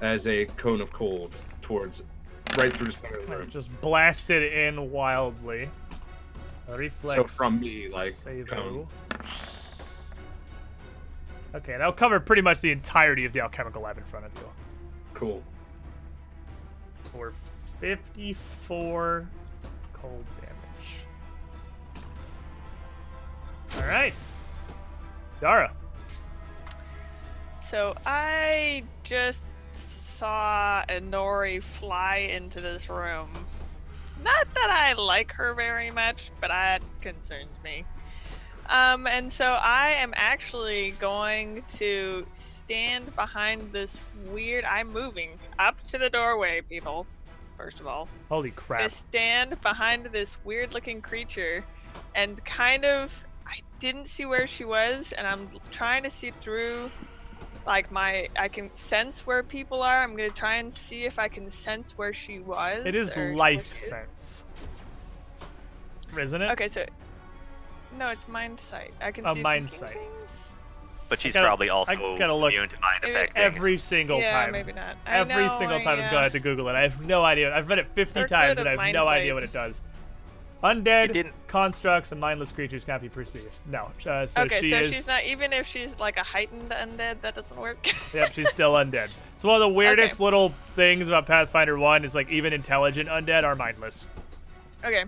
as 0.00 0.26
a 0.26 0.46
cone 0.56 0.80
of 0.80 0.92
cold 0.92 1.34
towards 1.62 2.02
right 2.58 2.72
through 2.72 2.86
the 2.86 2.92
center 2.92 3.18
of 3.18 3.26
the 3.28 3.36
room. 3.36 3.50
Just 3.50 3.80
blasted 3.80 4.52
in 4.52 4.90
wildly. 4.90 5.70
A 6.68 6.76
reflex. 6.76 7.16
So 7.16 7.26
from 7.26 7.60
me, 7.60 7.88
like 7.88 8.12
cone. 8.48 8.86
Okay, 11.54 11.72
that'll 11.72 11.92
cover 11.92 12.18
pretty 12.18 12.42
much 12.42 12.60
the 12.60 12.72
entirety 12.72 13.24
of 13.24 13.32
the 13.32 13.40
alchemical 13.40 13.82
lab 13.82 13.96
in 13.96 14.04
front 14.04 14.26
of 14.26 14.32
you. 14.34 14.48
Cool. 15.12 15.42
For 17.12 17.32
54 17.80 19.28
cold 19.92 20.24
damage. 20.40 21.04
Alright. 23.76 24.14
Dara. 25.40 25.72
So 27.64 27.94
I 28.06 28.84
just 29.04 29.44
saw 29.72 30.84
Inori 30.88 31.62
fly 31.62 32.28
into 32.30 32.60
this 32.60 32.88
room. 32.88 33.30
Not 34.22 34.46
that 34.54 34.70
I 34.70 34.92
like 34.94 35.32
her 35.32 35.54
very 35.54 35.90
much, 35.90 36.30
but 36.40 36.48
that 36.48 36.82
concerns 37.00 37.58
me. 37.64 37.84
Um, 38.68 39.06
and 39.06 39.32
so 39.32 39.52
I 39.52 39.90
am 39.90 40.14
actually 40.16 40.92
going 40.92 41.62
to 41.76 42.26
stand 42.32 43.14
behind 43.14 43.72
this 43.72 44.00
weird. 44.26 44.64
I'm 44.64 44.92
moving 44.92 45.30
up 45.58 45.82
to 45.88 45.98
the 45.98 46.08
doorway, 46.08 46.62
people. 46.62 47.06
First 47.56 47.80
of 47.80 47.86
all, 47.86 48.08
Holy 48.28 48.50
crap. 48.50 48.82
to 48.82 48.88
stand 48.88 49.60
behind 49.60 50.06
this 50.06 50.38
weird 50.44 50.74
looking 50.74 51.00
creature 51.00 51.64
and 52.14 52.42
kind 52.44 52.84
of 52.84 53.24
I 53.46 53.60
didn't 53.78 54.08
see 54.08 54.24
where 54.24 54.46
she 54.46 54.64
was 54.64 55.12
and 55.12 55.26
I'm 55.26 55.48
trying 55.70 56.02
to 56.02 56.10
see 56.10 56.32
through 56.40 56.90
like 57.66 57.90
my 57.90 58.28
I 58.38 58.48
can 58.48 58.74
sense 58.74 59.26
where 59.26 59.42
people 59.42 59.82
are. 59.82 60.02
I'm 60.02 60.16
gonna 60.16 60.30
try 60.30 60.56
and 60.56 60.72
see 60.72 61.04
if 61.04 61.18
I 61.18 61.28
can 61.28 61.50
sense 61.50 61.96
where 61.96 62.12
she 62.12 62.40
was. 62.40 62.84
It 62.84 62.94
is 62.94 63.16
life 63.16 63.76
sense. 63.76 64.44
Isn't 66.18 66.42
it? 66.42 66.50
Okay, 66.52 66.68
so 66.68 66.84
no, 67.98 68.06
it's 68.08 68.28
mind 68.28 68.58
sight. 68.60 68.92
I 69.00 69.10
can 69.10 69.26
A 69.26 69.34
see 69.34 69.42
mind 69.42 69.70
sight. 69.70 69.94
things. 69.94 70.52
But 71.08 71.20
she's 71.20 71.34
gotta- 71.34 71.46
probably 71.46 71.68
also 71.70 71.92
I 71.92 71.96
gotta 71.96 72.34
look. 72.34 72.52
immune 72.52 72.68
to 72.70 72.80
mind 72.80 73.00
Maybe 73.02 73.14
affecting. 73.14 73.42
Every 73.42 73.78
single 73.78 74.18
yeah, 74.20 74.42
time. 74.44 74.52
maybe 74.52 74.72
not. 74.72 74.96
I 75.06 75.18
Every 75.18 75.34
know, 75.46 75.58
single 75.58 75.80
time 75.80 75.98
it's 75.98 76.06
yeah. 76.06 76.10
going 76.10 76.20
to 76.20 76.24
have 76.24 76.32
to 76.32 76.40
Google 76.40 76.68
it. 76.68 76.72
I 76.74 76.82
have 76.82 77.04
no 77.04 77.22
idea. 77.24 77.54
I've 77.54 77.68
read 77.68 77.78
it 77.78 77.88
50 77.94 78.20
Circlet 78.20 78.30
times 78.30 78.52
of 78.52 78.58
and 78.58 78.68
I 78.68 78.70
have 78.72 78.76
mind 78.78 78.94
no 78.94 79.06
idea 79.06 79.34
what 79.34 79.42
it 79.42 79.52
does. 79.52 79.82
Undead 80.64 81.12
didn't- 81.12 81.34
constructs 81.46 82.10
and 82.10 82.20
mindless 82.20 82.50
creatures 82.50 82.84
cannot 82.84 83.02
be 83.02 83.08
perceived. 83.10 83.54
No. 83.66 83.90
Uh, 84.06 84.26
so 84.26 84.42
okay, 84.42 84.62
she 84.62 84.70
so 84.70 84.78
is. 84.78 84.90
she's 84.90 85.06
not 85.06 85.24
even 85.24 85.52
if 85.52 85.66
she's 85.66 85.96
like 86.00 86.16
a 86.16 86.22
heightened 86.22 86.70
undead, 86.70 87.20
that 87.20 87.34
doesn't 87.34 87.60
work. 87.60 87.86
Yep, 88.14 88.32
she's 88.32 88.48
still 88.50 88.72
undead. 88.74 89.10
So 89.36 89.48
one 89.48 89.56
of 89.56 89.60
the 89.60 89.74
weirdest 89.74 90.20
little 90.20 90.54
things 90.74 91.08
about 91.08 91.26
Pathfinder 91.26 91.76
1 91.76 92.04
is 92.04 92.14
like 92.14 92.30
even 92.30 92.52
intelligent 92.52 93.08
undead 93.08 93.44
are 93.44 93.54
mindless. 93.54 94.08
Okay. 94.84 95.04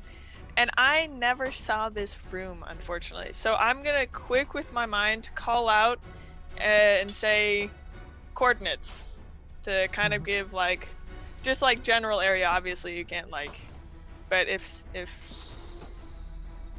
And 0.59 0.71
I 0.77 1.07
never 1.07 1.53
saw 1.53 1.89
this 1.89 2.17
room, 2.31 2.65
unfortunately. 2.67 3.33
So 3.33 3.55
I'm 3.55 3.83
gonna 3.83 4.07
quick 4.07 4.55
with 4.55 4.73
my 4.73 4.87
mind 4.87 5.31
call 5.35 5.69
out 5.69 6.01
uh, 6.59 6.63
and 6.63 7.11
say 7.11 7.71
coordinates 8.35 9.07
to 9.63 9.89
kind 9.89 10.15
of 10.15 10.25
give 10.25 10.53
like 10.53 10.89
just 11.43 11.63
like 11.63 11.83
general 11.83 12.21
area. 12.21 12.47
Obviously, 12.47 12.97
you 12.97 13.05
can't 13.05 13.31
like, 13.31 13.53
but 14.29 14.49
if 14.49 14.83
if 14.95 15.11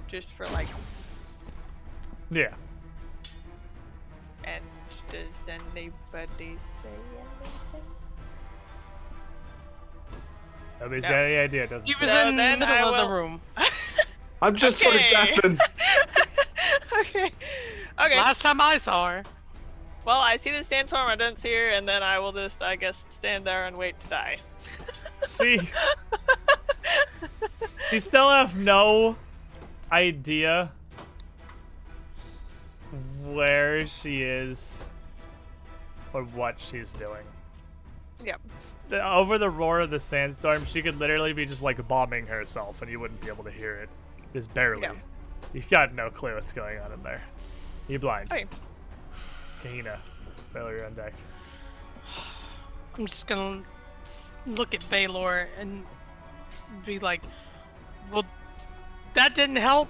just 0.08 0.32
for 0.32 0.46
like, 0.48 0.68
Yeah. 2.32 2.54
and 4.44 4.64
does 5.12 5.46
anybody 5.48 6.56
say 6.58 6.90
anything? 6.90 7.88
Nobody's 10.80 11.04
No. 11.04 11.10
got 11.10 11.18
any 11.20 11.36
idea, 11.38 11.68
doesn't 11.68 11.86
He 11.86 11.96
was 12.00 12.10
So 12.10 12.28
in 12.28 12.36
the 12.38 12.44
middle 12.44 12.68
I 12.68 12.80
of 12.82 12.92
will- 12.94 13.08
the 13.08 13.14
room. 13.14 13.42
I'm 14.42 14.56
just 14.56 14.80
sort 14.80 14.96
of 14.96 15.02
guessing. 15.02 15.58
okay. 17.00 17.32
Okay. 18.00 18.16
Last 18.16 18.42
time 18.42 18.62
I 18.62 18.78
saw 18.78 19.10
her. 19.10 19.24
Well, 20.06 20.20
I 20.22 20.38
see 20.38 20.52
the 20.52 20.64
sandstorm. 20.64 21.10
I 21.10 21.16
don't 21.16 21.38
see 21.40 21.52
her, 21.54 21.70
and 21.70 21.90
then 21.90 22.04
I 22.04 22.20
will 22.20 22.32
just, 22.32 22.62
I 22.62 22.76
guess, 22.76 23.06
stand 23.10 23.44
there 23.46 23.66
and 23.66 23.76
wait 23.78 24.00
to 24.02 24.08
die. 24.08 24.38
See, 25.26 25.70
you 27.92 28.00
still 28.00 28.30
have 28.30 28.56
no 28.56 29.16
idea 29.92 30.72
where 33.26 33.86
she 33.88 34.22
is 34.22 34.82
or 36.14 36.24
what 36.24 36.62
she's 36.62 36.94
doing. 36.94 37.24
Yep. 38.26 38.42
Over 38.92 39.38
the 39.38 39.50
roar 39.50 39.82
of 39.82 39.90
the 39.90 40.00
sandstorm, 40.00 40.66
she 40.66 40.82
could 40.82 40.98
literally 40.98 41.34
be 41.34 41.46
just 41.46 41.62
like 41.62 41.86
bombing 41.88 42.26
herself, 42.28 42.82
and 42.82 42.90
you 42.90 43.00
wouldn't 43.00 43.22
be 43.22 43.28
able 43.28 43.44
to 43.44 43.52
hear 43.52 43.76
it. 43.76 43.90
Just 44.34 44.54
barely. 44.54 44.84
Yeah. 44.84 44.94
You 45.54 45.64
got 45.70 45.94
no 45.94 46.10
clue 46.10 46.34
what's 46.36 46.54
going 46.54 46.80
on 46.80 46.92
in 46.92 47.04
there. 47.04 47.22
You're 47.88 48.00
blind. 48.00 48.32
Okay. 48.32 48.46
Kahina, 49.64 49.98
Baylor 50.54 50.86
on 50.86 50.94
deck. 50.94 51.14
I'm 52.96 53.06
just 53.06 53.28
gonna 53.28 53.62
look 54.48 54.74
at 54.74 54.90
Baylor 54.90 55.48
and 55.60 55.84
be 56.86 57.00
like, 57.00 57.22
well, 58.12 58.24
that 59.14 59.36
didn't 59.36 59.58
help. 59.58 59.90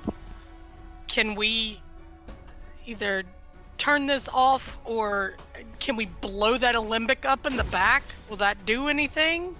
Can 1.08 1.36
we 1.36 1.82
either 2.86 3.24
turn 3.78 4.08
this 4.08 4.28
off 4.34 4.78
or 4.86 5.36
can 5.80 5.96
we 5.96 6.06
blow 6.06 6.58
that 6.58 6.76
alembic 6.76 7.26
up 7.26 7.46
in 7.46 7.56
the 7.56 7.64
back? 7.66 8.04
Will 8.30 8.38
that 8.38 8.66
do 8.66 8.88
anything? 8.88 9.56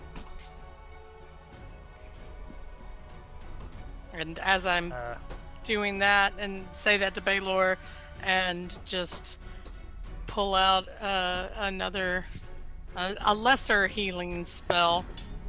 And 4.14 4.40
as 4.40 4.66
I'm 4.66 4.92
Uh, 4.92 5.16
doing 5.64 6.00
that 6.00 6.34
and 6.40 6.66
say 6.72 6.98
that 6.98 7.14
to 7.14 7.22
Baylor, 7.22 7.78
and 8.24 8.76
just 8.86 9.38
pull 10.26 10.56
out 10.56 10.88
uh, 11.02 11.50
another, 11.58 12.26
a, 12.98 13.16
a 13.26 13.34
lesser 13.34 13.88
healing 13.88 14.44
spell 14.44 15.06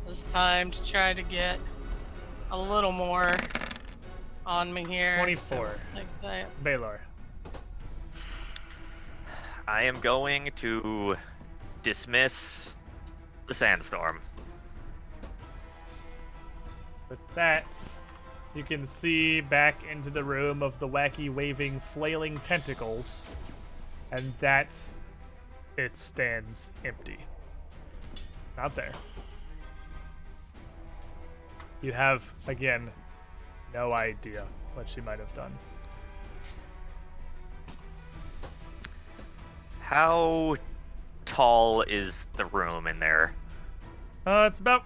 this 0.06 0.22
time 0.30 0.70
to 0.70 0.86
try 0.86 1.14
to 1.14 1.22
get 1.22 1.58
a 2.50 2.58
little 2.58 2.92
more 2.92 3.34
on 4.46 4.72
me 4.72 4.84
here. 4.84 5.16
24. 5.16 5.74
like 5.94 6.06
that. 6.22 6.62
Baylor. 6.62 7.00
I 9.66 9.82
am 9.84 9.98
going 10.00 10.50
to 10.56 11.16
dismiss 11.82 12.74
the 13.46 13.54
sandstorm. 13.54 14.20
With 17.08 17.18
that, 17.34 17.66
you 18.54 18.62
can 18.62 18.86
see 18.86 19.40
back 19.40 19.82
into 19.90 20.10
the 20.10 20.24
room 20.24 20.62
of 20.62 20.78
the 20.78 20.88
wacky, 20.88 21.32
waving, 21.32 21.80
flailing 21.80 22.38
tentacles, 22.40 23.24
and 24.12 24.32
that 24.40 24.76
it 25.76 25.96
stands 25.96 26.72
empty. 26.84 27.18
Not 28.58 28.74
there. 28.74 28.90
You 31.80 31.92
have, 31.92 32.24
again, 32.48 32.90
no 33.72 33.92
idea 33.92 34.44
what 34.74 34.88
she 34.88 35.00
might 35.00 35.20
have 35.20 35.32
done. 35.32 35.56
How 39.78 40.56
tall 41.24 41.82
is 41.82 42.26
the 42.36 42.46
room 42.46 42.88
in 42.88 42.98
there? 42.98 43.32
Uh, 44.26 44.46
it's 44.48 44.58
about 44.58 44.82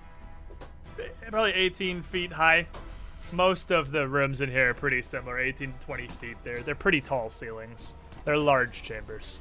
probably 1.30 1.54
18 1.54 2.02
feet 2.02 2.30
high. 2.30 2.66
Most 3.32 3.72
of 3.72 3.90
the 3.90 4.06
rooms 4.06 4.42
in 4.42 4.50
here 4.50 4.68
are 4.70 4.74
pretty 4.74 5.00
similar, 5.00 5.38
18 5.38 5.72
to 5.72 5.86
20 5.86 6.08
feet. 6.08 6.36
They're 6.44 6.62
they're 6.62 6.74
pretty 6.74 7.00
tall 7.00 7.30
ceilings. 7.30 7.94
They're 8.26 8.36
large 8.36 8.82
chambers. 8.82 9.40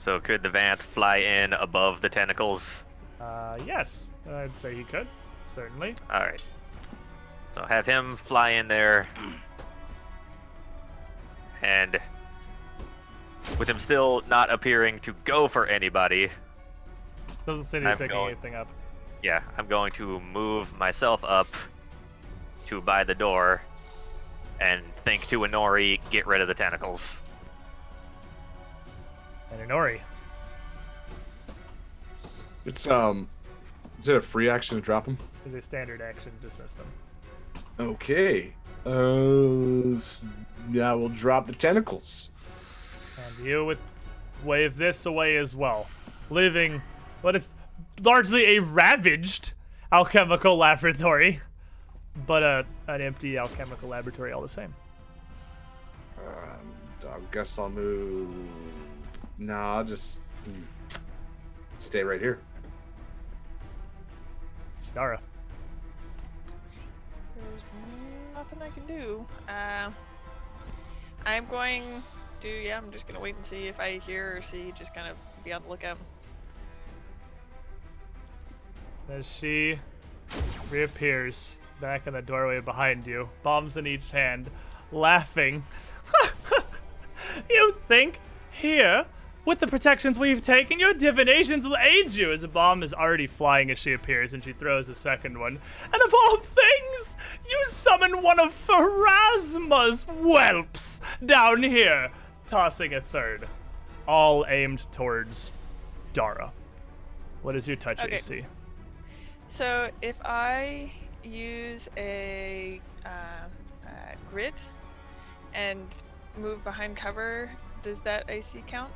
So 0.00 0.18
could 0.18 0.42
the 0.42 0.48
Vanth 0.48 0.78
fly 0.78 1.18
in 1.18 1.52
above 1.52 2.00
the 2.00 2.08
tentacles? 2.08 2.84
Uh, 3.20 3.56
yes, 3.66 4.08
I'd 4.28 4.56
say 4.56 4.74
he 4.74 4.82
could, 4.82 5.06
certainly. 5.54 5.94
All 6.10 6.20
right. 6.20 6.42
So 7.54 7.64
have 7.66 7.84
him 7.86 8.16
fly 8.16 8.50
in 8.50 8.66
there, 8.66 9.06
and 11.62 11.98
with 13.58 13.68
him 13.68 13.78
still 13.78 14.22
not 14.28 14.50
appearing 14.50 15.00
to 15.00 15.12
go 15.24 15.48
for 15.48 15.66
anybody, 15.66 16.30
Doesn't 17.46 17.64
seem 17.64 17.82
to 17.82 17.90
be 17.90 17.92
picking 17.96 18.08
going- 18.08 18.30
anything 18.32 18.54
up. 18.54 18.68
yeah, 19.22 19.42
I'm 19.58 19.66
going 19.66 19.92
to 19.92 20.18
move 20.20 20.76
myself 20.78 21.22
up 21.24 21.48
to 22.68 22.80
by 22.80 23.04
the 23.04 23.14
door 23.14 23.60
and 24.60 24.82
think 25.04 25.26
to 25.28 25.40
Inori, 25.40 26.00
get 26.10 26.26
rid 26.26 26.40
of 26.40 26.48
the 26.48 26.54
tentacles. 26.54 27.20
And 29.52 29.68
Inori, 29.68 30.00
It's 32.66 32.86
um, 32.86 33.28
is 33.98 34.08
it 34.08 34.16
a 34.16 34.20
free 34.20 34.48
action 34.48 34.76
to 34.76 34.82
drop 34.82 35.04
them? 35.06 35.18
is 35.46 35.54
a 35.54 35.62
standard 35.62 36.00
action 36.02 36.30
to 36.40 36.46
dismiss 36.46 36.74
them. 36.74 36.86
Okay. 37.78 38.52
Uh, 38.86 39.98
yeah, 40.70 40.92
we'll 40.92 41.08
drop 41.08 41.46
the 41.46 41.54
tentacles. 41.54 42.28
And 43.16 43.46
you 43.46 43.64
would 43.64 43.78
wave 44.44 44.76
this 44.76 45.06
away 45.06 45.36
as 45.38 45.56
well, 45.56 45.88
leaving 46.28 46.82
what 47.22 47.34
is 47.36 47.50
largely 48.02 48.56
a 48.56 48.58
ravaged 48.60 49.52
alchemical 49.92 50.56
laboratory, 50.56 51.40
but 52.26 52.42
a, 52.42 52.66
an 52.86 53.00
empty 53.00 53.38
alchemical 53.38 53.88
laboratory 53.88 54.32
all 54.32 54.42
the 54.42 54.48
same. 54.48 54.74
Um, 56.18 57.08
I 57.08 57.18
guess 57.32 57.58
I'll 57.58 57.70
move. 57.70 58.28
Nah, 59.40 59.78
I'll 59.78 59.84
just 59.84 60.20
stay 61.78 62.02
right 62.02 62.20
here. 62.20 62.38
Dara. 64.94 65.18
There's 67.34 67.64
nothing 68.34 68.60
I 68.60 68.68
can 68.68 68.86
do. 68.86 69.26
Uh, 69.48 69.90
I'm 71.24 71.46
going 71.46 72.02
to, 72.40 72.48
yeah, 72.48 72.76
I'm 72.76 72.90
just 72.90 73.06
gonna 73.06 73.20
wait 73.20 73.34
and 73.34 73.46
see 73.46 73.66
if 73.66 73.80
I 73.80 73.98
hear 73.98 74.36
or 74.36 74.42
see, 74.42 74.72
just 74.76 74.94
kind 74.94 75.08
of 75.08 75.16
be 75.42 75.54
on 75.54 75.62
the 75.62 75.68
lookout. 75.70 75.96
As 79.08 79.26
she 79.26 79.78
reappears 80.70 81.58
back 81.80 82.06
in 82.06 82.12
the 82.12 82.22
doorway 82.22 82.60
behind 82.60 83.06
you, 83.06 83.30
bombs 83.42 83.78
in 83.78 83.86
each 83.86 84.10
hand, 84.10 84.50
laughing. 84.92 85.64
you 87.50 87.74
think 87.88 88.20
here, 88.50 89.06
with 89.50 89.58
the 89.58 89.66
protections 89.66 90.16
we've 90.16 90.40
taken, 90.40 90.78
your 90.78 90.94
divinations 90.94 91.66
will 91.66 91.76
aid 91.76 92.12
you. 92.12 92.30
As 92.30 92.44
a 92.44 92.48
bomb 92.48 92.84
is 92.84 92.94
already 92.94 93.26
flying 93.26 93.68
as 93.72 93.80
she 93.80 93.92
appears, 93.92 94.32
and 94.32 94.44
she 94.44 94.52
throws 94.52 94.88
a 94.88 94.94
second 94.94 95.36
one. 95.36 95.58
And 95.92 96.02
of 96.02 96.14
all 96.14 96.36
things, 96.36 97.16
you 97.50 97.64
summon 97.66 98.22
one 98.22 98.38
of 98.38 98.52
Pharasma's 98.54 100.04
whelps 100.04 101.00
down 101.26 101.64
here, 101.64 102.12
tossing 102.46 102.94
a 102.94 103.00
third, 103.00 103.48
all 104.06 104.46
aimed 104.46 104.86
towards 104.92 105.50
Dara. 106.12 106.52
What 107.42 107.56
is 107.56 107.66
your 107.66 107.76
touch 107.76 108.04
Okay. 108.04 108.14
AC? 108.14 108.44
So 109.48 109.90
if 110.00 110.14
I 110.24 110.92
use 111.24 111.88
a 111.96 112.80
uh, 113.04 113.08
uh, 113.84 113.90
grit 114.30 114.60
and 115.54 115.84
move 116.38 116.62
behind 116.62 116.96
cover, 116.96 117.50
does 117.82 117.98
that 118.00 118.30
AC 118.30 118.62
count? 118.68 118.92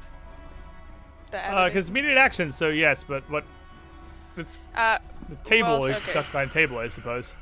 The 1.35 1.65
Because 1.67 1.85
AC? 1.87 1.91
immediate 1.91 2.17
action, 2.17 2.53
so 2.53 2.69
yes, 2.69 3.05
but 3.07 3.29
what? 3.29 3.43
It's 4.37 4.57
uh, 4.77 4.99
the 5.29 5.35
table 5.37 5.69
Well, 5.81 5.85
is 5.87 5.97
okay. 5.97 6.11
stuck 6.13 6.27
behind 6.31 6.53
table, 6.53 6.79
I 6.79 6.87
suppose. 6.89 7.35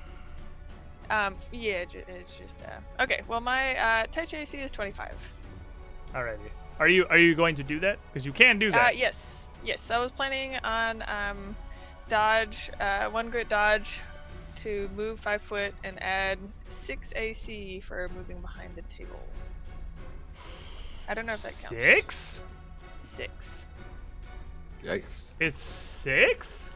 um, 1.11 1.37
yeah, 1.53 1.85
it's 1.93 2.39
just 2.39 2.65
uh, 2.65 3.03
okay. 3.03 3.21
Well, 3.29 3.41
my 3.43 3.77
uh, 3.77 4.07
touch 4.11 4.33
AC 4.33 4.57
is 4.59 4.71
25. 4.71 5.31
Alrighty. 6.15 6.39
Are 6.79 6.89
you 6.89 7.07
are 7.11 7.19
you 7.19 7.35
going 7.35 7.55
to 7.57 7.63
do 7.63 7.81
that? 7.81 7.99
Because 8.07 8.25
you 8.25 8.33
can 8.33 8.59
do 8.59 8.69
Uh, 8.71 8.77
that. 8.77 8.97
yes, 8.97 9.51
yes. 9.63 9.91
I 9.91 9.99
was 9.99 10.11
planning 10.11 10.57
on 10.65 11.05
um, 11.07 11.55
dodge, 12.09 12.71
uh, 12.81 13.11
one 13.11 13.29
grit 13.29 13.51
dodge 13.51 14.01
to 14.57 14.89
move 14.97 15.21
five 15.21 15.43
foot 15.43 15.75
and 15.85 16.03
add 16.03 16.39
six 16.69 17.13
AC 17.15 17.81
for 17.81 18.09
moving 18.17 18.41
behind 18.41 18.75
the 18.75 18.83
table. 18.83 19.21
I 21.09 21.13
don't 21.15 21.27
know 21.27 21.35
if 21.35 21.43
that 21.43 21.53
counts. 21.53 21.69
Six? 21.85 22.43
Six. 23.03 23.67
Yikes. 24.85 25.25
It's 25.41 25.59
six? 25.59 26.71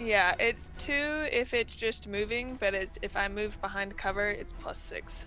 Yeah, 0.00 0.34
it's 0.40 0.72
two 0.76 1.26
if 1.30 1.54
it's 1.54 1.74
just 1.76 2.08
moving, 2.08 2.56
but 2.58 2.74
it's 2.74 2.98
if 3.02 3.16
I 3.16 3.28
move 3.28 3.60
behind 3.60 3.96
cover, 3.96 4.28
it's 4.28 4.52
plus 4.52 4.78
six. 4.78 5.26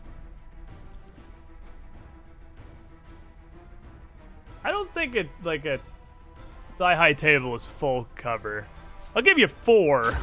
I 4.64 4.72
don't 4.72 4.94
think 4.94 5.16
it 5.16 5.30
like 5.44 5.66
a 5.66 5.80
thigh 6.78 6.96
high 6.96 7.14
table 7.14 7.56
is 7.56 7.66
full 7.66 8.08
cover. 8.16 8.68
I'll 9.16 9.22
give 9.22 9.40
you 9.40 9.48
four. 9.48 10.14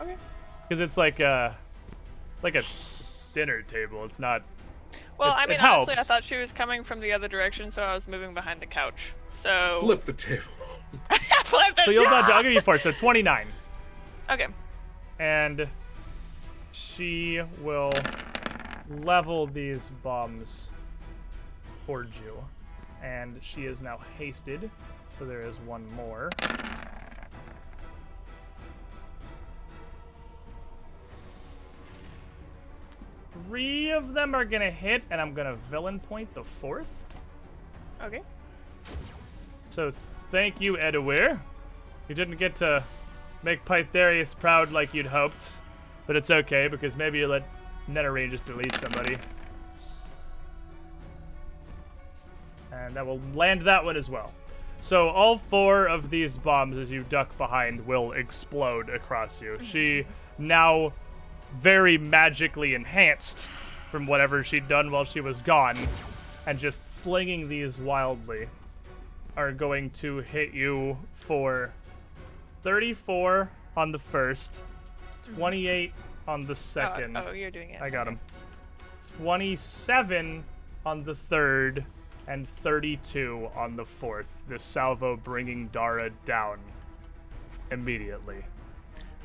Okay. 0.00 0.16
Because 0.68 0.80
it's 0.80 0.96
like 0.96 1.18
a 1.20 1.56
like 2.42 2.54
a 2.54 2.62
dinner 3.34 3.62
table. 3.62 4.04
It's 4.04 4.18
not. 4.20 4.42
Well, 5.18 5.30
It's- 5.30 5.42
I 5.42 5.46
mean, 5.46 5.58
it 5.58 5.64
honestly, 5.64 5.94
I 5.94 6.02
thought 6.02 6.22
she 6.22 6.36
was 6.36 6.52
coming 6.52 6.84
from 6.84 7.00
the 7.00 7.12
other 7.12 7.26
direction, 7.26 7.70
so 7.70 7.82
I 7.82 7.94
was 7.94 8.06
moving 8.06 8.34
behind 8.34 8.60
the 8.60 8.66
couch. 8.66 9.14
So 9.32 9.78
Flip 9.80 10.04
the 10.04 10.12
table. 10.12 10.42
So 11.84 11.90
you'll 11.90 12.04
dodge. 12.04 12.30
I'll 12.30 12.42
give 12.42 12.52
you 12.52 12.60
four. 12.60 12.78
So 12.78 12.92
twenty 12.92 13.22
nine. 13.22 13.46
Okay. 14.30 14.46
and 15.18 15.68
she 16.70 17.40
will 17.60 17.92
level 18.88 19.46
these 19.46 19.90
bombs 20.02 20.70
towards 21.86 22.16
you. 22.18 22.42
And 23.02 23.38
she 23.42 23.66
is 23.66 23.82
now 23.82 23.98
hasted, 24.16 24.70
so 25.18 25.24
there 25.24 25.42
is 25.42 25.56
one 25.66 25.84
more. 25.94 26.30
Three 33.48 33.90
of 33.90 34.14
them 34.14 34.34
are 34.34 34.44
gonna 34.44 34.70
hit, 34.70 35.02
and 35.10 35.20
I'm 35.20 35.34
gonna 35.34 35.56
villain 35.70 36.00
point 36.00 36.32
the 36.34 36.44
fourth. 36.44 36.90
Okay. 38.02 38.22
So 39.70 39.92
thank 40.32 40.60
you, 40.60 40.76
Edawir. 40.76 41.38
You 42.08 42.14
didn't 42.16 42.38
get 42.38 42.56
to 42.56 42.82
make 43.44 43.64
Pytharius 43.64 44.36
proud 44.36 44.72
like 44.72 44.92
you'd 44.94 45.06
hoped, 45.06 45.52
but 46.08 46.16
it's 46.16 46.30
okay 46.30 46.66
because 46.66 46.96
maybe 46.96 47.18
you 47.18 47.28
let 47.28 47.46
Netherrain 47.88 48.30
just 48.30 48.44
delete 48.44 48.74
somebody. 48.76 49.18
And 52.72 52.96
that 52.96 53.06
will 53.06 53.20
land 53.34 53.62
that 53.62 53.84
one 53.84 53.96
as 53.96 54.10
well. 54.10 54.32
So 54.80 55.10
all 55.10 55.38
four 55.38 55.86
of 55.86 56.10
these 56.10 56.36
bombs, 56.36 56.76
as 56.76 56.90
you 56.90 57.04
duck 57.08 57.36
behind, 57.38 57.86
will 57.86 58.12
explode 58.12 58.88
across 58.88 59.40
you. 59.40 59.52
Mm-hmm. 59.52 59.64
She 59.64 60.06
now 60.38 60.92
very 61.60 61.98
magically 61.98 62.74
enhanced 62.74 63.46
from 63.90 64.06
whatever 64.06 64.42
she'd 64.42 64.66
done 64.66 64.90
while 64.90 65.04
she 65.04 65.20
was 65.20 65.42
gone, 65.42 65.76
and 66.46 66.58
just 66.58 66.90
slinging 66.90 67.48
these 67.48 67.78
wildly, 67.78 68.48
are 69.36 69.52
going 69.52 69.90
to 69.90 70.18
hit 70.18 70.52
you 70.52 70.98
for 71.14 71.72
34 72.62 73.50
on 73.76 73.92
the 73.92 73.98
first, 73.98 74.60
28 75.36 75.92
on 76.28 76.44
the 76.44 76.52
Oh, 76.52 76.54
second. 76.54 77.16
Oh, 77.16 77.32
you're 77.32 77.50
doing 77.50 77.70
it. 77.70 77.80
I 77.80 77.90
got 77.90 78.06
okay. 78.06 78.16
him. 78.16 78.20
27 79.18 80.44
on 80.84 81.04
the 81.04 81.14
third, 81.14 81.84
and 82.26 82.48
32 82.48 83.48
on 83.54 83.76
the 83.76 83.84
fourth. 83.84 84.26
This 84.48 84.62
salvo 84.62 85.16
bringing 85.16 85.68
Dara 85.68 86.10
down 86.24 86.58
immediately. 87.70 88.44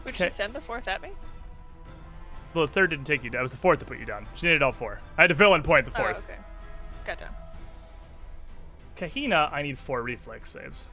Would 0.04 0.14
Okay. 0.16 0.26
she 0.26 0.30
send 0.30 0.54
the 0.54 0.62
fourth 0.62 0.88
at 0.88 1.02
me? 1.02 1.12
Well, 2.54 2.66
the 2.66 2.72
third 2.72 2.90
didn't 2.90 3.06
take 3.06 3.24
you 3.24 3.30
down. 3.30 3.40
It 3.40 3.44
was 3.44 3.52
the 3.52 3.58
fourth 3.58 3.80
that 3.80 3.86
put 3.86 4.00
you 4.00 4.06
down. 4.06 4.26
She 4.36 4.48
needed 4.48 4.64
all 4.64 4.72
four. 4.72 5.00
I 5.18 5.22
had 5.24 5.28
to 5.28 5.34
villain 5.34 5.62
point 5.64 5.86
the 5.86 5.92
oh, 6.00 6.04
fourth. 6.04 6.28
Oh, 6.30 6.32
okay. 6.34 6.42
Gotcha. 7.06 7.30
Kahina, 8.98 9.52
I 9.54 9.62
need 9.62 9.78
four 9.78 10.02
reflex 10.02 10.52
saves. 10.52 10.92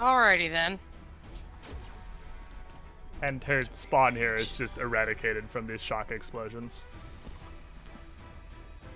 Alrighty 0.00 0.50
then. 0.50 0.78
And 3.22 3.44
her 3.44 3.62
spawn 3.70 4.16
here 4.16 4.34
is 4.34 4.50
just 4.50 4.78
eradicated 4.78 5.50
from 5.50 5.66
these 5.66 5.82
shock 5.82 6.10
explosions. 6.10 6.86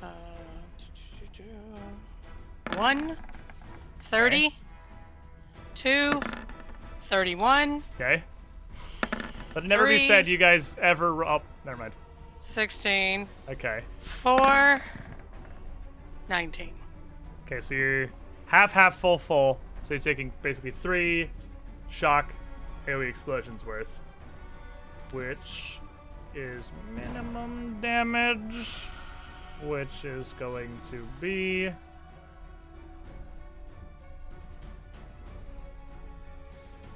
Uh, 0.03 0.07
one, 2.75 3.19
30, 4.05 4.57
two, 5.75 6.21
31, 7.03 7.83
Okay? 7.97 8.23
It 9.55 9.65
never 9.65 9.87
be 9.87 9.99
said 9.99 10.27
you 10.27 10.39
guys 10.39 10.75
ever. 10.81 11.25
Oh, 11.25 11.43
never 11.65 11.77
mind. 11.77 11.93
16, 12.55 13.27
Okay. 13.51 13.83
4, 14.23 14.81
19. 16.29 16.71
Okay, 17.45 17.61
so 17.61 17.75
you're 17.75 18.09
half, 18.47 18.71
half, 18.71 18.95
full, 18.97 19.19
full. 19.19 19.59
So 19.83 19.95
you're 19.95 20.01
taking 20.01 20.33
basically 20.41 20.71
three 20.71 21.31
shock 21.91 22.33
AoE 22.87 23.09
explosions 23.09 23.67
worth, 23.67 24.01
which 25.11 25.81
is 26.37 26.71
minimum 26.95 27.79
damage, 27.83 28.87
which 29.61 30.05
is 30.05 30.33
going 30.39 30.81
to 30.93 31.07
be. 31.21 31.71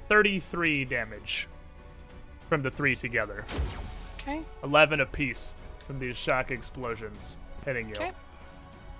Thirty-three 0.07 0.85
damage 0.85 1.47
from 2.47 2.63
the 2.63 2.71
three 2.71 2.95
together. 2.95 3.45
Okay. 4.29 4.43
Eleven 4.63 5.01
apiece 5.01 5.55
from 5.87 5.99
these 5.99 6.15
shock 6.15 6.51
explosions 6.51 7.37
hitting 7.65 7.89
you. 7.89 7.95
Okay. 7.95 8.11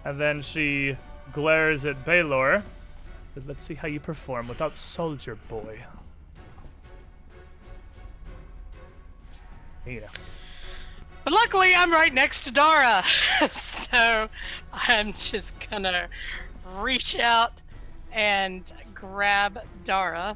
And 0.04 0.20
then 0.20 0.42
she 0.42 0.98
glares 1.34 1.86
at 1.86 2.04
Baylor. 2.04 2.64
Says, 3.36 3.46
Let's 3.46 3.64
see 3.64 3.76
how 3.76 3.88
you 3.88 4.00
perform 4.00 4.48
without 4.48 4.76
Soldier 4.76 5.36
Boy. 5.36 5.84
Yeah. 9.86 10.08
But 11.24 11.34
luckily, 11.34 11.76
I'm 11.76 11.92
right 11.92 12.14
next 12.14 12.44
to 12.46 12.52
Dara, 12.52 13.04
so 13.52 14.30
I'm 14.74 15.14
just 15.14 15.54
gonna 15.70 16.08
reach 16.78 17.18
out 17.20 17.54
and 18.12 18.72
grab 18.96 19.60
Dara. 19.84 20.36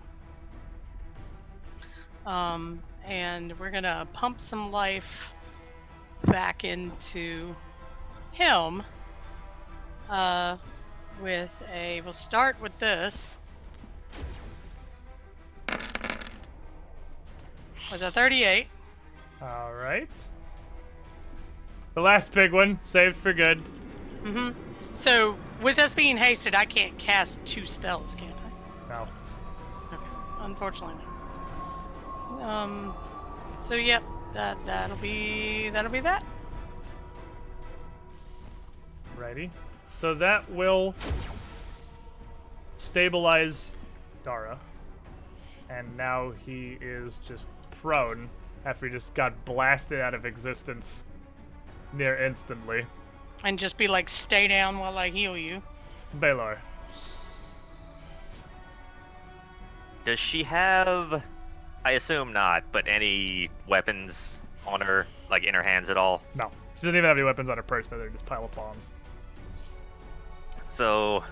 Um, 2.25 2.81
and 3.05 3.57
we're 3.59 3.71
gonna 3.71 4.07
pump 4.13 4.39
some 4.39 4.71
life 4.71 5.33
back 6.25 6.63
into 6.63 7.55
him. 8.31 8.83
Uh, 10.09 10.57
with 11.21 11.61
a, 11.73 12.01
we'll 12.01 12.13
start 12.13 12.59
with 12.61 12.77
this. 12.79 13.37
With 17.91 18.01
a 18.01 18.11
38. 18.11 18.67
All 19.41 19.73
right. 19.73 20.09
The 21.93 22.01
last 22.01 22.31
big 22.31 22.51
one, 22.51 22.79
saved 22.81 23.15
for 23.15 23.33
good. 23.33 23.61
Mm-hmm. 24.23 24.49
So 24.93 25.37
with 25.61 25.77
us 25.79 25.93
being 25.93 26.17
hasted, 26.17 26.55
I 26.55 26.65
can't 26.65 26.97
cast 26.97 27.43
two 27.45 27.65
spells, 27.65 28.15
can 28.15 28.31
I? 28.31 28.93
No. 28.93 29.07
Okay. 29.93 30.03
Unfortunately, 30.39 30.95
no. 30.95 31.12
Um. 32.43 32.93
So 33.61 33.75
yep, 33.75 34.03
that 34.33 34.57
that'll 34.65 34.97
be 34.97 35.69
that'll 35.69 35.91
be 35.91 36.01
that. 36.01 36.23
Righty. 39.17 39.49
So 39.93 40.13
that 40.15 40.49
will 40.51 40.93
stabilize 42.77 43.71
Dara. 44.25 44.59
And 45.69 45.95
now 45.95 46.33
he 46.45 46.77
is 46.81 47.19
just 47.25 47.47
prone 47.81 48.29
after 48.65 48.87
he 48.87 48.91
just 48.91 49.13
got 49.13 49.45
blasted 49.45 50.01
out 50.01 50.13
of 50.13 50.25
existence 50.25 51.03
near 51.93 52.21
instantly. 52.21 52.85
And 53.43 53.57
just 53.57 53.77
be 53.77 53.87
like, 53.87 54.09
stay 54.09 54.47
down 54.47 54.79
while 54.79 54.97
I 54.97 55.09
heal 55.09 55.37
you. 55.37 55.61
Baylor. 56.19 56.59
Does 60.05 60.19
she 60.19 60.43
have? 60.43 61.23
I 61.85 61.91
assume 61.91 62.33
not, 62.33 62.63
but 62.71 62.87
any 62.87 63.49
weapons 63.67 64.37
on 64.65 64.81
her, 64.81 65.05
like 65.29 65.43
in 65.43 65.53
her 65.53 65.63
hands 65.63 65.89
at 65.89 65.97
all? 65.97 66.21
No. 66.35 66.49
She 66.75 66.85
doesn't 66.85 66.97
even 66.97 67.07
have 67.07 67.17
any 67.17 67.23
weapons 67.25 67.49
on 67.49 67.57
her 67.57 67.63
person. 67.63 67.97
They're 67.99 68.09
just 68.09 68.25
pile 68.25 68.45
of 68.45 68.51
bombs. 68.51 68.93
So, 70.69 71.23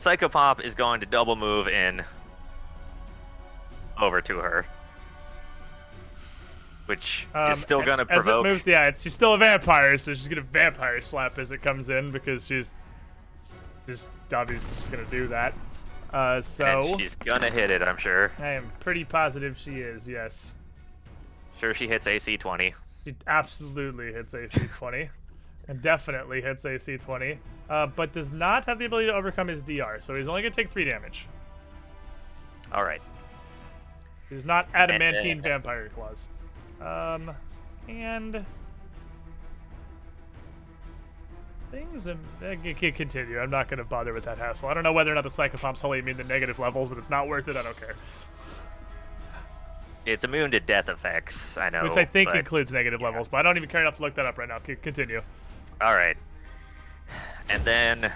Psychopomp 0.00 0.60
is 0.60 0.74
going 0.74 1.00
to 1.00 1.06
double 1.06 1.36
move 1.36 1.68
in 1.68 2.02
over 4.00 4.20
to 4.20 4.38
her, 4.38 4.66
which 6.86 7.26
Um, 7.34 7.52
is 7.52 7.60
still 7.60 7.82
going 7.82 7.98
to 7.98 8.06
As 8.12 8.22
it 8.22 8.24
provoke. 8.24 8.44
moves, 8.44 8.66
yeah, 8.66 8.88
it's, 8.88 9.02
she's 9.02 9.14
still 9.14 9.34
a 9.34 9.38
vampire, 9.38 9.96
so 9.96 10.12
she's 10.12 10.28
gonna 10.28 10.40
vampire 10.42 11.00
slap 11.00 11.38
as 11.38 11.52
it 11.52 11.62
comes 11.62 11.88
in 11.90 12.10
because 12.10 12.44
she's 12.46 12.74
just 13.86 14.04
obviously 14.32 14.68
just 14.80 14.90
gonna 14.90 15.04
do 15.06 15.28
that. 15.28 15.54
Uh, 16.14 16.40
so 16.40 16.64
and 16.92 17.00
she's 17.00 17.16
gonna 17.16 17.50
hit 17.50 17.70
it. 17.72 17.82
I'm 17.82 17.96
sure. 17.96 18.30
I 18.38 18.50
am 18.50 18.70
pretty 18.80 19.04
positive 19.04 19.58
she 19.58 19.80
is. 19.80 20.06
Yes, 20.06 20.54
Sure, 21.58 21.74
she 21.74 21.88
hits 21.88 22.06
AC 22.06 22.36
20. 22.36 22.72
she 23.04 23.14
absolutely 23.26 24.12
hits 24.12 24.32
AC 24.34 24.60
20, 24.72 25.10
and 25.68 25.82
definitely 25.82 26.40
hits 26.40 26.64
AC 26.64 26.98
20. 26.98 27.38
Uh, 27.68 27.86
but 27.86 28.12
does 28.12 28.30
not 28.30 28.64
have 28.66 28.78
the 28.78 28.84
ability 28.84 29.08
to 29.08 29.14
overcome 29.14 29.48
his 29.48 29.62
DR, 29.62 29.98
so 30.00 30.14
he's 30.14 30.28
only 30.28 30.42
gonna 30.42 30.54
take 30.54 30.70
three 30.70 30.84
damage. 30.84 31.26
All 32.72 32.84
right. 32.84 33.02
He's 34.30 34.44
not 34.44 34.68
adamantine 34.74 35.40
vampire 35.40 35.88
claws. 35.90 36.28
Um, 36.80 37.30
and 37.88 38.44
things 41.74 42.06
and 42.06 42.18
uh, 42.42 42.54
c- 42.62 42.74
c- 42.78 42.92
continue. 42.92 43.38
I'm 43.40 43.50
not 43.50 43.68
going 43.68 43.78
to 43.78 43.84
bother 43.84 44.12
with 44.12 44.24
that 44.24 44.38
hassle. 44.38 44.68
I 44.68 44.74
don't 44.74 44.84
know 44.84 44.92
whether 44.92 45.10
or 45.10 45.14
not 45.14 45.24
the 45.24 45.30
psychopomp's 45.30 45.80
wholly 45.80 45.98
immune 45.98 46.16
to 46.18 46.24
negative 46.24 46.58
levels, 46.58 46.88
but 46.88 46.98
it's 46.98 47.10
not 47.10 47.26
worth 47.26 47.48
it. 47.48 47.56
I 47.56 47.62
don't 47.62 47.78
care. 47.78 47.94
It's 50.06 50.24
immune 50.24 50.50
to 50.52 50.60
death 50.60 50.88
effects. 50.88 51.56
I 51.58 51.70
know. 51.70 51.82
Which 51.84 51.96
I 51.96 52.04
think 52.04 52.28
but- 52.28 52.36
includes 52.36 52.72
negative 52.72 53.00
levels, 53.00 53.28
but 53.28 53.38
I 53.38 53.42
don't 53.42 53.56
even 53.56 53.68
care 53.68 53.80
enough 53.80 53.96
to 53.96 54.02
look 54.02 54.14
that 54.14 54.26
up 54.26 54.38
right 54.38 54.48
now. 54.48 54.58
Continue. 54.58 55.22
All 55.80 55.94
right. 55.94 56.16
And 57.48 57.62
then 57.64 58.12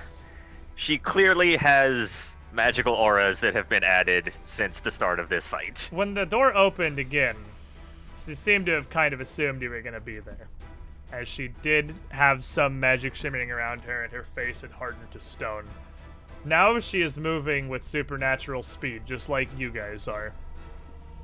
she 0.76 0.98
clearly 0.98 1.56
has 1.56 2.34
magical 2.52 2.94
auras 2.94 3.40
that 3.40 3.54
have 3.54 3.68
been 3.68 3.84
added 3.84 4.32
since 4.42 4.80
the 4.80 4.90
start 4.90 5.18
of 5.18 5.28
this 5.28 5.46
fight. 5.48 5.88
When 5.90 6.14
the 6.14 6.24
door 6.24 6.56
opened 6.56 6.98
again, 6.98 7.36
she 8.26 8.34
seemed 8.34 8.66
to 8.66 8.72
have 8.72 8.88
kind 8.88 9.12
of 9.12 9.20
assumed 9.20 9.60
you 9.62 9.70
were 9.70 9.82
going 9.82 9.94
to 9.94 10.00
be 10.00 10.18
there. 10.20 10.48
As 11.10 11.26
she 11.28 11.48
did 11.62 11.94
have 12.10 12.44
some 12.44 12.78
magic 12.78 13.14
shimmering 13.14 13.50
around 13.50 13.82
her 13.82 14.04
and 14.04 14.12
her 14.12 14.24
face 14.24 14.60
had 14.60 14.72
hardened 14.72 15.10
to 15.12 15.20
stone. 15.20 15.64
Now 16.44 16.78
she 16.78 17.02
is 17.02 17.18
moving 17.18 17.68
with 17.68 17.82
supernatural 17.82 18.62
speed, 18.62 19.02
just 19.06 19.28
like 19.28 19.48
you 19.58 19.70
guys 19.70 20.06
are. 20.06 20.32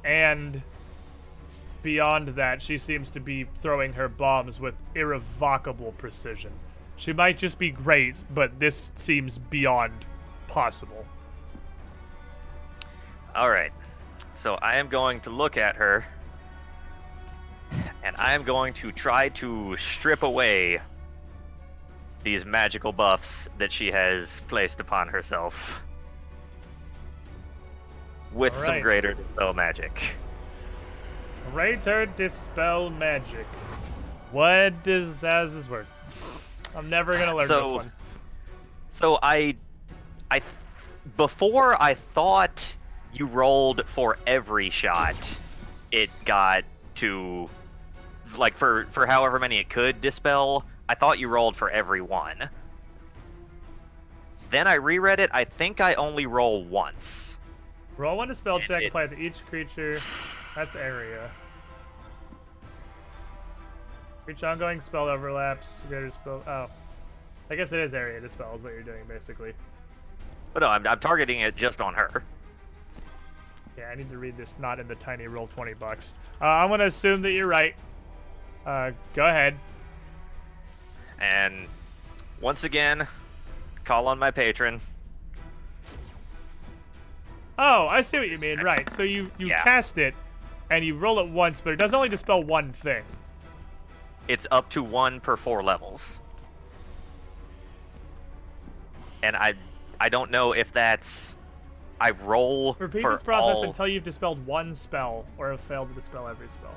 And 0.04 0.62
beyond 1.82 2.28
that, 2.28 2.62
she 2.62 2.78
seems 2.78 3.10
to 3.10 3.20
be 3.20 3.46
throwing 3.60 3.92
her 3.92 4.08
bombs 4.08 4.58
with 4.58 4.74
irrevocable 4.94 5.92
precision. 5.92 6.52
She 6.96 7.12
might 7.12 7.38
just 7.38 7.58
be 7.58 7.70
great, 7.70 8.24
but 8.32 8.58
this 8.60 8.92
seems 8.94 9.38
beyond 9.38 9.92
possible. 10.48 11.04
All 13.34 13.50
right. 13.50 13.72
So 14.34 14.54
I 14.54 14.76
am 14.76 14.88
going 14.88 15.20
to 15.20 15.30
look 15.30 15.56
at 15.56 15.76
her 15.76 16.04
and 18.02 18.16
I 18.16 18.34
am 18.34 18.42
going 18.44 18.74
to 18.74 18.92
try 18.92 19.28
to 19.30 19.76
strip 19.76 20.22
away 20.22 20.80
these 22.22 22.44
magical 22.44 22.92
buffs 22.92 23.48
that 23.58 23.70
she 23.70 23.90
has 23.90 24.40
placed 24.48 24.80
upon 24.80 25.08
herself 25.08 25.80
with 28.32 28.54
some 28.56 28.80
greater 28.80 29.14
dispel 29.14 29.54
magic. 29.54 30.14
Greater 31.52 32.06
dispel 32.06 32.90
magic. 32.90 33.46
What 34.32 34.82
does 34.82 35.20
how 35.20 35.42
does 35.42 35.54
this 35.54 35.68
work? 35.68 35.86
I'm 36.74 36.90
never 36.90 37.12
gonna 37.12 37.36
learn 37.36 37.48
this 37.48 37.72
one. 37.72 37.92
So 38.88 39.18
I, 39.22 39.56
I, 40.30 40.38
th- 40.38 40.52
before 41.16 41.80
I 41.80 41.94
thought 41.94 42.74
you 43.12 43.26
rolled 43.26 43.88
for 43.88 44.18
every 44.26 44.70
shot, 44.70 45.16
it 45.90 46.10
got 46.24 46.64
to, 46.96 47.48
like 48.38 48.56
for 48.56 48.86
for 48.90 49.06
however 49.06 49.38
many 49.38 49.58
it 49.58 49.68
could 49.68 50.00
dispel. 50.00 50.64
I 50.88 50.94
thought 50.94 51.18
you 51.18 51.28
rolled 51.28 51.56
for 51.56 51.70
every 51.70 52.00
one. 52.00 52.48
Then 54.50 54.66
I 54.66 54.74
reread 54.74 55.20
it. 55.20 55.30
I 55.32 55.44
think 55.44 55.80
I 55.80 55.94
only 55.94 56.26
roll 56.26 56.64
once. 56.64 57.38
Roll 57.96 58.16
one 58.16 58.28
to 58.28 58.34
spell 58.34 58.60
check, 58.60 58.82
it- 58.82 58.88
apply 58.88 59.06
to 59.06 59.18
each 59.18 59.44
creature. 59.46 59.98
That's 60.54 60.74
area. 60.76 61.30
Reach 64.26 64.42
ongoing 64.42 64.80
spell 64.80 65.08
overlaps. 65.08 65.84
Greater 65.88 66.10
spell. 66.10 66.42
Oh. 66.46 66.68
I 67.50 67.56
guess 67.56 67.72
it 67.72 67.80
is 67.80 67.92
area 67.92 68.20
to 68.20 68.28
spell, 68.28 68.54
is 68.56 68.62
what 68.62 68.72
you're 68.72 68.82
doing, 68.82 69.04
basically. 69.06 69.52
But 70.54 70.60
no, 70.60 70.68
I'm, 70.68 70.86
I'm 70.86 70.98
targeting 70.98 71.40
it 71.40 71.56
just 71.56 71.80
on 71.80 71.94
her. 71.94 72.22
Yeah, 73.76 73.88
I 73.88 73.94
need 73.96 74.10
to 74.10 74.18
read 74.18 74.36
this 74.36 74.54
not 74.58 74.80
in 74.80 74.88
the 74.88 74.94
tiny 74.94 75.24
Roll20 75.24 75.78
bucks. 75.78 76.14
Uh, 76.40 76.44
I'm 76.46 76.68
going 76.68 76.80
to 76.80 76.86
assume 76.86 77.22
that 77.22 77.32
you're 77.32 77.46
right. 77.46 77.74
Uh, 78.66 78.92
go 79.14 79.26
ahead. 79.26 79.56
And 81.20 81.66
once 82.40 82.64
again, 82.64 83.06
call 83.84 84.08
on 84.08 84.18
my 84.18 84.30
patron. 84.30 84.80
Oh, 87.58 87.86
I 87.86 88.00
see 88.00 88.18
what 88.18 88.28
you 88.28 88.38
mean. 88.38 88.60
Right. 88.60 88.90
So 88.92 89.02
you, 89.02 89.30
you 89.38 89.48
Yeah. 89.48 89.62
cast 89.62 89.98
it, 89.98 90.14
and 90.70 90.84
you 90.84 90.96
roll 90.96 91.20
it 91.20 91.28
once, 91.28 91.60
but 91.60 91.72
it 91.72 91.76
does 91.76 91.94
only 91.94 92.08
dispel 92.08 92.42
one 92.42 92.72
thing. 92.72 93.04
It's 94.26 94.46
up 94.50 94.70
to 94.70 94.82
one 94.82 95.20
per 95.20 95.36
four 95.36 95.62
levels. 95.62 96.18
And 99.22 99.36
I 99.36 99.54
I 100.00 100.08
don't 100.08 100.30
know 100.30 100.52
if 100.52 100.72
that's 100.72 101.36
I 102.00 102.10
roll 102.10 102.74
Repeat 102.78 103.02
for 103.02 103.12
this 103.12 103.22
process 103.22 103.56
all- 103.56 103.64
until 103.64 103.86
you've 103.86 104.02
dispelled 104.04 104.44
one 104.46 104.74
spell, 104.74 105.24
or 105.38 105.50
have 105.50 105.60
failed 105.60 105.88
to 105.90 105.94
dispel 105.94 106.26
every 106.26 106.48
spell. 106.48 106.74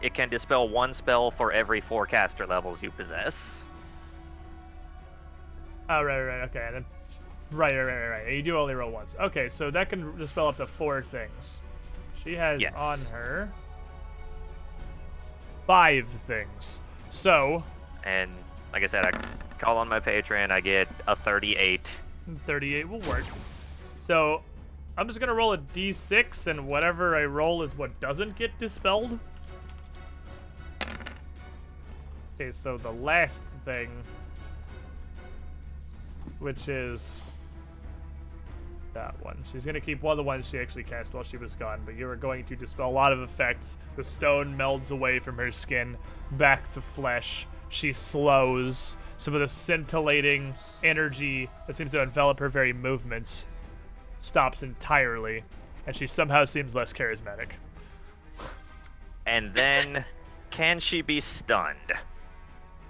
It 0.00 0.14
can 0.14 0.28
dispel 0.28 0.68
one 0.68 0.92
spell 0.94 1.30
for 1.30 1.52
every 1.52 1.80
four 1.80 2.06
caster 2.06 2.46
levels 2.46 2.82
you 2.82 2.90
possess. 2.90 3.64
Oh, 5.88 6.02
right, 6.02 6.20
right, 6.22 6.42
okay. 6.48 6.68
Then, 6.72 6.84
right, 7.52 7.74
right, 7.76 7.84
right, 7.84 8.08
right. 8.24 8.32
You 8.32 8.42
do 8.42 8.58
only 8.58 8.74
roll 8.74 8.90
once. 8.90 9.14
Okay, 9.20 9.48
so 9.48 9.70
that 9.70 9.88
can 9.88 10.16
dispel 10.18 10.48
up 10.48 10.56
to 10.56 10.66
four 10.66 11.02
things. 11.02 11.62
She 12.22 12.34
has 12.34 12.60
Yes. 12.60 12.74
on 12.76 12.98
her 13.12 13.48
five 15.66 16.06
things. 16.08 16.80
So, 17.10 17.62
And 18.04 18.30
like 18.72 18.82
I 18.82 18.86
said, 18.86 19.04
I 19.06 19.10
call 19.58 19.78
on 19.78 19.88
my 19.88 19.98
patron, 20.00 20.50
I 20.52 20.60
get 20.60 20.88
a 21.08 21.16
38. 21.16 22.00
38 22.46 22.88
will 22.88 23.00
work. 23.00 23.24
So, 24.00 24.42
I'm 24.98 25.06
just 25.08 25.18
gonna 25.20 25.34
roll 25.34 25.52
a 25.52 25.58
d6, 25.58 26.46
and 26.46 26.66
whatever 26.66 27.16
I 27.16 27.24
roll 27.24 27.62
is 27.62 27.76
what 27.76 27.98
doesn't 28.00 28.36
get 28.36 28.58
dispelled. 28.58 29.18
Okay, 32.38 32.50
so 32.50 32.76
the 32.76 32.92
last 32.92 33.42
thing, 33.64 33.88
which 36.38 36.68
is 36.68 37.22
that 38.92 39.14
one. 39.24 39.42
She's 39.50 39.64
gonna 39.64 39.80
keep 39.80 40.02
one 40.02 40.12
of 40.12 40.16
the 40.18 40.22
ones 40.22 40.46
she 40.46 40.58
actually 40.58 40.84
cast 40.84 41.14
while 41.14 41.22
she 41.22 41.38
was 41.38 41.54
gone, 41.54 41.80
but 41.86 41.94
you 41.94 42.06
are 42.08 42.16
going 42.16 42.44
to 42.44 42.56
dispel 42.56 42.90
a 42.90 42.92
lot 42.92 43.10
of 43.10 43.20
effects. 43.20 43.78
The 43.96 44.04
stone 44.04 44.56
melds 44.58 44.90
away 44.90 45.18
from 45.18 45.36
her 45.38 45.50
skin, 45.50 45.96
back 46.32 46.70
to 46.74 46.82
flesh. 46.82 47.46
She 47.70 47.94
slows. 47.94 48.98
Some 49.16 49.32
of 49.32 49.40
the 49.40 49.48
scintillating 49.48 50.54
energy 50.84 51.48
that 51.66 51.74
seems 51.74 51.92
to 51.92 52.02
envelop 52.02 52.38
her 52.38 52.50
very 52.50 52.74
movements 52.74 53.48
stops 54.20 54.62
entirely, 54.62 55.44
and 55.86 55.96
she 55.96 56.06
somehow 56.06 56.44
seems 56.44 56.74
less 56.74 56.92
charismatic. 56.92 57.52
And 59.26 59.54
then 59.54 60.04
can 60.50 60.80
she 60.80 61.00
be 61.00 61.20
stunned? 61.20 61.92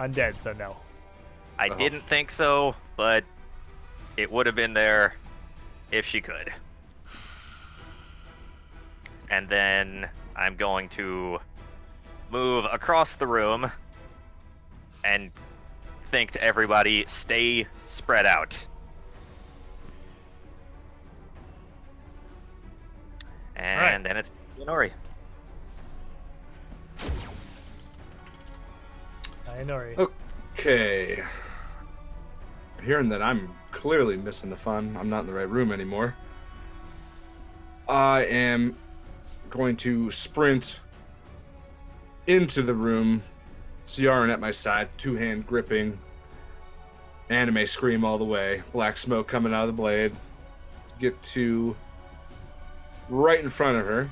Undead, 0.01 0.37
so 0.37 0.53
no. 0.53 0.77
I 1.59 1.69
Oh. 1.69 1.75
didn't 1.77 2.07
think 2.07 2.31
so, 2.31 2.75
but 2.97 3.25
it 4.17 4.31
would 4.31 4.47
have 4.47 4.55
been 4.55 4.75
there 4.75 5.15
if 5.91 6.05
she 6.05 6.21
could. 6.21 6.53
And 9.31 9.49
then 9.49 10.09
I'm 10.37 10.57
going 10.57 10.89
to 10.91 11.41
move 12.31 12.67
across 12.71 13.17
the 13.17 13.27
room 13.27 13.71
and 15.05 15.31
think 16.11 16.33
to 16.33 16.43
everybody 16.43 17.05
stay 17.07 17.67
spread 17.87 18.27
out. 18.27 18.57
And 23.57 24.05
then 24.05 24.19
it's 24.19 24.29
Nori. 24.61 24.93
Inori. 29.57 29.99
Okay. 29.99 31.23
Hearing 32.83 33.09
that 33.09 33.23
I'm 33.23 33.51
clearly 33.71 34.17
missing 34.17 34.51
the 34.51 34.57
fun, 34.57 34.97
I'm 34.99 35.09
not 35.09 35.21
in 35.21 35.27
the 35.27 35.33
right 35.33 35.49
room 35.49 35.73
anymore. 35.73 36.15
I 37.89 38.25
am 38.25 38.77
going 39.49 39.77
to 39.79 40.11
sprint 40.11 40.81
into 42.27 42.63
the 42.63 42.75
room, 42.75 43.23
Ciaran 43.85 44.31
at 44.31 44.41
my 44.41 44.51
side, 44.51 44.89
two 44.99 45.15
hand 45.15 45.47
gripping, 45.47 45.99
anime 47.31 47.67
scream 47.67 48.05
all 48.05 48.19
the 48.19 48.25
way, 48.25 48.63
black 48.73 48.97
smoke 48.97 49.29
coming 49.29 49.55
out 49.55 49.69
of 49.69 49.69
the 49.69 49.81
blade. 49.81 50.15
Get 50.99 51.21
to 51.23 51.77
right 53.09 53.41
in 53.41 53.49
front 53.51 53.79
of 53.79 53.87
her. 53.87 54.11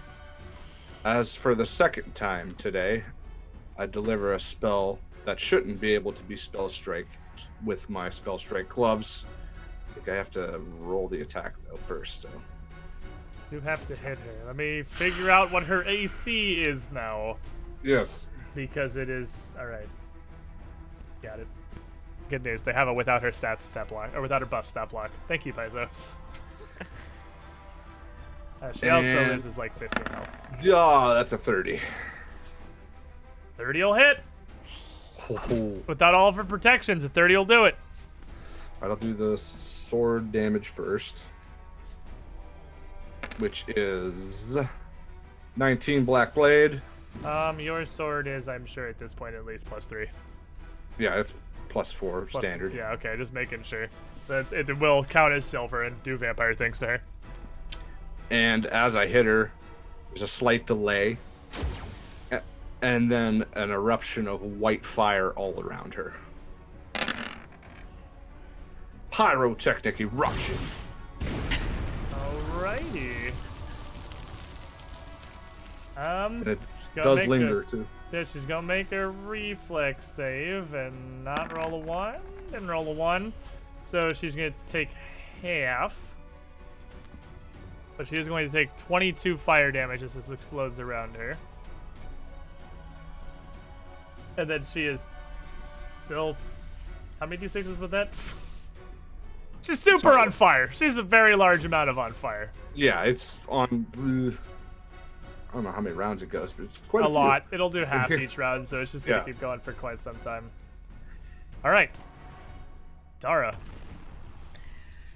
As 1.04 1.34
for 1.34 1.54
the 1.54 1.66
second 1.66 2.14
time 2.14 2.54
today, 2.56 3.04
I 3.76 3.86
deliver 3.86 4.32
a 4.32 4.40
spell 4.40 4.98
that 5.24 5.40
shouldn't 5.40 5.80
be 5.80 5.94
able 5.94 6.12
to 6.12 6.22
be 6.24 6.36
spell 6.36 6.68
strike 6.68 7.08
with 7.64 7.88
my 7.90 8.10
spell 8.10 8.38
strike 8.38 8.68
gloves. 8.68 9.24
I 9.90 9.94
think 9.94 10.08
I 10.08 10.14
have 10.14 10.30
to 10.32 10.60
roll 10.80 11.08
the 11.08 11.20
attack 11.20 11.54
though 11.68 11.76
first. 11.76 12.22
So 12.22 12.28
You 13.50 13.60
have 13.60 13.86
to 13.88 13.96
hit 13.96 14.18
her. 14.18 14.46
Let 14.46 14.56
me 14.56 14.82
figure 14.82 15.30
out 15.30 15.50
what 15.52 15.62
her 15.64 15.84
AC 15.84 16.62
is 16.62 16.90
now. 16.92 17.36
yes, 17.82 18.26
Because 18.54 18.96
it 18.96 19.08
is. 19.08 19.54
Alright. 19.58 19.88
Got 21.22 21.40
it. 21.40 21.46
Good 22.28 22.42
news. 22.44 22.62
They 22.62 22.72
have 22.72 22.88
it 22.88 22.94
without 22.94 23.22
her 23.22 23.30
stats 23.30 23.62
stat 23.62 23.88
block. 23.88 24.14
Or 24.14 24.20
without 24.22 24.40
her 24.42 24.46
buff 24.46 24.66
stat 24.66 24.90
block. 24.90 25.10
Thank 25.28 25.46
you, 25.46 25.52
Paizo. 25.52 25.88
Uh, 28.62 28.72
she 28.72 28.88
also 28.88 29.26
loses 29.26 29.58
like 29.58 29.78
15 29.78 30.06
health. 30.06 30.28
yeah, 30.62 31.12
that's 31.14 31.32
a 31.32 31.38
thirty. 31.38 31.78
30 33.58 33.82
will 33.84 33.92
hit. 33.94 34.20
Alright, 35.30 35.88
Without 35.88 36.14
all 36.14 36.28
of 36.28 36.36
her 36.36 36.44
protections, 36.44 37.04
a 37.04 37.08
30 37.08 37.36
will 37.36 37.44
do 37.44 37.64
it. 37.64 37.76
I'll 38.82 38.96
do 38.96 39.14
the 39.14 39.38
sword 39.38 40.30
damage 40.32 40.68
first, 40.68 41.24
which 43.38 43.64
is 43.68 44.58
19 45.56 46.04
black 46.04 46.34
blade. 46.34 46.82
Um, 47.24 47.60
your 47.60 47.86
sword 47.86 48.26
is, 48.26 48.48
I'm 48.48 48.66
sure, 48.66 48.88
at 48.88 48.98
this 48.98 49.14
point 49.14 49.34
at 49.34 49.46
least 49.46 49.64
plus 49.66 49.86
three. 49.86 50.06
Yeah, 50.98 51.14
it's 51.18 51.32
plus 51.68 51.92
four 51.92 52.22
Plus- 52.22 52.42
standard. 52.42 52.74
Yeah, 52.74 52.90
okay, 52.92 53.14
just 53.16 53.32
making 53.32 53.62
sure. 53.62 53.86
That 54.28 54.52
it 54.52 54.78
will 54.78 55.04
count 55.04 55.32
as 55.34 55.44
silver 55.46 55.82
and 55.84 56.00
do 56.02 56.16
vampire 56.16 56.54
things 56.54 56.78
to 56.80 56.86
her. 56.86 57.02
and 58.30 58.66
as 58.66 58.96
I 58.96 59.06
hit 59.06 59.24
her, 59.26 59.50
there's 60.10 60.22
a 60.22 60.26
slight 60.28 60.66
delay, 60.66 61.16
a- 61.52 61.56
and 62.84 63.10
then 63.10 63.46
an 63.54 63.70
eruption 63.70 64.28
of 64.28 64.42
white 64.42 64.84
fire 64.84 65.30
all 65.30 65.58
around 65.58 65.94
her. 65.94 66.12
Pyrotechnic 69.10 70.02
eruption. 70.02 70.58
Alrighty. 72.12 73.32
Um, 75.96 76.36
And 76.42 76.46
it 76.48 76.58
does 76.94 77.26
linger 77.26 77.60
A, 77.60 77.64
too. 77.64 77.86
yeah, 78.12 78.24
she's 78.24 78.44
gonna 78.44 78.66
make 78.66 78.92
a 78.92 79.08
reflex 79.08 80.06
save 80.06 80.74
and 80.74 81.24
not 81.24 81.56
roll 81.56 81.74
a 81.76 81.78
one. 81.78 82.20
Didn't 82.50 82.68
roll 82.68 82.86
a 82.88 82.92
one, 82.92 83.32
so 83.82 84.12
she's 84.12 84.34
gonna 84.36 84.52
take 84.66 84.90
half. 85.40 85.98
But 87.96 88.08
she 88.08 88.16
is 88.16 88.28
going 88.28 88.50
to 88.50 88.52
take 88.52 88.76
22 88.76 89.38
fire 89.38 89.70
damage 89.70 90.02
as 90.02 90.14
this 90.14 90.28
explodes 90.28 90.80
around 90.80 91.14
her. 91.14 91.38
And 94.38 94.50
then 94.50 94.64
she 94.64 94.84
is 94.86 95.06
still. 96.06 96.36
How 97.20 97.26
many 97.26 97.40
d6s 97.46 97.78
was 97.80 97.90
that? 97.90 98.08
She's 99.62 99.78
super 99.80 100.00
Sorry. 100.00 100.20
on 100.22 100.30
fire. 100.30 100.70
She's 100.72 100.96
a 100.98 101.02
very 101.02 101.36
large 101.36 101.64
amount 101.64 101.88
of 101.88 101.98
on 101.98 102.12
fire. 102.12 102.50
Yeah, 102.74 103.02
it's 103.04 103.38
on. 103.48 103.86
uh, 103.96 104.36
I 105.50 105.54
don't 105.54 105.64
know 105.64 105.70
how 105.70 105.80
many 105.80 105.94
rounds 105.94 106.20
it 106.22 106.28
goes, 106.30 106.52
but 106.52 106.64
it's 106.64 106.80
quite 106.88 107.04
a 107.04 107.06
a, 107.06 107.08
few. 107.08 107.14
lot. 107.14 107.46
It'll 107.52 107.70
do 107.70 107.84
half 107.84 108.10
each 108.24 108.36
round, 108.36 108.66
so 108.68 108.80
it's 108.80 108.92
just 108.92 109.06
gonna 109.06 109.18
Yeah. 109.18 109.24
keep 109.24 109.40
going 109.40 109.60
for 109.60 109.72
quite 109.72 110.00
some 110.00 110.16
time. 110.16 110.50
All 111.64 111.70
right, 111.70 111.90
Dara. 113.20 113.56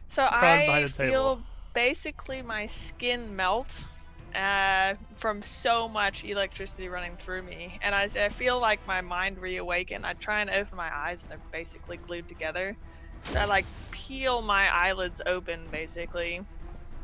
So 0.06 0.26
I 0.30 0.86
feel 0.86 1.42
basically 1.74 2.40
my 2.40 2.64
skin 2.66 3.36
melt 3.36 3.86
uh, 4.34 4.94
from 5.16 5.42
so 5.42 5.88
much 5.88 6.24
electricity 6.24 6.88
running 6.88 7.16
through 7.16 7.42
me, 7.42 7.78
and 7.82 7.94
I, 7.94 8.08
I 8.16 8.28
feel 8.28 8.60
like 8.60 8.86
my 8.86 9.00
mind 9.00 9.38
reawaken. 9.38 10.04
I 10.04 10.14
try 10.14 10.40
and 10.40 10.50
open 10.50 10.76
my 10.76 10.94
eyes, 10.94 11.22
and 11.22 11.30
they're 11.30 11.40
basically 11.52 11.96
glued 11.96 12.28
together. 12.28 12.76
So 13.24 13.40
I 13.40 13.44
like 13.46 13.64
peel 13.90 14.42
my 14.42 14.72
eyelids 14.72 15.20
open, 15.26 15.60
basically, 15.70 16.40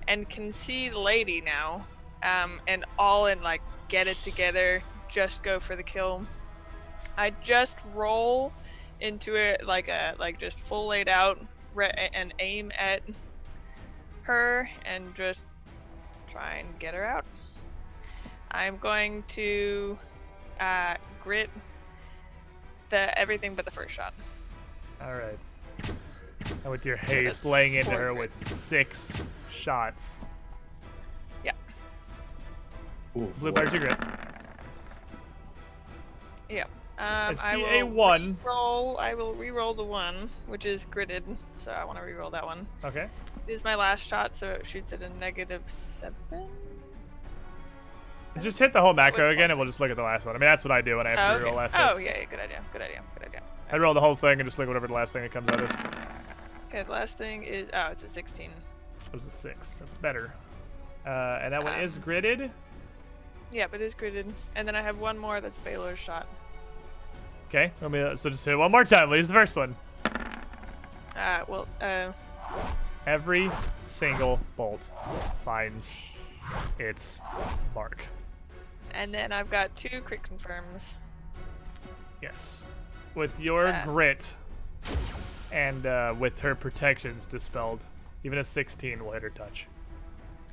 and 0.09 0.29
can 0.29 0.53
see 0.53 0.89
the 0.89 1.01
lady 1.01 1.41
now, 1.41 1.87
um, 2.23 2.61
and 2.69 2.85
all 2.99 3.27
in 3.27 3.43
like 3.43 3.63
get 3.89 4.07
it 4.07 4.17
together, 4.23 4.83
just 5.09 5.43
go 5.43 5.61
for 5.61 5.77
the 5.77 5.83
kill. 5.83 6.25
I 7.17 7.31
just 7.43 7.79
roll 7.95 8.53
into 9.01 9.35
it 9.35 9.67
like 9.67 9.89
a 9.89 10.15
like 10.19 10.39
just 10.39 10.59
full 10.59 10.89
laid 10.89 11.09
out 11.09 11.39
re- 11.75 12.11
and 12.15 12.33
aim 12.39 12.73
at 12.79 13.03
her 14.23 14.69
and 14.87 15.15
just 15.15 15.47
try 16.35 16.57
and 16.57 16.79
get 16.79 16.95
her 16.95 17.05
out. 17.05 17.25
I'm 18.51 18.77
going 18.79 19.23
to 19.29 19.99
uh, 20.61 20.97
grit 21.23 21.49
the 22.91 23.17
everything 23.19 23.55
but 23.55 23.65
the 23.65 23.71
first 23.71 23.95
shot. 23.95 24.13
All 25.01 25.15
right. 25.15 25.39
And 26.63 26.71
with 26.71 26.85
your 26.85 26.97
haste, 26.97 27.43
that's 27.43 27.45
laying 27.45 27.75
into 27.75 27.93
her 27.93 28.13
grit. 28.13 28.19
with 28.19 28.49
six 28.49 29.17
shots. 29.51 30.19
Ooh, 33.17 33.33
Blue 33.39 33.53
boy. 33.53 33.61
bars 33.63 33.73
your 33.73 33.83
grit. 33.83 33.99
Yep. 36.49 36.69
I 36.99 37.29
Um, 37.29 37.37
I, 37.43 37.51
see 37.53 37.57
will 37.57 37.67
a 37.67 37.83
one. 37.85 38.37
roll. 38.45 38.99
I 38.99 39.15
will 39.15 39.35
re-roll 39.35 39.75
the 39.75 39.83
one, 39.85 40.31
which 40.47 40.65
is 40.67 40.85
gritted, 40.91 41.25
So 41.59 41.71
I 41.73 41.85
want 41.85 41.99
to 41.99 42.05
re-roll 42.05 42.31
that 42.31 42.45
one. 42.45 42.67
Okay. 42.85 43.09
This 43.47 43.57
is 43.57 43.65
my 43.65 43.75
last 43.75 44.07
shot, 44.07 44.35
so 44.35 44.53
it 44.53 44.67
shoots 44.67 44.93
at 44.93 45.03
a 45.03 45.09
negative 45.19 45.63
seven. 45.67 46.15
Just 48.41 48.59
hit 48.59 48.73
the 48.73 48.81
whole 48.81 48.95
macro 48.95 49.31
again, 49.31 49.51
and 49.51 49.59
we'll 49.59 49.67
just 49.69 49.79
look 49.81 49.91
at 49.91 49.97
the 49.97 50.03
last 50.03 50.27
one. 50.27 50.35
I 50.35 50.39
mean, 50.39 50.47
that's 50.47 50.65
what 50.65 50.73
I 50.73 50.81
do 50.81 50.97
when 50.97 51.07
I 51.07 51.11
have 51.11 51.37
Oh, 51.37 51.39
to 51.39 51.45
reroll 51.45 51.49
okay. 51.49 51.57
last 51.57 51.77
oh 51.79 51.99
yeah, 51.99 52.19
yeah, 52.19 52.25
good 52.25 52.41
idea. 52.41 52.63
Good 52.73 52.83
idea. 52.83 53.03
Good 53.15 53.29
idea. 53.29 53.41
I 53.71 53.77
roll 53.77 53.95
the 53.95 54.01
whole 54.01 54.17
thing 54.17 54.41
and 54.41 54.45
just 54.45 54.59
look 54.59 54.65
at 54.67 54.69
whatever 54.69 54.89
the 54.89 54.93
last 54.95 55.13
thing 55.13 55.23
that 55.23 55.33
comes 55.33 55.49
out 55.51 55.61
is. 55.63 55.71
Okay, 56.69 56.83
the 56.83 56.91
last 56.91 57.17
thing 57.17 57.45
is 57.45 57.69
oh, 57.73 57.89
it's 57.93 58.03
a 58.03 58.09
16. 58.09 58.51
It 59.07 59.13
was 59.15 59.27
a 59.27 59.31
six. 59.31 59.79
That's 59.79 59.97
better. 59.99 60.33
Uh, 61.07 61.39
and 61.43 61.53
that 61.53 61.63
one 61.63 61.79
is 61.81 61.97
Um, 61.97 62.03
gritted. 62.03 62.51
Yeah, 63.53 63.67
but 63.71 63.81
it's 63.81 63.95
gritted. 63.95 64.33
And 64.57 64.67
then 64.67 64.75
I 64.75 64.83
have 64.83 64.99
one 64.99 65.17
more 65.17 65.41
that's 65.41 65.59
Baylor's 65.59 65.99
shot. 66.01 66.27
Okay. 67.49 67.73
Let 67.81 67.91
me. 67.91 68.17
So 68.17 68.31
just 68.31 68.45
hit 68.45 68.57
one 68.59 68.71
more 68.73 68.85
time. 68.85 69.09
Please, 69.09 69.29
the 69.29 69.35
first 69.35 69.57
one. 69.57 69.77
Uh, 71.17 71.45
well, 71.47 71.69
uh, 71.81 72.13
Every 73.07 73.51
single 73.87 74.41
bolt 74.57 74.91
finds 75.45 76.03
its 76.79 77.21
mark. 77.75 78.03
and 78.93 79.13
then 79.13 79.31
I've 79.33 79.51
got 79.51 79.75
two 79.77 80.01
crit 80.03 80.23
confirms. 80.23 80.97
Yes. 82.23 82.65
With 83.15 83.39
your 83.39 83.67
Uh. 83.69 83.85
grit 83.85 84.35
and 85.53 85.87
uh, 85.87 86.15
with 86.19 86.41
her 86.41 86.55
protections 86.55 87.27
dispelled, 87.27 87.85
even 88.25 88.39
a 88.39 88.45
16 88.45 89.05
will 89.05 89.13
hit 89.13 89.23
her 89.23 89.31
touch. 89.31 89.67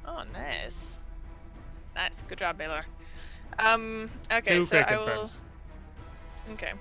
Oh, 0.05 0.23
nice. 0.33 0.93
Nice. 1.95 2.23
Good 2.27 2.37
job, 2.39 2.57
Baylor. 2.57 2.85
Um, 3.59 4.09
okay, 4.31 4.57
Two 4.57 4.63
so 4.63 4.77
I 4.77 4.97
will. 4.97 5.05
confirms. 5.05 5.41
Okay. 6.53 6.73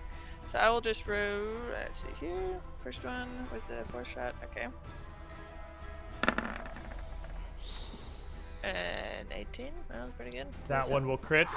So 0.49 0.59
I 0.59 0.69
will 0.71 0.81
just 0.81 1.07
roll. 1.07 1.43
Let's 1.73 2.01
see 2.01 2.27
here. 2.27 2.61
First 2.83 3.05
one 3.05 3.29
with 3.53 3.67
the 3.69 3.85
four 3.91 4.05
shot. 4.05 4.35
Okay. 4.45 4.67
And 8.65 9.29
18. 9.33 9.69
That 9.89 10.05
was 10.05 10.13
pretty 10.17 10.37
good. 10.37 10.47
That 10.69 10.91
one 10.91 11.07
will 11.07 11.17
crit. 11.17 11.49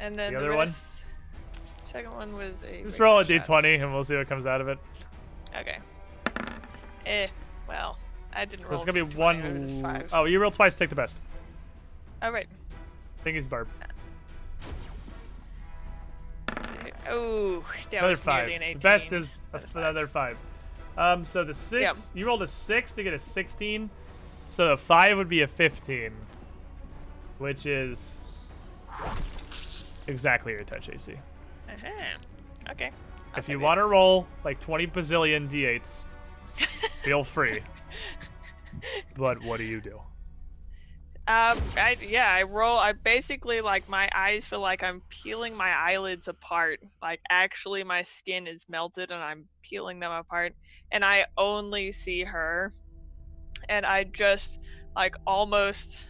And 0.00 0.16
then 0.16 0.32
the 0.32 0.38
other 0.38 0.56
one? 0.56 0.72
Second 1.84 2.14
one 2.14 2.36
was 2.36 2.62
a. 2.64 2.82
Just 2.82 2.98
roll 2.98 3.18
a 3.18 3.24
shot. 3.24 3.46
d20 3.46 3.82
and 3.82 3.92
we'll 3.92 4.02
see 4.02 4.16
what 4.16 4.28
comes 4.28 4.46
out 4.46 4.60
of 4.60 4.68
it. 4.68 4.78
Okay. 5.56 5.78
Eh. 7.06 7.28
Well, 7.68 7.98
I 8.32 8.44
didn't 8.44 8.66
roll. 8.66 8.76
it's 8.76 8.84
gonna 8.84 9.04
be 9.04 9.10
for 9.10 9.16
20, 9.16 9.82
one. 9.82 10.04
Oh, 10.12 10.24
you 10.24 10.40
roll 10.40 10.50
twice. 10.50 10.76
Take 10.76 10.88
the 10.88 10.96
best. 10.96 11.20
Oh 12.22 12.30
right. 12.30 12.48
Thing 13.24 13.36
is 13.36 13.46
barb. 13.46 13.68
Oh, 17.08 17.60
that 17.90 17.92
Another 17.98 18.10
was 18.10 18.20
five. 18.20 18.48
an 18.48 18.62
18. 18.62 18.74
The 18.74 18.78
best 18.80 19.12
is 19.12 19.38
a- 19.52 19.60
Another 19.74 20.06
five. 20.06 20.36
five. 20.96 21.18
Um, 21.18 21.24
so 21.24 21.42
the 21.44 21.54
six. 21.54 21.80
Yep. 21.82 21.96
You 22.14 22.26
rolled 22.26 22.42
a 22.42 22.46
six 22.46 22.92
to 22.92 23.02
get 23.02 23.14
a 23.14 23.18
16. 23.18 23.90
So 24.48 24.68
the 24.68 24.76
five 24.76 25.16
would 25.16 25.28
be 25.28 25.40
a 25.42 25.48
15, 25.48 26.12
which 27.38 27.64
is 27.66 28.18
exactly 30.06 30.52
your 30.52 30.60
touch 30.64 30.88
AC. 30.90 31.14
Uh-huh. 31.68 31.88
Okay. 32.72 32.90
I'll 33.32 33.38
if 33.38 33.48
you 33.48 33.58
want 33.58 33.78
to 33.78 33.84
roll 33.84 34.26
like 34.44 34.60
20 34.60 34.86
bazillion 34.88 35.48
d8s, 35.50 36.06
feel 37.02 37.24
free. 37.24 37.62
But 39.16 39.42
what 39.42 39.58
do 39.58 39.64
you 39.64 39.80
do? 39.82 40.00
Um, 41.28 41.60
I 41.76 41.96
yeah, 42.04 42.28
I 42.28 42.42
roll. 42.42 42.76
I 42.76 42.92
basically 42.92 43.60
like 43.60 43.88
my 43.88 44.08
eyes 44.12 44.44
feel 44.44 44.58
like 44.58 44.82
I'm 44.82 45.02
peeling 45.08 45.56
my 45.56 45.70
eyelids 45.70 46.26
apart. 46.26 46.80
Like 47.00 47.20
actually, 47.30 47.84
my 47.84 48.02
skin 48.02 48.48
is 48.48 48.66
melted 48.68 49.12
and 49.12 49.22
I'm 49.22 49.44
peeling 49.62 50.00
them 50.00 50.10
apart, 50.10 50.54
and 50.90 51.04
I 51.04 51.26
only 51.38 51.92
see 51.92 52.24
her, 52.24 52.74
and 53.68 53.86
I 53.86 54.02
just 54.02 54.58
like 54.96 55.14
almost 55.24 56.08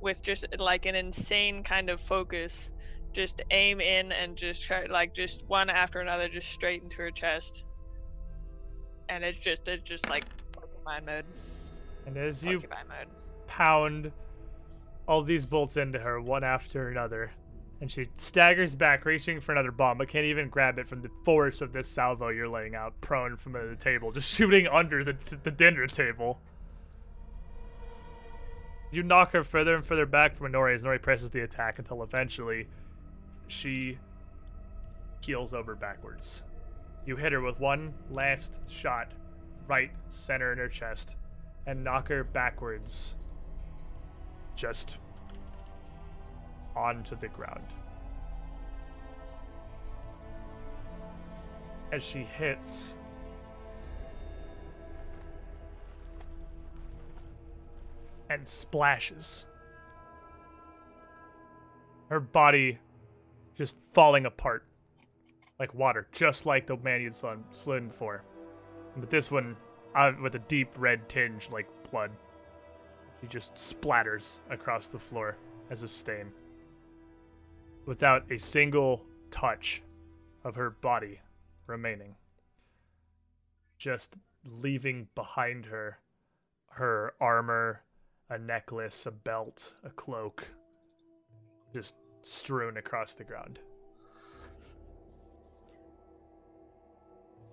with 0.00 0.22
just 0.22 0.46
like 0.58 0.86
an 0.86 0.94
insane 0.94 1.62
kind 1.62 1.90
of 1.90 2.00
focus, 2.00 2.70
just 3.12 3.42
aim 3.50 3.82
in 3.82 4.12
and 4.12 4.34
just 4.34 4.64
try 4.64 4.86
like 4.86 5.14
just 5.14 5.44
one 5.46 5.68
after 5.68 6.00
another, 6.00 6.26
just 6.26 6.48
straight 6.48 6.82
into 6.82 7.02
her 7.02 7.10
chest, 7.10 7.66
and 9.10 9.22
it's 9.22 9.36
just 9.36 9.68
it's 9.68 9.82
just 9.82 10.08
like 10.08 10.24
mind 10.86 11.04
mode. 11.04 11.24
And 12.06 12.16
as 12.16 12.42
you 12.42 12.62
mode. 12.62 13.08
Pound 13.46 14.12
all 15.08 15.22
these 15.22 15.46
bolts 15.46 15.76
into 15.76 15.98
her 15.98 16.20
one 16.20 16.44
after 16.44 16.88
another. 16.88 17.30
And 17.80 17.90
she 17.90 18.08
staggers 18.16 18.74
back, 18.74 19.04
reaching 19.04 19.40
for 19.40 19.52
another 19.52 19.70
bomb, 19.70 19.98
but 19.98 20.08
can't 20.08 20.24
even 20.24 20.48
grab 20.48 20.78
it 20.78 20.88
from 20.88 21.02
the 21.02 21.10
force 21.24 21.60
of 21.60 21.72
this 21.72 21.86
salvo 21.86 22.28
you're 22.28 22.48
laying 22.48 22.74
out, 22.74 22.98
prone 23.02 23.36
from 23.36 23.52
the 23.52 23.76
table, 23.78 24.12
just 24.12 24.34
shooting 24.36 24.66
under 24.66 25.04
the, 25.04 25.16
the 25.42 25.50
dinner 25.50 25.86
table. 25.86 26.40
You 28.90 29.02
knock 29.02 29.32
her 29.32 29.44
further 29.44 29.74
and 29.74 29.84
further 29.84 30.06
back 30.06 30.36
from 30.36 30.52
Nori 30.52 30.74
as 30.74 30.84
Nori 30.84 31.02
presses 31.02 31.30
the 31.30 31.40
attack 31.40 31.78
until 31.78 32.02
eventually 32.02 32.66
she 33.46 33.98
keels 35.20 35.52
over 35.52 35.74
backwards. 35.74 36.44
You 37.04 37.16
hit 37.16 37.32
her 37.32 37.40
with 37.40 37.60
one 37.60 37.92
last 38.10 38.60
shot, 38.68 39.12
right 39.68 39.90
center 40.08 40.52
in 40.52 40.58
her 40.58 40.68
chest, 40.68 41.16
and 41.66 41.84
knock 41.84 42.08
her 42.08 42.24
backwards 42.24 43.16
just 44.56 44.96
onto 46.74 47.16
the 47.16 47.28
ground. 47.28 47.66
As 51.92 52.02
she 52.02 52.20
hits, 52.20 52.94
and 58.28 58.46
splashes. 58.46 59.46
Her 62.08 62.20
body 62.20 62.78
just 63.56 63.74
falling 63.92 64.26
apart 64.26 64.64
like 65.58 65.74
water, 65.74 66.06
just 66.12 66.46
like 66.46 66.66
the 66.66 66.76
man 66.76 67.00
you'd 67.00 67.14
slid, 67.14 67.88
before. 67.88 68.22
But 68.96 69.10
this 69.10 69.30
one, 69.30 69.56
uh, 69.94 70.12
with 70.22 70.34
a 70.34 70.38
deep 70.40 70.68
red 70.76 71.08
tinge 71.08 71.48
like 71.50 71.66
blood. 71.90 72.10
She 73.20 73.26
just 73.26 73.54
splatters 73.54 74.40
across 74.50 74.88
the 74.88 74.98
floor 74.98 75.36
as 75.70 75.82
a 75.82 75.88
stain. 75.88 76.32
Without 77.86 78.30
a 78.30 78.38
single 78.38 79.04
touch 79.30 79.82
of 80.44 80.54
her 80.54 80.70
body 80.70 81.20
remaining. 81.66 82.14
Just 83.78 84.14
leaving 84.44 85.08
behind 85.14 85.66
her 85.66 85.98
her 86.70 87.14
armor, 87.20 87.82
a 88.28 88.38
necklace, 88.38 89.06
a 89.06 89.10
belt, 89.10 89.72
a 89.82 89.88
cloak, 89.88 90.46
just 91.72 91.94
strewn 92.20 92.76
across 92.76 93.14
the 93.14 93.24
ground. 93.24 93.60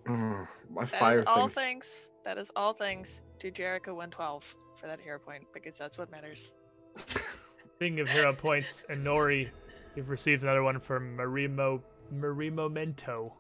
Mm, 0.06 0.46
my 0.70 0.84
That 0.84 0.94
is 0.94 1.00
fire 1.00 1.24
all 1.26 1.48
thing. 1.48 1.56
thanks. 1.56 2.10
That 2.26 2.38
is 2.38 2.52
all 2.56 2.74
thanks 2.74 3.22
to 3.40 3.50
Jericho 3.50 3.94
112 3.94 4.56
for 4.84 4.90
that 4.90 5.00
hero 5.00 5.18
point 5.18 5.46
because 5.54 5.78
that's 5.78 5.98
what 5.98 6.12
matters. 6.12 6.52
Speaking 7.76 8.02
of 8.02 8.10
hero 8.10 8.34
points, 8.34 8.84
and 8.90 9.06
Nori, 9.06 9.50
you've 9.96 10.10
received 10.10 10.44
another 10.44 10.62
one 10.62 10.80
from 10.80 11.18
Marimo 11.18 11.82
Marimomento. 12.14 13.32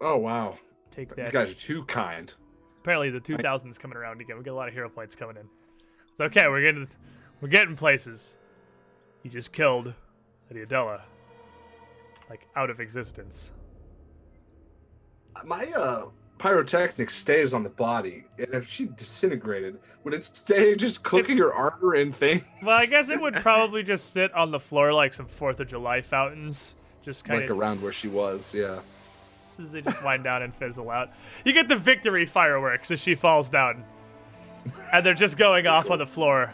Oh 0.00 0.16
wow, 0.16 0.58
Take 0.90 1.10
that. 1.10 1.18
you 1.18 1.24
that. 1.24 1.32
guys 1.32 1.50
are 1.52 1.54
too 1.54 1.84
kind. 1.84 2.32
Apparently, 2.80 3.10
the 3.10 3.20
2000 3.20 3.70
is 3.70 3.78
coming 3.78 3.96
around 3.96 4.20
again. 4.20 4.36
We 4.36 4.44
get 4.44 4.52
a 4.52 4.56
lot 4.56 4.68
of 4.68 4.74
hero 4.74 4.88
points 4.88 5.14
coming 5.14 5.36
in. 5.36 5.48
It's 6.10 6.20
okay. 6.20 6.48
We're 6.48 6.62
getting 6.62 6.88
we're 7.40 7.48
getting 7.48 7.76
places. 7.76 8.36
You 9.22 9.30
just 9.30 9.52
killed 9.52 9.94
Lady 10.50 10.62
Adela, 10.62 11.02
like 12.28 12.46
out 12.56 12.70
of 12.70 12.80
existence. 12.80 13.52
My 15.44 15.66
uh 15.66 16.06
pyrotechnic 16.38 17.10
stays 17.10 17.54
on 17.54 17.62
the 17.62 17.68
body, 17.70 18.24
and 18.38 18.48
if 18.52 18.68
she 18.68 18.86
disintegrated, 18.86 19.78
would 20.04 20.14
it 20.14 20.24
stay 20.24 20.74
just 20.76 21.02
cooking 21.02 21.36
It's- 21.36 21.38
her 21.38 21.52
armor 21.52 21.94
and 21.94 22.14
things? 22.14 22.42
Well, 22.62 22.76
I 22.78 22.86
guess 22.86 23.10
it 23.10 23.20
would 23.20 23.34
probably 23.42 23.82
just 23.82 24.12
sit 24.12 24.32
on 24.34 24.50
the 24.50 24.60
floor 24.60 24.92
like 24.92 25.14
some 25.14 25.26
Fourth 25.26 25.60
of 25.60 25.68
July 25.68 26.00
fountains, 26.02 26.74
just 27.02 27.24
kind 27.24 27.42
of 27.42 27.48
Like 27.48 27.50
of 27.50 27.58
around 27.58 27.82
where 27.82 27.92
she 27.92 28.08
was, 28.08 28.54
yeah. 28.54 28.76
As 29.58 29.72
they 29.72 29.80
just 29.80 30.04
wind 30.04 30.22
down 30.24 30.42
and 30.42 30.54
fizzle 30.54 30.90
out. 30.90 31.10
You 31.44 31.54
get 31.54 31.66
the 31.68 31.76
victory 31.76 32.26
fireworks 32.26 32.90
as 32.90 33.00
she 33.00 33.14
falls 33.14 33.48
down, 33.48 33.84
and 34.92 35.04
they're 35.06 35.14
just 35.14 35.38
going 35.38 35.66
off 35.66 35.90
on 35.90 35.98
the 35.98 36.06
floor 36.06 36.52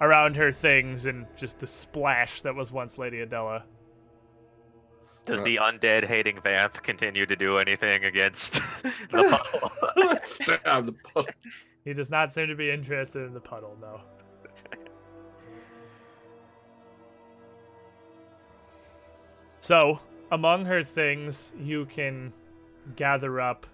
around 0.00 0.36
her 0.36 0.50
things, 0.52 1.04
and 1.06 1.26
just 1.36 1.58
the 1.58 1.66
splash 1.66 2.40
that 2.42 2.54
was 2.54 2.72
once 2.72 2.96
Lady 2.98 3.20
Adela. 3.20 3.64
Does 5.28 5.42
Uh, 5.42 5.44
the 5.44 5.56
undead 5.56 6.04
hating 6.04 6.40
vamp 6.40 6.82
continue 6.82 7.26
to 7.26 7.36
do 7.36 7.58
anything 7.58 8.04
against 8.04 8.54
the 9.10 9.38
puddle? 9.92 10.18
Stab 10.22 10.86
the 10.86 10.92
puddle. 10.92 11.30
He 11.84 11.92
does 11.92 12.08
not 12.10 12.32
seem 12.32 12.48
to 12.48 12.54
be 12.54 12.70
interested 12.70 13.26
in 13.26 13.34
the 13.34 13.40
puddle, 13.40 13.76
no. 13.80 14.00
So, 19.60 20.00
among 20.30 20.64
her 20.64 20.82
things, 20.82 21.52
you 21.58 21.86
can 21.86 22.32
gather 22.96 23.40
up 23.40 23.66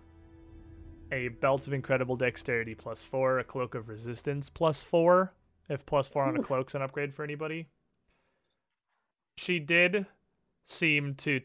a 1.13 1.29
belt 1.29 1.67
of 1.67 1.73
incredible 1.73 2.17
dexterity 2.17 2.75
plus 2.75 3.03
four, 3.05 3.39
a 3.39 3.45
cloak 3.45 3.75
of 3.75 3.89
resistance 3.89 4.49
plus 4.49 4.83
four, 4.83 5.35
if 5.69 5.87
plus 5.87 6.09
four 6.09 6.25
on 6.25 6.37
a 6.37 6.43
cloak's 6.43 6.75
an 6.75 6.83
upgrade 6.83 7.15
for 7.15 7.23
anybody. 7.23 7.69
She 9.37 9.59
did 9.59 10.07
seem 10.65 11.15
to 11.17 11.41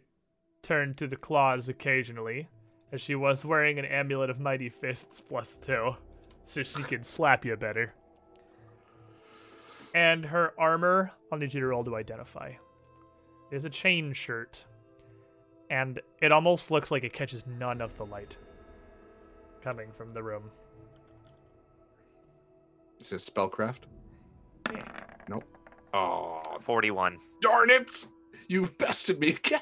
turn 0.61 0.93
to 0.95 1.07
the 1.07 1.15
claws 1.15 1.69
occasionally, 1.69 2.49
as 2.91 3.01
she 3.01 3.15
was 3.15 3.45
wearing 3.45 3.79
an 3.79 3.85
amulet 3.85 4.29
of 4.29 4.39
mighty 4.39 4.69
fists 4.69 5.21
plus 5.21 5.55
two, 5.55 5.95
so 6.43 6.63
she 6.63 6.83
can 6.83 7.03
slap 7.03 7.45
you 7.45 7.55
better. 7.55 7.93
And 9.93 10.25
her 10.25 10.53
armor, 10.59 11.11
I'll 11.31 11.39
need 11.39 11.53
you 11.53 11.61
to 11.61 11.67
roll 11.67 11.83
to 11.83 11.95
identify. 11.95 12.53
It 13.51 13.55
is 13.55 13.65
a 13.65 13.69
chain 13.69 14.13
shirt, 14.13 14.65
and 15.69 15.99
it 16.21 16.31
almost 16.31 16.71
looks 16.71 16.91
like 16.91 17.03
it 17.03 17.13
catches 17.13 17.45
none 17.47 17.81
of 17.81 17.97
the 17.97 18.05
light 18.05 18.37
coming 19.63 19.91
from 19.91 20.13
the 20.13 20.23
room. 20.23 20.51
Is 22.99 23.11
it 23.11 23.21
spellcraft? 23.21 23.83
Yeah. 24.71 24.83
Nope. 25.27 25.43
Oh, 25.93 26.41
41. 26.61 27.17
darn 27.41 27.69
it! 27.69 28.05
You've 28.49 28.79
bested 28.79 29.19
me 29.19 29.29
again. 29.29 29.61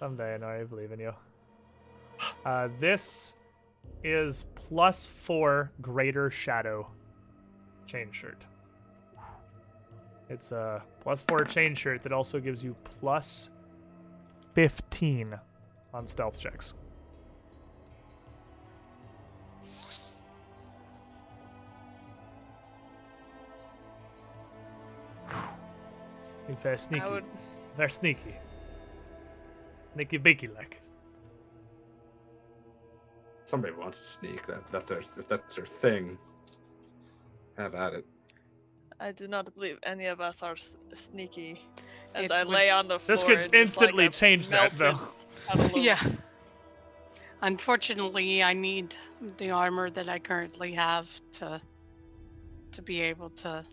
Someday, 0.00 0.34
I 0.34 0.38
know 0.38 0.48
I 0.48 0.64
believe 0.64 0.90
in 0.90 0.98
you. 0.98 1.12
Uh, 2.44 2.68
this 2.80 3.32
is 4.02 4.44
plus 4.56 5.06
four 5.06 5.70
greater 5.80 6.30
shadow 6.30 6.88
chain 7.86 8.10
shirt. 8.10 8.44
It's 10.28 10.50
a 10.50 10.82
plus 11.00 11.22
four 11.22 11.44
chain 11.44 11.76
shirt 11.76 12.02
that 12.02 12.12
also 12.12 12.40
gives 12.40 12.64
you 12.64 12.74
plus 13.00 13.50
15 14.54 15.38
on 15.94 16.06
stealth 16.08 16.40
checks. 16.40 16.74
You're 26.48 26.76
sneaky. 26.76 27.02
I 27.04 27.08
would. 27.08 27.24
Very 27.76 27.90
sneaky. 27.90 28.34
Sneaky 29.94 30.16
beaky 30.18 30.48
like. 30.48 30.80
Somebody 33.44 33.74
wants 33.74 33.98
to 33.98 34.04
sneak. 34.04 34.46
That 34.46 34.70
that 34.72 34.86
their, 34.86 35.00
if 35.00 35.28
that's 35.28 35.54
their 35.56 35.66
thing. 35.66 36.18
Have 37.58 37.74
at 37.74 37.92
it. 37.94 38.06
I 39.00 39.12
do 39.12 39.26
not 39.28 39.52
believe 39.54 39.78
any 39.82 40.06
of 40.06 40.20
us 40.20 40.42
are 40.42 40.52
s- 40.52 40.72
sneaky. 40.94 41.60
As 42.14 42.26
It 42.26 42.32
I 42.32 42.44
would- 42.44 42.52
lay 42.52 42.70
on 42.70 42.88
the 42.88 42.98
floor. 42.98 43.14
This 43.16 43.22
could 43.24 43.38
just 43.38 43.52
like 43.52 43.60
instantly 43.60 44.06
a 44.06 44.10
change 44.10 44.48
that, 44.48 44.76
though. 44.78 44.92
melted 44.92 45.06
puddle 45.46 45.66
of- 45.76 45.76
Yeah. 45.82 46.02
Unfortunately, 47.42 48.42
I 48.42 48.52
need 48.54 48.94
the 49.38 49.50
armor 49.50 49.90
that 49.90 50.08
I 50.08 50.18
currently 50.18 50.72
have 50.74 51.08
to 51.32 51.60
to 52.72 52.80
be 52.82 53.00
able 53.02 53.28
to 53.30 53.64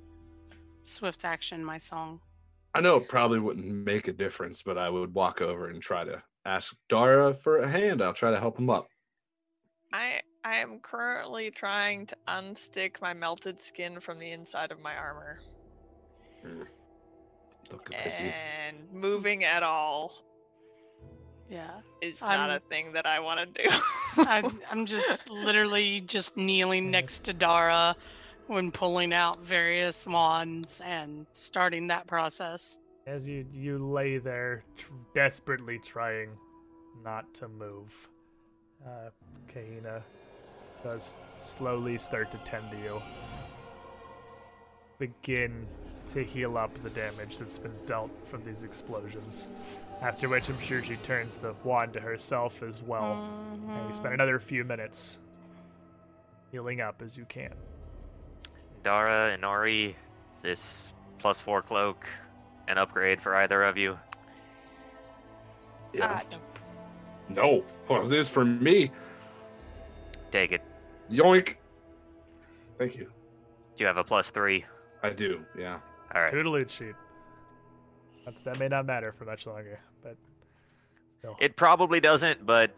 swift 0.81 1.23
action 1.23 1.63
my 1.63 1.77
song. 1.77 2.19
I 2.73 2.81
know 2.81 2.97
it 2.97 3.07
probably 3.07 3.39
wouldn't 3.39 3.65
make 3.65 4.07
a 4.07 4.13
difference, 4.13 4.61
but 4.61 4.77
I 4.77 4.89
would 4.89 5.13
walk 5.13 5.41
over 5.41 5.69
and 5.69 5.81
try 5.81 6.03
to 6.03 6.21
ask 6.45 6.75
Dara 6.87 7.33
for 7.33 7.57
a 7.57 7.69
hand. 7.69 8.01
I'll 8.01 8.13
try 8.13 8.31
to 8.31 8.39
help 8.39 8.57
him 8.59 8.69
up. 8.69 8.87
I 9.91 10.21
I 10.43 10.57
am 10.57 10.79
currently 10.79 11.51
trying 11.51 12.05
to 12.07 12.15
unstick 12.27 13.01
my 13.01 13.13
melted 13.13 13.61
skin 13.61 13.99
from 13.99 14.19
the 14.19 14.31
inside 14.31 14.71
of 14.71 14.79
my 14.81 14.95
armor. 14.95 15.39
Hmm. 16.43 16.63
Look 17.71 17.89
at 17.93 18.21
And 18.21 18.77
moving 18.93 19.43
at 19.43 19.63
all 19.63 20.13
Yeah. 21.49 21.81
is 22.01 22.21
not 22.21 22.49
I'm- 22.49 22.51
a 22.51 22.59
thing 22.69 22.93
that 22.93 23.05
I 23.05 23.19
want 23.19 23.53
to 23.55 23.63
do. 23.63 23.69
I'm, 24.17 24.59
I'm 24.71 24.85
just 24.85 25.29
literally 25.29 25.99
just 26.01 26.37
kneeling 26.37 26.89
next 26.89 27.25
to 27.25 27.33
Dara 27.33 27.95
when 28.49 28.71
pulling 28.71 29.13
out 29.13 29.39
various 29.45 30.07
wands 30.07 30.81
and 30.83 31.27
starting 31.33 31.85
that 31.87 32.07
process. 32.07 32.79
As 33.05 33.27
you 33.27 33.45
you 33.53 33.77
lay 33.77 34.17
there, 34.17 34.63
tr- 34.75 34.91
desperately 35.13 35.77
trying 35.79 36.29
not 37.03 37.31
to 37.35 37.47
move, 37.47 38.09
uh, 38.85 39.09
Kahina 39.53 40.01
does 40.83 41.13
slowly 41.35 41.97
start 41.99 42.31
to 42.31 42.37
tend 42.39 42.69
to 42.71 42.77
you. 42.77 43.01
Begin 44.97 45.67
to 46.07 46.23
heal 46.23 46.57
up 46.57 46.73
the 46.81 46.89
damage 46.89 47.37
that's 47.37 47.59
been 47.59 47.75
dealt 47.85 48.09
from 48.25 48.43
these 48.43 48.63
explosions. 48.63 49.47
After 50.01 50.27
which, 50.27 50.49
I'm 50.49 50.59
sure 50.59 50.81
she 50.81 50.95
turns 50.97 51.37
the 51.37 51.53
wand 51.63 51.93
to 51.93 51.99
herself 51.99 52.63
as 52.63 52.81
well, 52.81 53.13
and 53.69 53.87
you 53.87 53.93
spend 53.93 54.11
Mhm. 54.11 54.15
another 54.15 54.39
few 54.39 54.63
minutes 54.63 55.19
healing 56.51 56.81
up 56.81 57.01
as 57.01 57.15
you 57.15 57.25
can. 57.25 57.53
Dara 58.83 59.31
and 59.33 59.43
Ori, 59.43 59.95
is 60.35 60.41
this 60.41 60.87
plus 61.17 61.39
four 61.39 61.61
cloak 61.61 62.07
an 62.67 62.77
upgrade 62.77 63.21
for 63.21 63.35
either 63.35 63.63
of 63.63 63.77
you? 63.77 63.97
Yeah. 65.93 66.21
Ah, 66.21 66.37
no. 67.29 67.41
no. 67.41 67.63
Well, 67.89 68.07
this 68.07 68.25
is 68.25 68.29
for 68.29 68.45
me. 68.45 68.91
Take 70.31 70.51
it. 70.51 70.61
Yoink. 71.11 71.55
Thank 72.77 72.95
you. 72.95 73.05
Do 73.75 73.83
you 73.83 73.87
have 73.87 73.97
a 73.97 74.03
plus 74.03 74.29
three? 74.29 74.65
I 75.01 75.09
do. 75.09 75.43
Yeah. 75.57 75.79
All 76.13 76.21
right. 76.21 76.31
Toodaloo 76.31 76.69
sheet. 76.69 76.95
That, 78.25 78.33
that 78.45 78.59
may 78.59 78.67
not 78.67 78.85
matter 78.85 79.11
for 79.11 79.25
much 79.25 79.47
longer, 79.47 79.79
but 80.03 80.15
still. 81.17 81.35
It 81.39 81.55
probably 81.55 81.99
doesn't, 81.99 82.45
but 82.45 82.71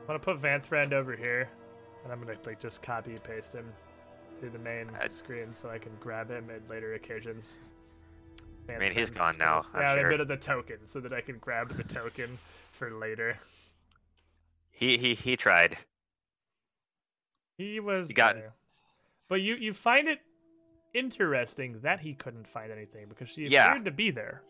I'm 0.00 0.06
gonna 0.06 0.18
put 0.18 0.40
Vanthriend 0.40 0.92
over 0.92 1.14
here, 1.14 1.50
and 2.04 2.12
I'm 2.12 2.20
gonna 2.20 2.36
like 2.46 2.60
just 2.60 2.82
copy 2.82 3.12
and 3.12 3.22
paste 3.22 3.52
him 3.54 3.72
to 4.40 4.50
the 4.50 4.58
main 4.58 4.88
I- 5.00 5.06
screen 5.06 5.52
so 5.52 5.68
I 5.70 5.78
can 5.78 5.92
grab 6.00 6.30
him 6.30 6.50
at 6.50 6.68
later 6.68 6.94
occasions. 6.94 7.58
I 8.68 8.78
mean, 8.78 8.92
he's 8.92 9.10
gone 9.10 9.36
now, 9.38 9.60
I'm 9.74 9.80
yeah, 9.82 9.94
sure. 9.96 10.06
a 10.06 10.10
bit 10.10 10.20
of 10.20 10.28
the 10.28 10.36
token 10.36 10.78
so 10.86 11.00
that 11.00 11.12
I 11.12 11.20
can 11.20 11.38
grab 11.38 11.76
the 11.76 11.82
token 11.84 12.38
for 12.72 12.90
later. 12.92 13.36
he 14.70 14.96
he 14.98 15.14
he 15.14 15.36
tried. 15.36 15.76
He 17.58 17.80
was 17.80 18.08
You 18.08 18.14
got- 18.14 18.34
there. 18.34 18.52
But 19.28 19.40
you 19.40 19.54
you 19.56 19.72
find 19.72 20.08
it 20.08 20.20
interesting 20.94 21.80
that 21.80 22.00
he 22.00 22.14
couldn't 22.14 22.46
find 22.46 22.70
anything 22.70 23.06
because 23.08 23.30
she 23.30 23.46
Yeah. 23.48 23.68
appeared 23.70 23.84
to 23.86 23.90
be 23.90 24.10
there, 24.10 24.42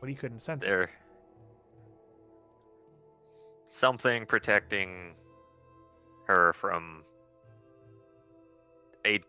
but 0.00 0.08
he 0.08 0.14
couldn't 0.14 0.40
sense 0.40 0.64
it. 0.64 0.88
Something 3.68 4.26
protecting 4.26 5.14
her 6.36 6.52
from 6.52 7.02
a, 9.06 9.20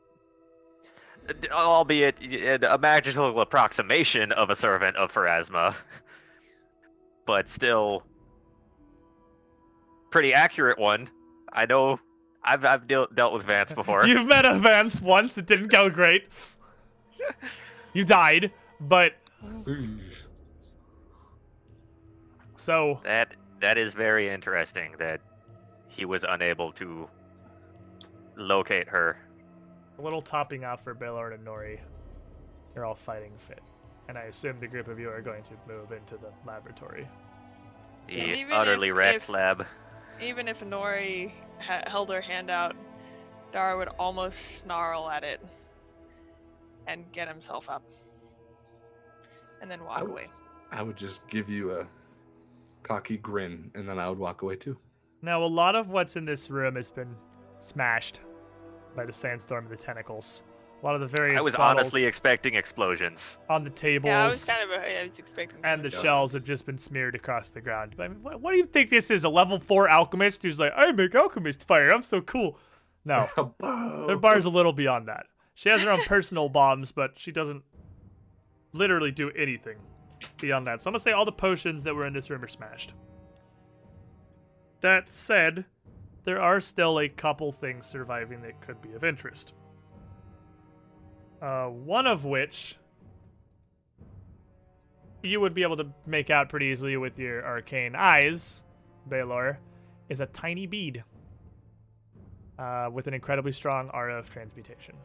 albeit 1.51 2.63
a 2.63 2.77
magical 2.77 3.39
approximation 3.39 4.31
of 4.31 4.49
a 4.49 4.55
servant 4.55 4.95
of 4.97 5.11
Pharasma. 5.11 5.75
but 7.25 7.49
still 7.49 8.03
pretty 10.11 10.33
accurate 10.33 10.77
one. 10.77 11.09
I 11.51 11.65
know 11.65 11.99
I've 12.43 12.65
I've 12.65 12.87
deal, 12.87 13.07
dealt 13.13 13.33
with 13.33 13.45
Vanth 13.45 13.75
before. 13.75 14.05
You've 14.05 14.27
met 14.27 14.45
a 14.45 14.49
Vanth 14.49 15.01
once. 15.01 15.37
It 15.37 15.45
didn't 15.45 15.67
go 15.67 15.89
great. 15.89 16.27
you 17.93 18.03
died, 18.03 18.51
but 18.79 19.13
so 22.55 22.99
That 23.03 23.35
that 23.61 23.77
is 23.77 23.93
very 23.93 24.29
interesting 24.29 24.95
that 24.99 25.21
he 25.95 26.05
was 26.05 26.25
unable 26.27 26.71
to 26.73 27.07
locate 28.35 28.89
her. 28.89 29.17
a 29.99 30.01
little 30.01 30.23
topping 30.23 30.63
off 30.65 30.83
for 30.83 30.93
Baylor 30.95 31.31
and 31.31 31.45
Nori. 31.45 31.79
You're 32.73 32.83
all 32.85 32.95
fighting 32.95 33.33
fit, 33.37 33.61
and 34.09 34.17
I 34.17 34.23
assume 34.23 34.59
the 34.59 34.67
group 34.67 34.87
of 34.87 34.99
you 34.99 35.07
are 35.09 35.21
going 35.21 35.43
to 35.43 35.51
move 35.67 35.91
into 35.91 36.15
the 36.17 36.31
laboratory. 36.47 37.07
The 38.07 38.15
Even 38.15 38.53
utterly 38.53 38.89
if- 38.89 38.95
wrecked 38.95 39.15
if- 39.17 39.29
lab. 39.29 39.65
Even 40.19 40.47
if 40.47 40.61
Nori 40.61 41.31
ha- 41.59 41.83
held 41.87 42.09
her 42.09 42.21
hand 42.21 42.49
out, 42.49 42.75
Dara 43.51 43.77
would 43.77 43.89
almost 43.99 44.57
snarl 44.59 45.09
at 45.09 45.23
it 45.23 45.39
and 46.87 47.11
get 47.11 47.27
himself 47.27 47.69
up. 47.69 47.83
And 49.61 49.69
then 49.69 49.83
walk 49.83 49.99
w- 49.99 50.13
away. 50.13 50.27
I 50.71 50.81
would 50.81 50.97
just 50.97 51.27
give 51.29 51.49
you 51.49 51.79
a 51.79 51.87
cocky 52.81 53.17
grin, 53.17 53.71
and 53.75 53.87
then 53.87 53.99
I 53.99 54.09
would 54.09 54.17
walk 54.19 54.41
away 54.41 54.55
too. 54.55 54.77
Now, 55.23 55.43
a 55.43 55.47
lot 55.47 55.75
of 55.75 55.89
what's 55.89 56.17
in 56.17 56.25
this 56.25 56.49
room 56.49 56.75
has 56.75 56.91
been 56.91 57.15
smashed 57.59 58.19
by 58.95 59.05
the 59.05 59.13
sandstorm 59.13 59.65
and 59.65 59.71
the 59.73 59.81
tentacles. 59.81 60.43
A 60.81 60.85
lot 60.85 60.95
of 60.95 61.01
the 61.01 61.07
various 61.07 61.39
I 61.39 61.41
was 61.41 61.55
honestly 61.55 62.03
expecting 62.03 62.55
explosions. 62.55 63.37
on 63.49 63.63
the 63.63 63.69
tables 63.69 64.09
Yeah, 64.09 64.25
I 64.25 64.27
was 64.27 64.43
kind 64.43 64.61
of. 64.69 64.69
I 64.77 65.07
was 65.07 65.17
expecting. 65.17 65.59
and 65.63 65.81
the 65.81 65.89
something. 65.89 66.03
shells 66.03 66.33
have 66.33 66.43
just 66.43 66.65
been 66.65 66.77
smeared 66.77 67.15
across 67.15 67.47
the 67.49 67.61
ground. 67.61 67.95
I 67.99 68.09
mean, 68.09 68.21
what, 68.21 68.41
what 68.41 68.51
do 68.51 68.57
you 68.57 68.65
think 68.65 68.89
this 68.89 69.09
is? 69.09 69.23
A 69.23 69.29
level 69.29 69.59
four 69.61 69.87
alchemist 69.87 70.43
who's 70.43 70.59
like, 70.59 70.73
I 70.75 70.91
make 70.91 71.15
alchemist 71.15 71.65
fire. 71.65 71.89
I'm 71.91 72.03
so 72.03 72.19
cool. 72.19 72.59
No, 73.05 73.29
the 73.59 74.19
bar's 74.21 74.43
a 74.43 74.49
little 74.49 74.73
beyond 74.73 75.07
that. 75.07 75.27
She 75.55 75.69
has 75.69 75.81
her 75.83 75.89
own 75.91 76.01
personal 76.01 76.49
bombs, 76.49 76.91
but 76.91 77.17
she 77.17 77.31
doesn't 77.31 77.63
literally 78.73 79.11
do 79.11 79.29
anything 79.31 79.77
beyond 80.41 80.67
that. 80.67 80.81
So 80.81 80.89
I'm 80.89 80.93
gonna 80.93 80.99
say 80.99 81.13
all 81.13 81.23
the 81.25 81.31
potions 81.31 81.83
that 81.83 81.95
were 81.95 82.05
in 82.07 82.13
this 82.13 82.29
room 82.29 82.43
are 82.43 82.47
smashed. 82.49 82.93
That 84.83 85.13
said, 85.13 85.63
there 86.25 86.41
are 86.41 86.59
still 86.59 86.99
a 86.99 87.07
couple 87.07 87.53
things 87.53 87.85
surviving 87.85 88.41
that 88.41 88.59
could 88.59 88.81
be 88.81 88.91
of 88.91 89.05
interest. 89.05 89.53
Uh, 91.41 91.67
one 91.67 92.05
of 92.05 92.25
which 92.25 92.75
you 95.21 95.39
would 95.39 95.53
be 95.53 95.63
able 95.63 95.77
to 95.77 95.87
make 96.05 96.29
out 96.29 96.49
pretty 96.49 96.65
easily 96.65 96.97
with 96.97 97.17
your 97.17 97.45
arcane 97.45 97.95
eyes, 97.95 98.61
Baylor, 99.07 99.57
is 100.09 100.19
a 100.19 100.25
tiny 100.25 100.67
bead 100.67 101.01
uh, 102.59 102.89
with 102.91 103.07
an 103.07 103.13
incredibly 103.13 103.53
strong 103.53 103.89
aura 103.93 104.19
of 104.19 104.29
transmutation. 104.29 104.95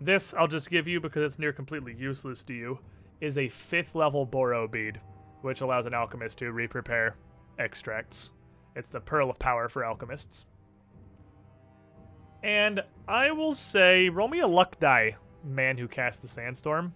This 0.00 0.32
I'll 0.32 0.48
just 0.48 0.70
give 0.70 0.88
you 0.88 0.98
because 0.98 1.24
it's 1.24 1.38
near 1.38 1.52
completely 1.52 1.94
useless 1.94 2.42
to 2.44 2.54
you. 2.54 2.78
Is 3.20 3.36
a 3.36 3.48
fifth 3.48 3.94
level 3.94 4.24
Boro 4.24 4.66
bead, 4.66 4.98
which 5.42 5.60
allows 5.60 5.86
an 5.86 5.94
alchemist 5.94 6.38
to 6.38 6.50
re-prepare 6.52 7.16
extracts. 7.58 8.30
It's 8.74 8.88
the 8.88 9.00
pearl 9.00 9.30
of 9.30 9.38
power 9.38 9.68
for 9.68 9.84
alchemists. 9.84 10.46
And 12.42 12.82
I 13.06 13.30
will 13.30 13.54
say, 13.54 14.08
roll 14.08 14.28
me 14.28 14.40
a 14.40 14.48
luck 14.48 14.80
die, 14.80 15.16
man 15.44 15.78
who 15.78 15.86
cast 15.86 16.22
the 16.22 16.28
sandstorm. 16.28 16.94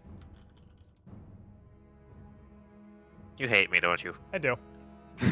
You 3.39 3.49
hate 3.49 3.71
me, 3.71 3.79
don't 3.81 4.03
you? 4.03 4.15
I 4.33 4.39
do. 4.39 4.57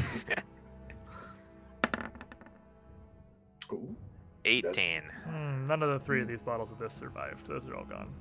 Ooh. 3.73 3.97
18. 4.45 5.03
Hmm, 5.25 5.67
none 5.67 5.83
of 5.83 5.89
the 5.89 5.99
three 5.99 6.21
of 6.21 6.29
these 6.29 6.43
bottles 6.43 6.71
of 6.71 6.79
this 6.79 6.93
survived. 6.93 7.47
Those 7.47 7.67
are 7.67 7.75
all 7.75 7.85
gone. 7.85 8.13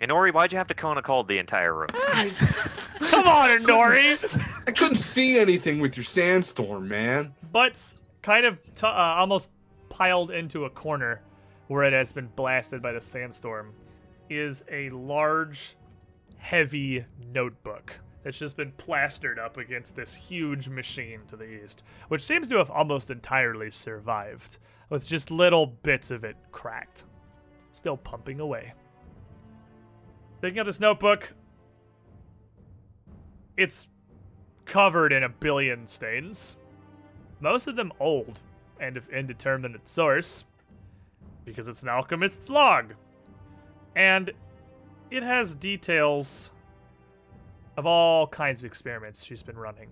And 0.00 0.12
Ori, 0.12 0.30
why'd 0.30 0.52
you 0.52 0.58
have 0.58 0.66
to 0.68 0.74
cone 0.74 0.98
a 0.98 1.02
cold 1.02 1.28
the 1.28 1.38
entire 1.38 1.74
room? 1.74 1.88
Come 3.00 3.26
on, 3.26 3.50
Nori! 3.64 4.40
I 4.66 4.72
couldn't 4.72 4.96
see 4.96 5.38
anything 5.38 5.80
with 5.80 5.96
your 5.96 6.04
sandstorm, 6.04 6.88
man. 6.88 7.34
but 7.52 7.82
kind 8.22 8.44
of 8.46 8.58
t- 8.74 8.86
uh, 8.86 8.90
almost 8.90 9.52
piled 9.88 10.30
into 10.30 10.64
a 10.64 10.70
corner 10.70 11.22
where 11.68 11.84
it 11.84 11.92
has 11.92 12.12
been 12.12 12.28
blasted 12.36 12.82
by 12.82 12.92
the 12.92 13.00
sandstorm 13.00 13.72
is 14.28 14.64
a 14.70 14.90
large, 14.90 15.76
heavy 16.38 17.04
notebook 17.32 17.98
that's 18.22 18.38
just 18.38 18.56
been 18.56 18.72
plastered 18.72 19.38
up 19.38 19.56
against 19.56 19.94
this 19.94 20.14
huge 20.14 20.68
machine 20.68 21.20
to 21.28 21.36
the 21.36 21.44
east, 21.44 21.84
which 22.08 22.22
seems 22.22 22.48
to 22.48 22.56
have 22.56 22.70
almost 22.70 23.10
entirely 23.10 23.70
survived, 23.70 24.58
with 24.90 25.06
just 25.06 25.30
little 25.30 25.66
bits 25.66 26.10
of 26.10 26.24
it 26.24 26.36
cracked. 26.50 27.04
Still 27.72 27.96
pumping 27.96 28.40
away. 28.40 28.72
Picking 30.40 30.58
up 30.58 30.66
this 30.66 30.80
notebook, 30.80 31.32
it's 33.56 33.88
covered 34.64 35.12
in 35.12 35.22
a 35.22 35.28
billion 35.28 35.86
stains 35.86 36.56
most 37.40 37.66
of 37.66 37.76
them 37.76 37.92
old 38.00 38.40
and 38.80 38.96
of 38.96 39.08
indeterminate 39.08 39.86
source, 39.88 40.44
because 41.44 41.68
it's 41.68 41.82
an 41.82 41.88
alchemist's 41.88 42.48
log. 42.50 42.94
And 43.94 44.30
it 45.10 45.22
has 45.22 45.54
details 45.54 46.52
of 47.76 47.86
all 47.86 48.26
kinds 48.26 48.60
of 48.60 48.66
experiments 48.66 49.24
she's 49.24 49.42
been 49.42 49.58
running. 49.58 49.90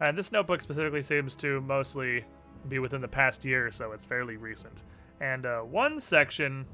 And 0.00 0.16
this 0.16 0.32
notebook 0.32 0.62
specifically 0.62 1.02
seems 1.02 1.36
to 1.36 1.60
mostly 1.62 2.24
be 2.68 2.78
within 2.78 3.00
the 3.00 3.08
past 3.08 3.44
year 3.44 3.66
or 3.66 3.70
so, 3.70 3.92
it's 3.92 4.04
fairly 4.04 4.36
recent. 4.36 4.82
And 5.20 5.46
uh, 5.46 5.60
one 5.60 6.00
section 6.00 6.66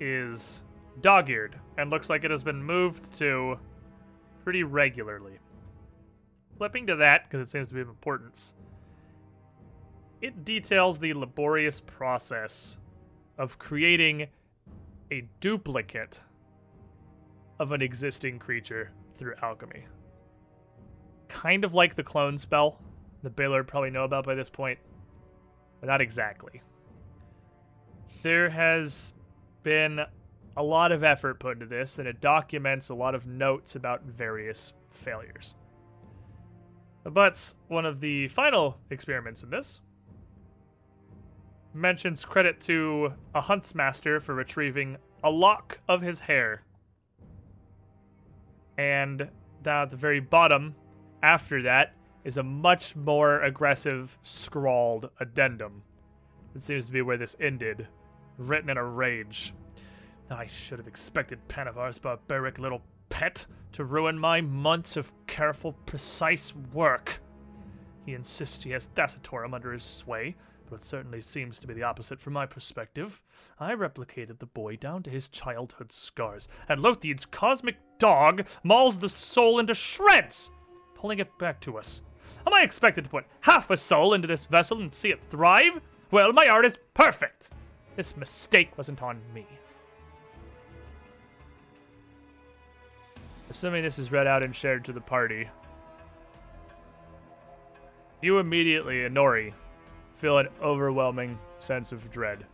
is 0.00 0.62
dog 1.00 1.28
eared 1.30 1.58
and 1.78 1.90
looks 1.90 2.08
like 2.10 2.24
it 2.24 2.30
has 2.30 2.42
been 2.42 2.62
moved 2.62 3.16
to 3.18 3.58
pretty 4.42 4.62
regularly. 4.62 5.38
Flipping 6.56 6.86
to 6.86 6.96
that, 6.96 7.24
because 7.24 7.46
it 7.46 7.50
seems 7.50 7.68
to 7.68 7.74
be 7.74 7.80
of 7.80 7.88
importance, 7.88 8.54
it 10.22 10.44
details 10.44 10.98
the 10.98 11.12
laborious 11.12 11.80
process 11.80 12.78
of 13.38 13.58
creating 13.58 14.26
a 15.12 15.28
duplicate 15.40 16.20
of 17.58 17.72
an 17.72 17.82
existing 17.82 18.38
creature 18.38 18.90
through 19.14 19.34
alchemy. 19.42 19.84
Kind 21.28 21.64
of 21.64 21.74
like 21.74 21.94
the 21.94 22.02
clone 22.02 22.38
spell 22.38 22.80
that 23.22 23.36
Baylor 23.36 23.64
probably 23.64 23.90
know 23.90 24.04
about 24.04 24.24
by 24.24 24.34
this 24.34 24.50
point, 24.50 24.78
but 25.80 25.88
not 25.88 26.00
exactly. 26.00 26.62
There 28.22 28.48
has 28.48 29.12
been 29.62 30.00
a 30.56 30.62
lot 30.62 30.92
of 30.92 31.04
effort 31.04 31.38
put 31.38 31.54
into 31.54 31.66
this, 31.66 31.98
and 31.98 32.08
it 32.08 32.20
documents 32.20 32.88
a 32.88 32.94
lot 32.94 33.14
of 33.14 33.26
notes 33.26 33.76
about 33.76 34.04
various 34.04 34.72
failures. 34.90 35.54
But 37.04 37.54
one 37.68 37.86
of 37.86 38.00
the 38.00 38.28
final 38.28 38.78
experiments 38.90 39.42
in 39.42 39.50
this 39.50 39.80
mentions 41.72 42.24
credit 42.24 42.60
to 42.62 43.12
a 43.34 43.42
huntsmaster 43.42 44.20
for 44.20 44.34
retrieving 44.34 44.96
a 45.22 45.30
lock 45.30 45.78
of 45.88 46.00
his 46.00 46.20
hair. 46.20 46.62
And 48.78 49.28
down 49.62 49.82
at 49.82 49.90
the 49.90 49.96
very 49.96 50.20
bottom, 50.20 50.74
after 51.22 51.62
that, 51.62 51.94
is 52.24 52.38
a 52.38 52.42
much 52.42 52.96
more 52.96 53.42
aggressive 53.42 54.18
scrawled 54.22 55.10
addendum. 55.20 55.82
It 56.54 56.62
seems 56.62 56.86
to 56.86 56.92
be 56.92 57.02
where 57.02 57.16
this 57.16 57.36
ended, 57.40 57.86
written 58.38 58.70
in 58.70 58.78
a 58.78 58.84
rage. 58.84 59.54
I 60.30 60.46
should 60.46 60.78
have 60.78 60.88
expected 60.88 61.46
Panavar's 61.48 61.98
barbaric 61.98 62.58
little 62.58 62.82
pet 63.08 63.46
to 63.72 63.84
ruin 63.84 64.18
my 64.18 64.40
months 64.40 64.96
of 64.96 65.12
careful, 65.26 65.72
precise 65.86 66.54
work. 66.72 67.20
He 68.04 68.14
insists 68.14 68.64
he 68.64 68.70
has 68.70 68.88
Dasatorum 68.94 69.54
under 69.54 69.72
his 69.72 69.84
sway, 69.84 70.36
but 70.68 70.76
it 70.76 70.84
certainly 70.84 71.20
seems 71.20 71.60
to 71.60 71.66
be 71.66 71.74
the 71.74 71.84
opposite 71.84 72.20
from 72.20 72.32
my 72.32 72.46
perspective. 72.46 73.22
I 73.60 73.74
replicated 73.74 74.38
the 74.38 74.46
boy 74.46 74.76
down 74.76 75.02
to 75.04 75.10
his 75.10 75.28
childhood 75.28 75.92
scars, 75.92 76.48
and 76.68 76.80
Lothid's 76.80 77.24
cosmic 77.24 77.76
dog 77.98 78.46
mauls 78.64 78.98
the 78.98 79.08
soul 79.08 79.60
into 79.60 79.74
shreds, 79.74 80.50
pulling 80.94 81.20
it 81.20 81.38
back 81.38 81.60
to 81.60 81.78
us. 81.78 82.02
Am 82.46 82.54
I 82.54 82.62
expected 82.62 83.04
to 83.04 83.10
put 83.10 83.26
half 83.40 83.70
a 83.70 83.76
soul 83.76 84.14
into 84.14 84.26
this 84.26 84.46
vessel 84.46 84.80
and 84.80 84.92
see 84.92 85.10
it 85.10 85.20
thrive? 85.30 85.80
Well, 86.10 86.32
my 86.32 86.46
art 86.48 86.64
is 86.64 86.78
perfect. 86.94 87.50
This 87.94 88.16
mistake 88.16 88.76
wasn't 88.76 89.02
on 89.02 89.20
me. 89.32 89.46
Assuming 93.56 93.84
this 93.84 93.98
is 93.98 94.12
read 94.12 94.26
out 94.26 94.42
and 94.42 94.54
shared 94.54 94.84
to 94.84 94.92
the 94.92 95.00
party, 95.00 95.48
you 98.20 98.38
immediately, 98.38 98.96
Nori, 99.08 99.54
feel 100.16 100.36
an 100.36 100.48
overwhelming 100.62 101.38
sense 101.58 101.90
of 101.90 102.10
dread. 102.10 102.44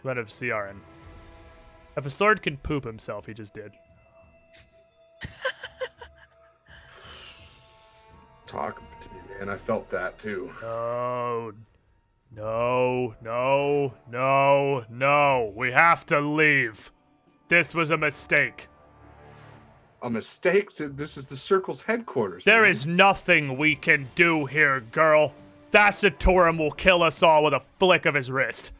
Dread 0.00 0.16
of 0.16 0.28
Ciaran. 0.28 0.80
If 1.96 2.06
a 2.06 2.10
sword 2.10 2.42
can 2.42 2.58
poop 2.58 2.84
himself, 2.84 3.26
he 3.26 3.34
just 3.34 3.54
did. 3.54 3.72
Talk 8.46 8.76
to 9.00 9.08
me, 9.08 9.16
man. 9.36 9.48
I 9.48 9.56
felt 9.56 9.90
that 9.90 10.16
too. 10.20 10.48
No, 10.62 11.50
no, 12.30 13.16
no, 13.20 13.94
no, 14.08 14.84
no. 14.88 15.52
We 15.56 15.72
have 15.72 16.06
to 16.06 16.20
leave. 16.20 16.92
This 17.48 17.74
was 17.74 17.90
a 17.90 17.96
mistake. 17.96 18.68
A 20.04 20.10
mistake. 20.10 20.76
This 20.76 21.16
is 21.16 21.28
the 21.28 21.36
circle's 21.36 21.80
headquarters. 21.80 22.44
There 22.44 22.60
man. 22.60 22.70
is 22.70 22.84
nothing 22.84 23.56
we 23.56 23.74
can 23.74 24.10
do 24.14 24.44
here, 24.44 24.80
girl. 24.80 25.32
Dasatorum 25.72 26.58
will 26.58 26.72
kill 26.72 27.02
us 27.02 27.22
all 27.22 27.44
with 27.44 27.54
a 27.54 27.62
flick 27.78 28.04
of 28.04 28.14
his 28.14 28.30
wrist. 28.30 28.70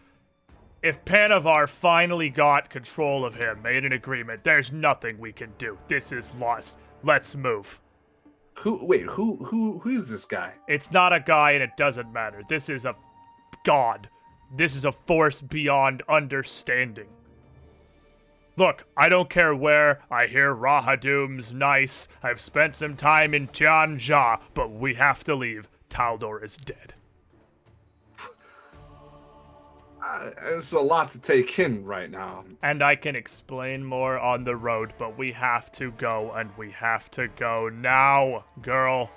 If 0.82 1.02
Panavar 1.06 1.66
finally 1.66 2.28
got 2.28 2.68
control 2.68 3.24
of 3.24 3.36
him, 3.36 3.62
made 3.62 3.86
an 3.86 3.92
agreement, 3.92 4.44
there's 4.44 4.70
nothing 4.70 5.18
we 5.18 5.32
can 5.32 5.50
do. 5.56 5.78
This 5.88 6.12
is 6.12 6.34
lost. 6.34 6.76
Let's 7.02 7.34
move. 7.34 7.80
Who? 8.58 8.84
Wait. 8.84 9.04
Who? 9.04 9.36
Who? 9.46 9.78
Who 9.78 9.90
is 9.90 10.06
this 10.06 10.26
guy? 10.26 10.52
It's 10.68 10.92
not 10.92 11.14
a 11.14 11.20
guy 11.20 11.52
and 11.52 11.62
it 11.62 11.78
doesn't 11.78 12.12
matter. 12.12 12.42
This 12.50 12.68
is 12.68 12.84
a 12.84 12.94
god. 13.64 14.10
This 14.54 14.76
is 14.76 14.84
a 14.84 14.92
force 14.92 15.40
beyond 15.40 16.02
understanding. 16.06 17.08
Look, 18.56 18.84
I 18.96 19.08
don't 19.08 19.28
care 19.28 19.54
where. 19.54 20.00
I 20.10 20.26
hear 20.26 20.54
Rahadoum's 20.54 21.52
nice. 21.52 22.06
I've 22.22 22.40
spent 22.40 22.74
some 22.74 22.96
time 22.96 23.34
in 23.34 23.48
Tian 23.48 23.98
Xia, 23.98 24.40
but 24.54 24.70
we 24.70 24.94
have 24.94 25.24
to 25.24 25.34
leave. 25.34 25.68
Taldor 25.90 26.42
is 26.42 26.56
dead. 26.56 26.94
Uh, 30.04 30.30
it's 30.42 30.72
a 30.72 30.80
lot 30.80 31.10
to 31.10 31.20
take 31.20 31.58
in 31.58 31.84
right 31.84 32.10
now. 32.10 32.44
And 32.62 32.82
I 32.82 32.94
can 32.94 33.16
explain 33.16 33.82
more 33.82 34.18
on 34.18 34.44
the 34.44 34.54
road, 34.54 34.92
but 34.98 35.16
we 35.16 35.32
have 35.32 35.72
to 35.72 35.92
go, 35.92 36.32
and 36.32 36.50
we 36.58 36.70
have 36.72 37.10
to 37.12 37.28
go 37.28 37.68
now, 37.68 38.44
girl. 38.60 39.10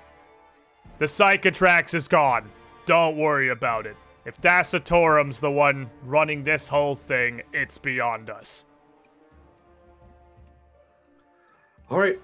The 0.97 1.05
Psychotrax 1.05 1.93
is 1.93 2.07
gone. 2.07 2.49
Don't 2.85 3.17
worry 3.17 3.49
about 3.49 3.85
it. 3.85 3.97
If 4.25 4.41
Dasatorum's 4.41 5.39
the 5.39 5.51
one 5.51 5.89
running 6.03 6.43
this 6.43 6.69
whole 6.69 6.95
thing, 6.95 7.43
it's 7.53 7.77
beyond 7.77 8.29
us. 8.29 8.65
All 11.89 11.97
right. 11.99 12.19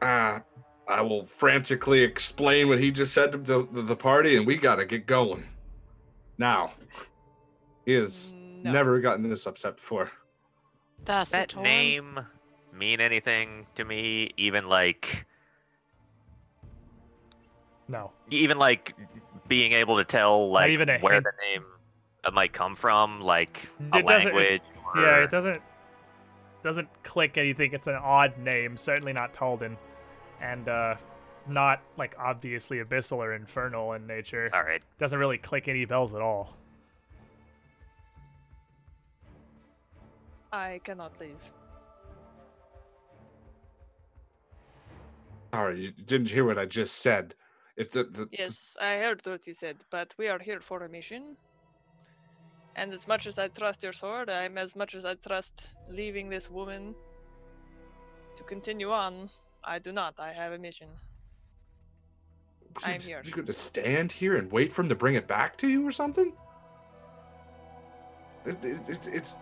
Uh, 0.00 0.40
I 0.88 1.00
will 1.02 1.26
frantically 1.26 2.02
explain 2.02 2.68
what 2.68 2.78
he 2.78 2.90
just 2.90 3.12
said 3.12 3.32
to 3.32 3.38
the, 3.38 3.68
the, 3.72 3.82
the 3.82 3.96
party, 3.96 4.36
and 4.36 4.46
we 4.46 4.56
gotta 4.56 4.84
get 4.84 5.06
going. 5.06 5.44
Now. 6.38 6.72
He 7.86 7.92
has 7.94 8.34
No. 8.62 8.72
never 8.72 9.00
gotten 9.00 9.28
this 9.28 9.46
upset 9.46 9.76
before. 9.76 10.10
That's 11.04 11.30
that 11.30 11.56
name 11.56 12.20
mean 12.72 13.00
anything 13.00 13.66
to 13.74 13.84
me? 13.84 14.30
Even 14.36 14.66
like, 14.66 15.26
No. 17.88 18.12
even 18.30 18.58
like 18.58 18.94
being 19.48 19.72
able 19.72 19.96
to 19.96 20.04
tell 20.04 20.50
like 20.50 20.70
even 20.70 20.88
where 21.00 21.14
hint. 21.14 21.24
the 21.24 21.32
name 21.52 21.64
uh, 22.24 22.30
might 22.30 22.52
come 22.52 22.74
from, 22.76 23.20
like 23.20 23.68
a 23.92 23.98
It 23.98 24.06
doesn't- 24.06 24.28
it- 24.28 24.34
language. 24.34 24.62
Yeah, 24.96 25.24
it 25.24 25.30
doesn't 25.30 25.62
doesn't 26.62 26.88
click 27.02 27.38
anything. 27.38 27.72
It's 27.72 27.86
an 27.86 27.94
odd 27.94 28.36
name, 28.38 28.76
certainly 28.76 29.12
not 29.12 29.34
Taldan. 29.34 29.76
And 30.40 30.68
uh 30.68 30.96
not 31.48 31.82
like 31.96 32.14
obviously 32.18 32.78
abyssal 32.78 33.18
or 33.18 33.34
infernal 33.34 33.94
in 33.94 34.06
nature. 34.06 34.50
All 34.52 34.62
right. 34.62 34.82
Doesn't 34.98 35.18
really 35.18 35.38
click 35.38 35.68
any 35.68 35.84
bells 35.84 36.14
at 36.14 36.20
all. 36.20 36.56
I 40.52 40.80
cannot 40.84 41.18
leave. 41.20 41.38
All 45.52 45.66
right, 45.66 45.76
you 45.76 45.90
didn't 45.90 46.30
hear 46.30 46.44
what 46.44 46.58
I 46.58 46.64
just 46.64 46.96
said. 46.96 47.34
If 47.76 47.90
the, 47.90 48.04
the 48.04 48.28
Yes, 48.30 48.76
I 48.80 48.98
heard 48.98 49.20
what 49.24 49.46
you 49.46 49.54
said, 49.54 49.78
but 49.90 50.14
we 50.18 50.28
are 50.28 50.38
here 50.38 50.60
for 50.60 50.84
a 50.84 50.88
mission. 50.88 51.36
And 52.80 52.94
as 52.94 53.06
much 53.06 53.26
as 53.26 53.38
I 53.38 53.48
trust 53.48 53.82
your 53.82 53.92
sword, 53.92 54.30
I'm 54.30 54.56
as 54.56 54.74
much 54.74 54.94
as 54.94 55.04
I 55.04 55.12
trust 55.12 55.74
leaving 55.90 56.30
this 56.30 56.50
woman 56.50 56.94
to 58.36 58.42
continue 58.42 58.90
on. 58.90 59.28
I 59.62 59.78
do 59.78 59.92
not. 59.92 60.14
I 60.18 60.32
have 60.32 60.52
a 60.52 60.58
mission. 60.58 60.88
I 62.82 62.92
am 62.92 63.00
you- 63.02 63.06
here. 63.06 63.22
You 63.22 63.32
going 63.32 63.44
to 63.44 63.52
stand 63.52 64.10
here 64.10 64.36
and 64.36 64.50
wait 64.50 64.72
for 64.72 64.80
him 64.80 64.88
to 64.88 64.94
bring 64.94 65.14
it 65.14 65.28
back 65.28 65.58
to 65.58 65.68
you 65.68 65.86
or 65.86 65.92
something? 65.92 66.32
It, 68.46 68.64
it, 68.64 68.80
it's 68.88 69.08
it's. 69.08 69.38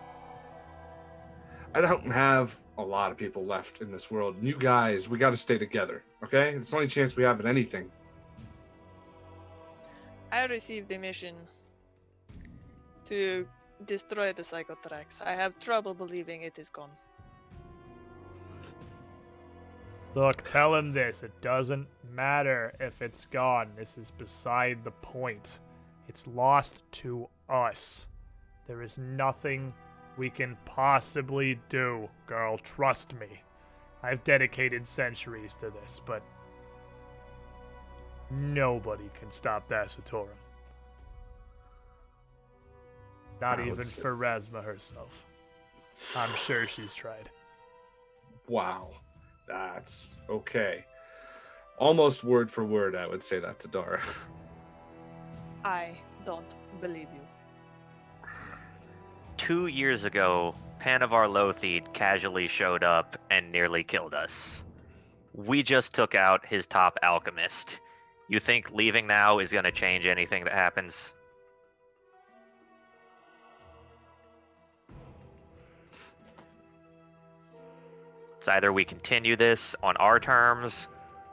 I 1.73 1.79
don't 1.79 2.11
have 2.11 2.59
a 2.77 2.83
lot 2.83 3.09
of 3.09 3.17
people 3.17 3.45
left 3.45 3.79
in 3.79 3.89
this 3.89 4.11
world. 4.11 4.35
You 4.41 4.57
guys, 4.57 5.07
we 5.07 5.17
got 5.17 5.29
to 5.29 5.37
stay 5.37 5.57
together, 5.57 6.03
okay? 6.25 6.55
It's 6.55 6.71
the 6.71 6.75
only 6.75 6.89
chance 6.89 7.15
we 7.15 7.23
have 7.23 7.39
at 7.39 7.45
anything. 7.45 7.89
I 10.29 10.43
received 10.47 10.91
a 10.91 10.97
mission 10.97 11.35
to 13.09 13.47
destroy 13.85 14.33
the 14.33 14.43
Psychotrax. 14.43 15.21
I 15.25 15.33
have 15.33 15.59
trouble 15.59 15.93
believing 15.93 16.43
it 16.43 16.57
is 16.57 16.69
gone. 16.69 16.91
Look, 20.15 20.47
tell 20.49 20.73
him 20.75 20.93
this. 20.93 21.21
It 21.21 21.39
doesn't 21.41 21.87
matter 22.11 22.73
if 22.79 23.01
it's 23.01 23.25
gone. 23.25 23.69
This 23.77 23.97
is 23.97 24.11
beside 24.11 24.83
the 24.83 24.91
point. 24.91 25.59
It's 26.07 26.25
lost 26.25 26.83
to 26.93 27.29
us. 27.47 28.07
There 28.67 28.81
is 28.81 28.97
nothing 28.97 29.73
we 30.17 30.29
can 30.29 30.57
possibly 30.65 31.59
do, 31.69 32.09
girl. 32.25 32.57
Trust 32.57 33.13
me. 33.13 33.43
I've 34.01 34.23
dedicated 34.23 34.87
centuries 34.87 35.55
to 35.57 35.71
this, 35.81 36.01
but 36.05 36.23
nobody 38.31 39.09
can 39.19 39.29
stop 39.31 39.69
Dasatorum. 39.69 40.27
Not 43.41 43.59
I 43.59 43.67
even 43.67 43.83
say- 43.83 44.01
Pharasma 44.01 44.63
herself. 44.63 45.25
I'm 46.15 46.33
sure 46.35 46.67
she's 46.67 46.93
tried. 46.93 47.29
Wow, 48.47 48.89
that's 49.47 50.15
okay. 50.29 50.85
Almost 51.77 52.23
word 52.23 52.51
for 52.51 52.63
word, 52.65 52.95
I 52.95 53.07
would 53.07 53.21
say 53.23 53.39
that 53.39 53.59
to 53.59 53.67
Dara. 53.67 54.01
I 55.63 55.97
don't 56.25 56.55
believe 56.81 57.07
you. 57.13 58.29
Two 59.37 59.67
years 59.67 60.03
ago, 60.03 60.55
Panavar 60.81 61.29
Lothid 61.29 61.93
casually 61.93 62.47
showed 62.47 62.83
up 62.83 63.17
and 63.29 63.51
nearly 63.51 63.83
killed 63.83 64.13
us. 64.13 64.63
We 65.33 65.63
just 65.63 65.93
took 65.93 66.15
out 66.15 66.45
his 66.45 66.65
top 66.65 66.97
alchemist. 67.03 67.79
You 68.27 68.39
think 68.39 68.71
leaving 68.71 69.07
now 69.07 69.39
is 69.39 69.51
going 69.51 69.63
to 69.63 69.71
change 69.71 70.05
anything 70.05 70.43
that 70.45 70.53
happens? 70.53 71.13
Either 78.49 78.71
we 78.73 78.85
continue 78.85 79.35
this 79.35 79.75
on 79.83 79.97
our 79.97 80.19
terms, 80.19 80.87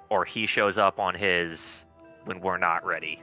or 0.09 0.25
he 0.25 0.47
shows 0.47 0.79
up 0.79 0.99
on 1.01 1.15
his 1.15 1.85
when 2.25 2.41
we're 2.41 2.59
not 2.59 2.85
ready. 2.85 3.23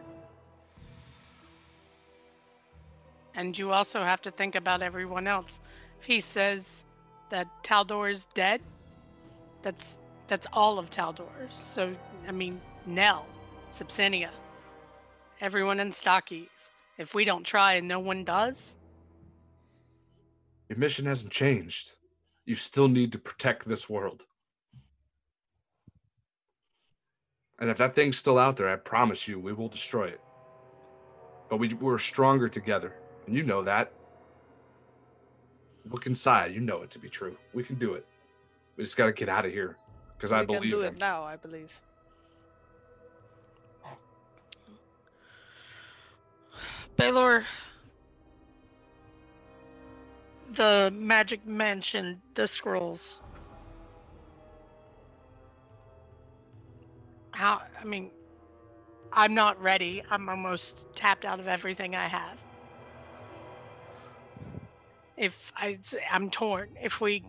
And 3.36 3.58
you 3.58 3.72
also 3.72 4.04
have 4.04 4.22
to 4.24 4.32
think 4.32 4.56
about 4.56 4.82
everyone 4.82 5.28
else. 5.28 5.60
If 6.00 6.06
he 6.06 6.20
says 6.20 6.86
that 7.30 7.48
Taldor 7.64 8.10
is 8.12 8.26
dead, 8.34 8.62
that's 9.62 10.00
that's 10.28 10.48
all 10.54 10.78
of 10.78 10.90
Taldor. 10.90 11.52
So 11.52 11.96
I 12.28 12.32
mean, 12.32 12.62
Nell, 12.86 13.26
Subsinia, 13.72 14.30
everyone 15.42 15.80
in 15.80 15.92
Stockies. 15.92 16.70
If 16.98 17.16
we 17.16 17.26
don't 17.26 17.44
try 17.44 17.74
and 17.74 17.88
no 17.88 18.00
one 18.00 18.24
does, 18.24 18.76
Your 20.70 20.78
mission 20.78 21.06
hasn't 21.06 21.34
changed. 21.34 21.94
You 22.46 22.56
still 22.56 22.88
need 22.88 23.12
to 23.14 23.20
protect 23.20 23.68
this 23.68 23.90
world. 23.90 24.26
And 27.60 27.70
if 27.70 27.78
that 27.78 27.96
thing's 27.96 28.18
still 28.18 28.38
out 28.38 28.58
there, 28.58 28.70
I 28.70 28.76
promise 28.76 29.28
you, 29.28 29.40
we 29.40 29.54
will 29.54 29.70
destroy 29.70 30.08
it. 30.08 30.22
But 31.50 31.58
we, 31.58 31.74
we're 31.74 32.00
stronger 32.00 32.50
together, 32.50 32.94
and 33.26 33.36
you 33.36 33.44
know 33.44 33.64
that. 33.64 33.94
Look 35.90 36.08
inside, 36.08 36.54
you 36.54 36.60
know 36.60 36.82
it 36.82 36.90
to 36.92 37.00
be 37.00 37.10
true. 37.10 37.38
We 37.54 37.64
can 37.64 37.76
do 37.76 37.94
it. 37.94 38.06
We 38.76 38.84
just 38.84 38.98
got 38.98 39.06
to 39.06 39.14
get 39.14 39.30
out 39.30 39.46
of 39.46 39.52
here, 39.52 39.78
because 40.18 40.32
I 40.32 40.44
believe. 40.44 40.62
we 40.62 40.70
can 40.70 40.72
believe 40.72 40.82
do 40.82 40.88
him. 40.88 40.96
it 40.96 41.00
now, 41.00 41.24
I 41.24 41.36
believe. 41.36 41.82
Baylor, 46.98 47.44
the 50.52 50.92
magic 50.94 51.46
mansion, 51.46 52.22
the 52.36 52.48
scrolls. 52.48 53.22
How? 57.34 57.62
I 57.80 57.86
mean, 57.86 58.12
I'm 59.12 59.34
not 59.34 59.62
ready. 59.62 60.04
I'm 60.10 60.30
almost 60.30 60.88
tapped 60.96 61.26
out 61.26 61.40
of 61.40 61.48
everything 61.48 61.96
I 61.96 62.08
have. 62.08 62.38
If 65.18 65.52
I, 65.56 65.78
I'm 66.12 66.30
torn. 66.32 66.70
If 66.82 67.02
we 67.02 67.24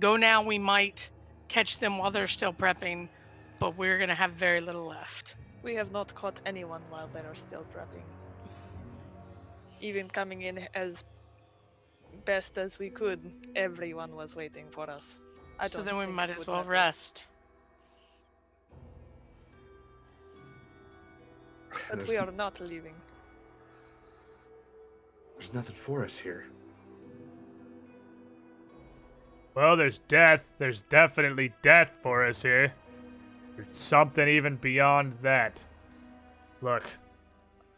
go 0.00 0.16
now, 0.16 0.44
we 0.44 0.58
might 0.58 1.10
catch 1.48 1.78
them 1.78 1.98
while 1.98 2.10
they're 2.10 2.26
still 2.26 2.52
prepping, 2.52 3.08
but 3.60 3.76
we're 3.76 3.98
gonna 3.98 4.14
have 4.14 4.32
very 4.32 4.60
little 4.60 4.86
left. 4.86 5.36
We 5.62 5.74
have 5.76 5.90
not 5.90 6.14
caught 6.14 6.40
anyone 6.44 6.82
while 6.90 7.08
they 7.08 7.20
are 7.20 7.34
still 7.34 7.64
prepping. 7.74 8.04
Even 9.80 10.08
coming 10.08 10.42
in 10.42 10.68
as 10.74 11.04
best 12.24 12.58
as 12.58 12.78
we 12.78 12.90
could, 12.90 13.20
everyone 13.54 14.14
was 14.14 14.34
waiting 14.34 14.66
for 14.70 14.88
us. 14.90 15.18
I 15.58 15.66
so 15.66 15.78
don't 15.78 15.86
then 15.86 15.96
we 15.98 16.06
might 16.06 16.30
as 16.30 16.46
well 16.46 16.58
matter. 16.58 16.70
rest. 16.70 17.26
But 21.90 21.98
There's 21.98 22.08
we 22.08 22.16
are 22.16 22.30
not 22.30 22.60
leaving. 22.60 22.94
There's 25.36 25.52
nothing 25.52 25.76
for 25.76 26.04
us 26.04 26.16
here. 26.16 26.46
Well, 29.54 29.76
there's 29.76 29.98
death. 30.00 30.48
There's 30.58 30.82
definitely 30.82 31.52
death 31.62 31.98
for 32.02 32.24
us 32.24 32.42
here. 32.42 32.72
There's 33.56 33.76
something 33.76 34.28
even 34.28 34.56
beyond 34.56 35.18
that. 35.22 35.60
Look, 36.60 36.84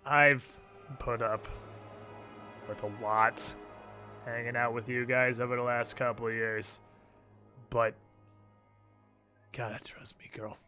I've 0.05 0.51
put 0.99 1.21
up 1.21 1.47
with 2.69 2.83
a 2.83 2.91
lot 3.03 3.55
hanging 4.27 4.57
out 4.57 4.75
with 4.75 4.89
you 4.89 5.07
guys 5.07 5.41
over 5.41 5.57
the 5.57 5.63
last 5.63 5.97
couple 5.97 6.27
of 6.27 6.35
years. 6.35 6.81
But 7.71 7.95
gotta 9.53 9.83
trust 9.83 10.19
me, 10.19 10.27
girl. 10.33 10.59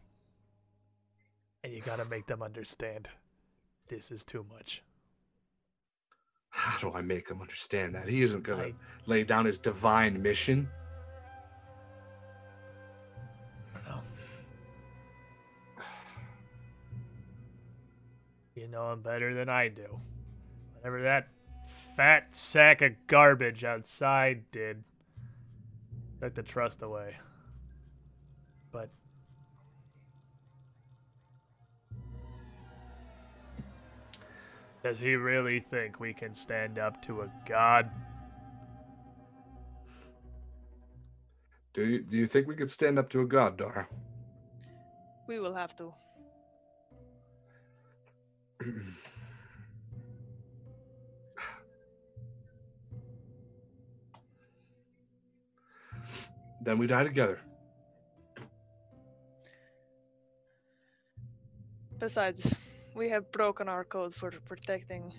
And 1.63 1.73
you 1.73 1.81
gotta 1.81 2.05
make 2.05 2.25
them 2.25 2.41
understand. 2.41 3.09
This 3.89 4.11
is 4.11 4.23
too 4.23 4.45
much. 4.51 4.81
How 6.51 6.77
do 6.79 6.93
I 6.95 7.01
make 7.01 7.29
him 7.29 7.41
understand 7.41 7.93
that? 7.95 8.07
He 8.07 8.21
isn't 8.23 8.43
gonna 8.43 8.63
I- 8.63 8.73
lay 9.05 9.23
down 9.23 9.45
his 9.45 9.59
divine 9.59 10.21
mission. 10.21 10.67
No. 13.87 14.01
You 18.55 18.67
know 18.67 18.91
him 18.93 19.01
better 19.01 19.33
than 19.33 19.49
I 19.49 19.67
do. 19.67 19.99
Whatever 20.75 21.01
that 21.03 21.27
fat 21.99 22.33
sack 22.33 22.81
of 22.81 22.93
garbage 23.07 23.65
outside 23.65 24.49
did, 24.51 24.85
took 26.21 26.33
the 26.33 26.41
trust 26.41 26.81
away. 26.81 27.17
But 28.71 28.89
does 34.81 34.97
he 34.97 35.15
really 35.15 35.59
think 35.59 35.99
we 35.99 36.13
can 36.13 36.33
stand 36.33 36.79
up 36.79 37.01
to 37.01 37.23
a 37.23 37.31
god? 37.45 37.91
Do 41.73 41.85
you 41.85 42.01
do 42.01 42.17
you 42.17 42.27
think 42.27 42.47
we 42.47 42.55
could 42.55 42.69
stand 42.69 42.97
up 42.97 43.09
to 43.09 43.19
a 43.19 43.25
god, 43.25 43.57
Dara? 43.57 43.89
We 45.27 45.41
will 45.41 45.53
have 45.53 45.75
to. 45.75 45.93
then 56.61 56.77
we 56.77 56.87
die 56.87 57.03
together. 57.03 57.39
Besides, 61.97 62.53
we 62.95 63.09
have 63.09 63.31
broken 63.31 63.67
our 63.67 63.83
code 63.83 64.15
for 64.15 64.31
protecting 64.45 65.13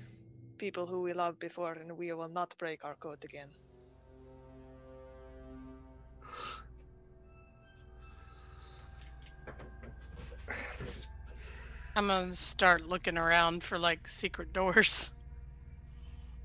people 0.59 0.87
who 0.87 1.03
we 1.03 1.13
loved 1.13 1.39
before, 1.39 1.75
and 1.75 1.97
we 1.97 2.13
will 2.13 2.29
not 2.29 2.57
break 2.59 2.85
our 2.85 2.95
code 2.95 3.25
again. 3.25 3.49
Is 10.83 11.07
I'm 11.97 12.07
gonna 12.07 12.35
start 12.35 12.87
looking 12.87 13.19
around 13.19 13.63
for 13.63 13.79
like 13.79 14.07
secret 14.07 14.53
doors. 14.53 15.11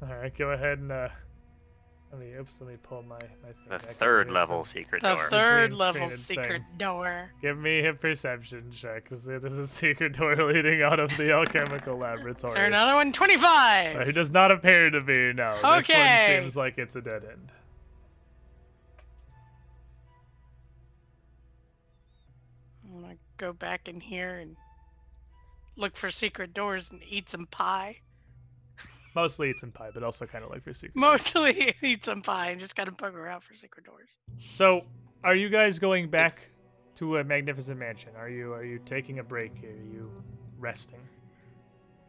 All 0.02 0.10
right, 0.10 0.36
go 0.38 0.50
ahead 0.50 0.80
and 0.80 0.92
uh, 0.92 1.10
let 2.18 2.26
me. 2.28 2.34
Oops, 2.40 2.58
let 2.62 2.70
me 2.70 2.78
pull 2.82 3.02
my 3.04 3.16
my 3.44 3.50
thing 3.50 3.54
The 3.66 3.70
back 3.78 3.82
third 3.96 4.28
here. 4.28 4.34
level 4.36 4.64
secret 4.66 5.02
The 5.02 5.16
door. 5.16 5.30
third 5.30 5.74
level 5.74 6.10
secret 6.10 6.62
thing. 6.62 6.78
door. 6.78 7.32
Give 7.42 7.58
me 7.58 7.86
a 7.88 7.94
perception 7.94 8.72
check, 8.72 9.04
because 9.04 9.24
there's 9.26 9.44
a 9.44 9.68
secret 9.68 10.14
door 10.14 10.36
leading 10.54 10.82
out 10.82 11.00
of 11.00 11.16
the 11.18 11.32
alchemical 11.32 11.98
laboratory. 11.98 12.52
Is 12.52 12.56
there 12.56 12.66
another 12.66 12.96
one? 12.96 13.10
Uh, 13.10 13.14
25! 13.14 14.06
He 14.08 14.12
does 14.14 14.32
not 14.32 14.52
appear 14.52 14.90
to 14.90 15.02
be, 15.02 15.34
no. 15.34 15.54
This 15.56 15.64
one 15.64 15.80
Okay. 15.80 16.40
seems 16.42 16.56
like 16.56 16.78
it's 16.78 16.96
a 16.96 17.02
dead 17.02 17.24
end. 17.30 17.52
I'm 22.86 23.02
gonna 23.02 23.16
go 23.38 23.54
back 23.54 23.88
in 23.88 24.00
here 24.00 24.38
and 24.40 24.56
look 25.76 25.98
for 25.98 26.10
secret 26.10 26.54
doors 26.54 26.92
and 26.92 27.02
eat 27.08 27.30
some 27.30 27.48
pie. 27.48 27.98
Mostly 29.16 29.50
it's 29.50 29.64
in 29.64 29.72
pie, 29.72 29.90
but 29.94 30.04
also 30.04 30.26
kind 30.26 30.44
of 30.44 30.50
like 30.52 30.64
for 30.64 30.74
secret. 30.74 30.96
Mostly 30.96 31.74
eat 31.82 32.04
some 32.06 32.22
pie 32.22 32.50
and 32.50 32.60
just 32.60 32.76
kind 32.76 32.90
of 32.90 32.98
poke 32.98 33.16
around 33.16 33.42
for 33.42 33.54
secret 33.56 33.86
doors. 33.86 34.18
So, 34.52 34.84
are 35.24 35.36
you 35.36 35.50
guys 35.50 35.80
going 35.80 36.10
back 36.10 36.50
to 36.96 37.18
a 37.18 37.24
magnificent 37.24 37.80
mansion? 37.80 38.12
Are 38.18 38.30
you 38.30 38.54
are 38.54 38.64
you 38.66 38.80
taking 38.86 39.20
a 39.20 39.24
break? 39.24 39.52
Are 39.64 39.68
you 39.68 40.12
resting? 40.60 41.00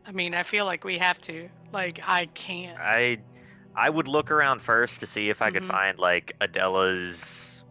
I 0.05 0.13
mean, 0.13 0.35
I 0.35 0.43
feel 0.43 0.67
like 0.67 0.85
we 0.85 0.99
have 0.99 1.21
to. 1.23 1.49
Like, 1.73 2.01
I 2.07 2.27
can't. 2.27 2.79
I 2.79 3.19
I 3.75 3.89
would 3.91 4.09
look 4.09 4.31
around 4.31 4.61
first 4.61 5.01
to 5.01 5.07
see 5.07 5.29
if 5.31 5.43
I 5.43 5.51
could 5.51 5.63
Mhm. 5.65 5.69
find 5.69 5.99
like 5.99 6.33
Adela's 6.41 7.65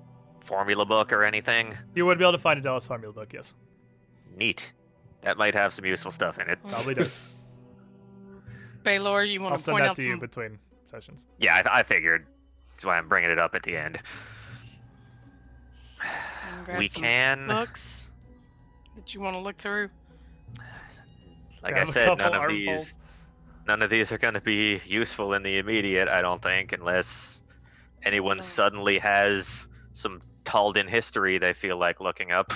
formula 0.44 0.86
book 0.86 1.12
or 1.12 1.24
anything. 1.24 1.76
You 1.96 2.06
would 2.06 2.18
be 2.20 2.24
able 2.24 2.34
to 2.34 2.38
find 2.38 2.60
Adela's 2.60 2.86
formula 2.88 3.14
book, 3.14 3.34
yes. 3.34 3.54
Neat. 4.36 4.72
That 5.22 5.38
might 5.38 5.56
have 5.56 5.74
some 5.74 5.86
useful 5.86 6.12
stuff 6.12 6.38
in 6.40 6.50
it. 6.50 6.60
Probably 6.68 6.94
does. 6.96 7.32
Baylor, 8.86 9.24
you 9.24 9.40
I'll 9.42 9.46
want 9.46 9.58
to 9.58 9.64
send 9.64 9.74
point 9.74 9.84
that 9.84 9.90
out 9.90 9.96
to 9.98 10.04
you 10.04 10.18
between 10.18 10.58
sessions. 10.90 11.26
Yeah, 11.40 11.62
I, 11.66 11.80
I 11.80 11.84
figured. 11.84 12.26
That's 12.76 12.86
why 12.86 12.98
I'm 12.98 13.10
bringing 13.10 13.32
it 13.32 13.40
up 13.40 13.56
at 13.56 13.64
the 13.64 13.76
end. 13.76 14.00
we 16.78 16.88
can, 16.88 17.48
books 17.48 18.08
that 18.96 19.14
you 19.14 19.20
want 19.20 19.36
to 19.36 19.40
look 19.40 19.58
through? 19.58 19.90
like 21.64 21.74
Grab 21.74 21.88
I 21.88 21.90
a 21.90 21.94
said, 21.94 22.18
none 22.18 22.34
of 22.34 22.42
armfuls. 22.42 22.78
these, 22.78 22.98
none 23.68 23.82
of 23.82 23.90
these 23.90 24.12
are 24.12 24.18
going 24.18 24.36
to 24.36 24.42
be 24.42 24.80
useful 24.86 25.34
in 25.34 25.44
the 25.44 25.58
immediate. 25.58 26.08
I 26.08 26.22
don't 26.22 26.42
think, 26.42 26.72
unless 26.74 27.44
anyone 28.04 28.38
Oh. 28.38 28.42
suddenly 28.42 29.00
has 29.00 29.68
some 29.94 30.22
Taldan 30.44 30.88
history 30.88 31.38
they 31.40 31.54
feel 31.54 31.78
like 31.78 32.00
looking 32.00 32.32
up. 32.32 32.52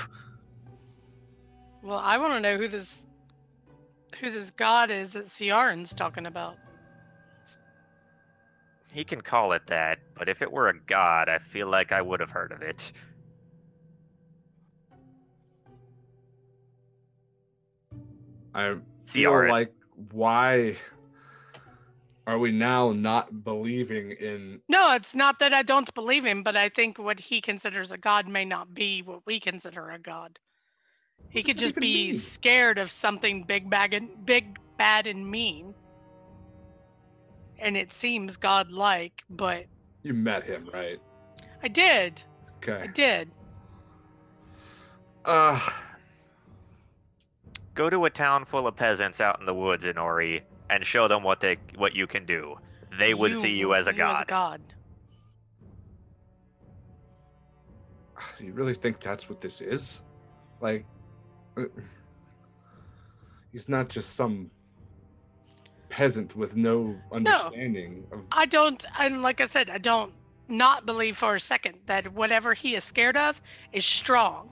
Well, 1.81 1.97
I 1.97 2.17
want 2.17 2.33
to 2.33 2.39
know 2.39 2.57
who 2.57 2.67
this 2.67 3.03
who 4.19 4.31
this 4.31 4.51
god 4.51 4.91
is 4.91 5.13
that 5.13 5.29
Ciaran's 5.29 5.93
talking 5.93 6.25
about. 6.25 6.57
He 8.91 9.03
can 9.03 9.21
call 9.21 9.51
it 9.53 9.67
that, 9.67 9.99
but 10.15 10.29
if 10.29 10.41
it 10.41 10.51
were 10.51 10.69
a 10.69 10.79
god, 10.79 11.29
I 11.29 11.37
feel 11.37 11.67
like 11.67 11.91
I 11.91 12.01
would 12.01 12.19
have 12.19 12.31
heard 12.31 12.51
of 12.51 12.61
it. 12.61 12.91
I 18.53 18.75
feel 19.05 19.31
Ciaran. 19.31 19.49
like 19.49 19.73
why 20.11 20.75
are 22.25 22.39
we 22.39 22.51
now 22.51 22.91
not 22.91 23.43
believing 23.43 24.11
in 24.11 24.61
No, 24.67 24.93
it's 24.93 25.15
not 25.15 25.39
that 25.39 25.53
I 25.53 25.63
don't 25.63 25.91
believe 25.93 26.25
him, 26.25 26.43
but 26.43 26.55
I 26.55 26.69
think 26.69 26.97
what 26.97 27.19
he 27.19 27.41
considers 27.41 27.91
a 27.91 27.97
god 27.97 28.27
may 28.27 28.45
not 28.45 28.73
be 28.73 29.01
what 29.01 29.25
we 29.25 29.39
consider 29.39 29.89
a 29.89 29.99
god. 29.99 30.39
He 31.29 31.43
could 31.43 31.57
just 31.57 31.75
be 31.75 32.07
mean? 32.07 32.13
scared 32.15 32.77
of 32.77 32.89
something 32.89 33.43
big 33.43 33.69
bag 33.69 33.93
and 33.93 34.25
big 34.25 34.57
bad 34.77 35.05
and 35.07 35.29
mean. 35.29 35.73
And 37.59 37.75
it 37.75 37.91
seems 37.91 38.37
godlike, 38.37 39.23
but 39.29 39.65
you 40.01 40.13
met 40.13 40.43
him, 40.45 40.69
right? 40.73 40.97
I 41.61 41.67
did. 41.67 42.21
Okay. 42.57 42.83
I 42.83 42.87
did. 42.87 43.29
Uh 45.25 45.59
Go 47.75 47.89
to 47.89 48.05
a 48.05 48.09
town 48.09 48.43
full 48.45 48.67
of 48.67 48.75
peasants 48.75 49.21
out 49.21 49.39
in 49.39 49.45
the 49.45 49.53
woods 49.53 49.85
in 49.85 49.97
Ori 49.97 50.41
and 50.69 50.85
show 50.85 51.07
them 51.07 51.23
what 51.23 51.39
they 51.41 51.57
what 51.75 51.95
you 51.95 52.07
can 52.07 52.25
do. 52.25 52.57
They 52.97 53.13
would 53.13 53.35
see 53.37 53.55
you 53.55 53.73
as 53.73 53.87
a 53.87 53.93
you 53.95 54.03
As 54.03 54.21
a 54.21 54.25
god. 54.25 54.27
god. 54.27 54.61
do 58.37 58.45
you 58.45 58.53
really 58.53 58.73
think 58.73 58.99
that's 59.01 59.29
what 59.29 59.41
this 59.41 59.61
is? 59.61 60.01
Like 60.61 60.85
he's 63.51 63.69
not 63.69 63.89
just 63.89 64.15
some 64.15 64.51
peasant 65.89 66.35
with 66.35 66.55
no 66.55 66.95
understanding 67.11 68.05
of 68.11 68.19
I 68.31 68.45
don't, 68.45 68.83
and 68.99 69.21
like 69.21 69.41
I 69.41 69.45
said, 69.45 69.69
I 69.69 69.79
don't 69.79 70.13
not 70.47 70.85
believe 70.85 71.17
for 71.17 71.35
a 71.35 71.39
second 71.39 71.75
that 71.85 72.13
whatever 72.13 72.53
he 72.53 72.75
is 72.75 72.83
scared 72.83 73.17
of 73.17 73.41
is 73.71 73.85
strong. 73.85 74.49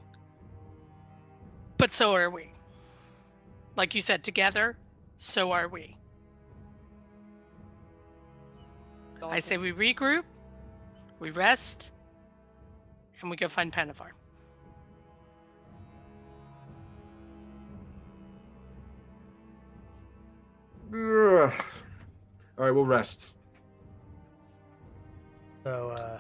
But 1.78 1.94
so 1.94 2.14
are 2.14 2.30
we. 2.30 2.52
Like 3.76 3.94
you 3.94 4.02
said, 4.02 4.24
together, 4.24 4.76
so 5.18 5.52
are 5.52 5.68
we. 5.68 5.96
I 9.22 9.40
say 9.40 9.58
we 9.58 9.72
regroup, 9.72 10.24
we 11.20 11.32
rest, 11.32 11.92
and 13.22 13.30
we 13.30 13.38
go 13.38 13.48
find 13.48 13.74
Panavar. 13.74 14.12
Ugh. 20.94 21.54
All 22.58 22.66
right, 22.66 22.72
we'll 22.72 22.86
rest. 22.86 23.32
So, 25.64 25.90
uh, 25.92 26.20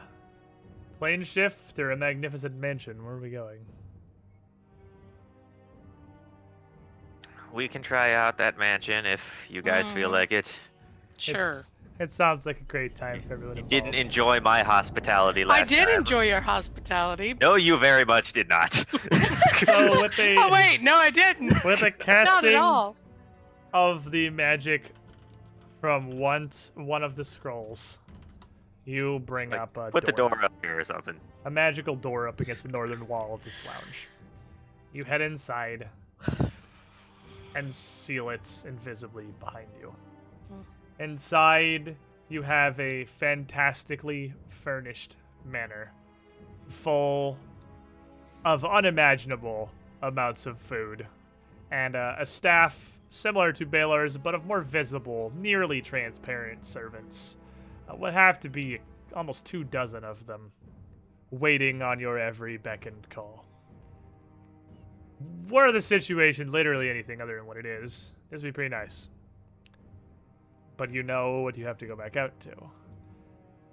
plane 1.00 1.24
shift 1.24 1.80
or 1.80 1.92
a 1.92 1.98
magnificent 1.98 2.56
mansion? 2.56 3.04
Where 3.06 3.14
are 3.16 3.20
we 3.20 3.30
going? 3.30 3.60
We 7.54 7.68
can 7.68 7.82
try 7.82 8.14
out 8.14 8.38
that 8.38 8.58
mansion 8.58 9.06
if 9.06 9.22
you 9.50 9.62
guys 9.62 9.90
feel 9.92 10.10
Mm. 10.10 10.14
like 10.14 10.32
it. 10.32 10.60
Sure. 11.18 11.66
It 12.00 12.12
sounds 12.12 12.46
like 12.46 12.60
a 12.60 12.64
great 12.66 12.94
time 12.94 13.22
for 13.22 13.34
everyone 13.34 13.56
You 13.56 13.64
involved. 13.64 13.70
didn't 13.70 13.96
enjoy 13.96 14.40
my 14.42 14.62
hospitality 14.62 15.44
last 15.46 15.58
night. 15.72 15.80
I 15.80 15.80
did 15.80 15.86
time. 15.90 16.00
enjoy 16.00 16.26
your 16.26 16.42
hospitality. 16.42 17.34
No, 17.42 17.56
you 17.56 17.76
very 17.78 18.06
much 18.06 18.34
did 18.34 18.48
not. 18.50 18.74
So 19.66 20.02
with 20.02 20.16
the 20.16 20.36
Oh 20.38 20.52
wait, 20.52 20.84
no, 20.84 20.96
I 20.98 21.10
didn't. 21.10 21.64
with 21.64 21.80
the 21.80 21.92
Not 22.06 22.46
at 22.46 22.54
all. 22.56 22.96
Of 23.74 24.12
the 24.12 24.30
magic 24.30 24.92
from 25.82 26.18
once 26.20 26.72
one 26.76 27.04
of 27.04 27.16
the 27.16 27.24
scrolls, 27.24 28.00
you 28.86 29.20
bring 29.20 29.52
Like, 29.52 29.60
up 29.62 29.78
a 29.78 29.92
Put 29.92 30.06
the 30.06 30.12
door 30.12 30.44
up 30.44 30.54
here 30.62 30.80
or 30.80 30.84
something. 30.84 31.20
a 31.46 31.50
magical 31.52 31.96
door 31.96 32.28
up 32.28 32.40
against 32.40 32.64
the 32.64 32.70
northern 32.70 33.08
wall 33.08 33.34
of 33.34 33.44
this 33.44 33.64
lounge. 33.66 34.08
You 34.94 35.04
head 35.04 35.22
inside 35.22 35.88
and 37.56 37.74
seal 37.74 38.30
it 38.30 38.64
invisibly 38.68 39.26
behind 39.40 39.68
you. 39.80 39.94
Inside, 41.00 41.96
you 42.30 42.42
have 42.42 42.80
a 42.80 43.06
fantastically 43.06 44.34
furnished 44.50 45.16
manor 45.46 45.92
full 46.68 47.38
of 48.44 48.66
unimaginable 48.66 49.72
amounts 50.02 50.46
of 50.46 50.58
food 50.58 51.06
and 51.72 51.96
uh, 51.96 52.16
a 52.20 52.26
staff 52.26 52.97
similar 53.10 53.52
to 53.54 53.66
Baylor's 53.66 54.18
but 54.18 54.36
of 54.36 54.46
more 54.46 54.62
visible, 54.62 55.32
nearly 55.36 55.82
transparent 55.82 56.66
servants. 56.66 57.38
Uh, 57.90 57.96
would 57.96 58.14
have 58.14 58.40
to 58.42 58.50
be 58.50 58.80
almost 59.16 59.46
two 59.46 59.64
dozen 59.64 60.04
of 60.04 60.26
them 60.26 60.52
waiting 61.32 61.82
on 61.82 62.00
your 62.00 62.18
every 62.18 62.58
beck 62.58 62.86
and 62.86 63.10
call. 63.10 63.46
Were 65.50 65.72
the 65.72 65.82
situation 65.82 66.52
literally 66.52 66.90
anything 66.90 67.22
other 67.22 67.38
than 67.38 67.46
what 67.46 67.58
it 67.58 67.66
is, 67.66 68.14
this 68.30 68.42
would 68.42 68.50
be 68.50 68.54
pretty 68.54 68.70
nice. 68.70 69.10
But 70.76 70.94
you 70.94 71.02
know 71.02 71.42
what 71.42 71.58
you 71.58 71.66
have 71.66 71.78
to 71.80 71.88
go 71.88 71.96
back 71.96 72.18
out 72.18 72.40
to. 72.42 72.52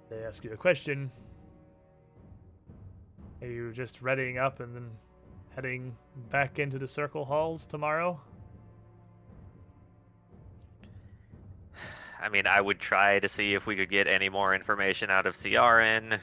They 0.09 0.23
ask 0.23 0.43
you 0.43 0.53
a 0.53 0.57
question. 0.57 1.11
Are 3.41 3.47
you 3.47 3.71
just 3.71 4.01
readying 4.01 4.37
up 4.37 4.59
and 4.59 4.75
then 4.75 4.89
heading 5.53 5.95
back 6.31 6.57
into 6.57 6.79
the 6.79 6.87
circle 6.87 7.25
halls 7.25 7.67
tomorrow? 7.67 8.19
I 12.25 12.29
mean, 12.29 12.47
I 12.47 12.59
would 12.59 12.79
try 12.79 13.19
to 13.19 13.29
see 13.29 13.53
if 13.53 13.67
we 13.67 13.75
could 13.75 13.91
get 13.91 14.07
any 14.07 14.29
more 14.29 14.55
information 14.55 15.11
out 15.11 15.27
of 15.27 15.37
Ciaran. 15.37 16.19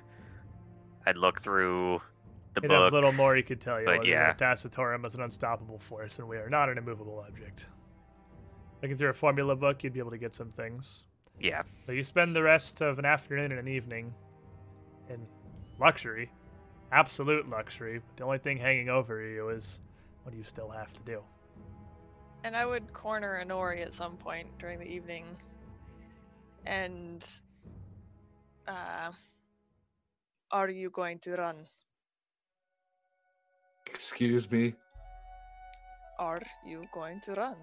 I'd 1.07 1.17
look 1.17 1.41
through 1.41 2.03
the 2.55 2.61
He'd 2.61 2.73
have 2.73 2.81
book. 2.81 2.93
little 2.93 3.13
more 3.13 3.37
he 3.37 3.43
could 3.45 3.61
tell 3.61 3.79
you. 3.79 3.87
but 3.87 4.01
other 4.01 4.09
yeah. 4.09 4.33
than 4.33 4.53
is 4.53 5.15
an 5.15 5.23
unstoppable 5.23 5.79
force, 5.79 6.19
and 6.19 6.29
we 6.29 6.39
are 6.39 6.51
not 6.51 6.69
an 6.69 6.77
immovable 6.77 7.25
object. 7.27 7.67
Looking 8.83 8.97
through 8.97 9.11
a 9.11 9.15
formula 9.15 9.55
book, 9.55 9.85
you'd 9.85 9.93
be 9.93 10.01
able 10.01 10.11
to 10.11 10.19
get 10.19 10.35
some 10.35 10.51
things. 10.51 11.05
Yeah. 11.39 11.63
But 11.87 11.95
you 11.95 12.03
spend 12.03 12.35
the 12.35 12.43
rest 12.43 12.81
of 12.81 12.99
an 12.99 13.05
afternoon 13.05 13.53
and 13.53 13.61
an 13.61 13.69
evening 13.69 14.13
in 15.09 15.25
luxury, 15.79 16.33
absolute 16.91 17.49
luxury. 17.49 18.01
The 18.17 18.25
only 18.25 18.39
thing 18.39 18.59
hanging 18.59 18.89
over 18.89 19.25
you 19.25 19.51
is 19.51 19.81
what 20.25 20.33
do 20.33 20.39
you 20.39 20.45
still 20.45 20.69
have 20.69 20.93
to 20.95 21.01
do? 21.07 21.23
And 22.43 22.57
I 22.57 22.67
would 22.67 22.93
corner 22.93 23.41
Inori 23.45 23.83
at 23.83 23.95
some 23.95 24.17
point 24.17 24.49
during 24.59 24.81
the 24.81 24.89
evening. 24.89 25.27
And 26.67 27.27
uh 28.69 29.11
are 30.51 30.69
you 30.69 30.91
going 30.91 31.19
to 31.21 31.33
run? 31.33 31.67
Excuse 33.87 34.51
me. 34.51 34.75
Are 36.19 36.41
you 36.65 36.85
going 36.93 37.21
to 37.23 37.33
run? 37.33 37.57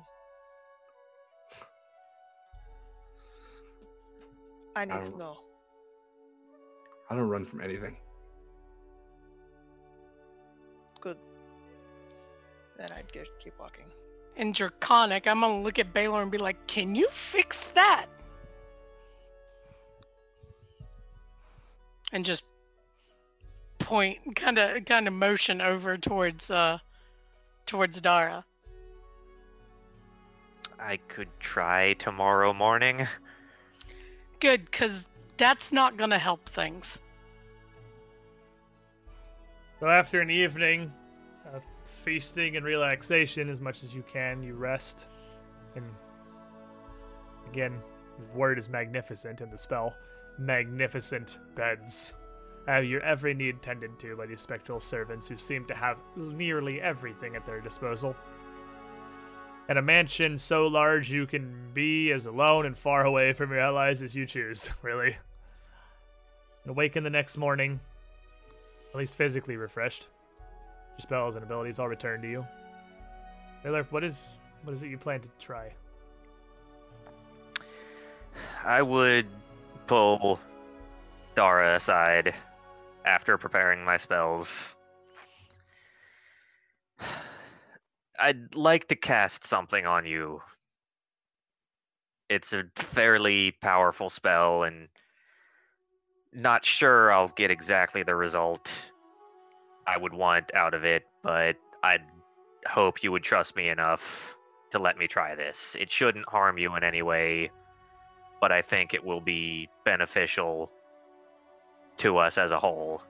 I 4.75 4.85
need 4.85 4.93
to 5.05 5.11
don't- 5.11 5.17
know. 5.19 5.37
I 7.09 7.15
don't 7.15 7.27
run 7.29 7.45
from 7.45 7.61
anything. 7.61 7.97
Good. 11.01 11.17
Then 12.77 12.91
I'd 12.91 13.11
just 13.11 13.31
keep 13.39 13.57
walking. 13.59 13.85
In 14.35 14.51
Draconic, 14.51 15.27
I'm 15.27 15.41
gonna 15.41 15.61
look 15.61 15.79
at 15.79 15.93
Baylor 15.93 16.21
and 16.21 16.31
be 16.31 16.37
like, 16.37 16.67
"Can 16.67 16.95
you 16.95 17.09
fix 17.09 17.69
that?" 17.69 18.07
And 22.11 22.25
just 22.25 22.43
point, 23.77 24.35
kind 24.35 24.57
of, 24.57 24.85
kind 24.85 25.07
of 25.07 25.13
motion 25.13 25.61
over 25.61 25.97
towards, 25.97 26.49
uh, 26.49 26.79
towards 27.65 28.01
Dara. 28.01 28.43
I 30.79 30.97
could 30.97 31.27
try 31.39 31.93
tomorrow 31.93 32.53
morning. 32.53 33.07
Good, 34.39 34.71
cause 34.71 35.05
that's 35.37 35.71
not 35.71 35.97
gonna 35.97 36.17
help 36.17 36.47
things. 36.47 36.99
So 39.79 39.87
after 39.87 40.21
an 40.21 40.29
evening 40.29 40.91
of 41.53 41.63
feasting 41.83 42.57
and 42.57 42.65
relaxation 42.65 43.49
as 43.49 43.61
much 43.61 43.83
as 43.83 43.93
you 43.93 44.03
can, 44.11 44.43
you 44.43 44.55
rest. 44.55 45.07
And 45.75 45.85
again, 47.49 47.79
the 48.17 48.37
word 48.37 48.57
is 48.57 48.67
magnificent 48.67 49.41
in 49.41 49.49
the 49.49 49.57
spell. 49.57 49.93
Magnificent 50.39 51.39
beds. 51.55 52.13
Have 52.67 52.85
your 52.85 53.01
every 53.01 53.33
need 53.33 53.61
tended 53.61 53.97
to 53.99 54.15
by 54.15 54.25
these 54.25 54.41
spectral 54.41 54.79
servants 54.79 55.27
who 55.27 55.37
seem 55.37 55.65
to 55.65 55.75
have 55.75 55.97
nearly 56.15 56.81
everything 56.81 57.35
at 57.35 57.45
their 57.45 57.61
disposal. 57.61 58.15
And 59.67 59.77
a 59.77 59.81
mansion 59.81 60.37
so 60.37 60.67
large 60.67 61.11
you 61.11 61.27
can 61.27 61.71
be 61.73 62.11
as 62.11 62.25
alone 62.25 62.65
and 62.65 62.75
far 62.75 63.05
away 63.05 63.33
from 63.33 63.51
your 63.51 63.59
allies 63.59 64.01
as 64.01 64.15
you 64.15 64.25
choose, 64.25 64.69
really. 64.81 65.15
And 66.63 66.71
awaken 66.71 67.03
the 67.03 67.09
next 67.09 67.37
morning 67.37 67.79
at 68.91 68.97
least 68.97 69.15
physically 69.15 69.57
refreshed. 69.57 70.07
Your 70.97 71.01
spells 71.01 71.35
and 71.35 71.43
abilities 71.43 71.79
all 71.79 71.87
return 71.87 72.21
to 72.21 72.29
you. 72.29 72.47
Taylor, 73.63 73.85
what 73.89 74.03
is 74.03 74.37
what 74.63 74.73
is 74.73 74.83
it 74.83 74.87
you 74.87 74.97
plan 74.97 75.21
to 75.21 75.29
try? 75.39 75.71
I 78.63 78.81
would 78.81 79.27
pull 79.89 80.39
Dara 81.35 81.75
aside 81.75 82.35
after 83.05 83.39
preparing 83.39 83.83
my 83.83 83.97
spells. 83.97 84.75
I'd 88.19 88.53
like 88.53 88.89
to 88.89 88.95
cast 88.95 89.47
something 89.47 89.87
on 89.87 90.05
you. 90.05 90.41
It's 92.29 92.53
a 92.53 92.65
fairly 92.75 93.55
powerful 93.61 94.11
spell, 94.11 94.61
and 94.61 94.89
not 96.31 96.63
sure 96.63 97.11
I'll 97.11 97.29
get 97.29 97.49
exactly 97.49 98.03
the 98.03 98.13
result 98.15 98.91
I 99.87 99.97
would 99.97 100.13
want 100.13 100.53
out 100.53 100.75
of 100.75 100.85
it, 100.85 101.07
but 101.23 101.55
I'd 101.81 102.03
hope 102.67 103.01
you 103.01 103.11
would 103.11 103.23
trust 103.23 103.55
me 103.55 103.69
enough 103.69 104.35
to 104.69 104.77
let 104.77 104.99
me 104.99 105.07
try 105.07 105.33
this. 105.33 105.75
It 105.79 105.89
shouldn't 105.89 106.29
harm 106.29 106.59
you 106.59 106.75
in 106.75 106.83
any 106.83 107.01
way 107.01 107.49
but 108.41 108.51
I 108.51 108.61
think 108.61 108.93
it 108.93 109.03
will 109.03 109.21
be 109.21 109.69
beneficial 109.85 110.71
to 111.97 112.17
us 112.17 112.37
as 112.37 112.51
a 112.51 112.59
whole. 112.59 113.01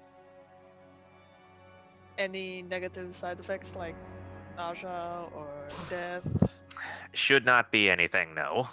Any 2.17 2.63
negative 2.63 3.15
side 3.15 3.39
effects 3.39 3.75
like 3.75 3.95
nausea 4.57 5.25
or 5.33 5.47
death? 5.89 6.27
Should 7.13 7.45
not 7.45 7.71
be 7.71 7.89
anything, 7.89 8.33
no. 8.35 8.67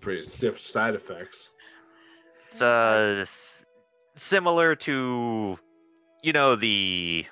Pretty 0.00 0.22
stiff 0.22 0.60
side 0.60 0.94
effects. 0.94 1.50
It's 2.50 2.62
uh, 2.62 3.24
similar 4.16 4.74
to, 4.76 5.58
you 6.22 6.32
know, 6.32 6.54
the 6.54 7.26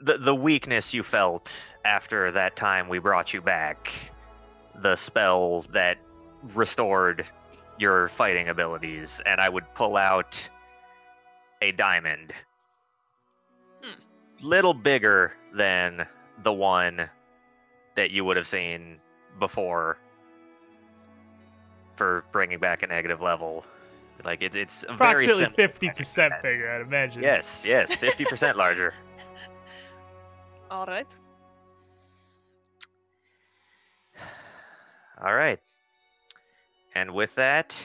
the 0.00 0.18
the 0.18 0.34
weakness 0.34 0.92
you 0.92 1.02
felt 1.02 1.52
after 1.84 2.32
that 2.32 2.56
time 2.56 2.88
we 2.88 2.98
brought 2.98 3.32
you 3.32 3.40
back. 3.40 3.92
The 4.74 4.96
spell 4.96 5.62
that 5.72 5.98
restored 6.54 7.26
your 7.78 8.08
fighting 8.08 8.48
abilities, 8.48 9.20
and 9.26 9.40
I 9.40 9.48
would 9.48 9.64
pull 9.74 9.96
out 9.96 10.48
a 11.60 11.72
diamond. 11.72 12.32
Hmm. 13.82 14.00
Little 14.46 14.74
bigger 14.74 15.32
than 15.54 16.06
the 16.42 16.52
one 16.52 17.08
that 17.94 18.10
you 18.10 18.24
would 18.24 18.36
have 18.36 18.46
seen 18.46 18.98
before 19.38 19.98
for 21.96 22.24
bringing 22.32 22.58
back 22.58 22.82
a 22.82 22.86
negative 22.86 23.20
level. 23.20 23.64
Like 24.24 24.42
it, 24.42 24.54
it's 24.54 24.84
a 24.84 24.96
very 24.96 25.24
Approximately 25.24 25.54
fifty 25.56 25.90
percent 25.90 26.34
bigger, 26.42 26.70
I'd 26.70 26.82
imagine. 26.82 27.22
Yes, 27.22 27.64
yes, 27.66 27.94
fifty 27.94 28.24
percent 28.24 28.56
larger. 28.56 28.94
All 30.70 30.86
right. 30.86 31.18
All 35.24 35.34
right. 35.34 35.60
And 36.94 37.14
with 37.14 37.34
that, 37.36 37.76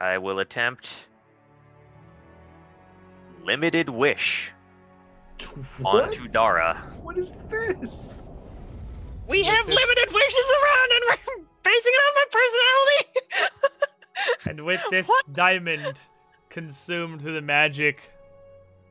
I 0.00 0.18
will 0.18 0.38
attempt 0.40 1.06
limited 3.44 3.88
wish 3.88 4.52
What? 5.78 6.04
onto 6.04 6.28
Dara. 6.28 6.76
What 7.02 7.18
is 7.18 7.34
this? 7.50 8.30
We 9.28 9.42
have 9.44 9.66
this- 9.66 9.74
limited 9.76 10.14
wishes 10.14 10.52
around, 10.62 10.90
and 10.92 11.02
we're 11.08 11.44
basing 11.62 11.92
it 11.94 12.02
on 12.08 12.14
my 12.14 12.24
personality. 12.32 13.08
And 14.46 14.64
with 14.64 14.80
this 14.90 15.08
What? 15.08 15.32
diamond 15.32 15.98
consumed 16.48 17.22
through 17.22 17.34
the 17.34 17.40
magic 17.40 17.98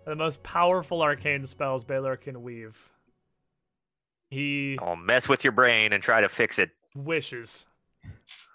of 0.06 0.10
the 0.10 0.16
most 0.16 0.42
powerful 0.44 1.02
arcane 1.02 1.46
spells 1.46 1.84
Baylor 1.86 2.18
can 2.18 2.42
weave, 2.44 2.78
he 4.30 4.78
I'll 4.82 4.96
mess 4.98 5.30
with 5.30 5.44
your 5.46 5.54
brain 5.54 5.94
and 5.94 6.04
try 6.04 6.20
to 6.20 6.28
fix 6.28 6.60
it. 6.60 6.72
wishes, 6.96 7.66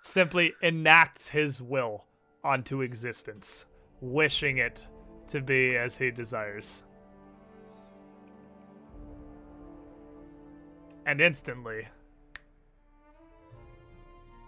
simply 0.06 0.54
enacts 0.62 1.28
his 1.28 1.60
will 1.60 2.04
onto 2.44 2.82
existence, 2.82 3.66
wishing 4.00 4.58
it 4.58 4.86
to 5.28 5.40
be 5.40 5.76
as 5.76 5.98
he 5.98 6.10
desires. 6.10 6.84
And 11.06 11.20
instantly, 11.20 11.86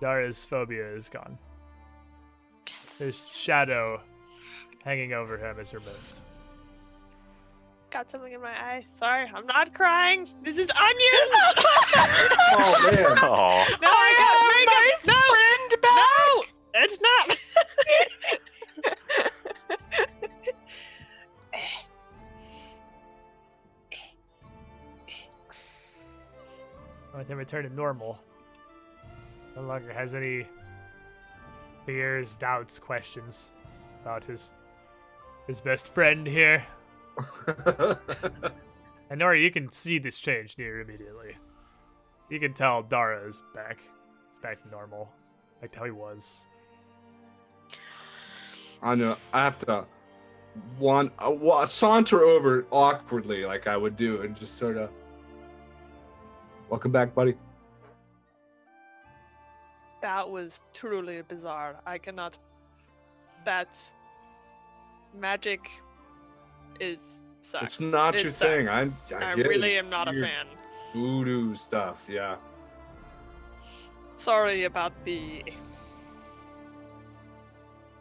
Dara's 0.01 0.45
phobia 0.45 0.95
is 0.95 1.09
gone. 1.09 1.39
His 2.99 3.17
shadow 3.29 4.01
hanging 4.85 5.13
over 5.13 5.37
him 5.37 5.59
is 5.59 5.75
removed. 5.75 6.21
Got 7.91 8.11
something 8.11 8.33
in 8.33 8.43
my 8.43 8.51
eye. 8.51 8.87
Sorry, 8.93 9.31
I'm 9.33 9.47
not 9.47 9.73
crying. 9.73 10.29
This 10.43 10.59
is 10.59 10.71
onions. 10.71 11.57
Oh 12.51 12.91
man. 12.91 13.19
Oh, 13.23 13.67
no, 13.83 13.89
I 13.91 14.15
got 14.19 14.37
oh, 14.37 14.53
makeup. 14.55 15.07
No, 15.07 15.15
friend 15.15 15.37
back. 15.37 15.48
No, 16.01 16.45
it's 16.75 16.99
not. 17.01 17.37
With 27.17 27.29
him 27.29 27.39
returning 27.39 27.75
normal, 27.75 28.21
no 29.57 29.63
longer 29.63 29.93
has 29.93 30.15
any 30.15 30.47
fears, 31.85 32.37
doubts, 32.37 32.79
questions 32.79 33.51
about 34.03 34.23
his 34.25 34.55
his 35.49 35.61
best 35.61 35.89
friend 35.89 36.27
here. 36.27 36.65
And 39.11 39.21
Nora, 39.21 39.39
you 39.39 39.51
can 39.51 39.71
see 39.73 39.99
this 39.99 40.19
change 40.19 40.59
near 40.59 40.81
immediately. 40.81 41.37
You 42.29 42.39
can 42.39 42.53
tell 42.53 42.83
Dara 42.83 43.27
is 43.27 43.43
back, 43.55 43.79
back 44.43 44.61
to 44.63 44.69
normal, 44.69 45.11
like 45.61 45.75
how 45.75 45.85
he 45.85 45.91
was. 45.91 46.45
I 48.83 48.95
know. 48.95 49.17
I 49.33 49.45
have 49.45 49.59
to 49.61 49.85
one 50.79 51.11
uh, 51.19 51.31
wa- 51.31 51.65
saunter 51.65 52.23
over 52.23 52.67
awkwardly, 52.71 53.45
like 53.45 53.67
I 53.67 53.77
would 53.77 53.97
do, 53.97 54.23
and 54.23 54.37
just 54.37 54.57
sort 54.59 54.77
of. 54.77 54.91
Welcome 56.69 56.93
back, 56.93 57.15
buddy. 57.15 57.35
that 60.03 60.29
was 60.29 60.61
truly 60.73 61.23
bizarre. 61.23 61.77
I 61.87 61.99
cannot. 61.99 62.37
That 63.45 63.69
magic 65.19 65.71
is 66.79 66.99
sucks. 67.41 67.65
It's 67.65 67.81
not 67.81 68.15
It 68.15 68.23
your 68.23 68.33
thing. 68.33 68.69
I'm. 68.69 68.97
I, 69.13 69.33
I 69.33 69.37
get 69.37 69.47
it. 69.47 69.49
really 69.49 69.77
am 69.79 69.89
not 69.89 70.09
a 70.09 70.21
fan. 70.21 70.47
Voodoo 70.95 71.55
stuff. 71.55 72.05
Yeah. 72.09 72.37
Sorry 74.19 74.65
about 74.65 74.93
the. 75.05 75.43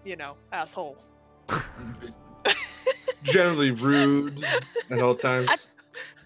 You 0.04 0.16
know, 0.16 0.36
asshole. 0.52 0.98
Generally 3.24 3.72
rude 3.72 4.44
at 4.90 5.00
all 5.02 5.16
times. 5.16 5.50
I- 5.50 5.58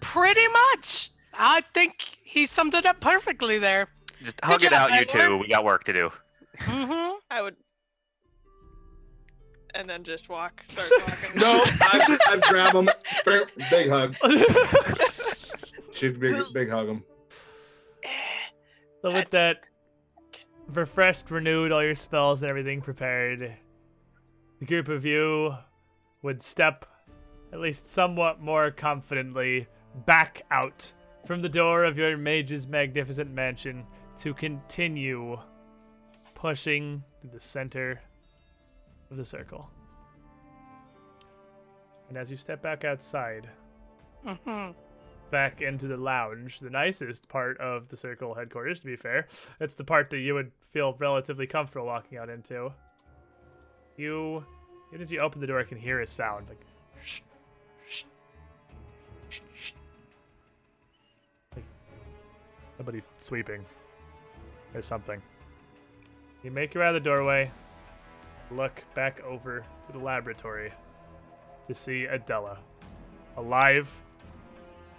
Pretty 0.00 0.46
much. 0.48 1.10
I 1.34 1.62
think 1.74 1.94
he 2.22 2.46
summed 2.46 2.74
it 2.74 2.84
up 2.86 3.00
perfectly 3.00 3.58
there. 3.58 3.88
just 4.22 4.38
hug 4.44 4.62
it 4.62 4.70
job, 4.70 4.90
out, 4.90 5.00
you 5.00 5.06
Baylor. 5.12 5.26
two. 5.28 5.38
We 5.38 5.48
got 5.48 5.64
work 5.64 5.84
to 5.84 5.92
do. 5.92 6.10
Mm-hmm. 6.58 7.16
I 7.30 7.42
would. 7.42 7.56
And 9.74 9.88
then 9.88 10.04
just 10.04 10.28
walk, 10.28 10.62
start 10.64 10.86
walking. 11.08 11.40
no, 11.40 11.62
I, 11.64 12.18
I 12.28 12.36
grab 12.50 12.74
him. 12.74 12.90
Big 13.70 13.88
hug. 13.88 14.14
she 15.92 15.98
should 16.08 16.20
big, 16.20 16.34
big 16.52 16.68
hug 16.70 16.88
him. 16.88 17.04
So 19.00 19.12
with 19.12 19.30
that 19.30 19.60
refreshed, 20.68 21.30
renewed, 21.30 21.72
all 21.72 21.82
your 21.82 21.94
spells 21.94 22.42
and 22.42 22.50
everything 22.50 22.80
prepared, 22.80 23.56
the 24.58 24.66
group 24.66 24.88
of 24.88 25.04
you 25.04 25.54
would 26.22 26.42
step, 26.42 26.84
at 27.52 27.60
least 27.60 27.86
somewhat 27.86 28.40
more 28.40 28.70
confidently, 28.70 29.66
back 30.06 30.42
out 30.50 30.90
from 31.26 31.42
the 31.42 31.48
door 31.48 31.84
of 31.84 31.98
your 31.98 32.16
mage's 32.16 32.66
magnificent 32.66 33.30
mansion 33.30 33.84
to 34.18 34.34
continue 34.34 35.38
pushing 36.34 37.02
to 37.20 37.26
the 37.28 37.40
center 37.40 38.00
of 39.10 39.16
the 39.16 39.24
circle. 39.24 39.70
And 42.08 42.18
as 42.18 42.30
you 42.30 42.36
step 42.36 42.62
back 42.62 42.84
outside, 42.84 43.48
Mm-hmm. 44.26 44.70
Back 45.32 45.62
into 45.62 45.88
the 45.88 45.96
lounge, 45.96 46.60
the 46.60 46.70
nicest 46.70 47.26
part 47.28 47.58
of 47.58 47.88
the 47.88 47.96
circle 47.96 48.34
headquarters, 48.34 48.80
to 48.80 48.86
be 48.86 48.94
fair. 48.94 49.26
It's 49.58 49.74
the 49.74 49.82
part 49.82 50.10
that 50.10 50.18
you 50.18 50.34
would 50.34 50.52
feel 50.70 50.94
relatively 50.98 51.46
comfortable 51.48 51.86
walking 51.86 52.18
out 52.18 52.28
into. 52.28 52.70
You, 53.96 54.44
even 54.90 55.00
as 55.00 55.10
you 55.10 55.20
open 55.20 55.40
the 55.40 55.46
door, 55.46 55.58
I 55.58 55.64
can 55.64 55.78
hear 55.78 56.00
a 56.00 56.06
sound 56.06 56.48
like, 56.48 56.60
shh, 57.02 57.20
shh, 57.88 58.04
shh, 59.30 59.40
shh. 59.54 59.72
like 61.56 61.64
somebody 62.76 63.02
sweeping 63.16 63.64
or 64.74 64.82
something. 64.82 65.20
You 66.44 66.50
make 66.50 66.74
your 66.74 66.82
way 66.82 66.88
out 66.88 66.94
of 66.94 67.02
the 67.02 67.08
doorway, 67.08 67.50
look 68.50 68.84
back 68.94 69.22
over 69.24 69.64
to 69.86 69.92
the 69.92 69.98
laboratory 69.98 70.72
to 71.68 71.74
see 71.74 72.04
Adela, 72.04 72.58
alive, 73.38 73.90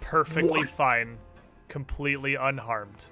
perfectly 0.04 0.60
What? 0.60 0.68
fine, 0.68 1.18
completely 1.68 2.34
unharmed. 2.34 3.06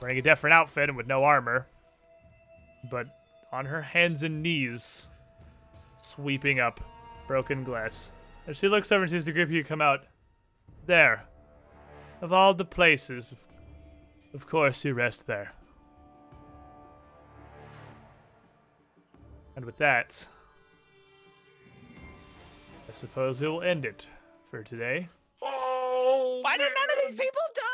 Wearing 0.00 0.18
a 0.18 0.22
different 0.22 0.54
outfit 0.54 0.88
and 0.88 0.96
with 0.96 1.06
no 1.06 1.24
armor, 1.24 1.66
but 2.90 3.06
on 3.52 3.64
her 3.64 3.80
hands 3.80 4.22
and 4.22 4.42
knees, 4.42 5.08
sweeping 6.00 6.60
up 6.60 6.80
broken 7.26 7.64
glass. 7.64 8.12
As 8.46 8.58
she 8.58 8.68
looks 8.68 8.92
over 8.92 9.02
and 9.02 9.10
sees 9.10 9.24
the 9.24 9.32
group 9.32 9.48
of 9.48 9.52
you 9.52 9.64
come 9.64 9.80
out, 9.80 10.04
there, 10.86 11.24
of 12.20 12.32
all 12.32 12.52
the 12.52 12.64
places, 12.64 13.32
of 14.34 14.46
course 14.46 14.84
you 14.84 14.92
rest 14.92 15.26
there. 15.26 15.52
And 19.56 19.64
with 19.64 19.78
that, 19.78 20.26
I 22.88 22.92
suppose 22.92 23.40
we 23.40 23.48
will 23.48 23.62
end 23.62 23.84
it 23.86 24.06
for 24.50 24.62
today. 24.62 25.08
Why 26.44 26.58
did 26.58 26.68
none 26.76 26.90
of 26.92 26.98
these 27.06 27.16
people 27.16 27.42
die? 27.56 27.73